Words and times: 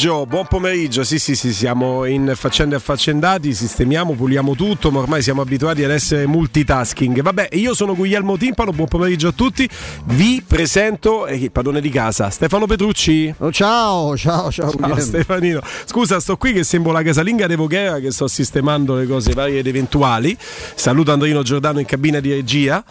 Buon 0.00 0.08
pomeriggio, 0.08 0.26
buon 0.26 0.46
pomeriggio. 0.46 1.04
Sì, 1.04 1.18
sì, 1.18 1.36
sì, 1.36 1.52
siamo 1.52 2.06
in 2.06 2.32
faccende 2.34 2.74
affaccendati, 2.74 3.52
sistemiamo, 3.52 4.14
puliamo 4.14 4.54
tutto, 4.54 4.90
ma 4.90 5.00
ormai 5.00 5.20
siamo 5.20 5.42
abituati 5.42 5.84
ad 5.84 5.90
essere 5.90 6.26
multitasking. 6.26 7.20
Vabbè, 7.20 7.50
io 7.52 7.74
sono 7.74 7.94
Guglielmo 7.94 8.38
Timpano, 8.38 8.72
buon 8.72 8.88
pomeriggio 8.88 9.28
a 9.28 9.32
tutti. 9.32 9.68
Vi 10.04 10.42
presento 10.46 11.26
eh, 11.26 11.36
il 11.36 11.50
padrone 11.50 11.82
di 11.82 11.90
casa, 11.90 12.30
Stefano 12.30 12.64
Petrucci. 12.64 13.34
Oh, 13.40 13.52
ciao, 13.52 14.16
ciao, 14.16 14.50
ciao. 14.50 14.72
Ciao 14.72 14.98
Stefanino. 14.98 15.60
Scusa, 15.84 16.18
sto 16.18 16.38
qui 16.38 16.54
che 16.54 16.64
sembro 16.64 16.92
la 16.92 17.02
casalinga 17.02 17.46
di 17.46 17.56
Voghera 17.56 17.98
che 17.98 18.10
sto 18.10 18.26
sistemando 18.26 18.94
le 18.94 19.06
cose 19.06 19.34
varie 19.34 19.58
ed 19.58 19.66
eventuali. 19.66 20.34
Saluto 20.74 21.12
Andrino 21.12 21.42
Giordano 21.42 21.78
in 21.78 21.84
cabina 21.84 22.20
di 22.20 22.32
regia 22.32 22.82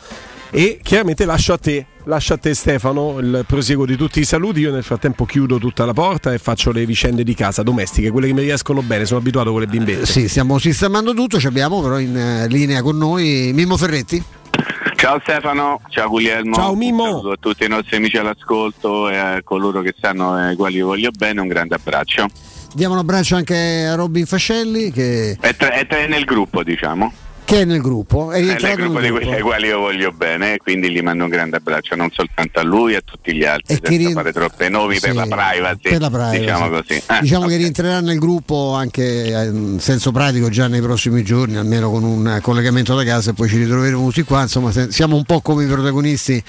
e 0.52 0.80
chiaramente 0.84 1.26
lascio 1.26 1.54
a 1.54 1.58
te 1.58 1.86
lascio 2.10 2.34
a 2.34 2.38
te 2.38 2.56
Stefano 2.56 3.20
il 3.20 3.44
prosieguo 3.46 3.86
di 3.86 3.96
tutti 3.96 4.20
i 4.20 4.26
saluti 4.26 4.62
io 4.62 4.72
nel 4.72 4.82
frattempo 4.84 5.26
chiudo 5.26 5.60
tutta 5.60 5.86
la 5.86 5.94
porta 5.94 6.34
e 6.34 6.40
faccio 6.40 6.72
le 6.72 6.84
vicende 6.84 7.24
di 7.24 7.36
casa 7.36 7.62
domestiche 7.62 8.10
quelle 8.10 8.26
che 8.26 8.34
mi 8.34 8.42
riescono 8.42 8.82
bene 8.82 9.06
sono 9.06 9.20
abituato 9.20 9.52
con 9.52 9.60
le 9.60 9.68
bimbette 9.68 10.02
eh, 10.02 10.06
sì 10.08 10.28
stiamo 10.28 10.58
sistemando 10.58 11.14
tutto 11.14 11.40
ci 11.40 11.46
abbiamo 11.46 11.82
però 11.82 12.00
in 12.00 12.16
uh, 12.16 12.48
linea 12.48 12.82
con 12.82 12.98
noi 12.98 13.52
Mimmo 13.54 13.78
Ferretti 13.78 14.22
Ciao 14.96 15.18
Stefano, 15.22 15.80
ciao 15.88 16.10
Guglielmo. 16.10 16.54
Ciao 16.56 16.76
Mimmo. 16.76 17.06
Saluto 17.06 17.32
a 17.32 17.38
tutti 17.40 17.64
i 17.64 17.70
nostri 17.70 17.96
amici 17.96 18.18
all'ascolto 18.18 19.10
e 19.10 19.16
a 19.16 19.42
coloro 19.46 19.80
che 19.80 19.96
sanno 19.98 20.34
ai 20.34 20.58
quali 20.58 20.76
io 20.76 20.88
voglio 20.88 21.10
bene, 21.12 21.40
un 21.40 21.48
grande 21.48 21.76
abbraccio. 21.76 22.28
Diamo 22.74 22.96
un 22.96 23.00
abbraccio 23.00 23.38
anche 23.38 23.86
a 23.86 23.96
Robin 23.96 24.26
Fascelli 24.26 24.92
che... 24.92 25.38
È, 25.40 25.56
tre, 25.56 25.70
è 25.70 25.88
tre 25.88 26.08
nel 26.08 26.26
gruppo 26.26 26.64
diciamo 26.64 27.14
che 27.50 27.62
è 27.62 27.66
nel 27.66 27.82
gruppo. 27.82 28.32
È, 28.32 28.38
è 28.38 28.62
nel 28.62 28.76
gruppo 28.76 29.00
di 29.00 29.10
quelli 29.10 29.34
ai 29.34 29.42
quali 29.42 29.68
io 29.68 29.80
voglio 29.80 30.12
bene, 30.12 30.58
quindi 30.58 30.92
gli 30.92 31.02
mando 31.02 31.24
un 31.24 31.32
grande 31.32 31.58
abbraccio 31.58 31.96
non 31.96 32.12
soltanto 32.12 32.60
a 32.60 32.64
lui, 32.64 32.94
a 32.94 33.02
tutti 33.04 33.36
gli 33.36 33.44
altri, 33.44 33.74
e 33.74 33.80
senza 33.84 34.08
ri... 34.08 34.14
fare 34.14 34.32
troppe 34.32 34.70
nomi 34.70 34.96
sì, 34.96 35.02
per, 35.02 35.16
la 35.16 35.24
privacy, 35.24 35.90
per 35.90 36.00
la 36.00 36.10
privacy. 36.12 36.40
Diciamo, 36.40 36.70
così. 36.70 36.94
Eh, 36.94 37.20
diciamo 37.22 37.46
okay. 37.46 37.56
che 37.56 37.58
rientrerà 37.58 38.02
nel 38.02 38.20
gruppo 38.20 38.74
anche 38.76 39.50
in 39.52 39.80
senso 39.80 40.12
pratico 40.12 40.50
già 40.50 40.68
nei 40.68 40.82
prossimi 40.82 41.24
giorni, 41.24 41.58
almeno 41.58 41.90
con 41.90 42.04
un 42.04 42.40
collegamento 42.42 42.94
da 42.94 43.04
casa 43.04 43.32
e 43.32 43.34
poi 43.34 43.50
ci 43.50 43.58
ritroveremo 43.58 44.06
tutti 44.06 44.22
qua. 44.22 44.44
Insomma, 44.44 44.72
siamo 44.72 45.16
un 45.16 45.24
po' 45.24 45.42
come 45.42 45.64
i 45.64 45.68
protagonisti 45.68 46.44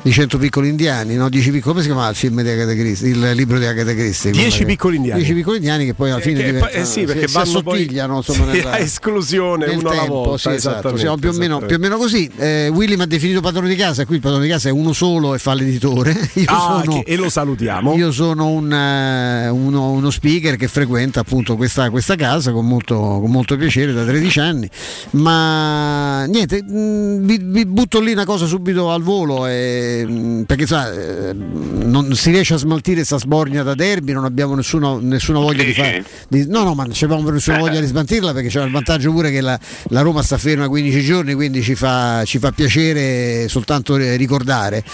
di 0.00 0.10
Cento 0.10 0.38
piccoli 0.38 0.70
indiani, 0.70 1.16
no? 1.16 1.28
Dieci 1.28 1.50
piccoli, 1.50 1.74
come 1.74 1.80
si 1.82 1.88
chiama 1.88 2.08
il 2.08 2.16
film 2.16 2.40
di 2.40 2.48
Agatha 2.48 2.72
Christie, 2.72 3.10
il 3.10 3.32
libro 3.32 3.58
di 3.58 3.66
Agatha 3.66 3.92
Christie? 3.92 4.30
Dieci 4.30 4.64
piccoli 4.64 4.96
indiani. 4.96 5.18
Dieci 5.20 5.34
piccoli 5.34 5.56
indiani 5.56 5.84
che 5.84 5.92
poi 5.92 6.10
alla 6.12 6.20
fine 6.20 6.40
eh, 6.40 6.44
diventano, 6.44 6.72
eh 6.72 6.84
sì, 6.86 7.04
perché 7.04 7.28
si, 7.28 7.36
assottigliano 7.36 8.22
poi, 8.22 8.24
insomma, 8.26 8.52
nella, 8.52 8.78
esclusione 8.78 9.66
uno 9.66 9.90
tempo, 9.90 9.90
alla 9.90 10.04
volta. 10.08 10.45
Sì, 10.50 10.56
esatto, 10.56 10.96
siamo 10.96 11.16
più 11.16 11.30
o, 11.30 11.32
meno, 11.32 11.58
più 11.58 11.76
o 11.76 11.78
meno 11.78 11.96
così. 11.96 12.30
Eh, 12.36 12.68
Willy 12.68 12.96
mi 12.96 13.02
ha 13.02 13.06
definito 13.06 13.40
padrone 13.40 13.68
di 13.68 13.76
casa, 13.76 14.04
qui 14.04 14.16
il 14.16 14.20
padrone 14.20 14.44
di 14.44 14.50
casa 14.50 14.68
è 14.68 14.72
uno 14.72 14.92
solo 14.92 15.34
e 15.34 15.38
fa 15.38 15.54
l'editore. 15.54 16.12
Io 16.34 16.44
ah, 16.46 16.82
sono, 16.82 17.02
che, 17.02 17.12
e 17.12 17.16
lo 17.16 17.28
salutiamo. 17.28 17.94
Io 17.96 18.12
sono 18.12 18.48
un, 18.48 18.70
uh, 18.70 19.54
uno, 19.54 19.90
uno, 19.90 20.10
speaker 20.10 20.56
che 20.56 20.68
frequenta 20.68 21.20
appunto 21.20 21.56
questa, 21.56 21.90
questa 21.90 22.14
casa 22.14 22.52
con 22.52 22.66
molto, 22.66 22.96
con 22.96 23.30
molto, 23.30 23.56
piacere 23.56 23.92
da 23.92 24.04
13 24.04 24.40
anni. 24.40 24.70
Ma 25.12 26.24
niente, 26.24 26.62
mh, 26.62 26.78
mm, 26.78 27.26
vi, 27.26 27.38
vi, 27.42 27.66
butto 27.66 28.00
lì 28.00 28.12
una 28.12 28.24
cosa 28.24 28.46
subito 28.46 28.90
al 28.90 29.02
volo 29.02 29.46
e, 29.46 30.04
mh, 30.06 30.12
mm, 30.12 30.42
perché 30.42 30.66
sa, 30.66 30.92
eh, 30.92 31.32
non 31.34 32.14
si 32.14 32.30
riesce 32.30 32.54
a 32.54 32.58
smaltire 32.58 32.96
questa 32.96 33.18
sbornia 33.18 33.62
da 33.62 33.74
derby, 33.74 34.12
non 34.12 34.24
abbiamo 34.24 34.54
nessuno, 34.54 34.98
nessuna 34.98 35.38
voglia 35.38 35.62
di 35.62 35.72
fare. 35.72 36.04
no, 36.28 36.62
no, 36.62 36.74
ma 36.74 36.84
non 36.84 36.94
abbiamo 37.00 37.30
nessuna 37.30 37.58
voglia 37.58 37.80
di 37.80 37.86
smaltirla 37.86 38.32
perché 38.32 38.48
c'è 38.48 38.62
il 38.62 38.70
vantaggio 38.70 39.12
pure 39.12 39.30
che 39.30 39.40
la, 39.40 39.58
la 39.88 40.00
Roma 40.00 40.22
sta 40.22 40.35
ferma 40.38 40.68
15 40.68 41.00
giorni, 41.02 41.34
quindi 41.34 41.62
ci 41.62 41.74
fa, 41.74 42.22
ci 42.24 42.38
fa 42.38 42.52
piacere 42.52 43.48
soltanto 43.48 43.96
ricordare. 43.96 44.84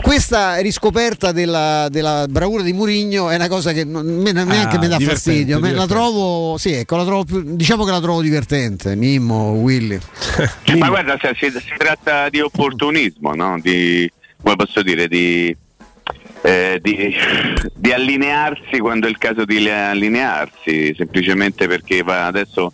Questa 0.00 0.56
riscoperta 0.58 1.32
della, 1.32 1.88
della 1.90 2.26
bravura 2.28 2.62
di 2.62 2.72
Murigno 2.72 3.28
è 3.30 3.34
una 3.34 3.48
cosa 3.48 3.72
che 3.72 3.84
non, 3.84 4.06
neanche 4.06 4.76
ah, 4.76 4.78
mi 4.78 4.88
dà 4.88 4.98
fastidio. 4.98 5.58
Me 5.58 5.72
la 5.72 5.86
trovo, 5.86 6.56
sì, 6.56 6.72
ecco, 6.72 6.96
la 6.96 7.04
trovo 7.04 7.24
più, 7.24 7.42
diciamo 7.56 7.84
che 7.84 7.90
la 7.90 8.00
trovo 8.00 8.22
divertente. 8.22 8.96
Mimmo, 8.96 9.52
Willy. 9.52 9.98
Mimmo. 10.68 10.78
Ma 10.84 10.88
guarda, 10.88 11.18
si, 11.20 11.50
si, 11.50 11.74
tratta 11.76 12.28
di 12.28 12.40
opportunismo, 12.40 13.34
no? 13.34 13.58
di, 13.60 14.10
come 14.40 14.56
posso 14.56 14.82
dire, 14.82 15.08
di, 15.08 15.54
eh, 16.42 16.78
di, 16.80 17.14
di, 17.74 17.92
allinearsi 17.92 18.78
quando 18.78 19.06
è 19.06 19.10
il 19.10 19.18
caso 19.18 19.44
di 19.44 19.68
allinearsi, 19.68 20.94
semplicemente 20.96 21.66
perché 21.66 22.02
va 22.02 22.26
adesso 22.26 22.72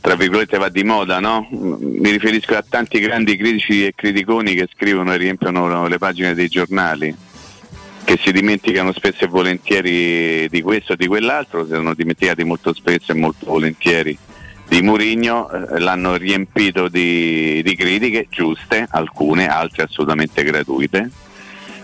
tra 0.00 0.14
virgolette 0.16 0.58
va 0.58 0.68
di 0.68 0.82
moda, 0.82 1.20
no? 1.20 1.46
Mi 1.50 2.10
riferisco 2.10 2.56
a 2.56 2.64
tanti 2.66 3.00
grandi 3.00 3.36
critici 3.36 3.84
e 3.84 3.92
criticoni 3.94 4.54
che 4.54 4.68
scrivono 4.72 5.12
e 5.12 5.16
riempiono 5.16 5.86
le 5.86 5.98
pagine 5.98 6.34
dei 6.34 6.48
giornali, 6.48 7.14
che 8.04 8.18
si 8.22 8.32
dimenticano 8.32 8.92
spesso 8.92 9.24
e 9.24 9.28
volentieri 9.28 10.48
di 10.48 10.62
questo 10.62 10.92
o 10.92 10.96
di 10.96 11.06
quell'altro, 11.06 11.64
si 11.64 11.72
sono 11.72 11.94
dimenticati 11.94 12.44
molto 12.44 12.72
spesso 12.72 13.12
e 13.12 13.14
molto 13.14 13.46
volentieri 13.46 14.16
di 14.66 14.82
Murigno, 14.82 15.50
eh, 15.50 15.80
l'hanno 15.80 16.14
riempito 16.16 16.88
di, 16.88 17.60
di 17.62 17.74
critiche 17.74 18.28
giuste, 18.30 18.86
alcune, 18.88 19.48
altre 19.48 19.82
assolutamente 19.82 20.44
gratuite. 20.44 21.10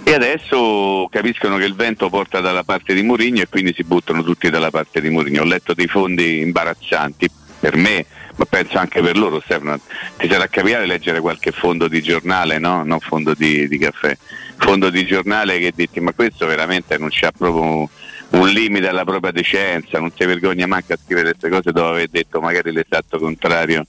E 0.04 0.14
adesso 0.14 1.08
capiscono 1.10 1.56
che 1.56 1.64
il 1.64 1.74
vento 1.74 2.08
porta 2.08 2.38
dalla 2.40 2.62
parte 2.62 2.94
di 2.94 3.02
Murigno 3.02 3.42
e 3.42 3.48
quindi 3.48 3.74
si 3.74 3.82
buttano 3.82 4.22
tutti 4.22 4.48
dalla 4.50 4.70
parte 4.70 5.00
di 5.00 5.10
Murigno. 5.10 5.42
Ho 5.42 5.44
letto 5.44 5.74
dei 5.74 5.88
fondi 5.88 6.38
imbarazzanti, 6.42 7.28
per 7.58 7.76
me, 7.76 8.06
ma 8.37 8.44
penso 8.44 8.79
anche 8.79 9.00
per 9.00 9.17
loro, 9.17 9.41
Stefano, 9.41 9.79
ti 10.17 10.29
sarà 10.29 10.47
capitato 10.47 10.85
leggere 10.85 11.20
qualche 11.20 11.53
fondo 11.53 11.88
di 11.88 12.03
giornale, 12.03 12.58
no? 12.58 12.85
Non 12.85 13.00
fondo 13.00 13.35
di, 13.35 13.67
di 13.69 13.79
caffè, 13.79 14.17
fondo 14.56 14.91
di 14.91 15.06
giornale 15.06 15.58
che 15.58 15.73
dici 15.75 16.00
ma 16.00 16.12
questo 16.12 16.47
veramente 16.47 16.99
non 16.99 17.08
c'ha 17.11 17.32
proprio 17.32 17.88
un 18.29 18.49
limite 18.49 18.88
alla 18.88 19.05
propria 19.05 19.31
decenza, 19.31 19.99
non 19.99 20.11
si 20.14 20.25
vergogna 20.25 20.67
manco 20.67 20.93
a 20.93 20.99
scrivere 21.03 21.31
queste 21.31 21.49
cose 21.49 21.73
dopo 21.73 21.88
aver 21.88 22.08
detto 22.08 22.41
magari 22.41 22.73
l'esatto 22.73 23.19
contrario 23.19 23.87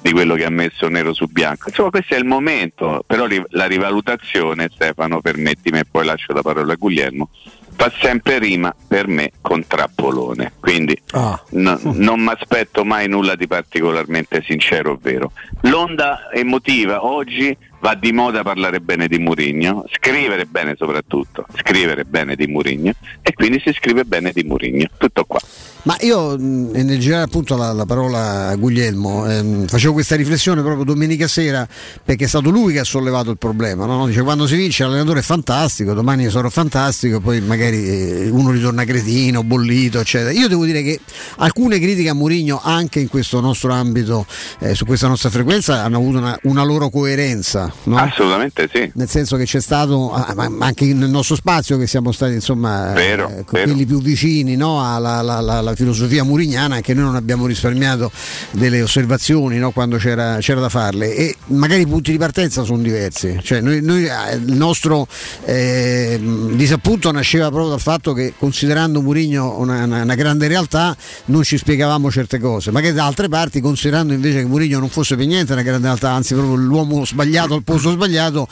di 0.00 0.12
quello 0.12 0.34
che 0.34 0.44
ha 0.44 0.50
messo 0.50 0.88
nero 0.88 1.12
su 1.12 1.26
bianco. 1.26 1.68
Insomma, 1.68 1.90
questo 1.90 2.14
è 2.14 2.18
il 2.18 2.24
momento, 2.24 3.02
però 3.06 3.26
la 3.50 3.66
rivalutazione, 3.66 4.70
Stefano, 4.72 5.20
permettimi 5.20 5.80
e 5.80 5.84
poi 5.84 6.04
lascio 6.04 6.32
la 6.32 6.42
parola 6.42 6.72
a 6.72 6.76
Guglielmo, 6.76 7.30
fa 7.76 7.92
sempre 8.00 8.38
rima 8.38 8.74
per 8.88 9.06
me 9.06 9.32
con 9.40 9.66
trappolone. 9.66 10.52
Quindi 10.58 10.98
ah. 11.12 11.40
no, 11.50 11.78
non 11.82 12.20
mi 12.20 12.30
aspetto 12.30 12.84
mai 12.84 13.08
nulla 13.08 13.36
di 13.36 13.46
particolarmente 13.46 14.42
sincero 14.44 14.92
o 14.92 14.98
vero. 15.00 15.32
L'onda 15.62 16.30
emotiva 16.32 17.04
oggi 17.04 17.56
va 17.80 17.94
di 17.94 18.12
moda 18.12 18.42
parlare 18.42 18.80
bene 18.80 19.08
di 19.08 19.18
Murigno, 19.18 19.84
scrivere 19.92 20.46
bene 20.46 20.74
soprattutto, 20.76 21.46
scrivere 21.56 22.04
bene 22.04 22.34
di 22.34 22.46
Murigno 22.46 22.92
e 23.22 23.32
quindi 23.32 23.60
si 23.64 23.72
scrive 23.72 24.04
bene 24.04 24.32
di 24.32 24.42
Murigno. 24.42 24.88
Tutto 24.96 25.24
qua. 25.24 25.40
Ma 25.86 25.96
io 26.00 26.34
nel 26.36 26.98
girare 26.98 27.22
appunto 27.22 27.56
la, 27.56 27.72
la 27.72 27.86
parola 27.86 28.48
a 28.48 28.56
Guglielmo 28.56 29.24
ehm, 29.30 29.66
facevo 29.68 29.92
questa 29.92 30.16
riflessione 30.16 30.60
proprio 30.60 30.82
domenica 30.82 31.28
sera 31.28 31.66
perché 32.04 32.24
è 32.24 32.26
stato 32.26 32.50
lui 32.50 32.72
che 32.72 32.80
ha 32.80 32.84
sollevato 32.84 33.30
il 33.30 33.38
problema. 33.38 33.86
No? 33.86 34.04
Dice 34.06 34.22
quando 34.22 34.48
si 34.48 34.56
vince 34.56 34.82
l'allenatore 34.82 35.20
è 35.20 35.22
fantastico, 35.22 35.92
domani 35.94 36.28
sarò 36.28 36.48
fantastico, 36.48 37.20
poi 37.20 37.40
magari 37.40 37.88
eh, 37.88 38.28
uno 38.30 38.50
ritorna 38.50 38.82
cretino, 38.82 39.44
bollito, 39.44 40.00
eccetera. 40.00 40.32
Io 40.32 40.48
devo 40.48 40.64
dire 40.64 40.82
che 40.82 40.98
alcune 41.36 41.78
critiche 41.78 42.08
a 42.08 42.14
Murigno 42.14 42.60
anche 42.60 42.98
in 42.98 43.08
questo 43.08 43.40
nostro 43.40 43.72
ambito, 43.72 44.26
eh, 44.58 44.74
su 44.74 44.86
questa 44.86 45.06
nostra 45.06 45.30
frequenza, 45.30 45.84
hanno 45.84 45.98
avuto 45.98 46.18
una, 46.18 46.36
una 46.42 46.64
loro 46.64 46.90
coerenza. 46.90 47.65
No? 47.84 47.96
Assolutamente 47.96 48.68
sì. 48.72 48.90
Nel 48.94 49.08
senso 49.08 49.36
che 49.36 49.44
c'è 49.44 49.60
stato, 49.60 50.12
ah, 50.12 50.34
anche 50.58 50.84
nel 50.92 51.10
nostro 51.10 51.34
spazio 51.36 51.78
che 51.78 51.86
siamo 51.86 52.12
stati 52.12 52.34
insomma 52.34 52.92
vero, 52.92 53.28
eh, 53.28 53.44
quelli 53.44 53.84
più 53.86 54.00
vicini 54.00 54.56
no? 54.56 54.82
alla, 54.82 55.18
alla, 55.18 55.36
alla 55.36 55.74
filosofia 55.74 56.24
murignana 56.24 56.80
che 56.80 56.94
noi 56.94 57.04
non 57.04 57.14
abbiamo 57.14 57.46
risparmiato 57.46 58.10
delle 58.52 58.82
osservazioni 58.82 59.58
no? 59.58 59.70
quando 59.70 59.96
c'era, 59.96 60.38
c'era, 60.40 60.60
da 60.60 60.68
farle 60.68 61.14
e 61.14 61.36
magari 61.46 61.82
i 61.82 61.86
punti 61.86 62.10
di 62.10 62.18
partenza 62.18 62.64
sono 62.64 62.82
diversi 62.82 63.38
cioè 63.42 63.60
noi, 63.60 63.82
noi 63.82 64.06
eh, 64.06 64.34
il 64.34 64.56
nostro 64.56 65.06
eh, 65.44 66.18
disappunto 66.52 67.10
nasceva 67.12 67.48
proprio 67.48 67.70
dal 67.70 67.80
fatto 67.80 68.12
che 68.12 68.34
considerando 68.38 69.02
Murigno 69.02 69.58
una, 69.58 69.84
una, 69.84 70.02
una, 70.02 70.14
grande 70.14 70.48
realtà 70.48 70.96
non 71.26 71.42
ci 71.42 71.58
spiegavamo 71.58 72.10
certe 72.10 72.38
cose 72.38 72.70
magari 72.70 72.94
da 72.94 73.06
altre 73.06 73.28
parti 73.28 73.60
considerando 73.60 74.12
invece 74.12 74.40
che 74.40 74.46
Murigno 74.46 74.78
non 74.78 74.88
fosse 74.88 75.16
per 75.16 75.26
niente 75.26 75.52
una 75.52 75.62
grande 75.62 75.86
realtà 75.86 76.10
anzi 76.10 76.34
proprio 76.34 76.54
l'uomo 76.56 77.04
sbagliato 77.04 77.55
al 77.56 77.64
posto 77.64 77.90
sbagliato 77.90 78.48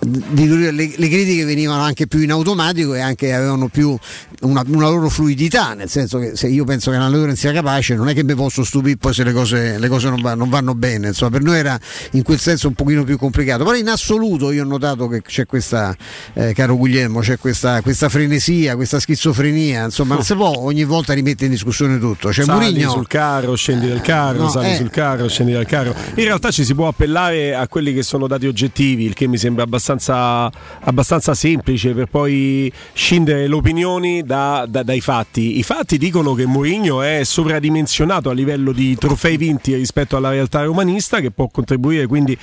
le, 0.00 0.70
le, 0.70 1.08
critiche 1.08 1.44
venivano 1.44 1.82
anche 1.82 2.06
più 2.06 2.20
in 2.20 2.30
automatico 2.30 2.94
e 2.94 3.00
anche 3.00 3.32
avevano 3.32 3.68
più 3.68 3.96
una, 4.42 4.62
una, 4.68 4.88
loro 4.88 5.08
fluidità, 5.08 5.74
nel 5.74 5.88
senso 5.88 6.18
che 6.18 6.36
se 6.36 6.46
io 6.46 6.64
penso 6.64 6.90
che 6.90 6.96
un 6.96 7.02
allenatore 7.02 7.34
sia 7.34 7.52
capace, 7.52 7.94
non 7.94 8.08
è 8.08 8.14
che 8.14 8.22
mi 8.22 8.34
posso 8.34 8.62
stupire 8.62 8.96
poi 8.96 9.12
se 9.12 9.24
le 9.24 9.32
cose, 9.32 9.78
le 9.78 9.88
cose 9.88 10.08
non, 10.08 10.20
va, 10.20 10.34
non, 10.34 10.48
vanno 10.48 10.74
bene. 10.74 11.08
Insomma, 11.08 11.32
per 11.32 11.42
noi 11.42 11.58
era 11.58 11.78
in 12.12 12.22
quel 12.22 12.38
senso 12.38 12.68
un 12.68 12.74
pochino 12.74 13.02
più 13.02 13.18
complicato. 13.18 13.64
Però 13.64 13.76
in 13.76 13.88
assoluto 13.88 14.52
io 14.52 14.62
ho 14.62 14.66
notato 14.66 15.08
che 15.08 15.22
c'è 15.22 15.46
questa, 15.46 15.96
eh, 16.34 16.52
caro 16.54 16.76
Guglielmo, 16.76 17.20
c'è 17.20 17.38
questa, 17.38 17.80
questa, 17.82 18.08
frenesia, 18.08 18.76
questa 18.76 19.00
schizofrenia. 19.00 19.84
Insomma, 19.84 20.14
non 20.14 20.22
si 20.22 20.34
può 20.34 20.52
ogni 20.58 20.84
volta 20.84 21.12
rimettere 21.12 21.46
in 21.46 21.52
discussione 21.52 21.98
tutto. 21.98 22.32
Cioè, 22.32 22.44
sali 22.44 22.66
Murigno, 22.66 22.90
sul 22.90 23.06
carro, 23.08 23.56
scendi 23.56 23.88
dal 23.88 24.00
carro, 24.00 24.42
no, 24.42 24.48
sali 24.48 24.70
eh, 24.70 24.76
sul 24.76 24.90
carro, 24.90 25.28
scendi 25.28 25.52
dal 25.52 25.66
carro. 25.66 25.94
In 26.14 26.24
realtà 26.24 26.50
ci 26.52 26.64
si 26.64 26.74
può 26.74 26.86
appellare 26.86 27.54
a 27.54 27.66
quelli 27.66 27.92
che 27.92 28.02
sono 28.02 28.28
dati 28.28 28.46
oggettivi, 28.48 29.04
il 29.04 29.14
che 29.14 29.26
mi 29.26 29.36
sembra 29.36 29.64
abbastanza, 29.64 30.50
abbastanza 30.80 31.34
semplice 31.34 31.92
per 31.92 32.06
poi 32.06 32.72
scindere 32.92 33.46
le 33.46 33.54
opinioni 33.54 34.22
da, 34.22 34.66
da, 34.68 34.82
dai 34.82 35.00
fatti. 35.00 35.58
I 35.58 35.62
fatti 35.62 35.98
dicono 35.98 36.34
che 36.34 36.46
Mourinho 36.46 37.02
è 37.02 37.22
sovradimensionato 37.24 38.30
a 38.30 38.32
livello 38.32 38.72
di 38.72 38.96
trofei 38.96 39.36
vinti 39.36 39.74
rispetto 39.74 40.16
alla 40.16 40.30
realtà 40.30 40.62
romanista, 40.64 41.20
che 41.20 41.30
può 41.30 41.48
contribuire 41.48 42.06
quindi 42.06 42.36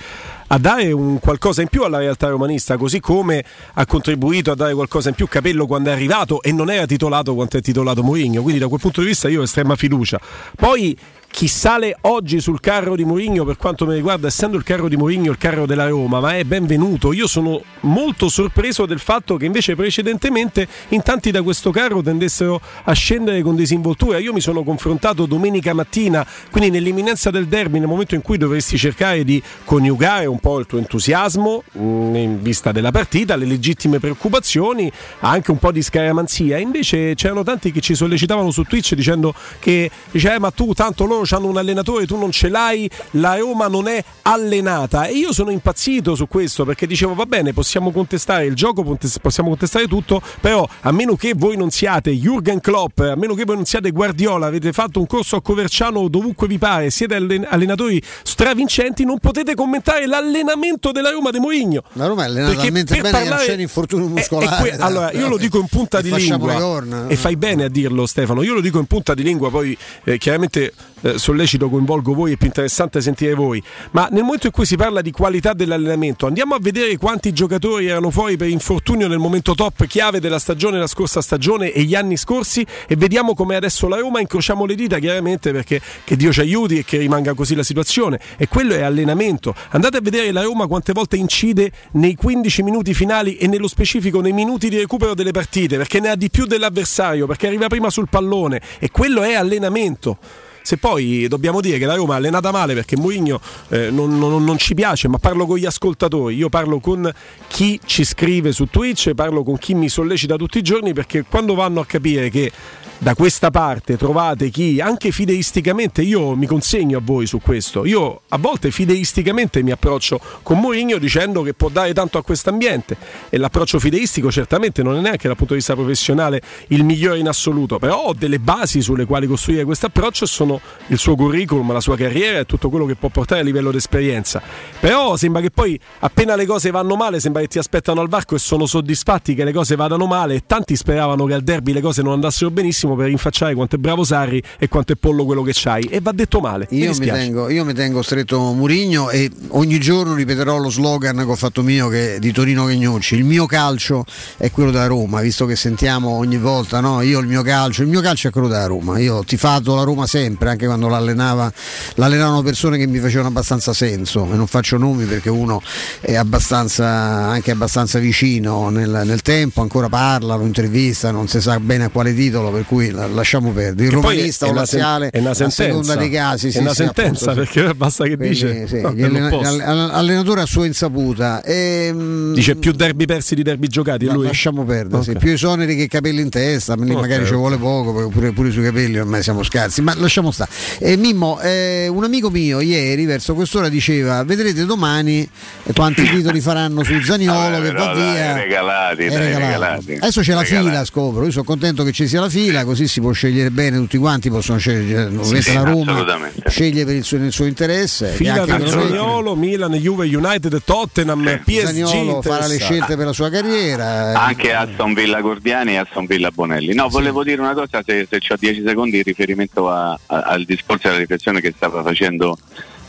a 0.47 0.57
dare 0.57 0.91
un 0.91 1.19
qualcosa 1.19 1.61
in 1.61 1.67
più 1.67 1.83
alla 1.83 1.97
realtà 1.97 2.29
romanista, 2.29 2.77
così 2.77 2.99
come 2.99 3.43
ha 3.73 3.85
contribuito 3.85 4.51
a 4.51 4.55
dare 4.55 4.73
qualcosa 4.73 5.09
in 5.09 5.15
più 5.15 5.27
Capello 5.27 5.65
quando 5.65 5.89
è 5.89 5.93
arrivato 5.93 6.41
e 6.41 6.51
non 6.51 6.69
era 6.69 6.85
titolato 6.85 7.33
quanto 7.33 7.57
è 7.57 7.61
titolato 7.61 8.03
Mourinho. 8.03 8.41
Quindi 8.41 8.59
da 8.59 8.67
quel 8.67 8.79
punto 8.79 9.01
di 9.01 9.07
vista 9.07 9.27
io 9.27 9.41
ho 9.41 9.43
estrema 9.43 9.75
fiducia. 9.75 10.19
Poi 10.55 10.97
chi 11.35 11.49
sale 11.49 11.97
oggi 12.03 12.39
sul 12.39 12.61
carro 12.61 12.95
di 12.95 13.03
Mourinho 13.03 13.43
per 13.43 13.57
quanto 13.57 13.85
mi 13.85 13.93
riguarda 13.93 14.27
essendo 14.27 14.55
il 14.55 14.63
carro 14.63 14.87
di 14.87 14.95
Mourinho 14.95 15.29
il 15.29 15.37
carro 15.37 15.65
della 15.65 15.85
Roma 15.85 16.21
ma 16.21 16.37
è 16.37 16.45
benvenuto. 16.45 17.11
Io 17.11 17.27
sono 17.27 17.61
molto 17.81 18.29
sorpreso 18.29 18.85
del 18.85 18.99
fatto 18.99 19.35
che 19.35 19.43
invece 19.43 19.75
precedentemente 19.75 20.65
in 20.89 21.03
tanti 21.03 21.31
da 21.31 21.43
questo 21.43 21.71
carro 21.71 22.01
tendessero 22.01 22.61
a 22.85 22.93
scendere 22.93 23.41
con 23.41 23.57
disinvoltura. 23.57 24.17
Io 24.17 24.31
mi 24.31 24.39
sono 24.39 24.63
confrontato 24.63 25.25
domenica 25.25 25.73
mattina 25.73 26.25
quindi 26.51 26.69
nell'imminenza 26.69 27.31
del 27.31 27.47
derby 27.47 27.79
nel 27.79 27.89
momento 27.89 28.15
in 28.15 28.21
cui 28.21 28.37
dovresti 28.37 28.77
cercare 28.77 29.25
di 29.25 29.43
coniugare 29.65 30.27
un 30.27 30.39
po' 30.39 30.57
il 30.59 30.65
tuo 30.65 30.77
entusiasmo 30.77 31.63
mm, 31.77 32.15
in 32.15 32.41
vista 32.41 32.71
della 32.71 32.91
partita 32.91 33.35
le 33.35 33.45
legittime 33.45 33.99
preoccupazioni 33.99 34.89
anche 35.19 35.51
un 35.51 35.59
po' 35.59 35.73
di 35.73 35.81
scaramanzia. 35.81 36.59
Invece 36.59 37.13
c'erano 37.15 37.43
tanti 37.43 37.73
che 37.73 37.81
ci 37.81 37.93
sollecitavano 37.93 38.51
su 38.51 38.63
Twitch 38.63 38.93
dicendo 38.93 39.33
che 39.59 39.91
dice, 40.11 40.35
eh, 40.35 40.39
ma 40.39 40.51
tu 40.51 40.71
tanto 40.73 41.03
loro 41.03 41.23
hanno 41.31 41.47
un 41.47 41.57
allenatore, 41.57 42.05
tu 42.05 42.17
non 42.17 42.31
ce 42.31 42.49
l'hai, 42.49 42.89
la 43.11 43.37
Roma 43.37 43.67
non 43.67 43.87
è 43.87 44.03
allenata. 44.23 45.05
E 45.05 45.13
io 45.13 45.33
sono 45.33 45.51
impazzito 45.51 46.15
su 46.15 46.27
questo 46.27 46.65
perché 46.65 46.87
dicevo 46.87 47.13
va 47.13 47.25
bene, 47.25 47.53
possiamo 47.53 47.91
contestare 47.91 48.45
il 48.45 48.55
gioco, 48.55 48.83
possiamo 49.21 49.49
contestare 49.49 49.87
tutto, 49.87 50.21
però 50.41 50.67
a 50.81 50.91
meno 50.91 51.15
che 51.15 51.33
voi 51.35 51.57
non 51.57 51.69
siate 51.69 52.11
Jürgen 52.11 52.59
Klopp, 52.59 52.99
a 52.99 53.15
meno 53.15 53.33
che 53.33 53.45
voi 53.45 53.55
non 53.55 53.65
siate 53.65 53.91
Guardiola, 53.91 54.47
avete 54.47 54.71
fatto 54.73 54.99
un 54.99 55.07
corso 55.07 55.35
a 55.35 55.41
Coverciano 55.41 56.07
dovunque 56.07 56.47
vi 56.47 56.57
pare, 56.57 56.89
siete 56.89 57.15
allenatori 57.15 58.01
stravincenti, 58.23 59.05
non 59.05 59.19
potete 59.19 59.55
commentare 59.55 60.07
l'allenamento 60.07 60.91
della 60.91 61.09
Roma 61.09 61.31
di 61.31 61.39
Mourinho. 61.39 61.83
La 61.93 62.07
Roma 62.07 62.23
è 62.23 62.25
allenata 62.25 62.55
talmente 62.55 62.95
bene 62.95 63.11
parlare... 63.11 63.41
che 63.41 63.47
non 63.47 63.55
c'è 63.55 63.61
infortunio 63.61 64.07
muscolare. 64.07 64.61
Que... 64.61 64.77
allora, 64.77 65.11
io 65.11 65.27
lo 65.27 65.37
dico 65.37 65.59
in 65.59 65.67
punta 65.67 66.01
di 66.01 66.13
lingua 66.13 67.07
e 67.07 67.15
fai 67.15 67.35
bene 67.35 67.65
a 67.65 67.69
dirlo 67.69 68.05
Stefano, 68.05 68.43
io 68.43 68.53
lo 68.53 68.61
dico 68.61 68.79
in 68.79 68.85
punta 68.85 69.13
di 69.13 69.23
lingua, 69.23 69.49
poi 69.49 69.77
eh, 70.03 70.17
chiaramente 70.17 70.73
eh, 71.05 71.19
sollecito, 71.19 71.69
coinvolgo 71.69 72.13
voi, 72.13 72.33
è 72.33 72.35
più 72.35 72.47
interessante 72.47 72.99
sentire 72.99 73.35
voi. 73.35 73.61
Ma 73.91 74.07
nel 74.11 74.23
momento 74.23 74.47
in 74.47 74.51
cui 74.51 74.65
si 74.65 74.75
parla 74.75 75.01
di 75.01 75.11
qualità 75.11 75.53
dell'allenamento, 75.53 76.25
andiamo 76.25 76.55
a 76.55 76.59
vedere 76.59 76.97
quanti 76.97 77.31
giocatori 77.31 77.87
erano 77.87 78.09
fuori 78.09 78.37
per 78.37 78.49
infortunio 78.49 79.07
nel 79.07 79.19
momento 79.19 79.53
top 79.53 79.85
chiave 79.85 80.19
della 80.19 80.39
stagione, 80.39 80.79
la 80.79 80.87
scorsa 80.87 81.21
stagione 81.21 81.71
e 81.71 81.83
gli 81.83 81.93
anni 81.93 82.17
scorsi 82.17 82.65
e 82.87 82.95
vediamo 82.95 83.35
come 83.35 83.55
adesso 83.55 83.87
la 83.87 83.97
Roma, 83.97 84.19
incrociamo 84.19 84.65
le 84.65 84.73
dita 84.73 84.97
chiaramente 84.97 85.51
perché 85.51 85.79
che 86.03 86.15
Dio 86.15 86.31
ci 86.31 86.39
aiuti 86.39 86.79
e 86.79 86.83
che 86.83 86.97
rimanga 86.97 87.35
così 87.35 87.53
la 87.53 87.63
situazione. 87.63 88.19
E 88.37 88.47
quello 88.47 88.73
è 88.73 88.81
allenamento. 88.81 89.53
Andate 89.69 89.97
a 89.97 90.01
vedere 90.01 90.31
la 90.31 90.41
Roma 90.41 90.65
quante 90.65 90.91
volte 90.91 91.17
incide 91.17 91.71
nei 91.91 92.15
15 92.15 92.63
minuti 92.63 92.93
finali 92.95 93.37
e 93.37 93.47
nello 93.47 93.67
specifico 93.67 94.21
nei 94.21 94.33
minuti 94.33 94.69
di 94.69 94.77
recupero 94.79 95.13
delle 95.13 95.31
partite, 95.31 95.77
perché 95.77 95.99
ne 95.99 96.09
ha 96.09 96.15
di 96.15 96.31
più 96.31 96.45
dell'avversario, 96.45 97.27
perché 97.27 97.45
arriva 97.45 97.67
prima 97.67 97.91
sul 97.91 98.07
pallone 98.09 98.59
e 98.79 98.89
quello 98.89 99.21
è 99.21 99.35
allenamento. 99.35 100.17
Se 100.65 100.77
poi 100.77 101.27
dobbiamo 101.27 101.61
dire 101.61 101.77
che 101.77 101.85
la 101.85 101.93
Roma 101.93 102.15
è 102.15 102.17
allenata 102.17 102.49
male 102.49 102.73
perché 102.73 102.97
Mourinho 102.97 103.39
eh, 103.69 103.91
non, 103.91 104.17
non, 104.17 104.43
non, 104.43 104.57
ci 104.57 104.73
piace, 104.73 105.07
ma 105.07 105.19
parlo 105.19 105.45
con 105.45 105.57
gli 105.57 105.65
ascoltatori, 105.67 106.33
io 106.33 106.49
parlo 106.49 106.79
con 106.79 107.07
chi 107.45 107.79
ci 107.85 108.03
scrive 108.03 108.51
su 108.51 108.65
Twitch, 108.65 109.13
parlo 109.13 109.43
con 109.43 109.59
chi 109.59 109.75
mi 109.75 109.89
sollecita 109.89 110.37
tutti 110.37 110.57
i 110.57 110.63
giorni 110.63 110.91
perché 110.91 111.23
quando 111.29 111.53
vanno 111.53 111.81
a 111.81 111.85
capire 111.85 112.31
che 112.31 112.51
da 112.97 113.13
questa 113.13 113.51
parte 113.51 113.97
trovate 113.97 114.49
chi 114.49 114.79
anche 114.79 115.11
fideisticamente 115.11 116.01
io 116.01 116.35
mi 116.35 116.45
consegno 116.45 116.97
a 116.97 117.01
voi 117.03 117.27
su 117.27 117.39
questo. 117.39 117.85
Io 117.85 118.21
a 118.29 118.37
volte 118.37 118.71
fideisticamente 118.71 119.61
mi 119.61 119.71
approccio 119.71 120.19
con 120.41 120.59
Mourinho 120.59 120.97
dicendo 120.97 121.41
che 121.41 121.53
può 121.53 121.69
dare 121.69 121.93
tanto 121.93 122.17
a 122.17 122.23
questo 122.23 122.49
ambiente 122.49 122.97
e 123.29 123.37
l'approccio 123.37 123.79
fideistico 123.79 124.31
certamente 124.31 124.81
non 124.81 124.95
è 124.95 125.01
neanche 125.01 125.27
dal 125.27 125.35
punto 125.35 125.53
di 125.53 125.59
vista 125.59 125.75
professionale 125.75 126.41
il 126.69 126.83
migliore 126.83 127.19
in 127.19 127.27
assoluto 127.27 127.77
però 127.79 128.05
ho 128.05 128.13
delle 128.13 128.39
basi 128.39 128.81
sulle 128.81 129.05
quali 129.05 129.27
costruire 129.27 129.65
questo 129.65 129.87
approccio 129.87 130.23
e 130.23 130.27
sono 130.27 130.54
il 130.87 130.97
suo 130.97 131.15
curriculum, 131.15 131.71
la 131.71 131.81
sua 131.81 131.95
carriera 131.95 132.39
e 132.39 132.45
tutto 132.45 132.69
quello 132.69 132.85
che 132.85 132.95
può 132.95 133.09
portare 133.09 133.41
a 133.41 133.43
livello 133.43 133.71
di 133.71 133.77
esperienza. 133.77 134.41
Però 134.79 135.15
sembra 135.17 135.41
che 135.41 135.51
poi 135.51 135.79
appena 135.99 136.35
le 136.35 136.45
cose 136.45 136.71
vanno 136.71 136.95
male, 136.95 137.19
sembra 137.19 137.41
che 137.41 137.47
ti 137.47 137.59
aspettano 137.59 138.01
al 138.01 138.07
varco 138.07 138.35
e 138.35 138.39
sono 138.39 138.65
soddisfatti 138.65 139.35
che 139.35 139.43
le 139.43 139.53
cose 139.53 139.75
vadano 139.75 140.05
male 140.05 140.35
e 140.35 140.43
tanti 140.45 140.75
speravano 140.75 141.25
che 141.25 141.33
al 141.33 141.41
derby 141.41 141.73
le 141.73 141.81
cose 141.81 142.01
non 142.01 142.13
andassero 142.13 142.51
benissimo 142.51 142.95
per 142.95 143.07
rinfacciare 143.07 143.53
quanto 143.55 143.75
è 143.75 143.79
bravo 143.79 144.03
Sarri 144.03 144.41
e 144.57 144.67
quanto 144.67 144.93
è 144.93 144.95
pollo 144.95 145.25
quello 145.25 145.41
che 145.41 145.51
c'hai 145.53 145.83
e 145.83 145.99
va 146.01 146.11
detto 146.11 146.39
male. 146.39 146.67
Io 146.71 146.91
mi, 146.91 146.99
mi 146.99 147.05
tengo, 147.07 147.49
io 147.49 147.65
mi 147.65 147.73
tengo 147.73 148.01
stretto 148.01 148.53
Murigno 148.53 149.09
e 149.09 149.29
ogni 149.49 149.79
giorno 149.79 150.13
ripeterò 150.13 150.57
lo 150.57 150.69
slogan 150.69 151.17
che 151.17 151.23
ho 151.23 151.35
fatto 151.35 151.61
mio 151.61 151.87
che, 151.87 152.17
di 152.19 152.31
Torino 152.31 152.65
Gagnucci, 152.65 153.15
il 153.15 153.23
mio 153.23 153.45
calcio 153.45 154.05
è 154.37 154.51
quello 154.51 154.71
da 154.71 154.85
Roma, 154.87 155.21
visto 155.21 155.45
che 155.45 155.55
sentiamo 155.55 156.09
ogni 156.09 156.37
volta, 156.37 156.79
no? 156.79 157.01
Io 157.01 157.19
il 157.19 157.27
mio 157.27 157.41
calcio, 157.41 157.81
il 157.81 157.87
mio 157.87 158.01
calcio 158.01 158.27
è 158.27 158.31
quello 158.31 158.47
da 158.47 158.65
Roma, 158.65 158.99
io 158.99 159.15
ho 159.15 159.23
tifato 159.23 159.75
la 159.75 159.83
Roma 159.83 160.07
sempre, 160.07 160.44
anche 160.49 160.65
quando 160.65 160.87
l'allenava, 160.87 161.51
l'allenavano 161.95 162.41
persone 162.41 162.77
che 162.77 162.87
mi 162.87 162.99
facevano 162.99 163.29
abbastanza 163.29 163.73
senso 163.73 164.27
e 164.31 164.35
non 164.35 164.47
faccio 164.47 164.77
nomi 164.77 165.05
perché 165.05 165.29
uno 165.29 165.61
è 165.99 166.15
abbastanza, 166.15 166.85
anche 166.87 167.51
abbastanza 167.51 167.99
vicino 167.99 168.69
nel, 168.69 169.01
nel 169.05 169.21
tempo, 169.21 169.61
ancora 169.61 169.89
parla, 169.89 170.35
lo 170.35 170.45
intervista, 170.45 171.11
non 171.11 171.27
si 171.27 171.41
sa 171.41 171.59
bene 171.59 171.85
a 171.85 171.89
quale 171.89 172.13
titolo, 172.13 172.51
per 172.51 172.65
cui 172.65 172.91
la, 172.91 173.07
lasciamo 173.07 173.51
perdere. 173.51 173.83
Il 173.83 173.89
che 173.89 173.95
romanista 173.95 174.47
o 174.47 174.53
laziale, 174.53 175.09
è 175.09 175.19
una 175.19 175.33
sentenza, 175.33 175.63
a 175.63 175.65
seconda 175.65 175.95
dei 175.95 176.09
casi, 176.09 176.51
sì, 176.51 176.57
è 176.57 176.61
una 176.61 176.69
sì, 176.71 176.83
sentenza 176.83 177.31
appunto, 177.31 177.51
perché 177.53 177.73
basta 177.73 178.03
che 178.05 178.15
Quindi, 178.15 178.33
dice 178.33 178.67
sì, 178.67 178.81
no, 178.81 178.93
l'allenatore 178.93 180.41
a 180.41 180.45
sua 180.45 180.65
insaputa. 180.65 181.41
E, 181.41 181.87
ehm, 181.87 182.33
dice 182.33 182.55
più 182.55 182.71
derby 182.71 183.05
persi 183.05 183.35
di 183.35 183.43
derby 183.43 183.67
giocati. 183.67 184.05
Lui? 184.05 184.25
Lasciamo 184.25 184.63
perdere, 184.63 185.01
okay. 185.01 185.17
più 185.17 185.31
esoneri 185.31 185.75
che 185.75 185.87
capelli 185.87 186.21
in 186.21 186.29
testa, 186.29 186.73
okay. 186.73 186.93
magari 186.93 187.25
ci 187.25 187.33
vuole 187.33 187.57
poco, 187.57 188.09
pure, 188.09 188.31
pure 188.31 188.51
sui 188.51 188.63
capelli 188.63 188.99
ormai 188.99 189.23
siamo 189.23 189.43
scarsi, 189.43 189.81
ma 189.81 189.93
lasciamo 189.95 190.31
stare. 190.35 190.51
E 190.79 190.95
Mimmo, 190.97 191.39
eh, 191.39 191.87
un 191.87 192.03
amico 192.03 192.29
mio 192.29 192.59
ieri 192.59 193.05
verso 193.05 193.33
quest'ora 193.33 193.69
diceva 193.69 194.23
vedrete 194.23 194.65
domani 194.65 195.27
quanti 195.73 196.03
titoli 196.09 196.41
faranno 196.41 196.83
su 196.83 197.01
Zaniolo 197.01 197.61
che 197.61 197.71
va 197.71 197.93
via. 197.93 198.33
Regalati, 198.33 199.07
dai, 199.07 199.17
regalati. 199.17 199.41
regalati. 199.41 199.93
Adesso 199.93 200.21
c'è 200.21 200.27
regalati. 200.27 200.53
la 200.53 200.61
fila, 200.61 200.85
scopro. 200.85 201.25
Io 201.25 201.31
sono 201.31 201.43
contento 201.43 201.83
che 201.83 201.91
ci 201.91 202.07
sia 202.07 202.21
la 202.21 202.29
fila, 202.29 202.65
così 202.65 202.87
si 202.87 202.99
può 202.99 203.11
scegliere 203.11 203.51
bene 203.51 203.77
tutti 203.77 203.97
quanti, 203.97 204.29
possono 204.29 204.57
scegliere 204.57 205.11
sì, 205.23 205.41
sì, 205.41 205.53
la 205.53 205.63
Roma, 205.63 206.05
sceglie 206.47 206.85
per 206.85 206.95
il 206.95 207.03
suo, 207.03 207.17
nel 207.17 207.31
suo 207.31 207.45
interesse. 207.45 208.09
Fila 208.09 208.45
di 208.45 208.67
Zaniolo, 208.67 209.35
Milan, 209.35 209.73
Juve, 209.73 210.05
United, 210.05 210.61
Tottenham, 210.63 211.25
sì. 211.27 211.39
PSG. 211.45 211.65
Zaniolo 211.65 212.21
farà 212.21 212.47
le 212.47 212.57
scelte 212.57 212.95
per 212.95 213.05
la 213.05 213.13
sua 213.13 213.29
carriera. 213.29 214.13
Anche 214.13 214.53
Aston 214.53 214.93
Villa 214.93 215.21
Gordiani 215.21 215.73
e 215.73 215.77
Aston 215.77 216.05
Villa 216.05 216.31
Bonelli. 216.31 216.73
No, 216.73 216.89
volevo 216.89 217.23
dire 217.23 217.41
una 217.41 217.53
cosa, 217.53 217.81
se, 217.85 218.07
se 218.09 218.19
ho 218.27 218.35
10 218.37 218.63
secondi 218.65 218.97
in 218.97 219.03
riferimento 219.03 219.69
a, 219.69 219.97
a, 220.05 220.21
al 220.25 220.43
discorso 220.43 220.87
della 220.87 220.99
riflessione 220.99 221.41
che 221.41 221.53
stava 221.55 221.81
facendo 221.83 222.37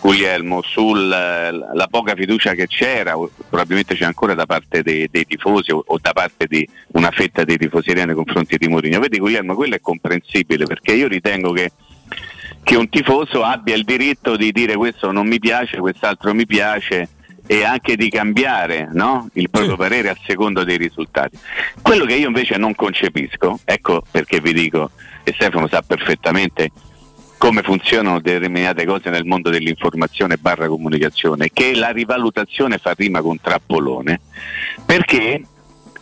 Guglielmo 0.00 0.62
sulla 0.62 1.88
poca 1.90 2.14
fiducia 2.14 2.55
che 2.55 2.66
c'era, 2.66 3.14
probabilmente 3.49 3.97
c'è 3.97 4.05
ancora 4.05 4.35
da 4.35 4.47
parte 4.47 4.83
dei, 4.83 5.09
dei 5.11 5.26
tifosi 5.26 5.73
o, 5.73 5.83
o, 5.85 5.99
da 6.00 6.12
parte 6.12 6.47
di 6.47 6.69
una 6.93 7.11
fetta 7.11 7.45
dei 7.45 7.57
tifosi 7.57 7.93
nei 7.93 8.14
confronti 8.14 8.57
di 8.57 8.69
Mourinho. 8.69 9.00
Vedi 9.00 9.19
Guglielmo, 9.19 9.55
quello 9.55 9.75
è 9.75 9.81
comprensibile 9.81 10.64
perché 10.64 10.93
io 10.93 11.09
ritengo 11.09 11.52
che, 11.52 11.73
che 12.62 12.76
un 12.76 12.88
tifoso 12.88 13.43
abbia 13.43 13.75
il 13.75 13.85
diritto 13.85 14.37
di 14.37 14.52
dire 14.52 14.76
questo 14.76 15.11
non 15.11 15.26
mi 15.26 15.40
piace, 15.40 15.78
quest'altro 15.78 16.33
mi 16.35 16.47
piace 16.47 17.09
e 17.47 17.64
anche 17.64 17.97
di 17.97 18.09
cambiare 18.09 18.88
no? 18.93 19.28
il 19.35 19.50
proprio 19.50 19.73
sì. 19.73 19.78
parere 19.78 20.09
a 20.11 20.16
seconda 20.25 20.64
dei 20.64 20.76
risultati. 20.76 21.38
Quello 21.81 22.05
che 22.05 22.14
io 22.14 22.26
invece 22.28 22.57
non 22.59 22.75
concepisco, 22.75 23.61
ecco 23.64 24.02
perché 24.11 24.40
vi 24.40 24.52
dico, 24.52 24.90
e 25.23 25.33
Stefano 25.33 25.69
sa 25.69 25.83
perfettamente, 25.83 26.71
come 27.38 27.62
funzionano 27.62 28.21
determinate 28.21 28.85
cose 28.87 29.11
nel 29.11 29.25
mondo 29.25 29.50
dell'informazione 29.50 30.37
barra 30.37 30.69
comunicazione, 30.69 31.50
che 31.52 31.75
la 31.75 31.90
rivalutazione 31.90 32.78
fa 32.78 32.93
rima 32.97 33.21
con 33.21 33.40
trappolone, 33.40 34.21
perché 34.85 35.43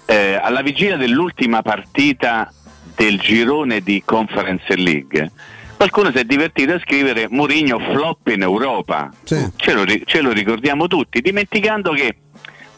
eh, 0.07 0.35
alla 0.35 0.63
vigilia 0.63 0.97
dell'ultima 0.97 1.63
partita 1.63 2.53
del 2.95 3.19
girone 3.19 3.81
di 3.81 4.03
Conference 4.05 4.77
League, 4.77 5.33
qualcuno 5.77 6.11
si 6.13 6.19
è 6.19 6.25
divertito 6.25 6.75
a 6.75 6.79
scrivere 6.79 7.27
Mourinho 7.29 7.79
flop 7.79 8.29
in 8.29 8.43
Europa. 8.43 9.11
Sì. 9.25 9.51
Ce, 9.57 9.73
lo, 9.73 9.85
ce 10.05 10.21
lo 10.21 10.31
ricordiamo 10.31 10.87
tutti, 10.87 11.21
dimenticando 11.21 11.93
che 11.93 12.17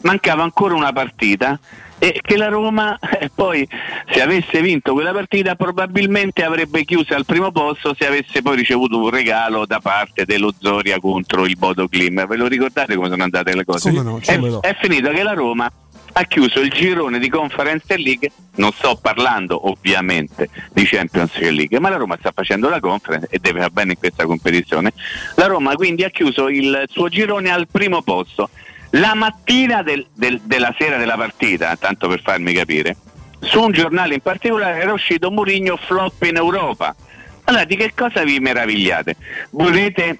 mancava 0.01 0.43
ancora 0.43 0.73
una 0.73 0.91
partita 0.91 1.59
e 1.99 2.19
che 2.21 2.37
la 2.37 2.47
Roma 2.47 2.97
eh, 3.19 3.29
poi 3.33 3.67
se 4.11 4.21
avesse 4.21 4.61
vinto 4.61 4.93
quella 4.93 5.11
partita 5.11 5.55
probabilmente 5.55 6.43
avrebbe 6.43 6.85
chiuso 6.85 7.15
al 7.15 7.25
primo 7.25 7.51
posto 7.51 7.95
se 7.97 8.05
avesse 8.05 8.41
poi 8.41 8.55
ricevuto 8.55 8.97
un 8.97 9.09
regalo 9.09 9.65
da 9.65 9.79
parte 9.79 10.25
dello 10.25 10.53
Zoria 10.57 10.99
contro 10.99 11.45
il 11.45 11.57
Bodo 11.57 11.87
Klim. 11.87 12.25
Ve 12.27 12.35
lo 12.35 12.47
ricordate 12.47 12.95
come 12.95 13.09
sono 13.09 13.23
andate 13.23 13.55
le 13.55 13.65
cose? 13.65 13.91
No, 13.91 14.19
è, 14.23 14.37
no. 14.37 14.59
è 14.61 14.75
finito 14.79 15.09
che 15.09 15.23
la 15.23 15.33
Roma 15.33 15.71
ha 16.19 16.23
chiuso 16.23 16.59
il 16.59 16.69
girone 16.69 17.19
di 17.19 17.29
Conference 17.29 17.95
League, 17.95 18.31
non 18.55 18.71
sto 18.71 18.97
parlando 18.99 19.69
ovviamente 19.69 20.49
di 20.73 20.83
Champions 20.83 21.37
League, 21.37 21.79
ma 21.79 21.89
la 21.89 21.97
Roma 21.97 22.17
sta 22.19 22.31
facendo 22.33 22.69
la 22.69 22.79
Conference 22.79 23.27
e 23.29 23.37
deve 23.37 23.59
fare 23.59 23.71
bene 23.71 23.91
in 23.91 23.99
questa 23.99 24.25
competizione. 24.25 24.93
La 25.35 25.45
Roma 25.45 25.75
quindi 25.75 26.03
ha 26.03 26.09
chiuso 26.09 26.49
il 26.49 26.85
suo 26.87 27.07
girone 27.07 27.51
al 27.51 27.67
primo 27.69 28.01
posto. 28.01 28.49
La 28.99 29.13
mattina 29.15 29.83
del- 29.83 30.05
del- 30.13 30.39
della 30.43 30.73
sera 30.77 30.97
della 30.97 31.15
partita, 31.15 31.75
tanto 31.75 32.07
per 32.07 32.21
farmi 32.21 32.53
capire, 32.53 32.95
su 33.39 33.61
un 33.61 33.71
giornale 33.71 34.15
in 34.15 34.21
particolare 34.21 34.79
era 34.81 34.93
uscito 34.93 35.29
Mourinho 35.29 35.77
flop 35.77 36.23
in 36.23 36.37
Europa. 36.37 36.95
Allora, 37.45 37.63
di 37.65 37.75
che 37.75 37.93
cosa 37.95 38.23
vi 38.23 38.39
meravigliate? 38.39 39.15
Volete, 39.51 40.19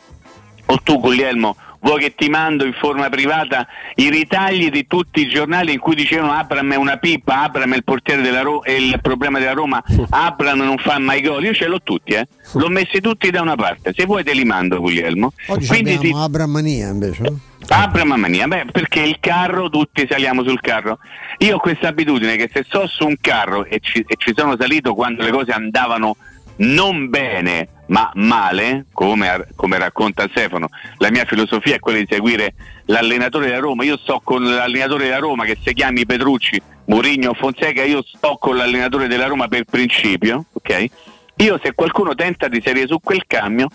o 0.68 0.78
tu 0.84 1.00
Guglielmo, 1.00 1.56
vuoi 1.80 2.00
che 2.02 2.16
ti 2.16 2.28
mando 2.30 2.66
in 2.66 2.74
forma 2.74 3.08
privata 3.10 3.68
i 3.96 4.10
ritagli 4.10 4.70
di 4.70 4.88
tutti 4.88 5.22
i 5.22 5.28
giornali 5.30 5.74
in 5.74 5.80
cui 5.80 5.96
dicevano 5.96 6.32
Abram 6.34 6.72
è 6.74 6.76
una 6.76 6.98
pippa, 6.98 7.44
Abram 7.44 7.74
è 7.74 7.76
il 7.78 7.84
portiere 7.84 8.22
della 8.22 8.42
Roma, 8.42 8.64
è 8.64 8.72
il 8.72 9.00
problema 9.02 9.40
della 9.40 9.54
Roma, 9.54 9.84
Abram 10.10 10.60
non 10.62 10.78
fa 10.78 11.00
mai 11.00 11.22
gol, 11.22 11.44
io 11.44 11.54
ce 11.54 11.68
l'ho 11.68 11.82
tutti, 11.82 12.14
eh. 12.14 12.28
L'ho 12.54 12.70
messi 12.70 13.00
tutti 13.02 13.30
da 13.30 13.42
una 13.42 13.56
parte, 13.56 13.94
se 13.96 14.06
vuoi 14.06 14.24
te 14.24 14.34
li 14.34 14.44
mando 14.46 14.80
Guglielmo. 14.80 15.34
Oggi 15.48 15.68
Quindi 15.68 15.94
abbiamo 15.96 16.18
ti- 16.18 16.24
Abramania 16.24 16.88
invece. 16.90 17.22
Eh? 17.70 17.74
Abram 17.74 18.14
mania, 18.14 18.48
beh, 18.48 18.66
perché 18.72 19.02
il 19.02 19.18
carro, 19.20 19.70
tutti 19.70 20.08
saliamo 20.10 20.44
sul 20.44 20.62
carro. 20.62 21.00
Io 21.40 21.56
ho 21.56 21.60
questa 21.60 21.90
abitudine 21.90 22.36
che 22.36 22.50
se 22.52 22.64
sto 22.66 22.88
su 22.88 23.06
un 23.06 23.16
carro 23.20 23.66
e 23.66 23.80
ci, 23.80 24.04
e 24.08 24.16
ci 24.18 24.34
sono 24.36 24.56
salito 24.60 24.94
quando 24.94 25.24
le 25.24 25.32
cose 25.32 25.52
andavano 25.52 26.16
non 26.58 27.10
bene, 27.10 27.68
ma 27.88 28.10
male, 28.16 28.86
come, 28.92 29.48
come 29.56 29.78
racconta 29.78 30.28
Stefano, 30.30 30.70
la 30.98 31.12
mia 31.12 31.26
filosofia 31.26 31.76
è 31.76 31.80
quella 31.80 32.00
di 32.00 32.08
seguire 32.10 32.54
l'allenatore 32.86 33.48
della 33.48 33.60
Roma. 33.60 33.84
Io 33.84 33.98
sto 33.98 34.22
con 34.24 34.44
l'allenatore 34.44 35.06
della 35.06 35.20
Roma 35.20 35.46
che 35.46 35.58
si 35.62 35.74
chiami 35.74 36.06
Petrucci, 36.06 36.62
Mourinho 36.86 37.34
Fonseca, 37.34 37.84
io 37.84 38.02
sto 38.04 38.38
con 38.40 38.56
l'allenatore 38.56 39.08
della 39.08 39.28
Roma 39.28 39.48
per 39.48 39.66
principio, 39.66 40.46
ok? 40.54 40.86
Io 41.38 41.60
se 41.62 41.74
qualcuno 41.74 42.16
tenta 42.16 42.48
di 42.48 42.62
salire 42.64 42.88
su 42.88 43.00
quel 43.00 43.24
camion, 43.28 43.68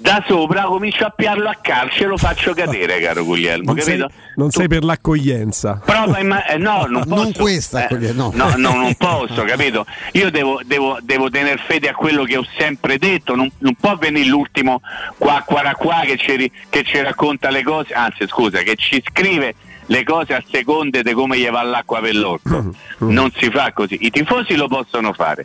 da 0.00 0.24
sopra 0.26 0.62
comincio 0.62 1.04
a 1.04 1.10
piarlo 1.10 1.48
a 1.48 1.56
calcio 1.60 2.04
e 2.04 2.06
lo 2.06 2.16
faccio 2.16 2.54
cadere, 2.54 2.98
caro 3.00 3.22
Guglielmo, 3.22 3.72
Non 3.72 3.80
sei, 3.80 3.98
capito? 3.98 4.18
non 4.36 4.48
Tu- 4.50 4.58
sei 4.58 4.68
per 4.68 4.82
l'accoglienza. 4.82 5.82
Prova 5.84 6.18
imma- 6.18 6.46
eh, 6.46 6.56
no, 6.56 6.86
non, 6.88 7.02
Non 7.06 7.30
posso, 7.32 7.42
questa, 7.42 7.86
eh, 7.88 8.12
no. 8.12 8.30
no, 8.34 8.54
no, 8.56 8.72
non 8.74 8.94
posso, 8.98 9.42
capito? 9.44 9.84
Io 10.12 10.30
devo, 10.30 10.60
devo, 10.64 10.98
devo 11.02 11.28
tener 11.28 11.60
fede 11.60 11.88
a 11.88 11.94
quello 11.94 12.24
che 12.24 12.36
ho 12.38 12.46
sempre 12.56 12.96
detto, 12.98 13.34
non, 13.36 13.50
non 13.58 13.74
può 13.74 13.94
venire 13.96 14.26
l'ultimo 14.26 14.80
qua 15.18 15.42
qua 15.46 15.74
qua 15.76 16.00
che 16.04 16.16
ci, 16.16 16.34
ri- 16.36 16.52
che 16.70 16.82
ci 16.82 16.98
racconta 17.00 17.50
le 17.50 17.62
cose, 17.62 17.92
anzi 17.92 18.26
scusa, 18.26 18.58
che 18.62 18.76
ci 18.76 19.02
scrive 19.06 19.54
le 19.86 20.04
cose 20.04 20.34
a 20.34 20.42
seconde 20.50 21.02
di 21.02 21.12
come 21.12 21.36
gli 21.36 21.48
va 21.50 21.62
l'acqua 21.62 22.00
per 22.00 22.14
l'orto. 22.14 22.72
Non 23.00 23.30
si 23.36 23.50
fa 23.50 23.72
così. 23.72 23.98
I 24.00 24.10
tifosi 24.10 24.54
lo 24.54 24.66
possono 24.68 25.12
fare. 25.12 25.44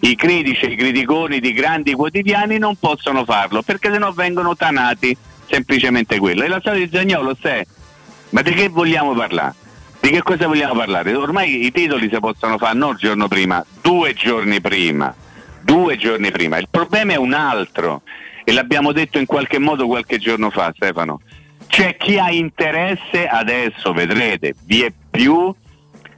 I 0.00 0.16
critici 0.16 0.66
e 0.66 0.72
i 0.72 0.76
criticoni 0.76 1.40
di 1.40 1.52
grandi 1.52 1.92
quotidiani 1.94 2.58
non 2.58 2.76
possono 2.76 3.24
farlo 3.24 3.62
perché 3.62 3.90
sennò 3.90 4.12
vengono 4.12 4.54
tanati 4.54 5.16
semplicemente 5.48 6.18
quello. 6.18 6.44
E 6.44 6.48
la 6.48 6.60
storia 6.60 6.84
di 6.84 6.90
Zagnolo, 6.94 7.36
se 7.40 7.66
ma 8.30 8.42
di 8.42 8.52
che 8.52 8.68
vogliamo 8.68 9.14
parlare? 9.14 9.54
Di 10.00 10.10
che 10.10 10.22
cosa 10.22 10.46
vogliamo 10.46 10.74
parlare? 10.74 11.14
Ormai 11.14 11.64
i 11.64 11.72
titoli 11.72 12.10
si 12.12 12.18
possono 12.18 12.58
fare 12.58 12.76
non 12.76 12.90
il 12.90 12.96
giorno 12.98 13.28
prima, 13.28 13.64
due 13.80 14.12
giorni 14.12 14.60
prima. 14.60 15.14
Due 15.62 15.96
giorni 15.96 16.30
prima. 16.30 16.58
Il 16.58 16.68
problema 16.68 17.14
è 17.14 17.16
un 17.16 17.32
altro 17.32 18.02
e 18.44 18.52
l'abbiamo 18.52 18.92
detto 18.92 19.18
in 19.18 19.24
qualche 19.24 19.58
modo 19.58 19.86
qualche 19.86 20.18
giorno 20.18 20.50
fa, 20.50 20.72
Stefano. 20.74 21.20
C'è 21.66 21.96
chi 21.96 22.18
ha 22.18 22.30
interesse, 22.30 23.26
adesso 23.26 23.92
vedrete, 23.92 24.54
vi 24.64 24.82
è 24.82 24.92
più 25.10 25.54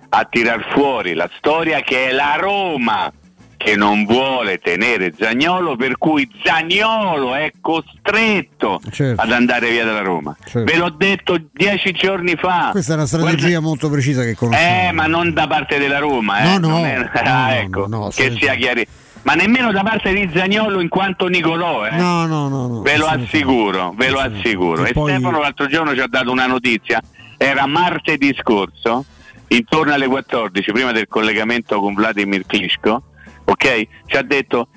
a 0.09 0.25
tirar 0.25 0.67
fuori 0.73 1.15
la 1.15 1.31
storia 1.37 1.81
che 1.83 2.09
è 2.09 2.13
la 2.13 2.37
Roma 2.39 3.13
che 3.57 3.75
non 3.77 4.05
vuole 4.05 4.59
tenere 4.59 5.13
Zagnolo, 5.19 5.77
per 5.77 5.97
cui 5.99 6.29
Zagnolo 6.45 7.35
è 7.35 7.53
costretto 7.61 8.81
Certo. 8.91 9.21
ad 9.21 9.33
andare 9.33 9.71
via 9.71 9.85
dalla 9.85 10.03
Roma. 10.03 10.37
Certo. 10.45 10.71
Ve 10.71 10.79
l'ho 10.79 10.91
detto 10.91 11.39
dieci 11.53 11.93
giorni 11.93 12.35
fa. 12.37 12.69
Questa 12.71 12.93
è 12.93 12.97
una 12.97 13.07
strategia 13.07 13.49
Guarda- 13.49 13.61
molto 13.61 13.91
precisa 13.91 14.23
che 14.23 14.35
conosciamo. 14.35 14.89
eh, 14.89 14.93
ma 14.93 15.07
non 15.07 15.33
da 15.33 15.47
parte 15.47 15.79
della 15.79 15.99
Roma, 15.99 16.39
eh. 16.41 16.45
No, 16.45 16.59
no, 16.59 16.69
Non 16.69 16.85
è- 16.85 16.99
no, 16.99 17.11
ah, 17.15 17.47
no, 17.49 17.53
ecco, 17.55 17.87
no, 17.87 17.99
no, 17.99 18.09
che 18.09 18.35
sia 18.39 18.53
sì. 18.53 18.59
chiari. 18.59 18.87
Ma 19.23 19.35
nemmeno 19.35 19.73
da 19.73 19.83
parte 19.83 20.13
di 20.13 20.31
Zagnolo 20.33 20.79
in 20.81 20.89
quanto 20.89 21.27
Nicolò, 21.27 21.85
eh. 21.87 21.97
No, 21.97 22.27
no, 22.27 22.49
no, 22.49 22.69
no. 22.69 22.81
Ve 22.83 22.97
lo 22.97 23.07
assicuro, 23.07 23.93
ve 23.97 24.11
lo 24.11 24.21
assicuro. 24.21 24.85
E 24.85 24.91
E 24.91 24.93
poi- 24.93 25.13
Stefano 25.13 25.41
l'altro 25.41 25.67
giorno 25.67 25.93
ci 25.95 26.01
ha 26.01 26.07
dato 26.07 26.31
una 26.31 26.47
notizia, 26.47 27.01
era 27.37 27.67
martedì 27.67 28.33
scorso, 28.39 29.05
intorno 29.49 29.93
alle 29.95 30.07
14, 30.07 30.71
prima 30.71 30.93
del 30.93 31.09
collegamento 31.09 31.81
con 31.81 31.95
Vladimir 31.95 32.45
Klitschko, 32.47 33.03
ok? 33.47 33.87
Ci 34.07 34.17
ha 34.17 34.23
detto, 34.23 34.69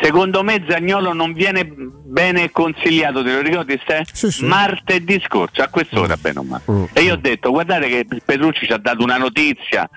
secondo 0.00 0.42
me 0.42 0.64
Zagnolo 0.68 1.12
non 1.12 1.32
viene 1.32 1.64
bene 1.66 2.50
consigliato, 2.50 3.22
te 3.22 3.32
lo 3.32 3.40
ricordi 3.40 3.78
Ste? 3.82 4.04
Sì, 4.12 4.30
sì. 4.30 4.44
Martedì 4.44 5.20
scorso, 5.24 5.62
a 5.62 5.68
quest'ora 5.68 6.16
bene 6.16 6.38
o 6.38 6.42
male. 6.42 6.62
Mm. 6.70 6.84
E 6.92 7.02
io 7.02 7.14
ho 7.14 7.18
detto, 7.18 7.50
guardate 7.50 7.88
che 7.88 8.06
Petrucci 8.24 8.66
ci 8.66 8.72
ha 8.72 8.78
dato 8.78 9.02
una 9.02 9.16
notizia, 9.16 9.88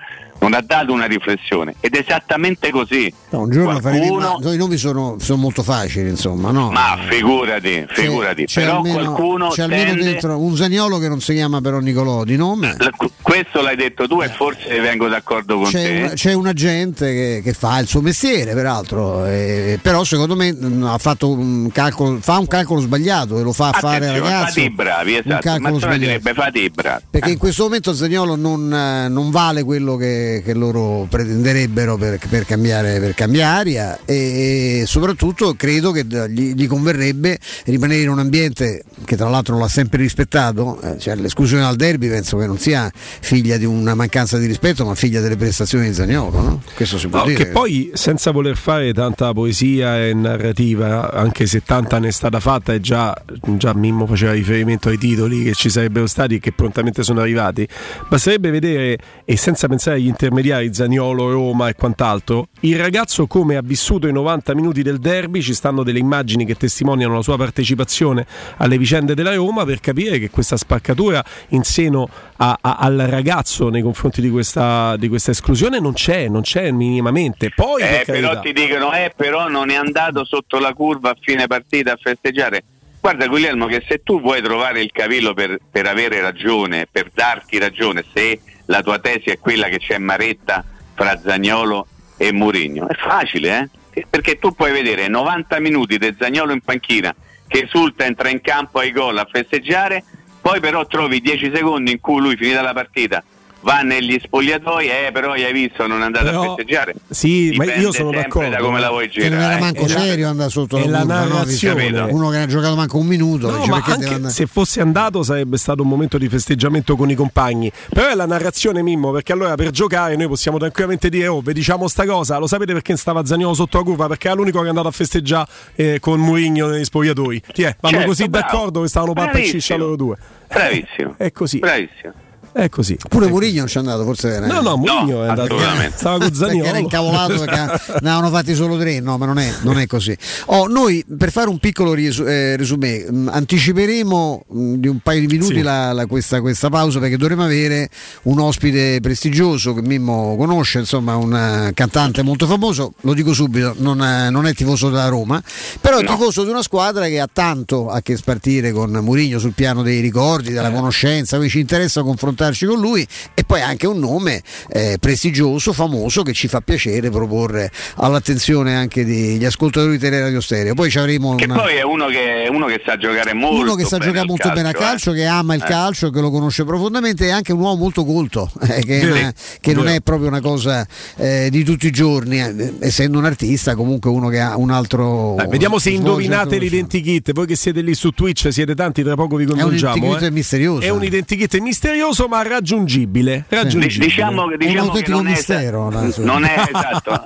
non 0.44 0.54
ha 0.54 0.62
dato 0.64 0.92
una 0.92 1.06
riflessione, 1.06 1.74
ed 1.80 1.94
è 1.94 2.00
esattamente 2.00 2.70
così. 2.70 3.12
No, 3.30 3.40
un 3.42 3.50
giorno 3.50 3.80
faremo. 3.80 4.06
Qualcuno- 4.16 4.38
ma- 4.42 4.52
I 4.52 4.56
nomi 4.56 4.76
sono, 4.76 5.16
sono 5.18 5.40
molto 5.40 5.62
facili, 5.62 6.08
insomma, 6.08 6.50
no? 6.50 6.70
Ma 6.70 6.96
figurati, 7.08 7.84
C'è- 7.88 8.02
figurati, 8.02 8.44
c'è 8.44 8.62
però 8.62 8.76
almeno, 8.76 8.96
qualcuno 9.12 9.48
c'è 9.48 9.62
almeno 9.62 9.90
tende... 9.90 10.04
dentro 10.04 10.38
un 10.38 10.56
Zagnolo 10.56 10.98
che 10.98 11.08
non 11.08 11.20
si 11.20 11.32
chiama 11.34 11.60
però 11.60 11.78
Nicolò 11.80 12.24
di 12.24 12.36
nome. 12.36 12.74
L- 12.78 12.88
Questo 13.22 13.62
l'hai 13.62 13.76
detto 13.76 14.06
tu 14.06 14.20
e 14.22 14.28
forse 14.28 14.80
vengo 14.80 15.08
d'accordo 15.08 15.56
con 15.58 15.70
C'è 15.70 15.82
te. 15.82 16.02
un, 16.02 16.10
c'è 16.14 16.32
un 16.34 16.46
agente 16.46 17.06
che, 17.12 17.40
che 17.42 17.52
fa 17.54 17.78
il 17.78 17.86
suo 17.86 18.00
mestiere, 18.00 18.52
peraltro, 18.54 19.24
eh, 19.26 19.78
però 19.80 20.04
secondo 20.04 20.36
me 20.36 20.52
mh, 20.52 20.84
ha 20.84 20.98
fatto 20.98 21.30
un 21.30 21.70
calcolo, 21.72 22.18
fa 22.20 22.38
un 22.38 22.46
calcolo 22.46 22.80
sbagliato 22.80 23.38
e 23.38 23.42
lo 23.42 23.52
fa 23.52 23.72
fare 23.72 24.06
Attenzione, 24.08 24.30
ragazzo. 24.30 24.46
fate 24.46 24.60
i 24.60 24.70
bravi, 24.70 25.12
un 25.12 25.18
esatto. 25.24 25.40
calcolo 25.40 25.72
Mazzone 25.74 25.78
sbagliato. 25.94 25.98
direbbe 26.20 26.34
fate 26.34 26.58
i 26.58 26.70
bravi. 26.70 27.02
Perché 27.10 27.30
in 27.30 27.38
questo 27.38 27.62
momento 27.64 27.94
Zagnolo 27.94 28.36
non, 28.36 28.72
eh, 28.72 29.08
non 29.08 29.30
vale 29.30 29.62
quello 29.64 29.96
che, 29.96 30.33
che 30.42 30.54
loro 30.54 31.06
pretenderebbero 31.08 31.96
per, 31.96 32.18
per 32.28 32.44
cambiare, 32.46 32.98
per 33.00 33.14
cambiare 33.14 33.56
aria 33.58 33.98
e, 34.04 34.80
e 34.80 34.86
soprattutto 34.86 35.54
credo 35.56 35.90
che 35.92 36.04
gli, 36.28 36.54
gli 36.54 36.66
converrebbe 36.66 37.38
rimanere 37.66 38.02
in 38.02 38.08
un 38.08 38.18
ambiente 38.18 38.82
che 39.04 39.16
tra 39.16 39.28
l'altro 39.28 39.58
l'ha 39.58 39.68
sempre 39.68 39.98
rispettato, 39.98 40.80
eh, 40.80 40.98
cioè 40.98 41.14
l'esclusione 41.16 41.62
dal 41.62 41.76
derby 41.76 42.08
penso 42.08 42.36
che 42.36 42.46
non 42.46 42.58
sia 42.58 42.90
figlia 42.94 43.56
di 43.56 43.64
una 43.64 43.94
mancanza 43.94 44.38
di 44.38 44.46
rispetto 44.46 44.84
ma 44.84 44.94
figlia 44.94 45.20
delle 45.20 45.36
prestazioni 45.36 45.88
di 45.88 45.94
Zagnolo, 45.94 46.40
no? 46.40 46.62
questo 46.74 46.98
si 46.98 47.08
può 47.08 47.18
No, 47.20 47.26
dire. 47.26 47.44
che 47.44 47.50
poi 47.50 47.90
senza 47.94 48.30
voler 48.30 48.56
fare 48.56 48.92
tanta 48.92 49.32
poesia 49.32 50.04
e 50.06 50.14
narrativa, 50.14 51.12
anche 51.12 51.46
se 51.46 51.62
tanta 51.62 51.98
ne 51.98 52.08
è 52.08 52.10
stata 52.10 52.40
fatta 52.40 52.72
e 52.72 52.80
già, 52.80 53.14
già 53.56 53.74
Mimmo 53.74 54.06
faceva 54.06 54.32
riferimento 54.32 54.88
ai 54.88 54.98
titoli 54.98 55.42
che 55.44 55.52
ci 55.54 55.68
sarebbero 55.70 56.06
stati 56.06 56.36
e 56.36 56.38
che 56.40 56.52
prontamente 56.52 57.02
sono 57.02 57.20
arrivati, 57.20 57.66
basterebbe 58.08 58.50
vedere 58.50 58.98
e 59.24 59.36
senza 59.36 59.68
pensare 59.68 59.96
agli 59.96 60.06
intermediari 60.14 60.72
Zaniolo, 60.72 61.30
Roma 61.30 61.68
e 61.68 61.74
quant'altro, 61.74 62.46
il 62.60 62.78
ragazzo 62.78 63.26
come 63.26 63.56
ha 63.56 63.62
vissuto 63.62 64.06
i 64.06 64.12
90 64.12 64.54
minuti 64.54 64.82
del 64.82 64.98
derby, 64.98 65.42
ci 65.42 65.52
stanno 65.54 65.82
delle 65.82 65.98
immagini 65.98 66.44
che 66.46 66.54
testimoniano 66.54 67.14
la 67.14 67.22
sua 67.22 67.36
partecipazione 67.36 68.24
alle 68.58 68.78
vicende 68.78 69.14
della 69.14 69.34
Roma 69.34 69.64
per 69.64 69.80
capire 69.80 70.18
che 70.20 70.30
questa 70.30 70.56
spaccatura 70.56 71.22
in 71.48 71.64
seno 71.64 72.08
a- 72.36 72.56
a- 72.60 72.76
al 72.76 72.96
ragazzo 73.08 73.68
nei 73.68 73.82
confronti 73.82 74.20
di 74.20 74.30
questa, 74.30 74.96
di 74.96 75.08
questa 75.08 75.32
esclusione 75.32 75.80
non 75.80 75.92
c'è, 75.94 76.28
non 76.28 76.42
c'è 76.42 76.70
minimamente. 76.70 77.50
Poi 77.54 77.82
Eh, 77.82 78.02
per 78.06 78.20
però 78.20 78.40
ti 78.40 78.52
dicono, 78.52 78.92
eh, 78.92 79.12
però 79.14 79.48
non 79.48 79.70
è 79.70 79.74
andato 79.74 80.24
sotto 80.24 80.58
la 80.58 80.72
curva 80.72 81.10
a 81.10 81.16
fine 81.20 81.46
partita 81.48 81.92
a 81.92 81.98
festeggiare. 82.00 82.62
Guarda 83.04 83.26
Guglielmo 83.26 83.66
che 83.66 83.84
se 83.86 84.02
tu 84.02 84.18
vuoi 84.18 84.40
trovare 84.40 84.80
il 84.80 84.90
cavillo 84.90 85.34
per, 85.34 85.58
per 85.70 85.86
avere 85.86 86.22
ragione, 86.22 86.88
per 86.90 87.10
darti 87.12 87.58
ragione, 87.58 88.02
se 88.14 88.40
la 88.64 88.82
tua 88.82 88.98
tesi 88.98 89.28
è 89.28 89.38
quella 89.38 89.68
che 89.68 89.76
c'è 89.76 89.98
Maretta 89.98 90.64
fra 90.94 91.20
Zagnolo 91.20 91.86
e 92.16 92.32
Mourinho, 92.32 92.88
è 92.88 92.94
facile, 92.94 93.70
eh? 93.92 94.06
Perché 94.08 94.38
tu 94.38 94.54
puoi 94.54 94.72
vedere 94.72 95.06
90 95.08 95.60
minuti 95.60 95.98
di 95.98 96.16
Zagnolo 96.18 96.54
in 96.54 96.62
panchina 96.62 97.14
che 97.46 97.64
esulta, 97.64 98.06
entra 98.06 98.30
in 98.30 98.40
campo 98.40 98.78
ai 98.78 98.90
gol 98.90 99.18
a 99.18 99.28
festeggiare, 99.30 100.02
poi 100.40 100.60
però 100.60 100.86
trovi 100.86 101.20
10 101.20 101.52
secondi 101.54 101.90
in 101.90 102.00
cui 102.00 102.22
lui 102.22 102.36
finita 102.36 102.62
la 102.62 102.72
partita 102.72 103.22
va 103.64 103.80
negli 103.80 104.20
spogliatoi, 104.22 104.86
eh, 104.88 105.10
però 105.10 105.32
hai 105.32 105.52
visto 105.52 105.86
non 105.86 106.02
è 106.02 106.04
andato 106.04 106.26
Però- 106.26 106.42
a 106.42 106.54
festeggiare. 106.54 106.94
sì, 107.08 107.52
ma 107.56 107.64
Dipende 107.64 107.82
io 107.82 107.92
sono 107.92 108.10
d'accordo, 108.10 108.50
da 108.50 108.58
come 108.58 108.76
eh. 108.76 108.80
la 108.82 108.90
vuoi 108.90 109.08
che 109.08 109.28
non 109.30 109.38
era 109.40 109.54
girare. 109.54 109.60
manco 109.60 109.80
la- 109.82 109.88
serio 110.00 110.28
andare 110.28 110.50
sotto 110.50 110.76
è 110.76 110.86
la 110.86 110.98
no? 110.98 111.04
narrazione. 111.04 111.86
Dice, 111.90 112.00
uno 112.10 112.28
che 112.28 112.34
non 112.36 112.42
ha 112.42 112.46
giocato 112.46 112.76
manco 112.76 112.98
un 112.98 113.06
minuto 113.06 113.50
No, 113.50 113.56
dice, 113.58 114.18
ma 114.18 114.28
se 114.28 114.46
fosse 114.46 114.80
andato 114.82 115.22
sarebbe 115.22 115.56
stato 115.56 115.82
un 115.82 115.88
momento 115.88 116.18
di 116.18 116.28
festeggiamento 116.28 116.94
con 116.94 117.08
i 117.10 117.14
compagni. 117.14 117.72
Però 117.88 118.08
è 118.08 118.14
la 118.14 118.26
narrazione 118.26 118.82
Mimmo, 118.82 119.10
perché 119.12 119.32
allora 119.32 119.54
per 119.54 119.70
giocare 119.70 120.14
noi 120.16 120.28
possiamo 120.28 120.58
tranquillamente 120.58 121.08
dire 121.08 121.26
"Oh, 121.28 121.40
vi 121.40 121.52
diciamo 121.54 121.88
sta 121.88 122.04
cosa, 122.04 122.36
lo 122.38 122.46
sapete 122.46 122.72
perché 122.74 122.96
stava 122.96 123.24
Zagnolo 123.24 123.54
sotto 123.54 123.78
la 123.78 123.84
curva? 123.84 124.06
Perché 124.08 124.26
era 124.28 124.36
l'unico 124.36 124.60
che 124.60 124.66
è 124.66 124.68
andato 124.68 124.88
a 124.88 124.92
festeggiare 124.92 125.48
eh, 125.74 125.98
con 126.00 126.20
Mourinho 126.20 126.68
negli 126.68 126.84
spogliatoi". 126.84 127.42
Ti 127.52 127.62
è, 127.62 127.76
vanno 127.80 127.94
Certo, 127.96 128.08
così 128.10 128.28
bravo. 128.28 128.46
d'accordo 128.46 128.80
che 128.82 128.88
stavano 128.88 129.12
pappa 129.14 129.38
e 129.38 129.44
ciccia 129.44 129.76
loro 129.76 129.96
due. 129.96 130.16
Bravissimo. 130.48 131.14
È 131.18 131.32
così. 131.32 131.58
Bravissimo. 131.58 132.12
È 132.54 132.68
così. 132.68 132.96
Pure 133.08 133.26
È 133.26 133.28
Mourinho 133.30 133.58
non 133.58 133.66
ci 133.66 133.76
è 133.76 133.80
andato, 133.80 134.04
forse 134.04 134.28
era. 134.28 134.46
No, 134.46 134.60
no, 134.60 134.76
Mourinho 134.76 135.24
è 135.24 135.28
andato. 135.28 135.56
Stava 135.96 136.18
con 136.18 136.30
perché 136.30 136.58
era 136.62 136.78
incavolato 136.78 137.38
perché 137.40 137.60
ne 138.00 138.10
avevano 138.10 138.30
fatti 138.30 138.54
solo 138.54 138.78
tre, 138.78 139.00
no, 139.00 139.18
ma 139.18 139.26
non 139.26 139.38
è, 139.38 139.52
non 139.62 139.76
è 139.78 139.86
così. 139.88 140.16
Oh, 140.46 140.66
noi 140.68 141.04
per 141.18 141.32
fare 141.32 141.48
un 141.48 141.58
piccolo 141.58 141.92
riesu- 141.94 142.24
eh, 142.26 142.56
resumé, 142.56 143.04
mh, 143.10 143.28
anticiperemo 143.32 144.44
mh, 144.48 144.74
di 144.74 144.86
un 144.88 144.98
paio 145.00 145.20
di 145.20 145.26
minuti 145.26 145.54
Sì. 145.56 145.62
la- 145.62 145.92
la- 145.92 146.06
questa, 146.06 146.40
questa 146.40 146.68
pausa 146.68 147.00
perché 147.00 147.16
dovremo 147.16 147.42
avere 147.42 147.88
un 148.22 148.38
ospite 148.38 148.98
prestigioso 149.00 149.74
che 149.74 149.82
Mimmo 149.82 150.36
conosce, 150.36 150.78
insomma, 150.78 151.16
un 151.16 151.34
eh, 151.34 151.72
cantante 151.74 152.22
molto 152.22 152.46
famoso. 152.46 152.92
Lo 153.00 153.14
dico 153.14 153.32
subito, 153.32 153.74
non 153.78 154.00
è, 154.02 154.30
non 154.30 154.46
è 154.46 154.54
tifoso 154.54 154.90
della 154.90 155.08
Roma, 155.08 155.42
però 155.80 155.98
è 155.98 156.02
No. 156.04 156.10
tifoso 156.16 156.44
di 156.44 156.50
una 156.50 156.62
squadra 156.62 157.06
che 157.06 157.18
ha 157.18 157.28
tanto 157.32 157.88
a 157.90 158.00
che 158.00 158.16
spartire 158.16 158.70
con 158.72 158.90
Mourinho 158.92 159.38
sul 159.40 159.52
piano 159.54 159.82
dei 159.82 160.00
ricordi, 160.00 160.52
della 160.52 160.70
conoscenza, 160.70 161.36
quindi 161.36 161.52
ci 161.54 161.60
interessa 161.60 162.02
confrontarci 162.44 162.66
con 162.66 162.80
lui 162.80 163.06
e 163.34 163.44
poi 163.44 163.60
anche 163.62 163.86
un 163.86 163.98
nome 163.98 164.42
eh, 164.68 164.96
prestigioso, 165.00 165.72
famoso 165.72 166.22
che 166.22 166.32
ci 166.32 166.48
fa 166.48 166.60
piacere 166.60 167.10
proporre 167.10 167.70
all'attenzione 167.96 168.74
anche 168.74 169.04
degli 169.04 169.44
ascoltatori 169.44 169.92
di 169.92 169.98
Teleradio 169.98 170.40
Stereo. 170.40 170.74
Poi 170.74 170.90
ci 170.90 170.98
avremo 170.98 171.34
Che 171.36 171.44
una- 171.44 171.54
poi 171.54 171.76
è 171.76 171.82
uno 171.82 172.06
che, 172.06 172.46
uno 172.50 172.66
che 172.66 172.82
sa 172.84 172.96
giocare 172.96 173.32
molto 173.34 173.60
uno 173.60 173.74
che 173.74 173.84
sa 173.84 173.96
bene 173.98 174.10
giocare 174.10 174.26
molto 174.26 174.50
bene 174.50 174.68
a 174.68 174.72
calcio, 174.72 175.12
eh. 175.12 175.16
che 175.16 175.24
ama 175.26 175.54
il 175.54 175.62
Eh. 175.62 175.66
calcio, 175.66 176.10
che 176.10 176.20
lo 176.20 176.30
conosce 176.30 176.64
profondamente 176.64 177.26
e 177.26 177.30
anche 177.30 177.52
un 177.52 177.60
uomo 177.60 177.76
molto 177.76 178.04
colto, 178.04 178.50
eh, 178.62 178.84
che, 178.84 179.00
è 179.00 179.10
una- 179.10 179.32
che 179.60 179.72
non 179.72 179.88
è 179.88 180.00
proprio 180.00 180.28
una 180.28 180.40
cosa 180.40 180.86
eh, 181.16 181.48
di 181.50 181.64
tutti 181.64 181.86
i 181.86 181.90
giorni, 181.90 182.40
eh, 182.40 182.74
essendo 182.80 183.18
un 183.18 183.24
artista 183.24 183.74
comunque 183.74 184.10
uno 184.10 184.28
che 184.28 184.40
ha 184.40 184.56
un 184.56 184.70
altro... 184.70 185.36
Eh, 185.38 185.46
vediamo 185.46 185.78
se 185.78 185.90
indovinate 185.90 186.58
l'identikit. 186.58 187.32
Voi 187.32 187.46
che 187.46 187.56
siete 187.56 187.80
lì 187.80 187.94
su 187.94 188.10
Twitch, 188.10 188.52
siete 188.52 188.74
tanti, 188.74 189.02
tra 189.02 189.14
poco 189.14 189.36
vi 189.36 189.44
È 189.44 189.46
un 189.46 189.52
coinvolgiamo. 189.54 189.96
identikit 189.96 190.22
eh. 190.28 190.30
misterioso. 190.30 190.80
È 190.80 190.88
un 190.90 191.04
identikit 191.04 191.58
misterioso 191.58 192.26
ma 192.34 192.42
raggiungibile. 192.42 193.44
Di- 193.48 193.56
raggiungibile. 193.56 194.04
diciamo, 194.06 194.42
un 194.44 194.56
diciamo 194.58 194.90
che 194.92 195.04
non 195.08 195.26
è, 195.26 195.30
mistero, 195.30 195.90
sua- 196.10 196.24
non 196.24 196.44
è 196.44 196.54
esatto 196.72 197.22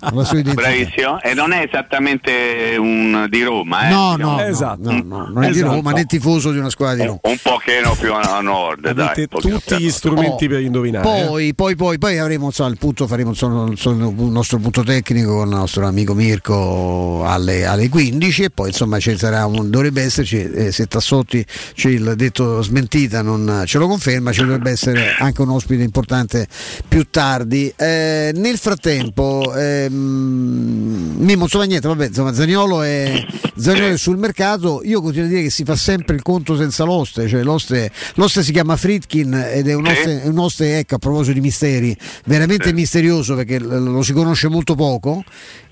bravissimo 0.54 1.20
e 1.22 1.34
non 1.34 1.52
è 1.52 1.64
esattamente 1.66 2.76
un 2.78 3.26
di 3.28 3.42
Roma 3.42 3.88
eh, 3.88 3.90
No, 3.90 4.14
diciamo. 4.16 4.36
no, 4.36 4.40
Esatto. 4.42 4.92
no, 4.92 5.02
no, 5.04 5.28
non 5.32 5.42
è 5.44 5.50
di 5.50 5.58
Esatto. 5.58 5.72
Roma 5.74 5.90
né 5.92 6.04
tifoso 6.04 6.50
di 6.52 6.58
una 6.58 6.70
squadra 6.70 6.94
di 6.96 7.00
un, 7.02 7.06
Roma. 7.08 7.20
un 7.22 7.36
pochino 7.42 7.96
più 7.98 8.12
a 8.14 8.40
nord 8.40 8.90
dai, 8.92 9.06
Avete 9.06 9.28
un 9.30 9.40
tutti 9.58 9.76
gli 9.78 9.90
strumenti 9.90 10.44
Oh, 10.46 10.48
per 10.48 10.60
indovinare. 10.60 11.08
eh. 11.22 11.26
Poi, 11.26 11.54
poi, 11.54 11.76
poi, 11.76 11.98
poi 11.98 12.18
avremo 12.18 12.46
insomma, 12.46 12.70
il 12.70 12.78
punto, 12.78 13.06
faremo 13.06 13.30
insomma, 13.30 13.68
insomma, 13.68 14.06
il 14.08 14.14
nostro 14.30 14.58
punto 14.58 14.82
tecnico 14.82 15.36
con 15.36 15.48
il 15.48 15.54
nostro 15.54 15.86
amico 15.86 16.14
Mirko 16.14 17.24
alle, 17.26 17.64
alle 17.66 17.88
15 17.88 18.42
e 18.44 18.50
poi 18.50 18.68
insomma 18.68 18.98
ci 18.98 19.16
sarà 19.16 19.46
un, 19.46 19.70
dovrebbe 19.70 20.02
esserci, 20.02 20.40
eh, 20.42 20.72
se 20.72 20.86
Tassotti 20.86 21.44
c'è 21.74 21.88
il 21.88 22.14
detto 22.16 22.62
smentita 22.62 23.22
non 23.22 23.62
ce 23.66 23.78
lo 23.78 23.86
conferma, 23.86 24.32
ci 24.32 24.40
dovrebbe 24.40 24.70
essere 24.70 24.97
anche 25.18 25.42
un 25.42 25.50
ospite 25.50 25.82
importante 25.82 26.46
più 26.86 27.06
tardi. 27.10 27.72
Eh, 27.76 28.32
nel 28.34 28.58
frattempo, 28.58 29.54
ehm, 29.54 31.14
Mimmo, 31.18 31.44
insomma 31.44 31.64
niente, 31.64 31.88
vabbè, 31.88 32.06
insomma 32.06 32.32
Zaniolo 32.32 32.82
è, 32.82 33.24
Zaniolo 33.56 33.94
è 33.94 33.96
sul 33.96 34.18
mercato, 34.18 34.80
io 34.84 35.00
continuo 35.00 35.26
a 35.26 35.28
dire 35.28 35.42
che 35.42 35.50
si 35.50 35.64
fa 35.64 35.76
sempre 35.76 36.14
il 36.14 36.22
conto 36.22 36.56
senza 36.56 36.84
l'oste, 36.84 37.28
cioè 37.28 37.42
l'oste, 37.42 37.90
l'oste 38.14 38.42
si 38.42 38.52
chiama 38.52 38.76
Fritkin 38.76 39.34
ed 39.34 39.68
è 39.68 39.74
un 39.74 39.86
oste, 39.86 40.22
un 40.24 40.38
oste, 40.38 40.78
ecco, 40.78 40.96
a 40.96 40.98
proposito 40.98 41.34
di 41.34 41.40
misteri, 41.40 41.96
veramente 42.26 42.72
misterioso 42.72 43.34
perché 43.34 43.58
lo 43.58 44.02
si 44.02 44.12
conosce 44.12 44.48
molto 44.48 44.74
poco. 44.74 45.24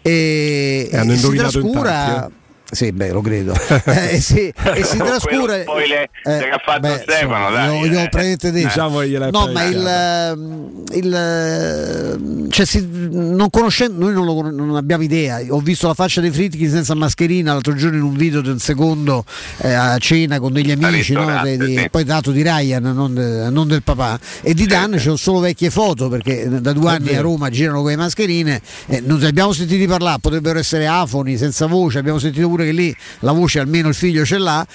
E, 0.03 0.89
E 0.91 1.13
e 1.13 1.17
si 1.17 1.31
trascura... 1.35 2.31
eh. 2.71 2.75
Sì, 2.75 2.93
beh, 2.93 3.11
lo 3.11 3.21
credo. 3.21 3.55
Eh, 3.87 4.21
sì, 4.21 4.53
e 4.75 4.83
si 4.85 4.97
trascura. 4.97 5.61
spoiler 5.63 6.09
che 6.23 6.49
ha 6.51 6.61
fatto 6.65 6.89
Stefano, 7.03 7.47
insomma, 7.47 7.51
dai, 7.51 7.79
io- 7.81 7.87
io 7.87 7.99
ho 7.99 8.03
eh. 8.03 8.09
praticamente. 8.09 8.51
Diciamo 8.53 9.01
No, 9.31 9.51
ma 9.53 9.63
il, 9.65 9.87
ehm, 9.87 10.83
il, 10.95 11.15
ehm, 11.15 12.51
cioè, 12.51 12.67
si- 12.67 12.89
non 13.11 13.49
conoscendo, 13.51 13.99
noi 14.05 14.13
non, 14.13 14.25
lo 14.25 14.51
non 14.51 14.77
abbiamo 14.77 15.03
idea. 15.03 15.41
Ho 15.49 15.61
visto 15.61 15.87
la 15.87 15.95
faccia 15.95 16.21
dei 16.21 16.31
Fritkin 16.31 16.69
senza 16.71 16.95
mascherina 16.95 17.53
l'altro 17.53 17.75
giorno 17.75 17.97
in 17.97 18.03
un 18.03 18.15
video 18.17 18.41
di 18.41 18.49
un 18.49 18.59
secondo 18.59 19.25
eh, 19.59 19.73
a 19.73 19.97
cena 19.99 20.39
con 20.39 20.53
degli 20.53 20.71
amici, 20.71 21.13
no? 21.13 21.41
Di- 21.43 21.57
di- 21.57 21.77
sì. 21.77 21.89
poi 21.91 22.05
dato 22.05 22.31
di 22.31 22.43
Ryan, 22.43 22.83
non, 22.83 23.15
de- 23.15 23.51
non 23.51 23.69
del 23.69 23.83
papà. 23.83 24.19
E 24.43 24.55
di 24.55 24.67
Dan 24.67 25.01
c'ho 25.03 25.17
solo 25.17 25.39
vecchie 25.41 25.71
foto 25.71 26.09
perché 26.09 26.49
da 26.61 26.73
due 26.73 26.91
anni 26.91 27.15
a. 27.15 27.21
Roma 27.21 27.49
girano 27.51 27.81
con 27.81 27.91
le 27.91 27.97
mascherine. 27.97 28.61
eh, 28.87 29.01
non 29.05 29.23
abbiamo 29.25 29.53
sentiti 29.53 29.87
parlare, 29.87 30.19
potrebbero 30.21 30.59
essere 30.59 30.87
afoni, 30.87 31.37
senza 31.37 31.67
voce. 31.67 31.99
Abbiamo 31.99 32.19
sentito 32.19 32.49
pure 32.57 32.65
che 32.65 32.73
lì 32.73 32.97
la 33.21 33.33
voce 33.33 33.61
almeno 33.61 33.89
il 33.89 33.95
figlio 33.95 34.25
ce 34.25 34.39
l'ha. 34.39 34.67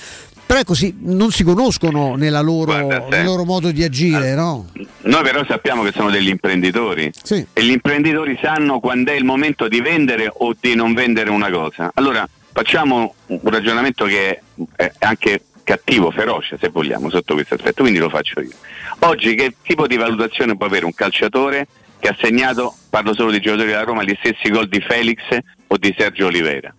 Però 0.45 0.59
è 0.59 0.65
così, 0.65 0.93
non 1.03 1.31
si 1.31 1.43
conoscono 1.45 2.15
nella 2.15 2.41
loro, 2.41 2.73
Guarda, 2.73 3.07
nel 3.07 3.19
se- 3.19 3.23
loro 3.23 3.45
modo 3.45 3.71
di 3.71 3.83
agire, 3.83 4.35
no? 4.35 4.69
noi 5.03 5.23
però 5.23 5.45
sappiamo 5.45 5.81
che 5.81 5.93
sono 5.93 6.09
degli 6.09 6.27
imprenditori 6.27 7.09
Sì. 7.23 7.45
e 7.53 7.63
gli 7.63 7.69
imprenditori 7.71 8.37
sanno 8.41 8.81
quando 8.81 9.11
è 9.11 9.15
il 9.15 9.23
momento 9.23 9.69
di 9.69 9.79
vendere 9.79 10.29
o 10.29 10.53
di 10.59 10.75
non 10.75 10.93
vendere 10.93 11.29
una 11.29 11.49
cosa 11.49 11.89
allora 11.93 12.27
facciamo 12.51 13.15
un 13.27 13.39
ragionamento 13.43 14.03
che 14.03 14.41
è 14.75 14.91
anche 14.99 15.43
cattivo, 15.63 16.11
feroce 16.11 16.57
se 16.59 16.67
vogliamo 16.67 17.09
sotto 17.09 17.33
questo 17.35 17.53
aspetto, 17.53 17.81
quindi 17.83 17.99
lo 17.99 18.09
faccio 18.09 18.41
io 18.41 18.51
oggi 18.99 19.35
che 19.35 19.55
tipo 19.63 19.87
di 19.87 19.95
valutazione 19.95 20.57
può 20.57 20.65
avere 20.65 20.83
un 20.83 20.93
calciatore 20.93 21.65
che 21.97 22.09
ha 22.09 22.15
segnato, 22.19 22.75
parlo 22.89 23.13
solo 23.13 23.31
di 23.31 23.39
giocatori 23.39 23.69
della 23.69 23.83
Roma, 23.83 24.03
gli 24.03 24.17
stessi 24.19 24.49
gol 24.49 24.67
di 24.67 24.81
Felix 24.81 25.19
o 25.67 25.77
di 25.77 25.95
Sergio 25.97 26.25
Oliveira 26.25 26.75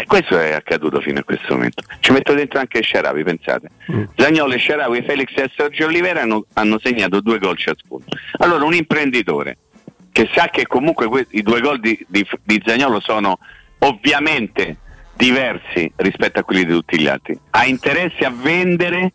eh, 0.00 0.06
questo 0.06 0.38
è 0.38 0.52
accaduto 0.52 1.00
fino 1.00 1.20
a 1.20 1.24
questo 1.24 1.54
momento. 1.54 1.82
Ci 2.00 2.12
metto 2.12 2.34
dentro 2.34 2.58
anche 2.58 2.82
Sciaravi, 2.82 3.22
pensate. 3.22 3.68
Zagnolo, 4.16 4.56
Sciaravi, 4.56 5.02
Felix 5.02 5.34
e 5.36 5.50
Sergio 5.54 5.86
Oliveira 5.86 6.22
hanno, 6.22 6.44
hanno 6.54 6.78
segnato 6.82 7.20
due 7.20 7.38
gol 7.38 7.56
ciascuno. 7.56 8.04
Allora 8.38 8.64
un 8.64 8.74
imprenditore 8.74 9.58
che 10.12 10.28
sa 10.34 10.48
che 10.48 10.66
comunque 10.66 11.06
que- 11.08 11.26
i 11.30 11.42
due 11.42 11.60
gol 11.60 11.78
di, 11.80 11.98
di, 12.08 12.26
di 12.42 12.62
Zagnolo 12.64 13.00
sono 13.00 13.38
ovviamente 13.80 14.78
diversi 15.14 15.90
rispetto 15.96 16.40
a 16.40 16.42
quelli 16.42 16.64
di 16.64 16.72
tutti 16.72 16.98
gli 16.98 17.06
altri, 17.06 17.38
ha 17.50 17.66
interesse 17.66 18.24
a 18.24 18.30
vendere 18.30 19.12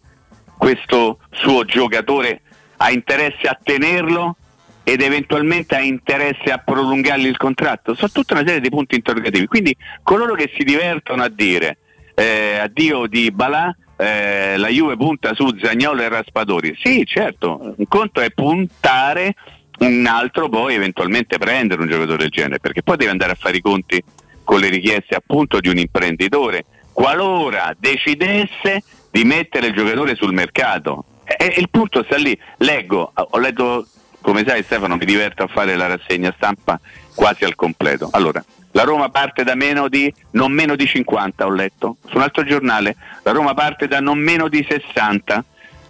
questo 0.58 1.20
suo 1.32 1.64
giocatore, 1.66 2.42
ha 2.78 2.92
interesse 2.92 3.48
a 3.48 3.58
tenerlo 3.62 4.36
ed 4.84 5.02
eventualmente 5.02 5.76
ha 5.76 5.82
interesse 5.82 6.52
a 6.52 6.58
prolungargli 6.58 7.28
il 7.28 7.38
contratto? 7.38 7.94
Sono 7.94 8.12
tutta 8.12 8.34
una 8.34 8.46
serie 8.46 8.62
di 8.62 8.70
punti 8.70 8.96
interrogativi. 8.96 9.48
Quindi 9.48 9.76
coloro 10.04 10.34
che 10.34 10.52
si 10.56 10.64
divertono 10.64 11.24
a 11.24 11.30
dire 11.30 11.78
eh, 12.16 12.58
addio 12.58 13.08
di 13.08 13.32
Balà, 13.32 13.76
eh, 13.98 14.58
la 14.58 14.68
Juve 14.70 14.98
punta 14.98 15.34
su 15.34 15.56
Zagnolo 15.62 16.02
e 16.02 16.10
Raspadori. 16.10 16.76
Sì, 16.82 17.06
certo, 17.06 17.74
un 17.76 17.88
conto 17.88 18.20
è 18.22 18.32
puntare, 18.32 19.36
un 19.80 20.06
altro 20.08 20.50
poi 20.50 20.76
eventualmente 20.76 21.38
prendere 21.38 21.82
un 21.82 21.88
giocatore 21.88 22.18
del 22.18 22.30
genere, 22.30 22.60
perché 22.60 22.82
poi 22.84 22.98
deve 22.98 23.12
andare 23.12 23.34
a 23.34 23.38
fare 23.40 23.58
i 23.58 23.62
conti 23.62 24.04
con 24.44 24.60
le 24.60 24.70
richieste 24.70 25.16
appunto 25.16 25.60
di 25.60 25.70
un 25.70 25.78
imprenditore, 25.78 26.66
qualora 26.92 27.74
decidesse 27.78 28.84
di 29.10 29.24
mettere 29.24 29.68
il 29.68 29.74
giocatore 29.74 30.16
sul 30.16 30.34
mercato. 30.34 31.06
E, 31.24 31.36
e 31.38 31.60
il 31.60 31.70
punto 31.70 32.04
sta 32.04 32.18
lì. 32.18 32.38
Leggo, 32.58 33.12
ho 33.14 33.38
letto, 33.38 33.88
come 34.22 34.44
sai 34.46 34.64
Stefano, 34.64 34.96
mi 34.96 35.06
diverto 35.06 35.44
a 35.44 35.48
fare 35.48 35.76
la 35.76 35.88
rassegna 35.88 36.34
stampa 36.36 36.80
quasi 37.16 37.44
al 37.44 37.56
completo. 37.56 38.10
Allora, 38.12 38.44
la 38.72 38.84
Roma 38.84 39.10
parte 39.10 39.44
da 39.44 39.56
meno 39.56 39.88
di 39.90 40.14
non 40.32 40.52
meno 40.52 40.76
di 40.76 40.86
50, 40.86 41.46
ho 41.46 41.50
letto. 41.50 41.98
Su 42.08 42.16
un 42.18 42.22
altro 42.24 42.44
giornale, 42.44 42.96
la 43.24 43.32
Roma 43.32 43.54
parte 43.54 43.88
da 43.88 44.00
non 44.00 44.18
meno 44.20 44.48
di 44.48 44.66
60. 44.68 45.44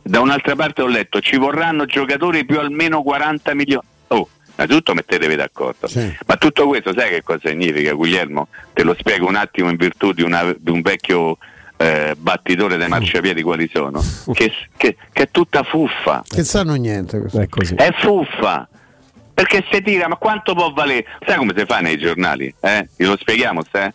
Da 0.03 0.19
un'altra 0.19 0.55
parte 0.55 0.81
ho 0.81 0.87
letto 0.87 1.21
ci 1.21 1.37
vorranno 1.37 1.85
giocatori 1.85 2.43
più 2.43 2.57
almeno 2.59 3.03
40 3.03 3.53
milioni. 3.53 3.85
Oh, 4.07 4.27
innanzitutto 4.55 4.95
mettetevi 4.95 5.35
d'accordo. 5.35 5.87
Sì. 5.87 6.11
Ma 6.25 6.37
tutto 6.37 6.67
questo 6.67 6.91
sai 6.95 7.09
che 7.09 7.21
cosa 7.21 7.49
significa, 7.49 7.93
Guglielmo? 7.93 8.47
Te 8.73 8.81
lo 8.83 8.95
spiego 8.97 9.27
un 9.27 9.35
attimo 9.35 9.69
in 9.69 9.75
virtù 9.75 10.11
di, 10.11 10.23
una- 10.23 10.55
di 10.57 10.71
un 10.71 10.81
vecchio 10.81 11.37
eh, 11.81 12.15
battitore 12.15 12.77
dei 12.77 12.87
marciapiedi 12.87 13.41
quali 13.41 13.69
sono. 13.73 14.03
Che, 14.33 14.51
che- 14.77 14.95
che 15.11 15.23
è 15.23 15.29
tutta 15.31 15.63
fuffa. 15.63 16.23
Che 16.27 16.43
sanno 16.43 16.75
niente. 16.75 17.21
È 17.33 17.47
così. 17.47 17.75
È 17.75 17.91
fuffa. 17.99 18.67
Perché 19.33 19.65
se 19.71 19.81
tira, 19.81 20.07
ma 20.07 20.15
quanto 20.17 20.53
può 20.53 20.71
valere? 20.71 21.05
Sai 21.25 21.37
come 21.37 21.53
si 21.55 21.65
fa 21.65 21.79
nei 21.79 21.97
giornali? 21.97 22.53
Eh? 22.59 22.87
Glielo 22.95 23.17
spieghiamo, 23.19 23.61
se? 23.71 23.93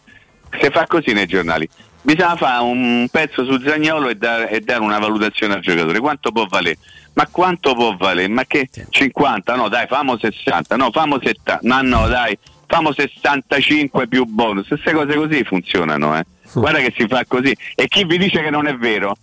Si 0.60 0.68
fa 0.70 0.86
così 0.86 1.12
nei 1.12 1.26
giornali. 1.26 1.68
Bisogna 2.02 2.36
fare 2.36 2.62
un 2.62 3.06
pezzo 3.10 3.44
su 3.44 3.60
Zagnolo 3.60 4.08
e 4.08 4.14
dare, 4.16 4.50
e 4.50 4.60
dare 4.60 4.80
una 4.80 4.98
valutazione 4.98 5.54
al 5.54 5.60
giocatore. 5.60 6.00
Quanto 6.00 6.32
può 6.32 6.46
valere? 6.46 6.78
ma 7.16 7.26
quanto 7.30 7.74
può 7.74 7.96
valere? 7.96 8.28
Ma 8.28 8.44
che 8.44 8.68
50? 8.90 9.54
No, 9.54 9.68
dai, 9.68 9.86
famo 9.86 10.18
60, 10.18 10.76
no, 10.76 10.90
famo 10.90 11.18
70, 11.18 11.60
ma 11.62 11.80
no, 11.80 12.06
dai, 12.08 12.36
famo 12.66 12.92
65 12.92 14.06
più 14.08 14.24
bonus. 14.24 14.68
Queste 14.68 14.92
cose 14.92 15.14
così 15.14 15.44
funzionano, 15.44 16.18
eh. 16.18 16.24
Guarda 16.52 16.78
che 16.78 16.94
si 16.96 17.06
fa 17.06 17.24
così. 17.26 17.54
E 17.74 17.88
chi 17.88 18.04
vi 18.04 18.18
dice 18.18 18.42
che 18.42 18.50
non 18.50 18.66
è 18.66 18.76
vero? 18.76 19.16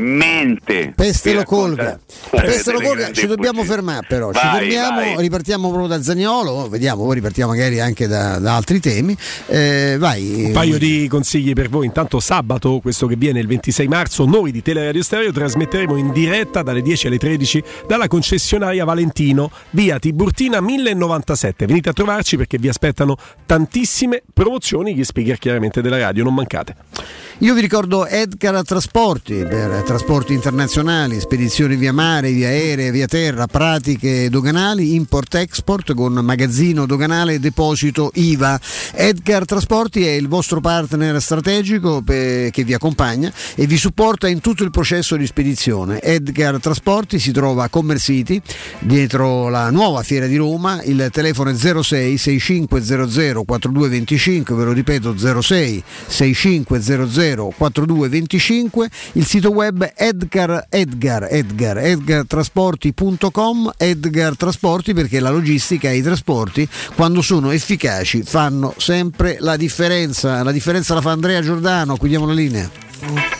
Mente. 0.00 0.92
Peste 0.94 1.32
lo 1.32 1.44
colga. 1.44 1.98
Peste 2.30 2.72
lo 2.72 2.80
colga. 2.80 3.12
Ci 3.12 3.26
dobbiamo 3.26 3.62
fermare 3.64 4.06
però. 4.08 4.30
Vai, 4.30 4.42
Ci 4.42 4.58
fermiamo, 4.58 5.00
vai. 5.00 5.16
ripartiamo 5.18 5.68
proprio 5.68 5.88
da 5.88 6.02
Zagnolo, 6.02 6.68
vediamo, 6.68 7.04
poi 7.04 7.14
ripartiamo 7.16 7.50
magari 7.52 7.80
anche 7.80 8.06
da, 8.06 8.38
da 8.38 8.56
altri 8.56 8.80
temi. 8.80 9.16
Eh, 9.46 9.96
vai. 9.98 10.44
Un 10.46 10.52
paio 10.52 10.78
di 10.78 11.06
consigli 11.08 11.52
per 11.52 11.68
voi. 11.68 11.86
Intanto 11.86 12.20
sabato, 12.20 12.80
questo 12.80 13.06
che 13.06 13.16
viene 13.16 13.40
il 13.40 13.46
26 13.46 13.86
marzo, 13.88 14.24
noi 14.24 14.50
di 14.52 14.62
Teleradio 14.62 15.02
Stereo 15.02 15.32
trasmetteremo 15.32 15.96
in 15.96 16.12
diretta 16.12 16.62
dalle 16.62 16.82
10 16.82 17.06
alle 17.06 17.18
13 17.18 17.62
dalla 17.86 18.08
concessionaria 18.08 18.84
Valentino, 18.84 19.50
via 19.70 19.98
Tiburtina 19.98 20.60
1097. 20.60 21.66
Venite 21.66 21.90
a 21.90 21.92
trovarci 21.92 22.36
perché 22.36 22.58
vi 22.58 22.68
aspettano 22.68 23.16
tantissime 23.46 24.22
promozioni, 24.32 24.94
gli 24.94 25.04
speaker 25.04 25.38
chiaramente 25.38 25.80
della 25.80 25.98
radio, 25.98 26.24
non 26.24 26.34
mancate. 26.34 26.74
Io 27.42 27.54
vi 27.54 27.62
ricordo 27.62 28.06
Edgar 28.06 28.62
Trasporti 28.62 29.46
per 29.48 29.82
trasporti 29.86 30.34
internazionali, 30.34 31.18
spedizioni 31.20 31.74
via 31.76 31.90
mare, 31.90 32.32
via 32.32 32.48
aerea, 32.48 32.90
via 32.90 33.06
terra, 33.06 33.46
pratiche 33.46 34.28
doganali, 34.28 34.94
import-export 34.94 35.94
con 35.94 36.12
magazzino 36.12 36.84
doganale 36.84 37.32
e 37.32 37.38
deposito 37.38 38.10
IVA. 38.12 38.60
Edgar 38.92 39.46
Trasporti 39.46 40.04
è 40.04 40.10
il 40.10 40.28
vostro 40.28 40.60
partner 40.60 41.18
strategico 41.22 42.04
che 42.04 42.52
vi 42.54 42.74
accompagna 42.74 43.32
e 43.54 43.66
vi 43.66 43.78
supporta 43.78 44.28
in 44.28 44.40
tutto 44.40 44.62
il 44.62 44.70
processo 44.70 45.16
di 45.16 45.24
spedizione. 45.24 46.02
Edgar 46.02 46.60
Trasporti 46.60 47.18
si 47.18 47.32
trova 47.32 47.64
a 47.64 47.68
Commercity, 47.70 48.38
dietro 48.80 49.48
la 49.48 49.70
nuova 49.70 50.02
fiera 50.02 50.26
di 50.26 50.36
Roma, 50.36 50.82
il 50.82 51.08
telefono 51.10 51.48
è 51.48 51.54
06 51.54 52.18
6500 52.18 53.44
4225, 53.44 54.54
ve 54.54 54.64
lo 54.64 54.72
ripeto 54.72 55.16
06 55.16 55.82
6500 56.06 57.29
4225, 57.36 58.90
il 59.12 59.26
sito 59.26 59.50
web 59.50 59.92
Edgar 59.96 60.66
Edgar 60.68 61.28
Edgar 61.30 61.78
edgartrasporti.com 61.78 63.72
Edgar 63.76 64.36
Trasporti 64.36 64.94
perché 64.94 65.20
la 65.20 65.30
logistica 65.30 65.90
e 65.90 65.96
i 65.96 66.02
trasporti 66.02 66.68
quando 66.94 67.22
sono 67.22 67.50
efficaci 67.50 68.22
fanno 68.22 68.74
sempre 68.76 69.36
la 69.40 69.56
differenza. 69.56 70.42
La 70.42 70.52
differenza 70.52 70.94
la 70.94 71.00
fa 71.00 71.12
Andrea 71.12 71.40
Giordano, 71.40 71.96
qui 71.96 72.08
diamo 72.08 72.26
la 72.26 72.34
linea. 72.34 73.39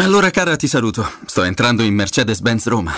Allora 0.00 0.30
cara 0.30 0.54
ti 0.54 0.68
saluto, 0.68 1.10
sto 1.26 1.42
entrando 1.42 1.82
in 1.82 1.92
Mercedes-Benz 1.92 2.68
Roma. 2.68 2.92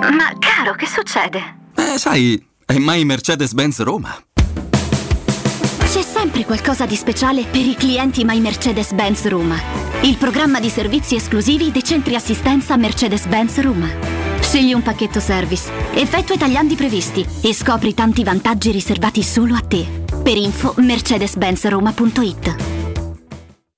Ma 0.00 0.32
caro, 0.38 0.74
che 0.76 0.86
succede? 0.86 1.56
Eh, 1.74 1.98
sai, 1.98 2.40
è 2.64 2.78
mai 2.78 3.04
Mercedes-Benz 3.04 3.80
Roma. 3.80 4.16
C'è 5.80 6.02
sempre 6.02 6.44
qualcosa 6.44 6.86
di 6.86 6.94
speciale 6.94 7.44
per 7.44 7.66
i 7.66 7.74
clienti 7.74 8.24
My 8.24 8.40
Mercedes-Benz 8.40 9.26
Roma. 9.26 9.60
Il 10.02 10.16
programma 10.16 10.60
di 10.60 10.68
servizi 10.68 11.16
esclusivi 11.16 11.72
dei 11.72 11.82
centri 11.82 12.14
assistenza 12.14 12.76
Mercedes-Benz 12.76 13.60
Roma. 13.60 13.88
Scegli 14.40 14.72
un 14.72 14.82
pacchetto 14.82 15.18
service, 15.18 15.72
effettua 15.94 16.36
i 16.36 16.38
tagliandi 16.38 16.76
previsti 16.76 17.26
e 17.42 17.52
scopri 17.52 17.94
tanti 17.94 18.22
vantaggi 18.22 18.70
riservati 18.70 19.24
solo 19.24 19.56
a 19.56 19.60
te. 19.60 20.04
Per 20.22 20.36
info 20.36 20.74
mercedes-benzroma.it 20.76 22.78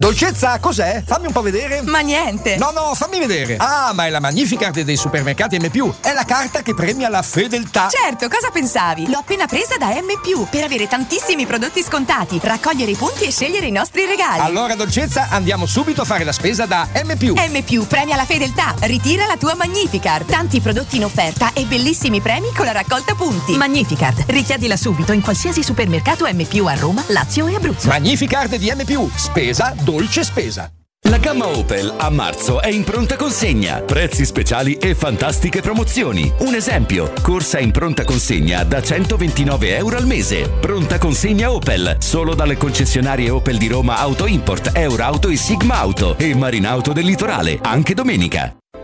Dolcezza, 0.00 0.60
cos'è? 0.60 1.02
Fammi 1.04 1.26
un 1.26 1.32
po' 1.32 1.42
vedere. 1.42 1.82
Ma 1.82 1.98
niente. 1.98 2.56
No, 2.56 2.70
no, 2.70 2.94
fammi 2.94 3.18
vedere. 3.18 3.56
Ah, 3.56 3.90
ma 3.92 4.06
è 4.06 4.10
la 4.10 4.20
Magnificard 4.20 4.80
dei 4.82 4.96
supermercati 4.96 5.58
M+. 5.58 5.68
È 6.00 6.12
la 6.12 6.22
carta 6.22 6.62
che 6.62 6.72
premia 6.72 7.08
la 7.08 7.20
fedeltà. 7.20 7.88
Certo, 7.90 8.28
cosa 8.28 8.50
pensavi? 8.52 9.10
L'ho 9.10 9.18
appena 9.18 9.46
presa 9.46 9.76
da 9.76 9.88
M+, 9.88 10.46
per 10.48 10.62
avere 10.62 10.86
tantissimi 10.86 11.46
prodotti 11.46 11.82
scontati, 11.82 12.38
raccogliere 12.40 12.92
i 12.92 12.94
punti 12.94 13.24
e 13.24 13.32
scegliere 13.32 13.66
i 13.66 13.72
nostri 13.72 14.04
regali. 14.04 14.38
Allora, 14.38 14.76
Dolcezza, 14.76 15.30
andiamo 15.30 15.66
subito 15.66 16.02
a 16.02 16.04
fare 16.04 16.22
la 16.22 16.30
spesa 16.30 16.64
da 16.64 16.86
M+. 17.02 17.14
M+, 17.14 17.86
premia 17.88 18.14
la 18.14 18.24
fedeltà. 18.24 18.76
Ritira 18.82 19.26
la 19.26 19.36
tua 19.36 19.56
Magnificard. 19.56 20.26
Tanti 20.28 20.60
prodotti 20.60 20.98
in 20.98 21.06
offerta 21.06 21.50
e 21.54 21.64
bellissimi 21.64 22.20
premi 22.20 22.52
con 22.54 22.66
la 22.66 22.72
raccolta 22.72 23.16
punti. 23.16 23.56
Magnificard. 23.56 24.26
Richiedila 24.28 24.76
subito 24.76 25.10
in 25.10 25.22
qualsiasi 25.22 25.64
supermercato 25.64 26.24
M+, 26.32 26.46
a 26.68 26.74
Roma, 26.76 27.02
Lazio 27.08 27.48
e 27.48 27.56
Abruzzo. 27.56 27.88
Magnificard 27.88 28.54
di 28.54 28.72
M+, 28.72 29.10
spesa 29.16 29.74
dolce 29.88 30.22
spesa. 30.22 30.70
La 31.08 31.16
gamma 31.16 31.46
Opel 31.46 31.94
a 31.96 32.10
marzo 32.10 32.60
è 32.60 32.68
in 32.68 32.84
pronta 32.84 33.16
consegna. 33.16 33.80
Prezzi 33.80 34.26
speciali 34.26 34.74
e 34.74 34.94
fantastiche 34.94 35.62
promozioni. 35.62 36.30
Un 36.40 36.54
esempio: 36.54 37.14
corsa 37.22 37.58
in 37.58 37.70
pronta 37.70 38.04
consegna 38.04 38.64
da 38.64 38.82
129 38.82 39.76
euro 39.76 39.96
al 39.96 40.04
mese. 40.04 40.50
Pronta 40.60 40.98
consegna 40.98 41.50
Opel 41.50 41.96
solo 42.00 42.34
dalle 42.34 42.58
concessionarie 42.58 43.30
Opel 43.30 43.56
di 43.56 43.68
Roma 43.68 43.96
Auto 43.96 44.26
Import, 44.26 44.72
Eurauto 44.74 45.28
e 45.28 45.36
Sigma 45.36 45.78
Auto 45.78 46.18
e 46.18 46.34
Marinauto 46.34 46.92
del 46.92 47.06
Litorale, 47.06 47.58
anche 47.62 47.94
domenica. 47.94 48.57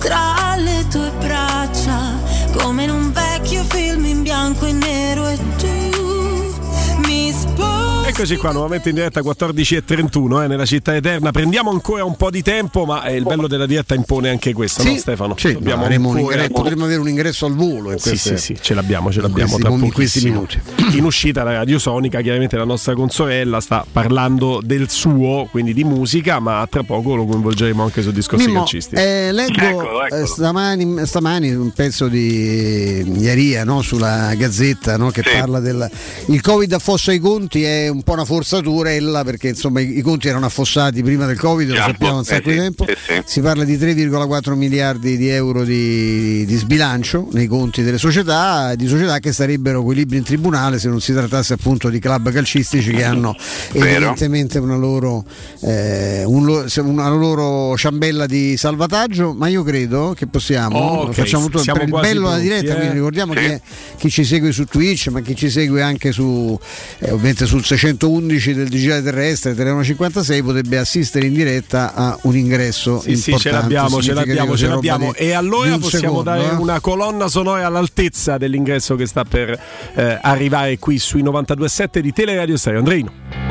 tra 0.00 0.56
le 0.56 0.84
tue 0.90 1.12
braccia, 1.20 2.18
come 2.50 2.82
in 2.82 2.90
un 2.90 3.12
vecchio 3.12 3.62
film 3.62 4.04
in 4.06 4.22
bianco 4.22 4.66
e 4.66 4.72
nero 4.72 5.28
e 5.28 5.38
tu 5.56 6.98
mi 7.06 7.32
sposi. 7.32 7.91
Eccoci 8.04 8.36
qua, 8.36 8.50
nuovamente 8.52 8.88
in 8.90 8.96
diretta 8.96 9.20
14.31 9.20 10.42
eh, 10.42 10.46
nella 10.46 10.66
città 10.66 10.94
eterna. 10.94 11.30
Prendiamo 11.30 11.70
ancora 11.70 12.04
un 12.04 12.14
po' 12.16 12.30
di 12.30 12.42
tempo, 12.42 12.84
ma 12.84 13.04
eh, 13.04 13.16
il 13.16 13.22
bello 13.24 13.46
della 13.46 13.64
diretta 13.64 13.94
impone 13.94 14.28
anche 14.28 14.52
questo, 14.52 14.82
Sì, 14.82 14.92
no 14.92 14.98
Stefano? 14.98 15.34
sì, 15.38 15.52
Dobbiamo 15.52 15.84
ancora- 15.84 16.18
ingresso- 16.20 16.48
potremmo 16.52 16.84
avere 16.84 17.00
un 17.00 17.08
ingresso 17.08 17.46
al 17.46 17.54
volo 17.54 17.92
in 17.92 17.98
Sì, 17.98 18.08
queste- 18.10 18.36
sì, 18.36 18.54
sì, 18.54 18.58
ce 18.60 18.74
l'abbiamo, 18.74 19.10
ce 19.10 19.16
in 19.20 19.22
l'abbiamo 19.22 19.56
questi 19.56 19.62
tra 19.76 19.86
in 19.86 19.92
questi 19.92 20.24
minuti. 20.24 20.60
In 20.96 21.04
uscita 21.04 21.42
la 21.44 21.52
radiosonica, 21.52 22.20
chiaramente 22.20 22.56
la 22.56 22.64
nostra 22.64 22.94
consorella 22.94 23.60
sta 23.60 23.84
parlando 23.90 24.60
del 24.62 24.90
suo, 24.90 25.48
quindi 25.50 25.72
di 25.72 25.84
musica, 25.84 26.38
ma 26.40 26.66
tra 26.68 26.82
poco 26.82 27.14
lo 27.14 27.24
coinvolgeremo 27.24 27.82
anche 27.82 28.02
su 28.02 28.10
discorsi 28.10 28.46
Mimmo, 28.46 28.58
calcistici. 28.60 29.00
eh, 29.00 29.30
leggo 29.32 29.60
Eccolo, 29.60 30.04
eccolo. 30.04 30.22
eh, 30.22 30.26
stamani, 30.26 31.06
stamani 31.06 31.50
un 31.54 31.70
pezzo 31.70 32.08
di 32.08 33.20
Iaria 33.20 33.64
no, 33.64 33.80
sulla 33.80 34.34
Gazzetta 34.34 34.96
no, 34.98 35.10
che 35.10 35.22
parla 35.22 35.60
del 35.60 35.88
il 36.26 36.40
Covid 36.40 36.72
affossa 36.72 37.12
i 37.12 37.18
conti 37.20 37.62
è 37.62 37.90
un 37.92 38.02
po' 38.02 38.12
una 38.12 38.24
forzatura 38.24 38.92
ella, 38.92 39.22
perché 39.24 39.48
insomma 39.48 39.80
i, 39.80 39.98
i 39.98 40.00
conti 40.02 40.28
erano 40.28 40.46
affossati 40.46 41.02
prima 41.02 41.26
del 41.26 41.38
Covid, 41.38 41.68
lo 41.68 41.76
sappiamo 41.76 42.14
un 42.16 42.20
eh, 42.20 42.24
sacco 42.24 42.48
sì, 42.48 42.54
di 42.54 42.60
tempo. 42.60 42.84
sì, 42.86 42.94
sì. 43.06 43.22
Si 43.24 43.40
parla 43.40 43.64
di 43.64 43.76
3,4 43.76 44.54
miliardi 44.54 45.16
di 45.16 45.28
euro 45.28 45.64
di, 45.64 46.44
di 46.44 46.56
sbilancio 46.56 47.28
nei 47.32 47.46
conti 47.46 47.82
delle 47.82 47.98
società, 47.98 48.74
di 48.74 48.86
società 48.86 49.18
che 49.18 49.32
sarebbero 49.32 49.80
equilibri 49.80 50.16
in 50.16 50.24
tribunale 50.24 50.78
se 50.78 50.88
non 50.88 51.00
si 51.00 51.12
trattasse 51.12 51.52
appunto 51.54 51.88
di 51.88 51.98
club 51.98 52.30
calcistici 52.30 52.90
che 52.92 53.04
hanno 53.04 53.36
Vero. 53.72 53.86
evidentemente 53.86 54.58
una 54.58 54.76
loro, 54.76 55.24
eh, 55.60 56.24
un 56.24 56.40
una 56.82 57.08
loro 57.08 57.76
ciambella 57.76 58.26
di 58.26 58.56
salvataggio, 58.56 59.32
ma 59.34 59.48
io 59.48 59.62
credo 59.62 60.14
che 60.16 60.26
possiamo, 60.26 60.78
Ok, 60.78 61.06
lo 61.06 61.12
facciamo 61.12 61.44
tutto 61.46 61.58
siamo 61.58 61.80
per 61.80 61.88
il 61.88 61.94
bello 62.00 62.28
della 62.30 62.38
diretta, 62.40 62.72
eh. 62.72 62.76
quindi 62.76 62.94
ricordiamo 62.94 63.32
Sì. 63.34 63.40
che 63.40 63.60
chi 63.98 64.10
ci 64.10 64.24
segue 64.24 64.52
su 64.52 64.64
Twitch, 64.64 65.08
ma 65.08 65.20
chi 65.20 65.34
ci 65.36 65.48
segue 65.50 65.82
anche 65.82 66.12
su 66.12 66.58
eh, 66.98 67.10
ovviamente 67.10 67.46
sul 67.46 67.64
611 67.82 68.54
del 68.54 68.68
digitale 68.68 69.02
terrestre, 69.02 69.54
Telefono 69.56 69.82
56 69.82 70.42
potrebbe 70.42 70.78
assistere 70.78 71.26
in 71.26 71.32
diretta 71.32 71.94
a 71.94 72.16
un 72.22 72.36
ingresso 72.36 73.00
Sì, 73.00 73.16
sì, 73.16 73.30
importante, 73.30 73.40
ce 73.40 73.50
l'abbiamo, 73.50 74.00
ce 74.00 74.12
l'abbiamo, 74.14 74.56
ce 74.56 74.66
l'abbiamo. 74.68 75.10
di- 75.10 75.18
E 75.18 75.32
allora 75.32 75.76
possiamo 75.78 76.22
secondo, 76.22 76.22
dare 76.22 76.44
eh. 76.44 76.54
una 76.54 76.78
colonna 76.78 77.26
sonora 77.26 77.66
all'altezza 77.66 78.38
dell'ingresso 78.38 78.94
che 78.94 79.06
sta 79.06 79.24
per 79.24 79.58
eh, 79.94 80.18
arrivare 80.22 80.78
qui 80.78 80.98
sui 81.00 81.24
92.7 81.24 81.98
di 81.98 82.12
Teleradio 82.12 82.56
Stereo. 82.56 82.78
Andreino. 82.78 83.41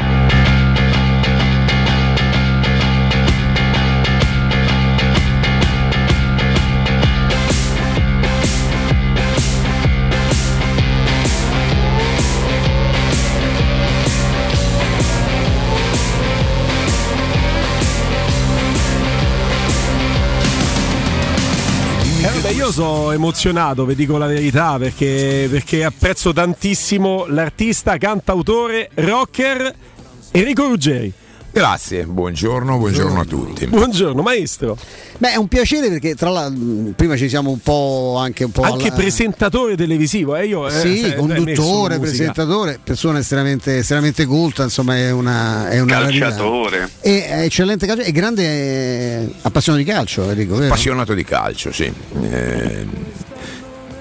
Sono 22.71 23.11
emozionato, 23.11 23.85
vi 23.85 23.95
dico 23.95 24.17
la 24.17 24.27
verità, 24.27 24.77
perché, 24.77 25.47
perché 25.49 25.83
apprezzo 25.83 26.33
tantissimo 26.33 27.25
l'artista, 27.27 27.97
cantautore, 27.97 28.89
rocker 28.95 29.75
Enrico 30.31 30.67
Ruggeri. 30.67 31.13
Grazie, 31.53 32.05
buongiorno, 32.05 32.77
buongiorno 32.77 33.19
a 33.19 33.25
tutti. 33.25 33.67
Buongiorno 33.67 34.21
maestro. 34.21 34.77
Beh, 35.17 35.33
è 35.33 35.35
un 35.35 35.49
piacere 35.49 35.89
perché 35.89 36.15
tra 36.15 36.29
l'altro 36.29 36.93
prima 36.95 37.17
ci 37.17 37.27
siamo 37.27 37.49
un 37.49 37.59
po' 37.59 38.15
anche 38.17 38.45
un 38.45 38.51
po' 38.51 38.61
Anche 38.61 38.87
alla- 38.87 38.95
presentatore 38.95 39.75
televisivo, 39.75 40.37
eh, 40.37 40.45
io, 40.45 40.67
eh, 40.69 40.71
Sì, 40.71 41.01
eh, 41.01 41.15
conduttore, 41.15 41.99
presentatore, 41.99 42.79
persona 42.81 43.19
estremamente, 43.19 43.79
estremamente 43.79 44.25
culta, 44.25 44.63
insomma 44.63 44.95
è 44.95 45.11
una, 45.11 45.67
è 45.69 45.81
una. 45.81 45.99
Calciatore. 45.99 46.89
E 47.01 47.27
è 47.27 47.41
eccellente 47.41 47.85
calcio 47.85 48.03
e 48.03 48.11
grande 48.13 48.43
eh, 48.43 49.33
appassionato 49.41 49.83
di 49.83 49.91
calcio, 49.91 50.29
Enrico, 50.29 50.53
vero? 50.55 50.67
Appassionato 50.67 51.13
di 51.13 51.23
calcio, 51.25 51.73
sì. 51.73 51.91
Eh, 52.21 52.85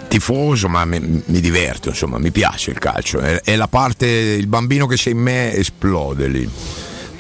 tifoso, 0.07 0.69
ma 0.69 0.85
mi, 0.85 1.23
mi 1.25 1.41
diverto, 1.41 1.89
insomma, 1.89 2.19
mi 2.19 2.31
piace 2.31 2.71
il 2.71 2.79
calcio. 2.79 3.19
È, 3.19 3.41
è 3.43 3.57
la 3.57 3.67
parte, 3.67 4.07
il 4.07 4.47
bambino 4.47 4.87
che 4.87 4.95
c'è 4.95 5.11
in 5.11 5.19
me 5.19 5.53
esplode 5.53 6.29
lì. 6.29 6.49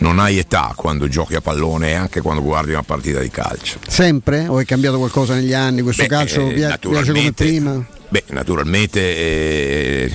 Non 0.01 0.19
hai 0.19 0.39
età 0.39 0.73
quando 0.77 1.09
giochi 1.09 1.35
a 1.35 1.41
pallone 1.41 1.91
e 1.91 1.95
anche 1.95 2.21
quando 2.21 2.43
guardi 2.43 2.73
una 2.73 2.83
partita 2.83 3.21
di 3.21 3.31
calcio. 3.31 3.79
Sempre? 3.87 4.49
O 4.49 4.59
è 4.59 4.65
cambiato 4.65 4.97
qualcosa 4.99 5.35
negli 5.35 5.53
anni? 5.53 5.83
Questo 5.83 6.03
Beh, 6.03 6.09
calcio 6.09 6.49
eh, 6.49 6.55
pia- 6.55 6.79
piace 6.79 7.13
come 7.13 7.33
prima? 7.33 7.87
Beh, 8.09 8.25
naturalmente 8.31 9.01
eh, 9.01 10.11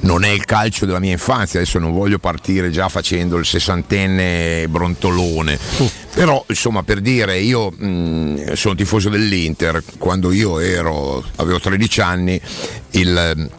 non 0.00 0.24
è 0.24 0.30
il 0.30 0.44
calcio 0.44 0.86
della 0.86 0.98
mia 0.98 1.12
infanzia, 1.12 1.60
adesso 1.60 1.78
non 1.78 1.92
voglio 1.92 2.18
partire 2.18 2.70
già 2.70 2.88
facendo 2.88 3.36
il 3.36 3.44
sessantenne 3.44 4.66
brontolone. 4.68 5.56
Però, 6.14 6.44
insomma, 6.48 6.82
per 6.82 7.00
dire, 7.00 7.38
io 7.38 7.70
mh, 7.70 8.54
sono 8.54 8.74
tifoso 8.74 9.08
dell'Inter, 9.08 9.84
quando 9.98 10.32
io 10.32 10.58
ero, 10.58 11.22
avevo 11.36 11.60
13 11.60 12.00
anni, 12.00 12.40
il, 12.92 13.50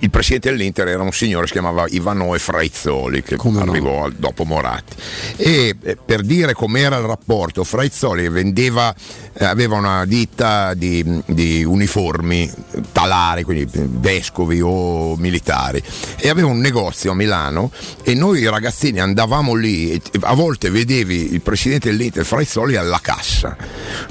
il 0.00 0.10
presidente 0.10 0.50
dell'Inter 0.50 0.88
era 0.88 1.02
un 1.02 1.12
signore 1.12 1.42
che 1.42 1.48
si 1.48 1.52
chiamava 1.52 1.86
Ivanoe 1.88 2.38
Fraizzoli, 2.38 3.22
che 3.22 3.36
arrivò 3.56 4.04
al- 4.04 4.14
dopo 4.14 4.44
Moratti. 4.44 4.94
E 5.36 5.76
eh, 5.82 5.96
per 5.96 6.22
dire 6.22 6.52
com'era 6.52 6.96
il 6.96 7.04
rapporto, 7.04 7.64
Fraizzoli 7.64 8.28
vendeva, 8.28 8.94
aveva 9.38 9.76
una 9.76 10.04
ditta 10.04 10.74
di, 10.74 11.22
di 11.26 11.64
uniformi 11.64 12.50
talari, 12.92 13.42
quindi 13.44 13.68
vescovi 13.72 14.60
o 14.60 15.16
militari, 15.16 15.82
e 16.16 16.28
aveva 16.28 16.48
un 16.48 16.58
negozio 16.58 17.12
a 17.12 17.14
Milano 17.14 17.70
e 18.02 18.14
noi 18.14 18.44
ragazzini 18.48 19.00
andavamo 19.00 19.54
lì 19.54 20.00
a 20.20 20.34
volte 20.34 20.70
vedevi 20.70 21.32
il 21.32 21.40
presidente 21.40 21.90
dell'Inter 21.90 22.24
Fraizzoli 22.24 22.76
alla 22.76 23.00
cassa. 23.00 23.56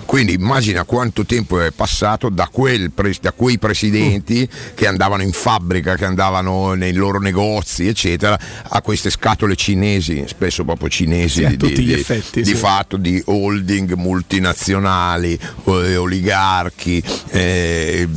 Quindi 0.05 0.33
immagina 0.33 0.83
quanto 0.83 1.25
tempo 1.25 1.59
è 1.59 1.71
passato 1.71 2.29
da, 2.29 2.47
quel 2.51 2.91
da 3.21 3.31
quei 3.31 3.57
presidenti 3.57 4.47
che 4.73 4.87
andavano 4.87 5.23
in 5.23 5.31
fabbrica, 5.31 5.95
che 5.95 6.05
andavano 6.05 6.73
nei 6.73 6.93
loro 6.93 7.19
negozi, 7.19 7.87
eccetera, 7.87 8.37
a 8.69 8.81
queste 8.81 9.09
scatole 9.09 9.55
cinesi, 9.55 10.23
spesso 10.27 10.63
proprio 10.63 10.89
cinesi 10.89 11.45
Sì, 11.45 11.57
di, 11.57 11.73
di- 11.73 11.93
effetti, 11.93 12.41
di 12.41 12.49
sì. 12.51 12.55
fatto 12.55 12.97
di 12.97 13.21
holding 13.25 13.93
multinazionali, 13.93 15.16
eh, 15.25 15.95
oligarchi. 15.95 17.03
eh, 17.29 18.07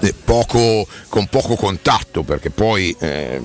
eh, 0.00 0.14
poco- 0.24 0.86
con 1.08 1.26
poco 1.26 1.56
contatto 1.56 2.22
perché 2.22 2.50
poi 2.50 2.94
eh, 3.00 3.40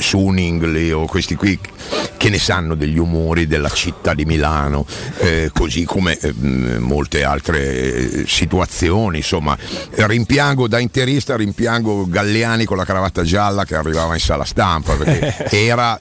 Suning 0.00 0.92
o 0.92 1.06
questi 1.06 1.34
qui 1.34 1.58
che 2.16 2.30
ne 2.30 2.38
sanno 2.38 2.74
degli 2.74 2.98
umori 2.98 3.46
della 3.46 3.68
città 3.68 4.14
di 4.14 4.24
Milano 4.24 4.86
eh, 5.18 5.50
così 5.52 5.84
come 5.84 6.16
eh, 6.18 6.32
mh, 6.32 6.76
molte 6.78 7.22
altre 7.22 8.20
eh, 8.22 8.24
situazioni 8.26 9.18
insomma 9.18 9.56
rimpiango 9.90 10.68
da 10.68 10.78
interista 10.78 11.36
rimpiango 11.36 12.06
Galliani 12.08 12.64
con 12.64 12.78
la 12.78 12.84
cravatta 12.84 13.22
gialla 13.22 13.64
che 13.64 13.74
arrivava 13.74 14.14
in 14.14 14.20
sala 14.20 14.44
stampa 14.44 14.94
perché 14.94 15.48
era 15.66 15.98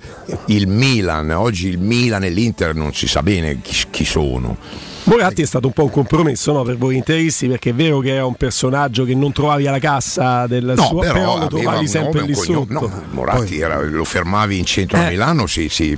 il 0.47 0.67
Milan 0.67 1.31
oggi 1.31 1.67
il 1.67 1.79
Milan 1.79 2.23
e 2.23 2.29
l'Inter 2.29 2.73
non 2.73 2.93
si 2.93 3.07
sa 3.07 3.21
bene 3.21 3.59
chi, 3.61 3.75
chi 3.89 4.05
sono 4.05 4.57
Moratti 5.07 5.43
è 5.43 5.45
stato 5.45 5.67
un 5.67 5.73
po' 5.73 5.83
un 5.83 5.91
compromesso 5.91 6.51
no, 6.51 6.63
per 6.63 6.77
voi 6.77 6.95
interisti 6.95 7.47
perché 7.47 7.69
è 7.69 7.73
vero 7.75 7.99
che 7.99 8.13
era 8.15 8.25
un 8.25 8.33
personaggio 8.33 9.03
che 9.05 9.13
non 9.13 9.31
trovavi 9.31 9.67
alla 9.67 9.77
cassa 9.79 10.47
del 10.47 10.73
No, 10.75 10.83
suo, 10.83 10.99
però, 10.99 11.13
però 11.13 11.37
lo 11.39 11.47
trovavi 11.47 11.87
sempre 11.87 12.21
nome, 12.21 12.31
lì 12.31 12.35
sotto. 12.35 12.65
No, 12.73 13.03
Moratti 13.11 13.59
era- 13.59 13.81
lo 13.81 14.03
fermavi 14.03 14.57
in 14.57 14.65
centro 14.65 14.97
a 14.97 15.05
Eh. 15.05 15.09
Milano, 15.11 15.45
sì, 15.45 15.69
sì, 15.69 15.95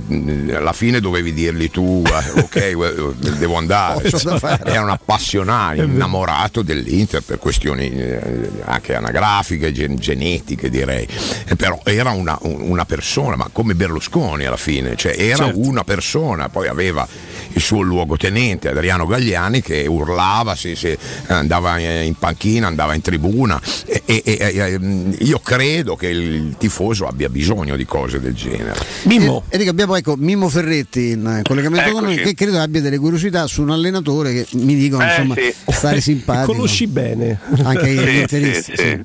alla 0.52 0.74
fine 0.74 1.00
dovevi 1.00 1.32
dirgli 1.32 1.70
tu, 1.70 2.02
eh, 2.06 2.40
ok, 2.40 2.56
eh, 2.56 3.36
devo 3.38 3.54
andare. 3.56 4.10
Fare? 4.10 4.62
Era 4.64 4.82
un 4.82 4.90
appassionato, 4.90 5.82
innamorato 5.82 6.60
dell'Inter 6.62 7.22
per 7.22 7.38
questioni 7.38 7.88
eh, 7.90 8.50
anche 8.64 8.94
anagrafiche, 8.94 9.72
gen- 9.72 9.96
genetiche 9.96 10.68
direi. 10.68 11.08
Eh, 11.46 11.56
però 11.56 11.80
era 11.84 12.10
una, 12.10 12.36
un- 12.42 12.60
una 12.60 12.84
persona, 12.84 13.36
ma 13.36 13.48
come 13.50 13.74
Berlusconi 13.74 14.44
alla 14.44 14.56
fine, 14.58 14.96
cioè 14.96 15.14
era 15.16 15.44
Certo. 15.46 15.60
una 15.66 15.82
persona, 15.82 16.50
poi 16.50 16.68
aveva 16.68 17.06
il 17.52 17.62
suo 17.62 17.80
luogotenente 17.80 18.68
Adriano 18.68 18.97
Gagliani 19.06 19.60
che 19.62 19.86
urlava, 19.86 20.54
si, 20.54 20.74
si- 20.74 20.96
andava 21.26 21.78
in 21.78 22.14
panchina, 22.18 22.66
andava 22.66 22.94
in 22.94 23.00
tribuna 23.00 23.60
e, 23.86 24.02
e- 24.04 24.22
e- 24.24 24.38
e- 24.40 24.80
io 25.24 25.38
credo 25.40 25.96
che 25.96 26.08
il 26.08 26.54
tifoso 26.58 27.06
abbia 27.06 27.28
bisogno 27.28 27.76
di 27.76 27.84
cose 27.84 28.20
del 28.20 28.34
genere. 28.34 28.74
Mimmo. 29.04 29.42
E, 29.48 29.54
Enrico, 29.54 29.70
abbiamo 29.70 29.96
ecco, 29.96 30.16
Mimmo 30.16 30.48
Ferretti 30.48 31.10
in 31.10 31.40
collegamento 31.44 31.90
con 31.92 32.02
noi 32.04 32.14
Eccoci. 32.14 32.28
che 32.34 32.44
credo 32.44 32.58
abbia 32.60 32.80
delle 32.80 32.98
curiosità 32.98 33.46
su 33.46 33.62
un 33.62 33.70
allenatore 33.70 34.32
che 34.32 34.46
mi 34.52 34.74
dicono 34.74 35.02
Eh, 35.04 35.08
insomma 35.08 35.34
sì. 35.34 35.54
stare 35.72 36.00
simpatico. 36.00 36.52
Conosci 36.52 36.86
bene. 36.86 37.38
Anche 37.62 37.92
gli 37.92 37.98
Sì, 37.98 38.18
interisti. 38.20 38.72
sì, 38.76 38.82
sì. 38.82 39.00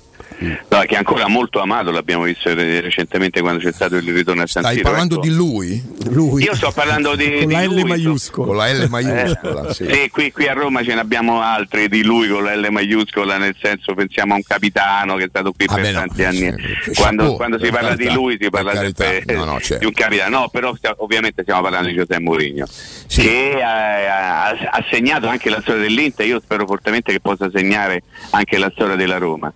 No, 0.67 0.79
che 0.79 0.93
è 0.93 0.95
ancora 0.95 1.27
molto 1.27 1.59
amato, 1.61 1.91
l'abbiamo 1.91 2.23
visto 2.23 2.53
re- 2.53 2.81
recentemente 2.81 3.41
quando 3.41 3.59
c'è 3.63 3.71
stato 3.71 3.95
il 3.95 4.11
ritorno 4.13 4.41
a 4.41 4.47
San 4.47 4.63
Stai 4.63 4.75
Siro. 4.77 4.89
parlando 4.89 5.15
ecco. 5.15 5.23
di 5.23 5.29
lui? 5.33 5.83
Lui. 6.09 6.43
Io 6.43 6.55
sto 6.55 6.71
parlando 6.71 7.15
di, 7.15 7.37
Con 7.39 7.47
di 7.47 7.53
la 7.53 7.61
L 7.61 7.65
lui, 7.67 7.83
maiuscola. 7.83 8.47
Con 8.47 8.55
la 8.57 8.71
L 8.73 8.87
maiuscola, 8.89 9.67
Eh, 9.69 9.73
sì. 9.73 9.87
sì, 9.89 10.09
qui, 10.09 10.31
qui 10.31 10.47
a 10.47 10.53
Roma 10.53 10.83
ce 10.83 10.93
ne 10.93 10.99
abbiamo 11.01 11.41
altri 11.41 11.87
di 11.87 12.03
lui 12.03 12.27
con 12.27 12.43
la 12.43 12.55
L 12.55 12.67
maiuscola, 12.69 13.37
nel 13.37 13.55
senso 13.61 13.93
pensiamo 13.93 14.33
a 14.33 14.37
un 14.37 14.43
capitano 14.43 15.15
che 15.15 15.25
è 15.25 15.27
stato 15.29 15.51
qui 15.53 15.65
Ah, 15.69 15.73
per 15.75 15.83
beh, 15.83 15.91
no, 15.91 15.99
tanti 15.99 16.23
anni. 16.23 16.37
sì, 16.83 16.91
Quando, 16.93 17.21
chapeau, 17.23 17.35
quando 17.37 17.59
si 17.59 17.69
parla 17.71 17.87
carità, 17.89 18.09
di 18.09 18.15
lui 18.15 18.37
si 18.41 18.49
parla 18.49 18.75
sempre 18.75 19.23
No, 19.27 19.43
no, 19.45 19.59
certo. 19.59 19.77
di 19.79 19.85
un 19.85 19.91
capitano. 19.93 20.39
No, 20.39 20.49
però 20.49 20.73
ovviamente 20.97 21.41
stiamo 21.43 21.61
parlando 21.61 21.87
di 21.87 21.93
Giuseppe 21.93 22.19
Mourinho, 22.19 22.65
che 23.07 23.61
ha, 23.63 24.47
ha- 24.47 24.49
ha 24.71 24.85
segnato 24.91 25.27
anche 25.27 25.49
la 25.49 25.61
storia 25.61 25.81
dell'Inter. 25.81 26.25
Io 26.25 26.39
spero 26.43 26.65
fortemente 26.65 27.11
che 27.11 27.19
possa 27.19 27.49
segnare 27.53 28.03
anche 28.31 28.57
la 28.57 28.71
storia 28.73 28.95
della 28.95 29.17
Roma. 29.17 29.51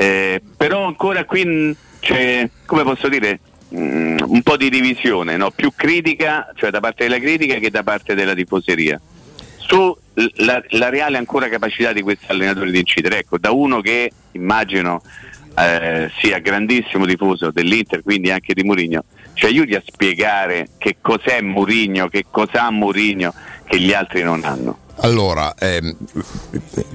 Eh, 0.00 0.40
però 0.56 0.86
ancora 0.86 1.26
qui 1.26 1.76
c'è, 2.00 2.48
come 2.64 2.84
posso 2.84 3.06
dire, 3.10 3.38
mh, 3.68 4.22
un 4.24 4.40
po' 4.42 4.56
di 4.56 4.70
divisione, 4.70 5.36
no? 5.36 5.50
più 5.50 5.72
critica, 5.76 6.50
cioè 6.56 6.70
da 6.70 6.80
parte 6.80 7.04
della 7.04 7.18
critica 7.18 7.56
che 7.56 7.68
da 7.68 7.82
parte 7.82 8.14
della 8.14 8.32
tifoseria. 8.32 8.98
Su 9.58 9.94
l- 10.14 10.44
la, 10.44 10.62
la 10.68 10.88
reale 10.88 11.18
ancora 11.18 11.50
capacità 11.50 11.92
di 11.92 12.00
questo 12.00 12.32
allenatore 12.32 12.70
di 12.70 12.78
incidere, 12.78 13.18
ecco, 13.18 13.36
da 13.36 13.50
uno 13.50 13.82
che 13.82 14.10
immagino 14.32 15.02
eh, 15.58 16.10
sia 16.18 16.38
grandissimo 16.38 17.04
tifoso 17.04 17.50
dell'Inter, 17.50 18.02
quindi 18.02 18.30
anche 18.30 18.54
di 18.54 18.62
Mourinho, 18.62 19.04
ci 19.34 19.44
aiuti 19.44 19.74
a 19.74 19.82
spiegare 19.84 20.68
che 20.78 20.96
cos'è 21.02 21.42
Mourinho, 21.42 22.08
che 22.08 22.24
cos'ha 22.30 22.70
Mourinho 22.70 23.34
che 23.66 23.78
gli 23.78 23.92
altri 23.92 24.22
non 24.22 24.44
hanno. 24.44 24.78
Allora, 25.02 25.54
ehm, 25.58 25.96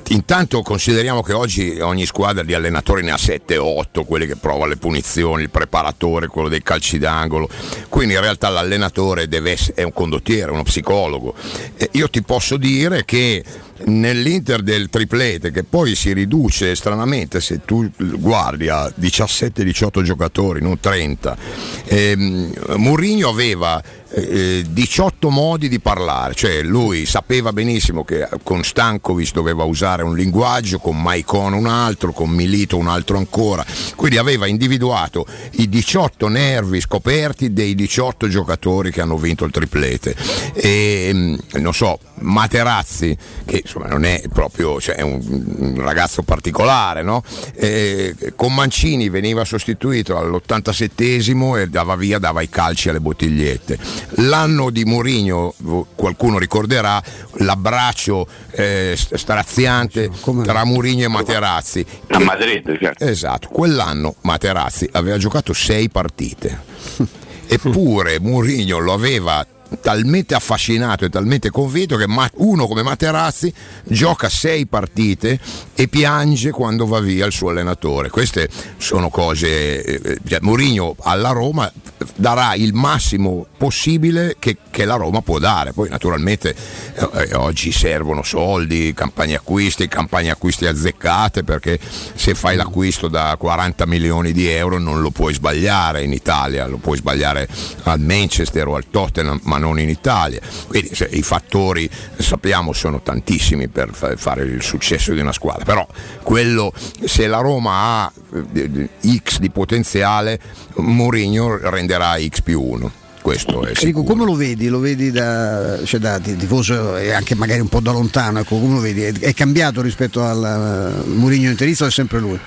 intanto 0.10 0.62
consideriamo 0.62 1.24
che 1.24 1.34
oggi 1.34 1.80
ogni 1.80 2.06
squadra 2.06 2.44
di 2.44 2.54
allenatori 2.54 3.02
ne 3.02 3.12
ha 3.12 3.18
7-8, 3.18 4.06
quelli 4.06 4.28
che 4.28 4.36
prova 4.36 4.68
le 4.68 4.78
punizioni, 4.78 5.42
il 5.42 5.50
preparatore, 5.50 6.28
quello 6.28 6.48
dei 6.48 6.62
calci 6.62 7.00
d'angolo, 7.00 7.50
quindi 7.90 8.14
in 8.14 8.22
realtà 8.22 8.50
l'allenatore 8.50 9.28
essere, 9.48 9.74
è 9.74 9.84
un 9.84 9.92
condottiere, 9.92 10.52
uno 10.52 10.62
psicologo. 10.62 11.34
E 11.78 11.90
io 11.94 12.08
ti 12.10 12.22
posso 12.22 12.58
dire 12.58 13.06
che 13.06 13.44
nell'Inter 13.84 14.62
del 14.62 14.90
triplete, 14.90 15.52
che 15.52 15.64
poi 15.64 15.96
si 15.96 16.14
riduce 16.14 16.76
stranamente 16.76 17.42
se 17.42 17.62
tu 17.66 17.90
guardi 17.98 18.70
a 18.70 18.92
17-18 19.00 20.02
giocatori, 20.02 20.62
non 20.62 20.80
30, 20.80 21.38
ehm, 21.86 22.54
Mourinho 22.78 23.30
aveva 23.30 23.82
eh, 24.16 24.64
18 24.70 25.30
modi 25.30 25.68
di 25.68 25.80
parlare, 25.80 26.34
cioè 26.36 26.62
lui 26.62 27.06
sapeva 27.06 27.52
benissimo 27.52 28.06
che 28.06 28.28
con 28.44 28.64
Stankovic 28.64 29.34
doveva 29.34 29.64
usare 29.64 30.04
un 30.04 30.16
linguaggio, 30.16 30.80
con 30.80 31.02
Maicon 31.02 31.54
un 31.54 31.68
altro, 31.68 32.14
con 32.14 32.30
Milito 32.30 32.78
un 32.78 32.88
altro 32.88 33.18
ancora, 33.18 33.66
quindi 33.96 34.18
aveva 34.18 34.48
individuato 34.48 35.26
i 35.54 35.68
18 35.68 36.28
nervi 36.30 36.80
scoperti 36.80 37.52
dei 37.52 37.76
18 37.76 38.30
giocatori 38.30 38.92
che 38.92 39.02
hanno 39.02 39.18
vinto 39.18 39.44
il 39.44 39.52
triplete. 39.52 40.16
E 40.54 41.10
mm, 41.14 41.36
non 41.56 41.74
so, 41.74 42.00
Materazzi 42.20 43.16
che 43.46 43.64
insomma 43.66 43.88
non 43.88 44.06
è 44.06 44.22
proprio 44.32 44.80
cioè, 44.80 44.96
è 44.96 45.02
un, 45.02 45.20
un 45.58 45.82
ragazzo 45.82 46.22
particolare, 46.22 47.02
no? 47.02 47.24
Eh, 47.56 48.16
con 48.36 48.54
Mancini 48.54 49.10
veniva 49.10 49.44
sostituito 49.44 50.18
all'87esimo 50.18 51.60
e 51.60 51.68
dava 51.68 51.96
via, 51.96 52.20
dava 52.20 52.42
i 52.42 52.50
calci 52.50 52.90
alle 52.90 53.00
bottigliette. 53.00 53.78
L'anno 54.18 54.70
di 54.70 54.86
Mourinho, 54.86 55.54
qualcuno 55.96 56.38
ricorderà, 56.38 57.02
l'abbraccio 57.38 58.28
eh, 58.52 58.96
straziante 58.96 60.12
tra 60.44 60.64
Mourinho 60.64 61.06
e 61.06 61.08
Materazzi. 61.08 61.86
A 62.10 62.20
Madrid, 62.20 62.78
certo. 62.80 63.04
Esatto, 63.04 63.50
quell'anno 63.50 64.16
Materazzi 64.22 64.88
aveva 64.94 65.18
giocato 65.18 65.54
sei 65.54 65.90
partite. 65.90 66.62
Eppure 67.48 68.20
Mourinho 68.20 68.80
lo 68.80 68.94
aveva 68.94 69.46
talmente 69.80 70.36
affascinato 70.36 71.06
e 71.06 71.10
talmente 71.10 71.50
convinto 71.50 71.98
che 71.98 72.06
uno 72.36 72.68
come 72.68 72.84
Materazzi 72.84 73.54
gioca 73.84 74.30
sei 74.30 74.66
partite 74.66 75.40
e 75.74 75.88
piange 75.88 76.52
quando 76.52 76.86
va 76.86 77.00
via 77.00 77.26
il 77.26 77.32
suo 77.32 77.50
allenatore. 77.50 78.10
Queste 78.10 78.50
sono 78.78 79.10
cose. 79.10 79.84
eh, 79.84 80.18
cioè, 80.28 80.40
Mourinho 80.42 80.96
alla 81.00 81.30
Roma 81.30 81.72
darà 82.16 82.54
il 82.56 82.74
massimo 82.74 83.46
possibile 83.58 84.36
che, 84.40 84.58
che 84.70 84.86
la 84.86 84.96
Roma 84.96 85.22
può 85.22 85.40
dare. 85.40 85.74
Poi 85.74 85.90
naturalmente 85.90 86.56
eh, 86.94 87.30
eh, 87.30 87.36
oggi 87.36 87.72
servono 87.72 88.24
soldi, 88.24 88.94
campagne 88.94 89.36
acquisti, 89.36 89.88
campagne 89.88 90.30
acquisti 90.30 90.66
azzeccate 90.66 91.44
perché 91.44 91.80
se 92.16 92.36
fai 92.36 92.56
l'acquisto 92.56 93.08
da 93.08 93.36
40 93.38 93.86
milioni 93.86 94.32
di 94.32 94.48
euro 94.48 94.78
non 94.78 95.02
lo 95.02 95.10
puoi 95.10 95.34
sbagliare 95.34 96.04
in 96.04 96.14
Italia, 96.14 96.68
lo 96.68 96.78
puoi 96.78 96.98
sbagliare 96.98 97.48
al 97.84 98.00
Manchester 98.00 98.68
o 98.68 98.76
al 98.76 98.86
Tottenham, 98.90 99.40
ma 99.44 99.58
non 99.58 99.65
in 99.78 99.90
Italia. 99.90 100.40
Quindi 100.68 100.94
se, 100.94 101.08
i 101.12 101.22
fattori 101.22 101.90
sappiamo 102.18 102.74
sono 102.74 103.02
tantissimi 103.02 103.68
per 103.68 103.90
fa- 103.94 104.16
fare 104.16 104.44
il 104.44 104.62
successo 104.62 105.14
di 105.14 105.20
una 105.20 105.34
squadra, 105.34 105.64
però 105.64 105.88
quello 106.24 106.74
se 107.04 107.28
la 107.28 107.40
Roma 107.40 107.72
ha 107.74 108.12
eh, 108.54 108.90
X 109.24 109.40
di 109.40 109.50
potenziale, 109.50 110.40
Mourinho 110.76 111.58
renderà 111.70 112.16
X 112.20 112.42
più 112.42 112.62
1. 112.62 113.04
Questo 113.26 113.64
è 113.64 113.70
Enrico, 113.70 113.80
sicuro. 113.80 114.04
come 114.04 114.24
lo 114.26 114.36
vedi? 114.36 114.68
Lo 114.68 114.78
vedi 114.78 115.10
da, 115.10 115.80
cioè 115.84 116.00
da 116.00 116.20
ti- 116.20 116.36
tifoso 116.36 116.96
e 116.96 117.12
anche 117.12 117.34
magari 117.34 117.60
un 117.60 117.68
po' 117.70 117.80
da 117.80 117.92
lontano, 117.92 118.38
ecco, 118.38 118.60
come 118.60 118.76
lo 118.76 118.80
vedi? 118.82 119.02
È, 119.02 119.14
è 119.18 119.34
cambiato 119.34 119.82
rispetto 119.82 120.22
al 120.24 121.04
uh, 121.04 121.10
Murigno 121.10 121.50
interista 121.50 121.86
o 121.86 121.88
è 121.88 121.92
sempre 121.92 122.20
lui? 122.20 122.40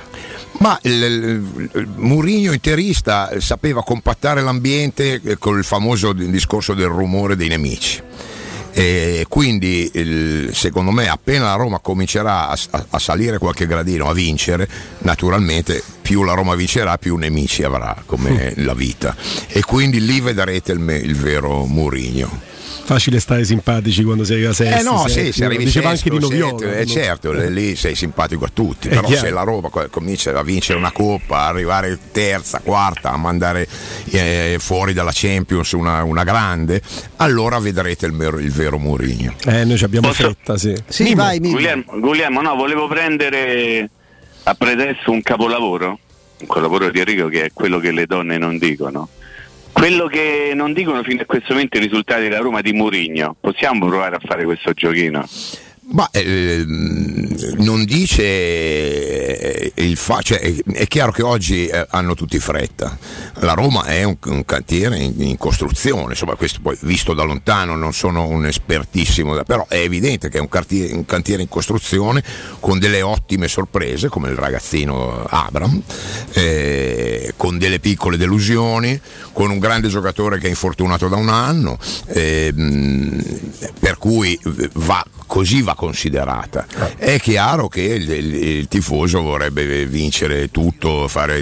Ma 0.60 0.78
il, 0.82 0.92
il- 1.02 1.70
il 1.74 1.88
Mourinho 1.96 2.52
interista 2.52 3.28
sapeva 3.40 3.82
compattare 3.82 4.40
l'ambiente 4.40 5.20
eh, 5.20 5.36
con 5.36 5.58
il 5.58 5.64
famoso 5.64 6.12
di- 6.12 6.30
discorso 6.30 6.74
del 6.74 6.86
rumore 6.86 7.34
dei 7.34 7.48
nemici. 7.48 8.00
E 8.78 9.24
quindi 9.28 9.90
il- 9.94 10.50
secondo 10.54 10.92
me 10.92 11.08
appena 11.08 11.46
la 11.46 11.54
Roma 11.54 11.80
comincerà 11.80 12.48
a, 12.48 12.56
a- 12.70 12.86
a 12.90 12.98
salire 13.00 13.38
qualche 13.38 13.66
gradino, 13.66 14.08
a 14.08 14.12
vincere, 14.14 14.68
naturalmente 14.98 15.82
più 16.00 16.22
la 16.22 16.34
Roma 16.34 16.54
vincerà 16.54 16.96
più 16.96 17.16
nemici 17.16 17.64
avrà 17.64 18.00
come 18.06 18.52
la 18.58 18.74
vita. 18.74 19.16
E 19.48 19.62
quindi 19.62 20.00
lì 20.04 20.20
vedrete 20.20 20.70
il, 20.70 20.78
me- 20.78 20.94
il 20.96 21.16
vero 21.16 21.64
Mourinho. 21.64 22.46
Facile 22.88 23.20
stare 23.20 23.44
simpatici 23.44 24.02
quando 24.02 24.24
sei 24.24 24.36
arriva 24.36 24.52
sesto. 24.54 24.78
Eh 24.78 24.82
no, 24.82 25.06
sì, 25.08 25.30
se 25.32 25.44
arrivi 25.44 25.64
Diceva 25.64 25.90
sesto, 25.90 26.08
anche 26.08 26.26
di 26.26 26.40
Noviola. 26.40 26.78
eh, 26.78 26.86
certo, 26.86 27.32
Eh. 27.32 27.50
lì 27.50 27.76
sei 27.76 27.94
simpatico 27.94 28.46
a 28.46 28.50
tutti, 28.52 28.88
È 28.88 28.90
però 28.94 29.06
chiaro. 29.08 29.26
se 29.26 29.30
la 29.30 29.42
Roma 29.42 29.68
co- 29.68 29.88
comincia 29.90 30.36
a 30.38 30.42
vincere 30.42 30.78
una 30.78 30.90
coppa, 30.92 31.40
a 31.40 31.46
arrivare 31.48 31.98
terza, 32.12 32.60
quarta, 32.60 33.10
a 33.10 33.16
mandare 33.18 33.68
eh, 34.10 34.56
fuori 34.58 34.94
dalla 34.94 35.10
Champions 35.12 35.72
una, 35.72 36.02
una 36.02 36.24
grande, 36.24 36.80
allora 37.16 37.58
vedrete 37.58 38.06
il, 38.06 38.12
vero- 38.16 38.38
il 38.38 38.52
vero 38.52 38.78
Mourinho. 38.78 39.34
Eh, 39.44 39.64
noi 39.64 39.76
ci 39.76 39.84
abbiamo 39.84 40.08
Posso- 40.08 40.22
fretta, 40.24 40.56
sì. 40.56 40.74
Sì, 40.88 41.14
vai, 41.14 41.38
Guglielmo, 41.40 41.84
Guglielmo, 42.00 42.40
no, 42.40 42.54
volevo 42.54 42.88
prendere 42.88 43.90
a 44.44 44.54
pretesto 44.54 45.10
un 45.10 45.20
capolavoro, 45.20 45.98
un 46.40 46.46
capolavoro 46.46 46.90
di 46.90 47.00
Enrico 47.00 47.28
che 47.28 47.44
è 47.44 47.50
quello 47.52 47.78
che 47.80 47.92
le 47.92 48.06
donne 48.06 48.38
non 48.38 48.56
dicono. 48.56 49.08
Quello 49.78 50.08
che 50.08 50.54
non 50.56 50.72
dicono 50.72 51.04
fino 51.04 51.22
a 51.22 51.24
questo 51.24 51.52
momento 51.52 51.76
i 51.76 51.80
risultati 51.80 52.22
della 52.22 52.38
Roma 52.38 52.60
di 52.62 52.72
Mourinho. 52.72 53.36
Possiamo 53.40 53.86
provare 53.86 54.16
a 54.16 54.20
fare 54.20 54.42
questo 54.44 54.72
giochino? 54.72 55.24
Ma 55.90 56.06
ehm, 56.12 57.54
non 57.60 57.84
dice 57.84 58.22
eh, 58.22 59.72
il 59.76 59.96
fa- 59.96 60.20
cioè, 60.20 60.38
è 60.38 60.86
chiaro 60.86 61.12
che 61.12 61.22
oggi 61.22 61.66
eh, 61.66 61.86
hanno 61.90 62.14
tutti 62.14 62.38
fretta. 62.38 62.98
La 63.40 63.54
Roma 63.54 63.84
è 63.84 64.02
un, 64.02 64.16
un 64.26 64.44
cantiere 64.44 64.98
in, 64.98 65.14
in 65.16 65.38
costruzione, 65.38 66.10
insomma, 66.10 66.34
questo 66.34 66.58
poi 66.60 66.76
visto 66.82 67.14
da 67.14 67.22
lontano 67.22 67.74
non 67.74 67.94
sono 67.94 68.26
un 68.26 68.44
espertissimo, 68.44 69.42
però 69.44 69.66
è 69.66 69.78
evidente 69.78 70.28
che 70.28 70.36
è 70.36 70.40
un 70.40 70.48
cantiere, 70.50 70.92
un 70.92 71.06
cantiere 71.06 71.40
in 71.40 71.48
costruzione 71.48 72.22
con 72.60 72.78
delle 72.78 73.00
ottime 73.00 73.48
sorprese, 73.48 74.08
come 74.08 74.28
il 74.28 74.36
ragazzino 74.36 75.24
Abram, 75.24 75.80
eh, 76.34 77.07
con 77.48 77.56
delle 77.56 77.80
piccole 77.80 78.18
delusioni, 78.18 79.00
con 79.32 79.50
un 79.50 79.58
grande 79.58 79.88
giocatore 79.88 80.38
che 80.38 80.48
è 80.48 80.50
infortunato 80.50 81.08
da 81.08 81.16
un 81.16 81.30
anno, 81.30 81.78
ehm, 82.08 83.22
per 83.80 83.96
cui 83.96 84.38
va 84.74 85.02
così 85.28 85.62
va 85.62 85.76
considerata. 85.76 86.66
È 86.96 87.20
chiaro 87.20 87.68
che 87.68 87.82
il, 87.82 88.10
il- 88.10 88.34
il 88.58 88.66
tifoso 88.66 89.22
vorrebbe 89.22 89.86
vincere 89.86 90.50
tutto, 90.50 91.06
fare 91.06 91.38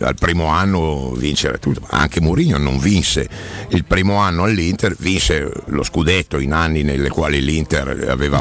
al 0.00 0.14
primo 0.18 0.46
anno 0.46 1.12
vincere 1.12 1.58
tutto, 1.58 1.82
anche 1.90 2.20
Mourinho 2.20 2.58
non 2.58 2.78
vinse. 2.80 3.28
Il 3.68 3.84
primo 3.84 4.16
anno 4.16 4.42
all'Inter, 4.44 4.96
vinse 4.98 5.48
lo 5.66 5.82
scudetto 5.84 6.38
in 6.40 6.52
anni 6.52 6.82
nei 6.82 7.08
quali 7.08 7.40
l'Inter 7.42 8.06
aveva 8.08 8.38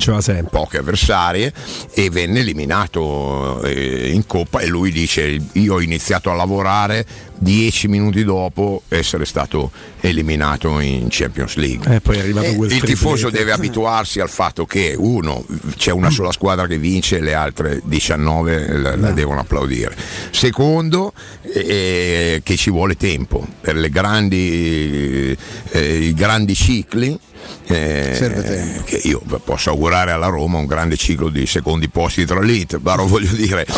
poche 0.49 0.77
avversarie 0.79 1.53
e 1.93 2.09
venne 2.09 2.39
eliminato 2.39 3.61
eh, 3.63 4.09
in 4.11 4.25
Coppa 4.25 4.59
e 4.61 4.67
lui 4.67 4.91
dice 4.91 5.37
io 5.51 5.73
ho 5.75 5.81
iniziato 5.81 6.31
a 6.31 6.33
lavorare 6.33 7.05
dieci 7.39 7.87
minuti 7.87 8.23
dopo 8.23 8.83
essere 8.87 9.25
stato 9.25 9.71
eliminato 10.01 10.79
in 10.79 11.07
Champions 11.09 11.55
League. 11.55 11.95
Eh, 11.95 12.01
quel 12.01 12.71
il 12.71 12.81
tifoso 12.81 13.29
deve 13.29 13.51
abituarsi 13.51 14.19
al 14.19 14.29
fatto 14.29 14.65
che 14.65 14.95
uno 14.97 15.45
c'è 15.75 15.91
una 15.91 16.09
sola 16.09 16.31
squadra 16.31 16.67
che 16.67 16.77
vince, 16.77 17.19
le 17.19 17.33
altre 17.33 17.81
19 17.83 18.77
la, 18.77 18.95
la 18.95 19.11
devono 19.11 19.39
applaudire. 19.39 19.95
Secondo 20.31 21.13
eh, 21.41 22.41
che 22.43 22.55
ci 22.55 22.69
vuole 22.69 22.95
tempo 22.95 23.45
per 23.61 23.75
le 23.75 23.89
grandi, 23.89 25.37
eh, 25.71 25.97
i 25.97 26.13
grandi 26.13 26.55
cicli. 26.55 27.17
Eh, 27.67 28.13
Serve 28.15 28.43
tempo. 28.43 28.83
che 28.83 29.01
io 29.03 29.21
posso 29.43 29.69
augurare 29.69 30.11
alla 30.11 30.27
Roma 30.27 30.57
un 30.57 30.65
grande 30.65 30.95
ciclo 30.97 31.29
di 31.29 31.45
secondi 31.45 31.89
posti 31.89 32.25
tra 32.25 32.39
l'Inter, 32.39 32.79
però 32.79 33.05
voglio 33.07 33.33
dire 33.33 33.65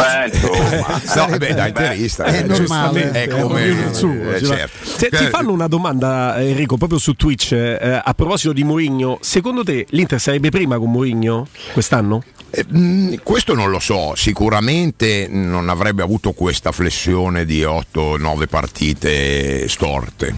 no, 1.15 1.37
beh, 1.37 1.53
da 1.53 1.67
interista 1.67 2.23
È 2.25 2.39
eh, 2.39 2.43
normale, 2.43 3.11
è 3.11 3.27
come 3.27 3.63
il 3.63 3.89
suo, 3.93 4.33
eh, 4.33 4.43
certo. 4.43 4.85
Se- 4.85 5.09
ti 5.09 5.25
fanno 5.25 5.51
una 5.51 5.67
domanda, 5.67 6.39
Enrico, 6.41 6.77
proprio 6.77 6.99
su 6.99 7.13
Twitch. 7.13 7.51
eh, 7.53 8.01
a 8.03 8.13
proposito 8.13 8.53
di 8.53 8.63
Mourinho, 8.63 9.17
secondo 9.21 9.63
te 9.63 9.85
l'Inter 9.89 10.19
sarebbe 10.19 10.49
prima 10.49 10.77
con 10.77 10.91
Mourinho 10.91 11.47
quest'anno? 11.73 12.23
Eh, 12.52 12.66
mm, 12.76 13.14
questo 13.24 13.54
non 13.54 13.70
lo 13.70 13.80
so, 13.80 14.14
sicuramente 14.16 15.28
non 15.30 15.70
avrebbe 15.70 16.02
avuto 16.02 16.32
questa 16.32 16.72
flessione 16.72 17.45
di 17.45 17.62
8-9 17.62 18.47
partite 18.47 19.68
storte, 19.68 20.36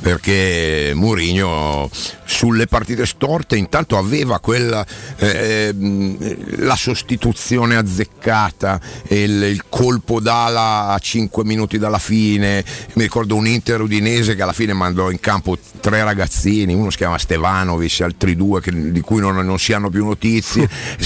perché 0.00 0.92
Mourinho 0.94 1.88
sulle 2.24 2.66
partite 2.66 3.06
storte 3.06 3.56
intanto 3.56 3.96
aveva 3.96 4.40
quella, 4.40 4.84
eh, 5.16 5.72
mm, 5.72 6.14
la 6.58 6.76
sostituzione 6.76 7.76
azzeccata, 7.76 8.80
il, 9.08 9.42
il 9.42 9.64
colpo 9.68 10.18
d'ala 10.18 10.88
a 10.88 10.98
5 10.98 11.44
minuti 11.44 11.78
dalla 11.78 11.98
fine, 11.98 12.64
mi 12.94 13.02
ricordo 13.02 13.36
un 13.36 13.46
Inter 13.46 13.80
udinese 13.82 14.34
che 14.34 14.42
alla 14.42 14.52
fine 14.52 14.72
mandò 14.72 15.10
in 15.10 15.20
campo 15.20 15.56
tre 15.80 16.02
ragazzini, 16.02 16.74
uno 16.74 16.90
si 16.90 16.96
chiama 16.96 17.18
Stevanovic, 17.18 18.00
altri 18.00 18.34
due 18.34 18.60
che- 18.60 18.90
di 18.92 19.00
cui 19.00 19.20
non, 19.20 19.36
non 19.36 19.58
si 19.58 19.72
hanno 19.72 19.90
più 19.90 20.04
notizie, 20.04 20.68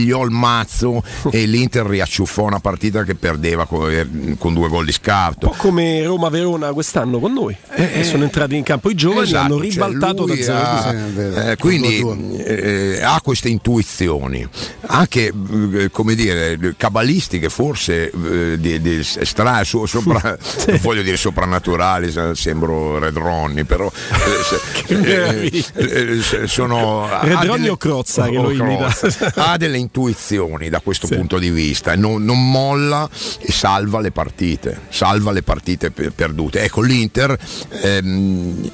sparigliò 0.00 0.24
il 0.24 0.30
mazzo 0.30 1.02
e 1.30 1.44
l'Inter 1.46 1.86
riacciuffò 1.86 2.44
una 2.44 2.60
partita 2.60 3.04
che 3.04 3.14
perdeva 3.14 3.66
con, 3.66 4.36
con 4.38 4.54
due 4.54 4.68
gol 4.68 4.84
di 4.84 4.92
scarto. 4.92 5.46
Un 5.46 5.52
po' 5.52 5.58
come 5.58 6.02
Roma-Verona 6.04 6.72
quest'anno 6.72 7.18
con 7.18 7.32
noi. 7.32 7.56
che 7.74 8.04
sono 8.04 8.24
entrati 8.24 8.56
in 8.56 8.62
campo 8.62 8.90
i 8.90 8.94
giovani 8.94 9.22
Esatto, 9.28 9.44
hanno 9.44 9.58
cioè 9.62 9.70
ribaltato 9.70 10.26
lui 10.26 10.38
da 10.38 10.44
0 10.44 10.58
ha- 10.58 10.86
a 10.88 10.92
2. 10.92 11.50
eh, 11.52 11.56
quindi 11.56 12.36
eh, 12.38 13.00
ha 13.02 13.20
queste 13.22 13.48
intuizioni 13.48 14.46
anche 14.86 15.32
eh, 15.74 15.90
come 15.90 16.14
dire 16.14 16.74
cabalistiche 16.76 17.48
forse 17.48 18.10
eh, 18.10 18.58
di, 18.58 18.80
di 18.80 19.02
stra- 19.04 19.62
so- 19.64 19.86
sopra, 19.86 20.20
non 20.66 20.78
voglio 20.80 21.02
dire 21.02 21.16
soprannaturali 21.16 22.10
se- 22.10 22.34
sembro 22.34 22.98
Red 22.98 23.16
Ronnie 23.16 23.64
però 23.64 23.90
eh, 23.90 24.86
se- 24.86 25.50
eh, 25.74 26.12
eh, 26.42 26.46
sono 26.46 27.04
ha 27.06 27.20
Red 27.22 27.36
Ronnie 27.38 27.56
delle- 27.56 27.68
o 27.70 27.76
Crozza 27.76 28.24
che 28.28 28.34
lo 28.36 28.50
imita? 28.50 28.94
Ha 29.34 29.56
delle 29.56 29.76
intuizioni 30.00 30.68
da 30.68 30.80
questo 30.80 31.08
punto 31.08 31.38
di 31.38 31.50
vista. 31.50 31.96
Non, 31.96 32.24
non 32.24 32.50
molla 32.50 33.08
e 33.40 33.50
salva 33.52 34.00
le 34.00 34.12
partite 34.12 34.78
salva 34.88 35.32
le 35.32 35.42
partite 35.42 35.90
per- 35.90 36.12
perdute. 36.12 36.62
Ecco 36.62 36.80
l'Inter 36.82 37.36
ehm, 37.82 38.70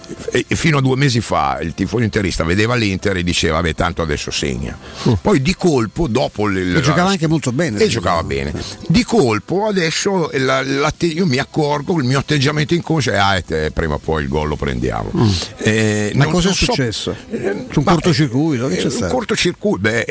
fino 0.49 0.79
a 0.79 0.81
due 0.81 0.97
mesi 0.97 1.21
fa 1.21 1.59
il 1.63 1.73
tifoso 1.75 2.03
interista 2.05 2.45
vedeva 2.45 2.75
l'Inter 2.75 3.17
e 3.17 3.23
diceva 3.23 3.57
vabbè 3.57 3.75
tanto 3.75 4.03
adesso 4.03 4.31
segna. 4.31 4.77
Poi 5.21 5.41
di 5.41 5.55
colpo 5.57 6.07
dopo 6.07 6.49
il, 6.49 6.77
E 6.77 6.81
giocava 6.83 7.11
anche 7.11 7.27
molto 7.27 7.51
bene. 7.53 7.79
e 7.81 7.89
giocava 7.89 8.23
bene. 8.23 8.53
Di 8.87 9.03
colpo 9.05 9.67
adesso 9.67 10.31
la- 10.35 10.63
l'atte- 10.63 11.07
io 11.07 11.27
mi 11.27 11.39
accorgo 11.39 11.99
il 11.99 12.05
mio 12.05 12.19
atteggiamento 12.19 12.75
inconscio 12.75 13.13
è 13.13 13.17
ah, 13.17 13.43
eh, 13.47 13.71
prima 13.71 13.95
o 13.95 13.99
poi 13.99 14.23
il 14.23 14.29
gol 14.29 14.49
lo 14.49 14.57
prendiamo. 14.57 15.11
Eh, 15.59 16.13
Ma 16.15 16.27
cosa 16.27 16.51
è 16.51 16.53
so- 16.53 16.67
successo? 16.67 17.15
eh, 17.31 17.39
C'è 17.39 17.79
un 17.79 17.83
ma- 17.85 17.93
cortocircuito? 17.93 18.69
Eh, 18.69 18.85
un 18.85 19.09
cortocircuito, 19.09 19.79
beh, 19.79 20.05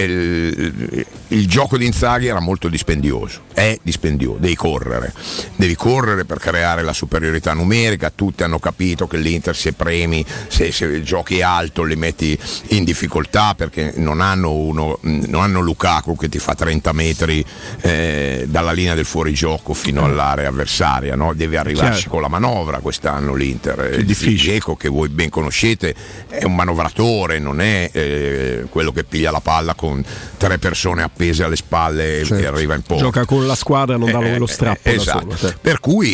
il, 1.30 1.48
gioco 1.48 1.78
di 1.78 1.86
Inzaghi 1.86 2.28
era 2.28 2.40
molto 2.40 2.68
dispendioso, 2.68 3.42
è 3.54 3.78
dispendioso, 3.82 4.38
devi 4.40 4.56
correre, 4.56 5.14
devi 5.56 5.76
correre 5.76 6.26
per 6.26 6.40
creare 6.40 6.82
la 6.84 6.94
superiorità 6.94 7.54
numerica, 7.54 8.12
tutti 8.14 8.44
hanno 8.44 8.60
capito 8.60 9.08
che 9.08 9.18
l'Inter 9.18 9.56
se 9.56 9.74
premi, 9.74 10.26
se, 10.48 10.72
se 10.72 11.04
giochi 11.04 11.42
alto 11.42 11.84
li 11.84 11.96
metti 11.96 12.38
in 12.70 12.84
difficoltà 12.84 13.56
perché 13.56 13.94
non 13.98 14.22
hanno, 14.22 14.52
uno, 14.52 15.00
non 15.02 15.42
hanno 15.42 15.60
Lukaku 15.60 16.16
che 16.16 16.30
ti 16.30 16.40
fa 16.40 16.56
30 16.56 16.92
metri 16.94 17.44
eh, 17.82 18.46
dalla 18.48 18.72
linea 18.72 18.96
del 18.96 19.06
fuorigioco 19.06 19.74
fino 19.74 20.06
all'area 20.06 20.48
avversaria, 20.48 21.16
no? 21.16 21.34
deve 21.34 21.58
arrivarci 21.58 22.04
Chiaro. 22.04 22.10
con 22.10 22.22
la 22.22 22.28
manovra 22.28 22.80
quest'anno 22.80 23.34
l'Inter. 23.36 23.80
È 23.80 23.96
Il 23.96 24.06
difficile. 24.06 24.54
Dzeko 24.54 24.76
che 24.76 24.90
voi 24.90 25.10
ben 25.10 25.30
conoscete 25.30 25.94
è 26.28 26.44
un 26.44 26.56
manovratore, 26.56 27.40
non 27.40 27.62
è 27.62 27.90
eh, 27.92 28.66
quello 28.70 28.92
che 28.92 29.04
piglia 29.04 29.32
la 29.32 29.42
palla 29.42 29.74
con 29.74 30.04
tre 30.38 30.58
persone 30.58 30.85
appese 31.04 31.44
alle 31.44 31.56
spalle 31.56 32.20
e 32.22 32.26
Certo. 32.26 32.48
arriva 32.48 32.76
in 32.76 32.82
porta. 32.82 33.04
Gioca 33.04 33.26
con 33.26 33.46
la 33.48 33.56
squadra, 33.56 33.98
non 33.98 34.12
dà 34.12 34.20
Eh, 34.22 34.38
lo 34.38 34.46
strappo 34.46 34.88
eh, 34.90 34.94
esatto. 34.96 35.20
solo. 35.22 35.36
certo. 35.38 35.58
Per 35.62 35.80
cui 35.80 36.10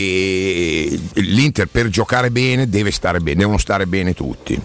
eh, 1.14 1.22
l'Inter 1.22 1.68
per 1.68 1.90
giocare 1.90 2.32
bene 2.32 2.70
deve 2.70 2.92
stare 2.92 3.20
bene, 3.20 3.38
devono 3.40 3.58
stare 3.58 3.86
bene 3.88 4.14
tutti. 4.14 4.60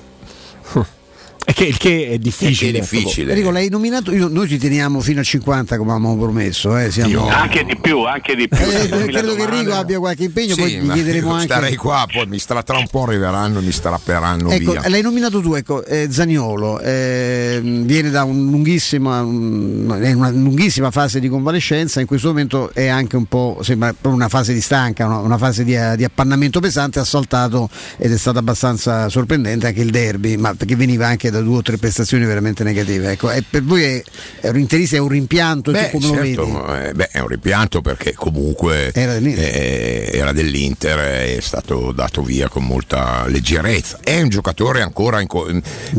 È 1.49 1.53
che, 1.53 1.65
il 1.67 1.77
che 1.77 2.09
è 2.09 2.19
difficile. 2.19 2.79
È 2.79 2.81
difficile. 2.81 3.31
Enrico, 3.31 3.51
l'hai 3.51 3.69
nominato, 3.69 4.11
io- 4.13 4.27
noi 4.27 4.49
ci 4.49 4.59
teniamo 4.59 4.99
fino 4.99 5.21
a 5.21 5.23
50 5.23 5.77
come 5.79 5.93
avevamo 5.93 6.17
promesso. 6.17 6.77
Eh, 6.77 6.91
siamo... 6.91 7.29
Anche 7.29 7.65
di 7.65 7.77
più, 7.81 8.01
anche 8.03 8.35
di 8.35 8.49
più. 8.49 8.59
Eh, 8.59 9.07
credo 9.07 9.35
che. 9.37 9.43
Enrico 9.43 9.73
abbia 9.75 9.99
qualche 10.01 10.25
impegno, 10.25 10.55
Sì, 10.55 10.61
poi 10.61 10.73
gli 10.73 10.91
chiederemo 10.91 11.31
anche. 11.31 11.45
starei 11.45 11.77
qua, 11.77 12.05
poi 12.13 12.27
mi 12.27 12.41
stra- 12.41 12.65
tra 12.65 12.77
un 12.79 12.89
po' 12.91 13.05
arriveranno 13.05 13.61
e 13.61 13.63
mi 13.63 13.71
strapperanno 13.71 14.51
Ecco, 14.51 14.73
via. 14.73 14.89
l'hai 14.89 15.03
nominato 15.03 15.41
tu, 15.41 15.55
ecco, 15.55 15.85
eh, 15.85 16.09
Zaniolo, 16.11 16.81
eh, 16.81 17.61
viene 17.63 18.11
da 18.11 18.25
un 18.25 18.51
lunghissima, 18.51 19.21
un- 19.23 19.85
una 20.17 20.31
lunghissima 20.31 20.91
fase 20.91 21.21
di 21.21 21.29
convalescenza, 21.29 22.01
in 22.01 22.07
questo 22.07 22.27
momento 22.27 22.75
è 22.75 22.89
anche 22.89 23.15
un 23.15 23.27
po', 23.27 23.59
sembra 23.63 23.91
proprio 23.93 24.15
una 24.15 24.29
fase 24.29 24.53
di 24.53 24.61
stanca, 24.61 25.07
una, 25.07 25.19
una 25.19 25.39
fase 25.39 25.63
di, 25.63 25.77
di 25.97 26.03
appannamento 26.05 26.59
pesante, 26.59 26.99
ha 26.99 27.05
saltato 27.05 27.71
ed 27.99 28.13
è 28.13 28.19
stato 28.19 28.39
abbastanza 28.41 29.09
sorprendente 29.09 29.69
anche 29.69 29.81
il 29.83 29.91
derby, 29.91 30.37
ma 30.37 30.53
perché 30.55 30.75
veniva 30.75 31.07
anche 31.07 31.31
da 31.31 31.36
due 31.43 31.59
o 31.59 31.63
tre 31.63 31.77
prestazioni 31.77 32.25
veramente 32.25 32.65
negative. 32.65 33.11
Ecco, 33.13 33.31
per 33.49 33.63
voi 33.63 33.83
è, 33.85 34.03
è 34.41 34.49
un 34.49 34.59
interista, 34.59 34.97
è 34.97 34.99
un 34.99 35.09
rimpianto, 35.09 35.73
tu 35.73 35.79
Beh, 35.79 35.91
come 35.91 36.07
lo 36.07 36.13
vedi? 36.15 36.35
certo, 36.35 36.75
eh, 36.75 36.93
beh, 36.95 37.09
è 37.11 37.19
un 37.21 37.29
rimpianto 37.29 37.81
perché 37.81 38.15
comunque 38.15 38.91
Era 38.93 39.13
dell'Inter. 39.15 39.45
eh, 39.45 40.11
era 40.13 40.33
dell'Inter, 40.33 40.99
è 40.99 41.39
stato 41.41 41.93
dato 41.93 42.23
via 42.23 42.49
con 42.49 42.65
molta 42.65 43.27
leggerezza. 43.27 43.99
È 44.03 44.21
un 44.21 44.29
giocatore 44.29 44.83
ancora 44.83 45.21
in 45.21 45.27
co- 45.27 45.49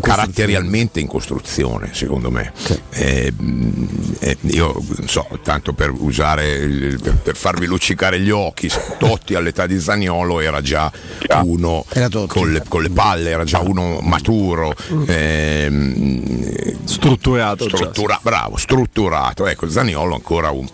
caratterialmente 0.01 0.99
in 0.99 1.07
costruzione, 1.07 1.89
secondo 1.93 2.31
me. 2.31 2.51
Eh, 2.91 3.31
mh, 3.31 4.15
eh, 4.19 4.37
io 4.51 4.81
non 4.97 5.07
so, 5.07 5.27
tanto 5.43 5.73
per 5.73 5.91
usare, 5.91 6.47
il- 6.55 6.99
per, 7.01 7.15
per 7.15 7.35
farvi 7.35 7.65
luccicare 7.65 8.19
gli 8.19 8.29
occhi, 8.29 8.69
Totti 8.97 9.35
all'età 9.35 9.65
di 9.67 9.79
Zaniolo 9.79 10.39
era 10.39 10.61
già 10.61 10.91
uno 11.43 11.85
con 12.27 12.51
le, 12.51 12.63
con 12.67 12.81
le 12.81 12.89
palle, 12.89 13.29
era 13.29 13.43
già 13.43 13.59
uno 13.59 13.99
maturo. 14.01 14.73
Ehm, 15.27 16.85
strutturato. 16.85 17.67
struttura- 17.67 18.19
bravo, 18.21 18.57
strutturato. 18.57 19.45
Ecco, 19.47 19.69
Zaniolo 19.69 20.15
ancora 20.15 20.51
un- 20.51 20.67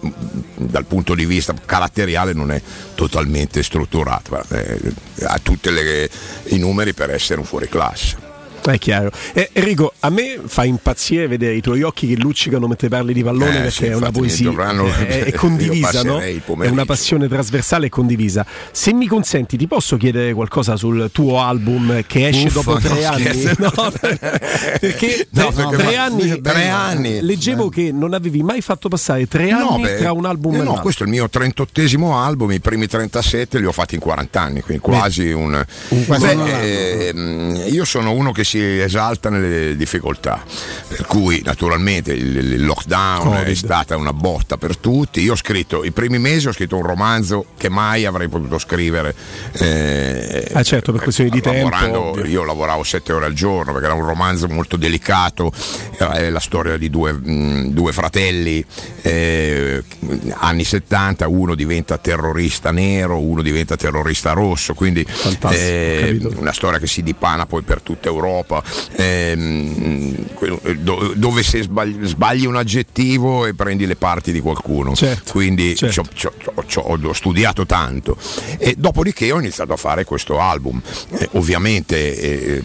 dal 0.55 0.85
punto 0.85 1.15
di 1.15 1.25
vista 1.25 1.53
caratteriale 1.65 2.33
non 2.33 2.51
è 2.51 2.61
totalmente 2.95 3.63
strutturato, 3.63 4.41
eh, 4.49 4.79
ha 5.23 5.39
tutti 5.39 5.69
i 5.69 6.57
numeri 6.57 6.93
per 6.93 7.09
essere 7.11 7.39
un 7.39 7.45
fuoriclasse. 7.45 8.31
È 8.65 8.77
chiaro. 8.77 9.11
Eh, 9.33 9.49
Enrico, 9.53 9.93
a 9.99 10.09
me 10.09 10.39
fa 10.45 10.63
impazzire 10.63 11.27
vedere 11.27 11.55
i 11.55 11.61
tuoi 11.61 11.81
occhi 11.81 12.07
che 12.07 12.15
luccicano 12.15 12.65
mentre 12.67 12.87
parli 12.87 13.11
di 13.13 13.21
pallone 13.23 13.49
Eh, 13.49 13.61
perché 13.63 13.71
sì, 13.71 13.85
è 13.85 13.93
una 13.95 14.11
poesia, 14.11 14.45
dovranno- 14.49 14.87
è, 14.87 15.23
è 15.23 15.27
io 15.33 15.37
condivisa, 15.37 16.01
no? 16.03 16.19
È 16.19 16.41
una 16.69 16.85
passione 16.85 17.27
trasversale 17.27 17.87
e 17.87 17.89
condivisa. 17.89 18.45
Se 18.71 18.93
mi 18.93 19.05
consenti, 19.07 19.57
ti 19.57 19.67
posso 19.67 19.97
chiedere 19.97 20.33
qualcosa 20.33 20.77
sul 20.77 21.09
tuo 21.11 21.41
album 21.41 22.03
che 22.07 22.29
esce 22.29 22.47
Uffa, 22.47 22.61
dopo 22.61 22.79
tre 22.79 23.01
no, 23.01 23.07
anni? 23.09 23.23
scherzo. 23.23 23.55
No, 23.75 23.91
perché 24.79 25.27
No, 25.31 25.51
tre- 25.51 25.63
perché 25.67 25.77
tre 25.77 25.95
ma- 25.95 26.03
anni, 26.03 26.41
tre 26.41 26.69
anni. 26.69 27.21
Leggevo 27.21 27.67
che 27.69 27.91
non 27.91 28.13
avevi 28.13 28.43
mai 28.43 28.61
fatto 28.61 28.87
passare 28.87 29.27
tre 29.27 29.49
anni 29.51 29.81
beh, 29.81 29.97
tra 29.97 30.11
un 30.13 30.25
album 30.25 30.53
eh 30.53 30.55
e 30.55 30.59
no, 30.59 30.63
l'altro. 30.65 30.81
questo 30.83 31.03
è 31.03 31.05
il 31.05 31.11
mio 31.11 31.29
38esimo 31.31 32.13
album, 32.13 32.51
i 32.51 32.59
primi 32.61 32.87
37 32.87 33.59
li 33.59 33.65
ho 33.65 33.71
fatti 33.73 33.95
in 33.95 34.01
40 34.01 34.39
anni, 34.41 34.61
quindi 34.61 34.81
quasi 34.81 35.31
un... 35.31 35.63
quasi 36.05 36.25
Beh, 36.27 36.33
un 36.33 36.41
anno. 36.41 36.57
ehm, 36.61 37.63
io 37.69 37.83
sono 37.85 38.11
uno 38.11 38.31
che 38.31 38.43
si 38.43 38.52
esalta 38.59 39.29
nelle 39.29 39.75
difficoltà, 39.75 40.43
per 40.87 41.05
cui 41.05 41.41
naturalmente 41.43 42.13
il, 42.13 42.35
il 42.35 42.65
lockdown 42.65 43.27
Covid. 43.27 43.47
è 43.47 43.53
stata 43.55 43.95
una 43.97 44.13
botta 44.13 44.57
per 44.57 44.77
tutti. 44.77 45.21
Io 45.21 45.33
ho 45.33 45.37
scritto, 45.37 45.83
i 45.83 45.91
primi 45.91 46.19
mesi 46.19 46.47
ho 46.47 46.51
scritto 46.51 46.75
un 46.77 46.83
romanzo 46.85 47.45
che 47.57 47.69
mai 47.69 48.05
avrei 48.05 48.27
potuto 48.27 48.57
scrivere. 48.57 49.15
eh, 49.53 50.49
Ah, 50.53 50.63
certo, 50.63 50.91
per 50.91 51.01
questioni 51.01 51.29
di 51.29 51.41
tempo, 51.41 52.19
io 52.25 52.43
lavoravo 52.43 52.83
sette 52.83 53.11
ore 53.13 53.25
al 53.25 53.33
giorno 53.33 53.71
perché 53.71 53.87
era 53.87 53.95
un 53.95 54.05
romanzo 54.05 54.47
molto 54.47 54.75
delicato, 54.77 55.51
è 55.97 56.29
la 56.29 56.39
storia 56.39 56.77
di 56.77 56.89
due, 56.89 57.11
mh, 57.13 57.69
due 57.71 57.91
fratelli, 57.91 58.63
eh, 59.01 59.83
anni 60.35 60.63
70, 60.63 61.27
uno 61.27 61.55
diventa 61.55 61.97
terrorista 61.97 62.71
nero, 62.71 63.19
uno 63.19 63.41
diventa 63.41 63.75
terrorista 63.75 64.31
rosso, 64.33 64.73
quindi 64.73 65.05
eh, 65.51 66.19
una 66.35 66.53
storia 66.53 66.79
che 66.79 66.87
si 66.87 67.01
dipana 67.03 67.45
poi 67.45 67.61
per 67.61 67.81
tutta 67.81 68.07
Europa, 68.09 68.42
ehm, 68.95 70.33
quello- 70.33 70.59
do- 70.77 71.13
dove 71.15 71.43
se 71.43 71.63
sbagli, 71.63 72.05
sbagli 72.05 72.45
un 72.45 72.55
aggettivo 72.55 73.45
e 73.45 73.53
prendi 73.53 73.85
le 73.85 73.95
parti 73.95 74.31
di 74.31 74.39
qualcuno, 74.39 74.93
quindi 75.29 75.75
certo. 75.75 76.03
c'ho- 76.13 76.33
c'ho- 76.55 76.63
c'ho- 76.67 76.99
ho 77.09 77.13
studiato 77.13 77.65
tanto. 77.65 78.17
E 78.57 78.75
dopodiché 78.77 79.31
ho 79.31 79.39
iniziato 79.39 79.73
a 79.73 79.77
fare 79.77 80.03
questo 80.03 80.39
album. 80.39 80.81
Eh, 81.11 81.29
ovviamente 81.33 82.19
eh, 82.57 82.63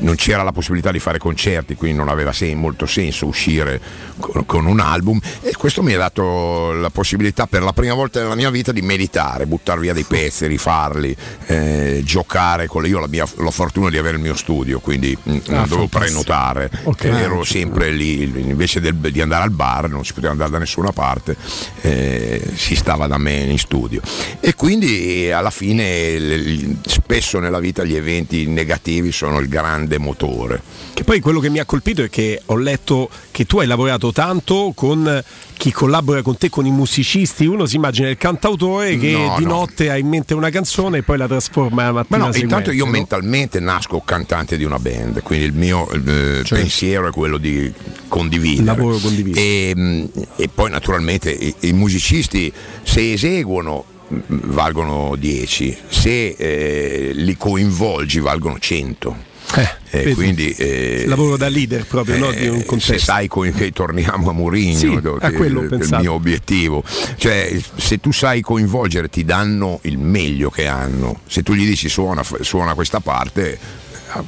non 0.00 0.14
c'era 0.16 0.42
la 0.42 0.52
possibilità 0.52 0.90
di 0.90 0.98
fare 0.98 1.18
concerti, 1.18 1.74
quindi 1.74 1.96
non 1.98 2.08
aveva 2.08 2.32
sen- 2.32 2.58
molto 2.58 2.86
senso 2.86 3.26
uscire 3.26 3.80
con, 4.18 4.44
con 4.46 4.66
un 4.66 4.80
album. 4.80 5.18
E 5.42 5.52
questo 5.56 5.82
mi 5.82 5.94
ha 5.94 5.98
dato 5.98 6.72
la 6.72 6.90
possibilità 6.90 7.46
per 7.46 7.62
la 7.62 7.72
prima 7.72 7.94
volta 7.94 8.20
nella 8.20 8.34
mia 8.34 8.50
vita 8.50 8.72
di 8.72 8.82
meditare, 8.82 9.46
buttare 9.46 9.80
via 9.80 9.92
dei 9.92 10.04
pezzi, 10.04 10.46
rifarli, 10.46 11.16
eh, 11.46 12.00
giocare 12.04 12.66
con 12.66 12.82
le... 12.82 12.88
Io 12.88 12.98
ho 12.98 13.00
la, 13.00 13.06
mia, 13.08 13.26
la 13.38 13.50
fortuna 13.50 13.88
di 13.90 13.98
avere 13.98 14.16
il 14.16 14.22
mio 14.22 14.34
studio, 14.34 14.80
quindi 14.80 14.99
mm, 15.08 15.38
non 15.46 15.58
Ah, 15.60 15.66
dovevo 15.66 15.86
prenotare, 15.88 16.70
Ok. 16.84 17.04
ero 17.04 17.44
sempre 17.44 17.90
lì, 17.90 18.22
invece 18.22 18.80
del- 18.80 18.94
di 18.94 19.20
andare 19.20 19.44
al 19.44 19.50
bar 19.50 19.88
non 19.88 20.04
si 20.04 20.12
poteva 20.12 20.32
andare 20.32 20.50
da 20.50 20.58
nessuna 20.58 20.92
parte, 20.92 21.36
eh, 21.82 22.42
si 22.54 22.74
stava 22.76 23.06
da 23.06 23.18
me 23.18 23.34
in 23.34 23.58
studio. 23.58 24.00
E 24.40 24.54
quindi 24.54 25.26
eh, 25.26 25.30
alla 25.30 25.50
fine 25.50 26.18
l- 26.18 26.76
spesso 26.86 27.38
nella 27.38 27.58
vita 27.60 27.84
gli 27.84 27.94
eventi 27.96 28.46
negativi 28.46 29.12
sono 29.12 29.38
il 29.38 29.48
grande 29.48 29.98
motore. 29.98 30.62
Che 30.94 31.04
poi 31.04 31.20
quello 31.20 31.40
che 31.40 31.48
mi 31.48 31.58
ha 31.58 31.64
colpito 31.64 32.02
è 32.02 32.10
che 32.10 32.42
ho 32.46 32.56
letto 32.56 33.08
che 33.30 33.46
tu 33.46 33.58
hai 33.60 33.66
lavorato 33.66 34.12
tanto 34.12 34.72
con 34.74 35.22
chi 35.60 35.72
collabora 35.72 36.22
con 36.22 36.38
te, 36.38 36.48
con 36.48 36.64
i 36.64 36.70
musicisti. 36.70 37.44
Uno 37.44 37.66
si 37.66 37.76
immagina 37.76 38.08
il 38.08 38.16
cantautore 38.16 38.96
che 38.96 39.12
No, 39.12 39.34
di 39.36 39.44
no. 39.44 39.50
notte 39.50 39.90
ha 39.90 39.98
in 39.98 40.08
mente 40.08 40.32
una 40.32 40.48
canzone 40.48 40.98
e 40.98 41.02
poi 41.02 41.18
la 41.18 41.26
trasforma 41.26 41.82
la 41.82 41.90
Ma 41.92 41.98
mattina 41.98 42.16
no, 42.24 42.32
seguente. 42.32 42.54
intanto 42.54 42.70
io 42.72 42.86
no? 42.86 42.90
mentalmente 42.92 43.60
nasco 43.60 44.00
cantante 44.00 44.56
di 44.56 44.64
una 44.64 44.78
band, 44.78 45.20
quindi 45.22 45.44
il 45.44 45.52
mio 45.52 45.86
eh, 45.90 46.42
pensiero 46.48 47.08
è 47.08 47.10
quello 47.10 47.36
di 47.36 47.70
condividere. 48.08 48.64
Lavoro 48.64 48.96
condiviso. 48.96 49.38
E, 49.38 49.72
mh, 49.76 50.08
e 50.36 50.48
poi 50.48 50.70
naturalmente 50.70 51.30
i, 51.30 51.54
i 51.60 51.72
musicisti 51.74 52.50
se 52.82 53.12
eseguono 53.12 53.84
mh, 54.08 54.16
valgono 54.28 55.14
10, 55.14 55.76
se 55.90 56.28
eh, 56.38 57.10
li 57.12 57.36
coinvolgi 57.36 58.18
valgono 58.20 58.58
100. 58.58 59.28
Eh, 59.52 59.76
vedi? 59.90 60.14
quindi 60.14 60.50
eh, 60.52 61.04
Lavoro 61.06 61.36
da 61.36 61.48
leader 61.48 61.84
proprio, 61.84 62.16
no? 62.18 62.30
Di 62.30 62.46
un 62.46 62.58
se 62.60 62.64
contesto. 62.66 62.98
sai 62.98 63.26
co- 63.26 63.40
che 63.42 63.72
torniamo 63.72 64.30
a 64.30 64.32
Mourinho 64.32 64.78
Sì, 64.78 65.00
do- 65.00 65.18
a 65.20 65.32
quello 65.32 65.62
il 65.62 65.68
pensato. 65.68 66.00
mio 66.02 66.12
obiettivo 66.12 66.84
cioè 67.16 67.58
se 67.76 67.98
tu 67.98 68.12
sai 68.12 68.40
coinvolgere 68.42 69.08
ti 69.08 69.24
danno 69.24 69.80
il 69.82 69.98
meglio 69.98 70.50
che 70.50 70.68
hanno 70.68 71.20
se 71.26 71.42
tu 71.42 71.54
gli 71.54 71.66
dici 71.66 71.88
suona, 71.88 72.22
suona 72.40 72.74
questa 72.74 73.00
parte 73.00 73.58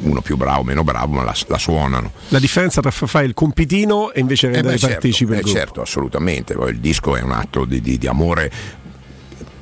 uno 0.03 0.20
più 0.20 0.37
bravo 0.37 0.62
meno 0.64 0.83
bravo 0.85 1.12
ma 1.14 1.23
la, 1.25 1.35
la 1.49 1.59
suonano 1.59 2.12
La 2.29 2.39
differenza 2.41 2.81
tra 2.81 2.91
far 2.91 3.09
fare 3.09 3.27
il 3.27 3.35
compitino 3.35 4.12
e 4.12 4.20
invece 4.20 4.49
eh 4.49 4.53
rendere 4.53 4.75
beh, 4.75 4.81
certo, 4.81 4.95
partecipe 4.95 5.35
il 5.35 5.41
eh, 5.41 5.45
certo, 5.45 5.81
assolutamente. 5.83 6.53
Il 6.68 6.79
disco 6.81 7.16
è 7.16 7.20
un 7.20 7.33
atto 7.33 7.64
di, 7.64 7.81
di- 7.81 7.99
di 7.99 8.07
amore. 8.07 8.51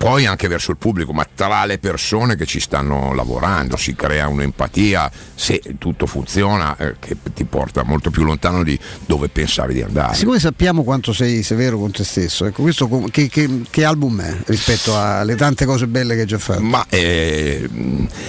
Poi 0.00 0.24
anche 0.24 0.48
verso 0.48 0.70
il 0.70 0.78
pubblico, 0.78 1.12
ma 1.12 1.28
tra 1.34 1.66
le 1.66 1.78
persone 1.78 2.34
che 2.34 2.46
ci 2.46 2.58
stanno 2.58 3.12
lavorando 3.12 3.76
si 3.76 3.94
crea 3.94 4.28
un'empatia, 4.28 5.10
se 5.34 5.60
tutto 5.76 6.06
funziona, 6.06 6.74
eh, 6.78 6.94
che 6.98 7.18
ti 7.34 7.44
porta 7.44 7.82
molto 7.82 8.08
più 8.08 8.24
lontano 8.24 8.62
di 8.62 8.78
dove 9.04 9.28
pensavi 9.28 9.74
di 9.74 9.82
andare. 9.82 10.14
Siccome 10.14 10.38
sappiamo 10.40 10.84
quanto 10.84 11.12
sei 11.12 11.42
severo 11.42 11.78
con 11.78 11.90
te 11.90 12.02
stesso, 12.04 12.46
ecco, 12.46 12.62
questo 12.62 12.88
che, 13.10 13.28
che- 13.28 13.60
che 13.68 13.84
album 13.84 14.22
è 14.22 14.34
rispetto 14.46 14.98
alle 14.98 15.34
tante 15.36 15.66
cose 15.66 15.86
belle 15.86 16.14
che 16.14 16.22
hai 16.22 16.26
già 16.26 16.38
fatto? 16.38 16.62
Ma 16.62 16.82
eh, 16.88 17.68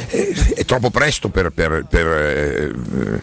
è, 0.07 0.27
è 0.55 0.65
troppo 0.65 0.89
presto 0.89 1.29
per, 1.29 1.51
per- 1.51 1.85
per, 1.89 2.05
eh, 2.05 2.71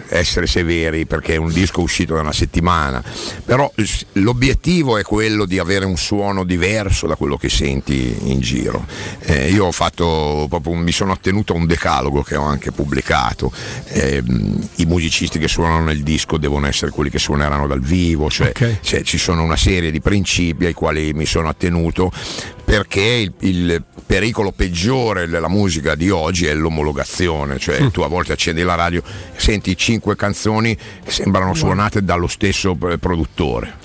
essere 0.09 0.47
severi 0.47 1.05
perché 1.05 1.35
è 1.35 1.37
un 1.37 1.53
disco 1.53 1.83
uscito 1.83 2.15
da 2.15 2.21
una 2.23 2.33
settimana, 2.33 3.05
però 3.45 3.71
l'obiettivo 4.13 4.97
è 4.97 5.03
quello 5.03 5.45
di 5.45 5.59
avere 5.59 5.85
un 5.85 5.99
suono 5.99 6.45
diverso 6.45 7.07
da 7.07 7.15
quello 7.15 7.37
che 7.37 7.51
senti 7.51 8.17
in 8.23 8.37
in 8.39 8.41
giro. 8.41 8.87
Eh, 9.21 9.51
io 9.51 9.67
ho 9.67 9.73
fatto 9.73 10.47
proprio 10.49 10.75
mi 10.75 10.93
sono 10.93 11.13
attenuto 11.13 11.53
a 11.53 11.57
un 11.57 11.67
decalogo 11.67 12.23
che 12.23 12.37
ho 12.37 12.45
anche 12.45 12.73
pubblicato. 12.73 13.53
Ehm, 13.89 14.69
I 14.77 14.87
musicisti 14.87 15.39
che 15.39 15.49
suonano 15.49 15.85
nel 15.85 16.03
disco 16.03 16.39
devono 16.39 16.67
essere 16.67 16.91
quelli 16.91 17.11
che 17.11 17.19
suoneranno 17.19 17.67
dal 17.67 17.81
vivo, 17.81 18.31
cioè, 18.31 18.53
cioè, 18.81 19.03
ci 19.03 19.19
sono 19.19 19.43
una 19.43 19.57
serie 19.57 19.91
di 19.91 20.01
principi 20.01 20.67
ai 20.67 20.73
quali 20.73 21.13
mi 21.13 21.27
sono 21.27 21.49
attenuto 21.49 22.11
perché 22.69 23.01
il, 23.01 23.33
il 23.39 23.83
pericolo 24.05 24.53
peggiore 24.53 25.27
della 25.27 25.49
musica 25.49 25.95
di 25.95 26.11
oggi 26.11 26.45
è 26.45 26.53
l'omologazione, 26.53 27.59
cioè 27.59 27.81
Mm. 27.81 27.89
tu 27.89 28.03
a 28.03 28.09
volte 28.09 28.33
accendi 28.33 28.63
la 28.63 28.75
radio, 28.75 29.03
senti 29.37 29.75
cinque 29.75 30.17
canzoni 30.17 30.77
che 30.77 31.11
sembrano 31.11 31.55
suonate 31.55 32.03
dallo 32.05 32.27
stesso 32.27 32.77
eh, 32.91 32.99
produttore, 32.99 33.77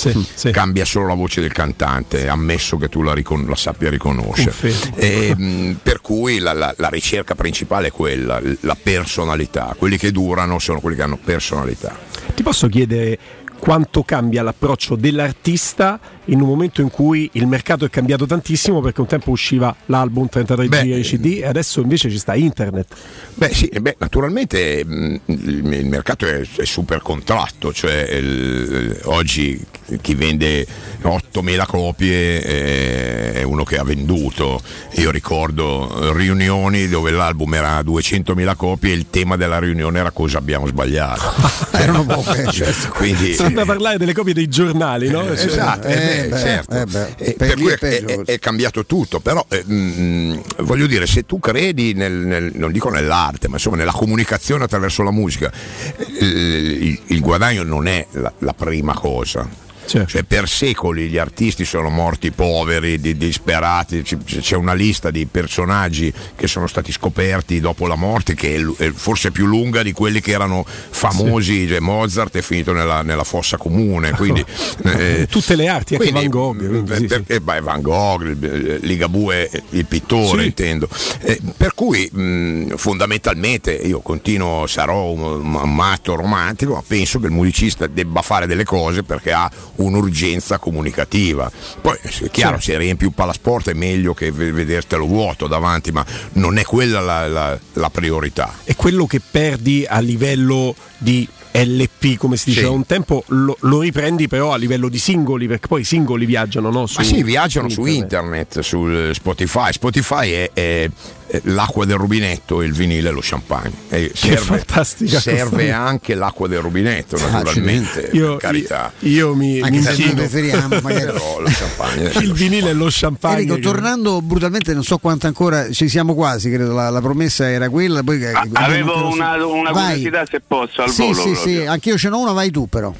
cambia 0.51 0.83
solo 0.83 1.07
la 1.07 1.13
voce 1.13 1.39
del 1.39 1.53
cantante, 1.53 2.27
ammesso 2.27 2.75
che 2.77 2.89
tu 2.89 3.01
la, 3.03 3.13
ricon- 3.13 3.45
la 3.47 3.55
sappia 3.55 3.89
riconoscere. 3.89 4.51
E, 4.95 5.33
mh, 5.33 5.79
per 5.81 6.01
cui 6.01 6.39
la, 6.39 6.51
la- 6.51 6.73
la 6.77 6.89
ricerca 6.89 7.35
principale 7.35 7.87
è 7.87 7.91
quella, 7.91 8.41
la 8.61 8.75
personalità, 8.81 9.73
quelli 9.77 9.97
che 9.97 10.11
durano 10.11 10.59
sono 10.59 10.81
quelli 10.81 10.97
che 10.97 11.03
hanno 11.03 11.17
personalità. 11.23 11.97
Ti 12.35 12.43
posso 12.43 12.67
chiedere 12.67 13.17
quanto 13.63 14.03
cambia 14.03 14.43
l'approccio 14.43 14.97
dell'artista 14.97 15.97
in 16.25 16.41
un 16.41 16.49
momento 16.49 16.81
in 16.81 16.89
cui 16.89 17.29
il 17.33 17.47
mercato 17.47 17.85
è 17.85 17.89
cambiato 17.89 18.25
tantissimo 18.25 18.81
perché 18.81 18.99
un 18.99 19.07
tempo 19.07 19.31
usciva 19.31 19.73
l'album 19.85 20.27
33 20.27 20.63
giga 20.67 20.95
di 20.97 21.01
CD 21.01 21.37
e 21.39 21.45
adesso 21.45 21.79
invece 21.79 22.09
ci 22.09 22.17
sta 22.17 22.35
internet. 22.35 22.93
Beh 23.35 23.53
sì, 23.53 23.69
beh, 23.79 23.95
naturalmente 23.99 24.83
mh, 24.83 25.19
il, 25.27 25.73
il 25.75 25.85
mercato 25.85 26.25
è, 26.27 26.41
è 26.41 26.65
super 26.65 27.01
contratto, 27.01 27.71
cioè 27.71 28.01
il- 28.11 28.99
oggi 29.05 29.57
chi 30.01 30.15
vende 30.15 30.65
8.000 31.03 31.65
copie 31.65 32.41
eh, 32.43 33.33
è 33.33 33.43
uno 33.43 33.63
che 33.63 33.77
ha 33.77 33.83
venduto. 33.83 34.61
Io 34.95 35.11
ricordo 35.11 36.09
eh, 36.11 36.17
riunioni 36.17 36.87
dove 36.87 37.11
l'album 37.11 37.53
era 37.53 37.79
200.000 37.81 38.55
copie 38.55 38.91
e 38.91 38.95
il 38.95 39.09
tema 39.09 39.35
della 39.35 39.59
riunione 39.59 39.99
era 39.99 40.11
cosa 40.11 40.37
abbiamo 40.37 40.67
sbagliato. 40.67 41.31
Erano 41.71 42.05
poche. 42.05 42.51
Cioè, 42.51 42.73
quindi, 42.89 43.33
Sembra 43.33 43.65
parlare 43.65 43.97
delle 43.97 44.13
copie 44.13 44.33
dei 44.33 44.47
giornali, 44.47 45.09
no? 45.09 45.21
eh, 45.29 45.35
Cioè- 45.37 45.45
esatto, 45.45 45.87
eh, 45.87 46.27
beh, 46.29 46.37
certo. 46.37 46.75
eh 46.75 46.85
beh, 46.85 47.07
Eh, 47.17 47.33
per 47.33 47.47
per 47.47 47.55
cui 47.57 47.71
è 47.71 47.77
è, 48.05 48.19
è- 48.25 48.39
cambiato 48.39 48.85
tutto, 48.85 49.19
però 49.19 49.45
eh, 49.49 49.63
mm, 49.69 50.37
voglio 50.59 50.87
dire, 50.87 51.05
se 51.07 51.25
tu 51.25 51.39
credi 51.39 51.93
nel, 51.93 52.13
nel- 52.13 52.51
non 52.55 52.71
dico 52.71 52.89
nell'arte, 52.89 53.47
ma 53.47 53.55
insomma 53.55 53.77
nella 53.77 53.91
comunicazione 53.91 54.63
attraverso 54.63 55.03
la 55.03 55.11
musica, 55.11 55.51
eh, 55.97 56.25
il, 56.25 56.99
il 57.07 57.19
guadagno 57.19 57.63
non 57.63 57.87
è 57.87 58.05
la, 58.11 58.31
la 58.39 58.53
prima 58.53 58.93
cosa. 58.93 59.47
Cioè, 59.85 60.23
per 60.23 60.47
secoli 60.47 61.07
gli 61.09 61.17
artisti 61.17 61.65
sono 61.65 61.89
morti 61.89 62.31
poveri, 62.31 62.99
di- 62.99 63.17
disperati, 63.17 64.01
c'è 64.03 64.55
una 64.55 64.73
lista 64.73 65.11
di 65.11 65.25
personaggi 65.25 66.11
che 66.35 66.47
sono 66.47 66.67
stati 66.67 66.91
scoperti 66.91 67.59
dopo 67.59 67.85
la 67.87 67.95
morte 67.95 68.33
che 68.33 68.65
è 68.77 68.91
forse 68.91 69.31
più 69.31 69.45
lunga 69.45 69.83
di 69.83 69.91
quelli 69.91 70.21
che 70.21 70.31
erano 70.31 70.65
famosi, 70.65 71.67
cioè 71.67 71.79
Mozart 71.79 72.37
è 72.37 72.41
finito 72.41 72.73
nella, 72.73 73.01
nella 73.01 73.23
fossa 73.23 73.57
comune, 73.57 74.11
quindi 74.11 74.43
eh, 74.85 75.27
Tutte 75.29 75.55
le 75.55 75.67
arti, 75.67 75.95
anche 75.95 76.09
quindi, 76.11 76.27
Van 76.27 76.41
Gogh. 76.55 76.83
quindi 76.85 77.07
sì, 77.07 77.23
eh, 77.27 77.39
beh, 77.41 77.61
Van 77.61 77.81
Gogh, 77.81 78.79
Ligabue, 78.81 79.49
il 79.71 79.85
pittore, 79.85 80.41
Sì. 80.41 80.47
intendo. 80.47 80.87
Eh, 81.21 81.39
per 81.57 81.73
cui 81.73 82.09
mh, 82.11 82.75
fondamentalmente 82.75 83.73
io 83.73 83.99
continuo, 83.99 84.65
sarò 84.67 85.11
un, 85.11 85.21
un 85.55 85.75
matto 85.75 86.15
romantico, 86.15 86.73
ma 86.73 86.83
penso 86.85 87.19
che 87.19 87.27
il 87.27 87.31
musicista 87.31 87.87
debba 87.87 88.21
fare 88.21 88.47
delle 88.47 88.63
cose 88.63 89.03
perché 89.03 89.31
ha 89.31 89.49
un'urgenza 89.75 90.57
comunicativa. 90.57 91.51
Poi 91.81 91.97
è 92.01 92.29
chiaro, 92.29 92.59
se 92.59 92.77
riempi 92.77 93.05
un 93.05 93.13
palasport 93.13 93.69
è 93.69 93.73
meglio 93.73 94.13
che 94.13 94.31
ve- 94.31 94.51
vedertelo 94.51 95.05
vuoto 95.05 95.47
davanti, 95.47 95.91
ma 95.91 96.05
non 96.33 96.57
è 96.57 96.63
quella 96.63 96.99
la, 96.99 97.27
la- 97.27 97.59
la 97.73 97.89
priorità. 97.89 98.53
è 98.63 98.75
quello 98.75 99.05
che 99.05 99.19
perdi 99.19 99.85
a 99.87 99.99
livello 99.99 100.75
di 100.97 101.27
LP, 101.55 102.17
come 102.17 102.35
si 102.35 102.49
diceva 102.49 102.69
Sì. 102.69 102.73
un 102.73 102.85
tempo, 102.87 103.23
lo, 103.27 103.55
lo 103.61 103.81
riprendi 103.81 104.27
però 104.27 104.53
a 104.53 104.57
livello 104.57 104.89
di 104.89 104.97
singoli, 104.97 105.45
perché 105.47 105.67
poi 105.67 105.81
i 105.81 105.83
singoli 105.83 106.25
viaggiano, 106.25 106.71
no? 106.71 106.87
Su- 106.87 106.99
Ma 106.99 107.05
sì, 107.05 107.21
viaggiano 107.21 107.69
su 107.69 107.85
internet, 107.85 108.59
su 108.61 108.87
eh, 108.87 109.11
Spotify. 109.13 109.71
Spotify 109.71 110.31
è, 110.31 110.49
è- 110.53 110.89
è 111.22 111.22
l'acqua 111.43 111.85
del 111.85 111.97
rubinetto 111.97 112.61
e 112.61 112.65
il 112.65 112.73
vinile 112.73 113.09
è 113.09 113.11
lo 113.11 113.19
champagne. 113.21 113.71
E 113.89 114.11
serve, 114.13 114.37
fantastica 114.37 115.19
serve 115.19 115.71
anche 115.71 116.13
l'acqua 116.15 116.47
del 116.47 116.59
rubinetto, 116.59 117.17
naturalmente. 117.17 118.09
Io, 118.13 118.31
per 118.31 118.37
carità. 118.37 118.91
io, 118.99 119.09
io 119.29 119.35
mi, 119.35 119.59
Anche 119.59 119.77
mi 119.77 119.81
se 119.83 120.13
preferiamo, 120.13 120.79
magari. 120.81 121.05
Però 121.05 121.39
lo 121.39 121.49
champagne 121.51 122.11
il 122.21 122.27
lo 122.27 122.33
vinile 122.33 122.69
e 122.69 122.73
lo 122.73 122.87
champagne. 122.89 123.35
Enrico, 123.41 123.55
che- 123.55 123.61
tornando 123.61 124.21
brutalmente, 124.21 124.73
non 124.73 124.83
so 124.83 124.97
quanto 124.97 125.27
ancora 125.27 125.69
ci 125.71 125.87
siamo 125.89 126.13
quasi, 126.13 126.49
credo 126.51 126.73
la, 126.73 126.89
la 126.89 127.01
promessa 127.01 127.49
era 127.49 127.69
quella. 127.69 128.03
Poi 128.03 128.23
abbiamo 128.25 128.49
Avevo 128.53 129.07
una, 129.09 129.45
una 129.45 129.71
curiosità 129.71 130.25
se 130.25 130.41
posso 130.45 130.81
al 130.83 130.89
Sì, 130.89 131.01
volo. 131.03 131.13
sì, 131.13 131.21
proprio. 131.31 131.59
sì, 131.61 131.65
anch'io 131.65 131.97
ce 131.97 132.09
n'ho 132.09 132.19
una, 132.19 132.31
vai 132.31 132.51
tu 132.51 132.67
però. 132.67 132.93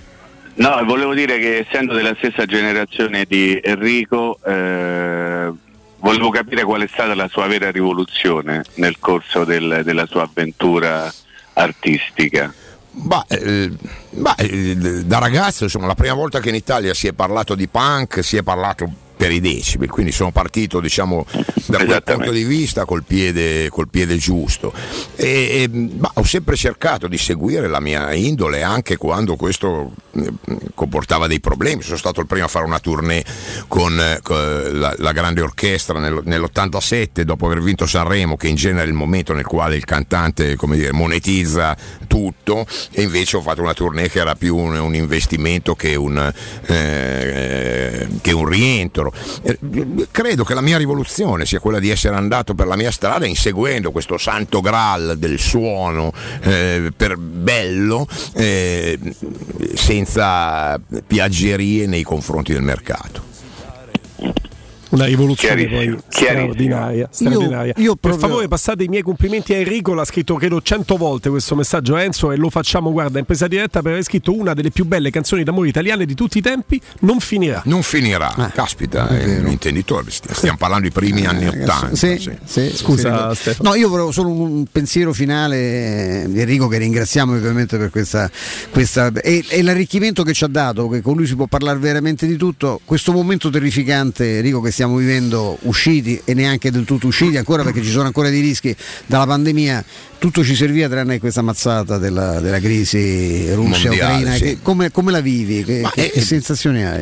No, 0.55 0.83
volevo 0.85 1.15
dire 1.15 1.39
che 1.39 1.65
essendo 1.67 1.93
della 1.95 2.13
stessa 2.17 2.45
generazione 2.45 3.25
di 3.27 3.59
Enrico, 3.63 4.37
eh, 4.45 5.51
volevo 6.03 6.29
capire 6.29 6.63
qual 6.63 6.81
è 6.81 6.87
stata 6.87 7.15
la 7.15 7.29
sua 7.29 7.47
vera 7.47 7.71
rivoluzione 7.71 8.63
nel 8.75 8.99
corso 8.99 9.45
del- 9.45 9.81
della 9.83 10.05
sua 10.05 10.23
avventura 10.23 11.11
artistica. 11.53 12.53
Ma, 12.95 13.25
eh, 13.27 13.71
ma, 14.17 14.35
eh, 14.35 14.75
da 15.05 15.17
ragazzo, 15.17 15.63
insomma, 15.63 15.87
la 15.87 15.95
prima 15.95 16.13
volta 16.13 16.39
che 16.39 16.49
in 16.49 16.55
Italia 16.55 16.93
si 16.93 17.07
è 17.07 17.13
parlato 17.13 17.55
di 17.55 17.67
punk, 17.67 18.23
si 18.23 18.37
è 18.37 18.43
parlato 18.43 18.91
per 19.23 19.31
i 19.31 19.39
decibel, 19.39 19.89
quindi 19.89 20.11
sono 20.11 20.31
partito 20.31 20.81
diciamo 20.81 21.25
da 21.67 21.77
quel 21.85 22.03
punto 22.03 22.31
di 22.31 22.43
vista 22.43 22.83
col 22.83 23.05
piede, 23.05 23.69
col 23.69 23.87
piede 23.87 24.17
giusto. 24.17 24.73
E, 25.15 25.69
e, 25.71 25.89
ho 26.15 26.23
sempre 26.25 26.57
cercato 26.57 27.07
di 27.07 27.17
seguire 27.17 27.69
la 27.69 27.79
mia 27.79 28.13
indole 28.13 28.63
anche 28.63 28.97
quando 28.97 29.37
questo 29.37 29.93
eh, 30.11 30.29
comportava 30.75 31.27
dei 31.27 31.39
problemi. 31.39 31.83
Sono 31.83 31.95
stato 31.95 32.19
il 32.19 32.27
primo 32.27 32.43
a 32.43 32.49
fare 32.49 32.65
una 32.65 32.79
tournée 32.79 33.23
con, 33.69 33.97
eh, 33.97 34.19
con 34.21 34.69
la, 34.73 34.93
la 34.97 35.11
grande 35.13 35.39
orchestra 35.39 35.99
nel- 35.99 36.21
nell'87 36.25 37.21
dopo 37.21 37.45
aver 37.45 37.61
vinto 37.61 37.85
Sanremo, 37.85 38.35
che 38.35 38.49
in 38.49 38.55
genere 38.55 38.83
è 38.83 38.87
il 38.87 38.93
momento 38.93 39.31
nel 39.31 39.45
quale 39.45 39.77
il 39.77 39.85
cantante 39.85 40.57
come 40.57 40.75
dire, 40.75 40.91
monetizza 40.91 41.77
tutto, 42.07 42.65
e 42.91 43.03
invece 43.03 43.37
ho 43.37 43.41
fatto 43.41 43.61
una 43.61 43.73
tournée 43.73 44.09
che 44.09 44.19
era 44.19 44.35
più 44.35 44.57
un, 44.57 44.75
un 44.75 44.95
investimento 44.95 45.75
che 45.75 45.95
un, 45.95 46.33
eh, 46.65 48.07
che 48.21 48.31
un 48.33 48.45
rientro. 48.45 49.12
Eh, 49.41 49.59
Credo 50.11 50.43
che 50.43 50.53
la 50.53 50.61
mia 50.61 50.77
rivoluzione 50.77 51.45
sia 51.45 51.59
quella 51.59 51.79
di 51.79 51.89
essere 51.89 52.15
andato 52.15 52.53
per 52.53 52.67
la 52.67 52.75
mia 52.75 52.91
strada 52.91 53.25
inseguendo 53.25 53.91
questo 53.91 54.17
santo 54.17 54.61
graal 54.61 55.15
del 55.17 55.39
suono 55.39 56.11
eh, 56.41 56.91
per 56.95 57.17
bello, 57.17 58.07
eh, 58.33 58.99
senza 59.73 60.79
piaggerie 61.05 61.87
nei 61.87 62.03
confronti 62.03 62.53
del 62.53 62.61
mercato. 62.61 63.31
Una 64.93 65.05
rivoluzione 65.05 65.67
poi 65.67 65.97
straordinaria. 66.07 67.07
straordinaria. 67.11 67.73
io 67.77 67.95
Per 67.95 67.99
proprio- 68.11 68.27
favore 68.27 68.47
passate 68.47 68.83
i 68.83 68.87
miei 68.87 69.01
complimenti 69.01 69.53
a 69.53 69.57
Enrico, 69.57 69.93
l'ha 69.93 70.05
scritto 70.05 70.35
credo 70.35 70.61
cento 70.61 70.97
volte 70.97 71.29
questo 71.29 71.55
messaggio 71.55 71.95
a 71.95 72.03
Enzo 72.03 72.31
e 72.31 72.35
lo 72.37 72.49
facciamo 72.49 72.91
guarda 72.91 73.17
in 73.19 73.25
presa 73.25 73.47
diretta 73.47 73.81
per 73.81 73.93
aver 73.93 74.03
scritto 74.03 74.35
una 74.37 74.53
delle 74.53 74.69
più 74.69 74.85
belle 74.85 75.09
canzoni 75.09 75.43
d'amore 75.43 75.67
italiane 75.69 76.05
di 76.05 76.13
tutti 76.13 76.37
i 76.37 76.41
tempi, 76.41 76.79
non 76.99 77.19
finirà. 77.19 77.61
Non 77.65 77.81
finirà, 77.81 78.51
caspita, 78.53 79.07
è 79.09 79.39
un 79.39 79.47
intenditore, 79.47 80.05
stiamo 80.09 80.57
parlando 80.57 80.83
dei 80.83 80.91
primi 80.91 81.25
anni 81.25 81.47
Ottanta. 81.47 81.89
Eh, 81.89 81.95
Sì, 81.95 82.37
sì, 82.45 82.71
Scusa, 82.75 83.33
sì. 83.33 83.41
Stefano. 83.41 83.69
No, 83.69 83.75
io 83.75 83.89
volevo 83.89 84.11
solo 84.11 84.29
un 84.29 84.65
pensiero 84.71 85.11
finale 85.13 86.25
di 86.29 86.39
Enrico 86.39 86.67
che 86.67 86.77
ringraziamo 86.77 87.33
ovviamente 87.33 87.77
per 87.77 87.89
questa, 87.89 88.29
questa 88.69 89.11
e, 89.13 89.43
e 89.47 89.61
l'arricchimento 89.63 90.21
che 90.23 90.33
ci 90.33 90.43
ha 90.43 90.47
dato, 90.47 90.87
che 90.89 91.01
con 91.01 91.15
lui 91.15 91.25
si 91.25 91.35
può 91.35 91.47
parlare 91.47 91.79
veramente 91.79 92.27
di 92.27 92.35
tutto. 92.37 92.79
Questo 92.85 93.11
momento 93.11 93.49
terrificante, 93.49 94.37
Enrico, 94.37 94.61
che 94.61 94.69
stiamo 94.71 94.81
vivendo 94.91 95.57
usciti 95.61 96.21
e 96.23 96.33
neanche 96.33 96.71
del 96.71 96.85
tutto 96.85 97.07
usciti 97.07 97.37
ancora 97.37 97.63
perché 97.63 97.81
ci 97.81 97.89
sono 97.89 98.05
ancora 98.05 98.29
dei 98.29 98.41
rischi 98.41 98.75
dalla 99.05 99.25
pandemia. 99.25 99.83
Tutto 100.23 100.41
ci 100.41 100.55
serviva 100.55 100.87
tranne 100.87 101.19
questa 101.19 101.41
mazzata 101.41 101.97
della, 101.97 102.39
della 102.39 102.61
crisi 102.61 103.53
Russia-Ucraina. 103.53 104.29
Mondiale, 104.29 104.37
sì. 104.37 104.59
Come, 104.61 104.89
come 104.89 105.11
la 105.11 105.19
vivi? 105.19 105.65
Che, 105.65 105.85
che- 105.93 106.05
è- 106.07 106.11
che 106.11 106.21
sensazioni 106.21 106.81
hai? 106.85 107.01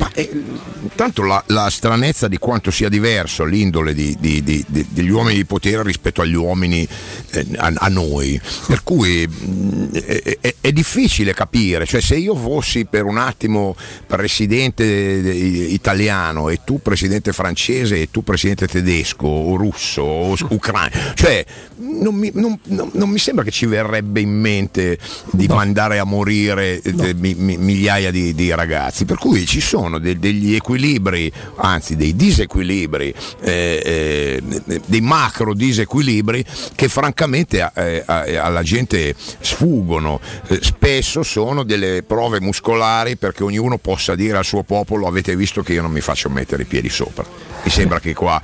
Tanto 0.96 1.22
la, 1.22 1.44
la 1.48 1.70
stranezza 1.70 2.28
di 2.28 2.40
quanto 2.40 2.72
sia 2.72 2.90
diverso 2.90 3.44
l'indole 3.46 3.94
di- 3.94 4.18
di- 4.20 4.42
di- 4.44 4.66
degli 4.90 5.10
uomini 5.12 5.36
di 5.36 5.46
potere 5.46 5.84
rispetto 5.84 6.22
agli 6.22 6.34
uomini 6.34 6.88
eh, 7.30 7.46
a, 7.58 7.72
a 7.76 7.88
noi. 7.90 8.42
Per 8.66 8.82
cui 8.82 9.28
mh, 9.28 9.92
è, 10.00 10.38
è- 10.42 10.56
è 10.60 10.72
difficile 10.72 11.36
capire, 11.36 11.86
cioè 11.86 12.02
se 12.02 12.16
io 12.16 12.36
fossi 12.36 12.86
per 12.86 13.04
un 13.06 13.18
attimo 13.20 13.76
presidente 14.08 14.84
italiano 14.84 16.50
e 16.50 16.62
tu 16.66 16.82
presidente 16.82 17.34
francese 17.34 18.02
e 18.02 18.10
tu 18.10 18.24
presidente 18.24 18.68
tedesco 18.68 19.28
o 19.28 19.56
russo 19.58 20.02
o 20.02 20.36
ucraino, 20.50 21.14
cioè 21.14 21.46
non 21.78 22.16
mi, 22.16 22.32
non- 22.34 22.58
non- 22.66 22.90
non 22.94 23.10
mi 23.12 23.20
sembra 23.20 23.44
che 23.44 23.52
ci 23.52 23.66
verrebbe 23.66 24.20
in 24.22 24.32
mente 24.32 24.98
di 25.32 25.48
mandare 25.48 26.00
a 26.00 26.04
morire 26.04 26.82
eh, 26.82 27.14
mi- 27.14 27.36
mi- 27.36 27.58
migliaia 27.58 28.12
di, 28.12 28.34
di 28.34 28.54
ragazzi. 28.54 29.06
Per 29.06 29.18
cui 29.18 29.46
ci 29.46 29.62
sono 29.62 30.00
de- 30.00 30.18
degli 30.20 30.56
equilibri, 30.56 31.32
anzi 31.58 31.96
dei 31.96 32.16
disequilibri, 32.16 33.14
eh, 33.42 34.42
eh, 34.64 34.82
dei 34.86 35.02
macro 35.02 35.54
disequilibri 35.54 36.44
che 36.76 36.88
francamente 36.88 37.70
eh, 37.76 38.04
a- 38.06 38.24
alla 38.44 38.64
gente 38.64 39.14
sfuggono. 39.40 40.20
Eh, 40.48 40.60
spesso 40.62 41.24
sono 41.24 41.64
delle 41.64 42.04
prove 42.04 42.40
muscolari 42.42 43.18
perché 43.18 43.44
ognuno 43.44 43.78
possa 43.78 44.16
dire 44.16 44.38
al 44.38 44.46
suo 44.46 44.64
popolo 44.64 45.08
avete 45.08 45.36
visto 45.36 45.62
che 45.64 45.74
io 45.74 45.82
non 45.82 45.92
mi 45.92 46.02
faccio 46.02 46.30
mettere 46.30 46.64
i 46.64 46.66
piedi 46.66 46.90
sopra. 46.90 47.26
Mi 47.64 47.70
sembra 47.70 48.00
che 48.00 48.14
qua 48.14 48.42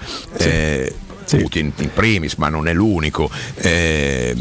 eh, 1.36 1.42
Putin 1.42 1.72
in 1.78 1.92
primis, 1.94 2.36
ma 2.36 2.50
non 2.50 2.68
è 2.68 2.74
l'unico, 2.74 3.30
eh, 3.56 4.36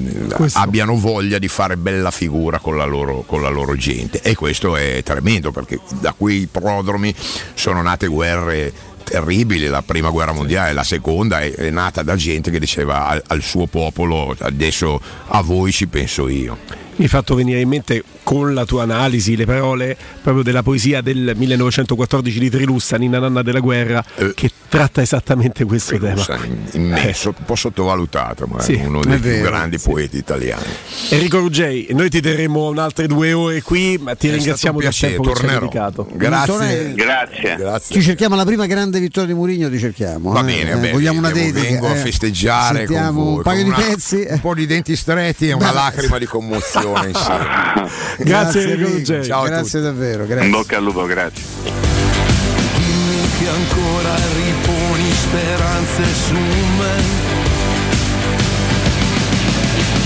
abbiano 0.54 0.96
voglia 0.98 1.38
di 1.38 1.48
fare 1.48 1.76
bella 1.76 2.10
figura 2.10 2.58
con 2.58 2.76
la, 2.76 2.84
loro, 2.84 3.22
con 3.26 3.42
la 3.42 3.48
loro 3.48 3.76
gente. 3.76 4.20
E 4.22 4.34
questo 4.34 4.76
è 4.76 5.02
tremendo 5.02 5.50
perché 5.50 5.80
da 6.00 6.14
quei 6.16 6.48
prodromi 6.50 7.14
sono 7.54 7.82
nate 7.82 8.06
guerre 8.06 8.72
terribili, 9.04 9.66
la 9.68 9.82
prima 9.82 10.10
guerra 10.10 10.32
mondiale, 10.32 10.72
la 10.72 10.82
seconda 10.82 11.40
è, 11.40 11.52
è 11.52 11.70
nata 11.70 12.02
da 12.02 12.16
gente 12.16 12.50
che 12.50 12.58
diceva 12.58 13.06
al, 13.06 13.22
al 13.28 13.42
suo 13.42 13.66
popolo 13.66 14.34
adesso 14.40 15.00
a 15.28 15.40
voi 15.42 15.70
ci 15.70 15.86
penso 15.86 16.28
io. 16.28 16.85
Mi 16.98 17.04
hai 17.04 17.10
fatto 17.10 17.34
venire 17.34 17.60
in 17.60 17.68
mente 17.68 18.02
con 18.22 18.54
la 18.54 18.64
tua 18.64 18.84
analisi 18.84 19.36
le 19.36 19.44
parole 19.44 19.94
proprio 20.22 20.42
della 20.42 20.62
poesia 20.62 21.02
del 21.02 21.34
1914 21.36 22.38
di 22.38 22.48
Trilussa, 22.48 22.96
Nina 22.96 23.18
Nanna 23.18 23.42
della 23.42 23.60
guerra, 23.60 24.02
che 24.34 24.50
tratta 24.66 25.02
esattamente 25.02 25.64
questo 25.66 25.98
tema. 25.98 26.24
Immenso, 26.72 27.34
un 27.36 27.44
po' 27.44 27.54
sottovalutato, 27.54 28.46
ma 28.46 28.62
Sì, 28.62 28.76
è 28.76 28.86
uno 28.86 29.02
è 29.02 29.08
dei 29.08 29.18
più 29.18 29.28
vero, 29.28 29.44
grandi 29.50 29.78
poeti 29.78 30.16
italiani. 30.16 30.64
Enrico 31.10 31.38
Ruggei, 31.38 31.88
noi 31.90 32.08
ti 32.08 32.22
terremo 32.22 32.68
un'altre 32.70 33.06
due 33.06 33.34
ore 33.34 33.60
qui, 33.60 33.98
ma 34.00 34.14
ti 34.14 34.28
È 34.28 34.32
ringraziamo 34.32 34.78
del 34.78 34.86
un 34.88 34.94
tempo 34.98 35.22
che 35.22 35.28
ci 35.28 35.30
hai 35.30 35.34
tornerò. 35.36 35.60
dedicato. 35.60 36.08
Grazie. 36.14 36.94
Grazie. 36.94 37.94
Ci 37.94 38.02
cerchiamo 38.02 38.36
la 38.36 38.44
prima 38.46 38.64
grande 38.64 39.00
vittoria 39.00 39.28
di 39.28 39.34
Mourinho, 39.34 39.68
ti 39.68 39.78
cerchiamo. 39.78 40.32
Va 40.32 40.40
eh. 40.40 40.44
bene, 40.44 40.70
Eh, 40.70 40.74
bene, 40.76 40.92
vogliamo 40.92 41.18
una 41.18 41.30
dedica. 41.30 41.60
vengo 41.60 41.88
a 41.88 41.94
eh. 41.94 41.96
festeggiare 41.96 42.78
Sentiamo 42.78 43.12
con 43.12 43.24
voi, 43.24 43.36
un 43.36 43.42
paio 43.42 43.62
di 43.64 43.68
una- 43.68 43.78
pezzi. 43.80 44.26
un 44.30 44.40
po' 44.40 44.54
di 44.54 44.64
denti 44.66 44.96
stretti 44.96 45.48
e 45.48 45.52
una 45.52 45.68
Beh, 45.68 45.74
lacrima 45.74 46.18
di 46.18 46.24
commozione 46.24 46.84
insieme. 47.06 47.88
Grazie, 48.18 48.62
Enrico. 48.62 48.90
Ruggei. 48.90 49.24
Ciao 49.24 49.42
a 49.42 49.48
Grazie 49.48 49.80
davvero, 49.80 50.22
In 50.22 50.28
grazie. 50.28 50.50
bocca 50.50 50.76
al 50.76 50.84
lupo, 50.84 51.04
grazie. 51.06 51.44
che 53.38 53.48
ancora 53.48 54.14
riponi 54.34 55.10
speranze 55.12 56.04
su 56.26 56.34
me. 56.34 57.24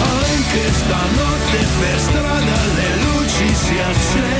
Anche 0.02 0.72
stanotte 0.72 1.66
per 1.80 1.98
strada 1.98 2.56
le 2.74 2.96
luci 3.02 3.54
si 3.54 3.78
accendono. 3.78 4.39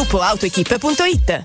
www.gruppoautoequip.it 0.00 1.44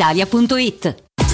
brispalitalia.it. 0.01 1.10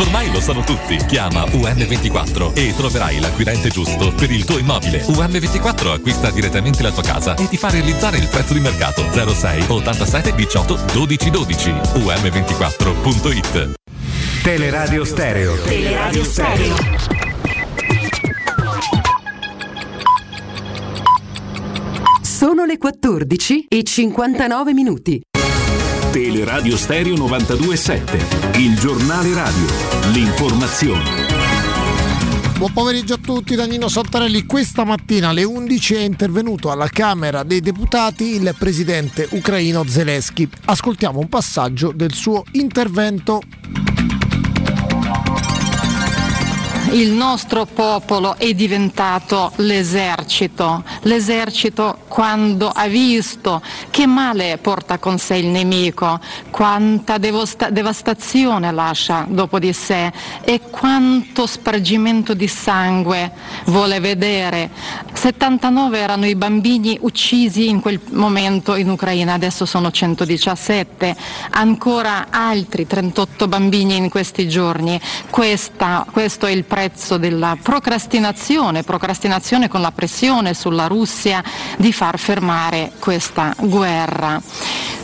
Ormai 0.00 0.30
lo 0.30 0.40
sanno 0.40 0.62
tutti. 0.62 0.96
Chiama 1.06 1.42
UM24 1.44 2.52
e 2.54 2.72
troverai 2.76 3.18
l'acquirente 3.18 3.68
giusto 3.68 4.12
per 4.12 4.30
il 4.30 4.44
tuo 4.44 4.58
immobile. 4.58 5.02
UM24 5.02 5.92
acquista 5.92 6.30
direttamente 6.30 6.84
la 6.84 6.92
tua 6.92 7.02
casa 7.02 7.34
e 7.34 7.48
ti 7.48 7.56
fa 7.56 7.68
realizzare 7.68 8.18
il 8.18 8.28
prezzo 8.28 8.52
di 8.52 8.60
mercato 8.60 9.04
06 9.10 9.64
87 9.66 10.34
18 10.34 10.78
12 10.92 11.30
12. 11.30 11.70
UM24.it 11.70 13.72
Teleradio 14.42 15.04
Stereo. 15.04 15.60
Teleradio 15.62 16.24
Stereo. 16.24 16.74
Sono 22.22 22.64
le 22.64 22.78
14 22.78 23.66
e 23.68 23.82
59 23.82 24.72
minuti. 24.72 25.20
Teleradio 26.10 26.76
Stereo 26.78 27.16
927, 27.16 28.58
il 28.58 28.78
giornale 28.78 29.34
radio, 29.34 29.66
l'informazione. 30.12 31.26
Buon 32.56 32.72
pomeriggio 32.72 33.14
a 33.14 33.18
tutti 33.18 33.54
da 33.54 33.66
Nino. 33.66 33.88
Questa 34.46 34.84
mattina 34.84 35.28
alle 35.28 35.44
11 35.44 35.94
è 35.94 36.00
intervenuto 36.00 36.70
alla 36.70 36.88
Camera 36.88 37.42
dei 37.42 37.60
Deputati 37.60 38.36
il 38.36 38.54
presidente 38.58 39.28
ucraino 39.32 39.84
Zelensky. 39.86 40.48
Ascoltiamo 40.64 41.18
un 41.18 41.28
passaggio 41.28 41.92
del 41.94 42.14
suo 42.14 42.42
intervento. 42.52 43.42
Il 46.92 47.10
nostro 47.10 47.66
popolo 47.66 48.36
è 48.36 48.54
diventato 48.54 49.52
l'esercito. 49.56 50.82
L'esercito 51.02 51.98
quando 52.08 52.70
ha 52.70 52.86
visto 52.86 53.60
che 53.90 54.06
male 54.06 54.58
porta 54.58 54.98
con 54.98 55.18
sé 55.18 55.36
il 55.36 55.46
nemico, 55.46 56.18
quanta 56.50 57.18
devosta- 57.18 57.70
devastazione 57.70 58.72
lascia 58.72 59.26
dopo 59.28 59.58
di 59.58 59.72
sé 59.72 60.10
e 60.42 60.60
quanto 60.70 61.46
spargimento 61.46 62.34
di 62.34 62.48
sangue 62.48 63.32
vuole 63.66 64.00
vedere. 64.00 64.70
79 65.12 65.98
erano 65.98 66.26
i 66.26 66.34
bambini 66.36 66.96
uccisi 67.02 67.68
in 67.68 67.80
quel 67.80 68.00
momento 68.10 68.74
in 68.76 68.88
Ucraina, 68.88 69.34
adesso 69.34 69.66
sono 69.66 69.90
117, 69.90 71.14
ancora 71.50 72.28
altri 72.30 72.86
38 72.86 73.46
bambini 73.46 73.96
in 73.96 74.08
questi 74.08 74.48
giorni. 74.48 74.98
Questa, 75.28 76.06
questo 76.10 76.46
è 76.46 76.50
il 76.50 76.64
prezzo 76.78 77.16
della 77.16 77.58
procrastinazione, 77.60 78.84
procrastinazione 78.84 79.66
con 79.66 79.80
la 79.80 79.90
pressione 79.90 80.54
sulla 80.54 80.86
Russia 80.86 81.42
di 81.76 81.92
far 81.92 82.20
fermare 82.20 82.92
questa 83.00 83.52
guerra. 83.58 84.40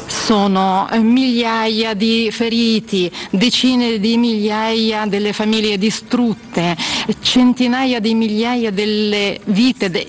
Sono 0.07 0.87
migliaia 1.01 1.95
di 1.95 2.29
feriti, 2.31 3.11
decine 3.31 3.99
di 3.99 4.16
migliaia 4.16 5.07
delle 5.07 5.33
famiglie 5.33 5.77
distrutte, 5.77 6.77
centinaia 7.20 7.99
di 8.01 8.14
migliaia 8.14 8.70
delle 8.70 9.41
vite 9.47 9.91
de- 9.91 10.07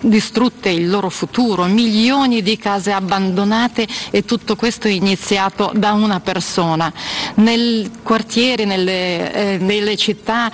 distrutte, 0.00 0.68
il 0.68 0.88
loro 0.88 1.08
futuro, 1.08 1.64
milioni 1.64 2.42
di 2.42 2.56
case 2.56 2.92
abbandonate 2.92 3.86
e 4.10 4.24
tutto 4.24 4.54
questo 4.54 4.86
è 4.86 4.90
iniziato 4.90 5.72
da 5.74 5.92
una 5.92 6.20
persona. 6.20 6.92
Nel 7.36 7.90
quartiere, 8.02 8.64
nelle, 8.64 9.32
eh, 9.32 9.58
nelle 9.58 9.96
città 9.96 10.52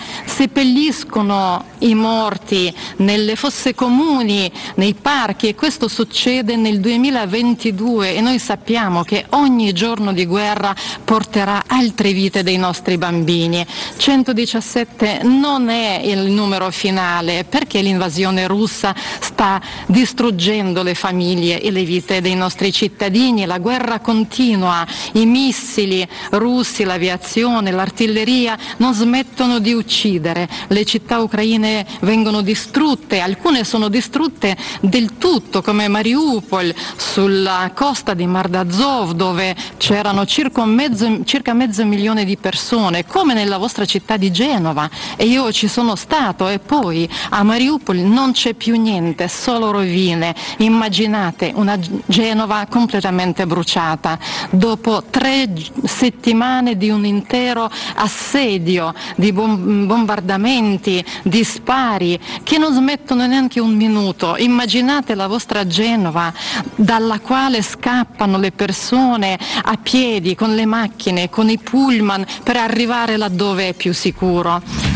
seppelliscono 0.54 1.64
i 1.78 1.96
morti 1.96 2.72
nelle 2.98 3.34
fosse 3.34 3.74
comuni, 3.74 4.50
nei 4.76 4.94
parchi 4.94 5.48
e 5.48 5.56
questo 5.56 5.88
succede 5.88 6.54
nel 6.54 6.78
2022 6.78 8.14
e 8.14 8.20
noi 8.20 8.38
sappiamo 8.38 9.02
che 9.02 9.26
ogni 9.30 9.72
giorno 9.72 10.12
di 10.12 10.24
guerra 10.24 10.72
porterà 11.04 11.64
altre 11.66 12.12
vite 12.12 12.44
dei 12.44 12.56
nostri 12.56 12.96
bambini. 12.98 13.66
117 13.96 15.22
non 15.24 15.70
è 15.70 16.00
il 16.04 16.30
numero 16.30 16.70
finale 16.70 17.44
perché 17.44 17.80
l'invasione 17.80 18.46
russa 18.46 18.94
sta 19.18 19.60
distruggendo 19.86 20.84
le 20.84 20.94
famiglie 20.94 21.60
e 21.60 21.72
le 21.72 21.82
vite 21.82 22.20
dei 22.20 22.36
nostri 22.36 22.72
cittadini, 22.72 23.44
la 23.44 23.58
guerra 23.58 23.98
continua, 23.98 24.86
i 25.14 25.26
missili 25.26 26.06
russi, 26.30 26.84
l'aviazione, 26.84 27.72
l'artiglieria 27.72 28.56
non 28.76 28.94
smettono 28.94 29.58
di 29.58 29.72
uccidere, 29.72 30.43
le 30.68 30.84
città 30.84 31.20
ucraine 31.20 31.86
vengono 32.00 32.40
distrutte, 32.40 33.20
alcune 33.20 33.64
sono 33.64 33.88
distrutte 33.88 34.56
del 34.80 35.18
tutto 35.18 35.62
come 35.62 35.88
Mariupol 35.88 36.74
sulla 36.96 37.70
costa 37.74 38.14
di 38.14 38.26
Mar 38.26 38.48
d'Azov 38.48 39.12
dove 39.12 39.54
c'erano 39.76 40.26
circa 40.26 40.64
mezzo, 40.64 41.24
circa 41.24 41.52
mezzo 41.52 41.84
milione 41.84 42.24
di 42.24 42.36
persone, 42.36 43.06
come 43.06 43.34
nella 43.34 43.58
vostra 43.58 43.84
città 43.84 44.16
di 44.16 44.30
Genova 44.30 44.88
e 45.16 45.26
io 45.26 45.52
ci 45.52 45.68
sono 45.68 45.94
stato 45.96 46.48
e 46.48 46.58
poi 46.58 47.08
a 47.30 47.42
Mariupol 47.42 47.96
non 47.98 48.32
c'è 48.32 48.54
più 48.54 48.80
niente, 48.80 49.28
solo 49.28 49.70
rovine. 49.70 50.34
Immaginate 50.58 51.52
una 51.54 51.78
Genova 52.06 52.66
completamente 52.68 53.46
bruciata 53.46 54.18
dopo 54.50 55.02
tre 55.10 55.52
settimane 55.84 56.76
di 56.76 56.90
un 56.90 57.04
intero 57.04 57.70
assedio, 57.96 58.94
di 59.16 59.32
bom- 59.32 59.86
bombardamenti, 59.86 60.33
di 60.38 61.44
spari 61.44 62.18
che 62.42 62.58
non 62.58 62.72
smettono 62.72 63.26
neanche 63.26 63.60
un 63.60 63.74
minuto. 63.74 64.36
Immaginate 64.36 65.14
la 65.14 65.26
vostra 65.26 65.66
Genova 65.66 66.32
dalla 66.74 67.20
quale 67.20 67.62
scappano 67.62 68.38
le 68.38 68.52
persone 68.52 69.38
a 69.62 69.76
piedi, 69.76 70.34
con 70.34 70.54
le 70.54 70.66
macchine, 70.66 71.30
con 71.30 71.48
i 71.48 71.58
pullman 71.58 72.24
per 72.42 72.56
arrivare 72.56 73.16
laddove 73.16 73.68
è 73.68 73.72
più 73.74 73.92
sicuro. 73.92 74.93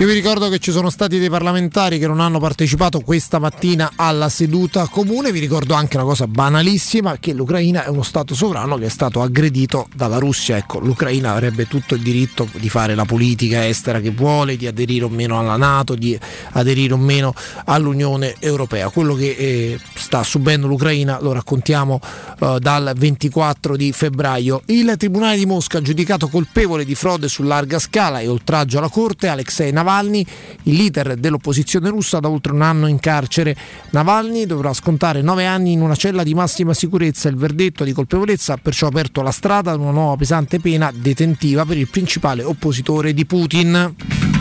Io 0.00 0.06
vi 0.06 0.14
ricordo 0.14 0.48
che 0.48 0.58
ci 0.60 0.70
sono 0.70 0.88
stati 0.88 1.18
dei 1.18 1.28
parlamentari 1.28 1.98
che 1.98 2.06
non 2.06 2.20
hanno 2.20 2.38
partecipato 2.38 3.00
questa 3.00 3.38
mattina 3.38 3.92
alla 3.96 4.30
seduta 4.30 4.88
comune, 4.88 5.30
vi 5.30 5.40
ricordo 5.40 5.74
anche 5.74 5.96
una 5.96 6.06
cosa 6.06 6.26
banalissima, 6.26 7.18
che 7.20 7.34
l'Ucraina 7.34 7.84
è 7.84 7.88
uno 7.88 8.02
Stato 8.02 8.34
sovrano 8.34 8.78
che 8.78 8.86
è 8.86 8.88
stato 8.88 9.20
aggredito 9.20 9.88
dalla 9.94 10.16
Russia. 10.16 10.56
Ecco, 10.56 10.78
l'Ucraina 10.78 11.32
avrebbe 11.32 11.68
tutto 11.68 11.96
il 11.96 12.00
diritto 12.00 12.48
di 12.52 12.70
fare 12.70 12.94
la 12.94 13.04
politica 13.04 13.68
estera 13.68 14.00
che 14.00 14.10
vuole, 14.10 14.56
di 14.56 14.66
aderire 14.66 15.04
o 15.04 15.10
meno 15.10 15.38
alla 15.38 15.58
Nato, 15.58 15.94
di 15.94 16.18
aderire 16.52 16.94
o 16.94 16.96
meno 16.96 17.34
all'Unione 17.66 18.36
Europea. 18.38 18.88
Quello 18.88 19.14
che 19.14 19.36
eh, 19.36 19.80
sta 19.96 20.22
subendo 20.22 20.66
l'Ucraina 20.66 21.18
lo 21.20 21.32
raccontiamo 21.32 22.00
eh, 22.40 22.56
dal 22.58 22.94
24 22.96 23.76
di 23.76 23.92
febbraio. 23.92 24.62
Il 24.64 24.94
Tribunale 24.96 25.36
di 25.36 25.44
Mosca 25.44 25.76
ha 25.76 25.82
giudicato 25.82 26.28
colpevole 26.28 26.86
di 26.86 26.94
frode 26.94 27.28
su 27.28 27.42
larga 27.42 27.78
scala 27.78 28.20
e 28.20 28.28
oltraggio 28.28 28.78
alla 28.78 28.88
Corte 28.88 29.28
Alexei 29.28 29.70
Navalny 29.70 29.88
Navalny, 29.90 30.24
il 30.64 30.76
leader 30.76 31.16
dell'opposizione 31.16 31.88
russa 31.88 32.20
da 32.20 32.28
oltre 32.28 32.52
un 32.52 32.62
anno 32.62 32.86
in 32.86 33.00
carcere. 33.00 33.56
Navalny 33.90 34.46
dovrà 34.46 34.72
scontare 34.72 35.20
nove 35.20 35.46
anni 35.46 35.72
in 35.72 35.80
una 35.80 35.96
cella 35.96 36.22
di 36.22 36.32
massima 36.32 36.72
sicurezza. 36.72 37.28
Il 37.28 37.36
verdetto 37.36 37.82
di 37.82 37.92
colpevolezza 37.92 38.52
ha 38.52 38.58
perciò 38.62 38.86
aperto 38.86 39.20
la 39.22 39.32
strada 39.32 39.72
ad 39.72 39.80
una 39.80 39.90
nuova 39.90 40.16
pesante 40.16 40.60
pena 40.60 40.92
detentiva 40.94 41.64
per 41.64 41.76
il 41.76 41.88
principale 41.88 42.44
oppositore 42.44 43.12
di 43.12 43.26
Putin 43.26 44.39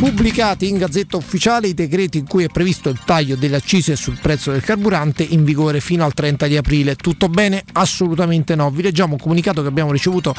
pubblicati 0.00 0.66
in 0.66 0.78
Gazzetta 0.78 1.18
Ufficiale 1.18 1.68
i 1.68 1.74
decreti 1.74 2.16
in 2.16 2.26
cui 2.26 2.44
è 2.44 2.48
previsto 2.48 2.88
il 2.88 2.98
taglio 3.04 3.36
delle 3.36 3.56
accise 3.56 3.96
sul 3.96 4.16
prezzo 4.18 4.50
del 4.50 4.62
carburante 4.62 5.22
in 5.22 5.44
vigore 5.44 5.80
fino 5.80 6.06
al 6.06 6.14
30 6.14 6.46
di 6.46 6.56
aprile. 6.56 6.96
Tutto 6.96 7.28
bene? 7.28 7.62
Assolutamente 7.74 8.54
no. 8.54 8.70
Vi 8.70 8.80
leggiamo 8.80 9.12
un 9.12 9.18
comunicato 9.18 9.60
che 9.60 9.68
abbiamo 9.68 9.92
ricevuto 9.92 10.34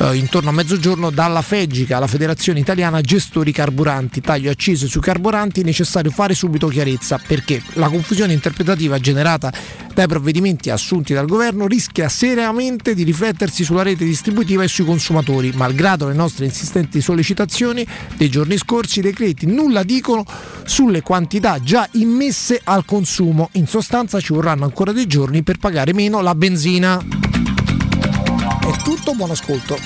eh, 0.00 0.16
intorno 0.16 0.50
a 0.50 0.52
mezzogiorno 0.52 1.08
dalla 1.08 1.40
FEGICA, 1.40 1.98
la 1.98 2.06
Federazione 2.06 2.60
Italiana 2.60 3.00
Gestori 3.00 3.52
Carburanti. 3.52 4.20
Taglio 4.20 4.50
accise 4.50 4.86
sui 4.86 5.00
carburanti, 5.00 5.62
necessario 5.62 6.10
fare 6.10 6.34
subito 6.34 6.68
chiarezza 6.68 7.18
perché 7.26 7.62
la 7.74 7.88
confusione 7.88 8.34
interpretativa 8.34 8.98
generata 8.98 9.50
dai 9.96 10.06
provvedimenti 10.06 10.68
assunti 10.68 11.14
dal 11.14 11.24
governo 11.24 11.66
rischia 11.66 12.10
seriamente 12.10 12.92
di 12.92 13.02
riflettersi 13.02 13.64
sulla 13.64 13.80
rete 13.80 14.04
distributiva 14.04 14.62
e 14.62 14.68
sui 14.68 14.84
consumatori. 14.84 15.52
Malgrado 15.54 16.06
le 16.06 16.12
nostre 16.12 16.44
insistenti 16.44 17.00
sollecitazioni 17.00 17.86
dei 18.14 18.28
giorni 18.28 18.58
scorsi, 18.58 19.00
decreti 19.06 19.46
nulla 19.46 19.82
dicono 19.82 20.24
sulle 20.64 21.02
quantità 21.02 21.60
già 21.60 21.88
immesse 21.92 22.60
al 22.62 22.84
consumo. 22.84 23.50
In 23.52 23.66
sostanza 23.66 24.20
ci 24.20 24.32
vorranno 24.32 24.64
ancora 24.64 24.92
dei 24.92 25.06
giorni 25.06 25.42
per 25.42 25.58
pagare 25.58 25.92
meno 25.92 26.20
la 26.20 26.34
benzina. 26.34 26.98
È 26.98 28.82
tutto, 28.82 29.14
buon 29.14 29.30
ascolto. 29.30 29.78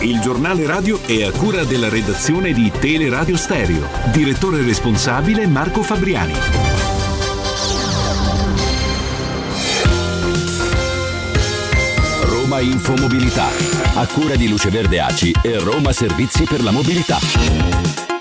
Il 0.00 0.20
giornale 0.20 0.66
radio 0.66 1.00
è 1.06 1.22
a 1.22 1.30
cura 1.30 1.64
della 1.64 1.88
redazione 1.88 2.52
di 2.52 2.70
Teleradio 2.78 3.36
Stereo. 3.36 3.88
Direttore 4.12 4.62
responsabile 4.62 5.46
Marco 5.46 5.82
Fabriani. 5.82 6.34
Roma 12.22 12.60
Infomobilità, 12.60 13.48
a 13.94 14.06
cura 14.06 14.36
di 14.36 14.48
Luce 14.48 14.68
Verde 14.68 15.00
Aci 15.00 15.32
e 15.42 15.58
Roma 15.58 15.92
Servizi 15.92 16.44
per 16.44 16.62
la 16.62 16.70
Mobilità. 16.70 18.13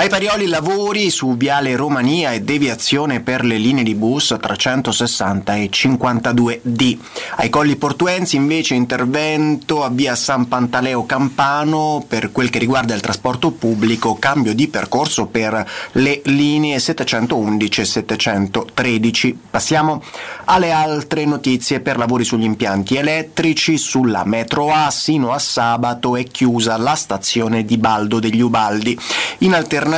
Ai 0.00 0.08
Parioli 0.08 0.46
lavori 0.46 1.10
su 1.10 1.36
Viale 1.36 1.76
Romania 1.76 2.32
e 2.32 2.40
deviazione 2.40 3.20
per 3.20 3.44
le 3.44 3.58
linee 3.58 3.84
di 3.84 3.94
bus 3.94 4.34
360 4.40 5.56
e 5.56 5.68
52D. 5.70 6.98
Ai 7.36 7.50
Colli 7.50 7.76
Portuensi 7.76 8.36
invece 8.36 8.72
intervento 8.72 9.84
a 9.84 9.90
via 9.90 10.14
San 10.14 10.48
Pantaleo 10.48 11.04
Campano 11.04 12.02
per 12.08 12.32
quel 12.32 12.48
che 12.48 12.58
riguarda 12.58 12.94
il 12.94 13.02
trasporto 13.02 13.50
pubblico, 13.50 14.14
cambio 14.14 14.54
di 14.54 14.68
percorso 14.68 15.26
per 15.26 15.68
le 15.92 16.22
linee 16.24 16.78
711 16.78 17.80
e 17.82 17.84
713. 17.84 19.38
Passiamo 19.50 20.02
alle 20.46 20.70
altre 20.72 21.26
notizie 21.26 21.80
per 21.80 21.98
lavori 21.98 22.24
sugli 22.24 22.44
impianti 22.44 22.96
elettrici. 22.96 23.76
Sulla 23.76 24.24
metro 24.24 24.72
A 24.72 24.90
sino 24.90 25.32
a 25.32 25.38
sabato 25.38 26.16
è 26.16 26.24
chiusa 26.24 26.78
la 26.78 26.94
stazione 26.94 27.66
di 27.66 27.76
Baldo 27.76 28.18
degli 28.18 28.40
Ubaldi. 28.40 28.98
In 29.40 29.52
alternativa 29.52 29.88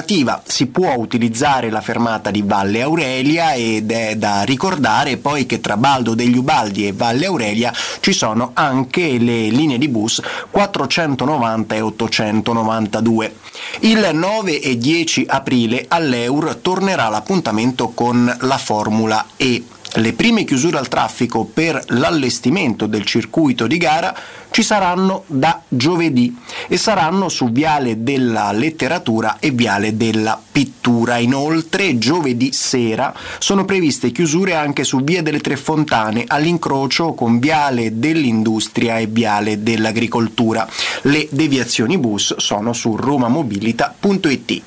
si 0.45 0.67
può 0.67 0.95
utilizzare 0.95 1.69
la 1.69 1.81
fermata 1.81 2.31
di 2.31 2.43
Valle 2.43 2.83
Aurelia 2.83 3.53
ed 3.55 3.91
è 3.91 4.17
da 4.17 4.43
ricordare 4.43 5.19
poi 5.19 5.45
che 5.45 5.61
tra 5.61 5.77
Baldo 5.77 6.15
degli 6.15 6.37
Ubaldi 6.37 6.87
e 6.87 6.93
Valle 6.93 7.27
Aurelia 7.27 7.73
ci 8.01 8.13
sono 8.13 8.53
anche 8.55 9.19
le 9.19 9.49
linee 9.49 9.79
di 9.79 9.89
bus 9.89 10.23
490 10.51 11.75
e 11.75 11.81
892. 11.81 13.35
Il 13.81 14.11
9 14.13 14.61
e 14.61 14.79
10 14.79 15.27
aprile 15.29 15.85
all'Eur 15.89 16.57
tornerà 16.63 17.09
l'appuntamento 17.09 17.89
con 17.89 18.35
la 18.41 18.59
Formula 18.59 19.27
E. 19.37 19.63
Le 19.97 20.15
prime 20.15 20.45
chiusure 20.45 20.79
al 20.79 20.89
traffico 20.89 21.45
per 21.45 21.79
l'allestimento 21.89 22.87
del 22.87 23.05
circuito 23.05 23.67
di 23.67 23.77
gara 23.77 24.17
ci 24.51 24.63
saranno 24.63 25.25
da 25.27 25.61
giovedì 25.69 26.35
e 26.67 26.79
saranno 26.79 27.29
su 27.29 27.51
Viale 27.51 28.03
della 28.03 28.53
Letteratura 28.53 29.37
e 29.39 29.51
Viale 29.51 29.99
della 29.99 30.41
Pittura. 30.51 31.19
Inoltre, 31.19 31.99
giovedì 31.99 32.53
sera 32.55 33.15
sono 33.39 33.67
previste 33.67 34.13
chiusure 34.13 34.55
anche 34.55 34.83
su 34.85 35.03
Via 35.05 35.21
delle 35.23 35.41
Tre 35.41 35.57
Fontane 35.57 36.25
all'incrocio 36.27 37.13
con 37.13 37.39
Viale 37.39 37.99
dell'Industria 37.99 38.97
e 38.99 39.07
Viale 39.09 39.63
dell'Agricoltura. 39.63 40.67
Le 41.03 41.29
deviazioni 41.31 41.99
bus 41.99 42.37
sono 42.39 42.73
su 42.73 42.97
romamobilita.it. 42.97 44.63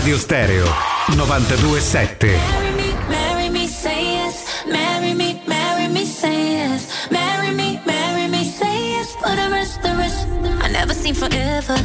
Teleradio 0.00 0.16
Stereo 0.18 0.64
927. 1.14 2.30
Marry. 7.10 7.50
I 10.62 10.68
never 10.72 10.94
seen 10.94 11.14
forever. 11.14 11.76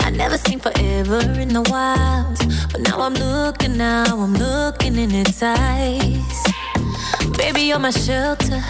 I 0.00 0.10
never 0.16 0.38
seen 0.38 0.58
forever 0.58 1.20
in 1.38 1.48
the 1.48 1.62
wild. 1.70 2.38
But 2.72 2.80
now 2.80 3.00
I'm 3.02 3.12
looking, 3.12 3.76
now 3.76 4.06
I'm 4.08 4.32
looking 4.32 4.96
in 4.96 5.10
its 5.14 5.42
eyes. 5.42 6.42
Baby, 7.36 7.64
you're 7.68 7.78
my 7.78 7.90
shelter. 7.90 8.62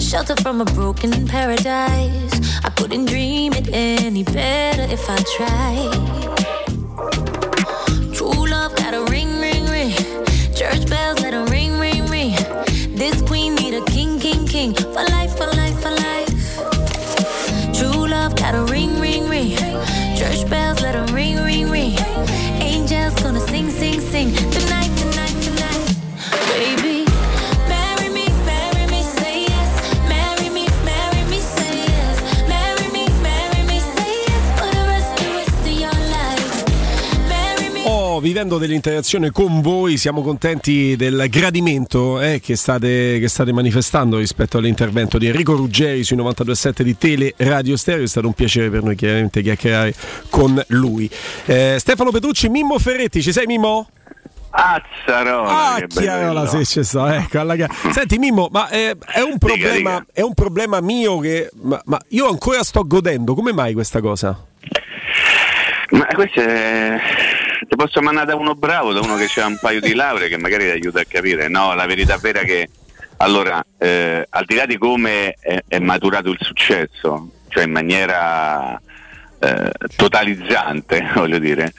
Shelter 0.00 0.36
from 0.36 0.62
a 0.62 0.64
broken 0.64 1.26
paradise. 1.26 2.64
I 2.64 2.70
couldn't 2.76 3.04
dream 3.06 3.52
it 3.52 3.68
any 3.72 4.22
better 4.24 4.86
if 4.90 5.10
I 5.10 5.18
tried. 5.36 6.65
True 6.96 8.46
love 8.48 8.74
got 8.76 8.94
a 8.94 9.04
ring, 9.10 9.38
ring, 9.38 9.66
ring. 9.66 9.92
Church 10.54 10.88
bells 10.88 11.20
let 11.20 11.34
'em 11.34 11.46
ring, 11.46 11.78
ring, 11.78 12.06
ring. 12.06 12.34
This 12.94 13.20
queen 13.22 13.54
need 13.56 13.74
a 13.74 13.84
king, 13.84 14.18
king, 14.18 14.46
king. 14.46 14.72
For 14.74 15.04
life, 15.16 15.36
for 15.36 15.46
life, 15.60 15.78
for 15.82 15.90
life. 15.90 16.32
True 17.76 18.06
love 18.08 18.34
got 18.36 18.54
ring, 18.72 18.98
ring, 18.98 19.28
ring. 19.28 19.56
Church 20.16 20.48
bells 20.48 20.80
ring, 21.12 21.36
ring, 21.44 21.70
ring. 21.70 21.98
Angels 22.60 23.14
gonna 23.22 23.40
sing, 23.40 23.70
sing, 23.70 24.00
sing. 24.00 24.55
Vivendo 38.20 38.58
dell'interazione 38.58 39.30
con 39.30 39.60
voi, 39.60 39.96
siamo 39.96 40.22
contenti 40.22 40.96
del 40.96 41.26
gradimento 41.28 42.20
eh, 42.20 42.40
che, 42.40 42.56
state, 42.56 43.18
che 43.18 43.28
state 43.28 43.52
manifestando 43.52 44.18
rispetto 44.18 44.58
all'intervento 44.58 45.18
di 45.18 45.26
Enrico 45.26 45.54
Ruggeri 45.54 46.02
sui 46.02 46.16
92.7 46.16 46.82
di 46.82 46.96
Tele 46.96 47.34
Radio 47.36 47.76
Stereo. 47.76 48.04
È 48.04 48.06
stato 48.08 48.26
un 48.26 48.32
piacere 48.32 48.70
per 48.70 48.82
noi 48.82 48.96
chiaramente 48.96 49.42
chiacchierare 49.42 49.94
con 50.30 50.62
lui. 50.68 51.08
Eh, 51.44 51.76
Stefano 51.78 52.10
Petrucci, 52.10 52.48
Mimmo 52.48 52.78
Ferretti, 52.78 53.22
ci 53.22 53.32
sei 53.32 53.46
Mimmo? 53.46 53.88
Azzarola, 54.50 55.74
Ah, 55.74 56.46
se 56.46 56.64
ci 56.64 56.82
sto, 56.82 57.06
ecco, 57.06 57.40
alla 57.40 57.54
Senti 57.90 58.18
Mimmo, 58.18 58.48
ma 58.50 58.68
eh, 58.70 58.96
è, 59.12 59.20
un 59.20 59.36
problema, 59.38 59.98
dica. 59.98 60.06
è 60.12 60.22
un 60.22 60.34
problema 60.34 60.80
mio 60.80 61.18
che... 61.18 61.50
Ma, 61.62 61.80
ma 61.84 62.00
io 62.08 62.28
ancora 62.28 62.62
sto 62.64 62.86
godendo, 62.86 63.34
come 63.34 63.52
mai 63.52 63.74
questa 63.74 64.00
cosa? 64.00 64.46
Ma 65.90 66.06
questo 66.14 66.40
è... 66.40 66.98
Ti 67.68 67.76
posso 67.76 68.00
mandare 68.00 68.26
da 68.26 68.36
uno 68.36 68.54
bravo, 68.54 68.92
da 68.92 69.00
uno 69.00 69.16
che 69.16 69.40
ha 69.40 69.46
un 69.46 69.58
paio 69.60 69.80
di 69.80 69.94
lauree 69.94 70.28
che 70.28 70.38
magari 70.38 70.64
ti 70.64 70.70
aiuta 70.70 71.00
a 71.00 71.04
capire. 71.06 71.48
No, 71.48 71.74
la 71.74 71.86
verità 71.86 72.16
vera 72.16 72.40
è 72.40 72.44
che, 72.44 72.68
allora, 73.18 73.64
eh, 73.78 74.26
al 74.28 74.44
di 74.44 74.54
là 74.54 74.66
di 74.66 74.78
come 74.78 75.34
è, 75.40 75.62
è 75.66 75.78
maturato 75.78 76.30
il 76.30 76.38
successo, 76.40 77.30
cioè 77.48 77.64
in 77.64 77.72
maniera 77.72 78.80
eh, 79.40 79.70
totalizzante, 79.96 81.10
voglio 81.14 81.38
dire, 81.38 81.72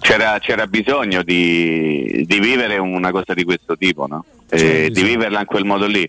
c'era, 0.00 0.38
c'era 0.38 0.66
bisogno 0.66 1.22
di, 1.22 2.24
di 2.26 2.40
vivere 2.40 2.78
una 2.78 3.10
cosa 3.10 3.34
di 3.34 3.44
questo 3.44 3.76
tipo, 3.76 4.06
no? 4.06 4.24
Eh, 4.50 4.88
di 4.90 5.02
viverla 5.02 5.40
in 5.40 5.46
quel 5.46 5.64
modo 5.64 5.86
lì. 5.86 6.08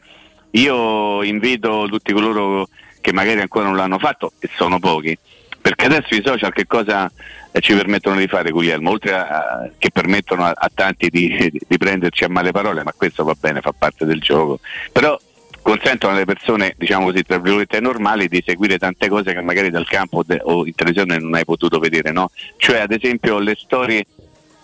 Io 0.51 1.21
invito 1.23 1.86
tutti 1.88 2.13
coloro 2.13 2.67
che 3.01 3.13
magari 3.13 3.41
ancora 3.41 3.65
non 3.65 3.75
l'hanno 3.75 3.99
fatto, 3.99 4.34
e 4.39 4.49
sono 4.55 4.80
pochi, 4.80 5.17
perché 5.61 5.86
adesso 5.86 6.15
i 6.15 6.23
social 6.23 6.51
che 6.51 6.65
cosa 6.65 7.11
ci 7.60 7.74
permettono 7.74 8.18
di 8.18 8.28
fare 8.28 8.52
Guglielmo? 8.52 8.91
Oltre 8.91 9.14
a, 9.14 9.70
che 9.78 9.89
permettono 9.91 10.45
a, 10.45 10.54
a 10.56 10.70
tanti 10.74 11.10
di, 11.10 11.52
di 11.68 11.78
prenderci 11.78 12.24
a 12.24 12.30
male 12.30 12.52
parole, 12.52 12.84
ma 12.84 12.93
questo 12.95 13.24
va 13.24 13.36
bene, 13.39 13.62
fa 13.62 13.74
parte 13.78 14.06
del 14.06 14.20
gioco, 14.20 14.60
però 14.91 15.20
consentono 15.62 16.14
alle 16.14 16.26
persone, 16.26 16.74
diciamo 16.78 17.06
così, 17.06 17.24
tra 17.24 17.38
virgolette 17.38 17.80
normali 17.80 18.28
di 18.28 18.43
seguire 18.45 18.78
tante 18.78 19.08
cose 19.08 19.34
che 19.34 19.41
magari 19.41 19.70
dal 19.70 19.88
campo 19.88 20.24
de- 20.26 20.41
o 20.43 20.66
in 20.66 20.74
televisione 20.74 21.20
non 21.20 21.36
hai 21.36 21.45
potuto 21.45 21.80
vedere, 21.80 22.12
no? 22.12 22.32
Cioè 22.58 22.80
ad 22.80 22.91
esempio 22.91 23.39
le 23.39 23.56
storie 23.58 24.06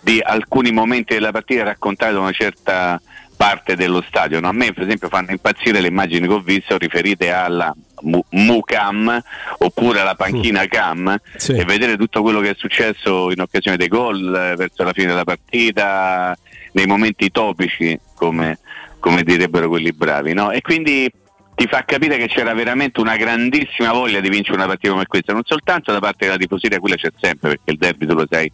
di 0.00 0.20
alcuni 0.22 0.70
momenti 0.70 1.14
della 1.14 1.32
partita 1.32 1.64
raccontate 1.64 2.12
da 2.12 2.20
una 2.20 2.32
certa 2.32 3.00
parte 3.36 3.76
dello 3.76 4.02
stadio. 4.06 4.40
no? 4.40 4.48
A 4.48 4.52
me 4.52 4.72
per 4.72 4.84
esempio 4.84 5.08
fanno 5.08 5.30
impazzire 5.30 5.80
le 5.80 5.88
immagini 5.88 6.26
che 6.26 6.32
ho 6.32 6.40
visto 6.40 6.76
riferite 6.78 7.30
alla 7.30 7.74
Mu- 8.02 8.24
Mucam 8.30 9.22
oppure 9.58 10.00
alla 10.00 10.14
panchina 10.14 10.66
Cam 10.66 11.14
e 11.60 11.64
vedere 11.64 11.96
tutto 11.96 12.22
quello 12.22 12.40
che 12.40 12.50
è 12.50 12.54
successo 12.56 13.30
in 13.30 13.40
occasione 13.40 13.76
dei 13.76 13.88
gol 13.88 14.34
eh, 14.34 14.56
verso 14.56 14.82
la 14.82 14.92
fine 14.92 15.08
della 15.08 15.24
partita, 15.24 16.36
nei 16.72 16.86
momenti 16.86 17.30
topici 17.30 17.98
come, 18.14 18.58
come 18.98 19.22
direbbero 19.22 19.68
quelli 19.68 19.92
bravi. 19.92 20.32
no? 20.32 20.50
E 20.50 20.60
quindi 20.60 21.10
ti 21.54 21.66
fa 21.66 21.84
capire 21.84 22.18
che 22.18 22.28
c'era 22.28 22.52
veramente 22.52 23.00
una 23.00 23.16
grandissima 23.16 23.92
voglia 23.92 24.20
di 24.20 24.28
vincere 24.28 24.56
una 24.56 24.66
partita 24.66 24.92
come 24.92 25.06
questa, 25.06 25.32
non 25.32 25.42
soltanto 25.44 25.90
da 25.92 26.00
parte 26.00 26.26
della 26.26 26.36
tifoseria, 26.36 26.78
quella 26.78 26.96
c'è 26.96 27.10
sempre 27.18 27.48
perché 27.50 27.70
il 27.70 27.78
derby 27.78 28.06
tu 28.06 28.14
lo 28.14 28.26
sai 28.28 28.50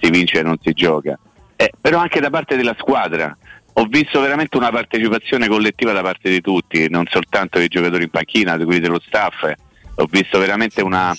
si 0.00 0.10
vince 0.10 0.40
e 0.40 0.42
non 0.42 0.58
si 0.60 0.72
gioca, 0.72 1.18
eh, 1.56 1.72
però 1.80 1.98
anche 1.98 2.20
da 2.20 2.28
parte 2.30 2.56
della 2.56 2.74
squadra. 2.78 3.34
Ho 3.76 3.86
visto 3.86 4.20
veramente 4.20 4.56
una 4.56 4.70
partecipazione 4.70 5.48
collettiva 5.48 5.92
da 5.92 6.00
parte 6.02 6.30
di 6.30 6.40
tutti, 6.40 6.88
non 6.88 7.04
soltanto 7.10 7.58
dei 7.58 7.68
giocatori 7.68 8.04
in 8.04 8.10
panchina, 8.10 8.56
di 8.56 8.64
quelli 8.64 8.80
dello 8.80 9.00
staff. 9.04 9.42
eh. 9.44 9.56
Ho 9.96 10.06
visto 10.08 10.38
veramente 10.38 10.80
una 10.82 11.14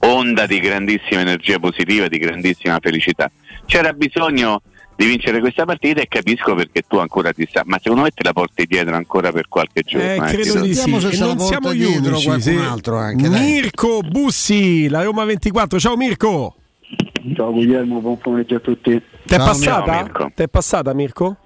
onda 0.00 0.46
di 0.46 0.58
grandissima 0.60 1.20
energia 1.20 1.58
positiva, 1.58 2.08
di 2.08 2.18
grandissima 2.18 2.78
felicità. 2.80 3.30
C'era 3.66 3.92
bisogno 3.92 4.62
di 4.96 5.04
vincere 5.04 5.40
questa 5.40 5.66
partita 5.66 6.00
e 6.00 6.06
capisco 6.08 6.54
perché 6.54 6.82
tu 6.88 6.96
ancora 6.96 7.32
ti 7.32 7.46
sta, 7.48 7.62
ma 7.66 7.78
secondo 7.78 8.04
me 8.04 8.10
te 8.10 8.22
la 8.22 8.32
porti 8.32 8.64
dietro 8.64 8.94
ancora 8.96 9.30
per 9.30 9.46
qualche 9.48 9.82
giorno. 9.82 10.08
Eh, 10.08 10.16
eh, 10.16 10.20
credo 10.20 10.60
di 10.60 10.74
sì. 10.74 10.98
Se 11.00 11.24
non 11.24 11.38
siamo 11.38 11.74
gli 11.74 11.84
dietro 11.86 12.12
unici. 12.12 12.26
qualcun 12.26 12.40
sì. 12.40 12.56
altro 12.56 12.96
anche, 12.96 13.28
dai. 13.28 13.40
Mirko 13.40 14.00
Bussi, 14.00 14.88
la 14.88 15.02
Roma 15.02 15.24
24. 15.24 15.78
Ciao 15.78 15.96
Mirko. 15.96 16.54
Ciao 17.34 17.52
Guglielmo, 17.52 18.00
buon 18.00 18.18
pomeriggio 18.18 18.56
a 18.56 18.60
tutti. 18.60 18.90
T'è 19.26 19.36
Ciao, 19.36 19.44
passata? 19.44 20.02
Mirko. 20.02 20.30
T'è 20.34 20.48
passata 20.48 20.94
Mirko? 20.94 21.36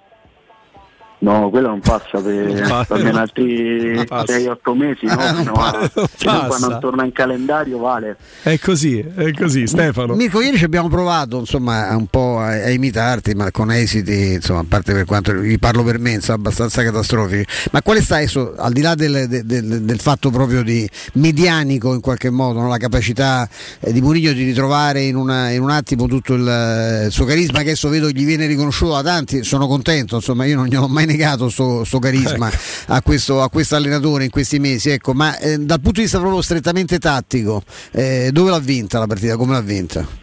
No, 1.22 1.50
quello 1.50 1.68
non 1.68 1.80
passa 1.80 2.18
per 2.18 2.46
Non 2.46 2.84
almeno 2.88 3.18
altri 3.18 3.94
Non 3.94 4.04
passa. 4.06 4.32
6-8 4.38 4.74
mesi, 4.74 5.04
no? 5.06 5.14
Non 5.16 5.24
a- 5.26 5.32
non 5.42 5.52
passa. 5.52 6.46
quando 6.46 6.78
torna 6.78 7.04
in 7.04 7.12
calendario 7.12 7.78
vale. 7.78 8.16
È 8.42 8.58
così, 8.58 8.98
è 9.00 9.30
così, 9.32 9.66
Stefano. 9.66 10.14
Mirko, 10.14 10.40
ieri 10.40 10.56
ci 10.56 10.64
abbiamo 10.64 10.88
provato 10.88 11.38
insomma, 11.38 11.94
un 11.94 12.06
po' 12.06 12.38
a, 12.38 12.46
a 12.52 12.70
imitarti, 12.70 13.34
ma 13.34 13.50
con 13.50 13.70
esiti, 13.70 14.32
insomma, 14.34 14.60
a 14.60 14.64
parte 14.66 14.94
per 14.94 15.04
quanto 15.04 15.32
vi 15.34 15.58
parlo 15.58 15.82
per 15.84 15.98
me, 15.98 16.12
insomma, 16.12 16.38
abbastanza 16.38 16.82
catastrofici. 16.82 17.44
Ma 17.72 17.82
qual 17.82 17.98
è 17.98 18.00
stato, 18.00 18.20
adesso, 18.22 18.54
al 18.56 18.72
di 18.72 18.80
là 18.80 18.94
del, 18.94 19.26
del- 19.28 19.44
del- 19.44 19.82
del 19.82 20.00
fatto 20.00 20.30
proprio 20.30 20.62
di 20.62 20.88
medianico 21.14 21.92
in 21.92 22.00
qualche 22.00 22.30
modo, 22.30 22.60
no? 22.60 22.68
la 22.68 22.78
capacità 22.78 23.46
eh, 23.80 23.92
di 23.92 24.00
Mourinho 24.00 24.32
di 24.32 24.44
ritrovare 24.44 25.02
in, 25.02 25.16
una- 25.16 25.50
in 25.50 25.60
un 25.60 25.70
attimo 25.70 26.06
tutto 26.06 26.32
il, 26.34 26.48
eh, 26.48 27.04
il 27.06 27.12
suo 27.12 27.26
carisma, 27.26 27.58
che 27.58 27.64
adesso 27.70 27.90
vedo 27.90 28.08
gli 28.08 28.24
viene 28.24 28.46
riconosciuto 28.46 28.92
da 28.92 29.02
tanti, 29.02 29.44
sono 29.44 29.66
contento, 29.66 30.16
insomma, 30.16 30.46
io 30.46 30.56
non 30.56 30.66
gliel'ho 30.66 30.88
mai 30.88 31.08
negato 31.10 31.48
sto, 31.48 31.84
sto 31.84 31.98
carisma 31.98 32.50
a 32.86 33.02
questo, 33.02 33.42
a 33.42 33.48
questo 33.48 33.76
allenatore 33.76 34.24
in 34.24 34.30
questi 34.30 34.58
mesi, 34.58 34.90
ecco, 34.90 35.12
ma 35.12 35.36
eh, 35.38 35.58
dal 35.58 35.80
punto 35.80 35.98
di 35.98 36.02
vista 36.02 36.18
proprio 36.18 36.42
strettamente 36.42 36.98
tattico, 36.98 37.62
eh, 37.92 38.30
dove 38.32 38.50
l'ha 38.50 38.58
vinta 38.58 38.98
la 38.98 39.06
partita? 39.06 39.36
Come 39.36 39.52
l'ha 39.52 39.60
vinta? 39.60 40.19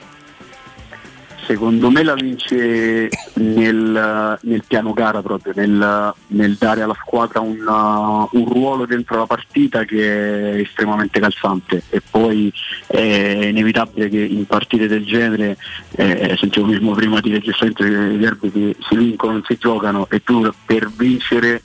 Secondo 1.48 1.90
me 1.90 2.04
la 2.04 2.14
vince 2.14 3.10
nel, 3.36 4.38
nel 4.42 4.64
piano 4.68 4.92
gara 4.92 5.22
proprio, 5.22 5.54
nel, 5.56 6.14
nel 6.28 6.56
dare 6.56 6.82
alla 6.82 6.98
squadra 7.00 7.40
un, 7.40 7.66
uh, 7.66 8.38
un 8.38 8.46
ruolo 8.52 8.86
dentro 8.86 9.18
la 9.18 9.26
partita 9.26 9.86
che 9.86 10.56
è 10.56 10.60
estremamente 10.60 11.22
calzante. 11.22 11.84
E 11.90 12.02
poi 12.02 12.52
è 12.86 13.00
inevitabile 13.00 14.10
che 14.10 14.20
in 14.20 14.46
partite 14.46 14.90
del 14.90 15.06
genere, 15.06 15.56
eh, 15.92 16.36
sentivo 16.38 16.66
mismo 16.66 16.94
prima 16.94 17.22
di 17.22 17.32
registrare 17.32 17.72
i 18.12 18.18
derby 18.18 18.52
che 18.52 18.76
si 18.82 18.98
vincono, 18.98 19.42
si 19.46 19.56
giocano 19.58 20.08
e 20.10 20.22
tu 20.22 20.52
per 20.66 20.90
vincere 20.98 21.62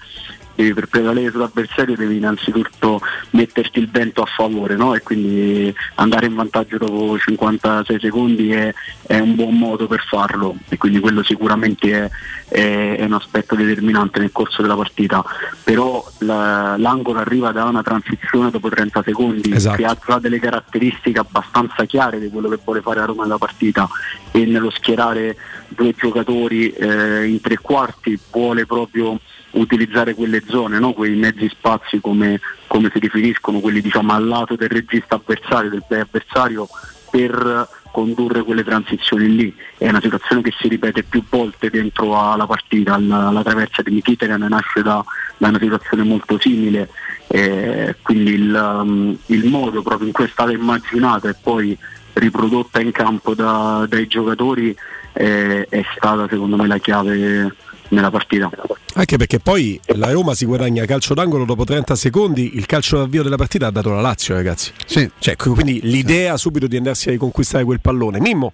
devi 0.62 0.74
per 0.74 0.86
prevalere 0.86 1.30
sull'avversario 1.30 1.96
devi 1.96 2.16
innanzitutto 2.16 3.00
metterti 3.30 3.78
il 3.80 3.90
vento 3.90 4.22
a 4.22 4.26
favore 4.26 4.76
no? 4.76 4.94
e 4.94 5.00
quindi 5.02 5.74
andare 5.96 6.26
in 6.26 6.34
vantaggio 6.34 6.78
dopo 6.78 7.18
56 7.18 7.98
secondi 8.00 8.50
è, 8.52 8.72
è 9.06 9.18
un 9.18 9.34
buon 9.34 9.56
modo 9.58 9.86
per 9.86 10.04
farlo 10.08 10.56
e 10.68 10.76
quindi 10.76 11.00
quello 11.00 11.22
sicuramente 11.22 11.90
è, 11.92 12.10
è- 12.48 12.96
è 12.98 13.04
un 13.04 13.14
aspetto 13.14 13.54
determinante 13.54 14.20
nel 14.20 14.30
corso 14.32 14.62
della 14.62 14.76
partita 14.76 15.24
però 15.64 16.04
la- 16.18 16.76
l'angolo 16.78 17.18
arriva 17.18 17.50
da 17.52 17.64
una 17.64 17.82
transizione 17.82 18.50
dopo 18.50 18.68
30 18.68 19.02
secondi 19.04 19.52
Esatto. 19.52 19.76
che 19.76 19.84
ha 19.84 19.96
già 20.06 20.18
delle 20.18 20.38
caratteristiche 20.38 21.18
abbastanza 21.18 21.84
chiare 21.84 22.20
di 22.20 22.28
quello 22.28 22.48
che 22.48 22.58
vuole 22.62 22.80
fare 22.80 23.00
a 23.00 23.04
Roma 23.04 23.22
nella 23.24 23.38
partita 23.38 23.88
e 24.30 24.44
nello 24.46 24.70
schierare 24.70 25.36
due 25.68 25.92
giocatori 25.96 26.70
eh, 26.72 27.26
in 27.26 27.40
tre 27.40 27.56
quarti 27.58 28.18
vuole 28.30 28.66
proprio 28.66 29.18
utilizzare 29.53 30.14
quelle 30.14 30.42
zone, 30.46 30.78
no? 30.78 30.92
quei 30.92 31.14
mezzi 31.14 31.48
spazi 31.48 32.00
come, 32.00 32.40
come 32.66 32.90
si 32.92 32.98
definiscono, 32.98 33.61
quelli 33.61 33.80
diciamo 33.80 34.12
al 34.12 34.26
lato 34.26 34.57
del 34.57 34.68
regista 34.68 35.16
avversario, 35.16 35.70
del 35.70 35.85
play 35.86 36.01
avversario, 36.01 36.68
per 37.10 37.68
condurre 37.93 38.43
quelle 38.43 38.64
transizioni 38.64 39.28
lì. 39.28 39.55
È 39.76 39.89
una 39.89 40.01
situazione 40.01 40.43
che 40.43 40.52
si 40.59 40.68
ripete 40.68 41.02
più 41.02 41.22
volte 41.28 41.68
dentro 41.68 42.18
alla 42.18 42.47
partita, 42.47 42.98
la, 42.98 43.31
la 43.31 43.43
traversa 43.43 43.82
di 43.82 43.90
Mkhitaryan 43.90 44.47
nasce 44.48 44.82
da, 44.82 45.05
da 45.36 45.48
una 45.48 45.59
situazione 45.59 46.02
molto 46.02 46.39
simile, 46.40 46.89
eh, 47.28 47.97
quindi 48.02 48.32
il, 48.32 48.55
um, 48.55 49.16
il 49.26 49.48
modo 49.48 49.82
proprio 49.82 50.06
in 50.06 50.12
cui 50.12 50.24
è 50.24 50.28
stata 50.28 50.51
immaginata 50.51 51.28
e 51.28 51.36
poi 51.40 51.76
riprodotta 52.14 52.81
in 52.81 52.93
campo 52.93 53.35
da- 53.35 53.86
dai 53.89 54.06
giocatori 54.06 54.74
eh, 55.14 55.66
è 55.68 55.85
stata 55.94 56.26
secondo 56.28 56.56
me 56.56 56.66
la 56.66 56.78
chiave 56.78 57.55
nella 57.93 58.10
partita. 58.10 58.51
Anche 58.94 59.16
perché 59.16 59.39
poi 59.39 59.81
la 59.97 60.10
Roma 60.10 60.35
si 60.35 60.44
guadagna 60.44 60.85
calcio 60.85 61.14
d'angolo 61.14 61.44
dopo 61.44 61.64
30 61.64 61.94
secondi, 61.94 62.56
il 62.56 62.66
calcio 62.66 62.98
d'avvio 62.98 63.23
della 63.23 63.36
partita 63.36 63.69
ha 63.69 63.70
dato 63.70 63.90
la 63.90 64.01
Lazio, 64.01 64.35
ragazzi. 64.35 64.73
Cioè, 65.19 65.36
quindi 65.36 65.81
l'idea 65.82 66.36
subito 66.36 66.66
di 66.66 66.77
andarsi 66.77 67.09
a 67.09 67.12
riconquistare 67.12 67.64
quel 67.64 67.81
pallone. 67.81 68.20
Mimmo. 68.20 68.52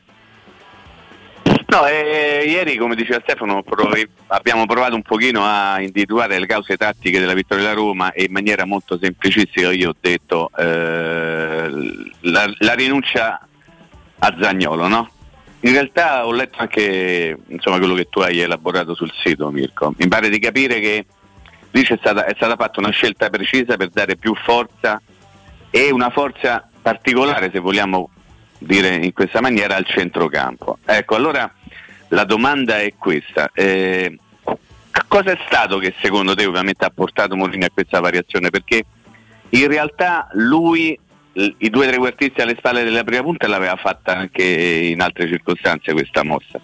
No, 1.70 1.86
eh, 1.86 2.44
ieri 2.46 2.76
come 2.78 2.94
diceva 2.94 3.20
Stefano 3.22 3.62
provi- 3.62 4.08
abbiamo 4.28 4.64
provato 4.64 4.94
un 4.94 5.02
pochino 5.02 5.42
a 5.44 5.80
individuare 5.82 6.38
le 6.38 6.46
cause 6.46 6.78
tattiche 6.78 7.20
della 7.20 7.34
vittoria 7.34 7.64
della 7.64 7.76
Roma 7.76 8.12
e 8.12 8.24
in 8.24 8.32
maniera 8.32 8.64
molto 8.64 8.98
semplicistica 8.98 9.70
io 9.70 9.90
ho 9.90 9.96
detto 10.00 10.50
eh, 10.56 11.68
la, 12.20 12.50
la 12.58 12.72
rinuncia 12.72 13.46
a 14.18 14.36
Zagnolo, 14.40 14.88
no? 14.88 15.10
In 15.60 15.72
realtà 15.72 16.24
ho 16.24 16.32
letto 16.32 16.58
anche 16.58 17.36
insomma, 17.48 17.78
quello 17.78 17.94
che 17.94 18.08
tu 18.08 18.20
hai 18.20 18.38
elaborato 18.40 18.94
sul 18.94 19.12
sito 19.12 19.50
Mirko, 19.50 19.92
mi 19.96 20.06
pare 20.06 20.28
di 20.28 20.38
capire 20.38 20.78
che 20.78 21.06
lì 21.70 21.82
c'è 21.82 21.96
stata, 21.98 22.24
è 22.26 22.34
stata 22.36 22.56
fatta 22.56 22.80
una 22.80 22.90
scelta 22.90 23.28
precisa 23.28 23.76
per 23.76 23.88
dare 23.88 24.16
più 24.16 24.34
forza 24.34 25.00
e 25.70 25.90
una 25.90 26.10
forza 26.10 26.68
particolare 26.80 27.50
se 27.52 27.58
vogliamo 27.58 28.10
dire 28.58 28.94
in 28.94 29.12
questa 29.12 29.40
maniera 29.40 29.74
al 29.76 29.84
centrocampo. 29.84 30.78
Ecco, 30.84 31.16
allora 31.16 31.52
la 32.08 32.24
domanda 32.24 32.80
è 32.80 32.94
questa. 32.96 33.50
eh, 33.52 34.16
cosa 35.08 35.32
è 35.32 35.38
stato 35.46 35.78
che 35.78 35.94
secondo 36.00 36.34
te 36.34 36.46
ovviamente 36.46 36.84
ha 36.84 36.90
portato 36.90 37.34
Mourinho 37.34 37.66
a 37.66 37.70
questa 37.72 38.00
variazione? 38.00 38.50
Perché 38.50 38.84
in 39.50 39.66
realtà 39.66 40.28
lui 40.32 40.98
i 41.58 41.70
due 41.70 41.86
trequartisti 41.86 42.40
alle 42.40 42.56
spalle 42.58 42.84
della 42.84 43.04
prima 43.04 43.22
punta 43.22 43.46
l'aveva 43.46 43.76
fatta 43.76 44.16
anche 44.16 44.42
in 44.42 45.00
altre 45.00 45.28
circostanze 45.28 45.92
questa 45.92 46.24
mossa. 46.24 46.60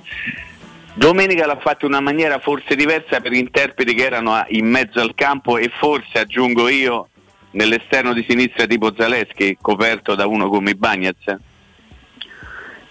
Domenica 0.94 1.46
l'ha 1.46 1.58
fatta 1.58 1.86
in 1.86 1.92
una 1.92 2.00
maniera 2.00 2.38
forse 2.38 2.76
diversa 2.76 3.20
per 3.20 3.32
interpreti 3.32 3.94
che 3.94 4.04
erano 4.04 4.44
in 4.48 4.66
mezzo 4.66 5.00
al 5.00 5.14
campo 5.14 5.58
e 5.58 5.68
forse 5.68 6.20
aggiungo 6.20 6.68
io 6.68 7.08
nell'esterno 7.52 8.12
di 8.12 8.24
sinistra 8.28 8.66
tipo 8.66 8.92
Zaleschi 8.96 9.58
coperto 9.60 10.14
da 10.14 10.26
uno 10.26 10.48
come 10.48 10.74
Bagnez. 10.74 11.36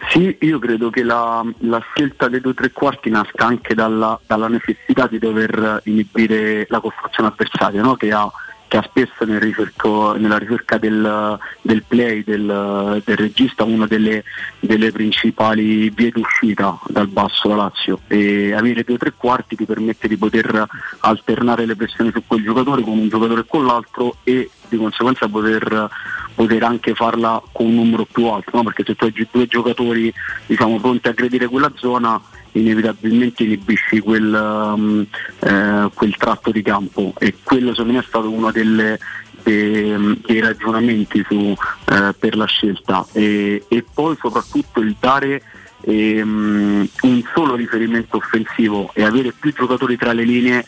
Sì, 0.09 0.35
io 0.41 0.59
credo 0.59 0.89
che 0.89 1.01
la, 1.01 1.43
la 1.59 1.79
scelta 1.79 2.27
dei 2.27 2.41
due 2.41 2.53
tre 2.53 2.71
quarti 2.71 3.09
nasca 3.09 3.45
anche 3.45 3.73
dalla, 3.73 4.19
dalla 4.27 4.49
necessità 4.49 5.07
di 5.07 5.17
dover 5.17 5.81
inibire 5.85 6.65
la 6.69 6.81
costruzione 6.81 7.29
avversaria, 7.29 7.81
no? 7.81 7.95
che, 7.95 8.11
ha, 8.11 8.29
che 8.73 8.79
ha 8.79 8.83
spesso 8.89 9.23
nel 9.25 9.39
ricerco- 9.39 10.15
nella 10.17 10.39
ricerca 10.39 10.79
del, 10.79 11.37
del 11.61 11.83
play 11.83 12.23
del, 12.23 13.01
del 13.05 13.15
regista 13.17 13.63
una 13.63 13.85
delle, 13.85 14.23
delle 14.59 14.91
principali 14.91 15.91
vie 15.91 16.09
d'uscita 16.09 16.79
dal 16.87 17.07
basso 17.07 17.49
da 17.49 17.55
Lazio 17.55 17.99
e 18.07 18.51
avere 18.51 18.81
due 18.83 18.95
o 18.95 18.97
tre 18.97 19.13
quarti 19.15 19.55
ti 19.55 19.65
permette 19.65 20.07
di 20.07 20.17
poter 20.17 20.65
alternare 21.01 21.67
le 21.67 21.75
pressioni 21.75 22.09
su 22.11 22.23
quel 22.25 22.41
giocatore 22.41 22.81
con 22.81 22.97
un 22.97 23.09
giocatore 23.09 23.41
e 23.41 23.45
con 23.47 23.63
l'altro 23.63 24.15
e 24.23 24.49
di 24.67 24.77
conseguenza 24.77 25.27
poter, 25.27 25.89
poter 26.33 26.63
anche 26.63 26.95
farla 26.95 27.39
con 27.51 27.67
un 27.67 27.75
numero 27.75 28.07
più 28.11 28.25
alto, 28.25 28.49
no? 28.53 28.63
perché 28.63 28.83
se 28.83 28.95
tu 28.95 29.03
hai 29.03 29.27
due 29.31 29.45
giocatori 29.45 30.11
diciamo, 30.47 30.79
pronti 30.79 31.07
a 31.07 31.11
aggredire 31.11 31.45
quella 31.45 31.71
zona 31.75 32.19
inevitabilmente 32.53 33.43
inibisci 33.43 33.99
quel, 33.99 34.33
um, 34.33 35.05
eh, 35.39 35.89
quel 35.93 36.15
tratto 36.17 36.51
di 36.51 36.61
campo. 36.61 37.13
E 37.19 37.35
quello 37.43 37.71
secondo 37.71 37.93
me 37.93 37.99
è 37.99 38.05
stato 38.07 38.29
uno 38.29 38.51
delle, 38.51 38.99
dei, 39.43 40.19
dei 40.25 40.39
ragionamenti 40.39 41.23
su, 41.27 41.55
eh, 41.91 42.13
per 42.17 42.35
la 42.35 42.45
scelta. 42.45 43.05
E, 43.11 43.63
e, 43.67 43.85
poi 43.93 44.15
soprattutto 44.19 44.79
il 44.79 44.95
dare 44.99 45.41
ehm, 45.85 46.87
un 47.01 47.23
solo 47.33 47.55
riferimento 47.55 48.17
offensivo 48.17 48.91
e 48.93 49.03
avere 49.03 49.33
più 49.37 49.53
giocatori 49.53 49.97
tra 49.97 50.13
le 50.13 50.23
linee 50.23 50.63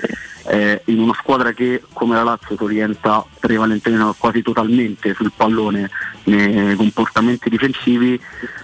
eh, 0.47 0.81
in 0.85 0.99
una 0.99 1.13
squadra 1.13 1.53
che 1.53 1.81
come 1.93 2.15
la 2.15 2.23
Lazio 2.23 2.55
si 2.55 2.63
orienta 2.63 3.25
prevalentemente 3.39 4.15
quasi 4.17 4.41
totalmente 4.41 5.13
sul 5.13 5.31
pallone 5.35 5.89
nei 6.25 6.75
comportamenti 6.75 7.49
difensivi 7.49 8.19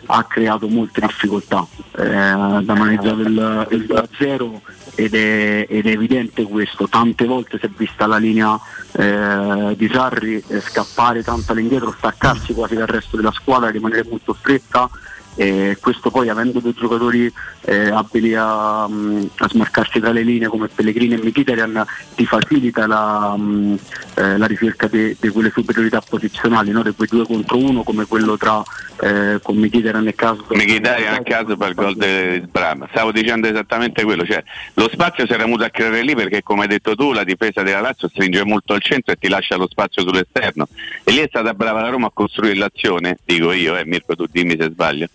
ha 0.07 0.23
creato 0.25 0.67
molte 0.67 1.01
difficoltà 1.01 1.65
eh, 1.97 2.03
da 2.03 2.73
maneggiare 2.75 3.21
il, 3.21 3.67
il 3.71 3.85
2-0 3.87 4.59
ed 4.95 5.15
è, 5.15 5.65
ed 5.69 5.85
è, 5.85 5.91
evidente 5.91 6.43
questo, 6.43 6.87
tante 6.87 7.25
volte 7.25 7.57
si 7.59 7.65
è 7.65 7.69
vista 7.75 8.05
la 8.05 8.17
linea 8.17 8.59
eh, 8.93 9.73
di 9.77 9.89
Sarri 9.91 10.43
eh, 10.47 10.59
scappare 10.59 11.23
tanto 11.23 11.53
all'indietro, 11.53 11.93
staccarsi 11.97 12.53
quasi 12.53 12.75
dal 12.75 12.87
resto 12.87 13.15
della 13.15 13.31
squadra, 13.31 13.69
rimanere 13.69 14.05
molto 14.09 14.35
stretta 14.37 14.89
e 15.35 15.77
questo 15.79 16.11
poi 16.11 16.29
avendo 16.29 16.59
due 16.59 16.73
giocatori 16.73 17.31
eh, 17.61 17.89
abili 17.89 18.35
a, 18.35 18.87
mm, 18.87 19.23
a, 19.37 19.47
smarcarsi 19.47 19.99
tra 19.99 20.11
le 20.11 20.23
linee 20.23 20.47
come 20.47 20.67
Pellegrini 20.67 21.13
e 21.13 21.17
Mkhitaryan 21.23 21.85
ti 22.15 22.25
facilita 22.25 22.85
la, 22.87 23.33
um, 23.35 23.77
eh, 24.15 24.37
la 24.37 24.45
ricerca 24.45 24.87
di 24.87 25.15
quelle 25.31 25.51
superiorità 25.51 26.01
posizionali, 26.01 26.71
no? 26.71 26.83
di 26.83 26.91
quei 26.91 27.07
due 27.09 27.25
contro 27.25 27.57
uno 27.57 27.83
come 27.83 28.05
quello 28.05 28.37
tra 28.37 28.61
eh, 29.01 29.39
con 29.41 29.55
Mkhitaryan 29.57 30.07
e 30.07 30.15
Caso 30.15 30.45
Mkhitaryan 30.49 31.13
a 31.13 31.23
caso 31.23 31.55
per 31.55 31.69
il 31.69 31.75
gol 31.75 31.95
di 31.95 32.45
Bram 32.51 32.87
stavo 32.89 33.11
dicendo 33.11 33.47
esattamente 33.47 34.03
quello 34.03 34.25
cioè, 34.25 34.43
lo 34.75 34.89
spazio 34.91 35.25
si 35.25 35.33
era 35.33 35.43
venuto 35.43 35.63
a 35.63 35.69
creare 35.69 36.01
lì 36.01 36.15
perché 36.15 36.43
come 36.43 36.63
hai 36.63 36.67
detto 36.67 36.95
tu 36.95 37.13
la 37.13 37.23
difesa 37.23 37.63
della 37.63 37.81
Lazio 37.81 38.09
stringe 38.09 38.43
molto 38.43 38.73
al 38.73 38.81
centro 38.81 39.13
e 39.13 39.17
ti 39.17 39.27
lascia 39.27 39.55
lo 39.55 39.67
spazio 39.67 40.03
sull'esterno. 40.03 40.67
E 41.03 41.11
lì 41.11 41.19
è 41.19 41.27
stata 41.27 41.53
brava 41.53 41.81
la 41.81 41.89
Roma 41.89 42.07
a 42.07 42.11
costruire 42.13 42.55
l'azione 42.55 43.17
dico 43.25 43.51
io, 43.51 43.77
eh, 43.77 43.85
Mirko 43.85 44.15
tu 44.15 44.25
dimmi 44.29 44.55
se 44.59 44.69
sbaglio 44.69 45.07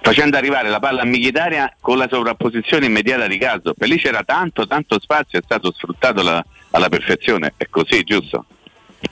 facendo 0.00 0.36
arrivare 0.36 0.68
la 0.68 0.80
palla 0.80 1.02
a 1.02 1.04
Michitaria 1.04 1.74
con 1.80 1.98
la 1.98 2.08
sovrapposizione 2.10 2.86
immediata 2.86 3.26
di 3.26 3.38
Caso. 3.38 3.74
Per 3.74 3.88
lì 3.88 3.98
c'era 3.98 4.22
tanto, 4.24 4.66
tanto 4.66 4.98
spazio, 5.00 5.38
è 5.38 5.42
stato 5.42 5.72
sfruttato 5.72 6.22
la, 6.22 6.44
alla 6.70 6.88
perfezione, 6.88 7.54
è 7.56 7.66
così, 7.68 8.02
giusto? 8.02 8.46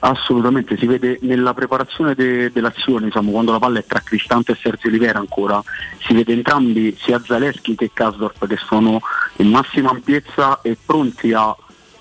Assolutamente, 0.00 0.76
si 0.76 0.86
vede 0.86 1.18
nella 1.22 1.54
preparazione 1.54 2.14
de- 2.14 2.50
dell'azione, 2.50 3.06
diciamo, 3.06 3.30
quando 3.30 3.52
la 3.52 3.58
palla 3.58 3.78
è 3.78 3.84
tra 3.84 4.00
Cristante 4.00 4.52
e 4.52 4.58
Sergio 4.60 4.88
Olivera 4.88 5.18
ancora, 5.18 5.62
si 6.00 6.14
vede 6.14 6.32
entrambi, 6.32 6.96
sia 6.98 7.22
Zaleschi 7.24 7.76
che 7.76 7.90
Kasdorp, 7.92 8.46
che 8.46 8.56
sono 8.56 9.00
in 9.36 9.48
massima 9.48 9.90
ampiezza 9.90 10.60
e 10.62 10.76
pronti 10.84 11.32
a 11.32 11.54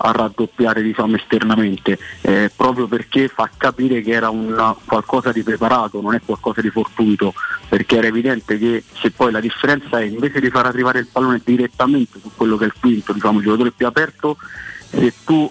a 0.05 0.11
raddoppiare 0.11 0.81
diciamo, 0.81 1.15
esternamente, 1.15 1.97
eh, 2.21 2.51
proprio 2.55 2.87
perché 2.87 3.27
fa 3.29 3.49
capire 3.55 4.01
che 4.01 4.11
era 4.11 4.29
un 4.29 4.75
qualcosa 4.85 5.31
di 5.31 5.43
preparato, 5.43 6.01
non 6.01 6.13
è 6.13 6.21
qualcosa 6.23 6.61
di 6.61 6.69
fortuito, 6.69 7.33
perché 7.69 7.97
era 7.97 8.07
evidente 8.07 8.57
che 8.57 8.83
se 8.93 9.11
poi 9.11 9.31
la 9.31 9.39
differenza 9.39 9.99
è 9.99 10.03
invece 10.03 10.41
di 10.41 10.49
far 10.49 10.65
arrivare 10.65 10.99
il 10.99 11.07
pallone 11.11 11.41
direttamente 11.43 12.19
su 12.19 12.31
quello 12.35 12.57
che 12.57 12.65
è 12.65 12.67
il 12.67 12.73
quinto, 12.79 13.13
diciamo, 13.13 13.37
il 13.39 13.45
giocatore 13.45 13.71
più 13.71 13.87
aperto, 13.87 14.37
se 14.89 15.13
tu 15.23 15.49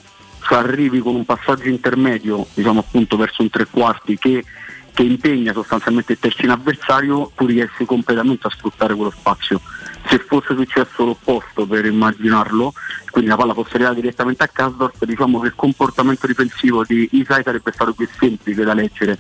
arrivi 0.51 0.99
con 0.99 1.15
un 1.15 1.25
passaggio 1.25 1.69
intermedio, 1.69 2.47
diciamo 2.53 2.81
appunto 2.81 3.17
verso 3.17 3.43
un 3.43 3.49
tre 3.49 3.67
quarti 3.71 4.19
che 4.19 4.45
che 4.93 5.03
impegna 5.03 5.53
sostanzialmente 5.53 6.13
il 6.13 6.19
terzino 6.19 6.53
avversario, 6.53 7.31
tu 7.35 7.47
riesci 7.47 7.85
completamente 7.85 8.47
a 8.47 8.51
sfruttare 8.51 8.95
quello 8.95 9.11
spazio. 9.11 9.61
Se 10.07 10.19
fosse 10.19 10.55
successo 10.55 11.05
l'opposto 11.05 11.67
per 11.67 11.87
immaginarlo, 11.87 12.73
quindi 13.11 13.31
la 13.31 13.37
palla 13.37 13.55
fosse 13.55 13.75
arrivata 13.75 13.95
direttamente 13.95 14.43
a 14.43 14.49
Kasdorf, 14.49 15.05
diciamo 15.05 15.41
che 15.41 15.47
il 15.49 15.55
comportamento 15.55 16.27
difensivo 16.27 16.85
di 16.85 17.09
Isai 17.13 17.43
sarebbe 17.43 17.73
stato 17.73 17.93
più 17.93 18.09
semplice 18.19 18.65
da 18.65 18.75
leggere, 18.75 19.19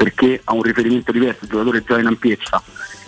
perché 0.00 0.40
ha 0.44 0.54
un 0.54 0.62
riferimento 0.62 1.12
diverso, 1.12 1.44
il 1.44 1.50
giocatore 1.50 1.84
già 1.84 1.98
in 1.98 2.06
ampiezza 2.06 2.62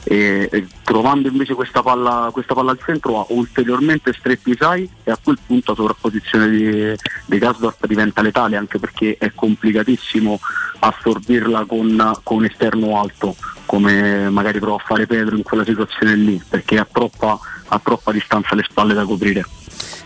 e, 0.04 0.46
e 0.52 0.66
trovando 0.82 1.28
invece 1.28 1.54
questa 1.54 1.82
palla, 1.82 2.28
questa 2.30 2.52
palla, 2.52 2.72
al 2.72 2.80
centro 2.84 3.18
ha 3.18 3.24
ulteriormente 3.30 4.12
stretto 4.12 4.50
i 4.50 4.56
sai 4.58 4.86
e 5.02 5.10
a 5.10 5.18
quel 5.22 5.38
punto 5.46 5.70
la 5.70 5.76
sovrapposizione 5.78 6.50
di, 6.50 6.94
di 7.24 7.38
Gasdorp 7.38 7.86
diventa 7.86 8.20
letale 8.20 8.56
anche 8.56 8.78
perché 8.78 9.16
è 9.18 9.32
complicatissimo 9.34 10.38
assorbirla 10.80 11.64
con, 11.64 12.18
con 12.22 12.44
esterno 12.44 13.00
alto 13.00 13.36
come 13.64 14.28
magari 14.28 14.58
prova 14.58 14.76
a 14.76 14.84
fare 14.84 15.06
Pedro 15.06 15.34
in 15.34 15.42
quella 15.42 15.64
situazione 15.64 16.14
lì 16.14 16.42
perché 16.46 16.76
ha 16.76 16.86
troppa, 16.90 17.38
ha 17.68 17.80
troppa 17.82 18.12
distanza 18.12 18.50
alle 18.52 18.66
spalle 18.68 18.92
da 18.92 19.06
coprire. 19.06 19.46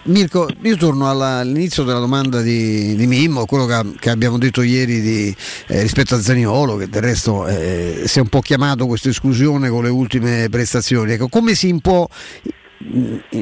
Mirko, 0.07 0.49
io 0.63 0.77
torno 0.77 1.11
all'inizio 1.11 1.83
della 1.83 1.99
domanda 1.99 2.41
di, 2.41 2.95
di 2.95 3.07
Mimmo, 3.09 3.45
quello 3.45 3.67
che, 3.67 3.95
che, 3.99 4.11
abbiamo 4.11 4.39
detto 4.39 4.63
ieri 4.63 5.01
di, 5.01 5.35
eh, 5.67 5.83
rispetto 5.83 6.15
a 6.15 6.21
Zaniolo, 6.21 6.77
che 6.77 6.89
del 6.89 7.03
resto 7.03 7.45
eh, 7.49 8.05
si 8.07 8.19
è 8.19 8.23
un 8.23 8.29
po' 8.29 8.41
chiamato 8.41 8.87
questa 8.87 9.09
esclusione 9.09 9.69
con 9.69 9.83
le 9.83 9.89
ultime 9.89 10.47
prestazioni. 10.49 11.13
Ecco, 11.13 11.27
come 11.29 11.57
si 11.57 11.77
può 11.83 12.09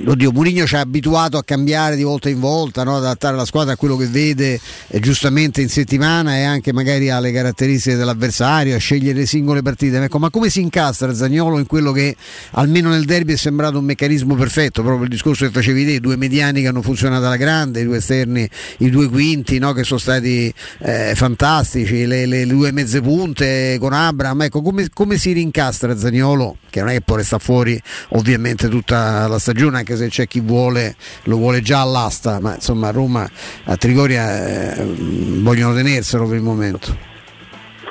oddio, 0.06 0.30
Mourinho 0.32 0.66
ci 0.66 0.76
ha 0.76 0.80
abituato 0.80 1.36
a 1.36 1.44
cambiare 1.44 1.96
di 1.96 2.02
volta 2.02 2.28
in 2.28 2.38
volta, 2.38 2.84
no? 2.84 2.96
adattare 2.96 3.36
la 3.36 3.44
squadra 3.44 3.72
a 3.72 3.76
quello 3.76 3.96
che 3.96 4.06
vede 4.06 4.60
eh, 4.88 5.00
giustamente 5.00 5.60
in 5.60 5.68
settimana 5.68 6.36
e 6.36 6.44
anche 6.44 6.72
magari 6.72 7.10
alle 7.10 7.32
caratteristiche 7.32 7.96
dell'avversario, 7.96 8.76
a 8.76 8.78
scegliere 8.78 9.18
le 9.18 9.26
singole 9.26 9.62
partite. 9.62 10.02
Ecco, 10.02 10.18
ma 10.18 10.30
come 10.30 10.50
si 10.50 10.60
incastra 10.60 11.12
Zagnolo 11.14 11.58
in 11.58 11.66
quello 11.66 11.92
che 11.92 12.16
almeno 12.52 12.90
nel 12.90 13.04
derby 13.04 13.32
è 13.32 13.36
sembrato 13.36 13.78
un 13.78 13.84
meccanismo 13.84 14.34
perfetto? 14.34 14.82
Proprio 14.82 15.04
il 15.04 15.10
discorso 15.10 15.44
che 15.44 15.50
facevi 15.50 15.84
te, 15.84 15.90
i 15.92 16.00
due 16.00 16.16
mediani 16.16 16.62
che 16.62 16.68
hanno 16.68 16.82
funzionato 16.82 17.26
alla 17.26 17.36
grande, 17.36 17.80
i 17.80 17.84
due 17.84 17.98
esterni, 17.98 18.48
i 18.78 18.90
due 18.90 19.08
quinti 19.08 19.58
no? 19.58 19.72
che 19.72 19.84
sono 19.84 19.98
stati 19.98 20.52
eh, 20.80 21.12
fantastici, 21.14 22.06
le, 22.06 22.26
le, 22.26 22.46
due 22.46 22.72
mezze 22.72 23.00
punte 23.00 23.76
con 23.80 23.92
Abram. 23.92 24.42
Ecco, 24.42 24.62
come, 24.62 24.88
come 24.92 25.18
si 25.18 25.32
rincastra 25.32 25.96
Zagnolo? 25.96 26.58
Che 26.70 26.80
non 26.80 26.90
è 26.90 26.94
che 26.94 27.00
può 27.02 27.16
restare 27.16 27.42
fuori 27.42 27.80
ovviamente 28.10 28.68
tutta 28.68 29.23
la 29.26 29.38
stagione, 29.38 29.78
anche 29.78 29.96
se 29.96 30.08
c'è 30.08 30.26
chi 30.26 30.40
vuole, 30.40 30.96
lo 31.24 31.36
vuole 31.36 31.60
già 31.62 31.80
all'asta, 31.80 32.40
ma 32.40 32.54
insomma 32.54 32.90
Roma, 32.90 33.28
a 33.64 33.76
Trigoria 33.76 34.74
eh, 34.74 34.84
vogliono 35.40 35.74
tenerselo 35.74 36.26
per 36.26 36.36
il 36.36 36.42
momento. 36.42 37.13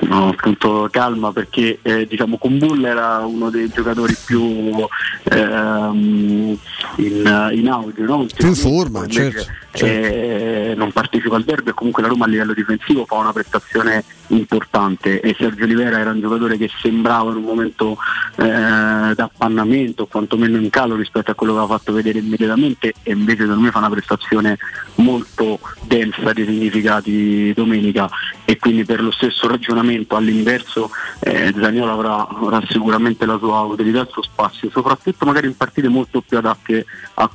No, 0.08 0.30
appunto 0.30 0.88
calma 0.92 1.32
perché 1.32 1.80
eh, 1.82 2.06
diciamo 2.06 2.38
Kumbull 2.38 2.84
era 2.84 3.20
uno 3.20 3.50
dei 3.50 3.70
giocatori 3.70 4.16
più 4.26 4.86
ehm, 5.24 6.58
in, 6.98 7.52
in 7.54 7.70
audio, 7.70 8.06
no? 8.06 8.26
più 8.36 8.48
in 8.48 8.56
forma, 8.56 9.08
certo, 9.08 9.46
certo. 9.72 9.86
Eh, 9.86 10.74
non 10.76 10.92
partecipa 10.92 11.36
al 11.36 11.44
derby 11.44 11.70
e 11.70 11.74
comunque 11.74 12.02
la 12.02 12.10
Roma 12.10 12.26
a 12.26 12.28
livello 12.28 12.54
difensivo 12.54 13.06
fa 13.06 13.16
una 13.16 13.34
prestazione 13.34 14.04
importante 14.28 15.20
e 15.20 15.36
Sergio 15.38 15.64
Olivera 15.64 16.00
era 16.00 16.12
un 16.12 16.20
giocatore 16.20 16.58
che 16.58 16.70
sembrava 16.82 17.32
in 17.32 17.38
un 17.38 17.44
momento 17.44 17.98
eh, 18.36 19.14
d'appannamento, 19.16 20.08
quantomeno 20.08 20.58
in 20.58 20.70
calo 20.70 20.96
rispetto 20.96 21.32
a 21.32 21.34
quello 21.36 21.54
che 21.54 21.60
aveva 21.60 21.78
fatto 21.78 21.94
vedere 21.94 22.20
immediatamente 22.20 22.94
e 23.04 23.12
invece 23.12 23.46
per 23.46 23.56
me 23.56 23.72
fa 23.72 23.80
una 23.80 23.90
prestazione 23.90 24.58
molto 24.96 25.60
densa 25.84 26.34
di 26.34 26.46
significati 26.46 27.54
domenica 27.54 28.10
e 28.46 28.58
quindi 28.58 28.84
per 28.84 29.02
lo 29.02 29.12
stesso 29.12 29.48
ragionamento 29.48 30.16
all'inverso 30.16 30.90
eh, 31.20 31.54
Zaniolo 31.58 31.92
avrà, 31.92 32.28
avrà, 32.28 32.62
sicuramente 32.68 33.26
la 33.26 33.38
sua 33.38 33.62
utilità 33.62 34.02
il 34.02 34.10
suo 34.12 34.22
spazio, 34.22 34.70
soprattutto 34.70 35.26
magari 35.26 35.48
in 35.48 35.56
partite 35.56 35.88
molto 35.88 36.22
più 36.22 36.38
adatte 36.38 36.86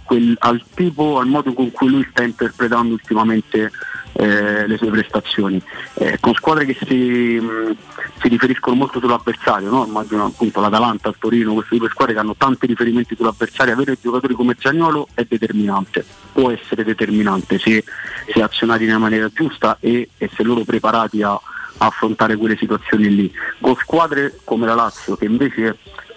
quel, 0.05 0.36
al 0.40 0.62
tipo, 0.74 1.18
al 1.18 1.26
modo 1.26 1.52
con 1.52 1.70
cui 1.70 1.89
lui 1.89 2.06
sta 2.10 2.22
interpretando 2.22 2.93
ultimamente 2.93 3.70
eh, 4.19 4.66
le 4.66 4.77
sue 4.77 4.90
prestazioni. 4.90 5.62
Eh, 5.95 6.19
con 6.19 6.35
squadre 6.35 6.65
che 6.65 6.77
si, 6.85 7.39
mh, 7.40 7.77
si, 8.20 8.28
riferiscono 8.28 8.74
molto 8.74 8.99
sull'avversario, 8.99 9.70
no? 9.70 9.86
immagino 9.86 10.24
appunto 10.24 10.61
l'Atalanta, 10.61 11.09
il 11.09 11.15
Torino, 11.19 11.55
queste 11.55 11.77
due 11.77 11.89
squadre 11.89 12.15
che 12.15 12.20
hanno 12.20 12.35
tanti 12.36 12.66
riferimenti 12.66 13.15
sull'avversario, 13.15 13.73
avere 13.73 13.97
giocatori 14.01 14.35
come 14.35 14.57
Giagnolo 14.59 15.07
è 15.15 15.24
determinante, 15.28 16.05
può 16.32 16.51
essere 16.51 16.82
determinante 16.82 17.59
se, 17.59 17.85
se 18.32 18.43
azionati 18.43 18.86
nella 18.86 18.99
maniera 18.99 19.31
giusta 19.32 19.77
e, 19.78 20.09
e 20.19 20.31
se 20.35 20.43
loro 20.43 20.65
preparati 20.65 21.23
a, 21.23 21.40
affrontare 21.78 22.35
quelle 22.35 22.57
situazioni 22.57 23.15
lì. 23.15 23.32
Con 23.61 23.77
squadre 23.77 24.40
come 24.43 24.66
la 24.66 24.74
Lazio 24.74 25.15
che 25.15 25.27
invece 25.27 25.77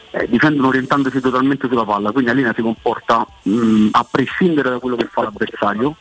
eh, 0.09 0.27
difendono 0.27 0.69
orientandosi 0.69 1.21
totalmente 1.21 1.67
sulla 1.67 1.85
palla, 1.85 2.11
quindi 2.11 2.31
Alina 2.31 2.51
si 2.55 2.63
comporta 2.63 3.23
mh, 3.43 3.89
a 3.91 4.07
prescindere 4.09 4.71
da 4.71 4.79
quello 4.79 4.95
che 4.95 5.05
fa 5.05 5.21
l'avversario 5.21 5.95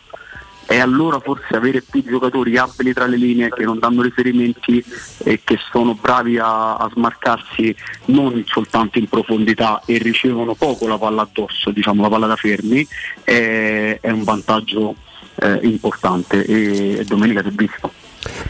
e 0.71 0.79
allora 0.79 1.19
forse 1.19 1.57
avere 1.57 1.83
più 1.83 2.05
giocatori 2.05 2.57
abili 2.57 2.93
tra 2.93 3.07
le 3.07 3.17
linee 3.17 3.49
che 3.49 3.65
non 3.65 3.81
danno 3.81 4.03
riferimenti 4.03 4.81
e 5.25 5.41
che 5.43 5.59
sono 5.69 5.99
bravi 6.01 6.39
a, 6.39 6.77
a 6.77 6.89
smarcarsi 6.95 7.75
non 8.05 8.45
soltanto 8.47 8.99
in 9.01 9.09
profondità 9.09 9.83
e 9.85 9.99
ricevono 9.99 10.55
poco 10.55 10.87
la 10.87 10.97
palla 10.97 11.23
addosso, 11.23 11.73
diciamo 11.73 12.03
la 12.03 12.09
palla 12.09 12.29
da 12.29 12.37
fermi, 12.37 12.87
è, 13.25 13.99
è 14.01 14.11
un 14.11 14.23
vantaggio 14.23 14.95
eh, 15.43 15.59
importante 15.63 16.45
e, 16.45 16.99
e 17.01 17.05
domenica 17.05 17.43
si 17.43 17.49
è 17.49 17.51
visto. 17.51 18.00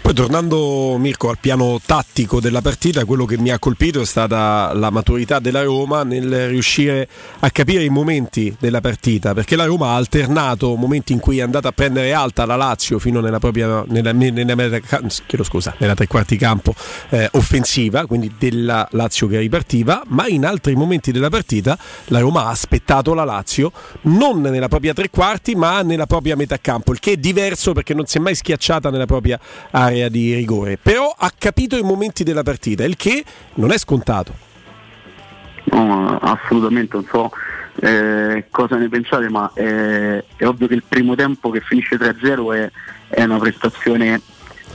Poi 0.03 0.13
tornando 0.15 0.97
Mirko 0.99 1.29
al 1.31 1.39
piano 1.39 1.81
tattico 1.85 2.41
della 2.41 2.61
partita, 2.61 3.05
quello 3.05 3.25
che 3.25 3.39
mi 3.39 3.51
ha 3.51 3.59
colpito 3.61 4.01
è 4.01 4.05
stata 4.05 4.73
la 4.75 4.91
maturità 4.91 5.39
della 5.39 5.63
Roma 5.63 6.03
nel 6.03 6.49
riuscire 6.49 7.09
a 7.39 7.51
capire 7.51 7.85
i 7.85 7.89
momenti 7.89 8.55
della 8.59 8.81
partita, 8.81 9.33
perché 9.33 9.55
la 9.55 9.67
Roma 9.67 9.91
ha 9.91 9.95
alternato 9.95 10.75
momenti 10.75 11.13
in 11.13 11.21
cui 11.21 11.39
è 11.39 11.43
andata 11.43 11.69
a 11.69 11.73
prendere 11.73 12.13
alta 12.13 12.45
la 12.47 12.57
Lazio 12.57 12.99
fino 12.99 13.21
nella 13.21 13.39
propria 13.39 13.85
nella, 13.87 14.11
nella, 14.13 14.55
nella, 14.55 14.81
scusa, 15.45 15.75
nella 15.79 15.95
tre 15.95 16.09
quarti 16.09 16.37
campo 16.37 16.75
eh, 17.11 17.29
offensiva, 17.33 18.07
quindi 18.07 18.35
della 18.37 18.89
Lazio 18.93 19.29
che 19.29 19.39
ripartiva, 19.39 20.03
ma 20.09 20.27
in 20.27 20.45
altri 20.45 20.75
momenti 20.75 21.13
della 21.13 21.31
partita 21.31 21.79
la 22.07 22.19
Roma 22.19 22.47
ha 22.47 22.51
aspettato 22.51 23.15
la 23.15 23.25
Lazio 23.25 23.71
non 24.03 24.41
nella 24.41 24.69
propria 24.69 24.95
tre 24.95 25.11
quarti, 25.11 25.55
ma 25.55 25.83
nella 25.83 26.07
propria 26.07 26.35
metà 26.35 26.59
campo, 26.61 26.91
il 26.91 26.99
che 26.99 27.13
è 27.13 27.17
diverso 27.17 27.73
perché 27.73 27.95
non 27.95 28.07
si 28.07 28.19
è 28.19 28.21
mai 28.21 28.35
schiacciata 28.35 28.91
nella 28.91 29.07
propria 29.07 29.39
area 29.71 30.09
di 30.09 30.35
rigore, 30.35 30.77
però 30.77 31.15
ha 31.17 31.31
capito 31.37 31.77
i 31.77 31.83
momenti 31.83 32.25
della 32.25 32.43
partita, 32.43 32.85
il 32.85 32.97
che 32.97 33.25
non 33.55 33.71
è 33.71 33.79
scontato. 33.79 34.49
No, 35.65 36.19
assolutamente, 36.19 36.97
non 36.97 37.07
so 37.11 37.31
eh, 37.81 38.47
cosa 38.51 38.77
ne 38.77 38.89
pensate, 38.89 39.29
ma 39.29 39.51
è, 39.55 40.23
è, 40.37 40.47
ovvio 40.47 40.67
che 40.67 40.75
il 40.75 40.85
primo 40.87 41.15
tempo 41.15 41.51
che 41.51 41.61
finisce 41.61 41.97
3-0 41.97 42.55
è, 42.55 42.71
è 43.09 43.23
una 43.25 43.39
prestazione 43.39 44.21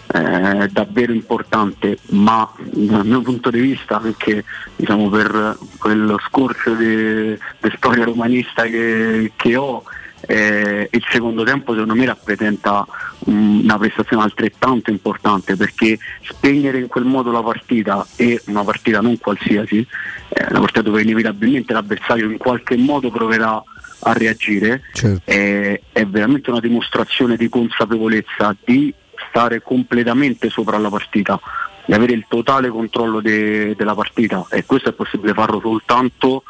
eh, 0.07 0.67
davvero 0.71 1.13
importante, 1.13 1.97
ma 2.09 2.49
dal 2.57 3.05
mio 3.05 3.21
punto 3.21 3.49
di 3.49 3.59
vista 3.59 3.99
anche 3.99 4.43
diciamo, 4.75 5.09
per 5.09 5.57
quello 5.77 6.17
scorcio 6.27 6.73
di 6.73 7.37
storia 7.77 8.05
romanista 8.05 8.63
che, 8.63 9.31
che 9.35 9.55
ho, 9.55 9.83
eh, 10.27 10.87
il 10.91 11.05
secondo 11.09 11.43
tempo 11.43 11.73
secondo 11.73 11.95
me 11.95 12.05
rappresenta 12.05 12.85
um, 13.19 13.61
una 13.63 13.77
prestazione 13.77 14.23
altrettanto 14.23 14.91
importante 14.91 15.55
perché 15.55 15.97
spegnere 16.21 16.79
in 16.79 16.87
quel 16.87 17.05
modo 17.05 17.31
la 17.31 17.41
partita 17.41 18.05
e 18.15 18.41
una 18.45 18.63
partita 18.63 19.01
non 19.01 19.17
qualsiasi, 19.17 19.85
eh, 20.29 20.45
una 20.49 20.59
partita 20.59 20.81
dove 20.81 21.01
inevitabilmente 21.01 21.73
l'avversario 21.73 22.29
in 22.29 22.37
qualche 22.37 22.75
modo 22.77 23.09
proverà 23.11 23.61
a 24.07 24.13
reagire, 24.13 24.81
certo. 24.93 25.21
è, 25.29 25.79
è 25.91 26.05
veramente 26.05 26.49
una 26.49 26.59
dimostrazione 26.59 27.37
di 27.37 27.49
consapevolezza 27.49 28.55
di 28.63 28.93
stare 29.29 29.61
completamente 29.61 30.49
sopra 30.49 30.77
la 30.77 30.89
partita 30.89 31.39
di 31.85 31.93
avere 31.93 32.13
il 32.13 32.25
totale 32.27 32.69
controllo 32.69 33.21
de- 33.21 33.75
della 33.75 33.93
partita 33.93 34.45
e 34.49 34.65
questo 34.65 34.89
è 34.89 34.93
possibile 34.93 35.33
farlo 35.33 35.59
soltanto 35.59 36.43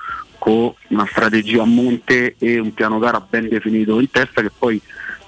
con 0.45 0.71
una 0.89 1.07
strategia 1.07 1.63
a 1.63 1.65
monte 1.65 2.35
e 2.37 2.59
un 2.59 2.71
piano 2.71 2.99
gara 2.99 3.19
ben 3.19 3.49
definito 3.49 3.99
in 3.99 4.11
testa 4.11 4.43
che 4.43 4.51
poi 4.55 4.79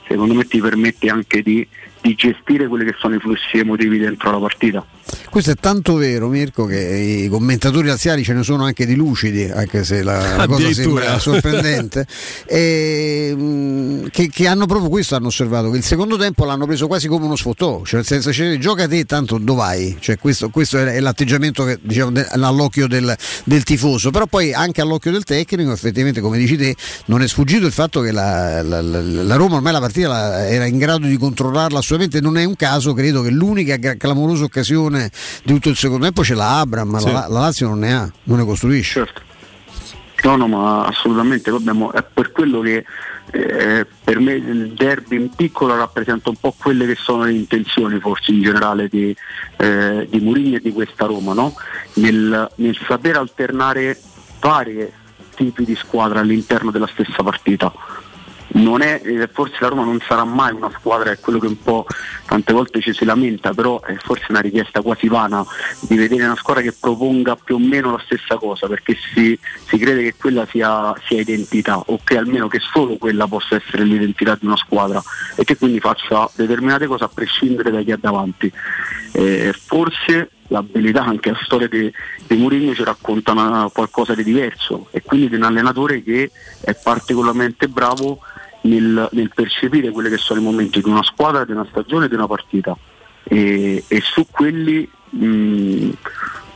secondo 0.07 0.35
me 0.35 0.45
ti 0.45 0.61
permette 0.61 1.09
anche 1.09 1.41
di, 1.41 1.67
di 2.07 2.15
gestire 2.15 2.67
quelli 2.67 2.85
che 2.85 2.95
sono 2.97 3.15
i 3.15 3.19
flussi 3.19 3.57
emotivi 3.57 3.97
dentro 3.97 4.31
la 4.31 4.39
partita. 4.39 4.85
Questo 5.29 5.51
è 5.51 5.55
tanto 5.55 5.95
vero, 5.95 6.27
Mirko, 6.27 6.65
che 6.65 6.79
i 6.79 7.27
commentatori 7.29 7.87
razziali 7.87 8.23
ce 8.23 8.33
ne 8.33 8.43
sono 8.43 8.63
anche 8.63 8.85
di 8.85 8.95
lucidi, 8.95 9.43
anche 9.43 9.83
se 9.83 10.03
la, 10.03 10.35
la 10.35 10.47
cosa 10.47 10.71
sembra 10.73 11.19
sorprendente, 11.19 12.05
e, 12.45 13.33
mh, 13.35 14.09
che, 14.09 14.29
che, 14.29 14.47
hanno 14.47 14.65
proprio 14.65 14.89
questo, 14.89 15.15
hanno 15.15 15.27
osservato, 15.27 15.69
che 15.69 15.77
il 15.77 15.83
secondo 15.83 16.17
tempo 16.17 16.43
l'hanno 16.45 16.65
preso 16.65 16.87
quasi 16.87 17.07
come 17.07 17.25
uno 17.25 17.35
sfottò, 17.35 17.83
cioè 17.85 17.95
nel 17.95 18.05
senso 18.05 18.33
cioè, 18.33 18.57
gioca 18.57 18.87
te 18.87 19.05
tanto 19.05 19.37
dov'hai, 19.37 19.97
cioè, 19.99 20.17
questo, 20.17 20.49
questo, 20.49 20.77
è 20.77 20.99
l'atteggiamento 20.99 21.63
che, 21.63 21.79
diciamo, 21.81 22.11
de, 22.11 22.25
all'occhio 22.29 22.87
del, 22.87 23.15
del, 23.43 23.63
tifoso, 23.63 24.11
però 24.11 24.25
poi 24.25 24.53
anche 24.53 24.81
all'occhio 24.81 25.11
del 25.11 25.23
tecnico 25.23 25.71
effettivamente 25.71 26.19
come 26.19 26.37
dici 26.37 26.57
te 26.57 26.75
non 27.05 27.21
è 27.21 27.27
sfuggito 27.27 27.65
il 27.65 27.71
fatto 27.71 28.01
che 28.01 28.11
la, 28.11 28.61
la, 28.61 28.81
la 28.81 29.35
Roma 29.35 29.55
ormai 29.55 29.73
la 29.73 29.79
partita 29.79 30.07
la, 30.07 30.47
era 30.47 30.65
in 30.65 30.77
grado 30.77 31.05
di 31.05 31.17
controllarla 31.17 31.81
assolutamente, 31.97 32.21
non 32.21 32.37
è 32.37 32.43
un 32.45 32.55
caso, 32.55 32.93
credo 32.93 33.21
che 33.21 33.31
l'unica 33.31 33.77
clamorosa 33.97 34.43
occasione 34.43 35.09
di 35.43 35.53
tutto 35.53 35.69
il 35.69 35.75
secondo 35.75 36.05
tempo 36.05 36.23
ce 36.23 36.35
l'ha 36.35 36.59
Abram, 36.59 36.89
ma 36.89 36.99
sì. 36.99 37.11
la, 37.11 37.27
la, 37.27 37.39
Lazio 37.39 37.67
non 37.67 37.79
ne 37.79 37.93
ha, 37.93 38.11
non 38.23 38.37
ne 38.37 38.45
costruisce. 38.45 38.93
Certo. 38.93 39.21
No, 40.23 40.35
no, 40.35 40.47
ma 40.47 40.85
assolutamente, 40.85 41.51
dobbiamo, 41.51 41.91
è 41.91 42.03
per 42.03 42.31
quello 42.31 42.59
che 42.61 42.83
eh, 43.31 43.85
per 44.03 44.19
me 44.19 44.33
il 44.33 44.73
derby 44.73 45.17
in 45.17 45.29
piccolo 45.29 45.75
rappresenta 45.75 46.29
un 46.29 46.37
po' 46.37 46.53
quelle 46.57 46.85
che 46.85 46.95
sono 46.95 47.23
le 47.23 47.33
intenzioni 47.33 47.99
forse 47.99 48.31
in 48.31 48.41
generale 48.41 48.87
di, 48.87 49.15
eh, 49.57 50.07
di 50.09 50.19
Mourinho 50.19 50.57
e 50.57 50.61
di 50.61 50.71
questa 50.71 51.05
Roma, 51.05 51.33
no? 51.33 51.53
nel, 51.95 52.49
nel 52.55 52.77
saper 52.87 53.17
alternare 53.17 53.99
vari 54.39 54.91
tipi 55.35 55.63
di 55.63 55.75
squadra 55.75 56.19
all'interno 56.19 56.71
della 56.71 56.87
stessa 56.87 57.21
partita 57.21 57.71
è, 58.81 59.01
eh, 59.03 59.29
forse 59.31 59.57
la 59.59 59.67
Roma 59.67 59.83
non 59.83 59.99
sarà 60.05 60.23
mai 60.23 60.53
una 60.53 60.71
squadra, 60.77 61.11
è 61.11 61.19
quello 61.19 61.39
che 61.39 61.47
un 61.47 61.61
po' 61.61 61.85
tante 62.25 62.53
volte 62.53 62.81
ci 62.81 62.93
si 62.93 63.05
lamenta, 63.05 63.53
però 63.53 63.81
è 63.81 63.95
forse 63.95 64.25
una 64.29 64.39
richiesta 64.39 64.81
quasi 64.81 65.07
vana 65.07 65.45
di 65.81 65.95
vedere 65.95 66.25
una 66.25 66.35
squadra 66.35 66.63
che 66.63 66.73
proponga 66.73 67.35
più 67.35 67.55
o 67.55 67.59
meno 67.59 67.91
la 67.91 68.01
stessa 68.03 68.35
cosa, 68.37 68.67
perché 68.67 68.97
si, 69.13 69.37
si 69.67 69.77
crede 69.77 70.03
che 70.03 70.15
quella 70.15 70.45
sia, 70.47 70.93
sia, 71.05 71.21
identità 71.21 71.77
o 71.77 71.99
che 72.03 72.17
almeno 72.17 72.47
che 72.47 72.59
solo 72.59 72.97
quella 72.97 73.27
possa 73.27 73.55
essere 73.55 73.83
l'identità 73.83 74.35
di 74.39 74.45
una 74.45 74.57
squadra 74.57 75.01
e 75.35 75.43
che 75.43 75.57
quindi 75.57 75.79
faccia 75.79 76.29
determinate 76.35 76.87
cose 76.87 77.03
a 77.03 77.09
prescindere 77.13 77.71
da 77.71 77.81
chi 77.81 77.91
ha 77.91 77.97
davanti. 77.99 78.51
Eh, 79.11 79.53
forse 79.53 80.31
l'abilità, 80.47 81.03
anche 81.03 81.31
la 81.31 81.39
storia 81.43 81.67
di, 81.67 81.91
di 82.25 82.35
Mourinho 82.35 82.73
ci 82.73 82.83
racconta 82.83 83.31
una, 83.31 83.69
qualcosa 83.73 84.13
di 84.13 84.23
diverso 84.23 84.87
e 84.91 85.01
quindi 85.01 85.29
di 85.29 85.35
un 85.35 85.43
allenatore 85.43 86.03
che 86.03 86.31
è 86.61 86.75
particolarmente 86.75 87.67
bravo 87.67 88.19
nel, 88.67 89.09
nel, 89.11 89.31
percepire 89.33 89.91
quelli 89.91 90.09
che 90.09 90.17
sono 90.17 90.39
i 90.39 90.43
momenti 90.43 90.81
di 90.81 90.89
una 90.89 91.03
squadra, 91.03 91.45
di 91.45 91.51
una 91.51 91.65
stagione, 91.69 92.07
di 92.07 92.15
una 92.15 92.27
partita. 92.27 92.75
E, 93.23 93.83
e 93.87 94.01
su 94.01 94.25
quelli 94.29 94.89
mh, 95.09 95.89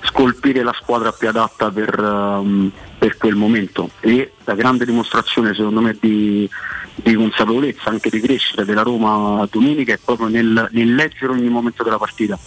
scolpire 0.04 0.64
la 0.64 0.74
squadra 0.74 1.12
più 1.12 1.28
adatta 1.28 1.70
per, 1.70 2.00
um, 2.00 2.72
per, 2.98 3.18
quel 3.18 3.36
momento. 3.36 3.90
E 4.00 4.34
la 4.44 4.56
grande 4.56 4.86
dimostrazione 4.86 5.54
secondo 5.54 5.82
me 5.82 5.98
di, 6.00 6.50
di, 6.96 7.14
consapevolezza, 7.16 7.90
anche 7.90 8.10
di 8.10 8.20
crescita 8.20 8.64
della 8.64 8.84
Roma 8.84 9.48
domenica 9.50 9.94
è 9.94 10.00
proprio 10.04 10.28
nel, 10.28 10.70
nel 10.72 10.96
leggere 10.96 11.32
ogni 11.32 11.50
momento 11.50 11.84
della 11.84 11.98
partita 11.98 12.38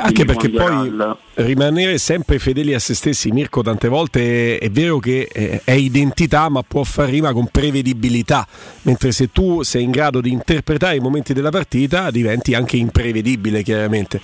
anche 0.00 0.24
perché 0.24 0.48
poi 0.48 0.90
rimanere 1.34 1.98
sempre 1.98 2.38
fedeli 2.38 2.72
a 2.72 2.78
se 2.78 2.94
stessi, 2.94 3.30
Mirko, 3.30 3.62
tante 3.62 3.88
volte 3.88 4.58
è, 4.58 4.64
è 4.64 4.70
vero 4.70 4.98
che 4.98 5.28
è, 5.30 5.60
è, 5.64 5.72
identità, 5.72 6.48
ma 6.48 6.62
può 6.62 6.82
far 6.82 7.08
rima 7.08 7.32
con 7.32 7.48
prevedibilità, 7.48 8.46
mentre 8.82 9.12
se 9.12 9.30
tu 9.30 9.62
sei 9.62 9.82
in 9.82 9.90
grado 9.90 10.20
di 10.20 10.30
interpretare 10.30 10.96
i 10.96 11.00
momenti 11.00 11.34
della 11.34 11.50
partita 11.50 12.10
diventi 12.10 12.54
anche 12.54 12.76
imprevedibile, 12.76 13.62
chiaramente. 13.62 14.20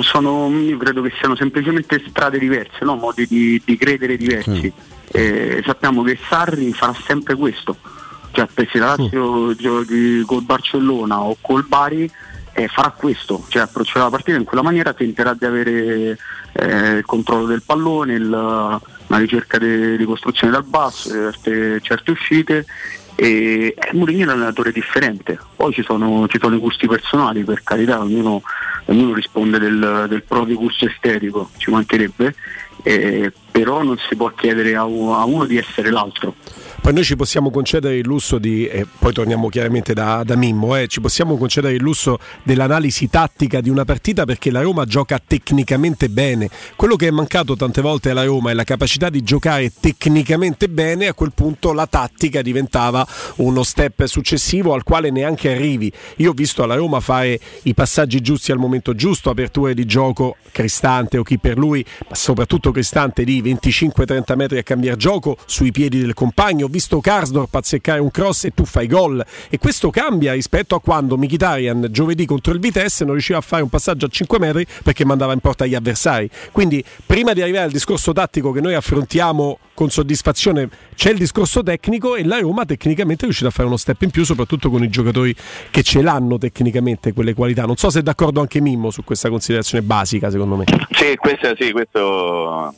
Sono, 0.00 0.50
io 0.50 0.76
credo 0.76 1.02
che 1.02 1.12
siano 1.18 1.36
semplicemente 1.36 2.02
strade 2.08 2.38
diverse, 2.38 2.84
no? 2.84 2.96
modi 2.96 3.26
di, 3.26 3.60
di, 3.64 3.76
credere 3.76 4.16
diversi. 4.16 4.72
Mm. 4.76 4.80
Eh, 5.10 5.62
sappiamo 5.64 6.02
che 6.02 6.18
Sarri 6.28 6.72
farà 6.72 6.94
sempre 7.06 7.34
questo, 7.34 7.76
cioè 8.32 8.46
se 8.54 8.78
la 8.78 8.96
Lazio 8.96 9.46
mm. 9.46 9.52
giochi 9.52 10.22
col 10.26 10.42
Barcellona 10.42 11.20
o 11.20 11.36
col 11.40 11.64
Bari 11.66 12.10
eh, 12.58 12.66
farà 12.66 12.90
questo, 12.90 13.44
cioè 13.48 13.62
approccerà 13.62 14.04
la 14.04 14.10
partita 14.10 14.36
in 14.36 14.44
quella 14.44 14.64
maniera, 14.64 14.92
tenterà 14.92 15.32
di 15.34 15.44
avere 15.44 16.18
eh, 16.52 16.90
il 16.96 17.04
controllo 17.04 17.46
del 17.46 17.62
pallone, 17.62 18.14
il, 18.14 18.28
la 18.28 19.16
ricerca 19.16 19.58
di, 19.58 19.96
di 19.96 20.04
costruzione 20.04 20.52
dal 20.52 20.64
basso, 20.64 21.10
certe, 21.10 21.80
certe 21.80 22.10
uscite 22.10 22.66
e 23.14 23.74
eh, 23.76 23.90
Mourinho 23.92 24.22
è 24.22 24.24
un 24.24 24.30
allenatore 24.30 24.72
differente, 24.72 25.38
poi 25.54 25.72
ci 25.72 25.82
sono, 25.82 26.26
ci 26.28 26.38
sono, 26.40 26.56
i 26.56 26.58
gusti 26.58 26.88
personali 26.88 27.44
per 27.44 27.62
carità, 27.62 28.00
ognuno, 28.00 28.42
ognuno 28.86 29.14
risponde 29.14 29.58
del, 29.58 30.06
del, 30.08 30.22
proprio 30.24 30.56
gusto 30.56 30.86
esterico, 30.86 31.50
ci 31.58 31.70
mancherebbe, 31.70 32.34
eh, 32.82 33.32
però 33.52 33.82
non 33.82 33.98
si 33.98 34.16
può 34.16 34.32
chiedere 34.34 34.74
a, 34.74 34.82
a 34.82 34.84
uno 35.24 35.44
di 35.46 35.56
essere 35.56 35.90
l'altro. 35.90 36.34
Poi 36.80 36.92
noi 36.92 37.04
ci 37.04 37.16
possiamo 37.16 37.50
concedere 37.50 37.96
il 37.96 38.06
lusso 38.06 38.38
di, 38.38 38.66
e 38.66 38.86
poi 38.98 39.12
torniamo 39.12 39.48
chiaramente 39.48 39.92
da, 39.92 40.22
da 40.24 40.36
Mimmo, 40.36 40.76
eh, 40.76 40.86
ci 40.86 41.00
possiamo 41.00 41.36
concedere 41.36 41.74
il 41.74 41.82
lusso 41.82 42.18
dell'analisi 42.44 43.10
tattica 43.10 43.60
di 43.60 43.68
una 43.68 43.84
partita 43.84 44.24
perché 44.24 44.50
la 44.50 44.62
Roma 44.62 44.84
gioca 44.84 45.20
tecnicamente 45.24 46.08
bene. 46.08 46.48
Quello 46.76 46.96
che 46.96 47.08
è 47.08 47.10
mancato 47.10 47.56
tante 47.56 47.82
volte 47.82 48.10
alla 48.10 48.24
Roma 48.24 48.50
è 48.50 48.54
la 48.54 48.64
capacità 48.64 49.10
di 49.10 49.22
giocare 49.22 49.70
tecnicamente 49.78 50.68
bene, 50.68 51.08
a 51.08 51.14
quel 51.14 51.32
punto 51.34 51.72
la 51.72 51.86
tattica 51.86 52.42
diventava 52.42 53.06
uno 53.36 53.62
step 53.62 54.04
successivo 54.06 54.72
al 54.72 54.82
quale 54.82 55.10
neanche 55.10 55.50
arrivi. 55.50 55.92
Io 56.16 56.30
ho 56.30 56.34
visto 56.34 56.62
alla 56.62 56.76
Roma 56.76 57.00
fare 57.00 57.38
i 57.62 57.74
passaggi 57.74 58.20
giusti 58.20 58.52
al 58.52 58.58
momento 58.58 58.94
giusto, 58.94 59.30
aperture 59.30 59.74
di 59.74 59.84
gioco 59.84 60.36
Cristante 60.52 61.18
o 61.18 61.22
chi 61.22 61.38
per 61.38 61.58
lui, 61.58 61.84
ma 62.08 62.14
soprattutto 62.14 62.70
Cristante 62.70 63.24
di 63.24 63.42
25-30 63.42 64.36
metri 64.36 64.58
a 64.58 64.62
cambiare 64.62 64.96
gioco 64.96 65.36
sui 65.44 65.70
piedi 65.70 66.00
del 66.00 66.14
compagno 66.14 66.67
ho 66.68 66.70
visto 66.70 67.00
Karsdorp 67.00 67.54
azzeccare 67.54 67.98
un 67.98 68.10
cross 68.10 68.44
e 68.44 68.50
tu 68.50 68.64
fai 68.64 68.86
gol 68.86 69.24
e 69.48 69.58
questo 69.58 69.90
cambia 69.90 70.34
rispetto 70.34 70.74
a 70.74 70.80
quando 70.80 71.16
Mkhitaryan 71.16 71.88
giovedì 71.90 72.26
contro 72.26 72.52
il 72.52 72.60
Vitesse 72.60 73.04
non 73.04 73.14
riusciva 73.14 73.38
a 73.38 73.40
fare 73.40 73.62
un 73.62 73.70
passaggio 73.70 74.06
a 74.06 74.08
5 74.08 74.38
metri 74.38 74.66
perché 74.82 75.04
mandava 75.04 75.32
in 75.32 75.40
porta 75.40 75.66
gli 75.66 75.74
avversari. 75.74 76.28
Quindi 76.52 76.84
prima 77.04 77.32
di 77.32 77.40
arrivare 77.40 77.64
al 77.64 77.70
discorso 77.70 78.12
tattico 78.12 78.52
che 78.52 78.60
noi 78.60 78.74
affrontiamo 78.74 79.58
con 79.72 79.90
soddisfazione 79.90 80.68
c'è 80.94 81.10
il 81.10 81.18
discorso 81.18 81.62
tecnico 81.62 82.16
e 82.16 82.24
la 82.24 82.38
Roma 82.38 82.64
tecnicamente 82.64 83.22
è 83.22 83.24
riuscita 83.24 83.48
a 83.48 83.52
fare 83.52 83.66
uno 83.66 83.76
step 83.76 84.02
in 84.02 84.10
più 84.10 84.24
soprattutto 84.24 84.68
con 84.68 84.82
i 84.84 84.90
giocatori 84.90 85.34
che 85.70 85.82
ce 85.82 86.02
l'hanno 86.02 86.36
tecnicamente 86.36 87.12
quelle 87.12 87.32
qualità. 87.32 87.64
Non 87.64 87.76
so 87.76 87.88
se 87.88 88.00
è 88.00 88.02
d'accordo 88.02 88.40
anche 88.40 88.60
Mimmo 88.60 88.90
su 88.90 89.04
questa 89.04 89.30
considerazione 89.30 89.82
basica 89.82 90.30
secondo 90.30 90.56
me. 90.56 90.64
Sì, 90.90 91.16
questo, 91.16 91.54
sì, 91.58 91.72
questo 91.72 92.74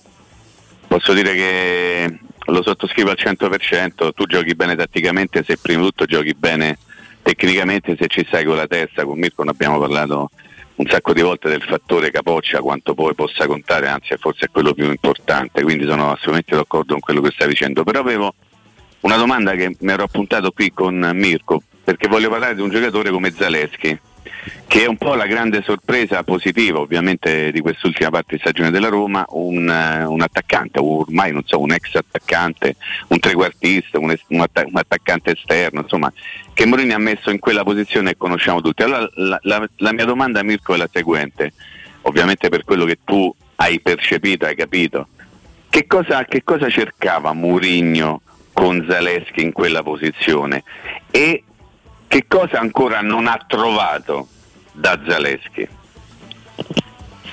posso 0.87 1.12
dire 1.12 1.35
che 1.35 2.19
lo 2.47 2.62
sottoscrivo 2.62 3.11
al 3.11 3.19
100%, 3.19 4.12
tu 4.12 4.27
giochi 4.27 4.55
bene 4.55 4.77
tatticamente 4.77 5.45
se 5.45 5.57
prima 5.59 5.81
di 5.81 5.87
tutto 5.87 6.07
giochi 6.07 6.35
bene 6.35 6.79
tecnicamente, 7.23 7.97
se 7.99 8.07
ci 8.09 8.27
sai 8.31 8.45
con 8.45 8.57
la 8.57 8.67
testa, 8.67 9.05
con 9.05 9.19
Mirko 9.19 9.45
ne 9.45 9.51
abbiamo 9.51 9.79
parlato 9.79 10.31
un 10.77 10.87
sacco 10.87 11.12
di 11.12 11.21
volte 11.21 11.51
del 11.51 11.62
fattore 11.62 12.11
capoccia, 12.11 12.61
quanto 12.61 12.95
poi 12.95 13.15
possa 13.15 13.47
contare, 13.47 13.89
anzi 13.89 14.15
forse 14.19 14.47
è 14.47 14.51
quello 14.51 14.73
più 14.73 14.87
importante, 14.87 15.62
quindi 15.62 15.85
sono 15.85 16.11
assolutamente 16.11 16.57
d'accordo 16.57 16.93
con 16.95 17.01
quello 17.01 17.21
che 17.21 17.31
stai 17.33 17.49
dicendo, 17.49 17.85
però 17.85 18.01
avevo 18.01 18.35
una 19.01 19.17
domanda 19.17 19.53
che 19.53 19.77
mi 19.79 19.93
ero 19.93 20.05
appuntato 20.05 20.51
qui 20.53 20.73
con 20.73 21.11
Mirko, 21.12 21.62
perché 21.85 22.09
voglio 22.09 22.31
parlare 22.31 22.55
di 22.55 22.62
un 22.62 22.71
giocatore 22.71 23.11
come 23.11 23.31
Zaleschi, 23.31 23.99
che 24.66 24.85
è 24.85 24.86
un 24.86 24.97
po' 24.97 25.15
la 25.15 25.27
grande 25.27 25.62
sorpresa 25.62 26.23
positiva 26.23 26.78
ovviamente 26.78 27.51
di 27.52 27.61
quest'ultima 27.61 28.11
parte 28.11 28.36
di 28.36 28.40
stagione 28.40 28.70
della 28.70 28.89
Roma, 28.89 29.24
un, 29.31 29.66
uh, 29.66 30.11
un 30.11 30.20
attaccante, 30.20 30.78
ormai 30.78 31.32
non 31.32 31.43
so, 31.44 31.61
un 31.61 31.73
ex 31.73 31.94
attaccante, 31.94 32.77
un 33.09 33.19
trequartista, 33.19 33.98
un, 33.98 34.12
es- 34.12 34.24
un, 34.28 34.40
atta- 34.40 34.65
un 34.66 34.77
attaccante 34.77 35.32
esterno, 35.32 35.81
insomma, 35.81 36.12
che 36.55 36.66
Morini 36.66 36.93
ha 36.93 36.98
messo 36.98 37.31
in 37.31 37.39
quella 37.39 37.65
posizione 37.65 38.11
che 38.11 38.16
conosciamo 38.16 38.61
tutti. 38.61 38.82
Allora 38.82 39.09
la, 39.15 39.39
la, 39.43 39.69
la 39.77 39.93
mia 39.93 40.05
domanda 40.05 40.43
Mirko 40.43 40.74
è 40.74 40.77
la 40.77 40.89
seguente, 40.90 41.52
ovviamente 42.02 42.48
per 42.48 42.65
quello 42.65 42.85
che 42.85 42.98
tu 43.05 43.35
hai 43.57 43.81
percepito, 43.81 44.47
hai 44.47 44.55
capito, 44.55 45.09
che 45.69 45.86
cosa, 45.86 46.24
che 46.24 46.43
cosa 46.43 46.69
cercava 46.69 47.32
Mourinho 47.32 48.23
con 48.52 48.85
Zaleschi 48.89 49.43
in 49.43 49.52
quella 49.52 49.82
posizione? 49.82 50.65
E 51.11 51.44
che 52.11 52.27
cosa 52.27 52.59
ancora 52.59 53.03
non 53.03 53.28
ha 53.28 53.41
trovato 53.47 54.27
da 54.73 54.99
Zaleschi? 55.07 55.69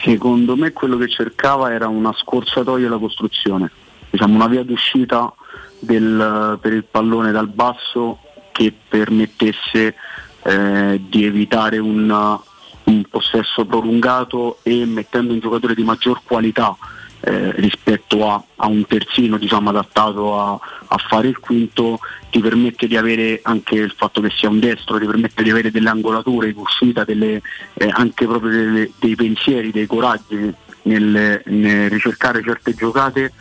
Secondo 0.04 0.56
me 0.56 0.72
quello 0.72 0.98
che 0.98 1.10
cercava 1.10 1.74
era 1.74 1.88
una 1.88 2.14
scorciatoia 2.14 2.86
alla 2.86 3.00
costruzione, 3.00 3.72
diciamo 4.12 4.36
una 4.36 4.46
via 4.46 4.62
d'uscita 4.62 5.34
del, 5.80 6.60
per 6.62 6.74
il 6.74 6.84
pallone 6.84 7.32
dal 7.32 7.48
basso 7.48 8.20
che 8.52 8.72
permettesse 8.88 9.96
eh, 10.44 11.02
di 11.10 11.26
evitare 11.26 11.80
un, 11.80 12.40
un 12.84 13.04
possesso 13.10 13.66
prolungato 13.66 14.60
e 14.62 14.86
mettendo 14.86 15.34
un 15.34 15.40
giocatore 15.40 15.74
di 15.74 15.84
maggior 15.84 16.22
qualità 16.24 16.78
eh, 17.22 17.52
rispetto 17.54 18.30
a, 18.30 18.42
a, 18.58 18.68
un 18.68 18.86
terzino 18.86 19.38
diciamo, 19.38 19.70
adattato 19.70 20.40
a, 20.40 20.60
a, 20.88 20.98
fare 20.98 21.30
il 21.30 21.40
quinto 21.40 22.00
ti 22.30 22.40
permette 22.40 22.88
di 22.88 22.96
avere 22.96 23.40
anche 23.44 23.76
il 23.76 23.94
fatto 23.96 24.22
che 24.22 24.30
sia 24.30 24.50
un 24.50 24.60
destro, 24.60 25.00
ti 25.00 25.06
permette 25.06 25.44
di 25.44 25.50
avere 25.50 25.72
delle 25.72 25.90
angolature 25.90 26.50
in 26.50 26.58
uscita, 26.58 27.04
delle, 27.04 27.42
eh, 27.74 27.90
anche 27.92 28.26
proprio 28.26 28.52
delle, 28.52 28.92
dei 29.00 29.16
pensieri, 29.16 29.72
dei 29.72 29.88
coraggi 29.88 30.54
nel, 30.84 31.42
nel 31.46 31.90
ricercare 31.90 32.44
certe 32.44 32.74
giocate 32.74 33.32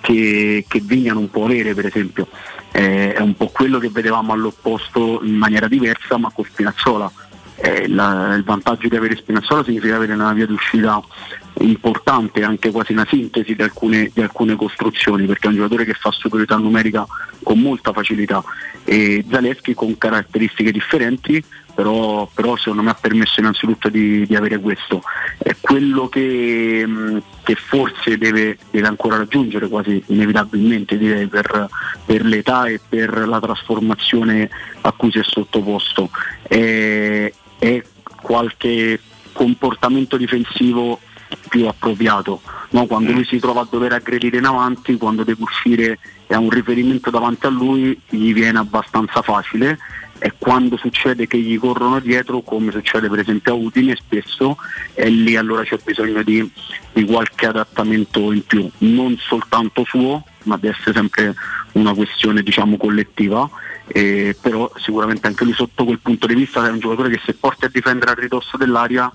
che, 0.00 0.64
che 0.66 0.80
Vigna 0.80 1.12
non 1.12 1.30
può 1.30 1.44
avere 1.44 1.74
per 1.74 1.86
esempio. 1.86 2.28
Eh, 2.72 3.14
è 3.14 3.20
un 3.20 3.34
po' 3.34 3.48
quello 3.48 3.78
che 3.78 3.90
vedevamo 3.90 4.32
all'opposto 4.32 5.20
in 5.22 5.34
maniera 5.34 5.68
diversa 5.68 6.16
ma 6.16 6.30
con 6.32 6.44
Spinazzola. 6.44 7.10
Eh, 7.62 7.88
la, 7.88 8.34
il 8.34 8.44
vantaggio 8.44 8.88
di 8.88 8.96
avere 8.96 9.16
Spinazzola 9.16 9.62
significa 9.64 9.96
avere 9.96 10.14
una 10.14 10.32
via 10.32 10.46
d'uscita 10.46 11.02
importante, 11.60 12.42
anche 12.42 12.70
quasi 12.70 12.92
una 12.92 13.06
sintesi 13.08 13.54
di 13.54 13.62
alcune, 13.62 14.10
di 14.14 14.22
alcune, 14.22 14.56
costruzioni, 14.56 15.26
perché 15.26 15.46
è 15.46 15.50
un 15.50 15.56
giocatore 15.56 15.84
che 15.84 15.92
fa 15.92 16.10
superiorità 16.10 16.56
numerica 16.56 17.06
con 17.42 17.58
molta 17.58 17.92
facilità 17.92 18.42
e 18.84 19.24
Zaleschi 19.28 19.74
con 19.74 19.96
caratteristiche 19.98 20.72
differenti, 20.72 21.42
però, 21.74 22.28
però 22.32 22.56
secondo 22.56 22.82
me 22.82 22.90
ha 22.90 22.98
permesso 23.00 23.40
innanzitutto 23.40 23.88
di, 23.88 24.26
di 24.26 24.36
avere 24.36 24.58
questo. 24.58 25.02
È 25.38 25.54
quello 25.60 26.08
che, 26.08 26.86
che 27.42 27.54
forse 27.54 28.18
deve, 28.18 28.58
deve, 28.70 28.86
ancora 28.86 29.16
raggiungere 29.16 29.68
quasi 29.68 30.02
inevitabilmente 30.06 30.98
direi 30.98 31.26
per, 31.26 31.68
per, 32.04 32.24
l'età 32.24 32.66
e 32.66 32.80
per 32.86 33.26
la 33.28 33.40
trasformazione 33.40 34.48
a 34.80 34.92
cui 34.92 35.10
si 35.10 35.18
è 35.18 35.24
sottoposto. 35.24 36.10
È, 36.42 37.32
è 37.60 37.80
qualche 38.22 38.98
comportamento 39.32 40.16
difensivo 40.16 40.98
più 41.48 41.66
appropriato. 41.66 42.40
No? 42.70 42.86
Quando 42.86 43.12
lui 43.12 43.24
si 43.24 43.38
trova 43.38 43.60
a 43.60 43.68
dover 43.70 43.92
aggredire 43.92 44.38
in 44.38 44.46
avanti, 44.46 44.96
quando 44.96 45.22
deve 45.22 45.42
uscire 45.42 45.98
e 46.26 46.34
ha 46.34 46.38
un 46.38 46.50
riferimento 46.50 47.10
davanti 47.10 47.46
a 47.46 47.50
lui, 47.50 48.00
gli 48.08 48.32
viene 48.32 48.58
abbastanza 48.58 49.22
facile 49.22 49.78
e 50.20 50.34
quando 50.36 50.76
succede 50.76 51.26
che 51.26 51.38
gli 51.38 51.58
corrono 51.58 51.98
dietro, 51.98 52.42
come 52.42 52.70
succede 52.70 53.08
per 53.08 53.20
esempio 53.20 53.52
a 53.52 53.56
Udine 53.56 53.96
spesso, 53.96 54.58
e 54.94 55.08
lì 55.08 55.34
allora 55.34 55.62
c'è 55.62 55.78
bisogno 55.82 56.22
di, 56.22 56.48
di 56.92 57.04
qualche 57.04 57.46
adattamento 57.46 58.30
in 58.30 58.44
più, 58.44 58.70
non 58.78 59.16
soltanto 59.18 59.82
suo, 59.84 60.24
ma 60.44 60.56
deve 60.56 60.76
essere 60.78 60.92
sempre 60.92 61.34
una 61.72 61.94
questione 61.94 62.42
diciamo 62.42 62.76
collettiva. 62.76 63.48
Eh, 63.92 64.36
però 64.40 64.70
sicuramente 64.76 65.26
anche 65.26 65.42
lui 65.42 65.52
sotto 65.52 65.84
quel 65.84 65.98
punto 65.98 66.28
di 66.28 66.34
vista 66.34 66.64
è 66.64 66.70
un 66.70 66.78
giocatore 66.78 67.10
che 67.10 67.20
se 67.24 67.34
porti 67.34 67.64
a 67.64 67.70
difendere 67.72 68.12
a 68.12 68.14
ridosso 68.14 68.56
dell'aria 68.56 69.10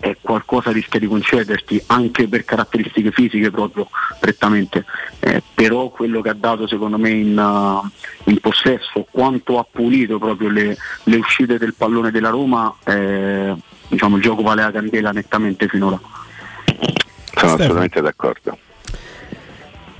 eh, 0.00 0.16
qualcosa 0.20 0.70
rischia 0.70 1.00
di 1.00 1.06
concederti 1.06 1.82
anche 1.86 2.28
per 2.28 2.44
caratteristiche 2.44 3.10
fisiche 3.10 3.50
proprio 3.50 3.88
prettamente. 4.20 4.84
Eh, 5.20 5.42
però 5.54 5.88
quello 5.88 6.20
che 6.20 6.28
ha 6.30 6.34
dato 6.34 6.66
secondo 6.66 6.98
me 6.98 7.10
in, 7.10 7.38
uh, 7.38 8.30
in 8.30 8.38
possesso 8.38 9.06
quanto 9.10 9.58
ha 9.58 9.66
pulito 9.68 10.18
proprio 10.18 10.48
le, 10.48 10.76
le, 11.04 11.16
uscite 11.16 11.58
del 11.58 11.74
pallone 11.74 12.10
della 12.10 12.30
Roma 12.30 12.74
eh, 12.84 13.54
diciamo 13.88 14.16
il 14.16 14.22
gioco 14.22 14.42
vale 14.42 14.62
la 14.62 14.70
candela 14.70 15.10
nettamente 15.10 15.68
finora. 15.68 15.98
Sono 17.34 17.52
assolutamente 17.52 18.00
d'accordo 18.00 18.58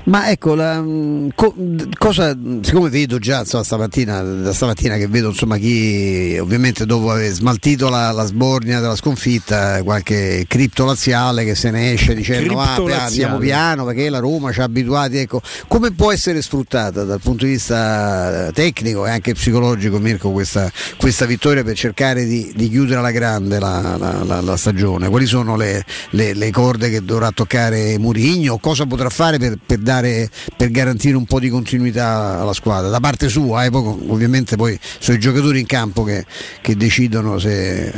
ma 0.07 0.31
ecco, 0.31 0.55
la, 0.55 0.81
mm, 0.81 1.28
co, 1.35 1.55
cosa, 1.99 2.37
siccome 2.62 2.89
vedo 2.91 3.19
già 3.19 3.41
insomma, 3.41 3.65
stamattina, 3.65 4.23
da 4.23 4.53
stamattina 4.53 4.97
che 4.97 5.09
vedo 5.09 5.28
insomma, 5.28 5.57
chi 5.57 6.37
ovviamente 6.41 6.87
dopo 6.87 7.11
aver 7.11 7.33
smaltito 7.33 7.89
la, 7.89 8.12
la 8.12 8.24
sbornia 8.24 8.81
della 8.81 8.95
sconfitta, 8.97 9.83
qualche 9.83 10.45
cripto 10.47 10.85
laziale 10.85 11.45
che 11.45 11.55
se 11.55 11.70
ne 11.70 11.93
esce 11.93 12.15
dicendo 12.15 12.61
ah, 12.61 12.77
andiamo 12.77 13.39
piano 13.39 13.85
perché 13.85 14.09
la 14.09 14.19
Roma 14.20 14.53
ci 14.53 14.61
ha 14.61 14.65
abituati, 14.65 15.19
ecco, 15.19 15.41
come 15.66 15.93
può 15.93 16.12
essere 16.12 16.41
sfruttata 16.41 17.05
dal 17.05 17.20
punto 17.20 17.45
di 17.45 17.53
vista 17.53 18.51
tecnico 18.53 19.07
e 19.07 19.11
anche 19.11 19.35
psicologico 19.35 19.99
Mirko 19.99 20.31
questa, 20.31 20.70
questa 20.99 21.27
vittoria 21.27 21.65
per 21.65 21.77
cercare 21.77 22.24
di, 22.24 22.53
di 22.55 22.69
chiudere 22.69 23.01
alla 23.01 23.11
grande 23.11 23.59
la, 23.59 23.97
la, 23.97 24.41
la, 24.41 24.57
stagione? 24.57 25.09
Quali 25.09 25.27
sono 25.27 25.57
le, 25.57 25.85
le, 26.11 26.33
le, 26.33 26.51
corde 26.51 26.91
che 26.91 27.05
dovrà 27.05 27.31
toccare 27.33 27.99
Murigno? 27.99 28.59
Cosa 28.59 28.87
potrà 28.87 29.11
fare 29.11 29.39
per, 29.39 29.59
per 29.65 29.78
dare 29.78 29.95
dare, 29.97 30.31
per 30.56 30.70
garantire 30.70 31.16
un 31.16 31.24
po' 31.24 31.40
di 31.40 31.48
continuità 31.48 32.40
alla 32.40 32.52
squadra, 32.52 32.89
da 32.89 33.01
parte 33.01 33.28
sua, 33.28 33.64
eh, 33.64 33.70
poi, 33.70 33.85
ovviamente 34.09 34.56
poi 34.56 34.78
sono 34.81 35.16
i 35.16 35.20
giocatori 35.20 35.60
in 35.60 35.66
campo 35.66 36.05
che, 36.05 36.24
che 36.60 36.77
decidono 36.77 37.39
se, 37.39 37.93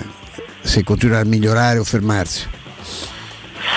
se, 0.61 0.85
continuare 0.85 1.23
a 1.23 1.29
migliorare 1.29 1.79
o 1.79 1.85
fermarsi. 1.85 2.47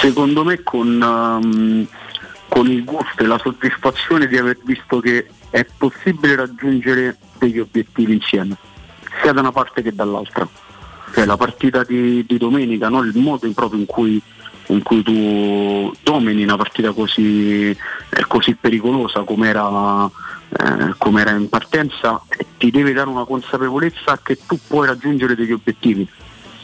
Secondo 0.02 0.44
me 0.44 0.62
con, 0.64 1.02
um, 1.02 1.88
con 2.48 2.68
il 2.68 2.84
gusto 2.84 3.24
e 3.24 3.26
la 3.26 3.38
soddisfazione 3.38 4.28
di 4.28 4.38
aver 4.38 4.58
visto 4.64 5.00
che 5.00 5.28
è 5.50 5.66
possibile 5.78 6.36
raggiungere 6.36 7.18
degli 7.38 7.60
obiettivi 7.60 8.14
insieme, 8.14 8.56
sia 9.22 9.34
da 9.34 9.42
una 9.42 9.52
parte 9.52 9.82
che 9.82 9.94
dall'altra. 9.94 10.48
Cioè, 11.14 11.26
la 11.26 11.36
partita 11.36 11.84
di, 11.84 12.26
di 12.26 12.38
domenica, 12.38 12.88
no? 12.88 13.02
il 13.02 13.18
modo 13.18 13.50
proprio 13.52 13.82
in 13.82 13.86
cui 13.86 14.22
in 14.68 14.82
cui 14.84 15.04
tu 15.04 15.94
domini 16.04 16.44
una 16.44 16.58
partita 16.58 16.92
così, 16.92 17.70
eh, 17.70 18.26
così 18.28 18.56
pericolosa 18.56 19.24
come 19.24 19.50
era, 19.50 20.06
eh, 20.06 20.94
come 20.98 21.22
era 21.22 21.32
in 21.32 21.50
partenza 21.50 22.22
ti 22.58 22.72
deve 22.72 22.94
dare 22.94 23.10
una 23.10 23.26
consapevolezza 23.26 24.20
che 24.24 24.38
tu 24.46 24.58
puoi 24.68 24.88
raggiungere 24.88 25.36
degli 25.36 25.52
obiettivi. 25.52 26.08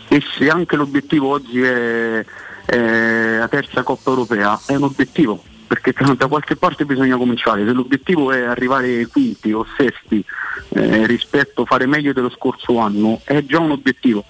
E 0.10 0.24
se 0.38 0.50
anche 0.50 0.76
l'obiettivo 0.76 1.30
oggi 1.30 1.62
è, 1.62 2.26
è 2.66 3.38
la 3.40 3.48
terza 3.48 3.84
Coppa 3.84 4.10
Europea 4.10 4.60
è 4.66 4.76
un 4.76 4.84
obiettivo 4.84 5.44
perché 5.68 5.94
da 6.16 6.28
qualche 6.28 6.56
parte 6.56 6.86
bisogna 6.86 7.18
cominciare. 7.18 7.66
Se 7.66 7.74
l'obiettivo 7.74 8.32
è 8.32 8.44
arrivare 8.44 9.06
quinti 9.08 9.52
o 9.52 9.66
sesti 9.76 10.24
eh, 10.70 11.06
rispetto 11.06 11.64
a 11.64 11.66
fare 11.66 11.86
meglio 11.86 12.14
dello 12.14 12.30
scorso 12.30 12.80
anno 12.80 13.20
è 13.26 13.44
già 13.44 13.60
un 13.60 13.72
obiettivo 13.72 14.24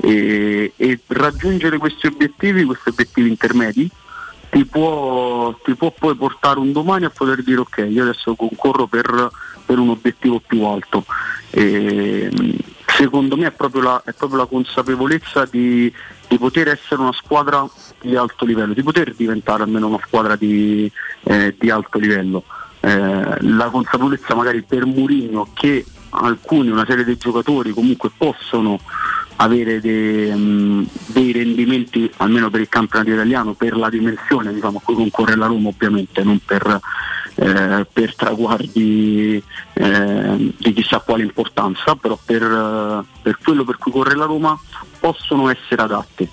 e, 0.00 0.72
e 0.76 0.98
raggiungere 1.08 1.78
questi 1.78 2.06
obiettivi, 2.06 2.64
questi 2.64 2.88
obiettivi 2.88 3.28
intermedi, 3.28 3.90
ti 4.50 4.64
può, 4.64 5.54
ti 5.62 5.74
può, 5.74 5.92
poi 5.96 6.14
portare 6.16 6.58
un 6.58 6.72
domani 6.72 7.04
a 7.04 7.10
poter 7.10 7.42
dire 7.42 7.60
ok, 7.60 7.86
io 7.88 8.02
adesso 8.02 8.34
concorro 8.34 8.86
per, 8.86 9.30
per 9.64 9.78
un 9.78 9.90
obiettivo 9.90 10.40
più 10.44 10.64
alto. 10.64 11.04
E, 11.50 12.30
secondo 12.86 13.36
me 13.36 13.46
è 13.46 13.52
proprio 13.52 13.82
la, 13.82 14.02
è 14.04 14.12
proprio 14.12 14.40
la 14.40 14.46
consapevolezza 14.46 15.46
di, 15.50 15.92
di 16.28 16.38
poter 16.38 16.68
essere 16.68 17.00
una 17.00 17.12
squadra 17.12 17.66
di 18.00 18.16
alto 18.16 18.44
livello, 18.44 18.74
di 18.74 18.82
poter 18.82 19.14
diventare 19.14 19.62
almeno 19.62 19.86
una 19.86 20.00
squadra 20.04 20.36
di, 20.36 20.90
eh, 21.24 21.54
di 21.58 21.70
alto 21.70 21.98
livello. 21.98 22.44
Eh, 22.80 23.36
la 23.40 23.68
consapevolezza 23.70 24.34
magari 24.34 24.62
per 24.62 24.84
Mourinho 24.86 25.48
che 25.54 25.84
alcuni, 26.10 26.70
una 26.70 26.84
serie 26.86 27.04
di 27.04 27.16
giocatori 27.16 27.72
comunque 27.72 28.10
possono 28.16 28.80
avere 29.40 29.80
dei, 29.80 30.30
mh, 30.30 30.88
dei 31.06 31.32
rendimenti 31.32 32.10
almeno 32.18 32.50
per 32.50 32.60
il 32.60 32.68
campionato 32.68 33.10
italiano 33.10 33.54
per 33.54 33.76
la 33.76 33.88
dimensione 33.88 34.52
diciamo, 34.52 34.78
a 34.78 34.80
cui 34.82 34.94
concorre 34.94 35.36
la 35.36 35.46
Roma 35.46 35.68
ovviamente 35.68 36.22
non 36.22 36.38
per, 36.44 36.80
eh, 37.36 37.86
per 37.90 38.14
traguardi 38.14 39.42
eh, 39.72 40.54
di 40.56 40.72
chissà 40.72 41.00
quale 41.00 41.22
importanza 41.22 41.94
però 41.94 42.18
per, 42.22 42.42
eh, 42.42 43.04
per 43.22 43.38
quello 43.42 43.64
per 43.64 43.78
cui 43.78 43.92
corre 43.92 44.14
la 44.14 44.26
Roma 44.26 44.58
possono 44.98 45.48
essere 45.48 45.82
adatti. 45.82 46.28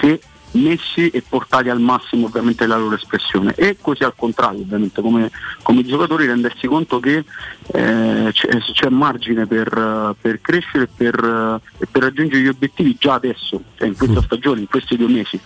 Se 0.00 0.20
messi 0.52 1.08
e 1.08 1.22
portati 1.26 1.68
al 1.68 1.80
massimo 1.80 2.26
ovviamente 2.26 2.66
la 2.66 2.76
loro 2.76 2.94
espressione 2.94 3.54
e 3.54 3.76
così 3.80 4.04
al 4.04 4.14
contrario 4.16 4.60
ovviamente 4.60 5.00
come, 5.00 5.30
come 5.62 5.84
giocatori 5.84 6.26
rendersi 6.26 6.66
conto 6.66 7.00
che 7.00 7.24
eh, 7.72 8.30
c'è, 8.32 8.58
c'è 8.58 8.88
margine 8.88 9.46
per, 9.46 10.14
per 10.20 10.40
crescere 10.40 10.84
e 10.84 10.88
per, 10.94 11.60
per 11.90 12.02
raggiungere 12.02 12.42
gli 12.42 12.48
obiettivi 12.48 12.96
già 12.98 13.14
adesso, 13.14 13.62
cioè 13.76 13.88
in 13.88 13.96
questa 13.96 14.22
stagione, 14.22 14.60
in 14.60 14.68
questi 14.68 14.96
due 14.96 15.08
mesi. 15.08 15.40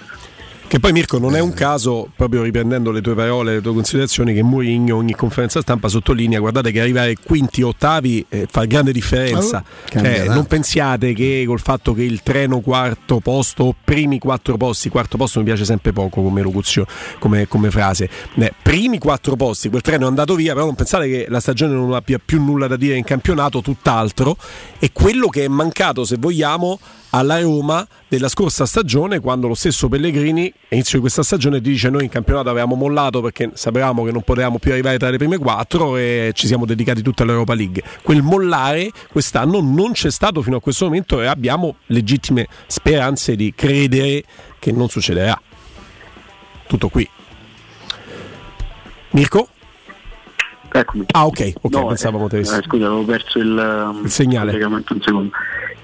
Che 0.69 0.81
poi 0.81 0.91
Mirko 0.91 1.21
non 1.21 1.37
è 1.37 1.39
un 1.39 1.55
caso, 1.55 2.11
proprio 2.17 2.43
riprendendo 2.43 2.91
le 2.91 3.01
tue 3.01 3.15
parole, 3.15 3.55
le 3.55 3.61
tue 3.61 3.73
considerazioni, 3.73 4.35
che 4.35 4.43
Mourinho 4.43 4.97
ogni 4.97 5.15
conferenza 5.15 5.61
stampa 5.61 5.87
sottolinea, 5.87 6.41
guardate 6.41 6.73
che 6.73 6.81
arrivare 6.81 7.15
quinti 7.25 7.63
o 7.63 7.69
ottavi 7.69 8.27
eh, 8.29 8.49
fa 8.51 8.65
grande 8.65 8.91
differenza. 8.91 9.63
Oh, 9.65 9.89
tanto. 9.89 10.33
non 10.33 10.45
pensiate 10.47 11.13
che 11.13 11.45
col 11.47 11.61
fatto 11.61 11.95
che 11.95 12.03
il 12.03 12.21
treno 12.25 12.59
quarto 12.59 13.21
posto 13.21 13.63
o 13.63 13.77
primi 13.85 14.19
quattro 14.19 14.57
posti, 14.57 14.89
quarto 14.89 15.17
posto 15.17 15.39
mi 15.39 15.45
piace 15.45 15.65
sempre 15.65 15.93
poco 15.93 16.21
come 16.21 16.43
locuzione, 16.43 16.89
come, 17.21 17.47
come 17.47 17.71
frase, 17.71 18.11
eh, 18.35 18.53
primi 18.61 18.99
quattro 18.99 19.37
posti, 19.37 19.69
quel 19.69 19.83
treno 19.83 20.07
è 20.07 20.09
andato 20.09 20.35
via, 20.35 20.53
però 20.53 20.65
non 20.65 20.75
pensate 20.75 21.09
che 21.09 21.27
la 21.29 21.39
stagione 21.39 21.75
non 21.75 21.95
abbia 21.95 22.19
più 22.23 22.43
nulla 22.43 22.67
da 22.67 22.77
dire 22.77 22.97
in 22.97 23.05
campionato, 23.05 23.63
tutt'altro, 23.63 24.37
e 24.81 24.91
quello 24.93 25.29
che 25.29 25.45
è 25.45 25.49
mancato, 25.49 26.05
se 26.05 26.17
vogliamo, 26.19 26.81
alla 27.11 27.41
Roma 27.41 27.87
della 28.09 28.29
scorsa 28.29 28.67
stagione 28.67 29.21
quando 29.21 29.47
lo 29.49 29.55
stesso 29.55 29.89
Pellegrini 29.89 30.53
inizio 30.71 30.95
di 30.97 31.01
questa 31.01 31.23
stagione 31.23 31.61
dice 31.61 31.89
noi 31.89 32.05
in 32.05 32.11
campionato 32.11 32.51
avevamo 32.51 32.75
mollato 32.75 33.21
perché 33.21 33.51
sapevamo 33.55 34.05
che 34.05 34.11
non 34.13 34.23
potevamo 34.23 34.59
più 34.59 34.73
arrivare 34.73 34.99
tra 34.99 35.09
le 35.11 35.17
prime 35.17 35.39
quattro 35.39 35.97
e 35.97 36.33
ci 36.35 36.47
siamo 36.47 36.67
dedicati 36.67 37.03
tutta 37.03 37.23
all'Europa 37.23 37.55
League 37.55 37.83
quel 38.03 38.23
mollare 38.23 38.91
quest'anno 39.11 39.61
non 39.61 39.93
c'è 39.93 40.11
stato 40.11 40.43
fino 40.43 40.57
a 40.57 40.61
questo 40.61 40.87
momento 40.87 41.23
e 41.23 41.27
abbiamo 41.27 41.77
legittime 41.87 42.47
speranze 42.67 43.37
di 43.37 43.53
credere 43.55 44.25
che 44.59 44.73
non 44.73 44.89
succederà 44.89 45.41
tutto 46.67 46.89
qui 46.89 47.09
Mirko? 49.11 49.49
Eccomi. 50.73 51.07
Ah 51.13 51.25
ok, 51.25 51.53
ok, 51.63 51.73
No, 51.75 51.87
pensavamo 51.87 52.29
te 52.29 52.37
eh, 52.37 52.39
avessi- 52.41 52.59
eh, 52.59 52.63
scusa, 52.65 52.87
avevo 52.87 53.05
perso 53.05 53.39
il, 53.39 54.01
Il 54.05 54.11
segnale. 54.11 54.53
un 54.63 54.85
secondo. 55.01 55.31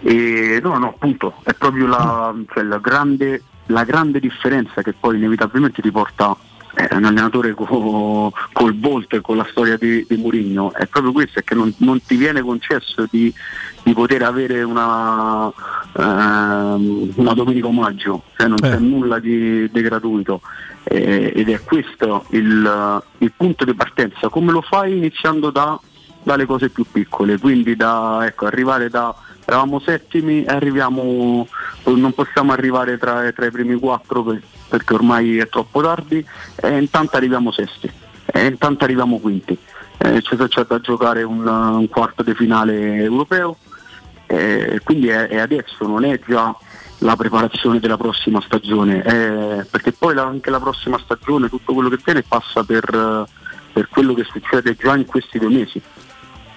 E, 0.03 0.61
no, 0.63 0.77
no, 0.79 0.89
appunto, 0.89 1.35
è 1.45 1.55
proprio 1.55 1.87
la, 1.87 2.35
cioè, 2.53 2.65
la, 2.65 2.79
grande, 2.79 3.43
la 3.67 3.85
grande 3.85 4.19
differenza 4.21 4.83
che 4.83 4.93
poi 4.93 5.17
inevitabilmente 5.17 5.81
ti 5.81 5.91
porta 5.91 6.37
eh, 6.75 6.89
un 6.97 7.05
allenatore 7.05 7.53
co- 7.53 8.33
col 8.53 8.79
volto 8.79 9.17
e 9.17 9.21
con 9.21 9.37
la 9.37 9.47
storia 9.51 9.77
di, 9.77 10.05
di 10.09 10.17
Mourinho. 10.17 10.73
È 10.73 10.87
proprio 10.87 11.13
questo, 11.13 11.39
è 11.39 11.45
che 11.45 11.55
non, 11.55 11.73
non 11.79 12.03
ti 12.03 12.17
viene 12.17 12.41
concesso 12.41 13.07
di, 13.11 13.33
di 13.83 13.93
poter 13.93 14.23
avere 14.23 14.63
una, 14.63 15.53
ehm, 15.97 17.13
una 17.15 17.35
domenica 17.35 17.67
omaggio, 17.67 18.25
cioè 18.37 18.49
non 18.49 18.59
c'è 18.59 18.79
nulla 18.79 19.19
di, 19.19 19.71
di 19.71 19.81
gratuito. 19.83 20.41
Eh, 20.85 21.33
ed 21.37 21.49
è 21.49 21.63
questo 21.63 22.25
il, 22.31 23.03
il 23.19 23.33
punto 23.37 23.65
di 23.65 23.75
partenza. 23.75 24.29
Come 24.29 24.51
lo 24.51 24.63
fai 24.63 24.97
iniziando 24.97 25.51
da, 25.51 25.79
dalle 26.23 26.45
cose 26.45 26.71
più 26.71 26.85
piccole, 26.91 27.39
quindi 27.39 27.77
da 27.77 28.27
ecco, 28.27 28.47
arrivare 28.47 28.89
da 28.89 29.15
eravamo 29.53 29.81
settimi 29.81 30.45
e 30.45 30.51
arriviamo 30.51 31.47
non 31.85 32.13
possiamo 32.15 32.53
arrivare 32.53 32.97
tra, 32.97 33.31
tra 33.33 33.47
i 33.47 33.51
primi 33.51 33.79
quattro 33.79 34.23
per- 34.23 34.41
perché 34.69 34.95
ormai 34.95 35.37
è 35.39 35.49
troppo 35.49 35.83
tardi 35.83 36.25
e 36.57 36.79
intanto 36.79 37.17
arriviamo 37.17 37.53
sesti 37.53 37.91
e 38.25 38.47
intanto 38.47 38.85
arriviamo 38.85 39.19
quinti 39.19 39.57
Eh, 40.05 40.21
c'è, 40.21 40.37
c'è 40.49 40.65
da 40.65 40.81
giocare 40.81 41.23
un, 41.23 41.47
un 41.47 41.89
quarto 41.89 42.23
di 42.25 42.35
finale 42.35 42.97
europeo 43.05 43.57
eh, 44.27 44.81
quindi 44.83 45.09
è, 45.09 45.29
è 45.29 45.39
adesso, 45.39 45.87
non 45.87 46.05
è 46.05 46.19
già 46.27 46.57
la 46.99 47.17
preparazione 47.17 47.79
della 47.81 47.97
prossima 47.99 48.41
stagione, 48.41 49.03
eh, 49.05 49.67
perché 49.71 49.93
poi 49.93 50.15
la- 50.15 50.25
anche 50.25 50.49
la 50.51 50.59
prossima 50.61 50.99
stagione, 50.99 51.49
tutto 51.51 51.75
quello 51.75 51.89
che 51.91 51.99
viene 52.03 52.23
passa 52.23 52.65
per, 52.65 53.27
per 53.73 53.89
quello 53.91 54.15
che 54.15 54.25
succede 54.25 54.75
già 54.77 54.97
in 54.97 55.05
questi 55.05 55.39
due 55.39 55.51
mesi. 55.51 55.83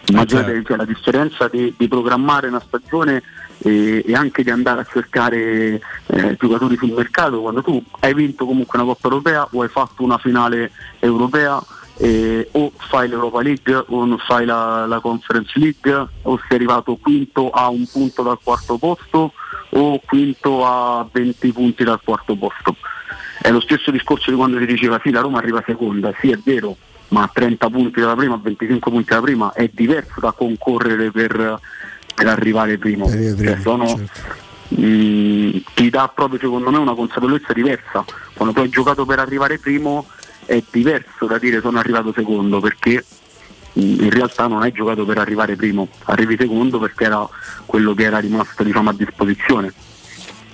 Immaginate 0.08 0.64
cioè, 0.64 0.78
la 0.78 0.86
differenza 0.86 1.48
di, 1.48 1.74
di 1.78 1.88
programmare 1.88 2.48
una 2.48 2.62
stagione 2.66 3.24
e, 3.60 4.04
e 4.06 4.14
anche 4.14 4.44
di 4.44 4.50
andare 4.50 4.82
a 4.82 4.86
cercare 4.86 5.82
eh, 6.08 6.36
giocatori 6.38 6.78
sul 6.78 6.92
mercato 6.92 7.42
quando 7.42 7.64
tu 7.64 7.82
hai 8.02 8.14
vinto 8.14 8.46
comunque 8.46 8.78
una 8.78 8.88
Coppa 8.88 9.08
Europea 9.08 9.48
o 9.52 9.62
hai 9.62 9.70
fatto 9.70 10.04
una 10.04 10.18
finale 10.18 10.72
europea 11.00 11.62
eh, 11.98 12.48
o 12.52 12.72
fai 12.76 13.08
l'Europa 13.08 13.42
League 13.42 13.74
o 13.88 14.06
non 14.06 14.18
fai 14.18 14.46
la, 14.46 14.86
la 14.86 15.00
Conference 15.00 15.58
League 15.58 16.08
o 16.24 16.38
sei 16.48 16.58
arrivato 16.58 16.98
quinto 16.98 17.50
a 17.50 17.70
un 17.70 17.86
punto 17.88 18.22
dal 18.22 18.40
quarto 18.44 18.78
posto 18.78 19.34
o 19.70 20.00
quinto 20.06 20.66
a 20.66 21.08
20 21.12 21.52
punti 21.52 21.84
dal 21.84 22.02
quarto 22.04 22.36
posto. 22.36 22.76
È 23.42 23.50
lo 23.52 23.60
stesso 23.62 23.92
discorso 23.92 24.30
di 24.30 24.38
quando 24.38 24.60
si 24.60 24.66
diceva 24.66 25.00
sì 25.04 25.12
la 25.12 25.22
Roma 25.22 25.38
arriva 25.38 25.64
seconda, 25.66 26.14
sì 26.20 26.32
è 26.32 26.40
vero, 26.44 26.76
ma 27.10 27.24
a 27.24 27.30
30 27.32 27.70
punti 27.70 28.00
dalla 28.00 28.16
prima, 28.16 28.36
a 28.36 28.40
25 28.42 28.92
punti 28.92 29.10
dalla 29.10 29.22
prima 29.22 29.54
è 29.54 29.70
diverso 29.72 30.20
da 30.20 30.32
concorrere 30.32 31.12
per, 31.12 31.60
per 32.16 32.28
arrivare 32.28 32.78
primo. 32.78 33.08
Cioè, 33.46 33.58
sono- 33.62 34.00
mh, 34.68 35.58
ti 35.74 35.90
dà 35.90 36.12
proprio 36.14 36.40
secondo 36.40 36.72
me 36.72 36.78
una 36.78 36.94
consapevolezza 36.96 37.54
diversa. 37.54 38.04
Quando 38.34 38.54
tu 38.54 38.62
hai 38.62 38.70
giocato 38.70 39.06
per 39.06 39.20
arrivare 39.20 39.60
primo 39.60 40.08
è 40.46 40.62
diverso 40.72 41.26
da 41.26 41.38
dire 41.38 41.60
sono 41.62 41.80
arrivato 41.80 42.12
secondo 42.14 42.60
perché 42.60 43.04
mh, 43.74 43.80
in 43.82 44.10
realtà 44.10 44.48
non 44.48 44.62
hai 44.62 44.72
giocato 44.72 45.06
per 45.06 45.18
arrivare 45.18 45.56
primo, 45.56 45.88
arrivi 46.06 46.36
secondo 46.38 46.80
perché 46.80 47.06
era 47.06 47.28
quello 47.66 47.94
che 47.94 48.04
era 48.04 48.18
rimasto 48.20 48.64
diciamo, 48.64 48.90
a 48.90 48.94
disposizione. 48.94 49.72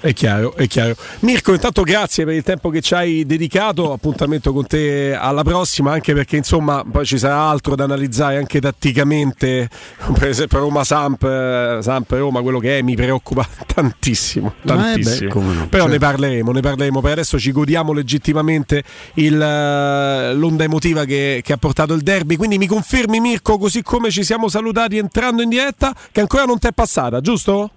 È 0.02 0.14
chiaro, 0.14 0.56
è 0.56 0.66
chiaro. 0.66 0.96
Mirko, 1.20 1.54
intanto 1.54 1.84
grazie 1.84 2.26
per 2.26 2.34
il 2.34 2.42
tempo 2.42 2.72
che 2.72 2.82
ci 2.82 2.96
hai 2.96 3.24
dedicato. 3.24 3.94
Appuntamento 3.94 4.52
con 4.52 4.66
te 4.66 5.14
alla 5.14 5.44
prossima, 5.44 5.92
anche 5.92 6.16
perché 6.16 6.38
insomma 6.38 6.84
poi 6.90 7.06
ci 7.06 7.20
sarà 7.20 7.38
altro 7.42 7.76
da 7.76 7.84
analizzare 7.84 8.38
anche 8.38 8.60
tatticamente. 8.60 9.70
Per 10.18 10.28
esempio 10.28 10.58
Roma 10.58 10.84
Samp, 10.84 11.82
Samp 11.82 12.10
Roma, 12.10 12.42
quello 12.42 12.58
che 12.58 12.80
è, 12.80 12.82
mi 12.82 12.96
preoccupa 12.96 13.48
tantissimo. 13.72 14.48
Eh, 14.48 14.62
beh, 14.64 14.74
tantissimo. 14.74 15.30
come 15.30 15.54
no, 15.54 15.68
Però 15.68 15.86
ne 15.86 15.92
certo. 15.92 16.06
parleremo, 16.08 16.52
ne 16.52 16.62
parleremo. 16.62 17.00
Per 17.00 17.12
adesso 17.12 17.38
ci 17.38 17.52
godiamo 17.52 17.94
legittimamente 17.94 18.84
il, 19.16 19.40
eh, 19.40 20.34
l'onda 20.34 20.64
emotiva 20.64 21.06
che, 21.06 21.42
che 21.44 21.54
ha 21.54 21.58
portato 21.58 21.94
il 21.94 22.02
derby. 22.02 22.38
Quindi 22.38 22.58
mi 22.58 22.66
confermi, 22.66 23.20
Mirko, 23.20 23.60
così 23.60 23.84
come 23.84 24.10
ci 24.10 24.24
siamo 24.24 24.48
salutati 24.48 24.98
entrando 24.98 25.44
in 25.44 25.50
diretta, 25.50 25.94
che 26.12 26.22
ancora 26.22 26.46
non 26.46 26.58
ti 26.58 26.66
è 26.66 26.72
passata, 26.72 27.22
giusto? 27.22 27.70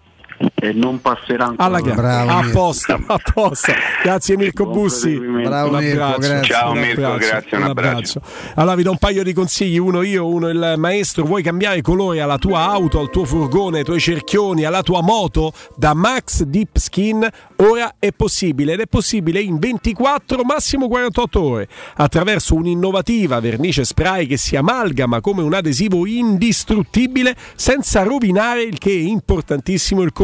E 0.54 0.72
non 0.72 1.00
passerà 1.00 1.44
ancora. 1.46 1.64
Alla 1.64 1.80
gara. 1.80 2.20
a 2.26 2.48
posto, 2.50 2.98
a 3.06 3.18
posto. 3.32 3.72
Grazie 4.02 4.36
Mirko 4.36 4.66
Bussi. 4.66 5.16
Bravo, 5.18 5.76
Un 5.76 5.84
Mirko, 5.84 6.02
abbraccio. 6.02 6.18
grazie. 6.28 6.42
Ciao, 6.54 6.72
Un 6.72 6.78
Mirko, 6.78 7.06
abbraccio, 7.06 7.26
grazie, 7.28 7.56
un 7.56 7.62
abbraccio. 7.62 8.20
Allora 8.54 8.74
vi 8.74 8.82
do 8.82 8.90
un 8.90 8.98
paio 8.98 9.22
di 9.22 9.32
consigli, 9.32 9.78
uno 9.78 10.02
io, 10.02 10.26
uno 10.26 10.48
il 10.48 10.74
maestro. 10.76 11.24
Vuoi 11.24 11.42
cambiare 11.42 11.80
colore 11.82 12.20
alla 12.20 12.38
tua 12.38 12.64
auto, 12.68 12.98
al 12.98 13.10
tuo 13.10 13.24
furgone, 13.24 13.78
ai 13.78 13.84
tuoi 13.84 14.00
cerchioni, 14.00 14.64
alla 14.64 14.82
tua 14.82 15.02
moto? 15.02 15.52
Da 15.76 15.94
Max 15.94 16.42
Deep 16.42 16.78
Skin 16.78 17.28
ora 17.56 17.94
è 17.98 18.12
possibile 18.12 18.72
ed 18.72 18.80
è 18.80 18.86
possibile 18.86 19.40
in 19.40 19.58
24, 19.58 20.42
massimo 20.42 20.88
48 20.88 21.42
ore 21.42 21.68
attraverso 21.96 22.54
un'innovativa 22.54 23.38
vernice 23.40 23.84
spray 23.84 24.26
che 24.26 24.36
si 24.36 24.56
amalgama 24.56 25.20
come 25.20 25.42
un 25.42 25.54
adesivo 25.54 26.06
indistruttibile 26.06 27.36
senza 27.54 28.02
rovinare 28.02 28.62
il 28.62 28.78
che 28.78 28.90
è 28.90 28.94
importantissimo 28.94 30.02
il 30.02 30.12
colore 30.12 30.23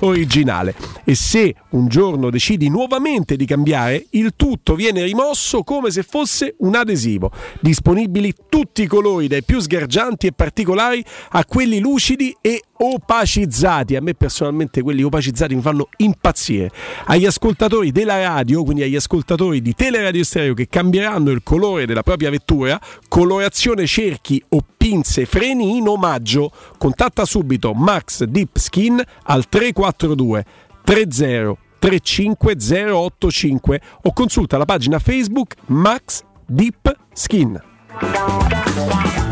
originale. 0.00 0.74
E 1.04 1.14
se 1.14 1.54
un 1.70 1.88
giorno 1.88 2.30
decidi 2.30 2.68
nuovamente 2.68 3.36
di 3.36 3.46
cambiare, 3.46 4.06
il 4.10 4.32
tutto 4.36 4.74
viene 4.74 5.02
rimosso 5.04 5.62
come 5.62 5.90
se 5.90 6.02
fosse 6.02 6.54
un 6.58 6.74
adesivo. 6.74 7.30
Disponibili 7.60 8.34
tutti 8.48 8.82
i 8.82 8.86
colori, 8.86 9.28
dai 9.28 9.42
più 9.42 9.60
sgargianti 9.60 10.26
e 10.26 10.32
particolari 10.32 11.04
a 11.30 11.44
quelli 11.44 11.78
lucidi 11.78 12.36
e 12.40 12.62
opacizzati. 12.78 13.96
A 13.96 14.00
me 14.00 14.14
personalmente 14.14 14.82
quelli 14.82 15.02
opacizzati 15.02 15.54
mi 15.54 15.60
fanno 15.60 15.88
impazzire. 15.96 16.70
Agli 17.06 17.26
ascoltatori 17.26 17.92
della 17.92 18.20
radio, 18.20 18.64
quindi 18.64 18.82
agli 18.82 18.96
ascoltatori 18.96 19.60
di 19.60 19.74
Teleradio 19.74 20.24
Stereo 20.24 20.54
che 20.54 20.68
cambieranno 20.68 21.30
il 21.30 21.42
colore 21.42 21.86
della 21.86 22.02
propria 22.02 22.30
vettura, 22.30 22.80
colorazione 23.08 23.86
cerchi 23.86 24.42
o 24.50 24.64
pinze 24.76 25.26
freni 25.26 25.76
in 25.76 25.88
omaggio. 25.88 26.52
Contatta 26.78 27.24
subito 27.24 27.74
Max 27.74 28.24
Deep 28.24 28.56
Skin 28.56 29.02
al 29.24 29.48
342 29.48 30.44
30 30.84 31.66
35085 31.78 33.80
o 34.02 34.12
consulta 34.12 34.58
la 34.58 34.64
pagina 34.64 34.98
Facebook 34.98 35.54
Max 35.66 36.24
Deep 36.46 36.92
Skin. 37.12 37.60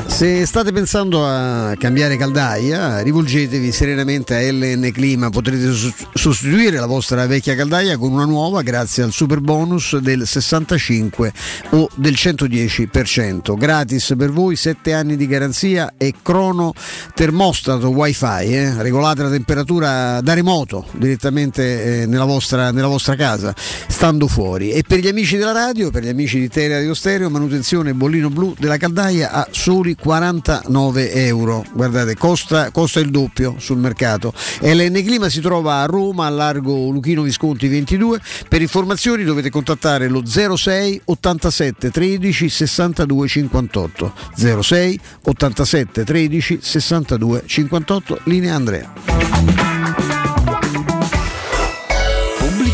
Se 0.07 0.47
state 0.47 0.73
pensando 0.73 1.27
a 1.27 1.75
cambiare 1.77 2.17
caldaia, 2.17 3.01
rivolgetevi 3.01 3.71
serenamente 3.71 4.35
a 4.35 4.41
LN 4.51 4.91
Clima, 4.93 5.29
potrete 5.29 5.71
sostituire 6.15 6.79
la 6.79 6.87
vostra 6.87 7.27
vecchia 7.27 7.55
caldaia 7.55 7.99
con 7.99 8.13
una 8.13 8.25
nuova 8.25 8.63
grazie 8.63 9.03
al 9.03 9.13
super 9.13 9.41
bonus 9.41 9.99
del 9.99 10.27
65 10.27 11.33
o 11.71 11.89
del 11.97 12.15
110%. 12.15 13.57
Gratis 13.57 14.15
per 14.17 14.31
voi 14.31 14.57
7 14.57 14.95
anni 14.95 15.17
di 15.17 15.27
garanzia 15.27 15.95
e 15.99 16.15
crono 16.23 16.73
termostato 17.15 17.91
wifi, 17.91 18.55
eh? 18.55 18.83
regolate 18.83 19.23
la 19.23 19.31
temperatura 19.31 20.23
da 20.23 20.33
remoto 20.33 20.87
direttamente 20.93 22.03
eh, 22.03 22.07
nella, 22.07 22.25
vostra, 22.25 22.71
nella 22.71 22.87
vostra 22.87 23.17
casa, 23.17 23.55
stando 23.87 24.29
fuori. 24.29 24.71
E 24.71 24.83
per 24.87 25.01
gli 25.01 25.09
amici 25.09 25.37
della 25.37 25.53
radio, 25.53 25.91
per 25.91 26.05
gli 26.05 26.09
amici 26.09 26.39
di 26.39 26.49
Teleradio 26.49 26.95
Stereo, 26.95 27.29
manutenzione 27.29 27.93
bollino 27.93 28.31
blu 28.31 28.55
della 28.59 28.79
caldaia 28.79 29.33
a 29.33 29.49
soli 29.51 29.95
49 29.99 31.13
euro. 31.27 31.65
Guardate, 31.73 32.15
costa, 32.17 32.71
costa, 32.71 33.01
il 33.01 33.11
doppio 33.11 33.57
sul 33.59 33.79
mercato. 33.79 34.33
LN 34.61 35.03
Clima 35.05 35.29
si 35.29 35.41
trova 35.41 35.83
a 35.83 35.87
Roma, 35.87 36.27
a 36.27 36.31
largo 36.31 36.91
Luchino 36.91 37.23
Visconti 37.23 37.69
22. 37.69 38.21
Per 38.49 38.61
informazioni 38.61 39.25
dovete 39.25 39.51
contattare 39.51 40.09
lo 40.09 40.23
06 40.25 41.03
87 41.05 41.91
13 41.91 42.49
62 42.49 43.29
58. 43.29 44.13
06 44.61 45.01
87 45.25 46.05
13 46.05 46.59
62 46.61 47.43
58. 47.47 48.21
Linea 48.25 48.55
Andrea. 48.55 50.06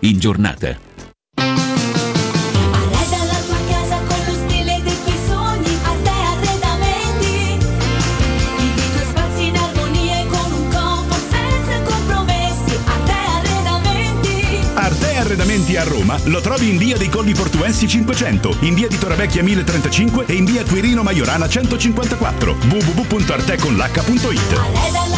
in 0.00 0.18
giornata. 0.18 0.76
Arreda 1.36 3.24
la 3.24 3.38
tua 3.46 3.56
casa 3.68 4.00
con 4.06 4.16
lo 4.26 4.32
stile 4.46 4.80
dei 4.82 4.96
tuoi 5.04 5.18
sogni, 5.28 5.78
Arte 5.82 6.10
Arredamenti. 6.10 7.58
Vivi 8.56 8.80
i 8.80 8.90
tuoi 8.90 9.04
spazi 9.08 9.46
in 9.46 9.56
armonia 9.56 10.24
con 10.26 10.52
un 10.52 10.68
comfort 10.68 11.22
senza 11.30 11.80
compromessi. 11.82 12.76
Arte 12.84 13.12
Arredamenti. 13.12 14.58
Arte 14.74 15.16
Arredamenti 15.16 15.76
a 15.76 15.84
Roma 15.84 16.18
lo 16.24 16.40
trovi 16.40 16.70
in 16.70 16.76
via 16.76 16.96
dei 16.96 17.08
Colli 17.08 17.34
Portuensi 17.34 17.86
500, 17.86 18.56
in 18.60 18.74
via 18.74 18.88
di 18.88 18.98
Torrevecchia 18.98 19.42
1035 19.44 20.26
e 20.26 20.34
in 20.34 20.44
via 20.44 20.64
Quirino 20.64 21.04
Maiorana 21.04 21.48
154. 21.48 22.56
www.arteconlh.it 22.68 25.17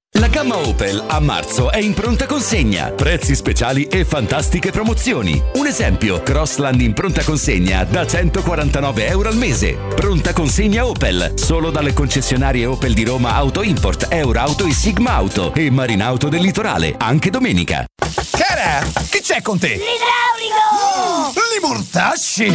La 0.19 0.27
gamma 0.27 0.57
Opel 0.57 1.01
a 1.07 1.21
marzo 1.21 1.71
è 1.71 1.77
in 1.77 1.93
pronta 1.93 2.25
consegna. 2.25 2.91
Prezzi 2.91 3.33
speciali 3.33 3.85
e 3.85 4.03
fantastiche 4.03 4.69
promozioni. 4.69 5.41
Un 5.53 5.67
esempio, 5.67 6.21
Crossland 6.21 6.81
in 6.81 6.91
pronta 6.91 7.23
consegna 7.23 7.85
da 7.85 8.05
149 8.05 9.07
euro 9.07 9.29
al 9.29 9.37
mese. 9.37 9.77
Pronta 9.95 10.33
consegna 10.33 10.85
Opel, 10.85 11.31
solo 11.35 11.71
dalle 11.71 11.93
concessionarie 11.93 12.65
Opel 12.65 12.93
di 12.93 13.05
Roma 13.05 13.35
Auto 13.35 13.61
Import, 13.61 14.07
Eurauto 14.09 14.65
e 14.65 14.73
Sigma 14.73 15.13
Auto 15.13 15.53
e 15.53 15.71
Marinauto 15.71 16.27
del 16.27 16.41
Litorale, 16.41 16.93
anche 16.97 17.29
domenica. 17.29 17.85
Cara, 18.31 18.85
che 19.09 19.21
c'è 19.21 19.41
con 19.41 19.57
te? 19.59 19.69
L'idraulico! 19.69 21.39
Li 21.53 21.65
mortasci! 21.65 22.53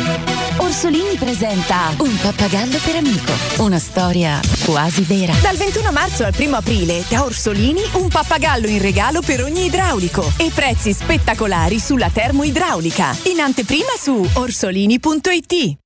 Orsolini 0.59 1.16
presenta 1.16 1.95
Un 1.99 2.19
pappagallo 2.20 2.78
per 2.85 2.97
amico. 2.97 3.33
Una 3.59 3.78
storia 3.78 4.41
quasi 4.65 5.03
vera. 5.03 5.33
Dal 5.41 5.57
21 5.57 5.93
marzo 5.93 6.24
al 6.24 6.35
1 6.37 6.57
aprile 6.57 7.05
da 7.09 7.23
Orsolini 7.24 7.45
un 7.93 8.09
pappagallo 8.09 8.66
in 8.66 8.82
regalo 8.82 9.20
per 9.20 9.40
ogni 9.44 9.66
idraulico 9.66 10.32
e 10.36 10.51
prezzi 10.52 10.93
spettacolari 10.93 11.78
sulla 11.78 12.10
termoidraulica. 12.10 13.16
In 13.27 13.39
anteprima 13.39 13.93
su 13.97 14.28
orsolini.it. 14.35 15.85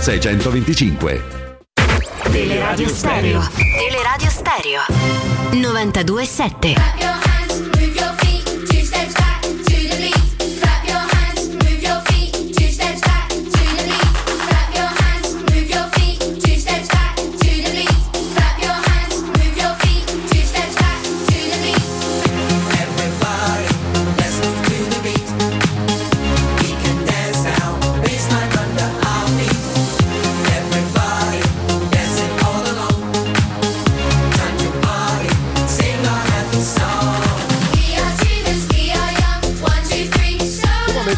625. 0.00 1.22
Teleradio 2.32 2.88
Stereo. 2.88 3.42
Teleradio 3.78 4.30
Stereo. 4.30 4.80
92.7. 5.52 7.35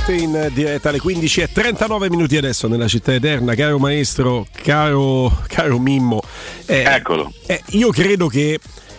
Nuovamente 0.08 0.48
in 0.48 0.54
diretta 0.54 0.88
alle 0.88 1.00
15 1.00 1.40
e 1.42 1.52
39 1.52 2.08
minuti 2.08 2.38
adesso 2.38 2.66
nella 2.66 2.88
città 2.88 3.12
eterna, 3.12 3.54
caro 3.54 3.78
maestro, 3.78 4.46
caro, 4.62 5.42
caro 5.48 5.78
Mimmo. 5.78 6.22
Eh, 6.64 6.82
Eccolo. 6.82 7.30
eh, 7.46 7.62
io 7.72 7.90
credo 7.90 8.26
che 8.28 8.58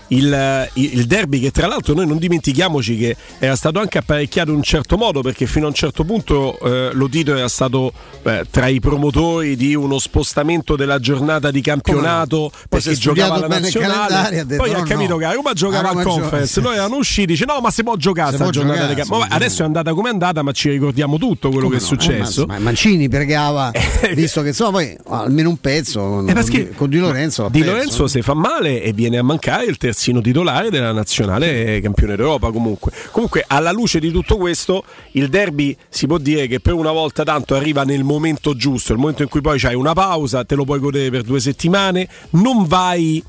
il, 0.10 0.70
il 0.74 1.06
derby 1.06 1.40
che 1.40 1.52
tra 1.52 1.68
l'altro 1.68 1.94
noi 1.94 2.08
non 2.08 2.18
dimentichiamoci 2.18 2.98
che 2.98 3.16
era 3.40 3.56
stato 3.56 3.80
anche 3.80 3.98
apparecchiato 3.98 4.50
in 4.52 4.58
un 4.58 4.64
certo 4.64 4.98
modo 4.98 5.22
perché 5.22 5.46
fino 5.46 5.66
a 5.66 5.70
un 5.70 5.74
certo 5.76 6.04
punto 6.04 6.58
eh, 6.60 6.92
Lotito 6.94 7.36
era 7.36 7.48
stato 7.48 7.92
eh, 8.24 8.46
tra 8.50 8.68
i 8.68 8.80
promotori 8.80 9.56
di 9.56 9.76
uno 9.76 10.00
spostamento 10.00 10.76
della 10.76 11.00
giornata 11.00 11.52
di 11.52 11.62
campionato 11.62 12.52
Poi 12.70 12.82
si 12.82 12.90
perché 12.90 12.92
è 12.92 13.02
giocava 13.02 13.38
la 13.40 13.48
nazionale 13.48 14.40
ha 14.40 14.44
detto, 14.44 14.64
poi 14.64 14.74
ha 14.74 14.80
no, 14.80 14.84
capito 14.84 15.14
no. 15.14 15.18
che 15.18 15.26
a 15.26 15.34
Roma 15.34 15.54
giocava 15.54 15.90
A 15.90 15.92
Roma 15.92 16.02
al 16.02 16.08
conference 16.08 16.62
noi 16.62 16.76
erano 16.76 16.96
usciti 16.96 17.28
dice 17.28 17.46
no 17.46 17.60
ma 17.60 17.70
si 17.72 17.84
può 17.84 17.96
giocare 17.96 18.36
sta 18.36 18.50
giornata 18.50 18.80
giocare, 18.88 19.02
di 19.02 19.08
può 19.08 19.26
adesso 19.28 19.62
è 19.62 19.66
andata 19.66 19.94
come 19.94 20.10
è 20.10 20.12
andata 20.12 20.42
ma 20.42 20.52
ci 20.52 20.70
ricordiamo 20.70 21.18
tutto 21.18 21.50
quello 21.50 21.70
che 21.70 21.78
è 21.78 21.80
successo 21.80 22.44
Eh, 22.44 22.46
ma, 22.48 22.54
ma 22.54 22.70
Mancini 22.70 23.10
pregava, 23.10 23.72
visto 24.14 24.42
che 24.42 24.50
insomma 24.50 24.72
poi 24.72 24.96
almeno 25.08 25.50
un 25.50 25.58
pezzo 25.58 26.00
con, 26.00 26.30
Eh, 26.30 26.34
perché- 26.34 26.70
con, 26.72 26.90
Di 26.90 26.98
Lorenzo. 26.98 27.48
Di. 27.50 27.64
Lorenzo 27.64 28.08
si 28.08 28.22
fa 28.22 28.34
male 28.34 28.82
e 28.82 28.94
viene 28.94 29.18
a 29.18 29.24
mancare 29.24 29.66
il 29.66 29.78
terzino 30.00 30.22
titolare 30.22 30.70
della 30.70 30.94
nazionale 30.94 31.82
campione 31.82 32.16
d'Europa 32.16 32.52
comunque. 32.52 32.92
Comunque 33.12 33.44
alla 33.46 33.72
luce 33.72 34.00
di 34.00 34.12
tutto 34.12 34.38
questo 34.38 34.86
il 35.12 35.28
derby 35.28 35.76
si 35.90 36.08
può 36.08 36.18
dire 36.18 36.48
che 36.48 36.62
per 36.62 36.74
una 36.74 36.92
volta 36.92 37.24
tanto 37.24 37.54
arriva 37.54 37.84
nel 37.84 38.06
momento 38.06 38.56
giusto, 38.56 38.94
il 38.94 39.00
momento 39.00 39.24
in 39.24 39.30
cui 39.30 39.42
poi 39.42 39.60
c'hai 39.60 39.76
una 39.76 39.94
pausa, 39.94 40.46
te 40.46 40.56
lo 40.56 40.64
puoi 40.64 40.80
godere 40.80 41.10
per 41.10 41.24
due 41.24 41.42
settimane, 41.42 42.08
non 42.32 42.66
vai 42.66 43.22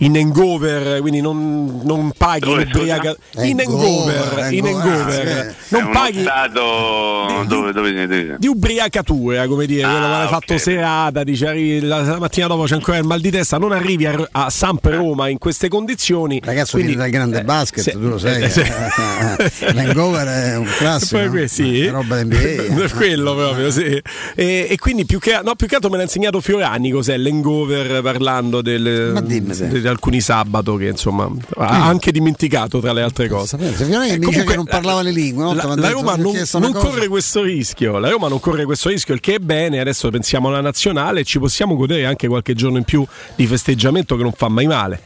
in 0.00 0.16
hangover, 0.16 1.00
quindi 1.00 1.20
non, 1.20 1.80
non 1.82 2.12
paghi 2.16 2.40
Dove, 2.40 2.64
l'ubriaca- 2.64 3.16
in 3.42 3.60
hangover, 3.60 4.52
in 4.52 4.66
hangover, 4.66 5.26
È 5.26 5.54
non 5.70 5.90
paghi 5.90 6.20
stato 6.20 7.44
dove, 7.48 7.72
dove 7.72 7.90
siete? 7.90 8.36
di 8.38 8.46
ubriacatura, 8.46 9.46
come 9.48 9.66
dire, 9.66 9.82
quello 9.82 9.98
che 9.98 10.04
Ah, 10.04 10.20
hai 10.22 10.28
fatto 10.28 10.56
serata, 10.58 11.24
dice, 11.24 11.48
arrivi- 11.48 11.80
la, 11.86 12.02
la 12.02 12.18
mattina 12.20 12.46
dopo 12.46 12.62
c'è 12.64 12.74
ancora 12.74 12.96
il 12.98 13.04
mal 13.04 13.20
di 13.20 13.30
testa, 13.30 13.58
non 13.58 13.72
arrivi 13.72 14.06
a, 14.06 14.28
a 14.30 14.50
Samp 14.50 14.84
Roma 14.86 15.28
in 15.28 15.38
queste 15.38 15.68
condizioni. 15.68 16.40
Ragazzo 16.44 16.72
Quindi- 16.76 16.94
viene 16.94 17.02
dal 17.02 17.10
grande 17.12 17.40
eh, 17.40 17.44
basket, 17.44 17.82
se- 17.82 17.90
tu 17.92 17.98
lo 18.08 18.18
sai. 18.18 18.42
eh. 18.42 19.72
L'hangover 19.74 20.26
è 20.28 20.56
un 20.56 20.68
classico. 20.78 21.16
Poi 21.16 21.24
no? 21.26 21.30
que- 21.32 21.48
sì. 21.48 21.80
È 21.82 21.90
roba 21.90 22.22
NBA. 22.22 22.36
Per 22.78 22.92
quello 22.94 23.34
proprio, 23.34 23.70
sì. 23.72 24.00
E, 24.34 24.66
e 24.70 24.76
quindi 24.78 25.04
più 25.06 25.18
che, 25.18 25.40
no, 25.42 25.54
più 25.56 25.66
che 25.66 25.74
altro 25.74 25.90
me 25.90 25.96
l'ha 25.96 26.04
insegnato 26.04 26.40
Fiorani 26.40 26.90
cos'è 26.92 27.16
l'hangover 27.16 28.00
parlando 28.02 28.62
del- 28.62 29.10
Ma 29.12 29.20
dimmi 29.20 29.54
se. 29.54 29.68
Di 29.88 29.94
alcuni 29.94 30.20
sabato 30.20 30.76
che 30.76 30.86
insomma 30.88 31.28
ha 31.56 31.86
anche 31.86 32.12
dimenticato 32.12 32.80
tra 32.80 32.92
le 32.92 33.02
altre 33.02 33.28
cose. 33.28 33.56
Se 33.74 33.84
Fiorani 33.84 34.10
Eh, 34.10 34.18
comunque, 34.18 34.44
che 34.44 34.56
non 34.56 34.66
parlava 34.66 35.02
le 35.02 35.10
lingue, 35.10 35.44
una 35.44 35.54
La, 35.54 35.74
la 35.74 35.90
Roma 35.90 36.14
non, 36.16 36.34
una 36.34 36.66
non 36.66 36.72
corre 36.72 37.08
questo 37.08 37.42
rischio. 37.42 37.98
La 37.98 38.10
Roma 38.10 38.28
non 38.28 38.40
corre 38.40 38.64
questo 38.64 38.88
rischio, 38.90 39.14
il 39.14 39.20
che 39.20 39.34
è 39.36 39.38
bene. 39.38 39.80
Adesso 39.80 40.10
pensiamo 40.10 40.48
alla 40.48 40.60
nazionale 40.60 41.20
e 41.20 41.24
ci 41.24 41.38
possiamo 41.38 41.74
godere 41.76 42.06
anche 42.06 42.28
qualche 42.28 42.54
giorno 42.54 42.78
in 42.78 42.84
più 42.84 43.04
di 43.34 43.46
festeggiamento 43.46 44.16
che 44.16 44.22
non 44.22 44.32
fa 44.32 44.48
mai 44.48 44.66
male. 44.66 45.02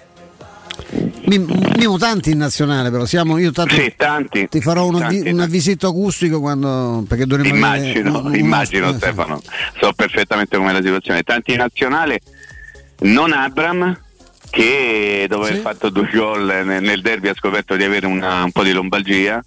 Mi, 1.26 1.38
Mimo 1.76 1.98
tanti 1.98 2.30
in 2.30 2.38
nazionale, 2.38 2.90
però 2.90 3.04
siamo 3.04 3.36
io 3.38 3.52
tanto 3.52 3.74
Sì, 3.74 3.92
tanti. 3.96 4.48
ti 4.48 4.60
farò 4.60 4.86
uno 4.86 4.98
Tanti, 5.00 5.20
vi- 5.22 5.30
un 5.30 5.40
avvisito 5.40 5.86
acustico 5.88 6.40
quando 6.40 7.04
perché 7.06 7.26
dovremmo 7.26 7.64
avere 7.66 7.84
Immagino, 7.90 8.18
un- 8.18 8.26
un- 8.26 8.34
immagino 8.36 8.88
eh, 8.88 8.94
Stefano, 8.94 9.40
so 9.80 9.92
perfettamente 9.94 10.56
com'è 10.56 10.72
la 10.72 10.80
situazione. 10.82 11.22
Tanti 11.22 11.52
in 11.52 11.58
nazionale, 11.58 12.20
non 13.00 13.32
Abram, 13.32 13.96
che 14.52 15.24
dopo 15.28 15.44
aver 15.44 15.56
fatto 15.60 15.88
due 15.88 16.10
gol 16.12 16.44
nel, 16.64 17.00
derby 17.00 17.28
ha 17.28 17.34
scoperto 17.34 17.74
di 17.74 17.84
avere 17.84 18.04
una- 18.06 18.44
un 18.44 18.52
po' 18.52 18.62
di 18.62 18.72
lombalgia. 18.72 19.42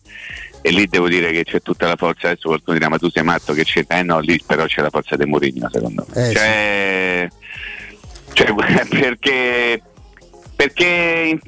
E 0.62 0.72
lì 0.72 0.88
devo 0.88 1.08
dire 1.08 1.32
che 1.32 1.44
c'è 1.44 1.62
tutta 1.62 1.86
la 1.86 1.96
forza, 1.96 2.30
adesso 2.30 2.48
qualcuno 2.48 2.76
dirà 2.76 2.90
ma 2.90 2.98
tu 2.98 3.08
sei 3.12 3.22
matto 3.24 3.54
che 3.54 3.64
c'è, 3.64 3.86
eh 3.88 4.02
no, 4.02 4.18
lì 4.20 4.42
però 4.44 4.66
c'è 4.66 4.82
la 4.82 4.90
forza 4.90 5.16
di 5.16 5.26
Mourinho 5.26 5.70
secondo 5.72 6.08
me. 6.12 6.30
Eh, 6.30 6.34
Cioè, 6.34 7.28
cioè, 8.34 8.54
perché, 8.90 9.80
perché 10.56 11.40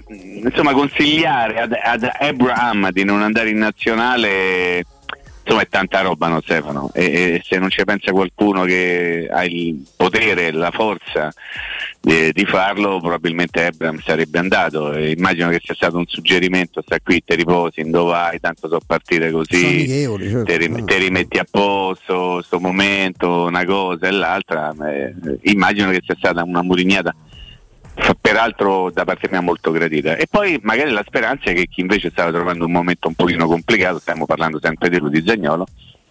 insomma 0.44 0.74
consigliare 0.74 1.62
ad, 1.62 1.76
ad 1.82 2.08
Abraham 2.20 2.92
di 2.92 3.04
non 3.04 3.24
andare 3.24 3.50
in 3.50 3.58
nazionale 3.58 4.86
insomma 5.42 5.64
è 5.64 5.68
tanta 5.70 6.02
roba 6.02 6.28
no 6.28 6.42
Stefano 6.42 6.92
e, 6.94 7.04
e 7.06 7.42
se 7.44 7.58
non 7.58 7.70
ci 7.70 7.82
pensa 7.86 8.12
qualcuno 8.12 8.66
che 8.66 9.28
ha 9.32 9.46
il 9.46 9.82
potere 9.96 10.52
la 10.52 10.72
forza 10.72 11.34
di, 12.08 12.32
di 12.32 12.46
farlo 12.46 13.00
probabilmente 13.00 13.66
Abraham 13.66 14.00
sarebbe 14.00 14.40
andato. 14.40 14.94
E 14.94 15.12
immagino 15.12 15.50
che 15.50 15.60
sia 15.62 15.76
stato 15.76 15.98
un 15.98 16.06
suggerimento 16.08 16.82
sta 16.82 16.98
qui 17.04 17.22
ti 17.24 17.36
riposi 17.36 17.84
dove 17.90 18.12
vai? 18.12 18.40
Tanto 18.40 18.70
so 18.70 18.80
partire 18.86 19.30
così 19.30 19.66
amichevoli, 19.66 20.30
certo. 20.30 20.58
rim- 20.58 20.86
te 20.86 20.98
rimetti 20.98 21.38
a 21.38 21.46
posto 21.50 22.36
questo 22.36 22.60
momento 22.60 23.44
una 23.44 23.66
cosa 23.66 24.08
e 24.08 24.12
l'altra 24.12 24.74
eh, 24.90 25.14
immagino 25.44 25.90
che 25.90 26.02
sia 26.04 26.16
stata 26.18 26.44
una 26.44 26.62
murignata 26.62 27.14
peraltro 28.22 28.92
da 28.92 29.04
parte 29.04 29.28
mia 29.30 29.42
molto 29.42 29.72
gradita. 29.72 30.16
E 30.16 30.28
poi 30.30 30.60
magari 30.62 30.92
la 30.92 31.04
speranza 31.06 31.50
è 31.50 31.54
che 31.54 31.68
chi 31.68 31.82
invece 31.82 32.10
stava 32.10 32.32
trovando 32.32 32.66
un 32.66 32.72
momento 32.72 33.10
un 33.10 33.16
pochino 33.16 33.48
complicato 33.48 34.00
stiamo 34.00 34.26
parlando 34.26 34.60
sempre 34.62 34.90
di 34.90 34.98
lui 34.98 35.10
di 35.10 35.24
Zagnolo 35.26 35.66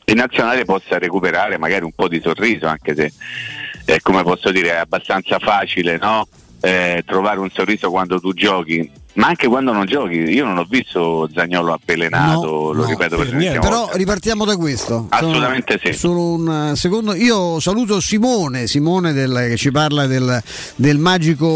in 0.08 0.18
nazionale 0.18 0.64
possa 0.64 0.98
recuperare 0.98 1.58
magari 1.58 1.84
un 1.84 1.92
po' 1.92 2.06
di 2.06 2.20
sorriso 2.20 2.66
anche 2.66 2.94
se 2.94 3.12
eh, 3.86 4.00
come 4.02 4.22
posso 4.22 4.50
dire 4.50 4.72
è 4.72 4.76
abbastanza 4.76 5.38
facile 5.38 5.96
no? 5.96 6.26
eh, 6.60 7.02
trovare 7.06 7.38
un 7.38 7.50
sorriso 7.50 7.90
quando 7.90 8.20
tu 8.20 8.32
giochi, 8.34 8.90
ma 9.16 9.26
anche 9.28 9.46
quando 9.46 9.72
non 9.72 9.84
giochi. 9.86 10.14
Io 10.16 10.44
non 10.44 10.56
ho 10.58 10.66
visto 10.68 11.28
Zagnolo 11.34 11.72
appelenato, 11.74 12.72
lo 12.72 12.82
No, 12.82 12.88
ripeto 12.88 13.16
per 13.16 13.28
l'ennesima 13.28 13.60
Però 13.60 13.80
volta. 13.80 13.96
ripartiamo 13.96 14.44
da 14.44 14.56
questo. 14.56 15.06
Assolutamente 15.10 15.78
Sono- 15.78 15.92
sì. 15.92 15.98
Solo 15.98 16.20
un 16.32 16.70
eh, 16.72 16.76
secondo. 16.76 17.14
Io 17.14 17.58
saluto 17.60 18.00
Simone, 18.00 18.66
Simone 18.66 19.12
del- 19.12 19.46
che 19.48 19.56
ci 19.56 19.70
parla 19.70 20.06
del, 20.06 20.42
del 20.76 20.98
magico 20.98 21.46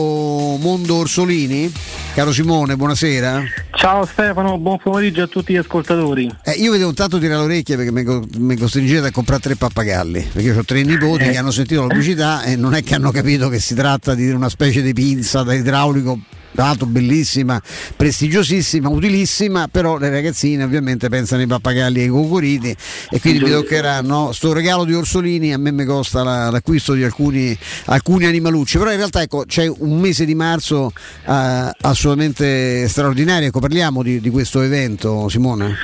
mondo 0.61 0.97
Orsolini. 0.97 1.73
Caro 2.15 2.33
Simone, 2.33 2.77
buonasera. 2.77 3.43
Ciao 3.77 4.05
Stefano, 4.05 4.59
buon 4.59 4.79
pomeriggio 4.83 5.23
a 5.23 5.27
tutti 5.27 5.53
gli 5.53 5.57
ascoltatori. 5.57 6.29
Eh, 6.45 6.53
io 6.53 6.73
vedevo 6.73 6.93
tanto 6.93 7.19
tirare 7.19 7.39
le 7.41 7.45
orecchie 7.45 7.77
perché 7.77 7.93
mi, 7.93 8.05
mi 8.39 8.57
costringete 8.57 9.07
a 9.07 9.11
comprare 9.13 9.41
tre 9.41 9.57
pappagalli. 9.57 10.29
Perché 10.33 10.49
io 10.49 10.59
ho 10.59 10.65
tre 10.65 10.83
nipoti 10.83 11.25
Eh. 11.25 11.31
che 11.31 11.37
hanno 11.37 11.51
sentito 11.53 11.83
la 11.83 11.87
pubblicità 11.89 12.43
e 12.43 12.57
non 12.57 12.75
è 12.75 12.83
che 12.83 12.95
hanno 12.95 13.11
capito 13.11 13.49
che 13.49 13.61
si 13.61 13.75
tratta 13.75 14.15
di 14.15 14.29
una 14.31 14.49
specie 14.49 14.83
di 14.83 14.93
pinza 14.93 15.43
da 15.43 15.55
idraulico. 15.55 16.19
Tra 16.53 16.65
l'altro 16.65 16.87
bellissima, 16.87 17.61
prestigiosissima, 17.97 18.89
utilissima, 18.89 19.69
però 19.69 19.99
le 19.99 20.11
ragazzine 20.11 20.65
ovviamente 20.65 21.09
pensano 21.09 21.41
ai 21.43 21.47
pappagalli 21.47 22.01
e 22.01 22.03
ai 22.03 22.09
cocoriti 22.09 22.77
e 23.11 23.21
quindi 23.21 23.45
mi 23.45 23.51
toccherà 23.51 24.01
no? 24.01 24.33
sto 24.33 24.53
regalo 24.53 24.85
di 24.85 24.93
Orsolini 24.93 25.53
a 25.53 25.59
me 25.59 25.71
mi 25.71 25.85
costa 25.85 26.23
la- 26.23 26.51
l'acquisto 26.51 26.93
di 26.93 27.05
alcuni, 27.05 27.57
alcuni 27.87 28.27
animalucci, 28.27 28.79
però 28.79 28.91
in 28.91 28.97
realtà 28.97 29.23
ecco, 29.23 29.45
c'è 29.47 29.67
un 29.67 29.99
mese 30.01 30.25
di 30.25 30.35
marzo 30.35 30.93
eh, 31.27 31.71
assolutamente 31.81 32.89
straordinario, 32.89 33.49
ecco, 33.49 33.61
parliamo 33.61 34.03
di, 34.03 34.21
di 34.21 34.31
questo 34.31 34.61
evento 34.61 35.29
Simone. 35.29 35.77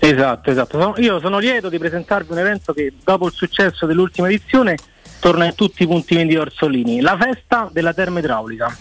Esatto, 0.00 0.50
esatto. 0.50 0.94
Io 0.98 1.20
sono 1.20 1.38
lieto 1.38 1.68
di 1.68 1.78
presentarvi 1.78 2.32
un 2.32 2.38
evento 2.38 2.72
che 2.72 2.92
dopo 3.02 3.26
il 3.26 3.32
successo 3.32 3.86
dell'ultima 3.86 4.28
edizione 4.28 4.76
torna 5.20 5.46
in 5.46 5.54
tutti 5.54 5.82
i 5.82 5.86
punti 5.86 6.14
vendita 6.14 6.40
Orsolini, 6.40 7.00
la 7.00 7.16
festa 7.20 7.68
della 7.72 7.92
termoidraulica. 7.92 8.76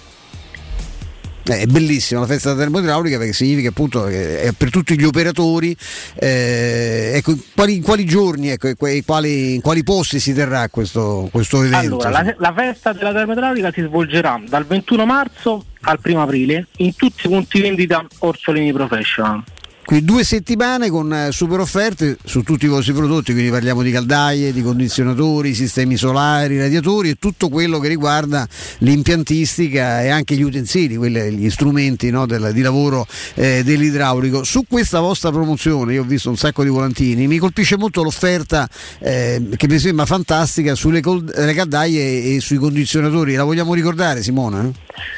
Eh, 1.48 1.62
È 1.62 1.66
bellissima 1.66 2.20
la 2.22 2.26
festa 2.26 2.50
della 2.50 2.62
termoidraulica 2.62 3.18
perché 3.18 3.34
significa 3.34 3.70
appunto 3.70 4.04
che 4.04 4.42
è 4.42 4.52
per 4.52 4.70
tutti 4.70 4.98
gli 4.98 5.04
operatori. 5.04 5.76
eh, 6.16 7.12
ecco, 7.16 7.32
in 7.32 7.40
quali, 7.56 7.76
in 7.76 7.82
quali 7.82 8.06
giorni, 8.06 8.50
ecco, 8.50 8.74
que- 8.76 9.04
quali, 9.06 9.56
in 9.56 9.62
quali 9.62 9.84
posti 9.84 10.20
si 10.20 10.34
terrà 10.34 10.68
questo, 10.70 11.30
questo 11.32 11.64
evento? 11.64 12.00
Allora, 12.00 12.10
la, 12.10 12.36
la 12.38 12.54
festa 12.54 12.94
della 12.94 13.14
termoidraulica 13.14 13.72
si 13.72 13.82
svolgerà 13.82 14.42
dal 14.48 14.66
21 14.66 15.06
marzo 15.06 15.66
al 15.82 16.00
1 16.04 16.22
aprile 16.22 16.68
in 16.78 16.96
tutti 16.96 17.28
i 17.28 17.30
punti 17.30 17.62
vendita 17.62 18.06
Orsolini 18.20 18.74
Professional. 18.74 19.44
Quindi 19.88 20.04
due 20.04 20.26
settimane 20.26 20.90
con 20.90 21.14
eh, 21.14 21.32
super 21.32 21.62
offerte 21.62 22.18
su 22.26 22.44
tutti 22.44 22.66
i 22.66 22.68
vostri 22.68 22.92
prodotti, 22.92 23.32
quindi 23.32 23.50
parliamo 23.50 23.82
di 23.82 23.90
caldaie, 23.90 24.52
di 24.52 24.62
condizionatori, 24.62 25.54
sistemi 25.54 25.96
solari, 25.96 26.60
radiatori 26.60 27.12
e 27.12 27.16
tutto 27.16 27.48
quello 27.48 27.80
che 27.80 27.88
riguarda 27.88 28.46
l'impiantistica 28.80 30.04
e 30.04 30.10
anche 30.10 30.36
gli 30.36 30.42
utensili, 30.42 30.98
quelli- 30.98 31.32
gli 31.38 31.50
strumenti 31.50 32.10
no, 32.10 32.26
del- 32.26 32.52
di 32.52 32.62
lavoro 32.62 33.08
eh, 33.36 33.64
dell'idraulico. 33.64 34.44
Su 34.44 34.66
questa 34.68 35.00
vostra 35.00 35.32
promozione, 35.32 35.94
io 35.94 36.02
ho 36.02 36.06
visto 36.06 36.28
un 36.30 36.36
sacco 36.36 36.64
di 36.64 36.70
volantini, 36.70 37.26
mi 37.26 37.38
colpisce 37.38 37.78
molto 37.78 38.04
l'offerta 38.04 38.68
eh, 39.00 39.42
che 39.56 39.68
mi 39.70 39.80
sembra 39.80 40.06
fantastica 40.06 40.76
sulle 40.76 41.00
col- 41.00 41.32
caldaie 41.56 42.36
e 42.36 42.42
sui 42.42 42.58
condizionatori. 42.58 43.36
La 43.36 43.46
vogliamo 43.46 43.74
ricordare 43.74 44.22
Simona? 44.22 44.70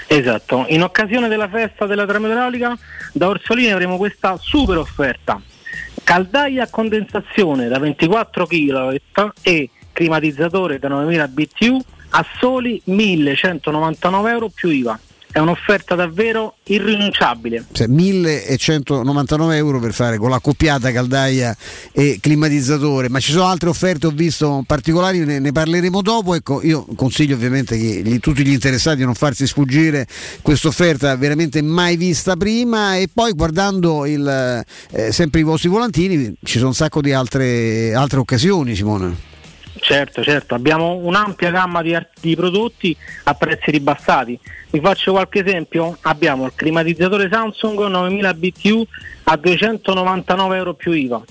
Esatto, 0.05 0.65
in 0.67 0.83
occasione 0.83 1.27
della 1.27 1.47
festa 1.47 1.87
della 1.87 2.05
termoidraulica 2.05 2.77
da 3.13 3.29
Orsolini 3.29 3.71
avremo 3.71 3.97
questa 3.97 4.37
super 4.39 4.57
offerta. 4.80 5.41
Caldaia 6.03 6.64
a 6.64 6.69
condensazione 6.69 7.68
da 7.68 7.80
24 7.80 8.45
kW 8.45 8.95
e 9.41 9.69
climatizzatore 9.94 10.80
da 10.80 10.88
9000 10.88 11.27
BTU 11.27 11.80
a 12.11 12.26
soli 12.40 12.81
1199 12.86 14.31
euro 14.31 14.49
più 14.49 14.69
IVA. 14.69 14.99
È 15.40 15.41
un'offerta 15.41 15.95
davvero 15.95 16.56
irrinunciabile. 16.66 17.64
Cioè, 17.72 17.88
1199 17.88 19.56
euro 19.56 19.80
per 19.80 19.94
fare 19.94 20.18
con 20.18 20.30
l'accoppiata 20.30 20.91
caldaia 20.91 21.56
e 21.94 22.18
climatizzatore, 22.20 23.07
ma 23.07 23.22
ci 23.22 23.32
sono 23.32 23.45
altre 23.45 23.70
offerte, 23.70 24.07
ho 24.07 24.11
visto 24.11 24.61
particolari, 24.68 25.24
ne, 25.24 25.40
ne 25.40 25.52
parleremo 25.53 26.02
dopo. 26.02 26.36
Ecco, 26.36 26.61
io 26.61 26.86
consiglio 26.94 27.36
ovviamente 27.36 27.78
che 27.78 28.02
gli- 28.03 28.20
tutti 28.20 28.45
gli 28.45 28.52
interessati 28.52 28.98
di 28.98 29.06
non 29.06 29.16
farsi 29.16 29.48
sfuggire 29.48 30.06
questa 30.41 30.68
offerta 30.68 31.16
veramente 31.16 31.61
mai 31.61 31.95
vista 31.95 32.36
prima 32.36 32.98
e 32.98 33.07
poi 33.07 33.32
guardando 33.32 34.06
il, 34.06 34.66
eh, 34.91 35.11
sempre 35.14 35.40
i 35.40 35.44
vostri 35.44 35.70
volantini 35.70 36.36
ci 36.44 36.57
sono 36.57 36.68
un 36.68 36.76
sacco 36.76 36.99
di 36.99 37.14
altre, 37.14 37.94
altre 37.94 38.20
occasioni, 38.20 38.76
Simone. 38.76 39.28
Certo, 39.81 40.23
certo, 40.23 40.56
abbiamo 40.56 40.95
un'ampia 40.95 41.51
gamma 41.51 41.81
di, 41.81 41.97
di 42.19 42.35
prodotti 42.35 42.95
a 43.23 43.34
prezzi 43.34 43.72
ribassati. 43.72 44.38
Vi 44.72 44.80
faccio 44.80 45.14
qualche 45.14 45.39
esempio, 45.39 45.97
abbiamo 46.01 46.45
il 46.45 46.51
climatizzatore 46.53 47.30
Samsung 47.31 47.88
9000 47.88 48.34
BTU 48.34 48.85
a 49.23 49.35
299 49.35 50.57
euro 50.57 50.73
più 50.73 50.91
IVA, 50.91 51.22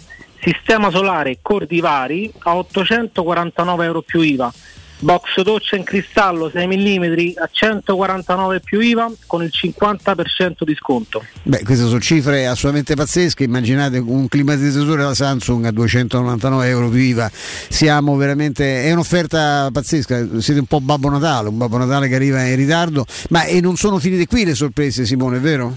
sistema 0.40 0.90
solare 0.90 1.38
Cordivari 1.40 2.32
a 2.38 2.56
849 2.56 3.84
euro 3.84 4.02
più 4.02 4.20
IVA, 4.20 4.52
box 5.00 5.40
doccia 5.42 5.76
in 5.76 5.84
cristallo 5.84 6.50
6 6.50 6.66
mm 6.66 7.32
a 7.40 7.48
149 7.50 8.60
più 8.60 8.80
IVA 8.80 9.10
con 9.26 9.42
il 9.42 9.50
50% 9.52 10.64
di 10.64 10.74
sconto. 10.74 11.24
Beh, 11.42 11.62
queste 11.64 11.84
sono 11.86 12.00
cifre 12.00 12.46
assolutamente 12.46 12.94
pazzesche. 12.94 13.44
Immaginate 13.44 13.98
un 13.98 14.28
climatizzatore 14.28 15.02
da 15.02 15.14
Samsung 15.14 15.66
a 15.66 15.70
299 15.70 16.68
euro 16.68 16.88
più 16.88 17.00
IVA. 17.00 17.30
Siamo 17.32 18.16
veramente. 18.16 18.84
È 18.84 18.92
un'offerta 18.92 19.68
pazzesca. 19.72 20.40
Siete 20.40 20.60
un 20.60 20.66
po' 20.66 20.80
Babbo 20.80 21.08
Natale, 21.10 21.48
un 21.48 21.58
Babbo 21.58 21.78
Natale 21.78 22.08
che 22.08 22.14
arriva 22.14 22.42
in 22.42 22.56
ritardo. 22.56 23.04
Ma 23.30 23.44
e 23.44 23.60
non 23.60 23.76
sono 23.76 23.98
finite 23.98 24.26
qui 24.26 24.44
le 24.44 24.54
sorprese, 24.54 25.06
Simone, 25.06 25.36
è 25.36 25.40
vero? 25.40 25.76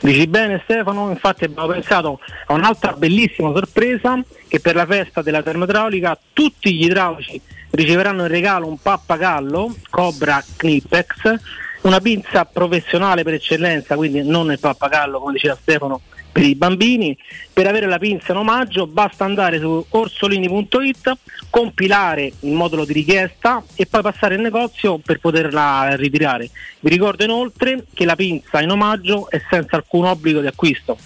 Dici 0.00 0.28
bene 0.28 0.60
Stefano, 0.62 1.10
infatti 1.10 1.44
abbiamo 1.44 1.68
pensato 1.68 2.20
a 2.46 2.54
un'altra 2.54 2.92
bellissima 2.92 3.52
sorpresa 3.52 4.22
che 4.46 4.60
per 4.60 4.76
la 4.76 4.86
festa 4.86 5.22
della 5.22 5.42
termoidraulica 5.42 6.16
tutti 6.32 6.72
gli 6.72 6.84
idraulici 6.84 7.40
riceveranno 7.70 8.22
in 8.22 8.28
regalo 8.28 8.66
un 8.66 8.78
pappagallo 8.78 9.74
Cobra 9.90 10.42
Knipex, 10.56 11.34
una 11.82 12.00
pinza 12.00 12.44
professionale 12.44 13.22
per 13.22 13.34
eccellenza, 13.34 13.96
quindi 13.96 14.22
non 14.22 14.50
il 14.50 14.58
pappagallo 14.58 15.20
come 15.20 15.32
diceva 15.32 15.56
Stefano 15.60 16.00
per 16.30 16.44
i 16.44 16.54
bambini. 16.54 17.16
Per 17.52 17.66
avere 17.66 17.86
la 17.86 17.98
pinza 17.98 18.32
in 18.32 18.38
omaggio 18.38 18.86
basta 18.86 19.24
andare 19.24 19.58
su 19.58 19.84
orsolini.it, 19.88 21.16
compilare 21.50 22.32
il 22.40 22.52
modulo 22.52 22.84
di 22.84 22.92
richiesta 22.92 23.62
e 23.74 23.86
poi 23.86 24.02
passare 24.02 24.36
in 24.36 24.42
negozio 24.42 24.98
per 24.98 25.18
poterla 25.18 25.96
ritirare. 25.96 26.50
Vi 26.80 26.88
ricordo 26.88 27.24
inoltre 27.24 27.84
che 27.92 28.04
la 28.04 28.16
pinza 28.16 28.60
in 28.60 28.70
omaggio 28.70 29.28
è 29.30 29.40
senza 29.50 29.76
alcun 29.76 30.04
obbligo 30.04 30.40
di 30.40 30.46
acquisto. 30.46 30.96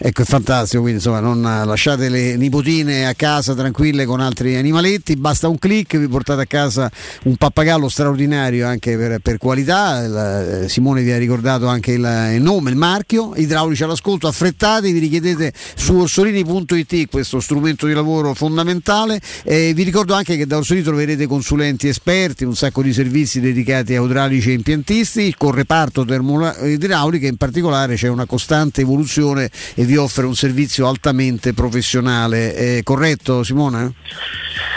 Ecco, 0.00 0.22
è 0.22 0.24
fantastico, 0.24 0.82
quindi 0.82 1.00
insomma 1.00 1.18
non 1.18 1.44
eh, 1.44 1.64
lasciate 1.64 2.08
le 2.08 2.36
nipotine 2.36 3.08
a 3.08 3.14
casa 3.14 3.52
tranquille 3.52 4.04
con 4.04 4.20
altri 4.20 4.54
animaletti, 4.54 5.16
basta 5.16 5.48
un 5.48 5.58
clic, 5.58 5.96
vi 5.98 6.06
portate 6.06 6.42
a 6.42 6.46
casa 6.46 6.88
un 7.24 7.34
pappagallo 7.34 7.88
straordinario 7.88 8.64
anche 8.64 8.96
per, 8.96 9.18
per 9.18 9.38
qualità, 9.38 10.04
Il, 10.04 10.62
eh, 10.62 10.68
Simone 10.68 11.02
vi 11.02 11.10
ha 11.10 11.18
ricordato 11.18 11.66
anche 11.66 11.90
il, 11.90 12.30
il 12.32 12.40
nome, 12.40 12.70
il 12.70 12.76
marchio, 12.76 13.32
idraulici 13.34 13.82
all'ascolto, 13.82 14.28
affrettate, 14.28 14.92
vi 14.92 15.00
richiedete 15.00 15.52
su 15.74 15.96
orsolini.it 15.96 17.10
questo 17.10 17.40
strumento 17.40 17.88
di 17.88 17.92
lavoro 17.92 18.34
fondamentale, 18.34 19.20
e 19.42 19.72
vi 19.74 19.82
ricordo 19.82 20.14
anche 20.14 20.36
che 20.36 20.46
da 20.46 20.58
Orsolini 20.58 20.84
troverete 20.84 21.26
consulenti 21.26 21.88
esperti, 21.88 22.44
un 22.44 22.54
sacco 22.54 22.82
di 22.82 22.92
servizi 22.92 23.40
dedicati 23.40 23.96
a 23.96 24.02
idraulici 24.04 24.50
e 24.50 24.52
impiantisti, 24.52 25.34
con 25.36 25.50
reparto 25.50 26.04
termoidraulica 26.04 27.26
in 27.26 27.36
particolare 27.36 27.96
c'è 27.96 28.06
una 28.06 28.26
costante 28.26 28.82
evoluzione 28.82 29.50
e 29.74 29.86
vi 29.88 29.96
offre 29.96 30.26
un 30.26 30.34
servizio 30.34 30.86
altamente 30.86 31.54
professionale. 31.54 32.52
È 32.52 32.82
corretto 32.82 33.42
Simone? 33.42 33.94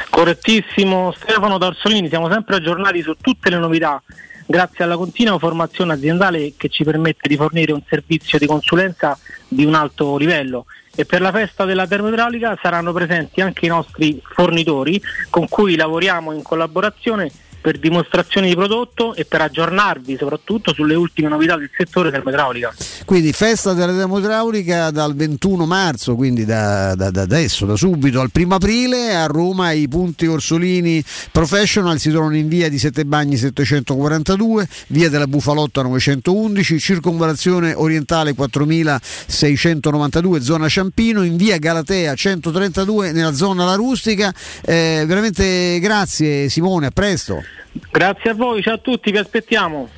Correttissimo 0.10 1.14
Stefano 1.18 1.58
D'Orsolini, 1.58 2.08
siamo 2.08 2.32
sempre 2.32 2.56
aggiornati 2.56 3.02
su 3.02 3.18
tutte 3.20 3.50
le 3.50 3.58
novità 3.58 4.02
grazie 4.46 4.86
alla 4.86 4.96
continua 4.96 5.38
formazione 5.38 5.94
aziendale 5.94 6.54
che 6.56 6.70
ci 6.70 6.86
permette 6.86 7.28
di 7.28 7.36
fornire 7.36 7.74
un 7.74 7.82
servizio 7.90 8.40
di 8.40 8.46
consulenza 8.46 9.18
di 9.50 9.66
un 9.66 9.76
alto 9.76 10.18
livello 10.18 10.66
e 10.96 11.04
per 11.06 11.20
la 11.20 11.32
festa 11.32 11.66
della 11.66 11.88
termoidraulica 11.88 12.58
saranno 12.62 12.94
presenti 12.94 13.42
anche 13.42 13.66
i 13.66 13.70
nostri 13.70 14.22
fornitori 14.34 15.02
con 15.30 15.48
cui 15.50 15.76
lavoriamo 15.76 16.32
in 16.32 16.42
collaborazione 16.42 17.30
per 17.62 17.78
dimostrazioni 17.78 18.50
di 18.50 18.56
prodotto 18.56 19.14
e 19.14 19.26
per 19.26 19.42
aggiornarvi 19.42 20.18
soprattutto 20.18 20.74
sulle 20.74 20.96
ultime 20.96 21.30
novità 21.30 21.56
del 21.56 21.70
settore 21.76 22.12
termoidraulica. 22.12 22.74
Quindi 23.06 23.32
festa 23.34 23.74
della 23.74 23.94
termoidraulica 23.94 24.90
dal 24.90 25.16
21 25.16 25.66
marzo, 25.66 26.16
quindi 26.16 26.46
da, 26.46 26.96
da- 26.96 27.12
da 27.12 27.22
adesso, 27.22 27.66
da 27.66 27.76
subito 27.76 28.20
al 28.20 28.32
1 28.34 28.56
aprile 28.56 29.16
a 29.16 29.28
Roma 29.28 29.72
i 29.72 29.88
punti 29.88 30.26
Orsolini 30.26 31.04
Professional 31.32 32.00
si 32.00 32.10
trovano 32.10 32.36
in 32.36 32.48
via 32.48 32.70
di 32.70 32.80
Sette 32.80 33.06
Bagni 33.06 33.38
742, 33.38 34.68
via 34.88 35.10
della 35.10 35.28
Bufalotta 35.28 35.84
911, 35.84 36.80
circonvalazione 36.80 37.74
orientale 37.74 38.34
4692 38.34 40.42
zona 40.42 40.68
Ciampino, 40.68 41.24
in 41.24 41.36
via 41.36 41.58
Galatea 41.58 42.16
132 42.16 43.12
nella 43.12 43.34
zona 43.34 43.66
La 43.66 43.76
Rustica. 43.76 44.34
Eh, 44.64 45.04
veramente 45.06 45.78
grazie 45.80 46.50
Simone, 46.50 46.88
a 46.88 46.92
presto. 46.92 47.44
Grazie 47.92 48.32
a 48.32 48.34
voi, 48.34 48.62
ciao 48.62 48.76
a 48.76 48.78
tutti, 48.78 49.12
vi 49.12 49.18
aspettiamo. 49.18 49.90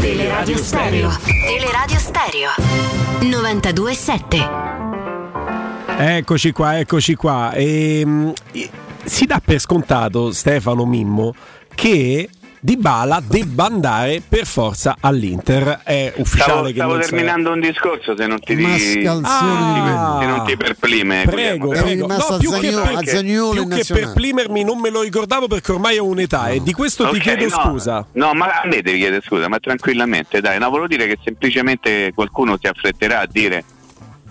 Teleradio 0.00 0.56
Stereo. 0.56 1.10
Teleradio 1.46 1.98
Stereo. 1.98 2.50
92.7. 3.20 4.66
Eccoci 5.98 6.52
qua, 6.52 6.78
eccoci 6.78 7.14
qua. 7.16 7.52
Ehm, 7.54 8.32
si 9.04 9.26
dà 9.26 9.40
per 9.44 9.58
scontato, 9.58 10.30
Stefano 10.32 10.86
Mimmo, 10.86 11.34
che 11.74 12.28
Dybala 12.60 13.22
debba 13.26 13.66
andare 13.66 14.22
per 14.26 14.44
forza 14.46 14.96
all'Inter. 15.00 15.80
È 15.84 16.12
ufficiale 16.16 16.50
Stavo, 16.50 16.66
che 16.66 16.74
stavo 16.74 16.92
non 16.92 17.00
terminando 17.00 17.52
un 17.52 17.60
discorso 17.60 18.16
se 18.16 18.26
non 18.26 18.40
ti 18.40 18.56
di... 18.56 18.64
Ah. 18.64 20.18
se 20.20 20.26
non 20.26 20.44
ti 20.44 20.56
perplime. 20.56 21.24
Prego, 21.26 21.66
Guglielmo. 21.68 21.84
prego. 21.86 22.06
rimasto 22.06 22.34
a 22.34 22.38
più 22.38 22.50
che, 22.52 22.72
Zaniolo 23.06 23.52
più 23.52 23.68
che 23.68 23.76
nazionale. 23.76 24.06
per 24.06 24.14
plimermi 24.14 24.64
non 24.64 24.80
me 24.80 24.90
lo 24.90 25.02
ricordavo 25.02 25.46
perché 25.46 25.72
ormai 25.72 25.98
ho 25.98 26.04
un'età 26.04 26.48
e 26.48 26.62
di 26.62 26.72
questo 26.72 27.08
ti 27.08 27.16
Ok, 27.16 27.22
chiedo 27.22 27.44
no, 27.44 27.50
scusa. 27.50 28.06
No, 28.12 28.32
ma 28.34 28.46
a 28.46 28.66
me 28.66 28.82
devi 28.82 28.98
chiedere 28.98 29.22
scusa, 29.24 29.48
ma 29.48 29.58
tranquillamente, 29.58 30.40
dai, 30.40 30.58
no, 30.58 30.68
volevo 30.68 30.88
dire 30.88 31.06
che 31.06 31.18
semplicemente 31.22 32.12
qualcuno 32.14 32.56
si 32.60 32.66
affretterà 32.66 33.20
a 33.20 33.28
dire 33.30 33.64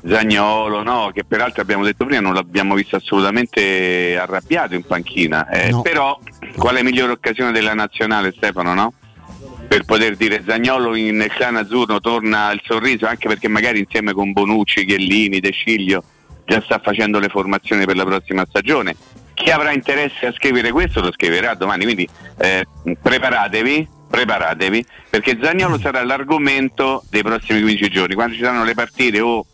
Zagnolo, 0.07 0.83
no, 0.83 1.11
che 1.13 1.23
peraltro 1.25 1.61
abbiamo 1.61 1.83
detto 1.83 2.05
prima 2.05 2.21
non 2.21 2.33
l'abbiamo 2.33 2.75
visto 2.75 2.95
assolutamente 2.95 4.17
arrabbiato 4.17 4.75
in 4.75 4.83
panchina, 4.83 5.49
eh, 5.49 5.69
No. 5.71 5.81
però 5.81 6.17
quale 6.55 6.83
migliore 6.83 7.11
occasione 7.11 7.51
della 7.51 7.73
nazionale 7.73 8.33
Stefano, 8.35 8.73
no? 8.73 8.93
Per 9.67 9.83
poter 9.83 10.15
dire 10.15 10.43
Zagnolo 10.45 10.95
in 10.95 11.25
clan 11.29 11.57
azzurro 11.57 11.99
torna 11.99 12.51
il 12.51 12.61
sorriso, 12.63 13.05
anche 13.05 13.27
perché 13.27 13.49
magari 13.49 13.79
insieme 13.79 14.13
con 14.13 14.31
Bonucci, 14.31 14.85
Chiellini, 14.85 15.39
De 15.39 15.51
Sciglio 15.51 16.03
già 16.45 16.61
sta 16.61 16.79
facendo 16.79 17.19
le 17.19 17.27
formazioni 17.27 17.83
per 17.85 17.97
la 17.97 18.05
prossima 18.05 18.45
stagione. 18.47 18.95
Chi 19.33 19.51
avrà 19.51 19.73
interesse 19.73 20.25
a 20.27 20.31
scrivere 20.31 20.71
questo 20.71 21.01
lo 21.01 21.11
scriverà 21.11 21.53
domani, 21.55 21.83
quindi 21.83 22.07
eh, 22.39 22.65
preparatevi, 23.01 23.87
preparatevi, 24.09 24.85
perché 25.09 25.37
Zagnolo 25.41 25.77
sarà 25.77 26.03
l'argomento 26.05 27.03
dei 27.09 27.21
prossimi 27.21 27.61
15 27.61 27.89
giorni. 27.89 28.15
Quando 28.15 28.33
ci 28.35 28.41
saranno 28.41 28.63
le 28.63 28.73
partite 28.73 29.19
o 29.19 29.45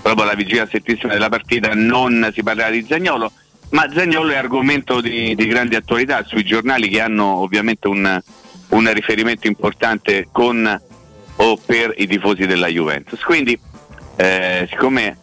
proprio 0.00 0.24
la 0.24 0.34
vigilia 0.34 0.66
settissima 0.66 1.12
della 1.12 1.28
partita 1.28 1.72
non 1.74 2.30
si 2.32 2.42
parlerà 2.42 2.70
di 2.70 2.84
Zagnolo, 2.86 3.32
ma 3.70 3.88
Zagnolo 3.92 4.32
è 4.32 4.36
argomento 4.36 5.00
di, 5.00 5.34
di 5.34 5.46
grande 5.46 5.76
attualità 5.76 6.24
sui 6.24 6.44
giornali 6.44 6.88
che 6.88 7.00
hanno 7.00 7.36
ovviamente 7.36 7.88
un, 7.88 8.20
un 8.68 8.92
riferimento 8.92 9.46
importante 9.46 10.28
con 10.32 10.80
o 11.36 11.56
per 11.64 11.94
i 11.96 12.06
tifosi 12.06 12.46
della 12.46 12.66
Juventus. 12.66 13.20
Quindi, 13.22 13.58
eh, 14.16 14.66
siccome 14.68 15.16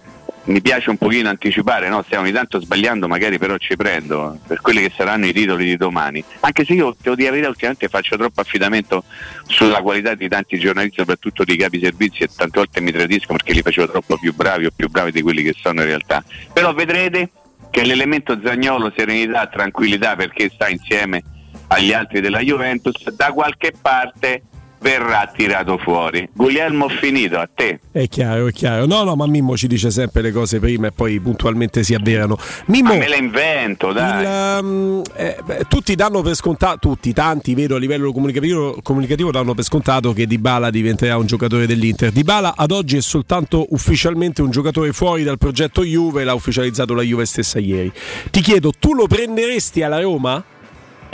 mi 0.48 0.62
piace 0.62 0.90
un 0.90 0.98
pochino 0.98 1.30
anticipare, 1.30 1.90
no? 1.90 2.02
stiamo 2.04 2.24
ogni 2.24 2.34
tanto 2.34 2.60
sbagliando, 2.60 3.08
magari 3.08 3.38
però 3.38 3.58
ci 3.58 3.76
prendo 3.76 4.40
per 4.48 4.62
quelli 4.62 4.82
che 4.82 4.92
saranno 4.96 5.26
i 5.26 5.34
titoli 5.34 5.66
di 5.66 5.78
domani. 5.78 6.24
Anche 6.42 6.64
se 6.64 6.74
io 6.74 6.96
devo 7.02 7.16
dire 7.16 7.40
la 7.42 7.50
ultimamente 7.50 7.88
faccio 7.90 8.18
troppo 8.18 8.42
affidamento 8.42 9.04
sulla 9.46 9.82
qualità 9.82 10.16
di 10.16 10.28
tanti 10.28 10.58
giornalisti, 10.58 11.00
soprattutto 11.00 11.44
di 11.44 11.58
capi 11.58 11.80
servizi, 11.82 12.24
e 12.24 12.30
tante 12.34 12.60
volte 12.60 12.82
mi 12.82 12.92
tradisco 12.92 13.34
perché 13.34 13.54
li 13.54 13.62
facevo 13.62 13.90
troppo 13.90 14.18
più 14.18 14.34
bravi 14.34 14.66
o 14.66 14.72
più 14.74 14.90
bravi 14.90 15.12
di 15.12 15.22
quelli 15.22 15.44
che 15.44 15.54
sono 15.60 15.82
in 15.82 15.88
realtà. 15.88 16.24
Però 16.54 16.74
vedrete 16.74 17.30
che 17.70 17.84
l'elemento 17.84 18.40
Zagnolo, 18.42 18.92
serenità, 18.96 19.48
tranquillità 19.48 20.16
perché 20.16 20.50
sta 20.50 20.70
insieme 20.70 21.24
agli 21.68 21.92
altri 21.92 22.22
della 22.22 22.40
Juventus, 22.40 23.10
da 23.12 23.32
qualche 23.34 23.74
parte 23.80 24.44
verrà 24.80 25.32
tirato 25.36 25.78
fuori. 25.78 26.28
Guglielmo 26.34 26.88
finito, 26.90 27.38
a 27.38 27.50
te. 27.54 27.80
È 27.92 28.08
chiaro, 28.08 28.48
è 28.48 28.52
chiaro. 28.52 28.86
No, 28.86 29.04
no, 29.04 29.16
ma 29.16 29.26
Mimmo 29.28 29.58
ci 29.58 29.68
dice 29.68 29.90
sempre 29.92 30.22
le 30.22 30.32
cose 30.32 30.60
prima 30.60 30.88
e 30.88 30.92
poi 30.92 31.20
puntualmente 31.20 31.84
si 31.84 31.94
avverano. 31.94 32.38
Mimmo, 32.68 32.94
Ma 32.94 33.00
me 33.00 33.10
le 33.10 33.18
invento, 33.18 33.92
dai. 33.92 34.22
il, 34.24 34.64
um, 34.64 35.02
eh, 35.16 35.38
beh, 35.44 35.66
tutti 35.68 35.96
danno 35.96 36.22
per 36.22 36.36
scontato, 36.36 36.78
tutti, 36.80 37.14
tanti, 37.14 37.54
vedo 37.54 37.76
a 37.76 37.80
livello 37.80 38.12
comunicativo, 38.12 38.80
comunicativo 38.84 39.32
danno 39.32 39.54
per 39.54 39.64
scontato 39.64 40.14
che 40.14 40.28
Dybala 40.28 40.70
diventerà 40.70 41.18
un 41.18 41.26
giocatore 41.26 41.66
dell'Inter. 41.66 42.12
Dybala 42.12 42.54
ad 42.56 42.72
oggi 42.72 42.98
è 42.98 43.02
soltanto 43.02 43.66
ufficialmente 43.70 44.42
un 44.42 44.52
giocatore 44.52 44.94
fuori 44.94 45.24
dal 45.24 45.38
progetto 45.38 45.84
Juve, 45.84 46.24
l'ha 46.24 46.34
ufficializzato 46.34 46.94
la 46.94 47.02
Juve 47.02 47.26
stessa 47.26 47.60
ieri. 47.60 47.92
Ti 48.30 48.42
chiedo, 48.42 48.72
tu 48.78 48.94
lo 48.94 49.08
prenderesti 49.08 49.82
alla 49.82 50.00
Roma? 50.00 50.44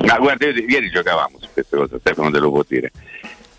Ma 0.05 0.17
guarda, 0.17 0.47
ieri 0.47 0.89
giocavamo 0.89 1.37
su 1.39 1.47
queste 1.53 1.77
cose, 1.77 1.97
Stefano 1.99 2.31
te 2.31 2.39
lo 2.39 2.51
può 2.51 2.63
dire. 2.67 2.91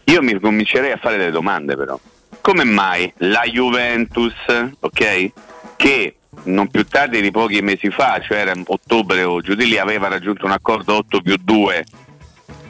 Io 0.05 0.23
mi 0.23 0.39
comincerei 0.39 0.93
a 0.93 0.97
fare 0.97 1.17
delle 1.17 1.31
domande 1.31 1.77
però. 1.77 1.99
Come 2.41 2.65
mai 2.65 3.11
la 3.19 3.43
Juventus, 3.51 4.35
ok, 4.81 5.31
che 5.77 6.17
non 6.45 6.69
più 6.69 6.85
tardi 6.85 7.21
di 7.21 7.31
pochi 7.31 7.63
mesi 7.63 7.91
fa, 7.91 8.21
cioè 8.21 8.39
era 8.39 8.53
ottobre 8.67 9.23
o 9.23 9.41
giù 9.41 9.55
di 9.55 9.67
lì, 9.67 9.79
aveva 9.79 10.09
raggiunto 10.09 10.45
un 10.45 10.53
accordo 10.53 10.97
8 10.97 11.21
più 11.23 11.37
2 11.41 11.85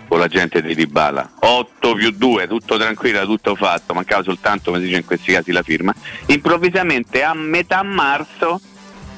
con 0.06 0.18
la 0.18 0.28
gente 0.28 0.62
di 0.62 0.74
Dybala 0.74 1.32
8 1.40 1.94
più 1.94 2.10
2, 2.10 2.46
tutto 2.46 2.76
tranquillo, 2.76 3.24
tutto 3.24 3.56
fatto, 3.56 3.94
mancava 3.94 4.22
soltanto, 4.22 4.70
come 4.70 4.78
si 4.78 4.86
dice 4.86 4.98
in 4.98 5.04
questi 5.04 5.32
casi, 5.32 5.50
la 5.50 5.62
firma. 5.62 5.92
Improvvisamente 6.26 7.24
a 7.24 7.34
metà 7.34 7.82
marzo 7.82 8.60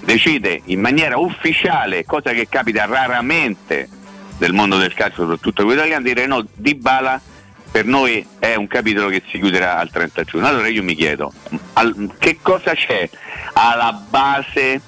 decide 0.01 0.63
in 0.67 0.81
maniera 0.81 1.19
ufficiale, 1.19 2.05
cosa 2.05 2.31
che 2.33 2.49
capita 2.49 2.87
raramente 2.87 3.89
nel 4.39 4.53
mondo 4.53 4.79
del 4.79 4.95
calcio, 4.95 5.23
soprattutto 5.23 5.65
quello 5.65 5.81
italiano, 5.81 6.03
di 6.03 6.15
dire 6.15 6.27
no, 6.27 6.47
Dybala 6.55 7.21
per 7.77 7.85
noi 7.85 8.27
è 8.39 8.55
un 8.55 8.69
capitolo 8.69 9.09
che 9.09 9.23
si 9.29 9.39
chiuderà 9.39 9.77
al 9.77 9.91
30 9.91 10.25
giugno. 10.25 10.47
Allora 10.47 10.67
io 10.67 10.83
mi 10.83 10.95
chiedo, 10.95 11.31
al- 11.75 12.15
che 12.19 12.39
cosa 12.41 12.73
c'è 12.73 13.07
alla 13.53 13.93
base 13.93 14.81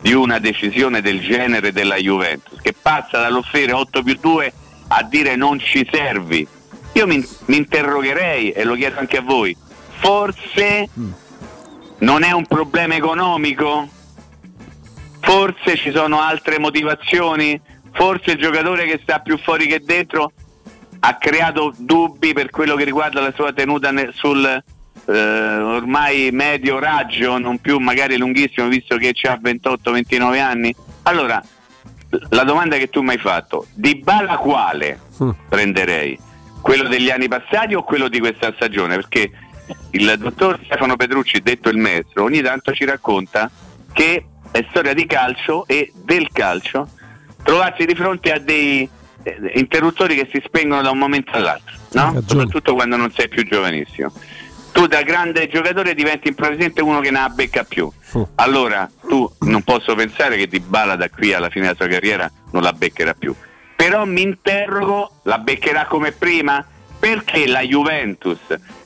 di 0.00 0.12
una 0.12 0.38
decisione 0.38 1.00
del 1.00 1.18
genere 1.18 1.72
della 1.72 1.96
Juventus, 1.96 2.60
che 2.60 2.72
passa 2.72 3.18
dall'offrire 3.18 3.72
8 3.72 4.00
più 4.04 4.16
2 4.20 4.52
a 4.86 5.02
dire 5.02 5.34
non 5.34 5.58
ci 5.58 5.84
servi? 5.90 6.46
Io 6.92 7.06
mi, 7.08 7.26
mi 7.46 7.56
interrogherei, 7.56 8.52
e 8.52 8.62
lo 8.62 8.76
chiedo 8.76 9.00
anche 9.00 9.16
a 9.16 9.22
voi, 9.22 9.56
forse 9.98 10.88
non 11.98 12.22
è 12.22 12.30
un 12.30 12.46
problema 12.46 12.94
economico? 12.94 13.88
Forse 15.18 15.76
ci 15.76 15.90
sono 15.90 16.20
altre 16.20 16.60
motivazioni? 16.60 17.60
Forse 17.90 18.30
il 18.30 18.38
giocatore 18.38 18.86
che 18.86 19.00
sta 19.02 19.18
più 19.18 19.36
fuori 19.36 19.66
che 19.66 19.80
dentro 19.80 20.30
ha 21.08 21.14
creato 21.14 21.72
dubbi 21.76 22.32
per 22.32 22.50
quello 22.50 22.74
che 22.74 22.82
riguarda 22.82 23.20
la 23.20 23.32
sua 23.32 23.52
tenuta 23.52 23.92
sul 24.12 24.44
eh, 24.44 25.12
ormai 25.12 26.30
medio 26.32 26.80
raggio, 26.80 27.38
non 27.38 27.58
più 27.58 27.78
magari 27.78 28.16
lunghissimo, 28.16 28.66
visto 28.66 28.96
che 28.96 29.14
ha 29.22 29.38
28-29 29.40 30.40
anni. 30.40 30.74
Allora, 31.02 31.40
la 32.30 32.42
domanda 32.42 32.76
che 32.76 32.90
tu 32.90 33.02
mi 33.02 33.10
hai 33.10 33.18
fatto, 33.18 33.66
di 33.72 33.94
bala 33.96 34.36
quale 34.36 34.98
prenderei? 35.48 36.18
Quello 36.60 36.88
degli 36.88 37.10
anni 37.10 37.28
passati 37.28 37.74
o 37.74 37.84
quello 37.84 38.08
di 38.08 38.18
questa 38.18 38.52
stagione? 38.56 38.96
Perché 38.96 39.30
il 39.92 40.12
dottor 40.18 40.58
Stefano 40.64 40.96
Petrucci, 40.96 41.40
detto 41.40 41.68
il 41.68 41.78
maestro, 41.78 42.24
ogni 42.24 42.42
tanto 42.42 42.72
ci 42.72 42.84
racconta 42.84 43.48
che 43.92 44.26
è 44.50 44.66
storia 44.70 44.92
di 44.92 45.06
calcio 45.06 45.68
e 45.68 45.92
del 45.94 46.30
calcio 46.32 46.88
trovarsi 47.44 47.84
di 47.84 47.94
fronte 47.94 48.32
a 48.32 48.40
dei 48.40 48.88
interruttori 49.54 50.14
che 50.14 50.28
si 50.32 50.42
spengono 50.44 50.82
da 50.82 50.90
un 50.90 50.98
momento 50.98 51.32
all'altro, 51.32 51.74
no? 51.92 52.22
soprattutto 52.26 52.74
quando 52.74 52.96
non 52.96 53.10
sei 53.12 53.28
più 53.28 53.44
giovanissimo. 53.44 54.12
Tu 54.72 54.86
da 54.86 55.02
grande 55.02 55.48
giocatore 55.48 55.94
diventi 55.94 56.28
improvvisamente 56.28 56.82
uno 56.82 57.00
che 57.00 57.10
non 57.10 57.22
la 57.22 57.30
becca 57.30 57.64
più. 57.64 57.90
Allora 58.34 58.88
tu 59.08 59.30
non 59.40 59.62
posso 59.62 59.94
pensare 59.94 60.36
che 60.36 60.46
Di 60.46 60.60
Bala 60.60 60.96
da 60.96 61.08
qui 61.08 61.32
alla 61.32 61.48
fine 61.48 61.64
della 61.64 61.76
sua 61.76 61.88
carriera 61.88 62.30
non 62.52 62.62
la 62.62 62.72
beccherà 62.72 63.14
più. 63.14 63.34
Però 63.74 64.04
mi 64.04 64.22
interrogo, 64.22 65.20
la 65.22 65.38
beccherà 65.38 65.86
come 65.86 66.12
prima? 66.12 66.64
Perché 66.98 67.46
la 67.46 67.60
Juventus, 67.60 68.38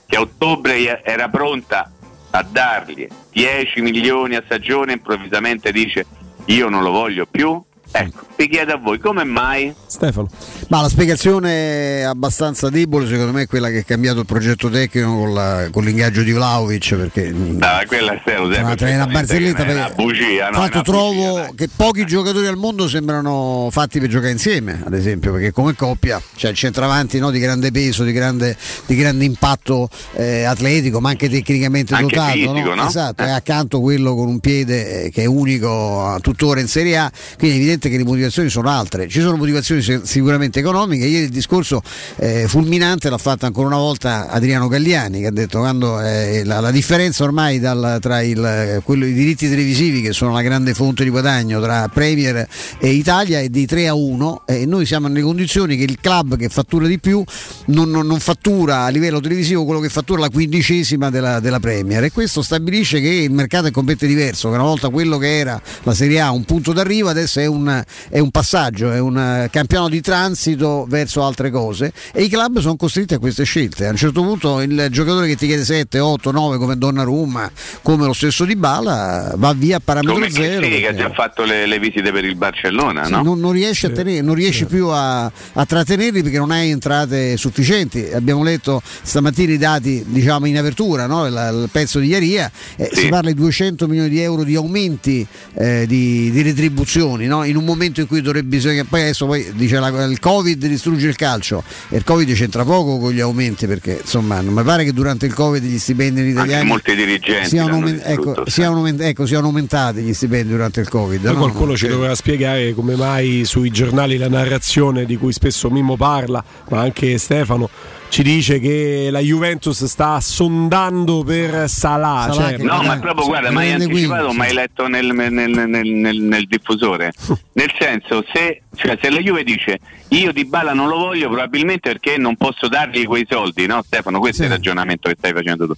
che 0.06 0.16
a 0.16 0.20
ottobre 0.20 1.02
era 1.02 1.28
pronta 1.28 1.90
a 2.30 2.42
dargli 2.42 3.06
10 3.32 3.80
milioni 3.80 4.36
a 4.36 4.42
stagione, 4.44 4.92
improvvisamente 4.92 5.72
dice 5.72 6.06
io 6.46 6.68
non 6.68 6.82
lo 6.82 6.90
voglio 6.90 7.26
più? 7.26 7.62
Ecco, 7.92 8.20
vi 8.36 8.48
chiedo 8.48 8.72
a 8.74 8.76
voi 8.76 8.98
come 9.00 9.24
mai? 9.24 9.74
Stefano. 9.86 10.28
Ma 10.68 10.80
la 10.82 10.88
spiegazione 10.88 11.98
è 11.98 12.02
abbastanza 12.02 12.70
debole, 12.70 13.08
secondo 13.08 13.32
me, 13.32 13.42
è 13.42 13.46
quella 13.48 13.68
che 13.68 13.78
ha 13.78 13.82
cambiato 13.82 14.20
il 14.20 14.26
progetto 14.26 14.68
tecnico 14.70 15.12
con, 15.16 15.34
la- 15.34 15.68
con 15.72 15.82
l'ingaggio 15.82 16.22
di 16.22 16.30
Vlaovic. 16.30 16.94
Perché 16.94 17.32
mh, 17.32 17.58
Ah, 17.60 17.82
quella 17.86 18.12
è 18.12 18.22
è 18.22 18.38
una 18.38 19.06
barzelletta 19.06 19.64
è 19.64 19.72
una 19.72 19.90
bugia, 19.90 20.46
no? 20.46 20.50
tra 20.52 20.60
l'altro 20.60 20.80
è 20.80 20.84
trovo 20.84 21.52
che 21.56 21.68
pochi 21.74 22.04
giocatori 22.06 22.46
al 22.46 22.56
mondo 22.56 22.88
sembrano 22.88 23.68
fatti 23.72 23.98
per 23.98 24.08
giocare 24.08 24.30
insieme, 24.30 24.82
ad 24.84 24.94
esempio, 24.94 25.32
perché 25.32 25.50
come 25.50 25.74
coppia 25.74 26.22
c'è 26.36 26.50
il 26.50 26.54
centravanti 26.56 27.18
no, 27.18 27.30
di 27.32 27.40
grande 27.40 27.72
peso, 27.72 28.04
di 28.04 28.12
grande, 28.12 28.56
di 28.86 28.94
grande 28.94 29.24
impatto 29.24 29.88
eh, 30.12 30.44
atletico, 30.44 31.00
ma 31.00 31.08
anche 31.10 31.28
tecnicamente 31.28 31.92
Anche 31.94 32.14
dotato. 32.14 32.32
fisico, 32.32 32.74
no? 32.74 32.86
Esatto, 32.86 33.24
e 33.24 33.30
accanto 33.30 33.80
quello 33.80 34.14
con 34.14 34.28
un 34.28 34.38
piede 34.38 35.04
eh, 35.06 35.10
che 35.10 35.22
è 35.22 35.26
unico 35.26 36.04
a 36.06 36.20
tuttora 36.20 36.60
in 36.60 36.68
Serie 36.68 36.96
A, 36.96 37.10
quindi 37.36 37.56
evidentemente 37.56 37.79
evidente 37.80 37.88
che 37.88 37.96
le 37.96 38.04
motivazioni 38.04 38.48
sono 38.50 38.68
altre. 38.68 39.08
Ci 39.08 39.20
sono 39.20 39.36
motivazioni 39.36 39.80
si- 39.80 40.00
sicuramente 40.02 40.60
economiche. 40.60 41.06
Ieri 41.06 41.24
il 41.24 41.30
discorso 41.30 41.80
eh, 42.16 42.44
fulminante 42.46 43.08
l'ha 43.08 43.18
fatto 43.18 43.46
ancora 43.46 43.68
una 43.68 43.76
volta 43.78 44.28
Adriano 44.28 44.68
Galliani 44.68 45.20
che 45.20 45.26
ha 45.26 45.32
detto 45.32 45.58
quando 45.60 46.00
eh, 46.00 46.42
la, 46.44 46.60
la 46.60 46.70
differenza 46.70 47.24
ormai 47.24 47.58
dal- 47.58 47.98
tra 48.00 48.20
il, 48.20 48.44
eh, 48.44 48.80
quello- 48.84 49.06
i 49.06 49.12
diritti 49.12 49.48
televisivi 49.48 50.02
che 50.02 50.12
sono 50.12 50.32
la 50.32 50.42
grande 50.42 50.74
fonte 50.74 51.04
di 51.04 51.10
guadagno 51.10 51.60
tra 51.60 51.88
Premier 51.88 52.46
e 52.78 52.88
Italia 52.90 53.40
è 53.40 53.48
di 53.48 53.66
3 53.66 53.88
a 53.88 53.94
1 53.94 54.42
e 54.46 54.66
noi 54.66 54.84
siamo 54.86 55.08
nelle 55.08 55.22
condizioni 55.22 55.76
che 55.76 55.84
il 55.84 55.98
club 56.00 56.36
che 56.36 56.48
fattura 56.48 56.86
di 56.86 56.98
più 56.98 57.22
non, 57.66 57.90
non- 57.90 58.06
non 58.06 58.20
fattura 58.20 58.82
a 58.84 58.88
livello 58.88 59.20
televisivo 59.20 59.64
quello 59.64 59.80
che 59.80 59.88
fattura 59.88 60.20
la 60.20 60.28
quindicesima 60.28 61.10
della, 61.10 61.40
della 61.40 61.60
Premier 61.60 62.04
e 62.04 62.10
questo 62.12 62.42
stabilisce 62.42 63.00
che 63.00 63.08
il 63.08 63.30
mercato 63.32 63.66
è 63.66 63.70
completamente 63.70 64.06
diverso, 64.06 64.48
che 64.48 64.54
una 64.54 64.64
volta 64.64 64.88
quello 64.90 65.16
che 65.18 65.38
era 65.38 65.60
la 65.84 65.94
Serie 65.94 66.20
A 66.20 66.30
un 66.30 66.44
punto 66.44 66.72
d'arrivo 66.72 67.08
adesso 67.08 67.40
è 67.40 67.46
un, 67.46 67.68
è 68.08 68.18
un 68.18 68.30
passaggio, 68.30 68.90
è 68.90 68.98
un 68.98 69.16
eh, 69.18 69.48
campionato 69.50 69.90
di 69.90 70.00
transito 70.00 70.86
verso 70.88 71.24
altre 71.24 71.50
cose 71.50 71.92
e 72.12 72.22
i 72.22 72.28
club 72.28 72.58
sono 72.58 72.76
costretti 72.76 73.14
a 73.14 73.18
queste 73.18 73.44
scelte. 73.44 73.86
A 73.86 73.90
un 73.90 73.96
certo 73.96 74.22
punto 74.22 74.60
il 74.60 74.88
giocatore 74.90 75.26
che 75.26 75.36
ti 75.36 75.46
chiede 75.46 75.64
7, 75.64 75.98
8, 75.98 76.30
9 76.30 76.58
come 76.58 76.76
Donnarumma, 76.76 77.50
come 77.82 78.06
lo 78.06 78.12
stesso 78.12 78.44
Di 78.44 78.56
Bala, 78.56 79.32
va 79.36 79.52
via 79.52 79.76
a 79.76 79.80
parametro 79.82 80.14
Come 80.14 80.30
zero. 80.30 80.60
Chiellini 80.60 80.80
che 80.80 80.86
ha 80.88 80.92
perché- 80.92 81.08
già 81.08 81.14
fatto 81.14 81.44
le, 81.44 81.66
le 81.66 81.78
visite 81.78 82.12
per 82.12 82.24
il 82.24 82.36
Barcellona, 82.36 83.04
sì, 83.04 83.12
no? 83.12 83.22
non, 83.22 83.40
non 83.40 83.52
riesci, 83.52 83.86
a 83.86 83.90
tenere- 83.90 84.20
non 84.20 84.34
riesci 84.34 84.64
più 84.66 84.88
a, 84.88 85.24
a 85.24 85.66
trattenerli 85.66 86.22
perché 86.22 86.38
non 86.38 86.50
hai 86.50 86.70
entrate 86.70 87.36
sufficienti. 87.36 88.08
Abbiamo 88.12 88.42
letto 88.42 88.82
stamattina 89.02 89.52
i 89.52 89.58
dati 89.58 90.04
diciamo, 90.06 90.46
in 90.46 90.58
apertura, 90.58 91.06
no? 91.06 91.26
il, 91.26 91.32
il 91.62 91.68
pezzo 91.70 91.98
di 91.98 92.08
Iaria, 92.08 92.50
eh, 92.76 92.90
si 92.92 93.08
parla 93.08 93.30
di 93.30 93.36
200 93.36 93.86
milioni 93.86 94.08
di 94.08 94.20
euro 94.20 94.42
di 94.44 94.54
aumenti 94.54 95.26
eh, 95.54 95.84
di, 95.86 96.30
di 96.30 96.42
retribuzioni 96.42 97.26
no? 97.26 97.44
in 97.44 97.56
un 97.60 97.66
momento 97.66 98.00
in 98.00 98.06
cui 98.06 98.20
dovrebbe 98.20 98.48
bisogna 98.48 98.84
poi 98.84 99.02
adesso 99.02 99.26
poi 99.26 99.52
dice 99.54 99.78
la- 99.78 100.04
il 100.04 100.18
covid 100.18 100.66
distrugge 100.66 101.08
il 101.08 101.16
calcio. 101.16 101.62
E 101.88 101.96
il 101.96 102.04
covid 102.04 102.32
c'entra 102.34 102.64
poco 102.64 102.98
con 102.98 103.12
gli 103.12 103.20
aumenti 103.20 103.66
perché 103.66 103.98
insomma 104.02 104.40
non 104.40 104.52
mi 104.54 104.62
pare 104.62 104.84
che 104.84 104.92
durante 104.92 105.26
il 105.26 105.34
covid 105.34 105.62
gli 105.62 105.78
stipendi 105.78 106.22
italiani 106.28 106.66
molti 106.68 106.94
dirigenti 106.94 107.48
siano, 107.48 107.68
l'hanno 107.70 107.86
aumen- 107.86 108.02
ecco, 108.04 108.42
siano 108.50 108.76
aument- 108.76 109.00
ecco, 109.02 109.26
siano 109.26 109.46
aumentati 109.46 110.00
gli 110.00 110.12
stipendi 110.12 110.48
durante 110.50 110.80
il 110.80 110.88
covid 110.88 111.20
Poi 111.22 111.32
no? 111.32 111.38
qualcuno 111.38 111.76
ci 111.76 111.86
dovrà 111.86 112.14
spiegare 112.14 112.74
come 112.74 112.96
mai 112.96 113.44
sui 113.44 113.70
giornali 113.70 114.16
la 114.16 114.28
narrazione 114.28 115.04
di 115.04 115.16
cui 115.16 115.32
spesso 115.32 115.70
Mimmo 115.70 115.96
parla, 115.96 116.42
ma 116.70 116.80
anche 116.80 117.16
Stefano, 117.18 117.68
ci 118.10 118.22
dice 118.24 118.58
che 118.58 119.08
la 119.10 119.20
Juventus 119.20 119.84
sta 119.84 120.20
sondando 120.20 121.22
per 121.22 121.68
Salah. 121.68 122.28
cioè, 122.32 122.56
no, 122.58 122.82
ma 122.82 122.98
proprio 122.98 123.24
guarda, 123.26 123.50
ma 123.52 123.60
hai 123.60 123.72
anticipato, 123.72 124.32
ma 124.32 124.44
hai 124.44 124.52
letto 124.52 124.88
nel, 124.88 125.06
nel- 125.14 125.32
nel- 125.32 125.68
nel- 125.68 126.20
nel 126.20 126.46
diffusore. 126.46 127.12
nel 127.54 127.72
senso, 127.78 128.24
se, 128.32 128.62
cioè, 128.74 128.98
se 129.00 129.10
la 129.10 129.20
Juve 129.20 129.44
dice 129.44 129.78
io 130.08 130.32
di 130.32 130.44
Bala 130.44 130.72
non 130.72 130.88
lo 130.88 130.98
voglio, 130.98 131.28
probabilmente 131.28 131.88
perché 131.90 132.18
non 132.18 132.36
posso 132.36 132.66
dargli 132.66 133.04
quei 133.04 133.24
soldi, 133.30 133.66
no 133.66 133.80
Stefano? 133.86 134.18
Questo 134.18 134.42
è 134.42 134.46
il 134.46 134.50
ragionamento 134.52 135.08
che 135.08 135.14
stai 135.16 135.32
facendo 135.32 135.66
tu. 135.68 135.74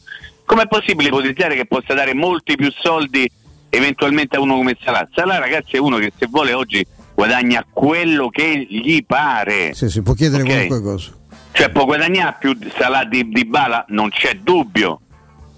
Com'è 0.47 0.67
possibile 0.67 1.09
ipotizzare 1.09 1.55
che 1.55 1.67
possa 1.67 1.93
dare 1.93 2.15
molti 2.15 2.57
più 2.57 2.73
soldi 2.81 3.31
eventualmente 3.69 4.37
a 4.37 4.41
uno 4.41 4.57
come 4.57 4.77
Salah? 4.83 5.07
Salah, 5.15 5.39
ragazzi, 5.39 5.77
è 5.77 5.79
uno 5.79 5.99
che 5.99 6.11
se 6.19 6.27
vuole 6.31 6.55
oggi 6.55 6.85
guadagna 7.15 7.63
quello 7.71 8.31
che 8.31 8.67
gli 8.69 9.05
pare. 9.05 9.75
Sì, 9.75 9.91
si 9.91 10.01
può 10.01 10.15
chiedere 10.15 10.43
Ok. 10.43 10.49
qualunque 10.49 10.81
cosa. 10.83 11.11
Cioè 11.53 11.69
può 11.71 11.85
guadagnare 11.85 12.37
più 12.39 12.57
Salah 12.77 13.05
di, 13.05 13.29
di 13.29 13.45
Bala? 13.45 13.85
Non 13.89 14.09
c'è 14.09 14.35
dubbio, 14.37 15.01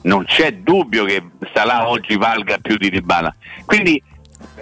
non 0.02 0.24
c'è 0.24 0.54
dubbio 0.54 1.04
che 1.04 1.22
Salah 1.52 1.88
oggi 1.88 2.16
valga 2.16 2.58
più 2.58 2.76
di 2.76 2.90
Dybala. 2.90 3.34
Quindi 3.64 4.02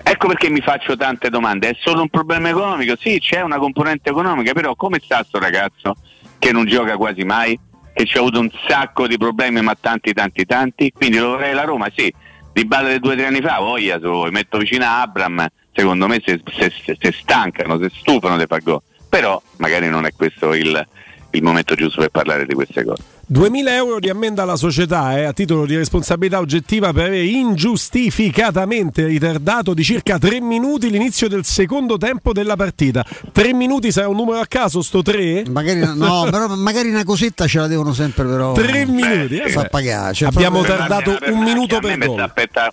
ecco 0.02 0.28
perché 0.28 0.50
mi 0.50 0.60
faccio 0.60 0.96
tante 0.96 1.30
domande. 1.30 1.70
È 1.70 1.76
solo 1.80 2.02
un 2.02 2.08
problema 2.08 2.50
economico? 2.50 2.96
Sì, 2.98 3.18
c'è 3.18 3.40
una 3.40 3.58
componente 3.58 4.10
economica, 4.10 4.52
però 4.52 4.74
come 4.74 5.00
sta 5.02 5.24
sto 5.24 5.38
ragazzo 5.38 5.96
che 6.38 6.52
non 6.52 6.66
gioca 6.66 6.96
quasi 6.96 7.24
mai, 7.24 7.58
che 7.94 8.04
ci 8.04 8.16
ha 8.16 8.20
avuto 8.20 8.40
un 8.40 8.50
sacco 8.68 9.06
di 9.06 9.16
problemi, 9.16 9.62
ma 9.62 9.74
tanti, 9.78 10.12
tanti, 10.12 10.44
tanti? 10.44 10.92
Quindi 10.92 11.18
lo 11.18 11.30
vorrei 11.30 11.54
la 11.54 11.64
Roma, 11.64 11.88
sì. 11.94 12.12
Dybala 12.52 12.90
di 12.90 12.98
due 12.98 13.14
o 13.14 13.16
tre 13.16 13.26
anni 13.26 13.40
fa, 13.40 13.58
voglia, 13.60 13.98
se 13.98 14.06
vuoi, 14.06 14.30
metto 14.30 14.58
vicino 14.58 14.84
a 14.84 15.00
Abram, 15.00 15.46
secondo 15.72 16.06
me 16.06 16.20
se, 16.22 16.42
se- 16.52 16.70
se- 16.84 16.96
se 17.00 17.12
stancano, 17.12 17.78
se 17.78 17.90
stufano 17.94 18.36
di 18.36 18.44
far. 18.46 18.60
Però 19.08 19.40
magari 19.56 19.88
non 19.88 20.04
è 20.04 20.12
questo 20.14 20.52
il, 20.52 20.86
il 21.32 21.42
momento 21.42 21.74
giusto 21.74 22.00
per 22.00 22.10
parlare 22.10 22.46
di 22.46 22.54
queste 22.54 22.84
cose. 22.84 23.02
2000 23.32 23.74
euro 23.76 23.98
di 23.98 24.10
ammenda 24.10 24.42
alla 24.42 24.56
società 24.56 25.16
eh, 25.16 25.24
a 25.24 25.32
titolo 25.32 25.64
di 25.64 25.74
responsabilità 25.74 26.38
oggettiva 26.38 26.92
per 26.92 27.06
aver 27.06 27.24
ingiustificatamente 27.24 29.06
ritardato 29.06 29.72
di 29.72 29.82
circa 29.82 30.18
3 30.18 30.42
minuti 30.42 30.90
l'inizio 30.90 31.28
del 31.28 31.42
secondo 31.46 31.96
tempo 31.96 32.34
della 32.34 32.56
partita. 32.56 33.02
3 33.32 33.54
minuti 33.54 33.90
sarà 33.90 34.06
un 34.08 34.16
numero 34.16 34.38
a 34.38 34.44
caso 34.46 34.82
sto 34.82 35.00
3? 35.00 35.44
Magari, 35.48 35.80
no, 35.80 36.26
però 36.30 36.46
magari 36.56 36.90
una 36.90 37.04
cosetta 37.04 37.46
ce 37.46 37.58
la 37.60 37.68
devono 37.68 37.94
sempre 37.94 38.24
però. 38.26 38.52
3 38.52 38.84
minuti. 38.84 39.38
eh, 39.38 39.48
fa 39.48 39.64
pagare. 39.64 40.12
Cioè, 40.12 40.28
Abbiamo 40.28 40.60
tardato 40.60 41.16
un 41.28 41.38
minuto 41.42 41.78
per 41.78 41.96
gol. 41.96 42.30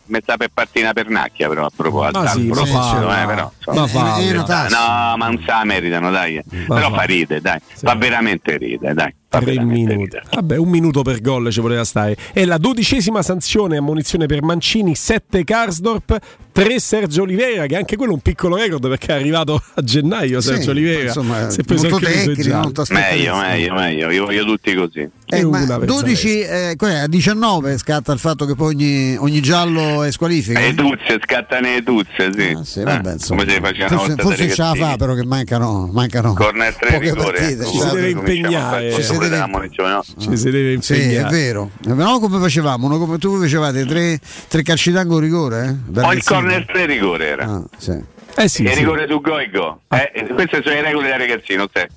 mi 0.08 0.20
sta 0.22 0.36
per 0.36 0.50
partire 0.54 0.84
una 0.84 0.94
pernacchia 0.94 1.48
però 1.48 1.68
a 1.68 1.72
proposito. 1.74 2.20
Ma 2.20 2.28
sì, 2.28 2.48
ma 2.48 2.54
proposito, 2.56 3.08
fa- 3.08 3.22
eh, 3.22 3.26
però, 3.26 3.52
ma 3.66 3.88
fa- 3.88 4.68
no, 4.68 5.16
ma 5.16 5.26
non 5.28 5.38
se 5.40 5.46
la 5.46 5.64
meritano, 5.64 6.12
dai. 6.12 6.44
però 6.68 6.92
fa 6.94 7.04
ride, 7.04 7.40
dai. 7.40 7.60
Fa 7.82 7.96
veramente 7.96 8.58
ride, 8.58 8.94
dai. 8.94 9.14
Fa 9.30 9.40
3 9.40 9.54
veramente 9.54 9.96
minuti. 9.96 10.18
Vabbè, 10.32 10.58
un 10.58 10.70
minuto 10.70 11.04
per 11.04 11.22
gol 11.22 11.52
ci 11.52 11.62
poteva 11.62 11.84
stare. 11.84 12.18
È 12.34 12.44
la 12.46 12.58
dodicesima 12.58 13.22
sanzione 13.22 13.78
a 13.78 13.82
munizione 13.82 14.26
per 14.26 14.42
Mancini, 14.42 14.96
7 14.96 15.44
Karsdorp, 15.44 16.20
3 16.64 16.80
Sergio 16.80 17.22
Oliveira, 17.22 17.66
che 17.68 17.76
anche 17.78 17.96
quello 17.96 18.12
è 18.12 18.16
un 18.16 18.22
piccolo 18.22 18.56
record 18.58 18.88
perché 18.90 19.08
è 19.08 19.16
arrivato 19.20 19.62
a 19.76 19.82
gennaio 19.82 20.42
Sì, 20.42 20.48
Sergio 20.50 20.72
Oliveira. 20.72 21.04
insomma, 21.08 21.50
Si 21.50 21.62
è 21.62 21.64
preso 21.64 21.88
molto 21.90 22.06
tecnico. 22.06 22.72
Meglio, 22.90 23.36
meglio, 23.38 23.74
meglio. 23.74 24.10
Io 24.12 24.26
voglio 24.26 24.44
tutti 24.44 24.74
così. 24.76 25.10
Eh, 25.32 25.46
ma 25.46 25.64
12, 25.78 26.40
eh, 26.42 26.76
a 26.82 27.08
19 27.08 27.78
scatta 27.78 28.12
il 28.12 28.20
fatto 28.20 28.46
che 28.46 28.56
poi 28.56 28.74
ogni, 28.74 29.16
ogni 29.18 29.42
giallo 29.42 30.04
è 30.04 30.12
squalifica. 30.12 30.60
Le 30.60 30.74
tuzze, 30.74 31.20
scattano 31.24 31.68
le 31.68 31.84
tuzze, 31.84 32.32
sì. 32.36 32.56
Ah, 32.58 32.64
sì, 32.64 32.84
vabbè, 32.84 33.10
Eh, 33.10 33.14
insomma. 33.14 33.42
come 33.44 33.54
si 33.54 33.60
faceva 33.62 33.88
una 33.88 33.98
forse 34.00 34.16
forse 34.22 34.50
ce 34.50 34.62
la 34.62 34.74
fa 34.76 34.96
però 34.98 35.14
che 35.14 35.24
mancano, 35.26 35.90
mancano 35.94 36.34
Corner 36.34 36.76
3 36.76 36.92
poche 36.92 37.10
rigore. 37.12 37.38
partite, 37.40 37.62
eh. 37.64 37.66
ci 37.68 37.72
si 37.80 37.90
deve 37.94 38.14
Cominciamo 38.14 38.18
a 38.18 38.20
impegnare. 38.20 38.94
Ci 38.94 39.04
si 39.04 39.18
deve- 39.18 39.46
munizione, 39.48 39.92
no? 39.92 40.04
Ci 40.18 40.38
si 40.38 40.50
deve 40.50 40.78
Sì, 40.82 40.94
è 40.94 40.98
impegnare. 40.98 41.36
vero. 41.36 41.72
Eh, 41.88 41.94
No, 41.94 42.20
come 42.20 42.40
facevamo? 42.40 42.88
Uno 42.88 42.98
come 42.98 43.18
tu 43.20 43.40
facevate 43.40 43.86
tre, 43.86 44.20
tre 44.48 44.64
calci 44.64 44.92
d'angolo 44.92 45.20
rigore? 45.20 45.68
Eh? 45.86 45.92
Da 45.92 46.08
O 46.08 46.12
il 46.14 46.22
ragazzini. 46.24 46.24
Corner 46.50 46.66
3 46.66 46.86
rigore 46.86 47.28
era. 47.28 47.46
Ah, 47.46 47.64
sì. 47.78 48.04
Eh 48.36 48.48
sì, 48.48 48.64
e 48.64 48.74
sì. 48.74 48.80
rigore 48.80 49.08
su 49.08 49.22
go 49.22 49.38
e 49.38 49.50
go. 49.50 49.82
Eh, 49.90 50.28
queste 50.34 50.62
sono 50.64 50.76
le 50.76 50.82
regole 50.82 51.10
da 51.10 51.18
ragazzino, 51.18 51.70
te. 51.70 51.90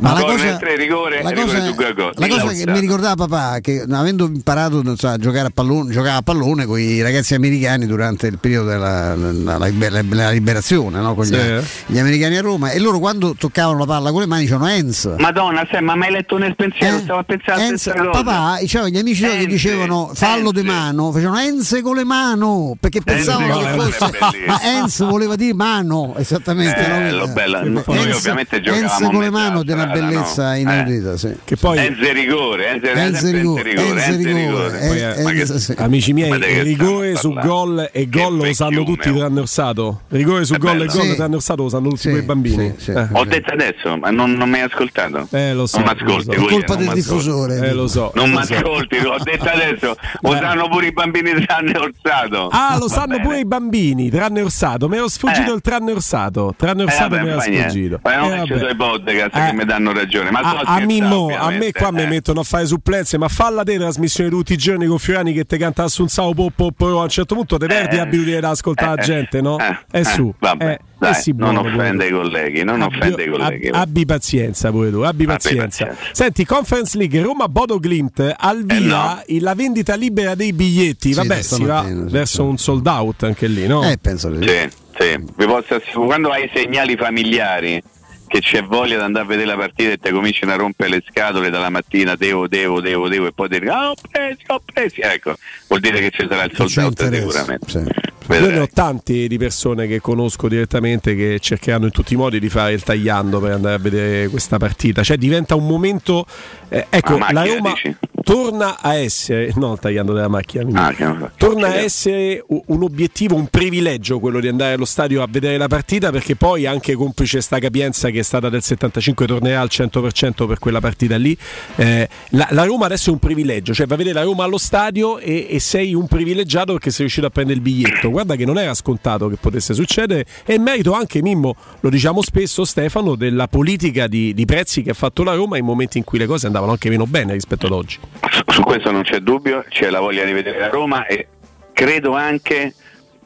Ma 0.00 0.12
la 0.14 0.20
cosa- 0.22 0.56
3 0.56 0.76
rigore 0.76 1.22
la 1.22 1.30
rigore 1.30 1.46
cosa- 1.46 1.66
e 1.90 1.94
go. 1.94 2.10
La 2.14 2.28
cosa 2.28 2.48
che 2.52 2.70
mi 2.70 2.80
ricordava 2.80 3.26
papà, 3.26 3.58
che 3.60 3.84
avendo 3.90 4.26
imparato 4.26 4.82
non 4.82 4.96
so, 4.96 5.08
a 5.08 5.16
giocare 5.18 5.48
a 5.48 5.50
pallone, 5.52 5.92
giocava 5.92 6.16
a 6.16 6.22
pallone 6.22 6.64
con 6.66 6.78
i 6.78 7.02
ragazzi 7.02 7.34
americani 7.34 7.86
durante 7.86 8.26
il 8.26 8.38
periodo 8.38 8.68
della 8.70 9.14
la- 9.14 9.58
la 9.58 9.66
liber- 9.66 9.92
la 10.14 10.30
liberazione, 10.30 11.00
no? 11.00 11.14
con 11.14 11.24
gli, 11.26 11.34
Sì. 11.34 11.82
gli 11.86 11.98
americani 11.98 12.36
a 12.36 12.40
Roma, 12.40 12.70
e 12.70 12.78
loro 12.78 12.98
quando 12.98 13.34
toccavano 13.36 13.78
la 13.78 13.84
palla 13.86 14.10
con 14.10 14.20
le 14.20 14.26
mani 14.26 14.42
dicevano 14.42 14.68
Enz. 14.68 15.14
Madonna, 15.18 15.66
sai, 15.70 15.82
ma 15.82 15.94
mi 15.96 16.06
hai 16.06 16.12
letto 16.12 16.38
nel 16.38 16.56
pensiero, 16.56 16.98
stavo 16.98 17.20
a 17.20 17.24
pensare 17.24 17.60
a 17.62 17.64
Enz, 17.66 17.90
cosa. 17.94 18.10
papà, 18.10 18.56
diceva, 18.60 18.88
gli 18.88 18.98
amici 18.98 19.18
suoi 19.18 19.30
che 19.30 19.36
Enze, 19.36 19.48
dicevano 19.48 20.10
fallo 20.14 20.50
di 20.52 20.62
mano, 20.62 21.12
facevano 21.12 21.38
Enze 21.40 21.82
con 21.82 21.96
le 21.96 22.04
mano 22.04 22.74
perché 22.80 23.00
pensavano 23.02 23.58
che 23.58 23.68
fosse. 23.92 24.10
Ma 24.46 24.60
Enz 24.62 25.04
voleva 25.04 25.36
dire 25.36 25.54
mano, 25.54 26.14
esattamente. 26.16 26.80
no? 26.86 26.94
Bello, 26.96 27.28
bello. 27.28 27.60
Noi 27.86 27.98
Enz- 28.06 28.16
ovviamente 28.18 28.60
giocavamo 28.60 28.88
Enz 28.92 29.00
a 29.02 29.10
con 29.10 29.20
le 29.20 29.30
mano 29.30 29.62
bellezza 29.90 30.50
no? 30.50 30.56
inaudita. 30.56 31.16
Sì. 31.16 31.36
Che 31.44 31.56
poi 31.56 31.78
Enze 31.78 32.12
rigore, 32.12 32.68
Enze, 32.68 32.92
Enze 32.92 33.30
rigore, 33.32 33.60
Enze 33.62 33.82
rigore, 33.82 33.88
Enze 33.90 34.04
Enze 34.12 34.32
rigore, 34.32 34.80
rigore. 34.80 35.16
eh, 35.16 35.72
eh. 35.78 35.82
Amici 35.84 36.12
miei, 36.12 36.62
rigore 36.62 37.16
su 37.16 37.32
gol 37.32 37.88
e 37.92 38.08
gol 38.08 38.36
lo 38.36 38.52
sanno 38.52 38.84
tutti 38.84 39.12
tranne 39.14 39.40
Orsato. 39.40 40.02
Rigore 40.08 40.44
su 40.44 40.56
gol 40.56 40.82
e 40.82 40.86
gol 40.86 41.14
tranne 41.14 41.34
Orsato 41.36 41.62
lo 41.62 41.68
sanno 41.68 41.88
tutti 41.90 42.08
quei 42.10 42.22
bambini. 42.22 42.74
Eh. 42.86 43.08
Ho 43.12 43.24
detto 43.24 43.52
adesso, 43.52 43.96
ma 43.96 44.10
non, 44.10 44.32
non 44.32 44.48
mi 44.48 44.56
hai 44.56 44.62
ascoltato. 44.62 45.26
Eh, 45.30 45.52
lo 45.54 45.66
so, 45.66 45.78
non 45.78 45.86
mi 45.86 46.00
ascolti. 46.02 46.30
È 46.34 46.38
colpa 46.38 46.74
del 46.74 46.88
diffusore. 46.92 47.68
Eh, 47.68 47.72
lo 47.72 47.86
so. 47.88 48.12
Non 48.14 48.30
mi 48.30 48.36
ascolti, 48.38 48.96
ho 48.98 49.16
detto 49.22 49.48
adesso, 49.48 49.96
lo 50.20 50.32
sanno 50.36 50.68
pure 50.68 50.86
i 50.86 50.92
bambini 50.92 51.44
tranne 51.44 51.72
Orsato. 51.78 52.48
Ah, 52.50 52.76
lo 52.78 52.88
sanno 52.88 53.20
pure 53.20 53.38
i 53.40 53.44
bambini, 53.46 54.10
tranne 54.10 54.42
Orsato. 54.42 54.88
Mi 54.88 54.96
ero 54.96 55.08
sfuggito 55.08 55.52
Eh. 55.52 55.54
il 55.54 55.60
tranne 55.60 55.92
Orsato. 55.92 56.54
Tranne 56.56 56.82
Eh, 56.82 56.84
Orsato 56.84 57.18
mi 57.20 57.28
era 57.28 57.40
sfuggito. 57.40 58.00
Ma 58.02 58.16
non 58.16 58.32
Eh, 58.32 58.36
faccio 58.38 58.68
i 58.68 58.76
podcast 58.76 59.34
Eh. 59.36 59.46
che 59.46 59.52
mi 59.54 59.64
danno 59.64 59.79
ragione. 59.92 60.30
Ma 60.30 60.38
sto 60.40 60.56
A, 60.64 60.74
a 60.76 60.80
Mimmo, 60.80 61.28
a 61.36 61.50
me 61.50 61.72
qua 61.72 61.90
mi 61.90 62.02
eh. 62.02 62.06
mettono 62.06 62.40
a 62.40 62.44
fare 62.44 62.66
supplenze, 62.66 63.18
ma 63.18 63.28
falla 63.28 63.62
te 63.64 63.76
trasmissione 63.78 64.30
tutti 64.30 64.52
i 64.52 64.56
giorni 64.56 64.86
con 64.86 64.98
Fiorani 64.98 65.32
che 65.32 65.44
te 65.44 65.56
canta 65.58 65.84
Assunzao 65.84 66.32
Poppo, 66.34 66.70
poi 66.72 66.92
a 66.92 67.02
un 67.02 67.08
certo 67.08 67.34
punto 67.34 67.56
te 67.56 67.66
perdi 67.66 67.94
Eh. 67.96 67.98
l'abitudine 67.98 68.40
da 68.40 68.50
ascoltare 68.50 68.96
la 68.96 69.02
Eh, 69.02 69.04
gente, 69.04 69.40
no? 69.40 69.58
eh, 69.58 69.78
è 69.90 70.00
eh, 70.00 70.04
su. 70.04 70.32
vabbè, 70.38 70.64
eh, 70.72 70.78
dai, 70.98 71.10
eh 71.10 71.14
sì, 71.14 71.32
non 71.36 71.54
buono, 71.54 71.68
offende 71.74 72.06
i 72.06 72.10
colleghi, 72.10 72.62
non 72.64 72.82
offende 72.82 73.24
i 73.24 73.28
colleghi. 73.28 73.68
Abbi, 73.68 73.78
abbi 73.78 74.06
pazienza 74.06 74.70
pure 74.70 74.90
tu, 74.90 75.00
abbi 75.00 75.24
pazienza. 75.24 75.86
pazienza. 75.86 76.10
Senti, 76.12 76.44
Conference 76.44 76.96
League 76.98 77.20
Roma 77.22 77.48
Bodo 77.48 77.78
Glint 77.78 78.34
al 78.38 78.64
via 78.64 79.22
Eh, 79.24 79.34
no. 79.34 79.40
la 79.40 79.54
vendita 79.54 79.94
libera 79.94 80.34
dei 80.34 80.52
biglietti. 80.52 81.12
Sì, 81.12 81.14
Vabbè, 81.14 81.40
si 81.42 81.64
va 81.64 81.84
verso 81.88 82.44
un 82.44 82.58
sold 82.58 82.86
out 82.86 83.22
anche 83.22 83.46
lì, 83.46 83.66
no? 83.66 83.82
Eh, 83.88 83.96
penso 84.00 84.28
di 84.30 84.46
sì. 84.46 84.48
Sì, 84.48 84.68
Sì, 84.98 85.16
vi 85.36 85.46
posso 85.46 85.74
assicurare, 85.76 86.06
quando 86.06 86.30
hai 86.30 86.50
segnali 86.52 86.94
familiari 86.96 87.82
che 88.30 88.38
c'è 88.40 88.62
voglia 88.62 88.96
di 88.96 89.02
andare 89.02 89.24
a 89.24 89.28
vedere 89.28 89.48
la 89.48 89.56
partita 89.56 89.90
e 89.90 89.98
ti 89.98 90.10
cominciano 90.12 90.52
a 90.52 90.56
rompere 90.56 90.88
le 90.88 91.02
scatole 91.10 91.50
dalla 91.50 91.68
mattina, 91.68 92.14
devo, 92.14 92.46
devo, 92.46 92.80
devo, 92.80 93.08
devo, 93.08 93.26
e 93.26 93.32
poi 93.32 93.48
ti 93.48 93.58
dicono, 93.58 93.76
ah, 93.76 93.90
ho 93.90 93.94
presi, 94.08 94.38
ho 94.46 94.60
presi, 94.64 95.00
ecco, 95.00 95.34
vuol 95.66 95.80
dire 95.80 95.98
che 95.98 96.10
ci 96.10 96.26
sarà 96.28 96.44
il 96.44 96.52
sold 96.54 96.76
out 96.76 97.12
sicuramente. 97.12 98.08
Io 98.30 98.48
ne 98.48 98.58
ho 98.60 98.68
tanti 98.72 99.26
di 99.26 99.38
persone 99.38 99.88
che 99.88 100.00
conosco 100.00 100.46
direttamente 100.46 101.16
che 101.16 101.38
cercheranno 101.40 101.86
in 101.86 101.90
tutti 101.90 102.14
i 102.14 102.16
modi 102.16 102.38
di 102.38 102.48
fare 102.48 102.72
il 102.74 102.82
tagliando 102.84 103.40
per 103.40 103.50
andare 103.50 103.74
a 103.74 103.78
vedere 103.78 104.28
questa 104.28 104.56
partita. 104.56 105.02
Cioè 105.02 105.16
diventa 105.16 105.56
un 105.56 105.66
momento. 105.66 106.24
Eh, 106.68 106.86
ecco, 106.90 107.14
Ah, 107.14 107.32
la 107.32 107.32
macchina, 107.32 107.56
Roma 107.56 107.72
dici? 107.72 107.96
torna 108.22 108.80
a 108.80 108.94
essere. 108.94 109.52
No, 109.56 109.76
tagliando 109.76 110.12
della 110.12 110.28
macchina. 110.28 110.86
Ah, 110.86 111.30
torna 111.36 111.68
a 111.68 111.74
essere 111.74 112.44
un 112.46 112.82
obiettivo, 112.84 113.34
un 113.34 113.48
privilegio 113.48 114.20
quello 114.20 114.38
di 114.38 114.46
andare 114.46 114.74
allo 114.74 114.84
stadio 114.84 115.22
a 115.22 115.26
vedere 115.28 115.56
la 115.56 115.66
partita 115.66 116.12
perché 116.12 116.36
poi 116.36 116.66
anche 116.66 116.94
complice 116.94 117.40
sta 117.40 117.58
capienza 117.58 118.10
che 118.10 118.19
è 118.20 118.24
stata 118.24 118.48
del 118.48 118.62
75 118.62 119.26
tornerà 119.26 119.60
al 119.60 119.68
100% 119.70 120.46
per 120.46 120.58
quella 120.58 120.80
partita 120.80 121.16
lì. 121.16 121.36
Eh, 121.76 122.08
la, 122.30 122.48
la 122.50 122.64
Roma 122.64 122.86
adesso 122.86 123.10
è 123.10 123.12
un 123.12 123.18
privilegio, 123.18 123.74
cioè 123.74 123.86
va 123.86 123.94
a 123.94 123.98
vedere 123.98 124.16
la 124.16 124.24
Roma 124.24 124.44
allo 124.44 124.58
stadio 124.58 125.18
e, 125.18 125.46
e 125.50 125.60
sei 125.60 125.94
un 125.94 126.06
privilegiato 126.06 126.72
perché 126.72 126.90
sei 126.90 127.00
riuscito 127.00 127.26
a 127.26 127.30
prendere 127.30 127.56
il 127.58 127.62
biglietto. 127.62 128.10
Guarda 128.10 128.36
che 128.36 128.44
non 128.44 128.58
era 128.58 128.74
scontato 128.74 129.28
che 129.28 129.36
potesse 129.36 129.74
succedere 129.74 130.24
e 130.44 130.58
merito 130.58 130.92
anche 130.92 131.22
Mimmo, 131.22 131.54
lo 131.80 131.90
diciamo 131.90 132.22
spesso 132.22 132.64
Stefano, 132.64 133.14
della 133.14 133.48
politica 133.48 134.06
di, 134.06 134.34
di 134.34 134.44
prezzi 134.44 134.82
che 134.82 134.90
ha 134.90 134.94
fatto 134.94 135.22
la 135.22 135.34
Roma 135.34 135.56
in 135.56 135.64
momenti 135.64 135.98
in 135.98 136.04
cui 136.04 136.18
le 136.18 136.26
cose 136.26 136.46
andavano 136.46 136.72
anche 136.72 136.88
meno 136.88 137.06
bene 137.06 137.32
rispetto 137.32 137.66
ad 137.66 137.72
oggi. 137.72 137.98
Su 138.46 138.62
questo 138.62 138.90
non 138.90 139.02
c'è 139.02 139.18
dubbio, 139.18 139.64
c'è 139.68 139.90
la 139.90 140.00
voglia 140.00 140.24
di 140.24 140.32
vedere 140.32 140.58
la 140.58 140.68
Roma 140.68 141.06
e 141.06 141.26
credo 141.72 142.14
anche, 142.14 142.74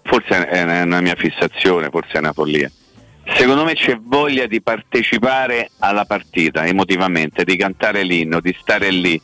forse 0.03 0.47
è 0.47 0.83
una 0.83 1.01
mia 1.01 1.15
fissazione, 1.17 1.89
forse 1.91 2.13
è 2.13 2.19
una 2.19 2.33
follia. 2.33 2.71
Secondo 3.27 3.65
me 3.65 3.75
c'è 3.75 3.99
voglia 4.01 4.47
di 4.47 4.61
partecipare 4.61 5.71
alla 5.79 6.05
partita 6.05 6.67
emotivamente, 6.67 7.45
di 7.45 7.57
cantare 7.57 8.03
l'inno, 8.03 8.41
di 8.41 8.55
stare 8.61 8.91
lì, 8.91 9.21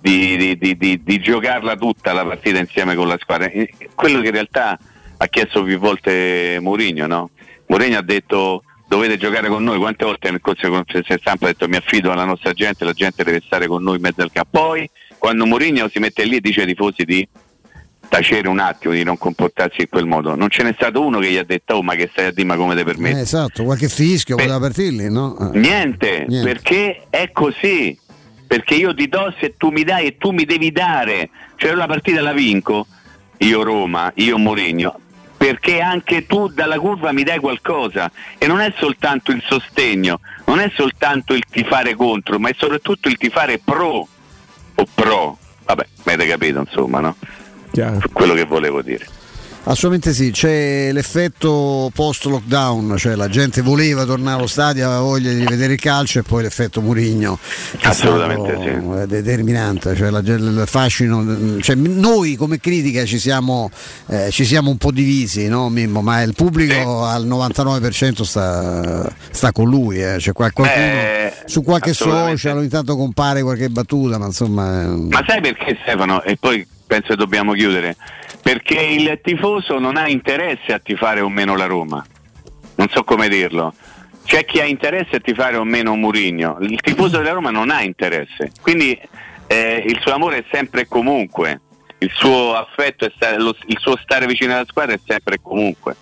di, 0.00 0.56
di- 0.58 0.76
di- 0.76 1.00
di- 1.02 1.20
giocarla 1.20 1.76
tutta 1.76 2.12
la 2.12 2.24
partita 2.24 2.58
insieme 2.58 2.94
con 2.94 3.06
la 3.08 3.16
squadra. 3.20 3.46
Eh, 3.48 3.72
Quello 3.94 4.20
che 4.20 4.26
in 4.26 4.32
realtà 4.32 4.78
ha 5.16 5.26
chiesto 5.28 5.62
più 5.62 5.78
volte 5.78 6.58
Mourinho, 6.60 7.06
no? 7.06 7.30
Mourinho 7.66 7.98
ha 7.98 8.02
detto 8.02 8.62
dovete 8.86 9.16
giocare 9.16 9.48
con 9.48 9.64
noi, 9.64 9.78
quante 9.78 10.04
volte 10.04 10.30
nel 10.30 10.40
corso 10.40 10.62
della 10.62 10.76
conferenza 10.76 11.16
stampa 11.18 11.46
ha 11.46 11.48
detto 11.48 11.66
mi 11.68 11.76
affido 11.76 12.12
alla 12.12 12.24
nostra 12.24 12.52
gente, 12.52 12.84
la 12.84 12.92
gente 12.92 13.24
deve 13.24 13.40
stare 13.44 13.66
con 13.66 13.82
noi 13.82 13.96
in 13.96 14.02
mezzo 14.02 14.20
al 14.20 14.30
campo. 14.32 14.50
Poi 14.58 14.88
quando 15.16 15.46
Mourinho 15.46 15.88
si 15.88 16.00
mette 16.00 16.24
lì 16.24 16.36
e 16.36 16.40
dice 16.40 16.60
ai 16.60 16.66
tifosi 16.66 17.04
di 17.04 17.26
tacere 18.08 18.48
un 18.48 18.58
attimo, 18.58 18.94
di 18.94 19.02
non 19.02 19.18
comportarsi 19.18 19.82
in 19.82 19.88
quel 19.88 20.06
modo, 20.06 20.34
non 20.34 20.48
ce 20.50 20.62
n'è 20.62 20.72
stato 20.74 21.04
uno 21.04 21.18
che 21.18 21.30
gli 21.30 21.36
ha 21.36 21.44
detto 21.44 21.74
oh 21.74 21.82
ma 21.82 21.94
che 21.94 22.08
stai 22.10 22.26
a 22.26 22.30
dire, 22.30 22.46
ma 22.46 22.56
come 22.56 22.76
ti 22.76 22.84
permetti? 22.84 23.18
Eh, 23.18 23.20
esatto, 23.20 23.64
qualche 23.64 23.88
fischio 23.88 24.36
poteva 24.36 24.58
partire 24.58 24.90
lì, 24.90 25.10
no? 25.10 25.52
Eh. 25.52 25.58
Niente, 25.58 26.24
Niente. 26.28 26.52
perché 26.52 27.06
è 27.10 27.30
così. 27.32 27.98
Perché 28.46 28.74
io 28.74 28.94
ti 28.94 29.08
do 29.08 29.34
se 29.40 29.56
tu 29.56 29.70
mi 29.70 29.82
dai 29.82 30.06
e 30.06 30.16
tu 30.16 30.30
mi 30.30 30.44
devi 30.44 30.70
dare. 30.70 31.30
Cioè 31.56 31.70
io 31.70 31.76
la 31.76 31.86
partita 31.86 32.20
la 32.20 32.32
vinco, 32.32 32.86
io 33.38 33.62
Roma, 33.62 34.12
io 34.16 34.38
Mourinho, 34.38 35.00
perché 35.36 35.80
anche 35.80 36.26
tu 36.26 36.48
dalla 36.48 36.78
curva 36.78 37.10
mi 37.10 37.24
dai 37.24 37.40
qualcosa. 37.40 38.10
E 38.38 38.46
non 38.46 38.60
è 38.60 38.72
soltanto 38.76 39.32
il 39.32 39.42
sostegno, 39.44 40.20
non 40.44 40.60
è 40.60 40.70
soltanto 40.76 41.34
il 41.34 41.42
tifare 41.50 41.94
contro, 41.94 42.38
ma 42.38 42.50
è 42.50 42.54
soprattutto 42.56 43.08
il 43.08 43.16
tifare 43.16 43.58
pro 43.58 44.06
o 44.74 44.86
pro. 44.94 45.38
Vabbè, 45.64 45.86
avete 46.04 46.26
capito 46.28 46.60
insomma, 46.60 47.00
no? 47.00 47.16
Quello 48.12 48.34
che 48.34 48.44
volevo 48.44 48.82
dire. 48.82 49.06
Assolutamente 49.66 50.12
sì, 50.12 50.30
c'è 50.30 50.92
l'effetto 50.92 51.90
post 51.94 52.26
lockdown, 52.26 52.98
cioè 52.98 53.14
la 53.14 53.30
gente 53.30 53.62
voleva 53.62 54.04
tornare 54.04 54.36
allo 54.36 54.46
stadio, 54.46 54.84
aveva 54.84 55.00
voglia 55.00 55.32
di 55.32 55.42
vedere 55.46 55.72
il 55.72 55.80
calcio 55.80 56.18
e 56.18 56.22
poi 56.22 56.42
l'effetto 56.42 56.82
Murigno 56.82 57.38
che 57.78 57.86
Assolutamente 57.86 58.58
stato, 58.60 59.00
eh, 59.00 59.06
determinante, 59.06 59.96
cioè 59.96 60.10
la- 60.10 60.18
il 60.18 60.64
fascino, 60.66 61.58
cioè, 61.62 61.76
noi 61.76 62.36
come 62.36 62.60
critica 62.60 63.06
ci 63.06 63.18
siamo, 63.18 63.70
eh, 64.08 64.30
ci 64.30 64.44
siamo 64.44 64.68
un 64.68 64.76
po' 64.76 64.90
divisi, 64.90 65.48
no, 65.48 65.70
Mimmo? 65.70 66.02
ma 66.02 66.20
il 66.20 66.34
pubblico 66.34 67.02
al 67.06 67.26
99% 67.26 68.22
sta, 68.22 69.10
sta 69.30 69.50
con 69.52 69.66
lui, 69.66 70.02
eh. 70.02 70.16
c'è 70.18 70.32
qual- 70.34 70.52
qualcuno 70.52 70.82
Eh, 70.82 71.32
su 71.46 71.62
qualche 71.62 71.94
social 71.94 72.58
ogni 72.58 72.68
tanto 72.68 72.96
compare 72.96 73.40
qualche 73.40 73.70
battuta, 73.70 74.18
ma 74.18 74.26
insomma... 74.26 74.82
eh, 74.82 74.86
Ma 75.08 75.24
sai 75.26 75.40
perché 75.40 75.78
Stefano? 75.80 76.22
E 76.22 76.36
poi 76.36 76.66
penso 76.94 77.08
che 77.08 77.16
dobbiamo 77.16 77.52
chiudere. 77.54 77.96
Perché 78.42 78.80
il 78.80 79.18
tifoso 79.22 79.78
non 79.78 79.96
ha 79.96 80.08
interesse 80.08 80.72
a 80.72 80.78
tifare 80.78 81.20
o 81.20 81.28
meno 81.28 81.56
la 81.56 81.66
Roma. 81.66 82.04
Non 82.76 82.88
so 82.90 83.02
come 83.02 83.28
dirlo. 83.28 83.74
C'è 84.24 84.44
chi 84.44 84.60
ha 84.60 84.64
interesse 84.64 85.16
a 85.16 85.20
tifare 85.20 85.56
o 85.56 85.64
meno 85.64 85.96
Murigno. 85.96 86.56
Il 86.60 86.80
tifoso 86.80 87.18
della 87.18 87.32
Roma 87.32 87.50
non 87.50 87.70
ha 87.70 87.82
interesse. 87.82 88.52
Quindi 88.60 88.98
eh, 89.46 89.82
il 89.86 89.98
suo 90.00 90.12
amore 90.14 90.38
è 90.38 90.44
sempre 90.52 90.82
e 90.82 90.86
comunque. 90.88 91.60
Il 91.98 92.10
suo 92.14 92.54
affetto, 92.54 93.10
sta- 93.14 93.36
lo- 93.38 93.56
il 93.66 93.78
suo 93.80 93.96
stare 94.02 94.26
vicino 94.26 94.54
alla 94.54 94.66
squadra 94.66 94.94
è 94.94 95.00
sempre 95.04 95.36
e 95.36 95.38
comunque. 95.42 95.96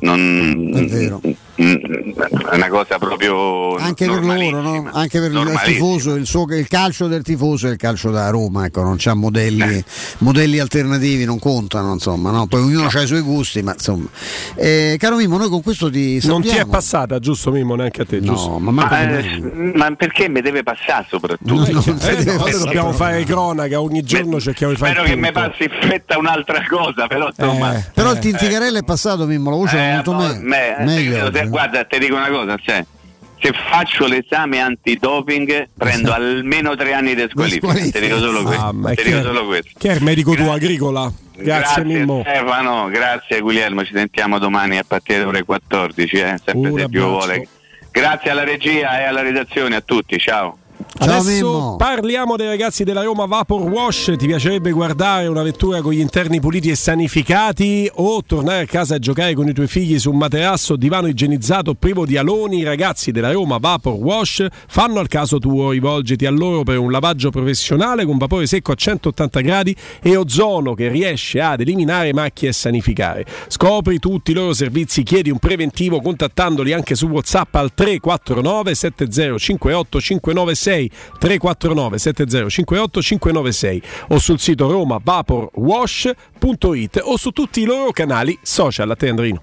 Non, 0.00 0.72
È 0.74 0.84
vero. 0.84 1.20
È 1.56 2.54
una 2.54 2.68
cosa 2.68 2.98
proprio 2.98 3.76
anche 3.76 4.04
per 4.06 4.22
loro, 4.22 4.60
no? 4.60 4.90
anche 4.92 5.20
per 5.20 5.30
il 5.32 5.60
tifoso, 5.64 6.14
il, 6.14 6.26
suo- 6.26 6.44
il 6.54 6.68
calcio 6.68 7.06
del 7.08 7.22
tifoso 7.22 7.68
è 7.68 7.70
il 7.70 7.76
calcio 7.78 8.10
da 8.10 8.28
Roma, 8.28 8.66
ecco, 8.66 8.82
non 8.82 8.96
c'ha 8.98 9.14
modelli, 9.14 9.82
modelli 10.18 10.58
alternativi, 10.58 11.24
non 11.24 11.38
contano, 11.38 11.94
insomma, 11.94 12.30
no? 12.30 12.46
poi 12.46 12.60
ognuno 12.60 12.88
ha 12.92 13.00
i 13.02 13.06
suoi 13.06 13.22
gusti, 13.22 13.62
ma 13.62 13.72
insomma. 13.72 14.06
Eh, 14.54 14.96
caro 14.98 15.16
Mimmo, 15.16 15.38
noi 15.38 15.48
con 15.48 15.62
questo 15.62 15.90
ti 15.90 16.20
Non 16.24 16.42
ti 16.42 16.48
è 16.48 16.50
salutiamo. 16.50 16.70
passata, 16.70 17.18
giusto 17.20 17.50
Mimmo, 17.50 17.74
neanche 17.74 18.02
a 18.02 18.04
te, 18.04 18.20
giusto? 18.20 18.58
ma, 18.58 18.70
Ma, 18.70 19.00
eh, 19.18 19.72
ma 19.74 19.90
perché 19.94 20.28
mi 20.28 20.42
deve 20.42 20.62
passare 20.62 21.06
soprattutto? 21.08 21.64
Eh, 21.66 22.22
no, 22.22 22.36
noi 22.36 22.52
dobbiamo 22.58 22.92
fare 22.92 23.24
cronaca, 23.24 23.80
ogni 23.80 24.02
giorno 24.02 24.38
cerchiamo 24.40 24.72
di 24.74 24.78
fare 24.78 24.92
Spero 24.92 25.06
che 25.06 25.16
mi 25.16 25.32
passi 25.32 25.62
in 25.64 25.70
fretta 25.80 26.18
un'altra 26.18 26.62
cosa, 26.68 27.06
però 27.06 27.28
insomma. 27.28 27.82
Però 27.94 28.12
il 28.12 28.18
Tinticarello 28.18 28.78
è 28.78 28.82
passato, 28.84 29.24
Mimmo, 29.26 29.48
la 29.50 29.56
voce 29.56 29.76
è 29.78 29.88
Eh, 29.90 29.94
molto 29.94 30.12
no, 30.12 30.18
me- 30.18 30.38
me- 30.42 30.84
meglio. 30.84 31.44
Te- 31.46 31.50
guarda, 31.50 31.84
ti 31.84 31.98
dico 31.98 32.14
una 32.16 32.28
cosa, 32.28 32.56
cioè, 32.62 32.84
se 33.40 33.52
faccio 33.70 34.06
l'esame 34.06 34.60
antidoping 34.60 35.68
prendo 35.76 36.12
almeno 36.12 36.74
tre 36.76 36.94
anni 36.94 37.14
di 37.14 37.26
squalifica. 37.30 37.72
Ti 37.72 38.00
dico 38.00 38.18
solo 38.18 38.42
questo. 38.44 38.62
Ah, 38.64 38.94
ti 38.94 39.02
dico 39.02 39.18
è- 39.18 39.22
solo 39.22 39.46
questo. 39.46 39.70
Chi 39.78 39.88
è 39.88 39.94
il 39.94 40.02
medico 40.02 40.34
tuo 40.34 40.52
agricola? 40.52 41.12
Grazie, 41.38 41.84
Mimmo. 41.84 42.22
Stefano, 42.26 42.88
grazie 42.88 43.40
Guglielmo, 43.40 43.84
ci 43.84 43.92
sentiamo 43.92 44.38
domani 44.38 44.78
a 44.78 44.84
partire 44.86 45.18
dalle 45.18 45.30
ore 45.30 45.42
14, 45.44 46.16
eh, 46.16 46.40
sempre 46.42 46.70
Un 46.70 46.78
se 46.78 46.86
Dio 46.88 47.08
vuole. 47.08 47.48
Grazie 47.90 48.30
alla 48.30 48.44
regia 48.44 49.00
e 49.00 49.04
alla 49.04 49.22
redazione, 49.22 49.76
a 49.76 49.80
tutti, 49.82 50.18
ciao. 50.18 50.58
Adesso 50.98 51.76
parliamo 51.76 52.36
dei 52.36 52.46
ragazzi 52.46 52.82
della 52.82 53.02
Roma 53.02 53.26
Vapor 53.26 53.62
Wash. 53.62 54.14
Ti 54.16 54.26
piacerebbe 54.26 54.70
guardare 54.72 55.26
una 55.26 55.42
vettura 55.42 55.80
con 55.80 55.92
gli 55.92 56.00
interni 56.00 56.40
puliti 56.40 56.70
e 56.70 56.74
sanificati 56.74 57.88
o 57.94 58.22
tornare 58.24 58.62
a 58.62 58.66
casa 58.66 58.96
a 58.96 58.98
giocare 58.98 59.34
con 59.34 59.46
i 59.46 59.52
tuoi 59.52 59.68
figli 59.68 59.98
su 59.98 60.10
un 60.10 60.16
materasso 60.16 60.74
divano 60.74 61.06
igienizzato 61.06 61.74
privo 61.74 62.06
di 62.06 62.16
aloni? 62.16 62.58
I 62.58 62.64
ragazzi 62.64 63.12
della 63.12 63.30
Roma 63.30 63.58
Vapor 63.58 63.94
Wash 63.94 64.46
fanno 64.66 64.98
al 64.98 65.08
caso 65.08 65.38
tuo. 65.38 65.70
Rivolgiti 65.70 66.26
a 66.26 66.30
loro 66.30 66.62
per 66.62 66.78
un 66.78 66.90
lavaggio 66.90 67.30
professionale 67.30 68.04
con 68.04 68.18
vapore 68.18 68.46
secco 68.46 68.72
a 68.72 68.74
180 68.74 69.40
gradi 69.40 69.76
e 70.02 70.16
ozono 70.16 70.74
che 70.74 70.88
riesce 70.88 71.40
ad 71.40 71.60
eliminare 71.60 72.12
macchie 72.12 72.48
e 72.48 72.52
sanificare. 72.52 73.24
Scopri 73.48 73.98
tutti 73.98 74.30
i 74.30 74.34
loro 74.34 74.54
servizi, 74.54 75.02
chiedi 75.02 75.30
un 75.30 75.38
preventivo 75.38 76.00
contattandoli 76.00 76.72
anche 76.72 76.94
su 76.94 77.06
WhatsApp 77.06 77.54
al 77.54 77.74
349 77.74 78.74
7058 78.74 80.00
596 80.00 80.65
349 80.70 81.98
7058 81.98 83.00
596 83.00 83.80
o 84.08 84.18
sul 84.18 84.38
sito 84.38 84.70
romavaporwash.it 84.70 87.00
o 87.02 87.16
su 87.16 87.30
tutti 87.30 87.60
i 87.60 87.64
loro 87.64 87.92
canali 87.92 88.38
social. 88.42 88.90
A 88.90 88.96
te 88.96 89.08
Andrino. 89.08 89.42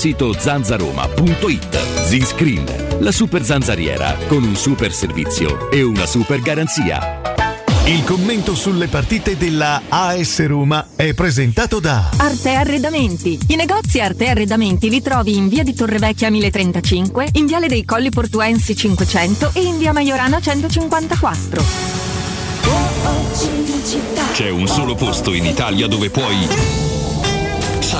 sito 0.01 0.33
zanzaroma.it. 0.35 2.07
Z-Screen, 2.07 2.97
la 3.01 3.11
super 3.11 3.43
zanzariera 3.43 4.17
con 4.27 4.41
un 4.41 4.55
super 4.55 4.91
servizio 4.91 5.69
e 5.69 5.83
una 5.83 6.07
super 6.07 6.41
garanzia. 6.41 7.21
Il 7.85 8.03
commento 8.03 8.55
sulle 8.55 8.87
partite 8.87 9.37
della 9.37 9.83
AS 9.87 10.43
Roma 10.47 10.87
è 10.95 11.13
presentato 11.13 11.79
da 11.79 12.09
Arte 12.17 12.49
Arredamenti. 12.49 13.37
I 13.49 13.55
negozi 13.55 13.99
Arte 13.99 14.29
Arredamenti 14.29 14.89
li 14.89 15.03
trovi 15.03 15.37
in 15.37 15.47
via 15.47 15.61
di 15.61 15.75
Torrevecchia 15.75 16.31
1035, 16.31 17.27
in 17.33 17.45
viale 17.45 17.67
dei 17.67 17.85
Colli 17.85 18.09
Portuensi 18.09 18.75
500 18.75 19.51
e 19.53 19.61
in 19.61 19.77
via 19.77 19.93
Maiorana 19.93 20.41
154. 20.41 21.63
C'è 24.33 24.49
un 24.49 24.65
solo 24.65 24.95
posto 24.95 25.31
in 25.31 25.45
Italia 25.45 25.85
dove 25.85 26.09
puoi 26.09 26.90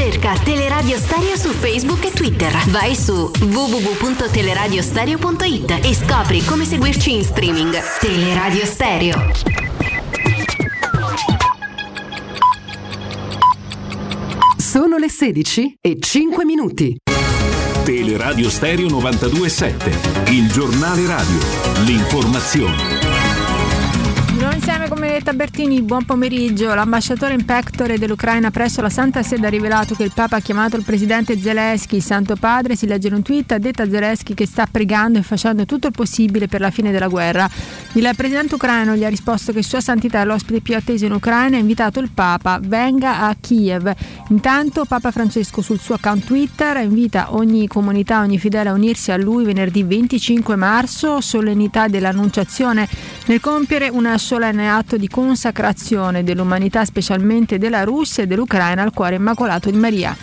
Cerca 0.00 0.32
Teleradio 0.32 0.96
Stereo 0.96 1.36
su 1.36 1.50
Facebook 1.50 2.06
e 2.06 2.10
Twitter. 2.10 2.50
Vai 2.68 2.96
su 2.96 3.30
www.teleradiostereo.it 3.38 5.80
e 5.82 5.94
scopri 5.94 6.42
come 6.42 6.64
seguirci 6.64 7.16
in 7.16 7.22
streaming. 7.22 7.78
Teleradio 8.00 8.64
Stereo. 8.64 9.30
Sono 14.56 14.96
le 14.96 15.10
16 15.10 15.76
e 15.82 15.98
5 16.00 16.46
minuti. 16.46 16.96
Teleradio 17.84 18.48
Stereo 18.48 18.88
927, 18.88 20.30
il 20.30 20.50
giornale 20.50 21.06
radio, 21.06 21.38
l'informazione. 21.84 23.00
Insieme 24.60 24.88
come 24.88 25.00
Benedetta 25.00 25.32
Bertini, 25.32 25.80
buon 25.80 26.04
pomeriggio. 26.04 26.74
L'ambasciatore 26.74 27.32
in 27.32 27.46
pectore 27.46 27.96
dell'Ucraina 27.96 28.50
presso 28.50 28.82
la 28.82 28.90
Santa 28.90 29.22
Sede 29.22 29.46
ha 29.46 29.48
rivelato 29.50 29.94
che 29.94 30.02
il 30.02 30.12
Papa 30.14 30.36
ha 30.36 30.40
chiamato 30.40 30.76
il 30.76 30.84
presidente 30.84 31.40
Zelensky, 31.40 32.00
Santo 32.00 32.36
Padre, 32.36 32.76
si 32.76 32.86
legge 32.86 33.08
in 33.08 33.14
un 33.14 33.22
tweet, 33.22 33.52
ha 33.52 33.58
detto 33.58 33.80
a 33.80 33.88
Zelensky 33.88 34.34
che 34.34 34.46
sta 34.46 34.66
pregando 34.70 35.18
e 35.18 35.22
facendo 35.22 35.64
tutto 35.64 35.86
il 35.86 35.94
possibile 35.94 36.46
per 36.46 36.60
la 36.60 36.70
fine 36.70 36.92
della 36.92 37.08
guerra. 37.08 37.48
Il 37.94 38.08
presidente 38.14 38.56
ucraino 38.56 38.94
gli 38.96 39.04
ha 39.04 39.08
risposto 39.08 39.52
che 39.52 39.62
Sua 39.62 39.80
Santità 39.80 40.20
è 40.20 40.24
l'ospite 40.26 40.60
più 40.60 40.76
atteso 40.76 41.06
in 41.06 41.12
Ucraina 41.12 41.56
e 41.56 41.58
ha 41.58 41.62
invitato 41.62 41.98
il 41.98 42.10
Papa, 42.12 42.60
venga 42.62 43.20
a 43.20 43.34
Kiev. 43.40 43.90
Intanto 44.28 44.84
Papa 44.84 45.10
Francesco 45.10 45.62
sul 45.62 45.80
suo 45.80 45.94
account 45.94 46.24
Twitter 46.24 46.76
invita 46.76 47.34
ogni 47.34 47.66
comunità, 47.66 48.20
ogni 48.20 48.38
fedele 48.38 48.68
a 48.68 48.74
unirsi 48.74 49.10
a 49.10 49.16
lui 49.16 49.44
venerdì 49.44 49.82
25 49.82 50.54
marzo, 50.54 51.22
solennità 51.22 51.88
dell'Annunciazione, 51.88 52.86
nel 53.26 53.40
compiere 53.40 53.88
un 53.88 54.14
solenne 54.18 54.49
atto 54.58 54.96
di 54.96 55.08
consacrazione 55.08 56.24
dell'umanità, 56.24 56.84
specialmente 56.84 57.58
della 57.58 57.84
Russia 57.84 58.22
e 58.22 58.26
dell'Ucraina 58.26 58.82
al 58.82 58.92
cuore 58.92 59.14
immacolato 59.14 59.70
di 59.70 59.76
Maria. 59.76 60.16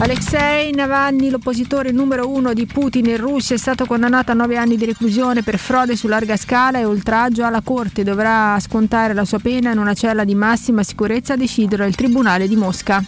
Alexei 0.00 0.72
Navalny, 0.72 1.28
l'oppositore 1.28 1.90
numero 1.90 2.30
uno 2.30 2.52
di 2.52 2.66
Putin 2.66 3.06
in 3.06 3.16
Russia, 3.16 3.56
è 3.56 3.58
stato 3.58 3.84
condannato 3.84 4.30
a 4.30 4.34
nove 4.34 4.56
anni 4.56 4.76
di 4.76 4.84
reclusione 4.84 5.42
per 5.42 5.58
frode 5.58 5.96
su 5.96 6.06
larga 6.06 6.36
scala 6.36 6.78
e 6.78 6.84
oltraggio 6.84 7.44
alla 7.44 7.62
Corte. 7.62 8.04
Dovrà 8.04 8.56
scontare 8.60 9.12
la 9.12 9.24
sua 9.24 9.40
pena 9.40 9.72
in 9.72 9.78
una 9.78 9.94
cella 9.94 10.22
di 10.22 10.36
massima 10.36 10.84
sicurezza, 10.84 11.32
a 11.32 11.36
decidere 11.36 11.84
il 11.88 11.96
Tribunale 11.96 12.46
di 12.46 12.54
Mosca. 12.54 13.02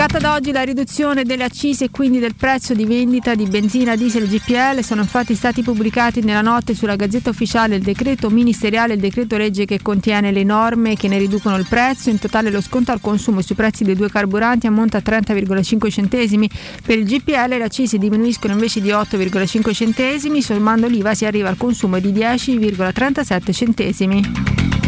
Scatta 0.00 0.18
da 0.18 0.32
oggi 0.32 0.50
la 0.50 0.62
riduzione 0.62 1.24
delle 1.24 1.44
accise 1.44 1.84
e 1.84 1.90
quindi 1.90 2.20
del 2.20 2.34
prezzo 2.34 2.72
di 2.72 2.86
vendita 2.86 3.34
di 3.34 3.44
benzina, 3.44 3.96
diesel 3.96 4.22
e 4.22 4.28
GPL. 4.28 4.82
Sono 4.82 5.02
infatti 5.02 5.34
stati 5.34 5.60
pubblicati 5.60 6.22
nella 6.22 6.40
notte 6.40 6.74
sulla 6.74 6.96
Gazzetta 6.96 7.28
Ufficiale 7.28 7.76
il 7.76 7.82
decreto 7.82 8.30
ministeriale 8.30 8.92
e 8.92 8.94
il 8.94 9.02
decreto 9.02 9.36
legge 9.36 9.66
che 9.66 9.82
contiene 9.82 10.32
le 10.32 10.42
norme 10.42 10.96
che 10.96 11.06
ne 11.06 11.18
riducono 11.18 11.58
il 11.58 11.66
prezzo. 11.68 12.08
In 12.08 12.18
totale 12.18 12.50
lo 12.50 12.62
sconto 12.62 12.92
al 12.92 13.02
consumo 13.02 13.42
sui 13.42 13.54
prezzi 13.54 13.84
dei 13.84 13.94
due 13.94 14.08
carburanti 14.08 14.66
ammonta 14.66 14.96
a 14.96 15.02
30,5 15.04 15.90
centesimi. 15.90 16.48
Per 16.82 16.96
il 16.96 17.04
GPL 17.04 17.48
le 17.58 17.62
accise 17.62 17.98
diminuiscono 17.98 18.54
invece 18.54 18.80
di 18.80 18.88
8,5 18.88 19.74
centesimi. 19.74 20.40
Sommando 20.40 20.86
l'IVA 20.88 21.12
si 21.12 21.26
arriva 21.26 21.50
al 21.50 21.58
consumo 21.58 21.98
di 21.98 22.10
10,37 22.10 23.52
centesimi. 23.52 24.79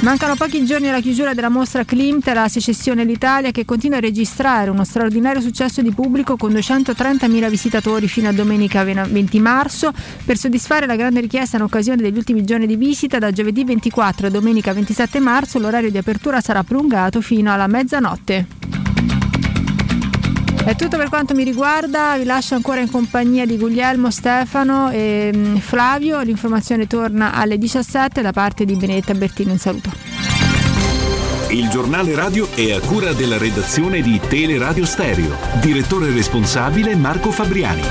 Mancano 0.00 0.36
pochi 0.36 0.64
giorni 0.64 0.88
alla 0.88 1.00
chiusura 1.00 1.34
della 1.34 1.48
mostra 1.48 1.84
Klimt, 1.84 2.28
la 2.28 2.46
secessione 2.46 3.02
l'Italia 3.02 3.50
che 3.50 3.64
continua 3.64 3.96
a 3.96 4.00
registrare 4.00 4.70
uno 4.70 4.84
straordinario 4.84 5.40
successo 5.40 5.82
di 5.82 5.90
pubblico 5.90 6.36
con 6.36 6.52
230.000 6.52 7.50
visitatori 7.50 8.06
fino 8.06 8.28
a 8.28 8.32
domenica 8.32 8.84
20 8.84 9.40
marzo. 9.40 9.92
Per 10.24 10.36
soddisfare 10.38 10.86
la 10.86 10.94
grande 10.94 11.18
richiesta 11.20 11.56
in 11.56 11.64
occasione 11.64 12.00
degli 12.00 12.16
ultimi 12.16 12.44
giorni 12.44 12.68
di 12.68 12.76
visita, 12.76 13.18
da 13.18 13.32
giovedì 13.32 13.64
24 13.64 14.28
a 14.28 14.30
domenica 14.30 14.72
27 14.72 15.18
marzo 15.18 15.58
l'orario 15.58 15.90
di 15.90 15.98
apertura 15.98 16.40
sarà 16.40 16.62
prolungato 16.62 17.20
fino 17.20 17.52
alla 17.52 17.66
mezzanotte. 17.66 18.46
È 20.68 20.76
tutto 20.76 20.98
per 20.98 21.08
quanto 21.08 21.34
mi 21.34 21.44
riguarda, 21.44 22.18
vi 22.18 22.24
lascio 22.24 22.54
ancora 22.54 22.80
in 22.80 22.90
compagnia 22.90 23.46
di 23.46 23.56
Guglielmo, 23.56 24.10
Stefano 24.10 24.90
e 24.90 25.32
mm, 25.34 25.56
Flavio. 25.56 26.20
L'informazione 26.20 26.86
torna 26.86 27.32
alle 27.32 27.56
17 27.56 28.20
da 28.20 28.32
parte 28.32 28.66
di 28.66 28.76
Benedetta 28.76 29.14
Bertini. 29.14 29.52
Un 29.52 29.56
saluto. 29.56 29.90
Il 31.48 31.70
giornale 31.70 32.14
radio 32.14 32.46
è 32.54 32.72
a 32.72 32.80
cura 32.80 33.14
della 33.14 33.38
redazione 33.38 34.02
di 34.02 34.20
Teleradio 34.20 34.84
Stereo. 34.84 35.38
Direttore 35.62 36.10
responsabile 36.10 36.94
Marco 36.96 37.30
Fabriani. 37.30 37.82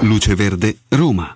Luce 0.00 0.34
Verde, 0.34 0.78
Roma. 0.88 1.32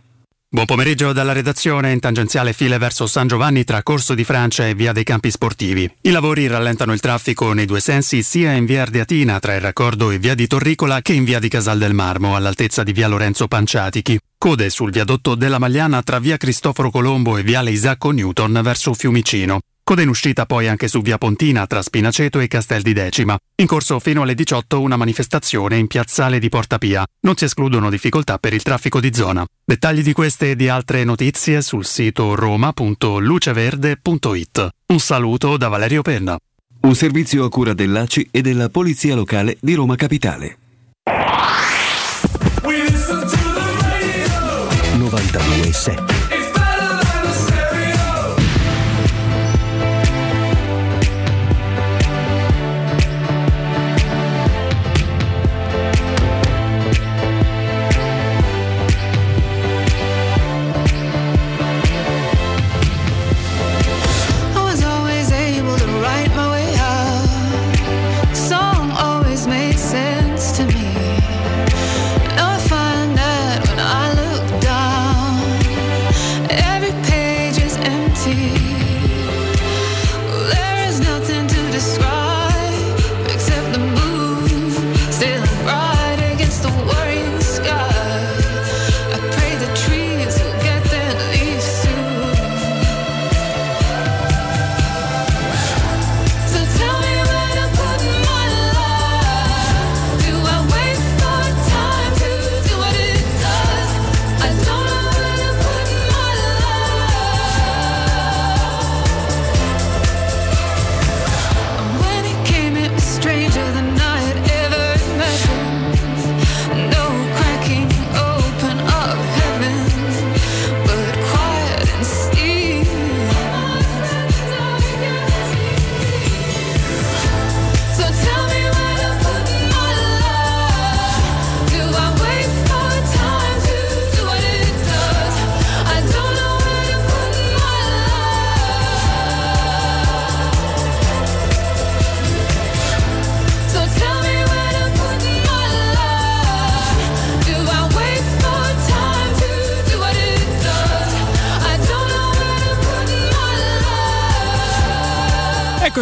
Buon 0.50 0.64
pomeriggio 0.64 1.12
dalla 1.12 1.32
redazione 1.32 1.92
in 1.92 2.00
tangenziale 2.00 2.54
file 2.54 2.78
verso 2.78 3.06
San 3.06 3.26
Giovanni 3.26 3.64
tra 3.64 3.82
Corso 3.82 4.14
di 4.14 4.24
Francia 4.24 4.66
e 4.66 4.74
Via 4.74 4.92
dei 4.92 5.04
Campi 5.04 5.30
Sportivi. 5.30 5.96
I 6.00 6.10
lavori 6.10 6.46
rallentano 6.46 6.94
il 6.94 7.00
traffico 7.00 7.52
nei 7.52 7.66
due 7.66 7.80
sensi 7.80 8.22
sia 8.22 8.52
in 8.52 8.64
Via 8.64 8.80
Ardeatina 8.80 9.38
tra 9.40 9.54
il 9.54 9.60
raccordo 9.60 10.10
e 10.10 10.18
Via 10.18 10.34
di 10.34 10.46
Torricola 10.46 11.02
che 11.02 11.12
in 11.12 11.24
Via 11.24 11.38
di 11.38 11.50
Casal 11.50 11.76
del 11.76 11.92
Marmo 11.92 12.34
all'altezza 12.34 12.82
di 12.82 12.92
Via 12.92 13.08
Lorenzo 13.08 13.46
Panciatichi. 13.46 14.18
Code 14.38 14.70
sul 14.70 14.90
viadotto 14.90 15.34
della 15.34 15.58
Magliana 15.58 16.02
tra 16.02 16.18
Via 16.18 16.38
Cristoforo 16.38 16.90
Colombo 16.90 17.36
e 17.36 17.42
Viale 17.42 17.70
Isacco 17.70 18.10
Newton 18.10 18.58
verso 18.62 18.94
Fiumicino. 18.94 19.60
Coda 19.89 20.02
in 20.02 20.10
uscita 20.10 20.44
poi 20.44 20.69
anche 20.69 20.86
su 20.86 21.01
Via 21.01 21.16
Pontina 21.16 21.66
tra 21.66 21.81
Spinaceto 21.81 22.40
e 22.40 22.47
Castel 22.47 22.82
di 22.82 22.93
Decima. 22.93 23.39
In 23.55 23.66
corso 23.66 23.98
fino 24.01 24.20
alle 24.20 24.35
18 24.35 24.82
una 24.82 24.97
manifestazione 24.97 25.78
in 25.78 25.86
piazzale 25.86 26.39
di 26.39 26.51
Porta 26.51 26.77
Pia. 26.77 27.06
Non 27.20 27.36
si 27.36 27.47
escludono 27.47 27.89
difficoltà 27.89 28.36
per 28.36 28.52
il 28.52 28.62
traffico 28.62 29.01
di 29.01 29.15
zona. 29.15 29.47
Dettagli 29.65 30.02
di 30.02 30.12
queste 30.12 30.51
e 30.51 30.56
di 30.56 30.69
altre 30.69 31.05
notizie 31.05 31.62
sul 31.62 31.86
sito 31.86 32.35
roma.luceverde.it. 32.35 34.69
Un 34.89 35.01
saluto 35.01 35.56
da 35.56 35.69
Valerio 35.69 36.02
Penna. 36.02 36.36
Un 36.82 36.94
servizio 36.94 37.44
a 37.44 37.48
cura 37.48 37.73
dell'ACI 37.73 38.28
e 38.31 38.43
della 38.43 38.69
Polizia 38.69 39.15
Locale 39.15 39.56
di 39.59 39.73
Roma 39.73 39.97
Capitale. 39.97 40.59
92.7 44.98 46.17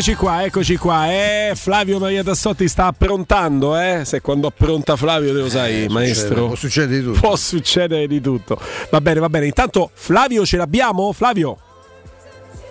Eccoci 0.09 0.25
qua, 0.25 0.45
eccoci 0.45 0.77
qua. 0.77 1.11
Eh, 1.11 1.53
Flavio 1.57 1.99
Maria 1.99 2.23
Tassotti 2.23 2.69
sta 2.69 2.87
approntando, 2.87 3.77
eh? 3.77 4.03
Se 4.05 4.21
quando 4.21 4.47
appronta 4.47 4.95
Flavio, 4.95 5.33
te 5.33 5.41
lo 5.41 5.49
sai, 5.49 5.89
maestro. 5.89 6.47
può 6.47 6.55
succedere 6.55 7.01
di 7.01 7.05
tutto. 7.05 7.19
Può 7.19 7.35
succedere 7.35 8.07
di 8.07 8.21
tutto. 8.21 8.57
Va 8.89 9.01
bene, 9.01 9.19
va 9.19 9.29
bene. 9.29 9.47
Intanto 9.47 9.91
Flavio 9.93 10.47
ce 10.47 10.59
l'abbiamo? 10.59 11.13
Flavio? 11.13 11.59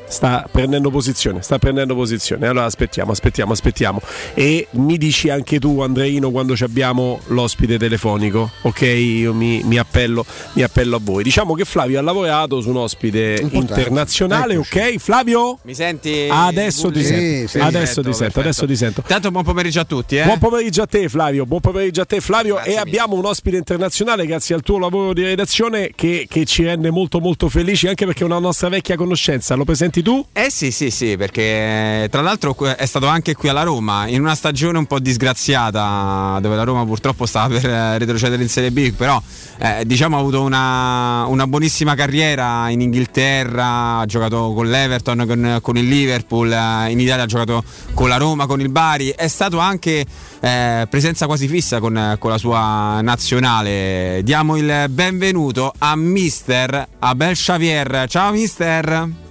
Sta 0.08 0.48
prendendo 0.52 0.90
posizione, 0.90 1.42
sta 1.42 1.58
prendendo 1.60 1.96
posizione. 1.96 2.48
Allora 2.48 2.66
aspettiamo, 2.66 3.12
aspettiamo, 3.12 3.54
aspettiamo. 3.54 4.02
E 4.34 4.68
mi 4.72 4.98
dici 4.98 5.30
anche 5.30 5.60
tu, 5.60 5.82
Andreino, 5.82 6.32
quando 6.32 6.56
ci 6.56 6.64
abbiamo 6.64 7.20
l'ospite 7.28 7.78
telefonico, 7.78 8.50
ok? 8.62 8.82
Io 8.82 9.34
mi, 9.34 9.62
mi 9.64 9.78
appello, 9.78 10.26
mi 10.54 10.64
appello 10.64 10.98
a 10.98 11.00
voi. 11.02 11.24
Diciamo 11.24 11.54
che 11.54 11.66
Flavio 11.66 12.00
ha 12.00 12.02
lavorato 12.02 12.62
su 12.62 12.70
un 12.70 12.78
ospite 12.78 13.38
Importante. 13.42 13.60
internazionale, 13.82 14.58
ok? 14.58 14.98
Flavio? 14.98 15.60
Mi 15.64 15.74
senti? 15.74 16.28
Adesso 16.30 16.92
ti 16.92 17.04
Sì, 17.04 17.06
sento, 17.06 17.48
sì, 17.48 17.58
adesso 17.60 18.02
perfetto, 18.02 18.02
ti 18.10 18.14
sento, 18.14 18.40
adesso 18.40 18.66
ti 18.66 18.76
sento. 18.76 19.02
Intanto 19.02 19.32
buon 19.32 19.44
pomeriggio 19.44 19.80
a 19.80 19.86
tutti, 19.86 20.18
eh. 20.18 20.24
Buon 20.24 20.40
pomeriggio 20.40 20.82
a 20.82 20.88
te 20.88 21.10
Flavio, 21.10 21.46
buon 21.46 21.62
pomeriggio 21.62 22.02
a 22.02 22.06
te 22.06 22.22
Flavio 22.22 22.62
e 22.62 22.78
abbiamo 22.78 23.16
un 23.16 23.26
ospite 23.26 23.58
internazionale 23.58 24.26
grazie 24.26 24.56
al 24.56 24.62
tuo 24.62 24.78
lavoro 24.80 25.14
di 25.14 25.24
redazione 25.24 25.92
che, 25.96 26.26
che 26.30 26.46
ci 26.46 26.64
rende 26.64 26.90
molto 26.92 27.20
molto 27.20 27.50
felici 27.50 27.88
anche 27.88 28.06
perché 28.06 28.22
è 28.22 28.26
una 28.26 28.40
nostra 28.40 28.70
vecchia 28.70 28.96
conoscenza, 28.96 29.56
lo 29.56 29.64
presenti 29.96 30.02
tu? 30.02 30.26
Eh 30.34 30.50
sì, 30.50 30.72
sì, 30.72 30.90
sì, 30.90 31.16
perché 31.16 32.08
tra 32.10 32.22
l'altro 32.22 32.56
è 32.76 32.86
stato 32.86 33.08
anche 33.08 33.36
qui 33.36 33.50
alla 33.50 33.64
Roma 33.64 34.08
in 34.08 34.22
una 34.22 34.36
stagione 34.36 34.78
un 34.78 34.86
po' 34.86 35.00
disgraziata 35.00 36.38
dove 36.42 36.56
la 36.56 36.64
Roma 36.64 36.86
purtroppo 36.86 37.26
stava 37.26 37.58
per 37.58 37.70
eh, 37.70 37.98
retrocedere 37.98 38.42
in 38.42 38.50
Serie 38.50 38.72
B, 38.72 38.92
però 38.92 39.22
eh, 39.58 39.84
diciamo 39.86 40.18
ha 40.18 40.20
avuto 40.20 40.42
una, 40.42 41.26
una 41.26 41.48
buonissima 41.48 41.96
carriera 41.96 42.70
in 42.70 42.82
Inghilterra, 42.82 44.00
ha 44.00 44.06
giocato 44.06 44.54
con 44.54 44.70
l'Everton, 44.70 45.26
con, 45.28 45.60
con 45.62 45.78
il 45.78 45.88
Liverpool, 45.88 46.52
eh, 46.52 46.92
in 46.92 47.00
Italia 47.00 47.24
ha 47.24 47.28
giocato 47.28 47.64
con 47.94 48.10
la 48.10 48.18
Roma, 48.18 48.46
con 48.48 48.60
il 48.60 48.70
Bari, 48.70 49.14
è 49.16 49.28
stato 49.28 49.60
anche 49.60 50.06
eh, 50.40 50.88
presenza 50.90 51.26
quasi 51.26 51.48
fissa 51.48 51.80
con, 51.80 52.16
con 52.20 52.32
la 52.32 52.38
sua 52.38 53.02
nazionale. 53.02 54.22
Diamo 54.24 54.58
il 54.58 54.86
benvenuto 54.90 55.74
a 55.78 55.96
mister 55.96 56.88
Abel 57.00 57.34
Xavier. 57.36 58.06
Ciao 58.08 58.32
mister! 58.32 59.24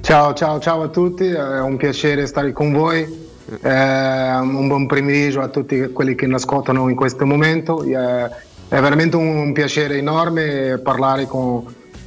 Ciao, 0.00 0.32
ciao, 0.32 0.58
ciao 0.58 0.82
a 0.82 0.88
tutti, 0.88 1.26
è 1.26 1.60
un 1.60 1.76
piacere 1.76 2.26
stare 2.26 2.52
con 2.52 2.72
voi. 2.72 3.26
Eh, 3.62 4.34
un 4.38 4.66
buon 4.66 4.86
pomeriggio 4.86 5.40
a 5.40 5.48
tutti 5.48 5.90
quelli 5.92 6.14
che 6.14 6.26
ascoltano 6.26 6.88
in 6.88 6.96
questo 6.96 7.26
momento. 7.26 7.82
Eh, 7.82 8.24
è 8.68 8.80
veramente 8.80 9.16
un 9.16 9.52
piacere 9.52 9.98
enorme 9.98 10.78
parlare 10.82 11.26
con, 11.26 11.64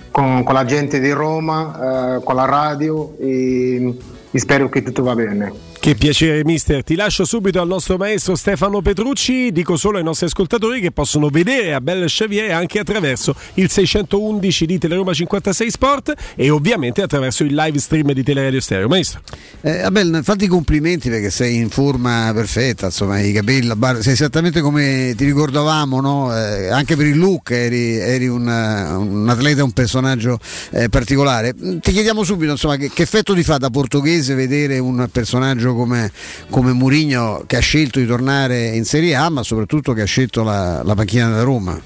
con- 0.09 0.43
con 0.43 0.53
la 0.53 0.65
gente 0.65 0.99
di 0.99 1.11
Roma, 1.11 2.17
eh, 2.17 2.23
con 2.23 2.35
la 2.35 2.45
radio 2.45 3.15
e, 3.19 3.97
e 4.31 4.39
spero 4.39 4.69
che 4.69 4.81
tutto 4.81 5.03
va 5.03 5.13
bene. 5.13 5.70
Che 5.81 5.95
piacere 5.95 6.45
mister, 6.45 6.83
ti 6.83 6.93
lascio 6.93 7.25
subito 7.25 7.59
al 7.59 7.67
nostro 7.67 7.97
maestro 7.97 8.35
Stefano 8.35 8.83
Petrucci, 8.83 9.51
dico 9.51 9.77
solo 9.77 9.97
ai 9.97 10.03
nostri 10.03 10.27
ascoltatori 10.27 10.79
che 10.79 10.91
possono 10.91 11.29
vedere 11.29 11.73
Abel 11.73 12.05
Xavier 12.05 12.51
anche 12.51 12.77
attraverso 12.77 13.33
il 13.55 13.67
611 13.67 14.67
di 14.67 14.77
Teleroma 14.77 15.11
56 15.11 15.71
Sport 15.71 16.13
e 16.35 16.51
ovviamente 16.51 17.01
attraverso 17.01 17.43
il 17.43 17.55
live 17.55 17.79
stream 17.79 18.11
di 18.11 18.21
Teleradio 18.21 18.61
Stereo. 18.61 18.87
Maestro. 18.87 19.21
Eh, 19.61 19.81
Abel, 19.81 20.21
fatti 20.23 20.43
i 20.43 20.47
complimenti 20.47 21.09
perché 21.09 21.31
sei 21.31 21.55
in 21.55 21.69
forma 21.69 22.29
perfetta, 22.31 22.85
insomma, 22.85 23.19
i 23.19 23.31
capelli, 23.31 23.65
la 23.65 23.75
barba, 23.75 24.03
sei 24.03 24.13
esattamente 24.13 24.61
come 24.61 25.15
ti 25.17 25.25
ricordavamo, 25.25 25.99
no? 25.99 26.37
Eh, 26.37 26.67
anche 26.67 26.95
per 26.95 27.07
il 27.07 27.17
look 27.17 27.49
eri, 27.49 27.95
eri 27.95 28.27
un, 28.27 28.47
eh, 28.47 28.93
un 28.93 29.27
atleta, 29.27 29.63
un 29.63 29.71
personaggio 29.71 30.37
eh, 30.69 30.89
particolare. 30.89 31.55
Ti 31.55 31.91
chiediamo 31.91 32.23
subito, 32.23 32.51
insomma, 32.51 32.75
che, 32.75 32.91
che 32.93 33.01
effetto 33.01 33.33
ti 33.33 33.41
fa 33.41 33.57
da 33.57 33.71
portoghese 33.71 34.35
vedere 34.35 34.77
un 34.77 35.09
personaggio 35.11 35.69
come, 35.73 36.11
come 36.49 36.73
Murigno 36.73 37.43
che 37.45 37.57
ha 37.57 37.61
scelto 37.61 37.99
di 37.99 38.05
tornare 38.05 38.67
in 38.67 38.85
Serie 38.85 39.15
A, 39.15 39.29
ma 39.29 39.43
soprattutto 39.43 39.93
che 39.93 40.01
ha 40.01 40.05
scelto 40.05 40.43
la, 40.43 40.81
la 40.83 40.95
panchina 40.95 41.29
da 41.29 41.43
Roma? 41.43 41.79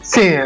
Sì, 0.00 0.20
eh, 0.20 0.42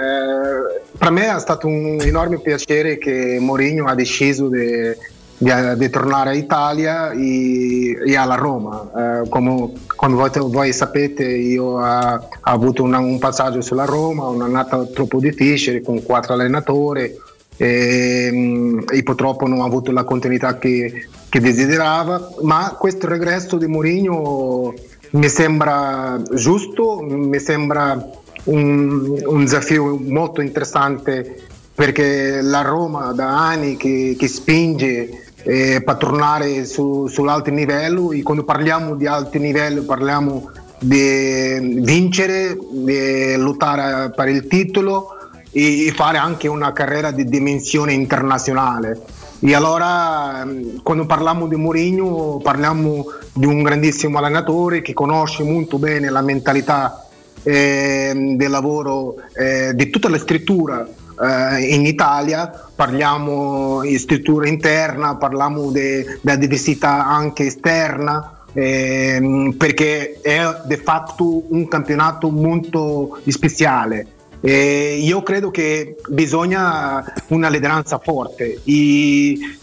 per 0.97 1.11
me 1.11 1.35
è 1.35 1.41
stato 1.41 1.67
un 1.67 1.99
enorme 2.01 2.39
piacere 2.41 2.97
che 2.97 3.39
Mourinho 3.41 3.87
ha 3.87 3.95
deciso 3.95 4.49
di 4.49 5.91
tornare 5.91 6.35
in 6.37 6.43
Italia 6.43 7.11
e, 7.11 7.97
e 8.07 8.17
alla 8.17 8.37
Roma. 8.37 9.23
Eh, 9.23 9.29
come, 9.29 9.73
come 9.97 10.15
voi, 10.15 10.31
voi 10.49 10.73
sapete 10.73 11.25
io 11.25 11.65
ho, 11.65 11.81
ho 11.81 12.29
avuto 12.41 12.83
una- 12.83 12.99
un 12.99 13.19
passaggio 13.19 13.61
sulla 13.61 13.85
Roma, 13.85 14.27
un'annata 14.27 14.85
troppo 14.87 15.19
difficile 15.19 15.83
con 15.83 16.03
quattro 16.03 16.35
allenatori 16.35 17.13
e, 17.59 18.31
mm, 18.33 18.79
e 18.91 19.03
purtroppo 19.03 19.47
non 19.47 19.61
ho 19.61 19.65
avuto 19.65 19.93
la 19.93 20.05
continuità 20.05 20.57
che, 20.59 21.09
che 21.29 21.41
desiderava, 21.41 22.31
ma 22.43 22.75
questo 22.79 23.07
regresso 23.07 23.59
di 23.59 23.67
Mourinho 23.67 24.73
mi 25.11 25.29
sembra 25.29 26.23
giusto, 26.33 27.01
mi 27.03 27.39
sembra 27.41 28.11
un, 28.45 29.23
un 29.27 29.41
desafio 29.41 29.99
molto 30.01 30.41
interessante 30.41 31.43
perché 31.75 32.41
la 32.41 32.63
Roma 32.63 33.13
da 33.13 33.49
anni 33.49 33.77
che, 33.77 34.17
che 34.19 34.29
spinge 34.29 35.27
eh, 35.43 35.83
per 35.85 35.97
tornare 35.97 36.65
su, 36.65 37.07
sull'alto 37.07 37.51
livello 37.51 38.13
e 38.13 38.23
quando 38.23 38.45
parliamo 38.45 38.95
di 38.95 39.07
alto 39.07 39.39
livello 39.39 39.83
parliamo 39.83 40.51
di 40.81 41.81
vincere, 41.83 42.57
di 42.71 43.35
lottare 43.37 44.11
per 44.11 44.29
il 44.29 44.47
titolo 44.47 45.18
e, 45.51 45.93
fare 45.95 46.19
anche 46.19 46.49
una 46.49 46.73
carriera 46.73 47.11
di 47.11 47.25
dimensione 47.25 47.93
internazionale. 47.93 49.01
E 49.41 49.55
allora 49.55 50.43
ehm, 50.43 50.83
quando 50.83 51.07
parliamo 51.07 51.47
di 51.47 51.55
Mourinho 51.55 52.41
parliamo 52.43 53.07
di 53.33 53.47
un 53.47 53.63
grandissimo 53.63 54.19
allenatore 54.19 54.83
che 54.83 54.93
conosce 54.93 55.45
molto 55.45 55.79
bene 55.79 56.11
la 56.11 56.23
mentalità 56.23 57.07
ehm, 57.43 58.37
del 58.37 58.51
lavoro 58.51 59.15
eh, 59.35 59.73
di 59.75 59.91
tutta 59.91 60.09
la 60.09 60.19
scrittura 60.19 60.87
eh, 61.21 61.75
in 61.75 61.85
Italia, 61.87 62.51
parliamo 62.75 63.81
di 63.83 63.99
struttura 63.99 64.49
interna, 64.49 65.17
parliamo 65.17 65.71
de- 65.71 66.19
della 66.21 66.37
diversità 66.37 67.07
anche 67.07 67.47
esterna, 67.47 68.45
ehm, 68.53 69.55
perché 69.57 70.21
è 70.21 70.41
di 70.65 70.77
fatto 70.77 71.53
un 71.53 71.67
campionato 71.69 72.31
molto 72.31 73.19
speciale. 73.27 74.07
E 74.41 74.99
io 75.03 75.23
credo 75.23 75.51
che 75.51 75.97
bisogna 76.09 77.05
una 77.29 77.49
lideranza 77.49 77.99
forte 77.99 78.61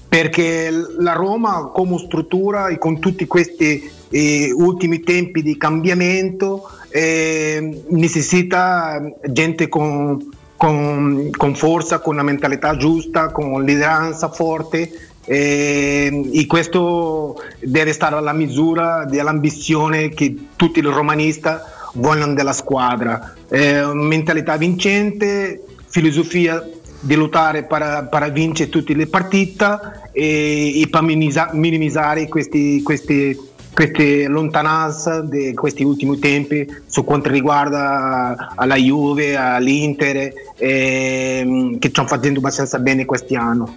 perché 0.07 0.69
la 0.99 1.14
Roma 1.14 1.72
come 1.73 1.97
struttura 1.97 2.68
e 2.68 2.77
con 2.77 2.99
tutti 2.99 3.26
questi 3.26 3.89
eh, 4.10 4.52
ultimi 4.53 5.02
tempi 5.02 5.41
di 5.41 5.57
cambiamento 5.57 6.69
eh, 6.89 7.84
necessita 7.89 9.02
gente 9.26 9.68
con, 9.68 10.30
con- 10.56 11.30
con 11.35 11.56
forza, 11.56 11.99
con 11.99 12.14
una 12.14 12.23
mentalità 12.23 12.77
giusta, 12.77 13.31
con 13.31 13.64
lideranza 13.64 14.30
forte 14.30 14.89
eh, 15.26 16.30
e 16.31 16.45
questo 16.45 17.41
deve 17.60 17.91
stare 17.91 18.15
alla 18.15 18.34
misura 18.34 19.06
dell'ambizione 19.06 20.10
che 20.10 20.35
tutti 20.56 20.80
i 20.80 20.84
romanisti 20.84 21.49
vogliono 21.93 22.34
della 22.34 22.53
squadra. 22.53 23.35
Eh, 23.49 23.93
mentalità 23.93 24.57
vincente, 24.57 25.63
filosofia 25.88 26.67
di 26.99 27.15
lottare 27.15 27.65
per, 27.65 28.07
per 28.09 28.31
vincere 28.31 28.69
tutte 28.69 28.95
le 28.95 29.07
partite 29.07 30.09
e, 30.11 30.81
e 30.81 30.88
per 30.89 31.03
minimizza- 31.03 31.51
minimizzare 31.53 32.27
queste 32.27 34.27
lontananze 34.27 35.23
di 35.26 35.53
questi 35.53 35.84
ultimi 35.84 36.17
tempi 36.17 36.65
su 36.95 37.03
quanto 37.03 37.30
riguarda 37.30 38.53
alla 38.55 38.77
Juve, 38.77 39.35
all'Inter, 39.35 40.31
ehm, 40.57 41.77
che 41.77 41.89
stanno 41.89 42.07
facendo 42.07 42.39
abbastanza 42.39 42.80
bene 42.80 43.03
quest'anno. 43.03 43.76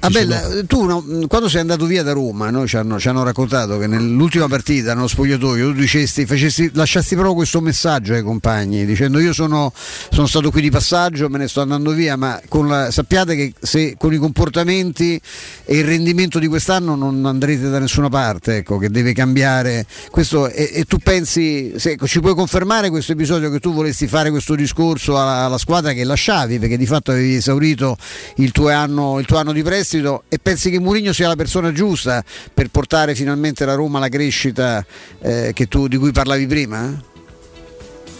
Abel, 0.00 0.64
tu 0.66 0.84
no, 0.84 1.04
quando 1.28 1.48
sei 1.48 1.60
andato 1.60 1.86
via 1.86 2.02
da 2.02 2.10
Roma, 2.10 2.50
no, 2.50 2.66
ci, 2.66 2.76
hanno, 2.76 2.98
ci 2.98 3.08
hanno 3.08 3.22
raccontato 3.22 3.78
che 3.78 3.86
nell'ultima 3.86 4.48
partita 4.48 4.92
nello 4.94 5.06
spogliatoio 5.06 5.66
tu 5.66 5.78
dicesti, 5.78 6.26
facesti, 6.26 6.72
lasciasti 6.74 7.14
proprio 7.14 7.36
questo 7.36 7.60
messaggio 7.60 8.14
ai 8.14 8.22
compagni 8.22 8.84
dicendo 8.84 9.20
io 9.20 9.32
sono, 9.32 9.72
sono 10.10 10.26
stato 10.26 10.50
qui 10.50 10.60
di 10.60 10.70
passaggio, 10.70 11.28
me 11.28 11.38
ne 11.38 11.46
sto 11.46 11.60
andando 11.60 11.92
via, 11.92 12.16
ma 12.16 12.40
con 12.48 12.66
la- 12.66 12.90
sappiate 12.90 13.36
che 13.36 13.54
se 13.60 13.94
con 13.96 14.12
i 14.12 14.16
comportamenti 14.16 15.20
e 15.64 15.78
il 15.78 15.84
rendimento 15.84 16.40
di 16.40 16.48
quest'anno 16.48 16.96
non 16.96 17.24
andrete 17.24 17.70
da 17.70 17.78
nessuna 17.78 18.08
parte, 18.08 18.56
ecco, 18.56 18.78
che 18.78 18.90
deve 18.90 19.12
cambiare 19.12 19.86
questo 20.10 20.48
e, 20.48 20.70
e 20.72 20.84
tu 20.86 20.98
pensi, 20.98 21.74
se, 21.76 21.92
ecco, 21.92 22.08
ci 22.08 22.18
puoi 22.18 22.34
confermare 22.48 22.88
questo 22.88 23.12
episodio 23.12 23.50
che 23.50 23.60
tu 23.60 23.74
volesti 23.74 24.08
fare 24.08 24.30
questo 24.30 24.54
discorso 24.54 25.20
alla, 25.20 25.44
alla 25.44 25.58
squadra 25.58 25.92
che 25.92 26.02
lasciavi 26.02 26.58
perché 26.58 26.78
di 26.78 26.86
fatto 26.86 27.10
avevi 27.10 27.34
esaurito 27.34 27.94
il 28.36 28.52
tuo 28.52 28.70
anno, 28.70 29.18
il 29.18 29.26
tuo 29.26 29.36
anno 29.36 29.52
di 29.52 29.62
prestito 29.62 30.22
e 30.30 30.38
pensi 30.40 30.70
che 30.70 30.80
Mourinho 30.80 31.12
sia 31.12 31.28
la 31.28 31.36
persona 31.36 31.72
giusta 31.72 32.24
per 32.54 32.68
portare 32.70 33.14
finalmente 33.14 33.66
la 33.66 33.74
Roma 33.74 33.98
alla 33.98 34.08
crescita 34.08 34.82
eh, 35.20 35.50
che 35.52 35.66
tu- 35.68 35.88
di 35.88 35.98
cui 35.98 36.10
parlavi 36.10 36.46
prima? 36.46 36.90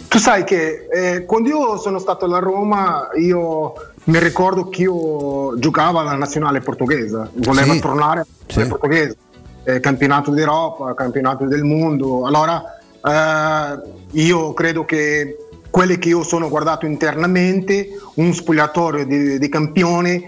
Tu 0.07 0.19
sai 0.19 0.43
che 0.43 0.87
eh, 0.93 1.25
quando 1.25 1.49
io 1.49 1.77
sono 1.77 1.97
stato 1.97 2.25
alla 2.25 2.37
Roma, 2.39 3.09
io 3.19 3.73
mi 4.03 4.19
ricordo 4.19 4.69
che 4.69 4.83
io 4.83 5.57
giocavo 5.57 5.97
alla 5.97 6.13
nazionale 6.13 6.61
portoghese, 6.61 7.29
volevo 7.33 7.73
Sì. 7.73 7.79
tornare 7.79 8.25
alla 8.55 8.67
portoghese, 8.67 9.17
eh, 9.63 9.79
campionato 9.79 10.29
d'Europa, 10.29 10.93
campionato 10.93 11.45
del 11.45 11.63
mondo. 11.63 12.25
Allora 12.27 12.75
io 14.11 14.53
credo 14.53 14.85
che 14.85 15.37
quelle 15.69 15.99
che 15.99 16.09
io 16.09 16.23
sono 16.23 16.49
guardato 16.49 16.85
internamente, 16.85 17.99
un 18.15 18.33
spogliatoio 18.33 19.05
di, 19.05 19.39
di 19.39 19.49
campioni, 19.49 20.23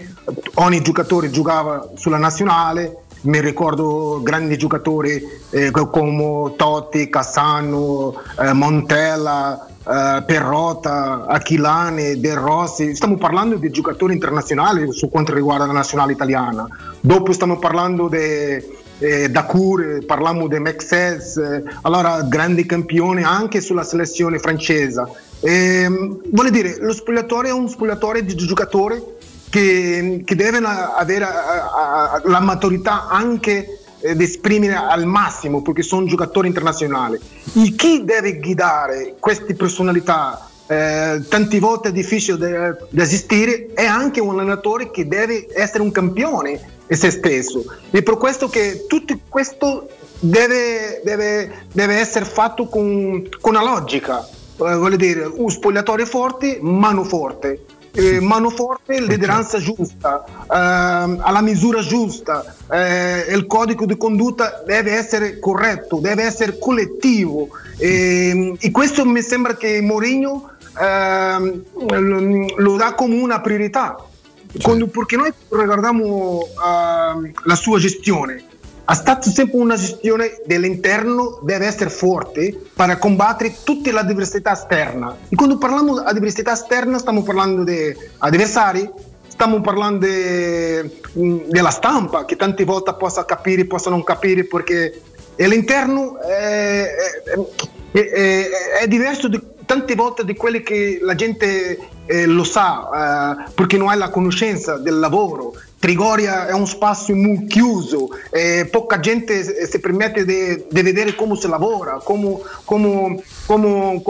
ogni 0.54 0.80
giocatore 0.82 1.30
giocava 1.30 1.90
sulla 1.94 2.16
nazionale, 2.16 3.02
mi 3.22 3.40
ricordo 3.40 4.20
grandi 4.22 4.56
giocatori 4.56 5.22
eh, 5.50 5.70
come 5.70 6.54
Totti, 6.56 7.08
Cassano, 7.08 8.14
eh, 8.38 8.52
Montella, 8.52 9.66
eh, 9.86 10.22
Perrotta, 10.24 11.26
Achillane, 11.26 12.18
De 12.18 12.34
Rossi, 12.34 12.94
stiamo 12.94 13.16
parlando 13.16 13.56
di 13.56 13.70
giocatori 13.70 14.14
internazionali 14.14 14.92
su 14.92 15.08
quanto 15.08 15.34
riguarda 15.34 15.66
la 15.66 15.72
nazionale 15.72 16.12
italiana. 16.12 16.66
Dopo 17.00 17.32
stiamo 17.32 17.58
parlando 17.58 18.08
di 18.08 18.80
eh, 19.02 19.28
Dacure, 19.28 20.02
parliamo 20.02 20.46
di 20.46 20.60
Mexes, 20.60 21.36
eh, 21.36 21.62
allora 21.82 22.22
grandi 22.22 22.64
campioni 22.64 23.24
anche 23.24 23.60
sulla 23.60 23.82
selezione 23.82 24.38
francese. 24.38 25.04
Ehm, 25.40 26.20
vuole 26.30 26.50
dire, 26.50 26.76
lo 26.78 26.92
spogliatoio 26.92 27.50
è 27.50 27.52
un 27.52 27.68
spogliatoio 27.68 28.22
di 28.22 28.34
giocatori 28.36 29.02
che, 29.50 30.22
che 30.24 30.36
devono 30.36 30.68
avere 30.68 31.24
a, 31.24 32.12
a, 32.12 32.22
la 32.24 32.40
maturità 32.40 33.08
anche 33.08 33.80
eh, 34.00 34.14
di 34.14 34.22
esprimere 34.22 34.74
al 34.74 35.04
massimo 35.04 35.62
perché 35.62 35.82
sono 35.82 36.06
giocatori 36.06 36.46
internazionali. 36.46 37.18
E 37.54 37.74
chi 37.74 38.04
deve 38.04 38.38
guidare 38.38 39.16
queste 39.18 39.54
personalità? 39.54 40.46
Eh, 40.68 41.22
tante 41.28 41.58
volte 41.58 41.88
è 41.88 41.92
difficile 41.92 42.38
da 42.88 43.02
esistere 43.02 43.70
è 43.74 43.84
anche 43.84 44.20
un 44.20 44.38
allenatore 44.38 44.92
che 44.92 45.08
deve 45.08 45.48
essere 45.52 45.82
un 45.82 45.90
campione 45.90 46.71
e 46.86 46.96
se 46.96 47.10
stesso 47.10 47.64
e 47.90 48.02
per 48.02 48.16
questo 48.16 48.48
che 48.48 48.86
tutto 48.86 49.18
questo 49.28 49.88
deve, 50.20 51.00
deve, 51.04 51.66
deve 51.72 51.94
essere 51.96 52.24
fatto 52.24 52.66
con, 52.66 53.28
con 53.40 53.54
una 53.54 53.64
logica 53.64 54.24
eh, 54.24 54.74
vuol 54.76 54.96
dire 54.96 55.24
un 55.24 55.50
spogliatoio 55.50 56.06
forte 56.06 56.58
mano 56.60 57.04
forte 57.04 57.64
eh, 57.94 58.20
mano 58.20 58.48
forte, 58.48 59.00
lideranza 59.00 59.58
giusta, 59.58 60.24
eh, 60.24 61.18
alla 61.20 61.42
misura 61.42 61.80
giusta, 61.80 62.54
eh, 62.70 63.26
il 63.28 63.46
codice 63.46 63.84
di 63.86 63.96
condotta 63.96 64.62
deve 64.66 64.92
essere 64.92 65.38
corretto, 65.38 65.98
deve 65.98 66.22
essere 66.22 66.58
collettivo 66.58 67.48
e, 67.76 68.56
e 68.58 68.70
questo 68.70 69.04
mi 69.04 69.20
sembra 69.20 69.56
che 69.56 69.80
Mourinho 69.82 70.52
ehm, 70.80 71.62
lo 72.56 72.76
dà 72.76 72.94
come 72.94 73.20
una 73.20 73.40
priorità. 73.40 73.96
Quando, 74.60 74.86
perché 74.86 75.16
noi 75.16 75.32
riguardiamo 75.48 76.38
uh, 76.38 77.30
la 77.44 77.54
sua 77.54 77.78
gestione, 77.78 78.44
ha 78.84 78.94
stato 78.94 79.30
sempre 79.30 79.58
una 79.58 79.76
gestione 79.76 80.40
dell'interno 80.44 81.38
deve 81.42 81.66
essere 81.66 81.88
forte 81.88 82.54
per 82.74 82.98
combattere 82.98 83.54
tutte 83.62 83.92
le 83.92 84.04
diversità 84.04 84.52
esterna. 84.52 85.16
E 85.28 85.36
quando 85.36 85.56
parliamo 85.56 86.00
di 86.00 86.12
diversità 86.12 86.52
esterna 86.52 86.98
stiamo 86.98 87.22
parlando 87.22 87.64
di 87.64 87.94
avversari 88.18 88.90
stiamo 89.28 89.62
parlando 89.62 90.06
della 91.14 91.70
stampa 91.70 92.26
che 92.26 92.36
tante 92.36 92.64
volte 92.64 92.94
possa 92.94 93.24
capire 93.24 93.64
possa 93.64 93.88
non 93.88 94.04
capire 94.04 94.44
perché 94.44 95.00
l'interno 95.36 96.20
è, 96.20 96.86
è, 97.92 97.98
è, 97.98 98.48
è 98.82 98.86
diverso 98.88 99.28
di, 99.28 99.40
tante 99.64 99.94
volte 99.94 100.24
di 100.24 100.34
quello 100.34 100.60
che 100.60 100.98
la 101.00 101.14
gente 101.14 101.78
eh, 102.06 102.26
lo 102.26 102.44
sa 102.44 103.36
eh, 103.46 103.50
perché 103.54 103.76
non 103.76 103.88
ha 103.88 103.94
la 103.94 104.10
conoscenza 104.10 104.76
del 104.76 104.98
lavoro 104.98 105.54
Trigoria 105.82 106.46
è 106.46 106.52
un 106.52 106.68
spazio 106.68 107.16
molto 107.16 107.46
chiuso, 107.46 108.06
eh, 108.30 108.68
poca 108.70 109.00
gente 109.00 109.66
si 109.66 109.80
permette 109.80 110.24
di 110.24 110.64
vedere 110.68 111.16
come 111.16 111.34
si 111.34 111.48
lavora, 111.48 112.00
come, 112.04 112.38
come, 112.64 113.20
come, 113.46 114.00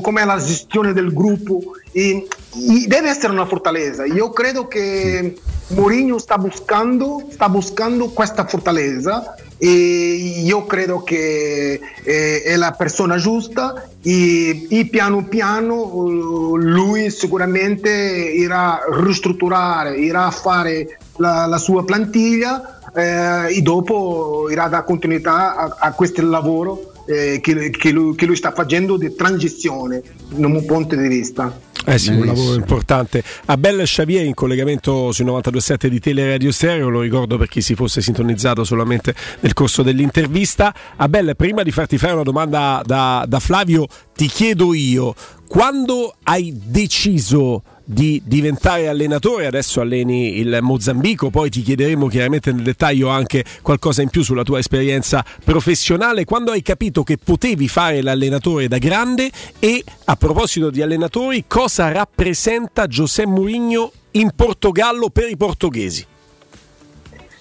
come, 0.00 0.22
è 0.22 0.24
la 0.24 0.38
gestione 0.38 0.94
del 0.94 1.12
gruppo. 1.12 1.76
E, 1.92 2.26
e 2.26 2.84
deve 2.86 3.10
essere 3.10 3.34
una 3.34 3.44
fortaleza. 3.44 4.06
Io 4.06 4.30
credo 4.30 4.68
che 4.68 5.36
Mourinho 5.66 6.16
sta 6.16 6.38
buscando, 6.38 7.28
sta 7.30 7.50
buscando 7.50 8.08
questa 8.08 8.46
fortaleza 8.46 9.34
e 9.58 10.42
io 10.44 10.64
credo 10.66 11.02
che 11.02 11.80
eh, 12.04 12.42
è 12.42 12.56
la 12.56 12.72
persona 12.72 13.16
giusta 13.16 13.88
e, 14.00 14.66
e 14.70 14.86
piano 14.86 15.24
piano 15.24 15.74
eh, 15.74 16.62
lui 16.62 17.10
sicuramente 17.10 17.90
irà 17.90 18.74
a 18.74 18.80
ristrutturare, 19.02 19.96
irà 19.96 20.26
a 20.26 20.30
fare 20.30 20.98
la, 21.16 21.46
la 21.46 21.58
sua 21.58 21.84
plantiglia 21.84 22.78
eh, 22.94 23.56
e 23.56 23.60
dopo 23.62 24.48
irà 24.50 24.64
a 24.64 24.68
dare 24.68 24.84
continuità 24.84 25.56
a, 25.56 25.76
a 25.78 25.92
questo 25.92 26.24
lavoro 26.24 26.92
eh, 27.06 27.40
che, 27.42 27.70
che, 27.70 27.90
lui, 27.90 28.14
che, 28.14 28.26
lui, 28.26 28.36
sta 28.36 28.52
facendo 28.52 28.96
di 28.96 29.14
transizione 29.14 30.02
da 30.28 30.46
un 30.46 30.64
punto 30.64 30.94
di 30.94 31.08
vista. 31.08 31.66
Eh 31.88 31.98
sì, 31.98 32.10
un 32.10 32.26
lavoro 32.26 32.54
importante. 32.54 33.22
Abel 33.46 33.80
Xavier 33.84 34.22
in 34.26 34.34
collegamento 34.34 35.10
sui 35.10 35.24
92.7 35.24 35.86
di 35.86 35.98
Teleradio 35.98 36.52
Stereo, 36.52 36.90
lo 36.90 37.00
ricordo 37.00 37.38
per 37.38 37.48
chi 37.48 37.62
si 37.62 37.74
fosse 37.74 38.02
sintonizzato 38.02 38.62
solamente 38.62 39.14
nel 39.40 39.54
corso 39.54 39.82
dell'intervista. 39.82 40.74
Abel, 40.96 41.34
prima 41.34 41.62
di 41.62 41.70
farti 41.70 41.96
fare 41.96 42.12
una 42.12 42.24
domanda 42.24 42.82
da, 42.84 43.24
da 43.26 43.40
Flavio, 43.40 43.86
ti 44.14 44.26
chiedo 44.26 44.74
io, 44.74 45.14
quando 45.46 46.14
hai 46.24 46.54
deciso 46.62 47.62
di 47.90 48.20
diventare 48.22 48.86
allenatore, 48.86 49.46
adesso 49.46 49.80
alleni 49.80 50.36
il 50.36 50.58
Mozambico, 50.60 51.30
poi 51.30 51.48
ti 51.48 51.62
chiederemo 51.62 52.06
chiaramente 52.08 52.52
nel 52.52 52.62
dettaglio 52.62 53.08
anche 53.08 53.42
qualcosa 53.62 54.02
in 54.02 54.10
più 54.10 54.22
sulla 54.22 54.42
tua 54.42 54.58
esperienza 54.58 55.24
professionale, 55.42 56.26
quando 56.26 56.50
hai 56.50 56.60
capito 56.60 57.02
che 57.02 57.16
potevi 57.16 57.66
fare 57.66 58.02
l'allenatore 58.02 58.68
da 58.68 58.76
grande 58.76 59.30
e 59.58 59.82
a 60.04 60.16
proposito 60.16 60.68
di 60.68 60.82
allenatori, 60.82 61.44
cosa 61.46 61.90
rappresenta 61.90 62.86
Giuseppe 62.86 63.30
Mourinho 63.30 63.90
in 64.12 64.32
Portogallo 64.36 65.08
per 65.08 65.30
i 65.30 65.38
portoghesi? 65.38 66.06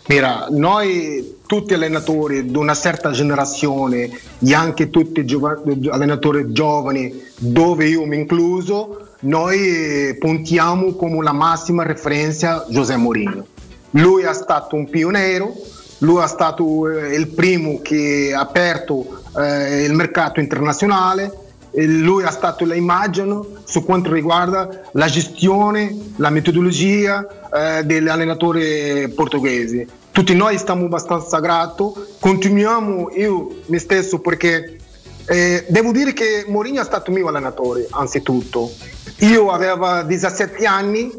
Mira, 0.07 0.47
noi 0.51 1.39
tutti 1.45 1.73
allenatori 1.73 2.49
di 2.49 2.55
una 2.55 2.73
certa 2.73 3.11
generazione 3.11 4.09
e 4.39 4.53
anche 4.53 4.89
tutti 4.89 5.25
giova- 5.25 5.61
allenatori 5.89 6.53
giovani, 6.53 7.13
dove 7.35 7.89
io 7.89 8.05
mi 8.05 8.15
incluso, 8.15 9.06
noi 9.21 10.15
puntiamo 10.19 10.93
come 10.93 11.23
la 11.23 11.31
massima 11.31 11.83
referenza 11.83 12.65
José 12.69 12.95
Mourinho. 12.97 13.45
Lui 13.91 14.23
è 14.23 14.33
stato 14.33 14.75
un 14.75 14.89
pioniero, 14.89 15.55
lui 15.99 16.21
è 16.21 16.27
stato 16.27 16.89
eh, 16.89 17.15
il 17.15 17.27
primo 17.29 17.79
che 17.81 18.31
ha 18.35 18.41
aperto 18.41 19.23
eh, 19.37 19.83
il 19.83 19.93
mercato 19.93 20.39
internazionale, 20.39 21.45
lui 21.71 22.23
è 22.23 22.31
stato 22.31 22.65
l'immagine 22.65 23.39
su 23.63 23.83
quanto 23.83 24.11
riguarda 24.11 24.89
la 24.91 25.07
gestione, 25.07 26.13
la 26.17 26.29
metodologia 26.29 27.25
eh, 27.51 27.83
degli 27.85 28.07
allenatori 28.07 29.07
portoghesi. 29.09 29.87
Tutti 30.11 30.33
noi 30.35 30.57
stiamo 30.57 30.85
abbastanza 30.85 31.39
grati, 31.39 31.83
continuiamo 32.19 33.11
io 33.15 33.61
me 33.67 33.79
stesso 33.79 34.19
perché 34.19 34.77
eh, 35.25 35.65
devo 35.67 35.91
dire 35.91 36.13
che 36.13 36.45
Mourinho 36.47 36.81
è 36.81 36.85
stato 36.85 37.11
mio 37.11 37.27
allenatore 37.27 37.87
anzitutto 37.91 38.71
io 39.19 39.51
avevo 39.51 40.03
17 40.03 40.65
anni, 40.65 41.11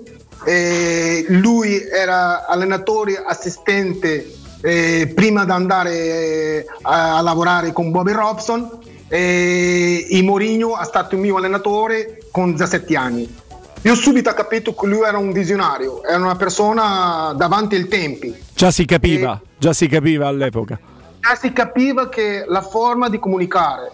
eh, 0.44 1.24
lui 1.28 1.80
era 1.82 2.46
allenatore 2.46 3.22
assistente 3.24 4.34
eh, 4.60 5.10
prima 5.14 5.44
di 5.44 5.50
andare 5.50 5.92
eh, 5.92 6.66
a, 6.82 7.18
a, 7.18 7.20
lavorare 7.22 7.72
con 7.72 7.90
Bobby 7.90 8.12
Robson 8.12 8.68
e 9.08 10.20
Mourinho 10.22 10.78
è 10.78 10.84
stato 10.84 11.14
il 11.14 11.22
mio 11.22 11.36
allenatore 11.36 12.22
con 12.30 12.52
17 12.52 12.96
anni. 12.96 13.36
Io 13.82 13.94
subito 13.94 14.30
ho 14.30 14.34
capito 14.34 14.74
che 14.74 14.86
lui 14.86 15.06
era 15.06 15.18
un 15.18 15.32
visionario, 15.32 16.02
era 16.04 16.18
una 16.18 16.34
persona 16.34 17.32
davanti 17.36 17.76
ai 17.76 17.86
tempi. 17.86 18.34
Già 18.54 18.70
si 18.70 18.84
capiva, 18.84 19.40
e, 19.42 19.46
già 19.56 19.72
si 19.72 19.86
capiva 19.86 20.26
all'epoca. 20.26 20.78
Già 21.20 21.36
si 21.36 21.52
capiva 21.52 22.08
che 22.08 22.44
la 22.46 22.60
forma 22.60 23.08
di 23.08 23.18
comunicare, 23.18 23.92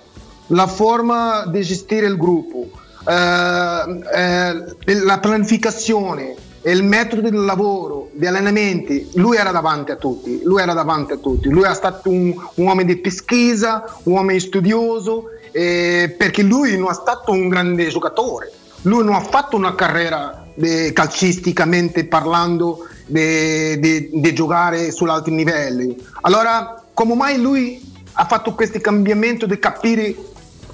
la 0.49 0.67
forma 0.67 1.45
di 1.47 1.61
gestire 1.63 2.07
il 2.07 2.17
gruppo, 2.17 2.71
eh, 3.07 4.01
eh, 4.15 5.03
la 5.05 5.19
pianificazione, 5.19 6.35
il 6.63 6.83
metodo 6.83 7.29
del 7.29 7.45
lavoro, 7.45 8.11
di 8.13 8.27
allenamenti, 8.27 9.11
lui 9.15 9.37
era 9.37 9.51
davanti 9.51 9.91
a 9.91 9.97
tutti, 9.97 10.41
lui 10.43 10.63
era 10.63 10.73
davanti 10.73 11.13
a 11.13 11.17
tutti, 11.19 11.49
lui 11.51 11.65
è 11.65 11.75
stato 11.75 12.09
un, 12.09 12.35
un 12.55 12.67
uomo 12.67 12.83
di 12.83 12.97
pesquisa, 12.97 13.85
un 14.05 14.15
uomo 14.15 14.39
studioso, 14.39 15.29
eh, 15.53 16.15
perché 16.17 16.43
lui 16.43 16.77
non 16.79 16.91
è 16.91 16.95
stato 16.95 17.33
un 17.33 17.49
grande 17.49 17.87
giocatore, 17.89 18.51
lui 18.83 19.05
non 19.05 19.15
ha 19.15 19.21
fatto 19.21 19.57
una 19.57 19.75
carriera 19.75 20.47
de, 20.55 20.93
calcisticamente 20.93 22.07
parlando 22.07 22.87
di 23.07 24.33
giocare 24.33 24.91
su 24.91 25.05
altri 25.05 25.37
livelli. 25.37 25.95
Allora, 26.23 26.83
come 26.95 27.15
mai 27.15 27.39
lui 27.39 27.93
ha 28.15 28.25
fatto 28.25 28.55
questi 28.55 28.81
cambiamenti 28.81 29.47
di 29.47 29.59
capire 29.59 30.15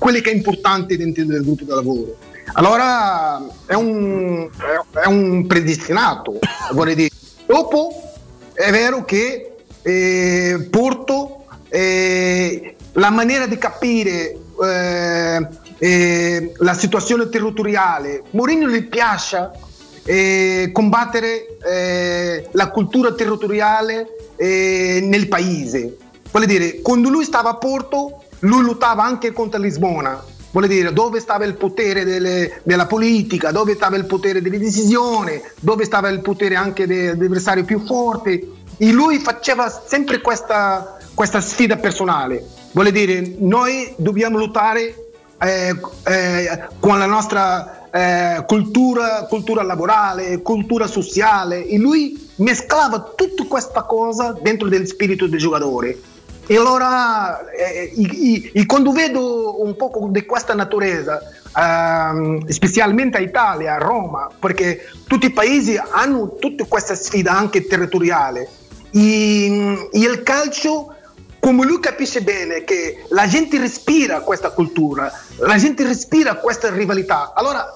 quello 0.01 0.21
che 0.21 0.31
è 0.31 0.35
importante 0.35 0.97
dentro 0.97 1.25
del 1.25 1.43
gruppo 1.43 1.65
di 1.65 1.71
lavoro. 1.71 2.17
Allora 2.55 3.41
è 3.67 3.75
un, 3.75 4.49
è 4.93 5.07
un 5.07 5.47
predestinato, 5.47 6.39
vorrei 6.73 6.95
dire. 6.95 7.11
Dopo 7.47 8.15
è 8.55 8.71
vero 8.71 9.05
che 9.05 9.57
eh, 9.83 10.69
Porto, 10.71 11.45
eh, 11.69 12.77
la 12.95 13.11
maniera 13.11 13.47
di 13.47 13.59
capire 13.59 14.37
eh, 14.65 15.49
eh, 15.79 16.53
la 16.57 16.75
situazione 16.75 17.29
territoriale. 17.29 18.23
Mourinho 18.31 18.69
gli 18.69 18.89
piace 18.89 19.51
eh, 20.05 20.71
combattere 20.73 21.59
eh, 21.63 22.49
la 22.53 22.71
cultura 22.71 23.13
territoriale 23.13 24.07
nel 24.41 25.29
paese. 25.29 25.99
Vuol 26.31 26.47
dire, 26.47 26.81
quando 26.81 27.11
lui 27.11 27.25
stava 27.25 27.51
a 27.51 27.57
Porto, 27.57 28.20
lui 28.41 28.63
lottava 28.63 29.05
anche 29.05 29.33
contro 29.33 29.61
Lisbona. 29.61 30.23
Vuol 30.53 30.67
dire, 30.67 30.93
dove 30.93 31.21
stava 31.21 31.45
il 31.45 31.55
potere 31.55 32.05
delle- 32.05 32.61
della 32.65 32.87
politica, 32.87 33.53
dove 33.53 33.75
stava 33.75 33.97
il 33.97 34.07
potere 34.07 34.43
delle 34.43 34.59
decisioni, 34.59 35.41
dove 35.61 35.85
stava 35.85 36.09
il 36.09 36.21
potere 36.21 36.57
anche 36.57 36.87
de- 36.87 37.17
dell'avversario 37.17 37.65
più 37.65 37.85
forte. 37.85 38.49
E 38.77 38.91
lui 38.93 39.19
faceva 39.19 39.69
sempre 39.69 40.21
questa, 40.21 40.99
questa 41.15 41.41
sfida 41.41 41.77
personale. 41.77 42.45
Vuol 42.73 42.91
dire, 42.91 43.35
noi 43.39 43.93
dobbiamo 43.97 44.39
lottare 44.39 44.95
eh, 45.43 45.75
eh, 46.05 46.63
con 46.81 46.99
la 46.99 47.07
nostra 47.07 47.89
eh, 47.91 48.45
cultura, 48.47 49.27
cultura 49.29 49.63
lavorale, 49.63 50.43
cultura 50.43 50.87
sociale 50.87 51.67
e 51.67 51.79
lui 51.79 52.29
mesclava 52.37 53.13
tutta 53.15 53.45
questa 53.45 53.83
cosa 53.83 54.37
dentro 54.41 54.69
del 54.69 54.87
spirito 54.87 55.27
del 55.27 55.39
giocatore. 55.39 55.99
E 56.51 56.57
allora, 56.57 57.49
eh, 57.53 57.93
i- 57.95 58.51
i- 58.55 58.67
quando 58.67 58.91
vedo 58.91 59.63
un 59.63 59.77
po' 59.77 60.09
di 60.11 60.27
questa 60.27 60.53
naturezza, 60.53 61.23
ehm, 61.57 62.45
specialmente 62.49 63.21
Italia, 63.21 63.75
a 63.75 63.79
Roma, 63.79 64.29
perché 64.37 64.81
tutti 65.07 65.27
i 65.27 65.31
paesi 65.31 65.81
hanno 65.93 66.35
tutta 66.41 66.65
questa 66.65 66.97
sfida 66.97 67.31
anche 67.31 67.69
territoriale, 67.69 68.49
e, 68.91 69.89
e 69.93 69.99
il 70.01 70.25
calcio 70.25 70.93
come 71.39 71.65
lui 71.65 71.79
capisce 71.79 72.21
bene 72.23 72.65
che 72.65 73.05
la 73.11 73.29
gente 73.29 73.57
respira 73.57 74.19
questa 74.23 74.51
cultura, 74.51 75.09
la 75.39 75.57
gente 75.57 75.85
respira 75.85 76.35
questa 76.35 76.69
rivalità, 76.75 77.31
allora 77.33 77.73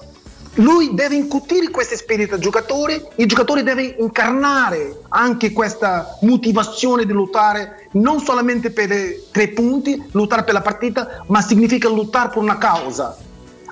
lui 0.55 0.93
deve 0.93 1.15
incutire 1.15 1.69
questo 1.69 1.95
spirito 1.95 2.35
al 2.35 2.39
giocatore, 2.39 3.11
il 3.15 3.27
giocatore 3.27 3.63
deve 3.63 3.95
incarnare 3.99 5.01
anche 5.09 5.51
questa 5.51 6.17
motivazione 6.21 7.05
di 7.05 7.11
lottare 7.11 7.87
non 7.93 8.19
solamente 8.21 8.71
per 8.71 8.89
tre 9.31 9.49
punti, 9.49 10.01
lottare 10.11 10.43
per 10.43 10.53
la 10.53 10.61
partita, 10.61 11.23
ma 11.27 11.41
significa 11.41 11.89
lottare 11.89 12.29
per 12.29 12.37
una 12.37 12.57
causa. 12.57 13.17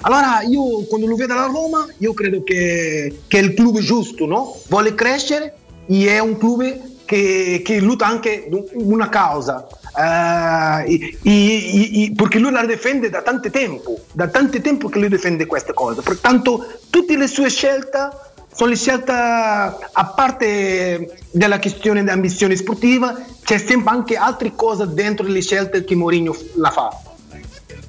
Allora 0.02 0.42
io 0.42 0.84
quando 0.88 1.08
lo 1.08 1.16
vedo 1.16 1.34
alla 1.34 1.46
Roma, 1.46 1.86
io 2.00 2.14
credo 2.14 2.44
che, 2.44 3.22
che 3.28 3.40
è 3.40 3.42
il 3.42 3.54
club 3.54 3.80
giusto, 3.80 4.26
no? 4.26 4.58
Vuole 4.68 4.94
crescere 4.94 5.56
e 5.86 6.08
è 6.08 6.20
un 6.20 6.38
club 6.38 6.92
che, 7.06 7.62
che 7.64 7.80
lotta 7.80 8.06
anche 8.06 8.50
una 8.74 9.08
causa. 9.08 9.66
Eh, 9.96 10.94
e- 10.94 11.18
e- 11.22 12.04
e- 12.04 12.12
perché 12.16 12.40
lui 12.40 12.52
la 12.52 12.66
difende 12.66 13.10
da 13.10 13.22
tanto 13.22 13.50
tempo, 13.52 14.00
da 14.12 14.28
tanto 14.28 14.60
tempo 14.60 14.90
che 14.90 15.00
lui 15.00 15.10
difende 15.10 15.46
queste 15.46 15.74
cose. 15.74 16.02
Pertanto 16.02 16.80
tutte 16.90 17.16
le 17.16 17.28
sue 17.28 17.50
scelte 17.50 18.10
sono 18.56 18.70
le 18.70 18.76
scelte 18.76 19.12
a 19.12 20.14
parte 20.16 21.22
della 21.32 21.60
questione 21.60 22.04
di 22.04 22.10
ambizione 22.10 22.56
sportiva, 22.56 23.20
c'è 23.44 23.58
sempre 23.58 23.94
anche 23.94 24.16
altre 24.16 24.54
cose 24.56 24.94
dentro 24.94 25.26
le 25.26 25.42
scelte 25.42 25.84
che 25.84 25.96
Mourinho 25.96 26.36
la 26.56 26.70
fa. 26.70 27.02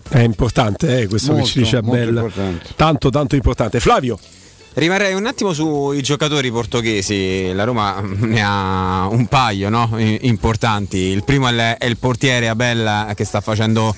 È 0.09 0.21
importante 0.21 1.01
eh, 1.01 1.07
questo 1.09 1.33
Molto, 1.33 1.47
che 1.47 1.51
ci 1.53 1.59
dice 1.61 1.81
molto 1.83 2.03
Abel. 2.03 2.17
importante. 2.17 2.69
Tanto, 2.77 3.11
tanto 3.11 3.35
importante. 3.35 3.81
Flavio. 3.81 4.19
Rimarrei 4.77 5.15
un 5.15 5.27
attimo 5.27 5.53
sui 5.53 6.03
giocatori 6.03 6.51
portoghesi, 6.51 7.53
la 7.53 7.63
Roma 7.63 8.01
ne 8.03 8.43
ha 8.43 9.07
un 9.09 9.27
paio 9.27 9.69
no? 9.69 9.89
Importanti, 9.99 10.97
il 10.99 11.23
primo 11.23 11.49
è 11.49 11.77
il, 11.81 11.97
portiere 11.97 12.49
Abel 12.49 13.13
che 13.15 13.25
sta 13.25 13.41
facendo 13.41 13.95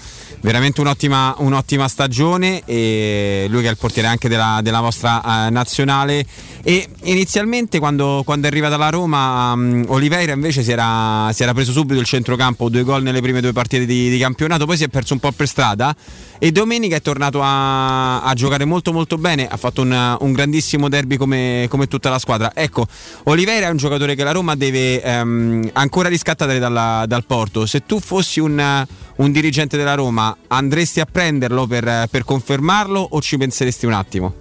veramente 0.46 0.80
un'ottima, 0.80 1.34
un'ottima 1.38 1.88
stagione 1.88 2.62
e 2.66 3.46
lui 3.50 3.62
che 3.62 3.66
è 3.66 3.70
il 3.72 3.76
portiere 3.76 4.06
anche 4.06 4.28
della, 4.28 4.60
della 4.62 4.80
vostra 4.80 5.20
eh, 5.20 5.50
nazionale 5.50 6.24
e 6.62 6.88
inizialmente 7.02 7.80
quando, 7.80 8.22
quando 8.24 8.46
è 8.46 8.50
arrivata 8.50 8.76
alla 8.76 8.90
Roma 8.90 9.54
um, 9.54 9.84
Oliveira 9.88 10.34
invece 10.34 10.62
si 10.62 10.70
era, 10.70 11.30
si 11.32 11.42
era 11.42 11.52
preso 11.52 11.72
subito 11.72 11.98
il 11.98 12.06
centrocampo, 12.06 12.68
due 12.68 12.84
gol 12.84 13.02
nelle 13.02 13.20
prime 13.20 13.40
due 13.40 13.52
partite 13.52 13.86
di, 13.86 14.08
di 14.08 14.18
campionato, 14.18 14.66
poi 14.66 14.76
si 14.76 14.84
è 14.84 14.88
perso 14.88 15.14
un 15.14 15.18
po' 15.18 15.32
per 15.32 15.48
strada 15.48 15.92
e 16.38 16.52
domenica 16.52 16.94
è 16.94 17.02
tornato 17.02 17.40
a, 17.42 18.22
a 18.22 18.34
giocare 18.34 18.64
molto 18.64 18.92
molto 18.92 19.18
bene, 19.18 19.48
ha 19.48 19.56
fatto 19.56 19.82
un, 19.82 20.16
un 20.20 20.32
grandissimo 20.32 20.88
derby 20.88 21.16
come, 21.16 21.66
come 21.68 21.88
tutta 21.88 22.08
la 22.08 22.20
squadra. 22.20 22.52
Ecco, 22.54 22.86
Oliveira 23.24 23.66
è 23.66 23.70
un 23.70 23.78
giocatore 23.78 24.14
che 24.14 24.22
la 24.22 24.32
Roma 24.32 24.54
deve 24.54 25.02
ehm, 25.02 25.70
ancora 25.72 26.08
riscattare 26.08 26.60
dalla- 26.60 27.04
dal 27.08 27.24
Porto. 27.24 27.66
Se 27.66 27.84
tu 27.84 27.98
fossi 27.98 28.38
un, 28.38 28.86
un 29.16 29.32
dirigente 29.32 29.76
della 29.76 29.94
Roma, 29.94 30.36
andresti 30.48 31.00
a 31.00 31.06
prenderlo 31.10 31.66
per, 31.66 32.06
per 32.10 32.24
confermarlo 32.24 33.06
o 33.10 33.20
ci 33.20 33.36
penseresti 33.36 33.86
un 33.86 33.92
attimo? 33.92 34.34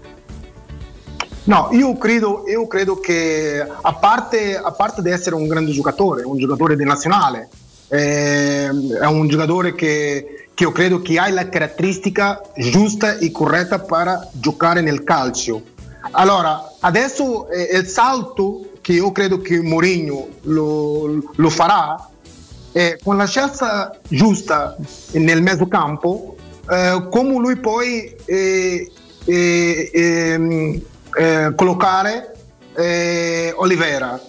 No, 1.46 1.70
io 1.72 1.96
credo, 1.98 2.44
io 2.48 2.66
credo 2.68 3.00
che 3.00 3.62
a 3.62 3.94
parte, 3.94 4.58
a 4.58 4.72
parte 4.72 5.02
di 5.02 5.12
essere 5.12 5.36
un 5.36 5.48
grande 5.48 5.72
giocatore, 5.72 6.24
un 6.24 6.38
giocatore 6.38 6.76
di 6.76 6.84
nazionale, 6.84 7.50
eh, 7.88 8.68
è 8.68 9.06
un 9.06 9.28
giocatore 9.28 9.76
che, 9.76 10.48
che 10.54 10.64
io 10.64 10.72
credo 10.72 11.02
che 11.02 11.20
ha 11.20 11.30
la 11.30 11.48
caratteristica 11.48 12.42
giusta 12.58 13.18
e 13.18 13.30
corretta 13.32 13.80
per 13.80 14.30
giocare 14.32 14.82
nel 14.82 15.04
calcio. 15.04 15.62
Allora, 16.12 16.74
adesso 16.80 17.48
eh, 17.50 17.78
il 17.78 17.86
salto 17.86 18.72
che 18.82 18.94
io 18.94 19.12
credo 19.12 19.40
che 19.40 19.62
Mourinho 19.62 20.28
lo, 20.42 21.32
lo 21.36 21.50
farà 21.50 22.10
è 22.76 22.98
con 23.02 23.16
la 23.16 23.26
scelta 23.26 23.98
giusta 24.10 24.76
nel 25.14 25.42
mezzocampo, 25.42 26.36
eh, 26.70 27.08
come 27.10 27.38
lui 27.38 27.56
poi 27.56 28.14
eh, 28.26 28.92
eh, 29.24 29.92
ehm, 29.94 30.82
eh, 31.16 31.54
collocare 31.56 32.36
eh, 32.76 33.54
Oliveira. 33.56 34.20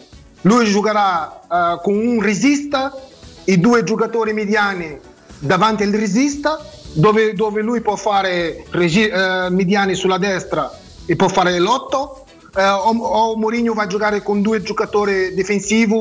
Lui 0.42 0.65
giocherà 0.66 1.41
eh, 1.42 1.81
con 1.83 1.97
un 1.97 2.23
resista 2.23 2.94
e 3.42 3.57
due 3.57 3.83
giocatori 3.83 4.33
mediani 4.33 4.97
davanti 5.41 5.83
al 5.83 5.91
resista, 5.91 6.65
dove, 6.92 7.33
dove 7.33 7.62
lui 7.62 7.81
può 7.81 7.97
fare 7.97 8.65
regi- 8.70 9.08
eh, 9.08 9.49
mediani 9.50 9.97
sulla 9.97 10.18
destra 10.18 10.70
e 11.05 11.16
può 11.16 11.26
fare 11.26 11.58
l'otto, 11.58 12.25
eh, 12.57 12.68
o, 12.68 12.91
o 12.91 13.36
Mourinho 13.36 13.75
va 13.75 13.83
a 13.83 13.86
giocare 13.86 14.23
con 14.23 14.43
due 14.43 14.62
giocatori 14.62 15.35
difensivi 15.35 15.97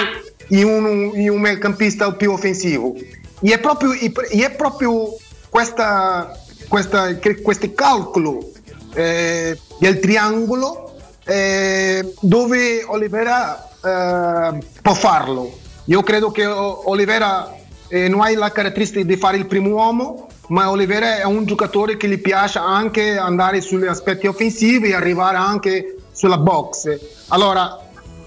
e 0.50 0.64
un, 0.64 1.12
e 1.14 1.30
un 1.30 1.40
mediocampista 1.40 2.12
più 2.14 2.32
offensivo. 2.32 2.96
E 3.42 3.54
è 3.54 3.60
proprio, 3.60 3.92
e 3.94 4.12
è 4.44 4.52
proprio 4.52 5.16
questa, 5.50 6.38
questa, 6.68 7.18
questo 7.42 7.74
calcolo 7.74 8.52
eh, 8.94 9.58
del 9.80 10.00
triangolo 10.00 10.96
eh, 11.26 12.14
dove 12.22 12.84
Olivera 12.86 13.70
eh, 13.84 14.58
può 14.82 14.94
farlo. 14.94 15.58
Io 15.86 16.02
credo 16.02 16.32
che 16.32 16.46
Olivera 16.46 17.54
eh, 17.90 18.08
non 18.08 18.22
ha 18.22 18.36
la 18.36 18.52
caratteristica 18.52 19.04
di 19.04 19.18
fare 19.18 19.38
il 19.38 19.46
primo 19.46 19.70
uomo, 19.70 20.28
ma 20.48 20.70
Olivera 20.70 21.18
è 21.18 21.24
un 21.24 21.46
giocatore 21.46 21.98
che 21.98 22.08
gli 22.08 22.20
piace 22.20 22.60
anche 22.60 23.18
andare 23.18 23.62
sugli 23.62 23.86
aspetti 23.86 24.28
offensivi 24.28 24.90
e 24.90 24.94
arrivare 24.94 25.38
anche 25.38 25.95
sulla 26.16 26.38
box. 26.38 26.98
Allora, 27.28 27.78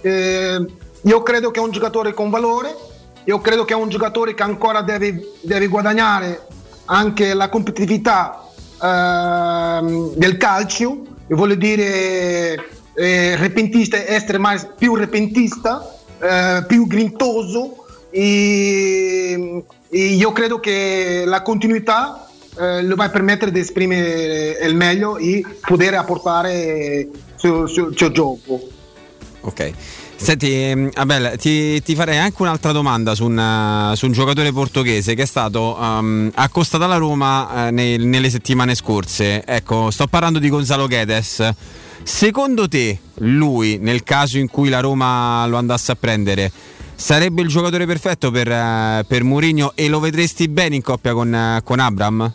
eh, 0.02 0.64
io 1.02 1.22
credo 1.22 1.50
che 1.50 1.58
è 1.58 1.62
un 1.62 1.70
giocatore 1.70 2.12
con 2.12 2.28
valore, 2.28 2.76
io 3.24 3.40
credo 3.40 3.64
che 3.64 3.72
è 3.72 3.76
un 3.76 3.88
giocatore 3.88 4.34
che 4.34 4.42
ancora 4.42 4.82
deve, 4.82 5.32
deve 5.40 5.66
guadagnare 5.68 6.46
anche 6.84 7.34
la 7.34 7.48
competitività 7.48 8.46
ehm, 8.80 10.14
del 10.14 10.36
calcio, 10.36 11.04
e 11.26 11.34
voglio 11.34 11.54
dire 11.54 12.54
eh, 12.94 13.36
repentista, 13.36 13.96
essere 13.96 14.38
mai 14.38 14.58
più 14.76 14.94
repentista, 14.94 15.94
eh, 16.20 16.64
più 16.66 16.86
grintoso 16.86 17.86
e, 18.10 19.62
e 19.88 19.98
io 19.98 20.32
credo 20.32 20.58
che 20.58 21.24
la 21.26 21.42
continuità 21.42 22.28
eh, 22.58 22.82
lo 22.82 22.96
va 22.96 23.04
a 23.04 23.10
permettere 23.10 23.52
di 23.52 23.60
esprimere 23.60 24.58
il 24.62 24.74
meglio 24.74 25.16
e 25.18 25.44
poter 25.60 25.94
apportare 25.94 27.08
suo 27.38 28.10
gioco. 28.10 28.68
Ok. 29.40 29.72
Senti, 30.20 30.52
ehm, 30.52 30.90
Abel, 30.94 31.36
ti, 31.38 31.80
ti 31.80 31.94
farei 31.94 32.18
anche 32.18 32.42
un'altra 32.42 32.72
domanda 32.72 33.14
su 33.14 33.24
un, 33.24 33.38
eh, 33.38 33.94
su 33.94 34.06
un 34.06 34.12
giocatore 34.12 34.52
portoghese 34.52 35.14
che 35.14 35.22
è 35.22 35.26
stato 35.26 35.78
ehm, 35.80 36.32
accostato 36.34 36.82
alla 36.82 36.96
Roma 36.96 37.68
eh, 37.68 37.70
nei- 37.70 37.98
nelle 37.98 38.28
settimane 38.28 38.74
scorse. 38.74 39.44
Ecco, 39.44 39.92
sto 39.92 40.08
parlando 40.08 40.40
di 40.40 40.48
Gonzalo 40.48 40.88
Guedes. 40.88 41.48
Secondo 42.02 42.66
te, 42.66 42.98
lui, 43.18 43.78
nel 43.80 44.02
caso 44.02 44.38
in 44.38 44.48
cui 44.48 44.68
la 44.68 44.80
Roma 44.80 45.46
lo 45.46 45.56
andasse 45.56 45.92
a 45.92 45.94
prendere, 45.94 46.50
sarebbe 46.96 47.42
il 47.42 47.48
giocatore 47.48 47.86
perfetto 47.86 48.32
per, 48.32 48.50
eh, 48.50 49.04
per 49.06 49.22
Mourinho 49.22 49.72
e 49.76 49.88
lo 49.88 50.00
vedresti 50.00 50.48
bene 50.48 50.74
in 50.74 50.82
coppia 50.82 51.12
con, 51.12 51.32
eh, 51.32 51.60
con 51.62 51.78
Abram? 51.78 52.32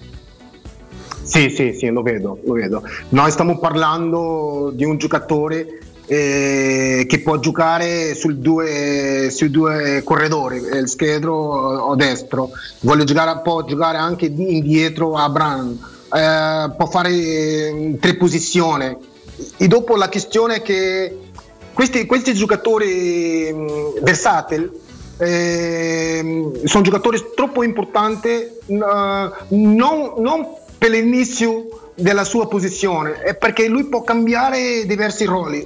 Sì, 1.23 1.49
sì, 1.49 1.73
sì, 1.73 1.87
lo 1.87 2.01
vedo, 2.01 2.39
lo 2.43 2.53
vedo. 2.53 2.83
Noi 3.09 3.31
stiamo 3.31 3.57
parlando 3.57 4.71
di 4.73 4.83
un 4.83 4.97
giocatore 4.97 5.79
eh, 6.05 7.05
che 7.07 7.19
può 7.21 7.39
giocare 7.39 8.13
sul 8.13 8.37
due, 8.37 9.29
sui 9.31 9.49
due 9.49 10.01
corridori, 10.03 10.61
eh, 10.65 10.77
il 10.77 10.89
schedro 10.89 11.33
o 11.33 11.95
destro. 11.95 12.49
Vuole 12.81 13.05
giocare, 13.05 13.39
può 13.41 13.63
giocare 13.63 13.97
anche 13.97 14.33
di 14.33 14.57
indietro 14.57 15.15
a 15.15 15.29
Bran. 15.29 15.79
eh, 16.13 16.71
può 16.77 16.85
fare 16.87 17.09
eh, 17.09 17.97
tre 17.99 18.15
posizioni. 18.15 18.95
E 19.57 19.67
dopo 19.67 19.95
la 19.95 20.09
questione 20.09 20.55
è 20.55 20.61
che 20.61 21.17
questi, 21.73 22.05
questi 22.05 22.33
giocatori 22.33 23.51
mh, 23.51 24.03
versatili 24.03 24.69
ehm, 25.17 26.63
sono 26.65 26.83
giocatori 26.83 27.19
troppo 27.35 27.63
importanti 27.63 28.29
eh, 28.29 28.51
non, 28.67 30.13
non 30.17 30.47
per 30.83 30.91
l'inizio 30.91 31.91
della 31.95 32.25
sua 32.25 32.45
posizione, 32.49 33.21
è 33.21 33.35
perché 33.35 33.69
lui 33.69 33.85
può 33.85 34.01
cambiare 34.03 34.85
diversi 34.85 35.23
ruoli. 35.23 35.65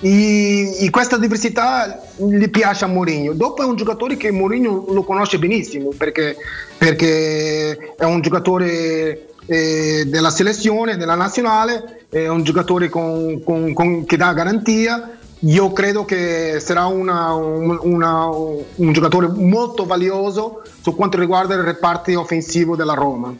E, 0.00 0.86
questa 0.90 1.16
diversità 1.16 2.02
gli 2.16 2.50
piace 2.50 2.84
a 2.84 2.88
Mourinho. 2.88 3.32
Dopo 3.32 3.62
è 3.62 3.64
un 3.64 3.76
giocatore 3.76 4.18
che 4.18 4.30
Mourinho 4.30 4.84
lo 4.90 5.04
conosce 5.04 5.38
benissimo 5.38 5.92
perché, 5.96 6.36
perché 6.76 7.94
è 7.96 8.04
un 8.04 8.20
giocatore 8.20 9.28
eh, 9.46 10.04
della 10.06 10.28
selezione, 10.28 10.98
della 10.98 11.14
nazionale, 11.14 12.04
è 12.10 12.28
un 12.28 12.42
giocatore 12.42 12.90
con, 12.90 13.42
con, 13.42 13.72
con, 13.72 14.04
che 14.04 14.18
dà 14.18 14.34
garantia. 14.34 15.16
Io 15.42 15.72
credo 15.72 16.04
che 16.04 16.58
sarà 16.60 16.84
una, 16.84 17.32
una, 17.32 18.26
un 18.26 18.92
giocatore 18.92 19.28
molto 19.28 19.86
valioso 19.86 20.60
su 20.82 20.94
quanto 20.94 21.16
riguarda 21.18 21.54
il 21.54 21.62
reparto 21.62 22.20
offensivo 22.20 22.76
della 22.76 22.92
Roma. 22.92 23.34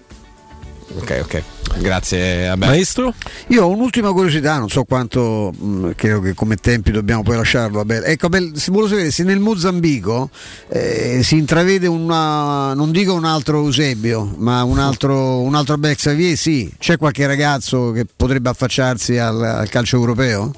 Ok, 0.97 1.21
ok. 1.23 1.43
Grazie, 1.81 2.49
Abel. 2.49 2.69
Maestro? 2.69 3.13
Io 3.49 3.65
ho 3.65 3.69
un'ultima 3.69 4.11
curiosità, 4.13 4.59
non 4.59 4.69
so 4.69 4.85
quanto, 4.85 5.53
mh, 5.57 5.91
credo 5.95 6.21
che 6.21 6.35
come 6.35 6.57
tempi 6.57 6.91
dobbiamo 6.91 7.23
poi 7.23 7.37
lasciarlo. 7.37 7.81
Abel. 7.81 8.05
Ecco, 8.05 8.27
Abel, 8.27 8.53
si 8.57 8.71
vuole 8.71 8.89
sapere 8.89 9.11
se 9.11 9.23
nel 9.23 9.39
Mozambico 9.39 10.31
eh, 10.69 11.21
si 11.23 11.37
intravede 11.37 11.87
una, 11.87 12.73
non 12.75 12.91
dico 12.91 13.13
un 13.15 13.25
altro 13.25 13.59
Eusebio, 13.59 14.35
ma 14.39 14.63
un 14.65 14.79
altro, 14.79 15.41
un 15.41 15.55
altro 15.55 15.77
Bex 15.77 15.97
Xavier, 15.97 16.37
sì. 16.37 16.73
C'è 16.79 16.97
qualche 16.97 17.27
ragazzo 17.27 17.93
che 17.93 18.05
potrebbe 18.05 18.49
affacciarsi 18.49 19.19
al, 19.19 19.43
al 19.43 19.69
calcio 19.69 19.97
europeo? 19.97 20.53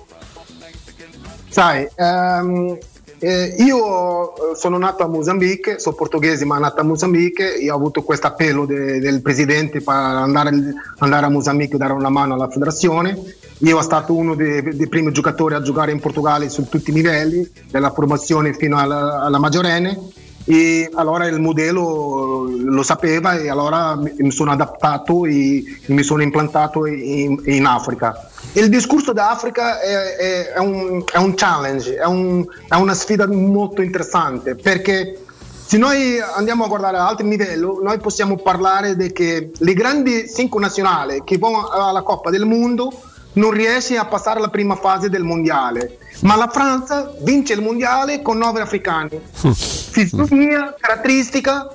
Sai, 1.49 1.86
ehm, 1.97 2.78
eh, 3.20 3.55
io 3.58 4.32
sono 4.57 4.78
nato 4.78 5.02
a 5.02 5.07
Mozambique, 5.07 5.78
sono 5.78 5.94
portoghese 5.94 6.47
ma 6.47 6.58
nato 6.58 6.81
a 6.81 6.84
Mozambique 6.84 7.58
e 7.58 7.70
ho 7.70 7.74
avuto 7.74 8.02
questo 8.02 8.26
appello 8.26 8.65
de, 8.65 8.99
del 8.99 9.20
presidente 9.20 9.82
per 9.82 9.94
andare, 9.94 10.50
andare, 10.99 11.26
a 11.26 11.28
Mozambique 11.28 11.76
e 11.76 11.78
dare 11.78 11.92
una 11.92 12.08
mano 12.08 12.32
alla 12.32 12.49
federazione. 12.49 13.10
Io 13.58 13.68
sono 13.68 13.82
stato 13.82 14.15
uno 14.15 14.34
dei, 14.34 14.62
dei, 14.62 14.89
primi 14.89 15.12
giocatori 15.12 15.55
a 15.55 15.60
giocare 15.60 15.92
in 15.92 16.00
Portogallo 16.00 16.49
su 16.49 16.66
tutti 16.68 16.90
i 16.90 16.94
livelli, 16.94 17.47
dalla 17.70 17.90
formazione 17.90 18.55
fino 18.55 18.78
alla, 18.78 19.20
alla 19.20 19.39
maggiorenne 19.39 19.99
e 20.44 20.89
allora 20.94 21.26
il 21.26 21.39
modello 21.40 22.49
lo 22.49 22.82
sapeva 22.82 23.39
e 23.39 23.50
allora 23.50 23.97
mi 23.97 24.31
sono 24.31 24.52
adattato 24.52 25.26
e 25.26 25.62
mi 25.86 26.02
sono 26.02 26.23
implantato 26.23 26.86
in, 26.86 27.39
in 27.44 27.66
Africa. 27.66 28.30
Il 28.52 28.68
discorso 28.68 29.12
d'Africa 29.12 29.80
è, 29.80 30.16
è, 30.16 30.52
è, 30.52 30.58
un, 30.58 31.04
è 31.10 31.18
un, 31.18 31.34
challenge, 31.34 31.96
è, 31.96 32.04
un, 32.04 32.44
è, 32.68 32.74
una 32.74 32.94
sfida 32.94 33.26
molto 33.28 33.80
interessante 33.80 34.56
perché 34.56 35.24
se 35.64 35.78
noi 35.78 36.18
andiamo 36.18 36.64
a 36.64 36.66
guardare 36.66 36.96
a 36.96 37.06
altro 37.06 37.28
livello, 37.28 37.78
noi 37.80 37.98
possiamo 37.98 38.36
parlare 38.36 38.96
di 38.96 39.12
che 39.12 39.52
le 39.56 39.74
grandi 39.74 40.28
cinque 40.28 40.60
nazionali 40.60 41.22
che 41.24 41.38
vanno 41.38 41.68
alla 41.68 42.02
Coppa 42.02 42.30
del 42.30 42.44
Mondo 42.44 42.90
non 43.34 43.52
riescono 43.52 44.00
a 44.00 44.06
passare 44.06 44.40
la 44.40 44.48
prima 44.48 44.74
fase 44.74 45.08
del 45.08 45.22
mondiale, 45.22 45.98
ma 46.22 46.34
la 46.34 46.48
Francia 46.48 47.12
vince 47.20 47.52
il 47.52 47.62
mondiale 47.62 48.20
con 48.20 48.36
nove 48.36 48.60
africani. 48.60 49.20
Fisionomia, 49.30 50.74
caratteristica, 50.76 51.68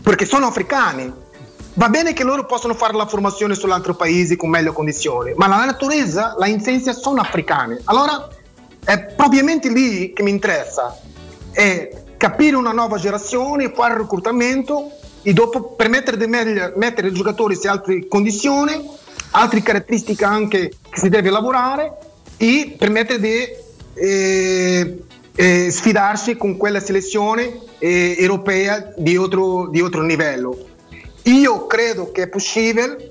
perché 0.00 0.24
sono 0.24 0.46
africani 0.46 1.12
Va 1.78 1.90
bene 1.90 2.14
che 2.14 2.24
loro 2.24 2.46
possono 2.46 2.72
fare 2.72 2.94
la 2.94 3.04
formazione 3.04 3.54
sull'altro 3.54 3.94
paese 3.94 4.34
con 4.36 4.48
meglio 4.48 4.72
condizioni, 4.72 5.34
ma 5.36 5.46
la 5.46 5.62
naturalezza, 5.62 6.34
la 6.38 6.46
insenza 6.46 6.94
sono 6.94 7.20
africane. 7.20 7.82
Allora 7.84 8.30
è 8.82 8.98
propriamente 9.14 9.68
lì 9.68 10.10
che 10.14 10.22
mi 10.22 10.30
interessa, 10.30 10.98
è 11.52 12.04
capire 12.16 12.56
una 12.56 12.72
nuova 12.72 12.96
generazione, 12.96 13.70
fare 13.74 13.92
il 13.92 14.00
reclutamento 14.00 14.90
e 15.20 15.34
dopo 15.34 15.74
permettere 15.74 16.16
di 16.16 16.26
mettere 16.26 17.08
i 17.08 17.12
giocatori 17.12 17.58
in 17.62 17.68
altre 17.68 18.08
condizioni, 18.08 18.88
altre 19.32 19.60
caratteristiche 19.60 20.24
anche 20.24 20.72
che 20.88 20.98
si 20.98 21.10
deve 21.10 21.28
lavorare 21.28 21.92
e 22.38 22.74
permettere 22.78 23.20
di 23.20 23.48
eh, 23.92 25.04
eh, 25.34 25.70
sfidarsi 25.70 26.38
con 26.38 26.56
quella 26.56 26.80
selezione 26.80 27.60
eh, 27.80 28.16
europea 28.18 28.94
di 28.96 29.14
altro 29.14 29.68
livello. 30.00 30.74
Io 31.26 31.66
credo 31.66 32.12
che 32.12 32.22
è 32.22 32.28
possibile, 32.28 33.08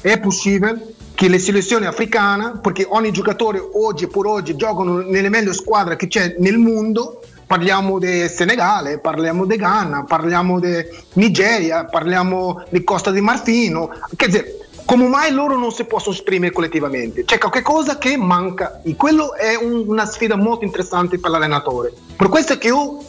è 0.00 0.18
possibile 0.18 0.94
che 1.14 1.28
le 1.28 1.38
selezioni 1.38 1.84
africane, 1.84 2.58
perché 2.62 2.86
ogni 2.88 3.10
giocatore 3.10 3.60
oggi 3.74 4.06
per 4.06 4.24
oggi 4.24 4.56
giocano 4.56 5.00
nelle 5.00 5.28
meglio 5.28 5.52
squadre 5.52 5.96
che 5.96 6.08
c'è 6.08 6.36
nel 6.38 6.56
mondo, 6.56 7.20
parliamo 7.46 7.98
di 7.98 8.26
Senegale, 8.28 8.98
parliamo 8.98 9.44
di 9.44 9.56
Ghana, 9.56 10.04
parliamo 10.04 10.58
di 10.58 10.82
Nigeria, 11.14 11.84
parliamo 11.84 12.62
di 12.70 12.82
Costa 12.82 13.10
di 13.10 13.20
Marfino, 13.20 13.90
che 14.16 14.28
dire, 14.28 14.56
come 14.86 15.06
mai 15.06 15.30
loro 15.30 15.58
non 15.58 15.70
si 15.70 15.84
possono 15.84 16.14
esprimere 16.14 16.54
collettivamente? 16.54 17.24
C'è 17.24 17.36
qualcosa 17.36 17.98
che 17.98 18.16
manca 18.16 18.80
e 18.82 18.96
quello 18.96 19.34
è 19.34 19.54
un, 19.54 19.84
una 19.86 20.06
sfida 20.06 20.36
molto 20.36 20.64
interessante 20.64 21.18
per 21.18 21.30
l'allenatore. 21.30 21.92
Per 22.16 22.28
questo 22.30 22.56
che 22.56 22.70
ho 22.70 23.04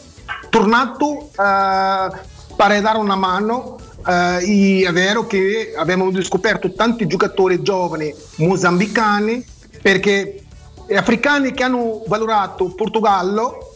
tornato 0.50 1.06
uh, 1.06 2.16
per 2.54 2.80
dare 2.82 2.98
una 2.98 3.16
mano 3.16 3.78
Uh, 4.04 4.84
è 4.84 4.92
vero 4.92 5.26
che 5.26 5.74
abbiamo 5.76 6.10
scoperto 6.22 6.72
tanti 6.72 7.06
giocatori 7.06 7.62
giovani 7.62 8.12
mozambicani 8.38 9.44
perché 9.80 10.42
africani 10.92 11.52
che 11.52 11.62
hanno 11.62 12.02
valorato 12.06 12.74
Portogallo 12.74 13.70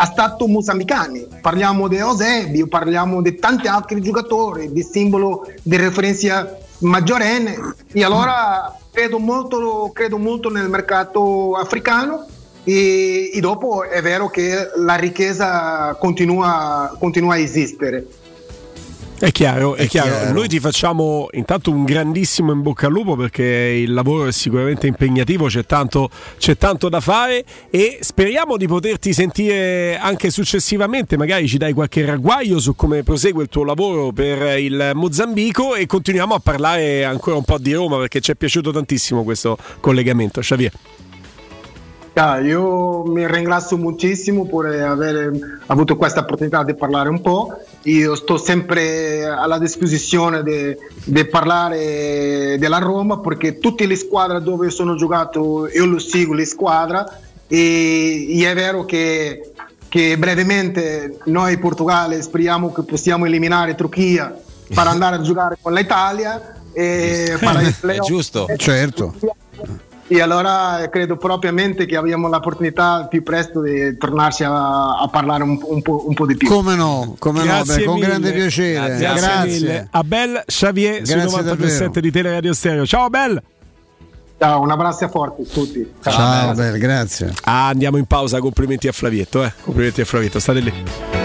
a 0.00 0.04
stato 0.06 0.46
mozambicani. 0.46 1.26
Parliamo 1.40 1.88
di 1.88 1.96
Eusebio, 1.96 2.66
parliamo 2.66 3.20
di 3.20 3.36
tanti 3.36 3.66
altri 3.66 4.00
giocatori, 4.00 4.72
di 4.72 4.82
simbolo 4.82 5.46
di 5.62 5.76
referenza 5.76 6.56
maggiorenne. 6.78 7.74
E 7.92 8.04
allora 8.04 8.76
credo 8.92 9.18
molto, 9.18 9.90
credo 9.92 10.18
molto 10.18 10.50
nel 10.50 10.68
mercato 10.68 11.54
africano 11.54 12.26
e, 12.62 13.30
e, 13.32 13.40
dopo 13.40 13.84
è 13.84 14.00
vero 14.02 14.28
che 14.28 14.70
la 14.76 14.94
ricchezza 14.94 15.96
continua, 15.98 16.94
continua 16.98 17.34
a 17.34 17.38
esistere. 17.38 18.06
È 19.20 19.32
chiaro, 19.32 19.74
è, 19.74 19.82
È 19.82 19.86
chiaro. 19.88 20.10
chiaro. 20.10 20.32
Noi 20.32 20.46
ti 20.46 20.60
facciamo 20.60 21.26
intanto 21.32 21.72
un 21.72 21.84
grandissimo 21.84 22.52
in 22.52 22.62
bocca 22.62 22.86
al 22.86 22.92
lupo 22.92 23.16
perché 23.16 23.42
il 23.42 23.92
lavoro 23.92 24.26
è 24.28 24.32
sicuramente 24.32 24.86
impegnativo, 24.86 25.46
c'è 25.46 25.66
tanto, 25.66 26.08
c'è 26.38 26.56
tanto 26.56 26.88
da 26.88 27.00
fare 27.00 27.44
e 27.68 27.98
speriamo 28.00 28.56
di 28.56 28.68
poterti 28.68 29.12
sentire 29.12 29.98
anche 29.98 30.30
successivamente, 30.30 31.16
magari 31.16 31.48
ci 31.48 31.58
dai 31.58 31.72
qualche 31.72 32.04
ragguaglio 32.04 32.60
su 32.60 32.76
come 32.76 33.02
prosegue 33.02 33.42
il 33.42 33.48
tuo 33.48 33.64
lavoro 33.64 34.12
per 34.12 34.58
il 34.60 34.92
Mozambico 34.94 35.74
e 35.74 35.86
continuiamo 35.86 36.34
a 36.34 36.38
parlare 36.38 37.04
ancora 37.04 37.36
un 37.36 37.44
po' 37.44 37.58
di 37.58 37.72
Roma 37.72 37.98
perché 37.98 38.20
ci 38.20 38.30
è 38.30 38.36
piaciuto 38.36 38.70
tantissimo 38.70 39.24
questo 39.24 39.58
collegamento. 39.80 40.40
Xavier. 40.40 40.72
Ah, 42.18 42.40
io 42.40 43.04
mi 43.04 43.24
ringrazio 43.28 43.76
moltissimo 43.76 44.44
per 44.44 44.82
aver 44.82 45.60
avuto 45.66 45.96
questa 45.96 46.20
opportunità 46.20 46.64
di 46.64 46.74
parlare 46.74 47.08
un 47.08 47.20
po'. 47.20 47.60
Io 47.82 48.16
sto 48.16 48.36
sempre 48.36 49.24
alla 49.24 49.56
disposizione 49.56 50.42
di 50.42 51.24
parlare 51.26 52.56
della 52.58 52.78
Roma 52.78 53.20
perché 53.20 53.58
tutte 53.58 53.86
le 53.86 53.94
squadre 53.94 54.42
dove 54.42 54.70
sono 54.70 54.96
giocato 54.96 55.68
io 55.68 55.86
lo 55.86 56.00
seguo 56.00 56.34
le 56.34 56.44
squadre 56.44 57.04
e, 57.46 58.36
e 58.36 58.50
è 58.50 58.54
vero 58.54 58.84
che, 58.84 59.52
che 59.88 60.18
brevemente 60.18 61.18
noi 61.26 61.52
in 61.52 61.60
Portogallo 61.60 62.20
speriamo 62.20 62.72
che 62.72 62.82
possiamo 62.82 63.26
eliminare 63.26 63.76
Turchia 63.76 64.36
per 64.66 64.86
andare 64.88 65.16
a 65.16 65.20
giocare 65.20 65.56
con 65.62 65.72
l'Italia 65.72 66.56
e 66.72 67.36
fare 67.38 67.62
il 67.62 67.74
È 67.74 67.98
giusto. 68.00 68.48
Certo. 68.56 69.14
E 70.10 70.22
allora 70.22 70.88
credo 70.90 71.16
propriamente 71.16 71.84
che 71.84 71.96
abbiamo 71.96 72.28
l'opportunità 72.28 73.06
più 73.08 73.22
presto 73.22 73.60
di 73.60 73.96
tornarci 73.98 74.42
a, 74.42 74.98
a 74.98 75.08
parlare 75.08 75.42
un, 75.42 75.58
un 75.62 75.82
po', 75.82 76.08
un 76.08 76.14
po' 76.14 76.24
di 76.24 76.34
più. 76.34 76.48
Come 76.48 76.74
no, 76.74 77.14
come 77.18 77.44
no, 77.44 77.62
beh, 77.62 77.84
con 77.84 77.98
grande 77.98 78.32
piacere. 78.32 78.96
Grazie, 78.96 79.20
Grazie. 79.20 79.52
mille. 79.52 79.88
Abel 79.90 80.42
Xavier 80.46 81.06
su 81.06 81.12
Grazie 81.12 81.24
927 81.24 82.00
di 82.00 82.10
Teleradio 82.10 82.54
Stereo. 82.54 82.86
Ciao 82.86 83.04
Abel! 83.04 83.42
Ciao, 84.38 84.60
un 84.62 84.70
abbraccio 84.70 85.08
forte 85.08 85.42
a 85.42 85.44
tutti. 85.52 85.94
Ciao, 86.00 86.54
Bel, 86.54 86.78
grazie. 86.78 87.34
Ah, 87.42 87.68
andiamo 87.68 87.96
in 87.96 88.04
pausa, 88.06 88.38
complimenti 88.38 88.86
a 88.86 88.92
Flavietto, 88.92 89.44
eh. 89.44 89.52
Complimenti 89.60 90.00
a 90.00 90.04
Flavietto, 90.04 90.38
state 90.38 90.60
lì. 90.60 91.17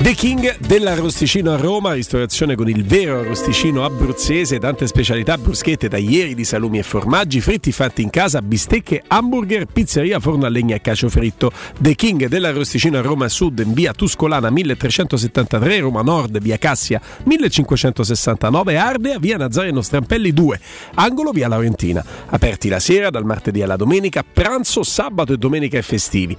The 0.00 0.14
King 0.14 0.56
dell'arrosticino 0.60 1.52
a 1.52 1.56
Roma, 1.56 1.92
ristorazione 1.92 2.54
con 2.54 2.70
il 2.70 2.86
vero 2.86 3.18
arrosticino 3.18 3.84
abruzzese, 3.84 4.58
tante 4.58 4.86
specialità, 4.86 5.36
bruschette, 5.36 5.90
taglieri 5.90 6.34
di 6.34 6.42
salumi 6.42 6.78
e 6.78 6.82
formaggi, 6.82 7.42
fritti 7.42 7.70
fatti 7.70 8.00
in 8.00 8.08
casa, 8.08 8.40
bistecche, 8.40 9.02
hamburger, 9.06 9.66
pizzeria, 9.66 10.18
forno 10.18 10.46
a 10.46 10.48
legna 10.48 10.74
e 10.74 10.80
cacio 10.80 11.10
fritto. 11.10 11.52
The 11.78 11.94
King 11.94 12.28
dell'arrosticino 12.28 12.96
a 12.96 13.02
Roma 13.02 13.28
Sud 13.28 13.58
in 13.58 13.74
via 13.74 13.92
Tuscolana 13.92 14.48
1373, 14.48 15.80
Roma 15.80 16.00
Nord, 16.00 16.40
via 16.40 16.56
Cassia 16.56 16.98
1569, 17.24 18.78
Ardea, 18.78 19.18
via 19.18 19.36
Nazareno 19.36 19.82
Strampelli 19.82 20.32
2, 20.32 20.60
angolo 20.94 21.30
via 21.30 21.46
Laurentina. 21.46 22.02
Aperti 22.28 22.70
la 22.70 22.80
sera 22.80 23.10
dal 23.10 23.26
martedì 23.26 23.60
alla 23.60 23.76
domenica, 23.76 24.24
pranzo, 24.24 24.82
sabato 24.82 25.34
e 25.34 25.36
domenica 25.36 25.76
e 25.76 25.82
festivi. 25.82 26.34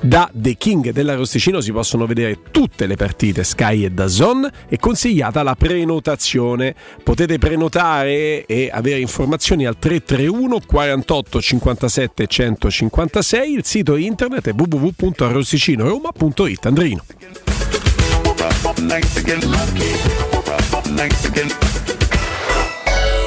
Da 0.00 0.30
The 0.32 0.56
King 0.56 0.92
dell'arrosticino 0.92 1.60
si 1.60 1.72
possono 1.72 2.06
vedere 2.06 2.38
tutte 2.50 2.86
le 2.86 2.96
partite 3.02 3.42
Sky 3.42 3.84
e 3.84 3.90
Dazon 3.90 4.48
è 4.68 4.76
consigliata 4.76 5.42
la 5.42 5.56
prenotazione. 5.56 6.72
Potete 7.02 7.38
prenotare 7.38 8.46
e 8.46 8.70
avere 8.72 9.00
informazioni 9.00 9.66
al 9.66 9.76
331 9.76 10.60
48 10.64 11.40
57 11.40 12.28
156. 12.28 13.52
Il 13.52 13.64
sito 13.64 13.96
internet 13.96 14.50
è 14.50 14.54
www.arrosticinoroma.it. 14.56 16.66
Andrino. 16.66 17.04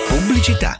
Pubblicità. 0.07 0.79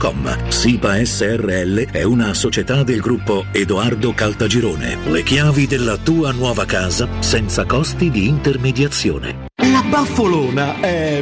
www.kcult.com. 0.01 0.49
SIPA 0.49 1.05
SRL 1.05 1.91
è 1.91 2.03
una 2.03 2.33
società 2.33 2.83
del 2.83 2.99
gruppo 2.99 3.45
Edoardo 3.51 4.13
Caltagirone. 4.13 4.97
Le 5.05 5.23
chiavi 5.23 5.67
della 5.67 5.97
tua 5.97 6.31
nuova 6.31 6.65
casa 6.65 7.07
senza 7.19 7.65
costi 7.65 8.09
di 8.09 8.27
intermediazione. 8.27 9.45
La 9.55 9.83
baffolona 9.87 10.79
è 10.79 11.21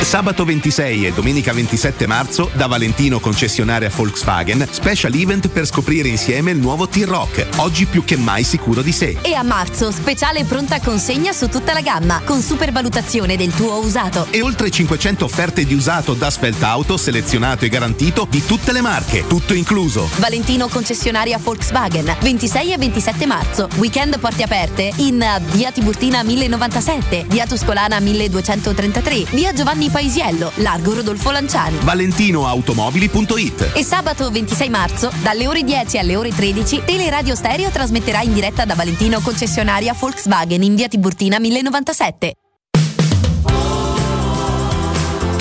Sabato 0.00 0.44
26 0.44 1.06
e 1.06 1.12
domenica 1.12 1.52
27 1.52 2.06
marzo 2.08 2.50
da 2.54 2.66
Valentino 2.66 3.20
concessionaria 3.20 3.90
Volkswagen 3.94 4.66
special 4.68 5.14
event 5.14 5.48
per 5.48 5.66
scoprire 5.66 6.08
insieme 6.08 6.50
il 6.50 6.58
nuovo 6.58 6.88
T-Rock, 6.88 7.46
oggi 7.56 7.84
più 7.84 8.02
che 8.02 8.16
mai 8.16 8.42
sicuro 8.42 8.82
di 8.82 8.90
sé. 8.90 9.18
E 9.22 9.34
a 9.34 9.44
marzo, 9.44 9.92
speciale 9.92 10.42
pronta 10.44 10.80
consegna 10.80 11.32
su 11.32 11.48
tutta 11.48 11.72
la 11.74 11.82
gamma, 11.82 12.22
con 12.24 12.40
supervalutazione 12.40 13.36
del 13.36 13.52
tuo 13.52 13.78
usato. 13.78 14.26
E 14.30 14.40
oltre 14.40 14.70
500 14.70 15.24
offerte 15.24 15.64
di 15.64 15.74
usato 15.74 16.14
da 16.14 16.30
Spelt 16.30 16.62
Auto 16.62 16.96
selezionato 16.96 17.64
e 17.64 17.68
garantito 17.68 18.26
di 18.28 18.44
tutte 18.44 18.72
le 18.72 18.80
marche, 18.80 19.26
tutto 19.28 19.54
incluso. 19.54 20.08
Valentino 20.16 20.66
concessionaria 20.66 21.38
Volkswagen, 21.38 22.16
26 22.20 22.72
e 22.72 22.78
27 22.78 23.26
marzo. 23.26 23.68
Weekend 23.76 24.18
porte 24.18 24.42
aperte 24.42 24.90
in 24.96 25.24
via 25.52 25.70
Tiburtina 25.70 26.24
1097, 26.24 27.26
via 27.28 27.46
Tuscolana 27.46 28.00
1233, 28.00 29.26
via 29.30 29.52
Giovanni 29.52 29.88
Paisiello, 29.90 30.52
largo 30.56 30.94
Rodolfo 30.94 31.30
Lanciani. 31.30 31.78
ValentinoAutomobili.it 31.82 33.72
E 33.74 33.82
sabato 33.82 34.30
26 34.30 34.68
marzo, 34.70 35.12
dalle 35.22 35.46
ore 35.46 35.62
10 35.62 35.98
alle 35.98 36.16
ore 36.16 36.30
13, 36.30 36.82
Teleradio 36.84 37.34
Stereo 37.34 37.70
trasmetterà 37.70 38.22
in 38.22 38.32
diretta 38.32 38.64
da 38.64 38.74
Valentino 38.74 39.20
concessionaria 39.20 39.94
Volkswagen 39.98 40.62
in 40.62 40.74
via 40.74 40.88
Tiburtina 40.88 41.38
1097. 41.38 42.34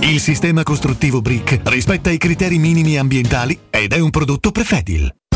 Il 0.00 0.20
sistema 0.20 0.62
costruttivo 0.62 1.20
Brick 1.20 1.60
rispetta 1.64 2.10
i 2.10 2.18
criteri 2.18 2.58
minimi 2.58 2.96
ambientali 2.96 3.58
ed 3.68 3.92
è 3.92 3.98
un 3.98 4.10
prodotto 4.10 4.52
Prefedil. 4.52 5.27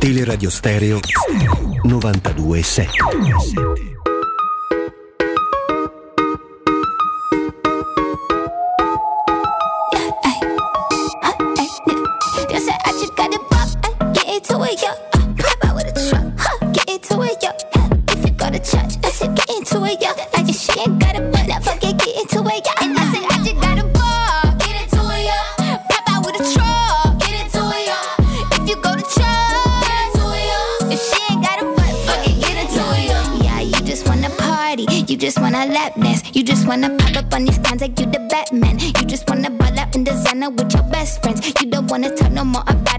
Teleradio 0.00 0.50
Stereo 0.50 1.00
92.7 1.84 2.88
You 12.50 12.60
said 12.60 12.78
I 12.84 12.92
just 12.92 13.16
got 13.16 13.32
it 13.32 13.40
pop, 13.50 13.68
uh, 13.84 14.12
get 14.12 14.28
into 14.28 14.62
it, 14.62 14.82
yeah. 14.82 14.94
It, 15.34 15.64
I 15.64 15.72
it, 19.82 20.48
if 20.48 20.56
she 20.56 20.80
ain't 20.80 20.98
got 21.00 21.16
a 21.16 21.20
butt, 21.20 21.50
I 21.50 21.58
fucking 21.60 21.96
get 21.96 22.16
into 22.16 22.44
it, 22.46 22.66
yeah. 22.66 23.13
You 35.64 35.70
just 35.70 35.72
wanna 35.72 35.74
lap 35.74 35.94
dance, 35.94 36.36
you 36.36 36.42
just 36.42 36.66
wanna 36.66 36.96
pop 36.98 37.16
up 37.16 37.34
on 37.34 37.44
these 37.44 37.58
cans 37.58 37.80
like 37.80 37.98
you 37.98 38.06
the 38.06 38.20
Batman, 38.30 38.78
you 38.78 39.06
just 39.06 39.28
wanna 39.28 39.63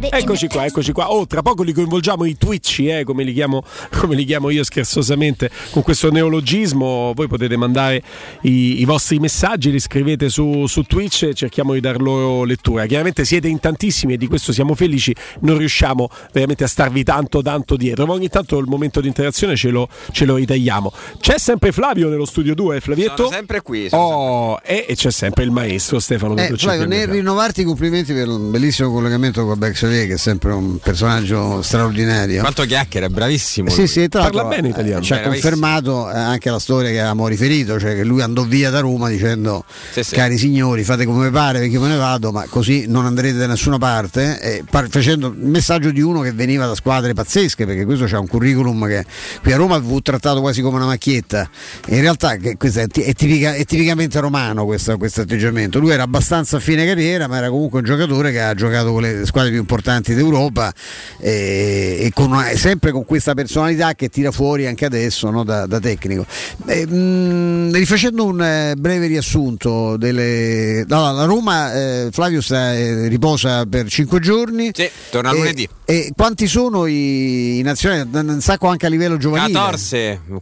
Eccoci 0.09 0.47
qua, 0.47 0.65
eccoci 0.65 0.91
qua. 0.93 1.11
Oh, 1.11 1.27
tra 1.27 1.41
poco 1.41 1.63
li 1.63 1.73
coinvolgiamo 1.73 2.23
i 2.23 2.37
Twitch, 2.37 2.79
eh, 2.79 3.03
come, 3.03 3.23
li 3.23 3.33
chiamo, 3.33 3.61
come 3.99 4.15
li 4.15 4.23
chiamo 4.23 4.49
io 4.49 4.63
scherzosamente 4.63 5.51
con 5.71 5.81
questo 5.81 6.09
neologismo. 6.11 7.11
Voi 7.13 7.27
potete 7.27 7.57
mandare 7.57 8.01
i, 8.43 8.79
i 8.79 8.85
vostri 8.85 9.19
messaggi, 9.19 9.69
li 9.69 9.79
scrivete 9.79 10.29
su, 10.29 10.65
su 10.67 10.83
Twitch 10.83 11.23
e 11.23 11.33
cerchiamo 11.33 11.73
di 11.73 11.81
dar 11.81 11.99
loro 11.99 12.45
lettura. 12.45 12.85
Chiaramente 12.85 13.25
siete 13.25 13.49
in 13.49 13.59
tantissimi 13.59 14.13
e 14.13 14.17
di 14.17 14.27
questo 14.27 14.53
siamo 14.53 14.73
felici. 14.73 15.13
Non 15.41 15.57
riusciamo 15.57 16.09
veramente 16.31 16.63
a 16.63 16.67
starvi 16.67 17.03
tanto, 17.03 17.41
tanto 17.41 17.75
dietro, 17.75 18.05
ma 18.05 18.13
ogni 18.13 18.29
tanto 18.29 18.57
il 18.59 18.67
momento 18.67 19.01
di 19.01 19.07
interazione 19.07 19.57
ce 19.57 19.69
lo, 19.71 19.89
ce 20.11 20.23
lo 20.25 20.35
ritagliamo. 20.35 20.91
C'è 21.19 21.37
sempre 21.37 21.73
Flavio 21.73 22.07
nello 22.07 22.25
studio 22.25 22.55
2, 22.55 22.79
Flavietto? 22.79 23.23
Sono 23.23 23.29
sempre 23.29 23.61
qui. 23.61 23.89
sono 23.89 24.01
Oh, 24.01 24.59
e, 24.63 24.85
e 24.87 24.95
c'è 24.95 25.11
sempre 25.11 25.43
il 25.43 25.51
maestro 25.51 25.99
Stefano 25.99 26.35
Eh, 26.35 26.55
Flavio, 26.55 26.87
qui 27.07 27.23
microfono. 27.24 27.24
Rinnovarti 27.25 27.61
i 27.61 27.63
complimenti 27.63 28.13
per 28.13 28.27
il 28.27 28.37
bellissimo 28.37 28.91
collegamento 28.91 29.43
con 29.47 29.57
Bex 29.57 29.73
Xavier, 29.73 30.05
che 30.05 30.13
è 30.13 30.17
sempre 30.17 30.51
un 30.51 30.77
personaggio 30.77 31.63
straordinario. 31.63 32.41
Quanto 32.41 32.65
chiacchiera, 32.65 33.07
è 33.07 33.09
bravissimo. 33.09 33.67
Sì, 33.71 33.77
lui. 33.79 33.87
sì, 33.87 34.07
tra 34.07 34.29
l'altro, 34.29 34.51
eh, 34.51 35.01
Ci 35.01 35.13
ha 35.13 35.21
confermato 35.21 36.11
eh, 36.11 36.15
anche 36.15 36.51
la 36.51 36.59
storia 36.59 36.91
che 36.91 36.99
avevamo 36.99 37.27
riferito, 37.27 37.79
cioè 37.79 37.95
che 37.95 38.03
lui 38.03 38.21
andò 38.21 38.43
via 38.43 38.69
da 38.69 38.79
Roma 38.81 39.09
dicendo 39.09 39.65
Sì, 39.91 40.03
sì. 40.03 40.13
cari 40.13 40.37
signori 40.37 40.83
fate 40.83 41.05
come 41.05 41.31
pare 41.31 41.57
perché 41.57 41.73
io 41.73 41.81
me 41.81 41.87
ne 41.87 41.95
vado, 41.95 42.31
ma 42.31 42.45
così 42.47 42.85
non 42.87 43.05
andrete 43.05 43.37
da 43.37 43.47
nessuna 43.47 43.79
parte, 43.79 44.39
e 44.39 44.63
par- 44.69 44.87
facendo 44.87 45.29
il 45.29 45.47
messaggio 45.47 45.89
di 45.89 46.01
uno 46.01 46.19
che 46.21 46.31
veniva 46.31 46.67
da 46.67 46.75
squadre 46.75 47.13
pazzesche, 47.15 47.65
perché 47.65 47.85
questo 47.85 48.05
c'ha 48.05 48.19
un 48.19 48.27
curriculum 48.27 48.85
che 48.85 49.03
qui 49.41 49.51
a 49.51 49.55
Roma 49.55 49.81
fu 49.81 49.99
trattato 50.01 50.41
quasi 50.41 50.61
come 50.61 50.75
una 50.75 50.85
macchietta. 50.85 51.49
In 51.87 52.01
realtà 52.01 52.35
che 52.35 52.55
questo 52.55 52.81
è, 52.81 52.87
ti- 52.87 53.01
è 53.01 53.13
tipica- 53.13 53.55
è 53.55 53.65
tipicamente 53.65 54.19
romano 54.19 54.65
questo, 54.65 54.95
questo 54.97 55.21
atteggiamento. 55.21 55.79
Lui 55.79 55.89
era 55.89 56.03
abbastanza 56.03 56.57
a 56.57 56.59
fine 56.59 56.85
carriera, 56.85 57.13
ma 57.27 57.37
era 57.37 57.49
comunque 57.49 57.79
un 57.79 57.85
giocatore 57.85 58.31
che 58.31 58.41
ha 58.41 58.53
giocato 58.53 58.91
con 58.91 59.01
le 59.01 59.25
squadre 59.25 59.51
più 59.51 59.59
importanti 59.59 60.13
d'Europa 60.13 60.71
e, 61.19 61.97
e 62.01 62.11
con 62.13 62.31
una- 62.31 62.55
sempre 62.55 62.91
con 62.91 63.05
questa 63.05 63.33
personalità 63.33 63.93
che 63.95 64.09
tira 64.09 64.31
fuori 64.31 64.67
anche 64.67 64.85
adesso 64.85 65.29
no, 65.29 65.43
da, 65.43 65.65
da 65.65 65.79
tecnico. 65.79 66.25
Eh, 66.67 66.85
mh, 66.85 67.73
rifacendo 67.73 68.25
un 68.25 68.41
eh, 68.41 68.73
breve 68.77 69.07
riassunto 69.07 69.97
delle... 69.97 70.83
no, 70.87 71.13
la 71.13 71.25
Roma, 71.25 71.73
eh, 71.73 72.09
Flavio 72.11 72.41
sta, 72.41 72.73
eh, 72.73 73.07
riposa 73.07 73.65
per 73.65 73.87
5 73.89 74.19
giorni. 74.19 74.71
Sì, 74.73 74.89
torna 75.09 75.31
lunedì. 75.33 75.67
E 75.85 76.11
quanti 76.15 76.47
sono 76.47 76.85
i, 76.85 77.59
i 77.59 77.61
nazionali? 77.61 78.09
Un 78.11 78.41
sacco 78.41 78.67
anche 78.67 78.85
a 78.85 78.89
livello 78.89 79.17
giovanile. 79.17 79.53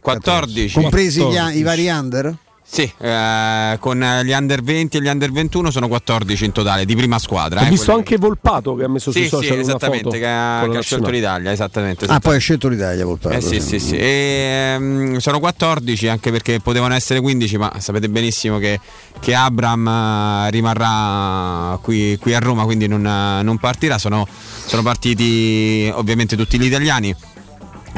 14. 0.00 0.80
Compresi 0.80 1.20
gli 1.30 1.36
a- 1.36 1.52
i 1.52 1.62
vari 1.62 1.88
under? 1.88 2.34
Sì, 2.74 2.92
eh, 2.98 3.76
con 3.78 4.04
gli 4.24 4.32
under 4.32 4.60
20 4.60 4.96
e 4.96 5.00
gli 5.00 5.06
under 5.06 5.30
21 5.30 5.70
sono 5.70 5.86
14 5.86 6.44
in 6.44 6.50
totale 6.50 6.84
di 6.84 6.96
prima 6.96 7.20
squadra. 7.20 7.60
Ho 7.60 7.66
eh, 7.66 7.68
visto 7.68 7.84
quelli- 7.84 8.00
anche 8.00 8.16
Volpato 8.16 8.74
che 8.74 8.82
ha 8.82 8.88
messo 8.88 9.12
Sì, 9.12 9.18
sui 9.18 9.28
sì, 9.28 9.36
social 9.36 9.52
una 9.52 9.60
esattamente, 9.60 10.04
foto 10.06 10.16
che 10.16 10.26
ha, 10.26 10.66
che 10.68 10.76
ha 10.78 10.80
scelto 10.80 11.10
l'Italia, 11.10 11.52
esattamente. 11.52 12.06
Ah, 12.06 12.18
poi 12.18 12.34
ha 12.34 12.38
scelto 12.40 12.66
l'Italia 12.66 13.04
Volpato. 13.04 13.36
Eh 13.36 13.40
sì, 13.40 13.60
sì, 13.60 13.78
sì. 13.78 13.96
E, 13.96 14.74
ehm, 14.74 15.18
sono 15.18 15.38
14 15.38 16.08
anche 16.08 16.32
perché 16.32 16.58
potevano 16.58 16.94
essere 16.94 17.20
15, 17.20 17.58
ma 17.58 17.72
sapete 17.78 18.08
benissimo 18.08 18.58
che, 18.58 18.80
che 19.20 19.36
Abram 19.36 19.86
eh, 19.86 20.50
rimarrà 20.50 21.78
qui, 21.80 22.18
qui 22.20 22.34
a 22.34 22.40
Roma, 22.40 22.64
quindi 22.64 22.88
non, 22.88 23.02
non 23.02 23.56
partirà. 23.58 23.98
Sono, 23.98 24.26
sono 24.66 24.82
partiti 24.82 25.88
ovviamente 25.94 26.34
tutti 26.34 26.58
gli 26.58 26.64
italiani. 26.64 27.14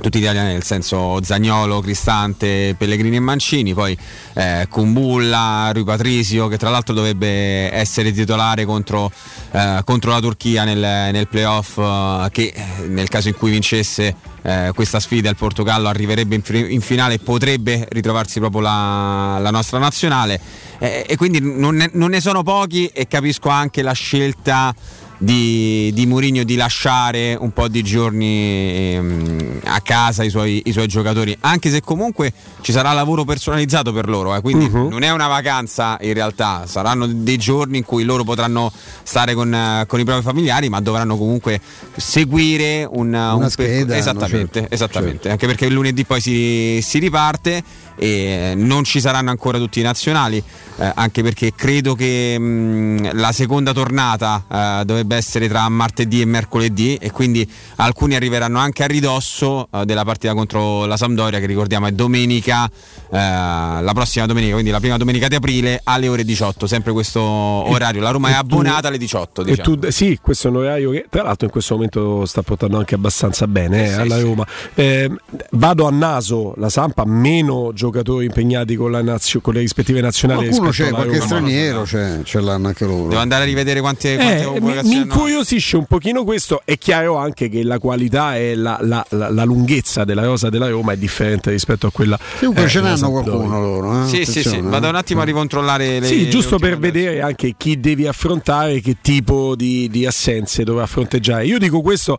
Tutti 0.00 0.18
italiani 0.18 0.52
nel 0.52 0.62
senso 0.62 1.20
Zagnolo, 1.22 1.80
Cristante, 1.80 2.76
Pellegrini 2.78 3.16
e 3.16 3.20
Mancini, 3.20 3.74
poi 3.74 3.96
eh, 4.34 4.66
Kumbulla, 4.70 5.70
Rui 5.72 5.84
Patrisio 5.84 6.46
che 6.48 6.58
tra 6.58 6.70
l'altro 6.70 6.94
dovrebbe 6.94 7.72
essere 7.72 8.12
titolare 8.12 8.64
contro, 8.64 9.10
eh, 9.50 9.80
contro 9.84 10.12
la 10.12 10.20
Turchia 10.20 10.64
nel, 10.64 10.78
nel 10.78 11.26
playoff 11.26 11.78
eh, 11.78 12.28
che 12.30 12.52
eh, 12.54 12.86
nel 12.86 13.08
caso 13.08 13.28
in 13.28 13.34
cui 13.34 13.50
vincesse 13.50 14.14
eh, 14.42 14.70
questa 14.74 15.00
sfida 15.00 15.28
il 15.28 15.36
Portogallo 15.36 15.88
arriverebbe 15.88 16.36
in, 16.36 16.42
in 16.70 16.80
finale 16.80 17.14
e 17.14 17.18
potrebbe 17.18 17.88
ritrovarsi 17.90 18.38
proprio 18.38 18.60
la, 18.60 19.38
la 19.40 19.50
nostra 19.50 19.78
nazionale. 19.78 20.40
E 20.78 21.14
quindi 21.16 21.40
non 21.40 21.74
ne, 21.74 21.88
non 21.94 22.10
ne 22.10 22.20
sono 22.20 22.42
pochi 22.42 22.86
e 22.88 23.08
capisco 23.08 23.48
anche 23.48 23.80
la 23.80 23.92
scelta 23.92 24.74
di, 25.18 25.90
di 25.94 26.06
Mourinho 26.06 26.44
di 26.44 26.56
lasciare 26.56 27.36
un 27.38 27.52
po' 27.52 27.68
di 27.68 27.82
giorni 27.82 28.94
ehm, 28.94 29.60
a 29.64 29.80
casa 29.80 30.22
i 30.24 30.30
suoi, 30.30 30.62
i 30.66 30.72
suoi 30.72 30.86
giocatori, 30.88 31.36
anche 31.40 31.70
se 31.70 31.80
comunque 31.80 32.32
ci 32.60 32.72
sarà 32.72 32.92
lavoro 32.92 33.24
personalizzato 33.24 33.92
per 33.92 34.08
loro, 34.08 34.34
eh, 34.34 34.40
quindi 34.40 34.68
Mhm. 34.68 34.88
non 34.88 35.02
è 35.02 35.10
una 35.10 35.26
vacanza 35.28 35.96
in 36.00 36.12
realtà, 36.12 36.64
saranno 36.66 37.06
dei 37.06 37.38
giorni 37.38 37.78
in 37.78 37.84
cui 37.84 38.04
loro 38.04 38.24
potranno 38.24 38.70
stare 39.02 39.34
con, 39.34 39.52
eh, 39.54 39.84
con 39.86 40.00
i 40.00 40.04
propri 40.04 40.22
familiari, 40.22 40.68
ma 40.68 40.80
dovranno 40.80 41.16
comunque 41.16 41.60
seguire 41.96 42.86
un, 42.88 43.06
un 43.12 43.12
percor- 43.12 43.50
scheda, 43.50 43.92
no, 43.94 43.98
Esattamente, 43.98 44.60
certo, 44.60 44.74
esattamente, 44.74 45.30
anche 45.30 45.46
perché 45.46 45.66
il 45.66 45.72
lunedì 45.72 46.04
poi 46.04 46.20
si, 46.20 46.80
si 46.82 46.98
riparte 46.98 47.62
e 47.96 48.52
non 48.56 48.84
ci 48.84 49.00
saranno 49.00 49.30
ancora 49.30 49.58
tutti 49.58 49.80
i 49.80 49.82
nazionali, 49.82 50.42
eh, 50.78 50.92
anche 50.94 51.22
perché 51.22 51.52
credo 51.54 51.94
che 51.94 52.38
mh, 52.38 53.18
la 53.18 53.32
seconda 53.32 53.72
tornata 53.72 54.44
eh, 54.50 54.84
dovrebbe 54.84 55.16
essere 55.16 55.48
tra 55.48 55.68
martedì 55.68 56.20
e 56.20 56.24
mercoledì 56.24 56.96
e 56.96 57.10
quindi 57.10 57.48
alcuni 57.76 58.14
arriveranno 58.14 58.58
anche 58.58 58.82
a 58.84 58.86
ridosso 58.86 59.68
eh, 59.72 59.84
della 59.84 60.04
partita 60.04 60.34
contro 60.34 60.84
la 60.86 60.96
Sampdoria 60.96 61.38
che 61.40 61.46
ricordiamo 61.46 61.86
è 61.86 61.92
domenica, 61.92 62.66
eh, 62.66 62.70
la 63.10 63.92
prossima 63.94 64.26
domenica, 64.26 64.52
quindi 64.52 64.70
la 64.70 64.80
prima 64.80 64.96
domenica 64.96 65.28
di 65.28 65.34
aprile 65.34 65.80
alle 65.84 66.08
ore 66.08 66.24
18, 66.24 66.66
sempre 66.66 66.92
questo 66.92 67.20
orario. 67.20 68.00
La 68.00 68.10
Roma 68.10 68.28
è 68.28 68.32
tu- 68.32 68.38
abbonata 68.38 68.88
alle 68.88 68.98
18. 68.98 69.42
E 69.42 69.44
Diciamo. 69.44 69.76
tu- 69.78 69.88
sì, 69.90 70.18
questo 70.20 70.48
è 70.48 70.50
un 70.50 70.56
orario 70.58 70.90
che 70.90 71.06
tra 71.08 71.22
l'altro 71.22 71.46
in 71.46 71.52
questo 71.52 71.74
momento 71.74 72.24
sta 72.26 72.42
portando 72.42 72.78
anche 72.78 72.94
abbastanza 72.94 73.46
bene 73.46 73.84
eh, 73.84 73.92
sì, 73.92 74.00
alla 74.00 74.16
sì. 74.16 74.22
Roma. 74.22 74.46
Eh, 74.74 75.10
vado 75.50 75.86
a 75.86 75.90
naso, 75.90 76.54
la 76.56 76.68
Sampa 76.68 77.04
meno 77.06 77.70
giocatori 77.86 78.24
impegnati 78.26 78.74
con, 78.74 78.90
la 78.90 79.00
nazio- 79.02 79.40
con 79.40 79.54
le 79.54 79.60
rispettive 79.60 80.00
nazionali. 80.00 80.46
Qualcuno 80.48 80.70
c'è, 80.70 80.88
qualche 80.90 81.12
Roma. 81.14 81.24
straniero 81.24 81.82
c'è, 81.82 82.20
ce 82.24 82.40
l'hanno 82.40 82.66
anche 82.66 82.84
loro. 82.84 83.08
Devo 83.08 83.20
andare 83.20 83.44
a 83.44 83.46
rivedere 83.46 83.80
quante, 83.80 84.16
quante 84.16 84.34
Eh, 84.34 84.38
mi, 84.38 84.44
convocazioni 84.58 84.88
mi 84.88 84.94
hanno. 85.02 85.04
incuriosisce 85.12 85.76
un 85.76 85.84
pochino 85.84 86.24
questo. 86.24 86.62
È 86.64 86.76
chiaro 86.78 87.16
anche 87.16 87.48
che 87.48 87.62
la 87.62 87.78
qualità 87.78 88.36
e 88.36 88.54
la, 88.56 88.78
la- 88.80 89.04
la- 89.10 89.30
la 89.30 89.44
lunghezza 89.44 90.04
della 90.04 90.24
rosa 90.24 90.48
della 90.50 90.68
Roma 90.68 90.92
è 90.92 90.96
differente 90.96 91.50
rispetto 91.50 91.86
a 91.86 91.90
quella. 91.92 92.18
Comunque 92.40 92.64
eh, 92.64 92.68
ce 92.68 92.80
n'hanno 92.80 92.96
Sampdoria. 92.96 93.30
qualcuno 93.30 93.60
loro. 93.60 94.02
eh? 94.04 94.08
Sì, 94.08 94.24
sì, 94.24 94.42
sì, 94.42 94.60
vado 94.60 94.86
eh. 94.86 94.90
un 94.90 94.96
attimo 94.96 95.20
a 95.20 95.24
ricontrollare 95.24 96.00
le 96.00 96.06
Sì, 96.06 96.28
giusto 96.28 96.56
le 96.56 96.60
per 96.68 96.78
vedere 96.78 97.20
anche 97.22 97.54
chi 97.56 97.78
devi 97.78 98.06
affrontare, 98.06 98.80
che 98.80 98.96
tipo 99.00 99.54
di, 99.54 99.88
di 99.88 100.04
assenze 100.06 100.64
dovrà 100.64 100.86
fronteggiare. 100.86 101.44
Io 101.46 101.58
dico 101.58 101.80
questo, 101.80 102.18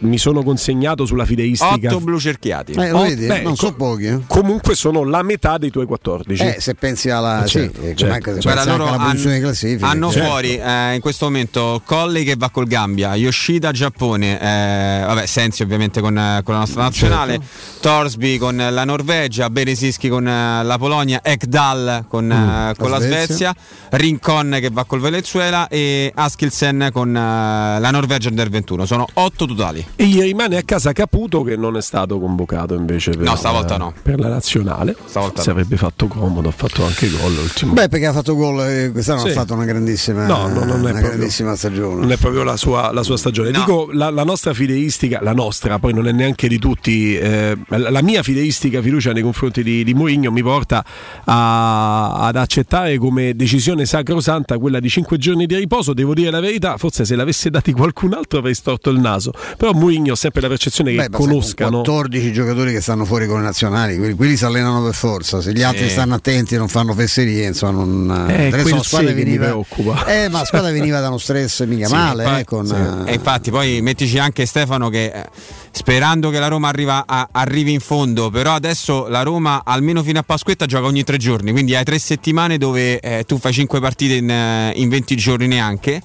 mi 0.00 0.18
sono 0.18 0.42
consegnato 0.42 1.06
sulla 1.06 1.24
fideistica. 1.24 1.88
8 1.88 2.00
blu 2.00 2.18
cerchiati. 2.18 2.72
Eh, 2.72 2.90
Oh, 2.92 3.02
vedi? 3.02 3.26
beh, 3.26 3.42
non 3.42 3.56
sono 3.56 3.74
pochi. 3.74 4.06
Eh. 4.06 4.18
Comunque 4.26 4.74
sono 4.74 5.04
la 5.04 5.22
metà 5.22 5.58
dei 5.58 5.70
tuoi 5.70 5.86
14. 5.86 6.42
Eh, 6.42 6.56
se 6.60 6.74
pensi 6.74 7.08
alla 7.10 7.44
Eh, 7.44 7.46
certo, 7.48 7.80
sì, 7.80 7.88
eh, 7.88 7.94
certo, 7.96 8.14
anche 8.14 8.34
se 8.34 8.40
certo. 8.40 8.48
pensi 8.56 8.68
anche 8.70 8.82
loro 8.82 8.86
alla 8.94 9.04
posizione 9.04 9.34
hanno, 9.36 9.44
classifica. 9.44 9.86
hanno 9.88 10.10
certo. 10.10 10.26
fuori 10.28 10.56
eh, 10.58 10.94
in 10.94 11.00
questo 11.00 11.24
momento 11.26 11.82
Colley 11.84 12.24
che 12.24 12.34
va 12.36 12.50
col 12.50 12.66
Gambia, 12.66 13.14
Yoshida 13.14 13.70
Giappone, 13.72 14.40
eh, 14.40 15.04
vabbè 15.06 15.26
Sensi 15.26 15.62
ovviamente 15.62 16.00
con, 16.00 16.16
eh, 16.18 16.40
con 16.44 16.54
la 16.54 16.60
nostra 16.60 16.82
nazionale, 16.82 17.32
Certo. 17.34 17.46
Torsby 17.80 18.38
con 18.38 18.56
la 18.56 18.84
Norvegia, 18.84 19.48
Beresischi 19.50 20.08
con 20.08 20.26
eh, 20.26 20.62
la 20.64 20.78
Polonia, 20.78 21.20
Ekdal 21.22 22.04
con, 22.08 22.30
eh, 22.30 22.74
con 22.76 22.90
la 22.90 22.98
la 22.98 23.04
Svezia, 23.04 23.54
Svezia. 23.54 23.54
Rincon 23.90 24.58
che 24.60 24.70
va 24.70 24.84
col 24.84 25.00
Venezuela 25.00 25.68
e 25.68 26.10
Askilsen 26.14 26.90
con 26.92 27.08
eh, 27.14 27.78
la 27.80 27.90
Norvegia 27.90 28.28
under 28.28 28.48
21. 28.48 28.84
Sono 28.86 29.06
8 29.12 29.46
totali. 29.60 29.86
E 29.96 30.06
gli 30.06 30.20
rimane 30.20 30.56
a 30.56 30.62
casa 30.62 30.92
Caputo 30.92 31.42
che 31.42 31.56
non 31.56 31.76
è 31.76 31.82
stato 31.82 32.18
convocato 32.18 32.74
invece 32.74 33.10
per, 33.12 33.20
No, 33.26 33.36
stavolta 33.36 33.76
no. 33.76 33.92
per 34.02 34.18
la 34.18 34.28
nazionale. 34.28 34.96
Stavolta 35.04 35.42
si 35.42 35.48
no. 35.48 35.54
avrebbe 35.54 35.76
fatto 35.76 36.06
comodo, 36.06 36.48
ha 36.48 36.52
fatto 36.52 36.84
anche 36.84 37.08
gol 37.10 37.34
l'ultimo. 37.34 37.72
Beh, 37.74 37.88
perché 37.88 38.06
ha 38.06 38.12
fatto 38.12 38.34
gol, 38.34 38.60
eh, 38.66 38.90
quest'anno 38.90 39.20
Sì. 39.20 39.28
ha 39.28 39.32
fatto 39.32 39.54
una 39.54 39.64
grandissima, 39.64 40.26
No, 40.26 40.48
no, 40.48 40.64
non 40.64 40.68
è 40.68 40.72
una 40.74 40.90
proprio- 40.90 41.08
grandissima 41.08 41.54
stagione. 41.56 42.00
non 42.00 42.12
è 42.12 42.16
proprio 42.16 42.42
la 42.42 42.56
sua, 42.56 42.92
la 42.92 43.02
sua 43.02 43.16
stagione. 43.16 43.50
No. 43.50 43.58
Dico 43.58 43.88
la, 43.92 44.10
la 44.10 44.24
nostra 44.24 44.54
fideistica, 44.54 45.20
la 45.22 45.32
nostra, 45.32 45.78
poi 45.78 45.92
non 45.92 46.06
è 46.08 46.12
neanche 46.12 46.48
di 46.48 46.58
tutti. 46.58 47.16
eh, 47.16 47.56
la 47.68 47.88
la 47.90 48.02
mia 48.02 48.22
fideistica 48.22 48.80
fiducia 48.82 49.12
nei 49.12 49.22
confronti 49.22 49.62
di, 49.62 49.82
di 49.84 49.94
Mourinho 49.94 50.30
mi 50.30 50.42
porta 50.42 50.84
a- 51.24 52.12
ad 52.26 52.36
accettare 52.36 52.98
come 52.98 53.34
decisione 53.34 53.84
sacrosanta 53.84 54.58
quella 54.58 54.80
di 54.80 54.88
5 54.88 55.18
giorni 55.18 55.46
di 55.46 55.56
riposo. 55.56 55.92
Devo 55.92 56.14
dire 56.14 56.30
la 56.30 56.40
verità, 56.40 56.76
forse 56.76 57.04
se 57.04 57.14
l'avesse 57.16 57.50
dati 57.50 57.72
qualcun 57.72 58.14
altro 58.14 58.38
avrei 58.38 58.54
storto 58.54 58.90
il 58.90 58.98
naso. 59.00 59.32
Però 59.56 59.72
Mourinho 59.72 60.12
ha 60.12 60.16
sempre 60.16 60.40
la 60.40 60.48
percezione 60.48 60.90
che 60.92 60.96
Beh, 60.96 61.10
conoscano. 61.10 61.82
14 61.82 62.32
giocatori 62.32 62.72
che 62.72 62.80
stanno 62.80 63.04
fuori 63.04 63.26
con 63.26 63.38
le 63.38 63.44
nazionali, 63.44 63.96
quelli, 63.96 64.14
quelli 64.14 64.36
si 64.36 64.44
allenano 64.44 64.82
per 64.82 64.94
forza. 64.94 65.40
Se 65.40 65.52
gli 65.52 65.62
altri 65.62 65.84
Sì. 65.84 65.90
stanno 65.90 66.14
attenti 66.14 66.54
e 66.54 66.58
non 66.58 66.68
fanno 66.68 66.94
fesserie, 66.94 67.46
insomma, 67.46 67.84
non. 67.84 68.26
Eh, 68.30 68.46
adesso 68.46 68.62
quel 68.62 68.74
la 68.76 68.82
squadra 68.82 69.12
veniva. 69.12 69.44
preoccupa. 69.46 70.04
Eh, 70.06 70.28
ma 70.28 70.38
la 70.40 70.44
squadra 70.44 70.70
veniva 70.70 71.00
da 71.00 71.08
uno 71.08 71.18
stress 71.18 71.64
mica 71.66 71.86
Sì, 71.86 71.94
male. 71.94 72.24
poi- 72.24 72.40
eh, 72.40 72.44
con, 72.44 72.66
sì. 72.66 72.74
eh, 72.74 73.10
E 73.10 73.14
infatti 73.14 73.50
poi 73.50 73.80
mettici 73.82 74.18
anche 74.18 74.46
Stefano 74.46 74.88
che 74.88 75.04
eh, 75.06 75.24
sperando 75.72 76.30
che 76.30 76.38
la 76.38 76.48
Roma 76.48 76.68
arriva 76.68 77.04
a- 77.06 77.28
arrivi 77.32 77.72
in 77.72 77.80
fondo, 77.80 78.30
però 78.30 78.54
adesso 78.54 79.08
la 79.08 79.22
Roma 79.22 79.62
almeno 79.64 80.02
fino 80.02 80.18
a 80.18 80.22
Pasquetta 80.22 80.66
gioca 80.66 80.86
ogni 80.86 81.04
tre 81.04 81.16
giorni, 81.16 81.52
quindi 81.52 81.74
hai 81.74 81.84
tre 81.84 81.98
settimane 81.98 82.58
dove 82.58 82.98
eh, 83.00 83.24
tu 83.26 83.38
fai 83.38 83.52
cinque 83.52 83.80
partite 83.80 84.14
in, 84.14 84.30
eh, 84.30 84.72
in 84.76 84.88
20 84.88 85.16
giorni 85.16 85.46
neanche. 85.46 86.02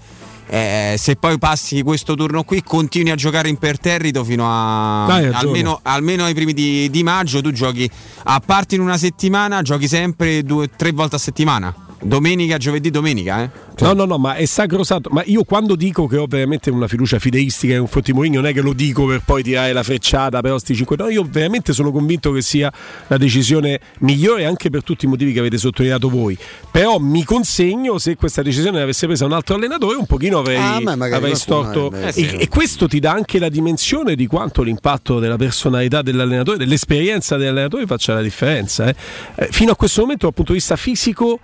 Eh, 0.48 0.96
se 0.98 1.16
poi 1.16 1.40
passi 1.40 1.82
questo 1.82 2.14
turno 2.14 2.44
qui 2.44 2.62
continui 2.62 3.12
a 3.12 3.16
giocare 3.16 3.50
imperterrito 3.50 4.24
fino 4.24 4.46
a 4.48 5.06
ragione. 5.08 5.36
almeno, 5.36 5.80
almeno 5.82 6.24
ai 6.24 6.36
primi 6.36 6.54
di, 6.54 6.88
di 6.92 7.02
maggio 7.02 7.42
tu 7.42 7.52
giochi 7.52 7.90
a 8.26 8.40
parte 8.46 8.76
in 8.76 8.82
una 8.82 8.98
settimana 8.98 9.64
giochi 9.64 9.88
sempre 9.88 10.44
due 10.44 10.70
tre 10.70 10.92
volte 10.92 11.16
a 11.16 11.20
settimana 11.20 11.85
domenica 12.08 12.58
giovedì 12.58 12.90
domenica 12.92 13.44
eh. 13.44 13.50
No, 13.78 13.92
no, 13.92 14.06
no, 14.06 14.18
ma 14.18 14.36
è 14.36 14.46
sacrosanto. 14.46 15.10
Ma 15.12 15.22
io 15.26 15.44
quando 15.44 15.76
dico 15.76 16.08
che 16.08 16.16
ho 16.16 16.28
veramente 16.30 16.70
una 16.70 16.88
fiducia 16.88 17.20
fideistica 17.20 17.74
nei 17.74 17.82
confronti 17.82 18.12
di 18.12 18.16
Mourinho, 18.18 18.40
non 18.40 18.50
è 18.50 18.54
che 18.54 18.62
lo 18.62 18.72
dico 18.72 19.06
per 19.06 19.22
poi 19.26 19.44
tirare 19.44 19.74
la 19.74 19.84
frecciata 19.84 20.40
per 20.40 20.58
sti 20.58 20.76
5. 20.76 20.96
No, 20.96 21.10
io 21.10 21.28
veramente 21.30 21.74
sono 21.74 21.92
convinto 21.92 22.32
che 22.32 22.42
sia 22.42 22.72
la 23.08 23.18
decisione 23.18 23.82
migliore 24.00 24.46
anche 24.46 24.70
per 24.70 24.82
tutti 24.82 25.04
i 25.04 25.10
motivi 25.10 25.34
che 25.34 25.40
avete 25.40 25.58
sottolineato 25.58 26.08
voi. 26.10 26.38
Però 26.72 27.00
mi 27.00 27.26
consegno 27.26 27.98
se 27.98 28.16
questa 28.16 28.42
decisione 28.42 28.80
l'avesse 28.80 29.08
presa 29.08 29.26
un 29.26 29.34
altro 29.34 29.56
allenatore, 29.56 29.98
un 29.98 30.06
pochino 30.06 30.40
avrei, 30.40 30.56
Ah, 30.58 30.80
avrei 30.86 31.36
storto. 31.36 31.92
Eh 31.92 32.14
sì. 32.14 32.26
e, 32.30 32.44
e 32.44 32.48
questo 32.48 32.88
ti 32.88 33.00
dà 33.02 33.12
anche 33.12 33.40
la 33.40 33.50
dimensione 33.50 34.16
di 34.16 34.26
quanto 34.28 34.62
l'impatto 34.62 35.20
della 35.20 35.36
personalità 35.36 36.02
dell'allenatore, 36.02 36.56
dell'esperienza 36.58 37.36
dell'allenatore 37.36 37.86
faccia 37.86 38.14
la 38.14 38.22
differenza. 38.22 38.88
eh. 38.88 38.96
Eh, 39.36 39.48
fino 39.52 39.74
a 39.74 39.76
questo 39.76 40.00
momento, 40.00 40.28
dal 40.28 40.34
punto 40.34 40.54
di 40.54 40.60
vista 40.60 40.78
fisico, 40.78 41.40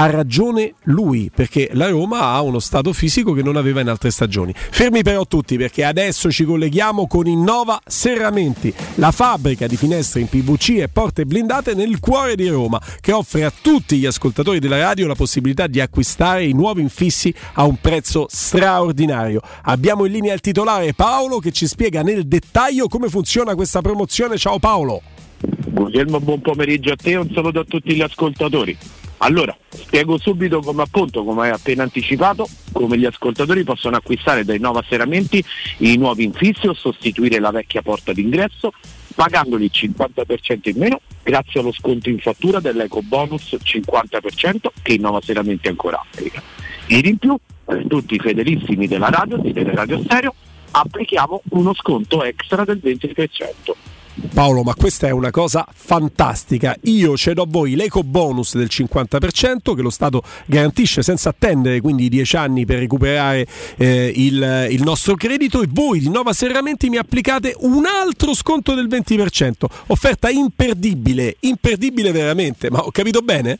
ha 0.00 0.08
ragione 0.08 0.72
lui 0.84 1.30
perché 1.34 1.68
la 1.74 1.90
Roma 1.90 2.20
ha 2.20 2.40
uno 2.40 2.58
stato 2.58 2.94
fisico 2.94 3.34
che 3.34 3.42
non 3.42 3.56
aveva 3.56 3.82
in 3.82 3.88
altre 3.88 4.10
stagioni. 4.10 4.54
Fermi 4.54 5.02
però 5.02 5.26
tutti 5.26 5.58
perché 5.58 5.84
adesso 5.84 6.30
ci 6.30 6.44
colleghiamo 6.44 7.06
con 7.06 7.26
Innova 7.26 7.78
Serramenti, 7.84 8.72
la 8.94 9.10
fabbrica 9.10 9.66
di 9.66 9.76
finestre 9.76 10.20
in 10.20 10.28
PVC 10.28 10.78
e 10.78 10.88
porte 10.88 11.26
blindate 11.26 11.74
nel 11.74 12.00
cuore 12.00 12.34
di 12.34 12.48
Roma 12.48 12.80
che 13.00 13.12
offre 13.12 13.44
a 13.44 13.52
tutti 13.52 13.98
gli 13.98 14.06
ascoltatori 14.06 14.58
della 14.58 14.78
radio 14.78 15.06
la 15.06 15.14
possibilità 15.14 15.66
di 15.66 15.82
acquistare 15.82 16.46
i 16.46 16.54
nuovi 16.54 16.80
infissi 16.80 17.34
a 17.54 17.64
un 17.64 17.76
prezzo 17.78 18.26
straordinario. 18.30 19.42
Abbiamo 19.64 20.06
in 20.06 20.12
linea 20.12 20.32
il 20.32 20.40
titolare 20.40 20.94
Paolo 20.94 21.40
che 21.40 21.52
ci 21.52 21.66
spiega 21.66 22.00
nel 22.00 22.26
dettaglio 22.26 22.88
come 22.88 23.10
funziona 23.10 23.54
questa 23.54 23.82
promozione. 23.82 24.38
Ciao 24.38 24.58
Paolo. 24.58 25.02
Guglielmo, 25.40 26.20
buon 26.20 26.40
pomeriggio 26.40 26.90
a 26.92 26.96
te 26.96 27.10
e 27.10 27.16
un 27.16 27.30
saluto 27.34 27.60
a 27.60 27.64
tutti 27.64 27.94
gli 27.94 28.00
ascoltatori. 28.00 28.78
Allora, 29.22 29.54
spiego 29.68 30.18
subito 30.18 30.60
come 30.60 30.82
appunto, 30.82 31.24
come 31.24 31.42
hai 31.42 31.50
appena 31.50 31.82
anticipato, 31.82 32.48
come 32.72 32.96
gli 32.96 33.04
ascoltatori 33.04 33.64
possono 33.64 33.96
acquistare 33.96 34.44
dai 34.44 34.58
Nova 34.58 34.82
Serramenti 34.88 35.44
i 35.78 35.96
nuovi 35.96 36.24
infissi 36.24 36.66
o 36.66 36.72
sostituire 36.72 37.38
la 37.38 37.50
vecchia 37.50 37.82
porta 37.82 38.12
d'ingresso 38.12 38.72
pagandoli 39.14 39.64
il 39.64 39.70
50% 39.74 40.70
in 40.70 40.78
meno 40.78 41.00
grazie 41.22 41.60
allo 41.60 41.72
sconto 41.72 42.08
in 42.08 42.18
fattura 42.18 42.60
dell'eco 42.60 43.02
bonus 43.02 43.58
50% 43.62 44.68
che 44.80 44.94
il 44.94 45.00
Nova 45.00 45.20
Serramenti 45.20 45.68
ancora 45.68 46.00
applica. 46.00 46.42
Ed 46.86 47.04
in 47.04 47.18
più, 47.18 47.36
per 47.62 47.84
tutti 47.86 48.14
i 48.14 48.18
fedelissimi 48.18 48.88
della 48.88 49.10
radio, 49.10 49.36
di 49.36 49.52
Teleradio 49.52 50.00
Stereo, 50.02 50.34
applichiamo 50.70 51.42
uno 51.50 51.74
sconto 51.74 52.24
extra 52.24 52.64
del 52.64 52.80
20%. 52.82 53.98
Paolo, 54.28 54.62
ma 54.62 54.74
questa 54.74 55.06
è 55.06 55.10
una 55.10 55.30
cosa 55.30 55.66
fantastica. 55.72 56.76
Io 56.82 57.16
cedo 57.16 57.42
a 57.42 57.46
voi 57.48 57.74
l'eco 57.74 58.02
bonus 58.02 58.54
del 58.56 58.68
50% 58.70 59.74
che 59.74 59.82
lo 59.82 59.90
Stato 59.90 60.22
garantisce 60.46 61.02
senza 61.02 61.30
attendere 61.30 61.80
quindi 61.80 62.04
i 62.04 62.08
10 62.08 62.36
anni 62.36 62.64
per 62.64 62.78
recuperare 62.78 63.46
eh, 63.76 64.12
il, 64.14 64.68
il 64.70 64.82
nostro 64.82 65.14
credito 65.14 65.62
e 65.62 65.68
voi 65.70 66.00
di 66.00 66.10
Nova 66.10 66.32
Serramenti 66.32 66.88
mi 66.88 66.96
applicate 66.96 67.54
un 67.60 67.84
altro 67.86 68.34
sconto 68.34 68.74
del 68.74 68.88
20%. 68.88 69.52
Offerta 69.86 70.28
imperdibile, 70.28 71.36
imperdibile 71.40 72.12
veramente, 72.12 72.70
ma 72.70 72.80
ho 72.80 72.90
capito 72.90 73.20
bene? 73.20 73.58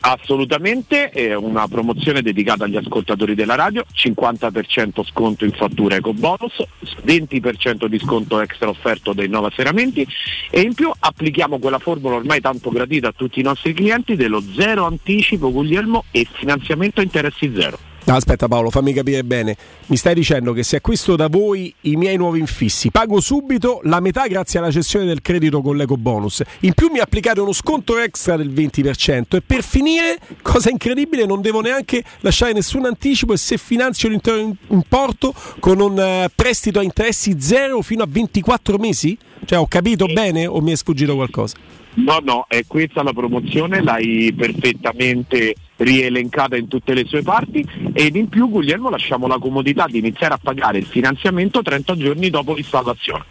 Assolutamente, 0.00 1.10
è 1.10 1.34
una 1.34 1.66
promozione 1.66 2.22
dedicata 2.22 2.64
agli 2.64 2.76
ascoltatori 2.76 3.34
della 3.34 3.56
radio, 3.56 3.84
50% 3.92 5.04
sconto 5.04 5.44
in 5.44 5.50
fattura 5.50 5.96
eco 5.96 6.12
bonus, 6.12 6.62
20% 7.04 7.86
di 7.86 7.98
sconto 7.98 8.40
extra 8.40 8.68
offerto 8.68 9.12
dai 9.12 9.28
Nova 9.28 9.50
Serramenti 9.52 10.06
e 10.50 10.60
in 10.60 10.74
più 10.74 10.88
applichiamo 10.96 11.58
quella 11.58 11.80
formula 11.80 12.14
ormai 12.14 12.40
tanto 12.40 12.70
gradita 12.70 13.08
a 13.08 13.12
tutti 13.12 13.40
i 13.40 13.42
nostri 13.42 13.72
clienti 13.72 14.14
dello 14.14 14.40
zero 14.40 14.84
anticipo 14.84 15.50
Guglielmo 15.50 16.04
e 16.12 16.28
finanziamento 16.30 17.00
a 17.00 17.02
interessi 17.02 17.52
zero. 17.52 17.91
Aspetta 18.04 18.48
Paolo, 18.48 18.70
fammi 18.70 18.92
capire 18.92 19.22
bene. 19.22 19.56
Mi 19.86 19.96
stai 19.96 20.14
dicendo 20.14 20.52
che 20.52 20.64
se 20.64 20.76
acquisto 20.76 21.14
da 21.14 21.28
voi 21.28 21.72
i 21.82 21.96
miei 21.96 22.16
nuovi 22.16 22.40
infissi, 22.40 22.90
pago 22.90 23.20
subito 23.20 23.80
la 23.84 24.00
metà 24.00 24.26
grazie 24.26 24.58
alla 24.58 24.72
cessione 24.72 25.06
del 25.06 25.22
credito 25.22 25.62
con 25.62 25.76
l'eco 25.76 25.96
bonus. 25.96 26.42
In 26.60 26.74
più 26.74 26.90
mi 26.90 26.98
applicate 26.98 27.40
uno 27.40 27.52
sconto 27.52 27.98
extra 27.98 28.36
del 28.36 28.50
20% 28.50 29.36
e 29.36 29.40
per 29.40 29.62
finire, 29.62 30.18
cosa 30.42 30.68
incredibile, 30.68 31.26
non 31.26 31.40
devo 31.40 31.60
neanche 31.60 32.02
lasciare 32.20 32.52
nessun 32.52 32.86
anticipo 32.86 33.34
e 33.34 33.36
se 33.36 33.56
finanzio 33.56 34.08
l'intero 34.08 34.52
importo 34.68 35.32
con 35.60 35.80
un 35.80 35.98
eh, 35.98 36.28
prestito 36.34 36.80
a 36.80 36.82
interessi 36.82 37.40
zero 37.40 37.82
fino 37.82 38.02
a 38.02 38.06
24 38.08 38.78
mesi? 38.78 39.16
Cioè, 39.44 39.58
ho 39.58 39.66
capito 39.66 40.06
bene 40.06 40.46
o 40.46 40.60
mi 40.60 40.72
è 40.72 40.76
sfuggito 40.76 41.14
qualcosa? 41.14 41.56
No, 41.94 42.20
no, 42.22 42.46
è 42.48 42.64
questa 42.66 43.02
la 43.02 43.12
promozione, 43.12 43.82
l'hai 43.82 44.32
perfettamente 44.36 45.54
rielencata 45.82 46.56
in 46.56 46.68
tutte 46.68 46.94
le 46.94 47.04
sue 47.06 47.22
parti 47.22 47.66
ed 47.92 48.16
in 48.16 48.28
più 48.28 48.48
Guglielmo 48.48 48.88
lasciamo 48.88 49.26
la 49.26 49.38
comodità 49.38 49.86
di 49.86 49.98
iniziare 49.98 50.34
a 50.34 50.38
pagare 50.40 50.78
il 50.78 50.86
finanziamento 50.86 51.62
30 51.62 51.96
giorni 51.96 52.30
dopo 52.30 52.54
l'installazione. 52.54 53.24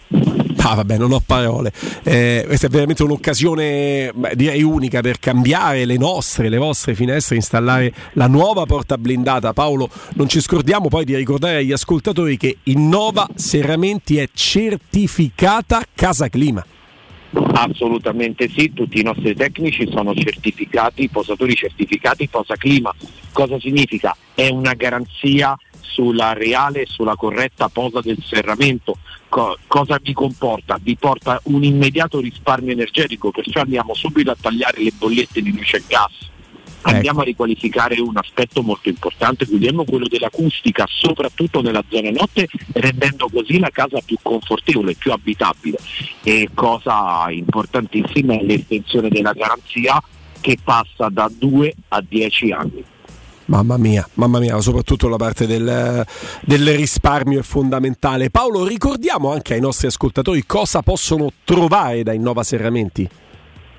Ah, 0.63 0.75
vabbè, 0.75 0.97
non 0.97 1.11
ho 1.11 1.21
parole. 1.25 1.71
Eh, 2.03 2.43
questa 2.45 2.67
è 2.67 2.69
veramente 2.69 3.01
un'occasione, 3.01 4.11
beh, 4.13 4.35
direi 4.35 4.61
unica, 4.61 5.01
per 5.01 5.19
cambiare 5.19 5.85
le 5.85 5.97
nostre, 5.97 6.49
le 6.49 6.57
vostre 6.57 6.93
finestre, 6.93 7.35
installare 7.35 7.91
la 8.13 8.27
nuova 8.27 8.65
porta 8.65 8.97
blindata. 8.97 9.53
Paolo, 9.53 9.89
non 10.13 10.29
ci 10.29 10.39
scordiamo 10.39 10.87
poi 10.87 11.03
di 11.03 11.15
ricordare 11.15 11.57
agli 11.57 11.71
ascoltatori 11.71 12.37
che 12.37 12.57
Innova 12.63 13.27
Serramenti 13.33 14.17
è 14.17 14.29
certificata 14.31 15.83
Casa 15.95 16.29
Clima. 16.29 16.63
Assolutamente 17.33 18.49
sì, 18.49 18.73
tutti 18.73 18.99
i 18.99 19.03
nostri 19.03 19.35
tecnici 19.35 19.87
sono 19.89 20.13
certificati, 20.13 21.07
posatori 21.09 21.55
certificati 21.55 22.27
Posa 22.27 22.55
Clima. 22.55 22.93
Cosa 23.31 23.59
significa? 23.59 24.15
È 24.33 24.49
una 24.49 24.73
garanzia 24.73 25.57
sulla 25.79 26.33
reale 26.33 26.81
e 26.81 26.85
sulla 26.87 27.15
corretta 27.15 27.69
posa 27.69 28.01
del 28.01 28.21
serramento. 28.23 28.97
Co- 29.29 29.57
cosa 29.67 29.99
vi 30.01 30.13
comporta? 30.13 30.77
Vi 30.81 30.95
porta 30.97 31.39
un 31.45 31.63
immediato 31.63 32.19
risparmio 32.19 32.71
energetico, 32.71 33.31
perciò 33.31 33.61
andiamo 33.61 33.93
subito 33.93 34.31
a 34.31 34.37
tagliare 34.39 34.81
le 34.81 34.91
bollette 34.97 35.41
di 35.41 35.53
luce 35.53 35.77
e 35.77 35.83
gas. 35.87 36.30
Andiamo 36.83 37.21
a 37.21 37.23
riqualificare 37.23 37.99
un 37.99 38.17
aspetto 38.17 38.61
molto 38.61 38.89
importante, 38.89 39.45
Guglielmo, 39.45 39.85
quello 39.85 40.07
dell'acustica, 40.07 40.85
soprattutto 40.87 41.61
nella 41.61 41.83
zona 41.89 42.09
notte, 42.09 42.47
rendendo 42.73 43.29
così 43.29 43.59
la 43.59 43.69
casa 43.69 43.99
più 44.03 44.17
confortevole, 44.21 44.95
più 44.95 45.11
abitabile. 45.11 45.77
E 46.23 46.49
cosa 46.53 47.27
importantissima 47.29 48.33
è 48.33 48.43
l'estensione 48.43 49.09
della 49.09 49.33
garanzia 49.33 50.01
che 50.39 50.57
passa 50.63 51.09
da 51.09 51.31
2 51.31 51.75
a 51.89 52.03
10 52.07 52.51
anni. 52.51 52.83
Mamma 53.45 53.77
mia, 53.77 54.07
mamma 54.13 54.39
mia, 54.39 54.59
soprattutto 54.61 55.09
la 55.09 55.17
parte 55.17 55.45
del, 55.45 56.05
del 56.41 56.75
risparmio 56.75 57.39
è 57.39 57.43
fondamentale. 57.43 58.29
Paolo, 58.29 58.65
ricordiamo 58.65 59.31
anche 59.31 59.53
ai 59.53 59.59
nostri 59.59 59.87
ascoltatori 59.87 60.45
cosa 60.45 60.81
possono 60.81 61.29
trovare 61.43 62.01
da 62.03 62.13
Innova 62.13 62.43
Serramenti. 62.43 63.09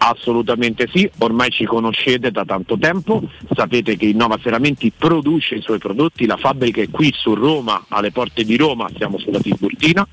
Assolutamente 0.04 0.88
sì, 0.92 1.08
ormai 1.18 1.50
ci 1.50 1.64
conoscete 1.64 2.32
da 2.32 2.44
tanto 2.44 2.76
tempo, 2.76 3.22
sapete 3.54 3.96
che 3.96 4.06
Innova 4.06 4.36
Serramenti 4.42 4.90
produce 4.90 5.54
i 5.54 5.62
suoi 5.62 5.78
prodotti, 5.78 6.26
la 6.26 6.36
fabbrica 6.36 6.82
è 6.82 6.90
qui 6.90 7.12
su 7.14 7.34
Roma, 7.34 7.84
alle 7.86 8.10
porte 8.10 8.42
di 8.42 8.56
Roma, 8.56 8.90
siamo 8.96 9.16
sulla 9.18 9.38
Tiburtina, 9.38 10.04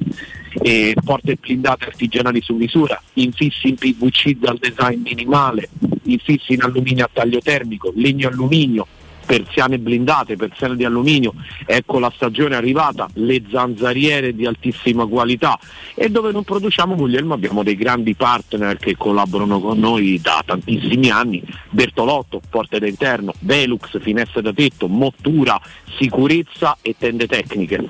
e 0.62 0.96
porte 1.04 1.38
blindate 1.38 1.86
artigianali 1.86 2.40
su 2.40 2.54
misura, 2.54 3.02
infissi 3.14 3.70
in 3.70 3.76
PVC 3.78 4.34
dal 4.38 4.60
design 4.60 5.02
minimale, 5.02 5.70
infissi 6.04 6.54
in 6.54 6.62
alluminio 6.62 7.06
a 7.06 7.10
taglio 7.12 7.40
termico, 7.40 7.92
legno 7.96 8.28
alluminio, 8.28 8.86
persiane 9.30 9.78
blindate, 9.78 10.36
persiane 10.38 10.76
di 10.76 10.86
alluminio, 10.86 11.36
ecco 11.68 12.00
la 12.00 12.12
stagione 12.16 12.56
arrivata, 12.56 13.08
le 13.14 13.44
zanzariere 13.48 14.34
di 14.34 14.48
altissima 14.48 15.06
qualità 15.06 15.60
e 15.94 16.10
dove 16.10 16.32
non 16.32 16.44
produciamo 16.44 16.96
Guglielmo 16.96 17.36
abbiamo 17.36 17.62
dei 17.62 17.76
grandi 17.76 18.16
partner 18.16 18.78
che 18.78 18.98
collaborano 18.98 19.60
con 19.60 19.78
noi 19.78 20.20
da 20.20 20.42
tantissimi 20.44 21.12
anni, 21.12 21.44
Bertolotto, 21.70 22.42
porte 22.50 22.80
d'interno, 22.80 23.34
Velux, 23.42 24.02
finestre 24.02 24.42
da 24.42 24.52
tetto, 24.52 24.88
mottura, 24.88 25.62
sicurezza 26.00 26.78
e 26.82 26.96
tende 26.98 27.28
tecniche. 27.28 27.86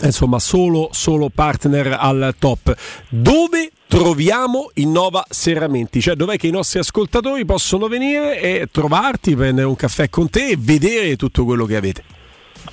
Insomma, 0.00 0.38
solo, 0.38 0.88
solo 0.92 1.28
partner 1.28 1.98
al 2.00 2.34
top. 2.38 2.74
Dove 3.10 3.70
troviamo 3.92 4.70
Innova 4.76 5.22
Serramenti? 5.28 6.00
Cioè, 6.00 6.14
dov'è 6.14 6.38
che 6.38 6.46
i 6.46 6.50
nostri 6.50 6.78
ascoltatori 6.78 7.44
possono 7.44 7.88
venire 7.88 8.40
e 8.40 8.68
trovarti, 8.72 9.36
prendere 9.36 9.66
un 9.66 9.76
caffè 9.76 10.08
con 10.08 10.30
te 10.30 10.46
e 10.46 10.56
vedere 10.58 11.14
tutto 11.16 11.44
quello 11.44 11.66
che 11.66 11.76
avete? 11.76 12.02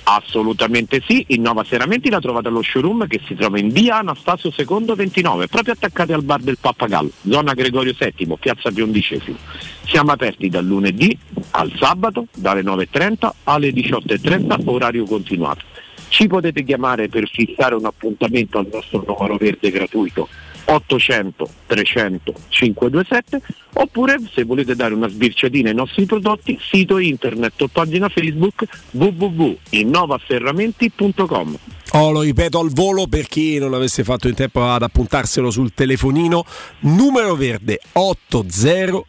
Assolutamente 0.04 1.02
sì, 1.06 1.22
Innova 1.28 1.62
Serramenti 1.62 2.08
la 2.08 2.20
trovate 2.20 2.48
allo 2.48 2.62
showroom 2.62 3.06
che 3.06 3.20
si 3.26 3.34
trova 3.34 3.58
in 3.58 3.68
via 3.68 3.98
Anastasio 3.98 4.50
II 4.56 4.94
29, 4.96 5.48
proprio 5.48 5.74
attaccati 5.74 6.14
al 6.14 6.22
bar 6.22 6.40
del 6.40 6.56
Pappagallo, 6.58 7.10
zona 7.28 7.52
Gregorio 7.52 7.92
VII, 7.92 8.36
piazza 8.40 8.70
Piondicesimo. 8.70 9.36
Siamo 9.84 10.12
aperti 10.12 10.48
dal 10.48 10.64
lunedì 10.64 11.14
al 11.50 11.70
sabato 11.78 12.28
dalle 12.34 12.62
9.30 12.62 13.30
alle 13.44 13.68
18.30, 13.74 14.62
orario 14.64 15.04
continuato. 15.04 15.64
Ci 16.08 16.26
potete 16.28 16.64
chiamare 16.64 17.08
per 17.08 17.28
fissare 17.28 17.74
un 17.74 17.84
appuntamento 17.84 18.56
al 18.56 18.68
nostro 18.72 19.04
numero 19.06 19.36
verde 19.36 19.70
gratuito 19.70 20.26
800 20.70 21.48
300 21.66 22.32
527 22.48 23.42
oppure 23.74 24.16
se 24.32 24.44
volete 24.44 24.74
dare 24.76 24.94
una 24.94 25.08
sbirciatina 25.08 25.70
ai 25.70 25.74
nostri 25.74 26.06
prodotti 26.06 26.56
sito 26.60 26.98
internet 26.98 27.60
o 27.60 27.66
pagina 27.68 28.08
Facebook 28.08 28.64
www.innovaferramenti.com 28.92 31.58
Oh, 31.92 32.12
lo 32.12 32.20
ripeto 32.20 32.60
al 32.60 32.70
volo 32.70 33.08
per 33.08 33.26
chi 33.26 33.58
non 33.58 33.74
avesse 33.74 34.04
fatto 34.04 34.28
in 34.28 34.34
tempo 34.34 34.64
ad 34.64 34.82
appuntarselo 34.82 35.50
sul 35.50 35.74
telefonino. 35.74 36.44
Numero 36.82 37.34
verde 37.34 37.80
800 37.90 39.06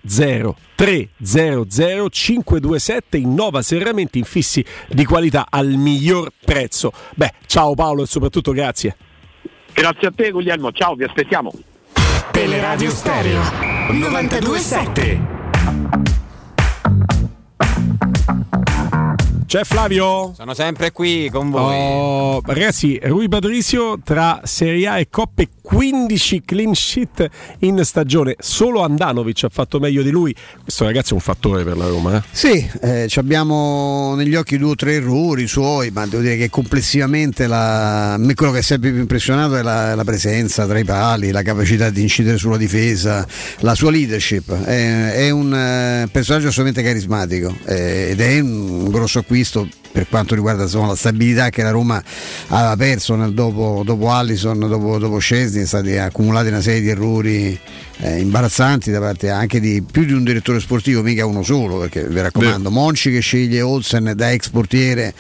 300 0.74 2.10
527 2.10 3.18
Innova 3.18 3.62
Serramenti 3.62 4.18
infissi 4.18 4.66
di 4.90 5.06
qualità 5.06 5.46
al 5.48 5.68
miglior 5.68 6.32
prezzo. 6.44 6.92
Beh, 7.14 7.34
ciao 7.46 7.76
Paolo 7.76 8.02
e 8.02 8.08
soprattutto 8.08 8.52
grazie. 8.52 8.96
Grazie 9.74 10.08
a 10.08 10.12
te 10.12 10.32
Guglielmo, 10.32 10.72
ciao, 10.72 10.96
vi 10.96 11.04
aspettiamo. 11.04 11.52
Teleradio 12.32 12.90
Stereo 12.90 13.42
927 13.90 15.40
C'è 19.52 19.66
Flavio? 19.66 20.34
Sono 20.34 20.54
sempre 20.54 20.94
qui 20.94 21.30
con 21.30 21.50
voi. 21.50 21.76
Oh, 21.76 22.42
ragazzi, 22.46 22.98
Rui 23.04 23.28
Patricio 23.28 24.00
tra 24.02 24.40
Serie 24.46 24.88
A 24.88 24.98
e 24.98 25.10
Coppe 25.10 25.50
15 25.62 26.44
clean 26.46 26.74
sheet 26.74 27.28
in 27.60 27.84
stagione. 27.84 28.36
Solo 28.40 28.82
Andanovic 28.82 29.44
ha 29.44 29.50
fatto 29.50 29.80
meglio 29.80 30.04
di 30.04 30.10
lui. 30.10 30.34
Questo 30.64 30.86
ragazzi 30.86 31.12
è 31.12 31.14
un 31.16 31.20
fattore 31.20 31.66
per 31.66 31.76
la 31.76 31.88
Roma. 31.88 32.16
Eh? 32.16 32.22
Sì, 32.32 32.70
eh, 32.82 33.08
ci 33.10 33.20
abbiamo 33.20 34.16
negli 34.16 34.36
occhi 34.36 34.58
due 34.58 34.72
o 34.72 34.76
tre 34.76 34.94
errori 34.94 35.48
suoi, 35.48 35.92
ma 35.92 36.06
devo 36.06 36.22
dire 36.22 36.38
che 36.38 36.50
complessivamente 36.50 37.46
la... 37.46 38.14
a 38.14 38.18
me 38.18 38.34
quello 38.36 38.54
che 38.54 38.60
è 38.60 38.64
sempre 38.64 38.92
più 38.92 39.02
impressionato 39.02 39.58
è 39.58 39.62
la, 39.62 39.96
la 39.96 40.04
presenza 40.06 40.66
tra 40.66 40.80
i 40.80 40.86
pali, 40.86 41.30
la 41.32 41.42
capacità 41.42 41.90
di 41.90 42.02
incidere 42.02 42.38
sulla 42.38 42.58
difesa, 42.58 43.28
la 43.60 43.76
sua 43.76 43.92
leadership. 43.92 44.50
È, 44.64 45.12
è 45.12 45.30
un 45.30 45.54
eh, 45.54 46.08
personaggio 46.10 46.48
assolutamente 46.48 46.84
carismatico 46.84 47.54
eh, 47.66 48.12
ed 48.12 48.22
è 48.22 48.40
un 48.40 48.90
grosso 48.90 49.20
acquisto 49.42 49.81
per 49.92 50.08
quanto 50.08 50.36
riguarda 50.36 50.64
insomma, 50.64 50.88
la 50.88 50.96
stabilità 50.96 51.50
che 51.50 51.64
la 51.64 51.72
Roma 51.72 52.02
aveva 52.48 52.76
perso 52.76 53.16
dopo, 53.30 53.82
dopo 53.86 54.12
Allison, 54.12 54.60
dopo, 54.60 54.98
dopo 54.98 55.20
Scesni, 55.20 55.66
stati 55.66 55.98
accumulati 55.98 56.48
una 56.48 56.62
serie 56.62 56.82
di 56.82 56.90
errori 56.90 57.60
eh, 58.04 58.20
imbarazzanti 58.20 58.90
da 58.90 59.00
parte 59.00 59.30
anche 59.30 59.60
di 59.60 59.84
più 59.90 60.06
di 60.06 60.14
un 60.14 60.24
direttore 60.24 60.60
sportivo, 60.60 61.02
mica 61.02 61.26
uno 61.26 61.44
solo, 61.44 61.78
perché 61.78 62.08
vi 62.08 62.20
raccomando, 62.20 62.70
Beh. 62.70 62.76
Monci 62.76 63.12
che 63.12 63.20
sceglie 63.20 63.62
Olsen 63.62 64.14
da 64.16 64.32
ex 64.32 64.50
portiere 64.50 65.14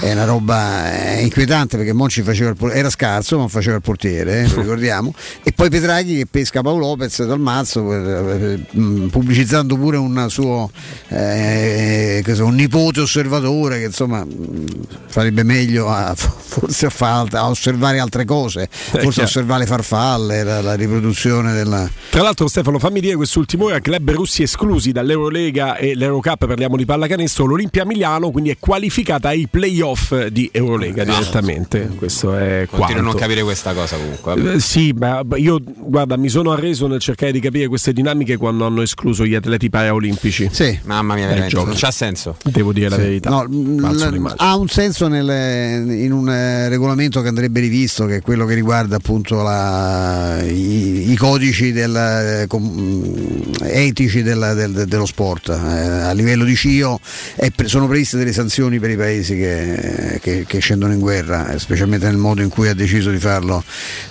è 0.00 0.12
una 0.12 0.24
roba 0.24 1.16
eh, 1.16 1.22
inquietante 1.22 1.76
perché 1.76 1.92
Monci 1.92 2.22
faceva 2.22 2.50
il 2.50 2.56
por- 2.56 2.74
era 2.74 2.90
scarso 2.90 3.38
ma 3.38 3.48
faceva 3.48 3.76
il 3.76 3.82
portiere, 3.82 4.42
eh, 4.42 4.48
lo 4.48 4.60
ricordiamo, 4.62 5.14
e 5.42 5.52
poi 5.52 5.70
Petraghi 5.70 6.16
che 6.16 6.26
pesca 6.26 6.60
Paolo 6.60 6.86
Lopez 6.86 7.24
dal 7.24 7.40
mazzo 7.40 7.82
pubblicizzando 7.82 9.76
pure 9.76 9.96
un 9.96 10.26
suo 10.28 10.70
eh, 11.08 12.22
un 12.38 12.54
nipote 12.54 13.00
osservatore 13.00 13.78
che 13.78 13.84
insomma 13.86 14.13
mh, 14.22 14.64
farebbe 15.06 15.42
meglio 15.42 15.88
a, 15.88 16.14
forse 16.14 16.86
a, 16.86 17.26
a 17.30 17.48
osservare 17.48 17.98
altre 17.98 18.24
cose, 18.26 18.68
forse 18.70 19.00
chiaro. 19.00 19.20
a 19.20 19.24
osservare 19.24 19.60
le 19.60 19.66
farfalle, 19.66 20.42
la, 20.44 20.60
la 20.60 20.74
riproduzione 20.74 21.52
della... 21.54 21.88
Tra 22.10 22.22
l'altro, 22.22 22.46
Stefano, 22.48 22.78
fammi 22.78 23.00
dire 23.00 23.16
quest'ultimo 23.16 23.64
ora: 23.64 23.80
club 23.80 24.10
russi 24.12 24.42
esclusi 24.42 24.92
dall'Eurolega 24.92 25.76
e 25.76 25.94
l'Eurocup, 25.94 26.46
parliamo 26.46 26.76
di 26.76 26.84
pallacanestro. 26.84 27.46
L'Olimpia 27.46 27.84
Milano 27.84 28.30
quindi 28.30 28.50
è 28.50 28.56
qualificata 28.58 29.28
ai 29.28 29.48
playoff 29.50 30.26
di 30.26 30.48
Eurolega 30.52 31.02
direttamente. 31.04 31.90
Questo 31.96 32.36
è 32.36 32.66
Continuo 32.68 32.84
a 32.84 32.86
quanto. 32.86 33.00
non 33.02 33.14
capire 33.14 33.42
questa 33.42 33.72
cosa 33.72 33.96
comunque. 33.96 34.54
Eh, 34.54 34.60
Sì, 34.60 34.92
ma 34.96 35.22
io 35.36 35.58
guarda, 35.64 36.16
mi 36.16 36.28
sono 36.28 36.52
arreso 36.52 36.86
nel 36.86 37.00
cercare 37.00 37.32
di 37.32 37.40
capire 37.40 37.66
queste 37.68 37.92
dinamiche 37.92 38.36
quando 38.36 38.64
hanno 38.66 38.82
escluso 38.82 39.24
gli 39.24 39.34
atleti 39.34 39.70
paraolimpici. 39.70 40.44
olimpici. 40.44 40.48
Sì. 40.52 40.78
Mamma 40.84 41.14
mia, 41.14 41.26
veramente. 41.26 41.54
gioco. 41.54 41.66
Non 41.66 41.76
c'ha 41.76 41.90
senso. 41.90 42.36
Devo 42.44 42.72
dire 42.72 42.88
la 42.88 42.96
Sì. 42.96 43.02
verità. 43.02 43.30
No, 43.30 43.46
mm, 43.48 43.78
l- 43.84 44.03
l'immagine. 44.10 44.48
ha 44.48 44.56
un 44.56 44.68
senso 44.68 45.08
nel- 45.08 45.90
in 45.90 46.12
un 46.12 46.28
eh, 46.30 46.68
regolamento 46.68 47.20
che 47.22 47.28
andrebbe 47.28 47.60
rivisto, 47.60 48.06
che 48.06 48.16
è 48.16 48.20
quello 48.20 48.44
che 48.46 48.54
riguarda 48.54 48.96
appunto 48.96 49.42
la- 49.42 50.40
i, 50.42 51.10
i 51.12 51.16
codici 51.16 51.72
del, 51.72 51.94
eh, 51.96 52.44
com- 52.46 52.62
mm, 52.64 53.42
etici 53.62 54.22
del- 54.22 54.52
del- 54.54 54.84
dello 54.86 55.06
sport. 55.06 55.48
Eh, 55.48 55.52
a 55.54 56.12
livello 56.12 56.44
di 56.44 56.54
CIO 56.56 57.00
è 57.36 57.50
sono 57.64 57.86
previste 57.88 58.16
delle 58.16 58.32
sanzioni 58.32 58.78
per 58.78 58.90
i 58.90 58.96
paesi 58.96 59.36
che, 59.36 60.18
che- 60.20 60.44
che 60.46 60.58
scendono 60.58 60.92
in 60.92 61.00
guerra, 61.00 61.56
specialmente 61.58 62.06
nel 62.06 62.16
modo 62.16 62.42
in 62.42 62.48
cui 62.48 62.68
ha 62.68 62.74
deciso 62.74 63.10
di 63.10 63.18
farlo, 63.18 63.62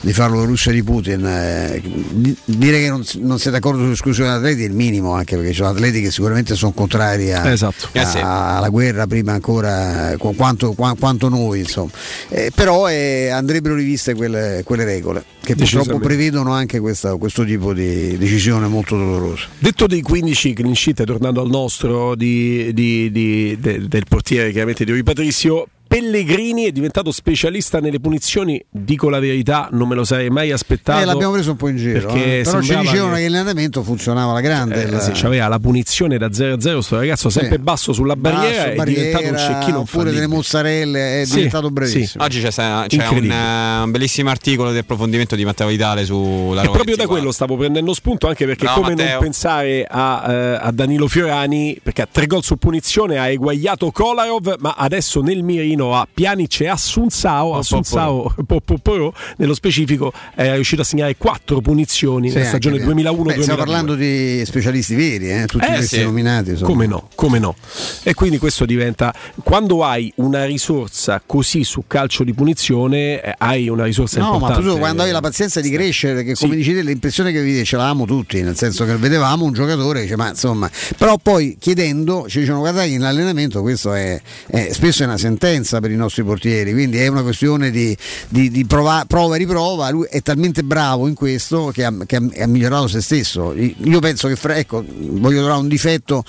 di 0.02 0.12
farlo 0.14 0.40
la 0.40 0.46
Russia 0.46 0.72
di 0.72 0.84
Putin. 0.84 1.82
Di- 2.12 2.36
dire 2.46 2.80
che 2.80 2.90
non, 2.90 3.04
non 3.20 3.38
siete 3.38 3.58
d'accordo 3.58 3.84
sull'esclusione 3.84 4.30
degli 4.30 4.38
atleti 4.40 4.64
è 4.64 4.66
il 4.68 4.74
minimo, 4.74 5.14
anche 5.14 5.36
perché 5.36 5.52
ci 5.52 5.58
sono 5.58 5.70
atleti 5.70 6.02
che 6.02 6.12
sicuramente 6.12 6.56
sono 6.56 6.72
contrari 6.72 7.32
a, 7.34 7.50
Esatto. 7.52 7.90
a- 7.94 8.58
alla 8.58 8.70
guerra 8.70 9.06
prima 9.08 9.34
ancora 9.34 9.83
eh, 10.12 10.18
qu- 10.18 10.36
quanto, 10.36 10.74
qua- 10.74 10.96
quanto 10.98 11.30
noi 11.30 11.60
insomma. 11.60 11.92
Eh, 12.30 12.52
però 12.54 12.90
eh, 12.90 13.30
andrebbero 13.30 13.76
riviste 13.76 14.14
quelle, 14.14 14.62
quelle 14.66 14.84
regole 14.86 15.24
che 15.44 15.56
purtroppo 15.56 16.00
prevedono 16.08 16.54
anche 16.54 16.80
questa- 16.80 17.16
questo 17.18 17.44
tipo 17.44 17.74
di 17.74 18.18
decisione 18.18 18.68
molto 18.68 18.96
dolorosa. 18.98 19.48
Detto 19.60 19.88
dei 19.88 20.02
15 20.02 20.54
clean 20.54 20.76
sheet, 20.76 21.04
tornando 21.04 21.42
al 21.42 21.50
nostro 21.50 22.16
di- 22.16 22.74
di- 22.74 23.12
di- 23.12 23.58
de- 23.60 23.88
del 23.88 24.04
portiere 24.08 24.52
chiaramente 24.52 24.86
di 24.86 24.92
Rui 24.92 25.04
Patricio, 25.04 25.68
Pellegrini 25.94 26.64
è 26.66 26.72
diventato 26.72 27.12
specialista 27.12 27.80
nelle 27.80 28.00
punizioni, 28.00 28.60
dico 28.68 29.10
la 29.10 29.20
verità, 29.20 29.70
non 29.74 29.88
me 29.88 29.94
lo 29.94 30.04
sarei 30.04 30.32
mai 30.32 30.52
aspettato. 30.52 31.00
Eh, 31.02 31.06
l'abbiamo 31.06 31.34
preso 31.34 31.52
un 31.52 31.58
po' 31.58 31.68
in 31.68 31.78
giro 31.78 32.00
Perché 32.12 32.40
eh. 32.40 32.42
però 32.44 32.62
ci 32.62 32.76
dicevano 32.76 33.16
che- 33.16 33.22
che 33.22 33.30
l'allenamento 33.30 33.84
funzionava 33.84 34.32
alla 34.32 34.42
grande 34.42 34.84
Eh, 34.84 34.88
il- 34.90 35.00
sì, 35.02 35.12
c'aveva 35.14 35.48
la 35.48 35.60
punizione 35.60 36.18
da 36.18 36.34
0 36.34 36.56
a 36.56 36.60
0, 36.60 36.82
sto 36.82 36.96
ragazzo 36.98 37.30
sempre 37.30 37.58
Sì. 37.58 37.62
basso 37.62 37.94
sulla 37.94 38.16
barriera, 38.16 38.70
Basso, 38.74 38.82
è 38.82 38.86
diventato 38.86 39.28
un 39.28 39.38
cecchino 39.38 39.80
oppure 39.82 40.12
delle 40.12 40.26
mozzarelle 40.26 41.22
è 41.22 41.26
Sì, 41.26 41.36
diventato 41.36 41.68
sì. 41.68 41.74
bravissimo 41.74 42.24
Oggi 42.24 42.42
c'è, 42.42 42.50
c'è 42.50 43.08
un, 43.10 43.32
eh, 43.32 43.82
un 43.84 43.92
bellissimo 43.92 44.30
articolo 44.32 44.72
di 44.72 44.80
approfondimento 44.80 45.36
di 45.36 45.46
Matteo 45.46 45.68
Vitale 45.68 46.06
sulla 46.06 46.62
E 46.62 46.66
Roma 46.66 46.72
proprio 46.76 46.96
da 46.96 47.04
24. 47.04 47.08
quello 47.16 47.32
stavo 47.32 47.56
prendendo 47.56 47.94
spunto, 47.94 48.28
anche 48.28 48.46
perché 48.48 48.64
Bravo, 48.66 48.82
come 48.82 48.96
Matteo. 48.96 49.12
non 49.12 49.20
pensare 49.22 49.86
a, 49.88 50.26
eh, 50.28 50.58
a 50.60 50.72
Danilo 50.72 51.08
Fiorani, 51.08 51.80
perché 51.84 52.02
a 52.02 52.08
tre 52.12 52.26
gol 52.26 52.44
su 52.44 52.58
punizione 52.58 53.20
ha 53.20 53.28
eguagliato 53.30 53.92
Kolarov, 53.92 54.56
ma 54.58 54.74
adesso 54.76 55.22
nel 55.22 55.44
mirino 55.44 55.83
ha 55.92 56.08
Pjanic 56.12 56.62
e 56.62 56.68
Assunzao, 56.70 57.56
Assunzao 57.58 58.34
po- 58.46 58.62
po- 58.64 58.78
po- 58.82 59.14
nello 59.38 59.54
specifico 59.54 60.12
è 60.36 60.54
riuscito 60.54 60.82
a 60.82 60.86
segnare 60.86 61.16
quattro 61.18 61.60
punizioni 61.62 62.30
Sì, 62.30 62.36
nella 62.36 62.48
stagione 62.48 62.78
anche- 62.78 62.88
2001-2002. 62.94 63.24
Beh, 63.36 63.42
stiamo 63.42 63.60
parlando 63.60 63.96
di 63.96 64.44
specialisti 64.46 64.96
veri 64.96 65.30
eh, 65.32 65.46
tutti 65.48 65.66
Eh, 65.66 65.74
questi 65.76 65.98
sì. 65.98 66.04
nominati 66.04 66.52
insomma. 66.52 66.70
Come 66.72 66.86
no, 66.88 67.10
come 67.16 67.40
no. 67.40 67.56
E 68.04 68.14
quindi 68.14 68.38
questo 68.38 68.66
diventa 68.66 69.14
quando 69.44 69.84
hai 69.84 70.12
una 70.18 70.46
risorsa 70.46 71.22
così 71.26 71.64
su 71.64 71.84
calcio 71.88 72.24
di 72.24 72.34
punizione, 72.34 73.22
eh, 73.22 73.34
hai 73.40 73.68
una 73.70 73.84
risorsa 73.86 74.20
No, 74.20 74.30
ma 74.32 74.34
importante. 74.36 74.70
tu 74.70 74.78
quando 74.78 75.04
hai 75.04 75.12
la 75.12 75.22
pazienza 75.22 75.60
di 75.62 75.70
crescere, 75.70 76.14
perché 76.24 76.36
come 76.36 76.56
dici 76.56 76.74
te, 76.74 76.82
l'impressione 76.82 77.32
che 77.32 77.42
vedi 77.42 77.64
ce 77.66 77.76
l'avevamo 77.76 78.06
tutti, 78.06 78.42
nel 78.42 78.56
senso 78.58 78.86
che 78.86 78.96
vedevamo 78.98 79.46
un 79.46 79.54
giocatore 79.54 80.00
che 80.00 80.06
dice, 80.06 80.16
ma 80.18 80.30
insomma, 80.30 80.70
però 80.98 81.18
poi 81.18 81.58
chiedendo 81.60 82.26
ci 82.28 82.40
dicevano 82.40 82.62
guarda 82.62 82.84
che 82.84 82.90
in 82.90 83.04
allenamento 83.04 83.62
questo 83.62 83.94
è, 83.94 84.20
è- 84.48 84.70
spesso 84.72 85.04
è 85.04 85.06
una 85.06 85.18
sentenza 85.18 85.73
per 85.80 85.92
i 85.92 85.96
nostri 85.96 86.24
portieri, 86.24 86.72
quindi 86.72 86.98
è 86.98 87.08
una 87.08 87.22
questione 87.24 87.72
di, 87.72 87.96
di- 88.30 88.50
di 88.50 88.66
prova, 88.66 89.06
prova 89.08 89.36
e 89.36 89.38
riprova, 89.40 89.90
lui 89.90 90.08
è 90.10 90.22
talmente 90.22 90.64
bravo 90.64 91.08
in 91.08 91.14
questo 91.16 91.72
che 91.74 91.84
ha, 91.84 91.94
che 92.06 92.16
ha- 92.16 92.30
ha 92.44 92.48
migliorato 92.48 92.88
se 92.88 93.02
stesso. 93.02 93.54
Io 93.54 94.00
penso 94.00 94.28
che, 94.28 94.36
fra- 94.36 94.56
ecco, 94.56 94.84
voglio 94.88 95.40
trovare 95.40 95.60
un 95.62 95.68
difetto, 95.68 96.24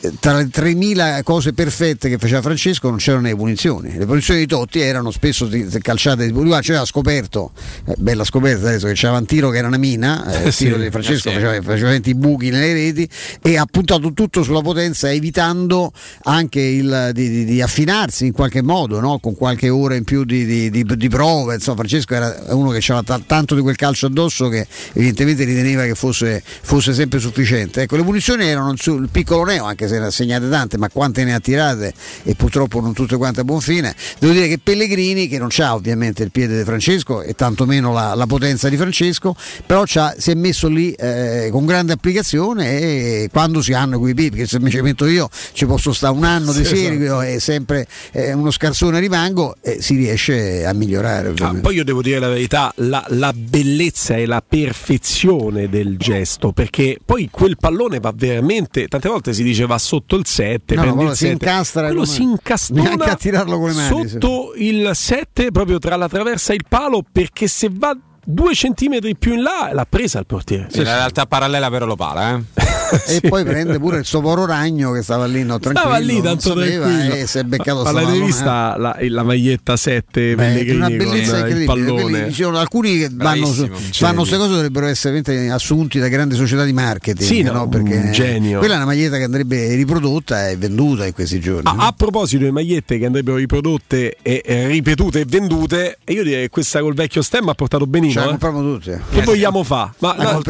eh, 0.00 0.12
tra 0.20 0.36
le 0.36 0.48
3.000 0.48 1.22
cose 1.22 1.52
perfette 1.52 2.08
che 2.08 2.18
faceva 2.18 2.42
Francesco 2.42 2.88
non 2.88 2.98
c'erano 2.98 3.24
le 3.26 3.36
punizioni, 3.36 3.96
le 3.96 4.06
punizioni 4.06 4.40
di 4.40 4.46
Totti 4.46 4.80
erano 4.80 5.10
spesso 5.10 5.46
di- 5.46 5.66
calciate 5.80 6.26
di 6.26 6.32
lui 6.32 6.52
aveva 6.52 6.84
scoperto, 6.84 7.52
eh, 7.86 7.94
bella 7.98 8.24
scoperta 8.24 8.68
adesso 8.68 8.86
che 8.86 8.94
c'era 8.94 9.16
un 9.16 9.26
tiro 9.26 9.50
che 9.50 9.58
era 9.58 9.66
una 9.66 9.76
mina, 9.78 10.42
eh, 10.42 10.46
il 10.48 10.52
Sì. 10.52 10.64
tiro 10.64 10.76
di 10.78 10.90
Francesco 10.90 11.28
sì. 11.30 11.34
faceva, 11.34 11.62
faceva 11.62 11.94
i 11.94 12.14
buchi 12.14 12.50
nelle 12.50 12.72
reti 12.72 13.08
e 13.42 13.56
ha 13.56 13.66
puntato 13.70 14.12
tutto 14.12 14.42
sulla 14.42 14.60
potenza 14.60 15.10
evitando 15.10 15.92
anche 16.24 16.60
il, 16.60 17.10
di, 17.12 17.28
di- 17.28 17.44
di 17.44 17.62
affinarsi 17.62 18.26
in 18.26 18.32
qualche 18.32 18.62
modo, 18.62 18.89
no? 18.98 19.18
con 19.20 19.36
qualche 19.36 19.68
ora 19.68 19.94
in 19.94 20.02
più 20.04 20.24
di, 20.24 20.44
di, 20.44 20.70
di, 20.70 20.84
di 20.84 21.08
prove. 21.08 21.54
Insomma, 21.54 21.76
Francesco 21.76 22.14
era 22.14 22.36
uno 22.48 22.70
che 22.70 22.78
aveva 22.78 23.02
ta- 23.02 23.22
tanto 23.24 23.54
di 23.54 23.60
quel 23.60 23.76
calcio 23.76 24.06
addosso 24.06 24.48
che 24.48 24.66
evidentemente 24.94 25.44
riteneva 25.44 25.84
che 25.84 25.94
fosse, 25.94 26.42
fosse 26.44 26.92
sempre 26.94 27.18
sufficiente. 27.20 27.82
Ecco, 27.82 27.96
le 27.96 28.02
punizioni 28.02 28.44
erano 28.44 28.74
sul 28.76 29.08
piccolo 29.10 29.44
Neo, 29.44 29.64
anche 29.64 29.86
se 29.86 29.98
ne 29.98 30.06
ha 30.06 30.10
segnate 30.10 30.48
tante, 30.48 30.78
ma 30.78 30.88
quante 30.88 31.22
ne 31.24 31.34
ha 31.34 31.40
tirate 31.40 31.92
e 32.24 32.34
purtroppo 32.34 32.80
non 32.80 32.92
tutte 32.94 33.16
quante 33.16 33.40
a 33.40 33.44
buon 33.44 33.60
fine. 33.60 33.94
Devo 34.18 34.32
dire 34.32 34.48
che 34.48 34.58
Pellegrini, 34.58 35.28
che 35.28 35.38
non 35.38 35.48
ha 35.58 35.74
ovviamente 35.74 36.22
il 36.22 36.30
piede 36.30 36.56
di 36.56 36.64
Francesco 36.64 37.22
e 37.22 37.34
tantomeno 37.34 37.92
la, 37.92 38.14
la 38.14 38.26
potenza 38.26 38.68
di 38.68 38.76
Francesco, 38.76 39.36
però 39.66 39.82
c'ha- 39.84 40.14
si 40.18 40.30
è 40.30 40.34
messo 40.34 40.68
lì 40.68 40.92
eh, 40.92 41.48
con 41.52 41.66
grande 41.66 41.92
applicazione 41.92 42.78
e 42.80 43.28
quando 43.30 43.60
si 43.62 43.72
hanno 43.72 43.98
quei 43.98 44.14
piedi, 44.14 44.30
perché 44.36 44.46
se 44.46 44.60
mi 44.60 44.70
ci 44.70 44.80
metto 44.80 45.06
io 45.06 45.28
ci 45.52 45.66
posso 45.66 45.92
stare 45.92 46.14
un 46.14 46.24
anno 46.24 46.52
di 46.52 46.64
Sì, 46.64 46.76
seguito 46.76 47.20
e 47.20 47.38
sempre 47.40 47.86
eh, 48.12 48.32
uno 48.32 48.50
scarsone 48.80 48.98
rimango 48.98 49.56
e 49.60 49.82
si 49.82 49.94
riesce 49.94 50.64
a 50.64 50.72
migliorare. 50.72 51.34
Ah, 51.40 51.54
poi 51.60 51.74
io 51.74 51.84
devo 51.84 52.00
dire 52.00 52.18
la 52.18 52.28
verità, 52.28 52.72
la, 52.76 53.04
la 53.08 53.32
bellezza 53.34 54.16
e 54.16 54.24
la 54.24 54.42
perfezione 54.46 55.68
del 55.68 55.98
gesto, 55.98 56.52
perché 56.52 56.98
poi 57.04 57.28
quel 57.30 57.56
pallone 57.58 58.00
va 58.00 58.12
veramente, 58.14 58.88
tante 58.88 59.08
volte 59.08 59.34
si 59.34 59.42
dice 59.42 59.66
va 59.66 59.76
sotto 59.78 60.16
il 60.16 60.26
7, 60.26 60.74
No, 60.76 60.94
no, 60.94 61.02
il 61.02 61.10
si 61.10 61.26
7, 61.26 61.32
incastra 61.32 61.86
quello 61.86 62.00
come- 62.04 62.12
si 62.12 62.22
incastona 62.22 63.04
a 63.04 63.14
tirarlo 63.16 63.58
con 63.58 63.68
le 63.68 63.74
mani, 63.74 64.08
sotto 64.08 64.54
il 64.56 64.90
7, 64.94 65.50
proprio 65.50 65.78
tra 65.78 65.96
la 65.96 66.08
traversa 66.08 66.52
e 66.52 66.56
il 66.56 66.64
palo, 66.66 67.04
perché 67.10 67.48
se 67.48 67.68
va 67.70 67.94
due 68.24 68.54
centimetri 68.54 69.16
più 69.16 69.34
in 69.34 69.42
là 69.42 69.70
l'ha 69.72 69.86
presa 69.86 70.18
il 70.18 70.26
portiere. 70.26 70.68
Sì, 70.70 70.82
la 70.82 70.96
realtà 70.96 71.26
parallela 71.26 71.68
però 71.68 71.84
lo 71.84 71.96
pala, 71.96 72.36
eh. 72.36 72.68
e 73.06 73.20
poi 73.28 73.44
prende 73.44 73.78
pure 73.78 73.98
il 73.98 74.04
suo 74.04 74.20
poro 74.20 74.46
ragno 74.46 74.92
che 74.92 75.02
stava 75.02 75.26
lì, 75.26 75.42
no, 75.44 75.58
tranquillo, 75.58 75.88
Stava 75.88 75.98
lì 75.98 76.20
tanto 76.20 76.40
sapeva, 76.40 76.86
tranquillo. 76.86 77.14
e 77.14 77.26
si 77.26 77.38
è 77.38 77.42
beccato 77.44 77.82
Ma 77.82 77.90
l'avete 77.92 78.24
vista 78.24 78.76
la, 78.76 78.96
la 78.98 79.22
maglietta 79.22 79.76
7 79.76 80.34
Beh, 80.34 80.66
una 80.72 80.88
bellezza 80.88 81.36
incredibile. 81.38 81.64
pallone? 81.64 82.02
Quelli, 82.02 82.24
dicevano, 82.24 82.58
alcuni 82.58 82.98
che 82.98 83.08
vanno 83.12 83.48
Bravissimo, 83.48 83.76
fanno 83.92 84.18
queste 84.18 84.36
cose 84.36 84.50
dovrebbero 84.50 84.86
essere 84.86 85.22
assunti 85.50 85.98
da 85.98 86.08
grandi 86.08 86.34
società 86.34 86.64
di 86.64 86.72
marketing. 86.72 87.28
Sì, 87.28 87.42
no, 87.42 87.52
no? 87.52 87.62
un 87.64 87.68
Perché 87.68 88.10
genio. 88.10 88.58
Quella 88.58 88.74
è 88.74 88.76
una 88.76 88.86
maglietta 88.86 89.16
che 89.16 89.24
andrebbe 89.24 89.74
riprodotta 89.74 90.48
e 90.48 90.56
venduta 90.56 91.06
in 91.06 91.12
questi 91.12 91.40
giorni. 91.40 91.68
Ah, 91.68 91.86
a 91.86 91.92
proposito 91.92 92.44
di 92.44 92.50
magliette 92.50 92.98
che 92.98 93.06
andrebbero 93.06 93.36
riprodotte 93.36 94.16
e 94.22 94.42
e 94.44 94.66
ripetute 94.66 95.20
e 95.20 95.24
vendute, 95.26 95.98
e 96.02 96.12
io 96.12 96.24
direi 96.24 96.42
che 96.42 96.48
questa 96.48 96.80
col 96.80 96.94
vecchio 96.94 97.22
stemma 97.22 97.52
ha 97.52 97.54
portato 97.54 97.86
benino. 97.86 98.12
Ce 98.12 98.18
la 98.18 98.24
eh. 98.24 98.28
compriamo 98.28 98.62
tutte. 98.62 99.00
Che 99.10 99.22
vogliamo 99.22 99.62
fare? 99.62 99.92
Ma 99.98 100.14
La. 100.16 100.40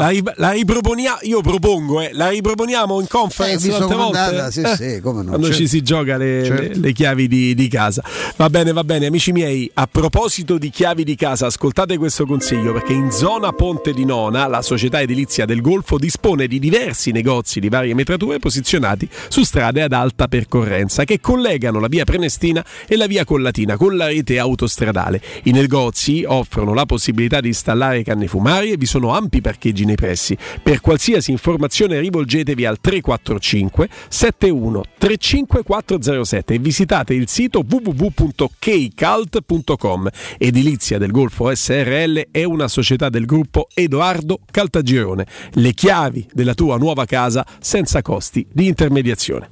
La, 0.00 0.08
ri- 0.08 0.22
la 0.36 0.50
riproponiamo, 0.50 1.18
io 1.22 1.40
propongo, 1.40 1.83
eh, 2.00 2.10
la 2.12 2.28
riproponiamo 2.28 3.00
in 3.00 3.06
conference 3.08 3.66
Eh, 3.68 3.70
tante 3.78 3.94
volte. 3.94 4.18
andata, 4.18 4.50
sì, 4.50 4.60
Eh, 4.60 4.76
sì, 4.76 5.00
come 5.00 5.22
no, 5.22 5.28
Quando 5.30 5.46
certo. 5.46 5.60
ci 5.62 5.68
si 5.68 5.82
gioca 5.82 6.16
le, 6.16 6.44
Certo. 6.44 6.62
le- 6.62 6.74
le 6.76 6.92
chiavi 6.92 7.28
di, 7.28 7.54
di 7.54 7.68
casa. 7.68 8.02
Va 8.36 8.48
bene, 8.50 8.72
va 8.72 8.84
bene, 8.84 9.06
amici 9.06 9.32
miei, 9.32 9.70
a 9.74 9.86
proposito 9.86 10.58
di 10.58 10.70
chiavi 10.70 11.04
di 11.04 11.14
casa, 11.16 11.46
ascoltate 11.46 11.96
questo 11.98 12.26
consiglio 12.26 12.72
perché 12.72 12.92
in 12.92 13.10
zona 13.10 13.52
Ponte 13.52 13.92
di 13.92 14.04
Nona 14.04 14.46
la 14.46 14.62
società 14.62 15.00
edilizia 15.00 15.44
del 15.44 15.60
Golfo 15.60 15.98
dispone 15.98 16.46
di 16.46 16.58
diversi 16.58 17.10
negozi 17.10 17.60
di 17.60 17.68
varie 17.68 17.94
metrature 17.94 18.38
posizionati 18.38 19.08
su 19.28 19.42
strade 19.42 19.82
ad 19.82 19.92
alta 19.92 20.28
percorrenza 20.28 21.04
che 21.04 21.20
collegano 21.20 21.80
la 21.80 21.88
via 21.88 22.04
Prenestina 22.04 22.64
e 22.86 22.96
la 22.96 23.06
via 23.06 23.24
Collatina 23.24 23.76
con 23.76 23.96
la 23.96 24.06
rete 24.06 24.38
autostradale. 24.38 25.20
I 25.44 25.50
negozi 25.52 26.24
offrono 26.26 26.72
la 26.74 26.86
possibilità 26.86 27.40
di 27.40 27.48
installare 27.48 28.02
canne 28.02 28.26
fumarie 28.26 28.74
e 28.74 28.76
vi 28.76 28.86
sono 28.86 29.14
ampi 29.14 29.40
parcheggi 29.40 29.84
nei 29.84 29.96
pressi. 29.96 30.36
Per 30.62 30.80
qualsiasi 30.80 31.30
informazione 31.30 31.72
rivolgetevi 31.82 32.64
al 32.64 32.80
345 32.80 33.88
71 34.08 34.82
35407 34.98 36.54
e 36.54 36.58
visitate 36.58 37.14
il 37.14 37.28
sito 37.28 37.64
www.keycult.com. 37.68 40.08
Edilizia 40.38 40.98
del 40.98 41.10
Golfo 41.10 41.52
SRL 41.54 42.28
è 42.30 42.44
una 42.44 42.68
società 42.68 43.08
del 43.08 43.26
gruppo 43.26 43.66
Edoardo 43.74 44.38
Caltagirone. 44.50 45.26
Le 45.52 45.72
chiavi 45.72 46.28
della 46.32 46.54
tua 46.54 46.76
nuova 46.76 47.04
casa 47.04 47.46
senza 47.60 48.02
costi 48.02 48.46
di 48.50 48.66
intermediazione. 48.66 49.50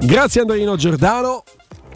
Grazie 0.00 0.42
Andrino 0.42 0.76
Giordano. 0.76 1.44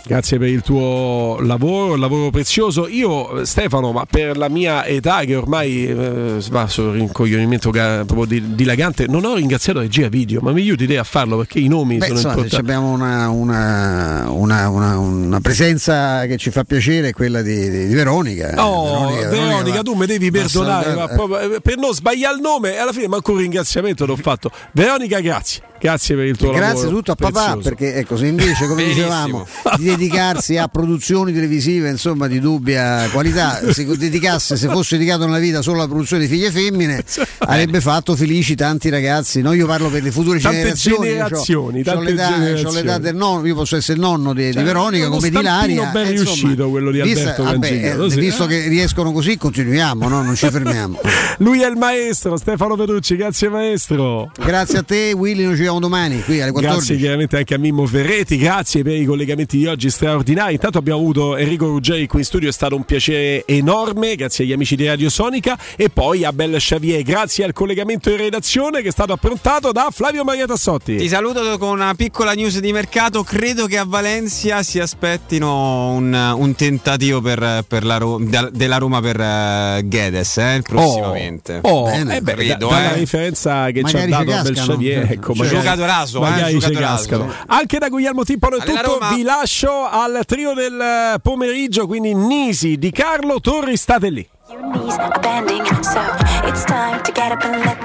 Grazie 0.06 0.38
per 0.38 0.48
il 0.48 0.62
tuo 0.62 1.38
lavoro, 1.40 1.94
il 1.94 2.00
lavoro 2.00 2.30
prezioso. 2.30 2.88
Io, 2.88 3.44
Stefano, 3.44 3.92
ma 3.92 4.06
per 4.08 4.38
la 4.38 4.48
mia 4.48 4.86
età 4.86 5.20
che 5.24 5.34
ormai 5.34 5.86
eh, 5.86 6.36
va 6.50 6.66
sul 6.66 6.92
rincoglionimento 6.92 7.68
ga- 7.70 8.04
proprio 8.06 8.24
di- 8.24 8.54
dilagante, 8.54 9.06
non 9.06 9.24
ho 9.26 9.34
ringraziato 9.34 9.80
regia 9.80 10.08
video, 10.08 10.40
ma 10.40 10.52
mi 10.52 10.62
aiuti 10.62 10.86
te 10.86 10.96
a 10.96 11.04
farlo 11.04 11.36
perché 11.36 11.58
i 11.58 11.68
nomi 11.68 11.98
Beh, 11.98 12.06
sono 12.06 12.16
insomma, 12.18 12.34
se 12.34 12.40
importanti. 12.40 12.70
abbiamo 12.70 12.90
una, 12.92 13.28
una- 13.28 14.26
una- 14.30 14.68
una- 14.70 14.98
una 14.98 15.40
presenza 15.40 16.24
che 16.26 16.38
ci 16.38 16.50
fa 16.50 16.64
piacere 16.64 17.08
è 17.08 17.12
quella 17.12 17.42
di, 17.42 17.68
di- 17.68 17.86
di 17.88 17.94
Veronica. 17.94 18.54
Oh, 18.64 19.08
Veronica, 19.28 19.76
va- 19.76 19.82
tu 19.82 19.92
mi 19.94 20.06
devi 20.06 20.30
perdonare 20.30 20.94
ma 20.94 21.08
proprio, 21.08 21.56
eh, 21.56 21.60
per 21.60 21.76
non 21.76 21.92
sbagliare 21.92 22.34
il 22.36 22.40
nome 22.40 22.74
e 22.74 22.78
alla 22.78 22.92
fine 22.92 23.08
manco 23.08 23.32
un 23.32 23.38
ringraziamento 23.38 24.06
l'ho 24.06 24.16
fatto. 24.16 24.50
Veronica, 24.72 25.20
grazie. 25.20 25.62
Grazie 25.80 26.16
per 26.16 26.24
il 26.24 26.36
tuo 26.36 26.50
lavoro. 26.50 26.64
Grazie 26.66 26.88
tutto 26.88 27.12
a 27.12 27.14
papà 27.14 27.30
prezioso. 27.52 27.68
perché 27.68 27.94
ecco, 27.94 28.16
se 28.16 28.26
invece 28.26 28.66
come 28.66 28.82
Benissimo. 28.88 29.04
dicevamo 29.04 29.46
di 29.78 29.87
dedicarsi 29.90 30.56
a 30.56 30.68
produzioni 30.68 31.32
televisive 31.32 31.90
insomma 31.90 32.26
di 32.26 32.40
dubbia 32.40 33.08
qualità, 33.12 33.60
se 33.72 33.84
dedicasse 33.96 34.56
se 34.56 34.68
fosse 34.68 34.96
dedicato 34.96 35.24
nella 35.24 35.38
vita 35.38 35.62
solo 35.62 35.78
alla 35.78 35.88
produzione 35.88 36.22
di 36.26 36.28
figlie 36.28 36.50
femmine 36.50 37.02
avrebbe 37.38 37.80
fatto 37.80 38.14
felici 38.16 38.54
tanti 38.54 38.88
ragazzi. 38.88 39.40
No, 39.40 39.52
io 39.52 39.66
parlo 39.66 39.88
per 39.88 40.02
le 40.02 40.10
future 40.10 40.38
Tante 40.40 40.72
generazioni. 40.74 41.08
generazioni, 41.08 41.82
c'ho, 41.82 41.90
tante 41.92 42.14
c'ho 42.14 42.16
generazioni. 42.28 42.74
l'età 42.74 42.98
del 42.98 43.14
nonno, 43.16 43.46
io 43.46 43.54
posso 43.54 43.76
essere 43.76 43.94
il 43.94 44.00
nonno 44.00 44.32
di, 44.34 44.46
di 44.46 44.52
Cioè, 44.52 44.62
Veronica 44.62 45.08
come 45.08 45.30
di 45.30 45.38
Ilaria. 45.38 45.84
ben 45.92 46.10
insomma, 46.10 46.30
riuscito 46.30 46.68
quello 46.70 46.90
di 46.90 47.00
vista- 47.02 47.20
Alberto 47.36 47.42
vabbè, 47.44 47.96
eh, 48.06 48.10
sì. 48.10 48.18
Visto 48.20 48.46
che 48.46 48.68
riescono 48.68 49.12
così 49.12 49.36
continuiamo, 49.36 50.08
no? 50.08 50.22
non 50.22 50.34
ci 50.34 50.48
fermiamo. 50.50 50.98
Lui 51.38 51.60
è 51.62 51.68
il 51.68 51.76
maestro, 51.76 52.36
Stefano 52.36 52.74
Petrucci, 52.76 53.16
grazie 53.16 53.48
maestro. 53.48 54.30
Grazie 54.36 54.78
a 54.78 54.82
te 54.82 55.12
Willy, 55.12 55.42
noi 55.44 55.52
ci 55.52 55.58
vediamo 55.58 55.78
domani 55.80 56.22
qui 56.22 56.40
alle 56.40 56.50
14. 56.52 56.76
Grazie 56.86 56.96
chiaramente 56.96 57.36
anche 57.36 57.54
a 57.54 57.58
Mimmo 57.58 57.86
Ferretti, 57.86 58.36
grazie 58.36 58.82
per 58.82 58.94
i 58.94 59.04
collegamenti 59.04 59.56
di 59.58 59.66
oggi 59.66 59.77
straordinari. 59.86 60.54
Intanto 60.54 60.78
abbiamo 60.78 60.98
avuto 61.00 61.36
Enrico 61.36 61.66
Ruggeri 61.66 62.06
qui 62.06 62.18
in 62.20 62.24
studio, 62.24 62.48
è 62.48 62.52
stato 62.52 62.74
un 62.74 62.84
piacere 62.84 63.44
enorme, 63.46 64.16
grazie 64.16 64.44
agli 64.44 64.52
amici 64.52 64.74
di 64.76 64.86
Radio 64.86 65.08
Sonica 65.10 65.56
e 65.76 65.88
poi 65.90 66.24
a 66.24 66.32
Belle 66.32 66.58
Xavier, 66.58 67.02
grazie 67.02 67.44
al 67.44 67.52
collegamento 67.52 68.10
in 68.10 68.16
redazione 68.16 68.82
che 68.82 68.88
è 68.88 68.92
stato 68.92 69.12
approntato 69.12 69.70
da 69.72 69.88
Flavio 69.92 70.24
Maria 70.24 70.46
Tassotti. 70.46 70.96
Ti 70.96 71.08
saluto 71.08 71.56
con 71.58 71.68
una 71.70 71.94
piccola 71.94 72.32
news 72.32 72.58
di 72.58 72.72
mercato. 72.72 73.22
Credo 73.22 73.66
che 73.66 73.78
a 73.78 73.84
Valencia 73.86 74.62
si 74.62 74.78
aspettino 74.80 75.90
un, 75.90 76.12
un 76.36 76.54
tentativo 76.54 77.20
per, 77.20 77.64
per 77.68 77.84
la 77.84 77.96
Ro- 77.98 78.18
da- 78.20 78.48
della 78.52 78.78
Roma 78.78 79.00
per 79.00 79.20
eh, 79.20 79.82
Guedes 79.84 80.36
eh, 80.38 80.62
prossimamente. 80.62 81.60
Oh, 81.62 81.88
eh 81.90 82.20
beh, 82.20 82.34
credo. 82.34 82.68
da- 82.68 82.92
eh. 82.94 82.98
riferenza 82.98 83.70
che 83.70 83.82
Magari 83.82 84.06
ci 84.12 84.14
ha 84.18 84.24
dato. 84.24 84.42
Bel 84.42 84.54
Xavier, 84.54 85.06
ecco, 85.12 85.34
Cioè, 85.34 85.44
magari, 85.46 85.56
giocadorazo, 85.62 86.18
eh, 86.18 86.20
magari 86.20 86.52
ci 86.52 86.58
giocadorazo. 86.58 87.08
cascano. 87.08 87.34
Anche 87.46 87.78
da 87.78 87.88
Guglielmo 87.88 88.24
Timpano 88.24 88.56
è 88.56 88.64
tutto, 88.64 88.82
Roma. 88.82 89.12
vi 89.14 89.22
lascio 89.22 89.67
al 89.70 90.22
trio 90.26 90.54
del 90.54 90.80
eh, 90.80 91.18
pomeriggio, 91.20 91.86
quindi 91.86 92.14
Nisi, 92.14 92.78
Di 92.78 92.90
Carlo, 92.90 93.40
Torri, 93.40 93.76
state 93.76 94.10
lì. 94.10 94.28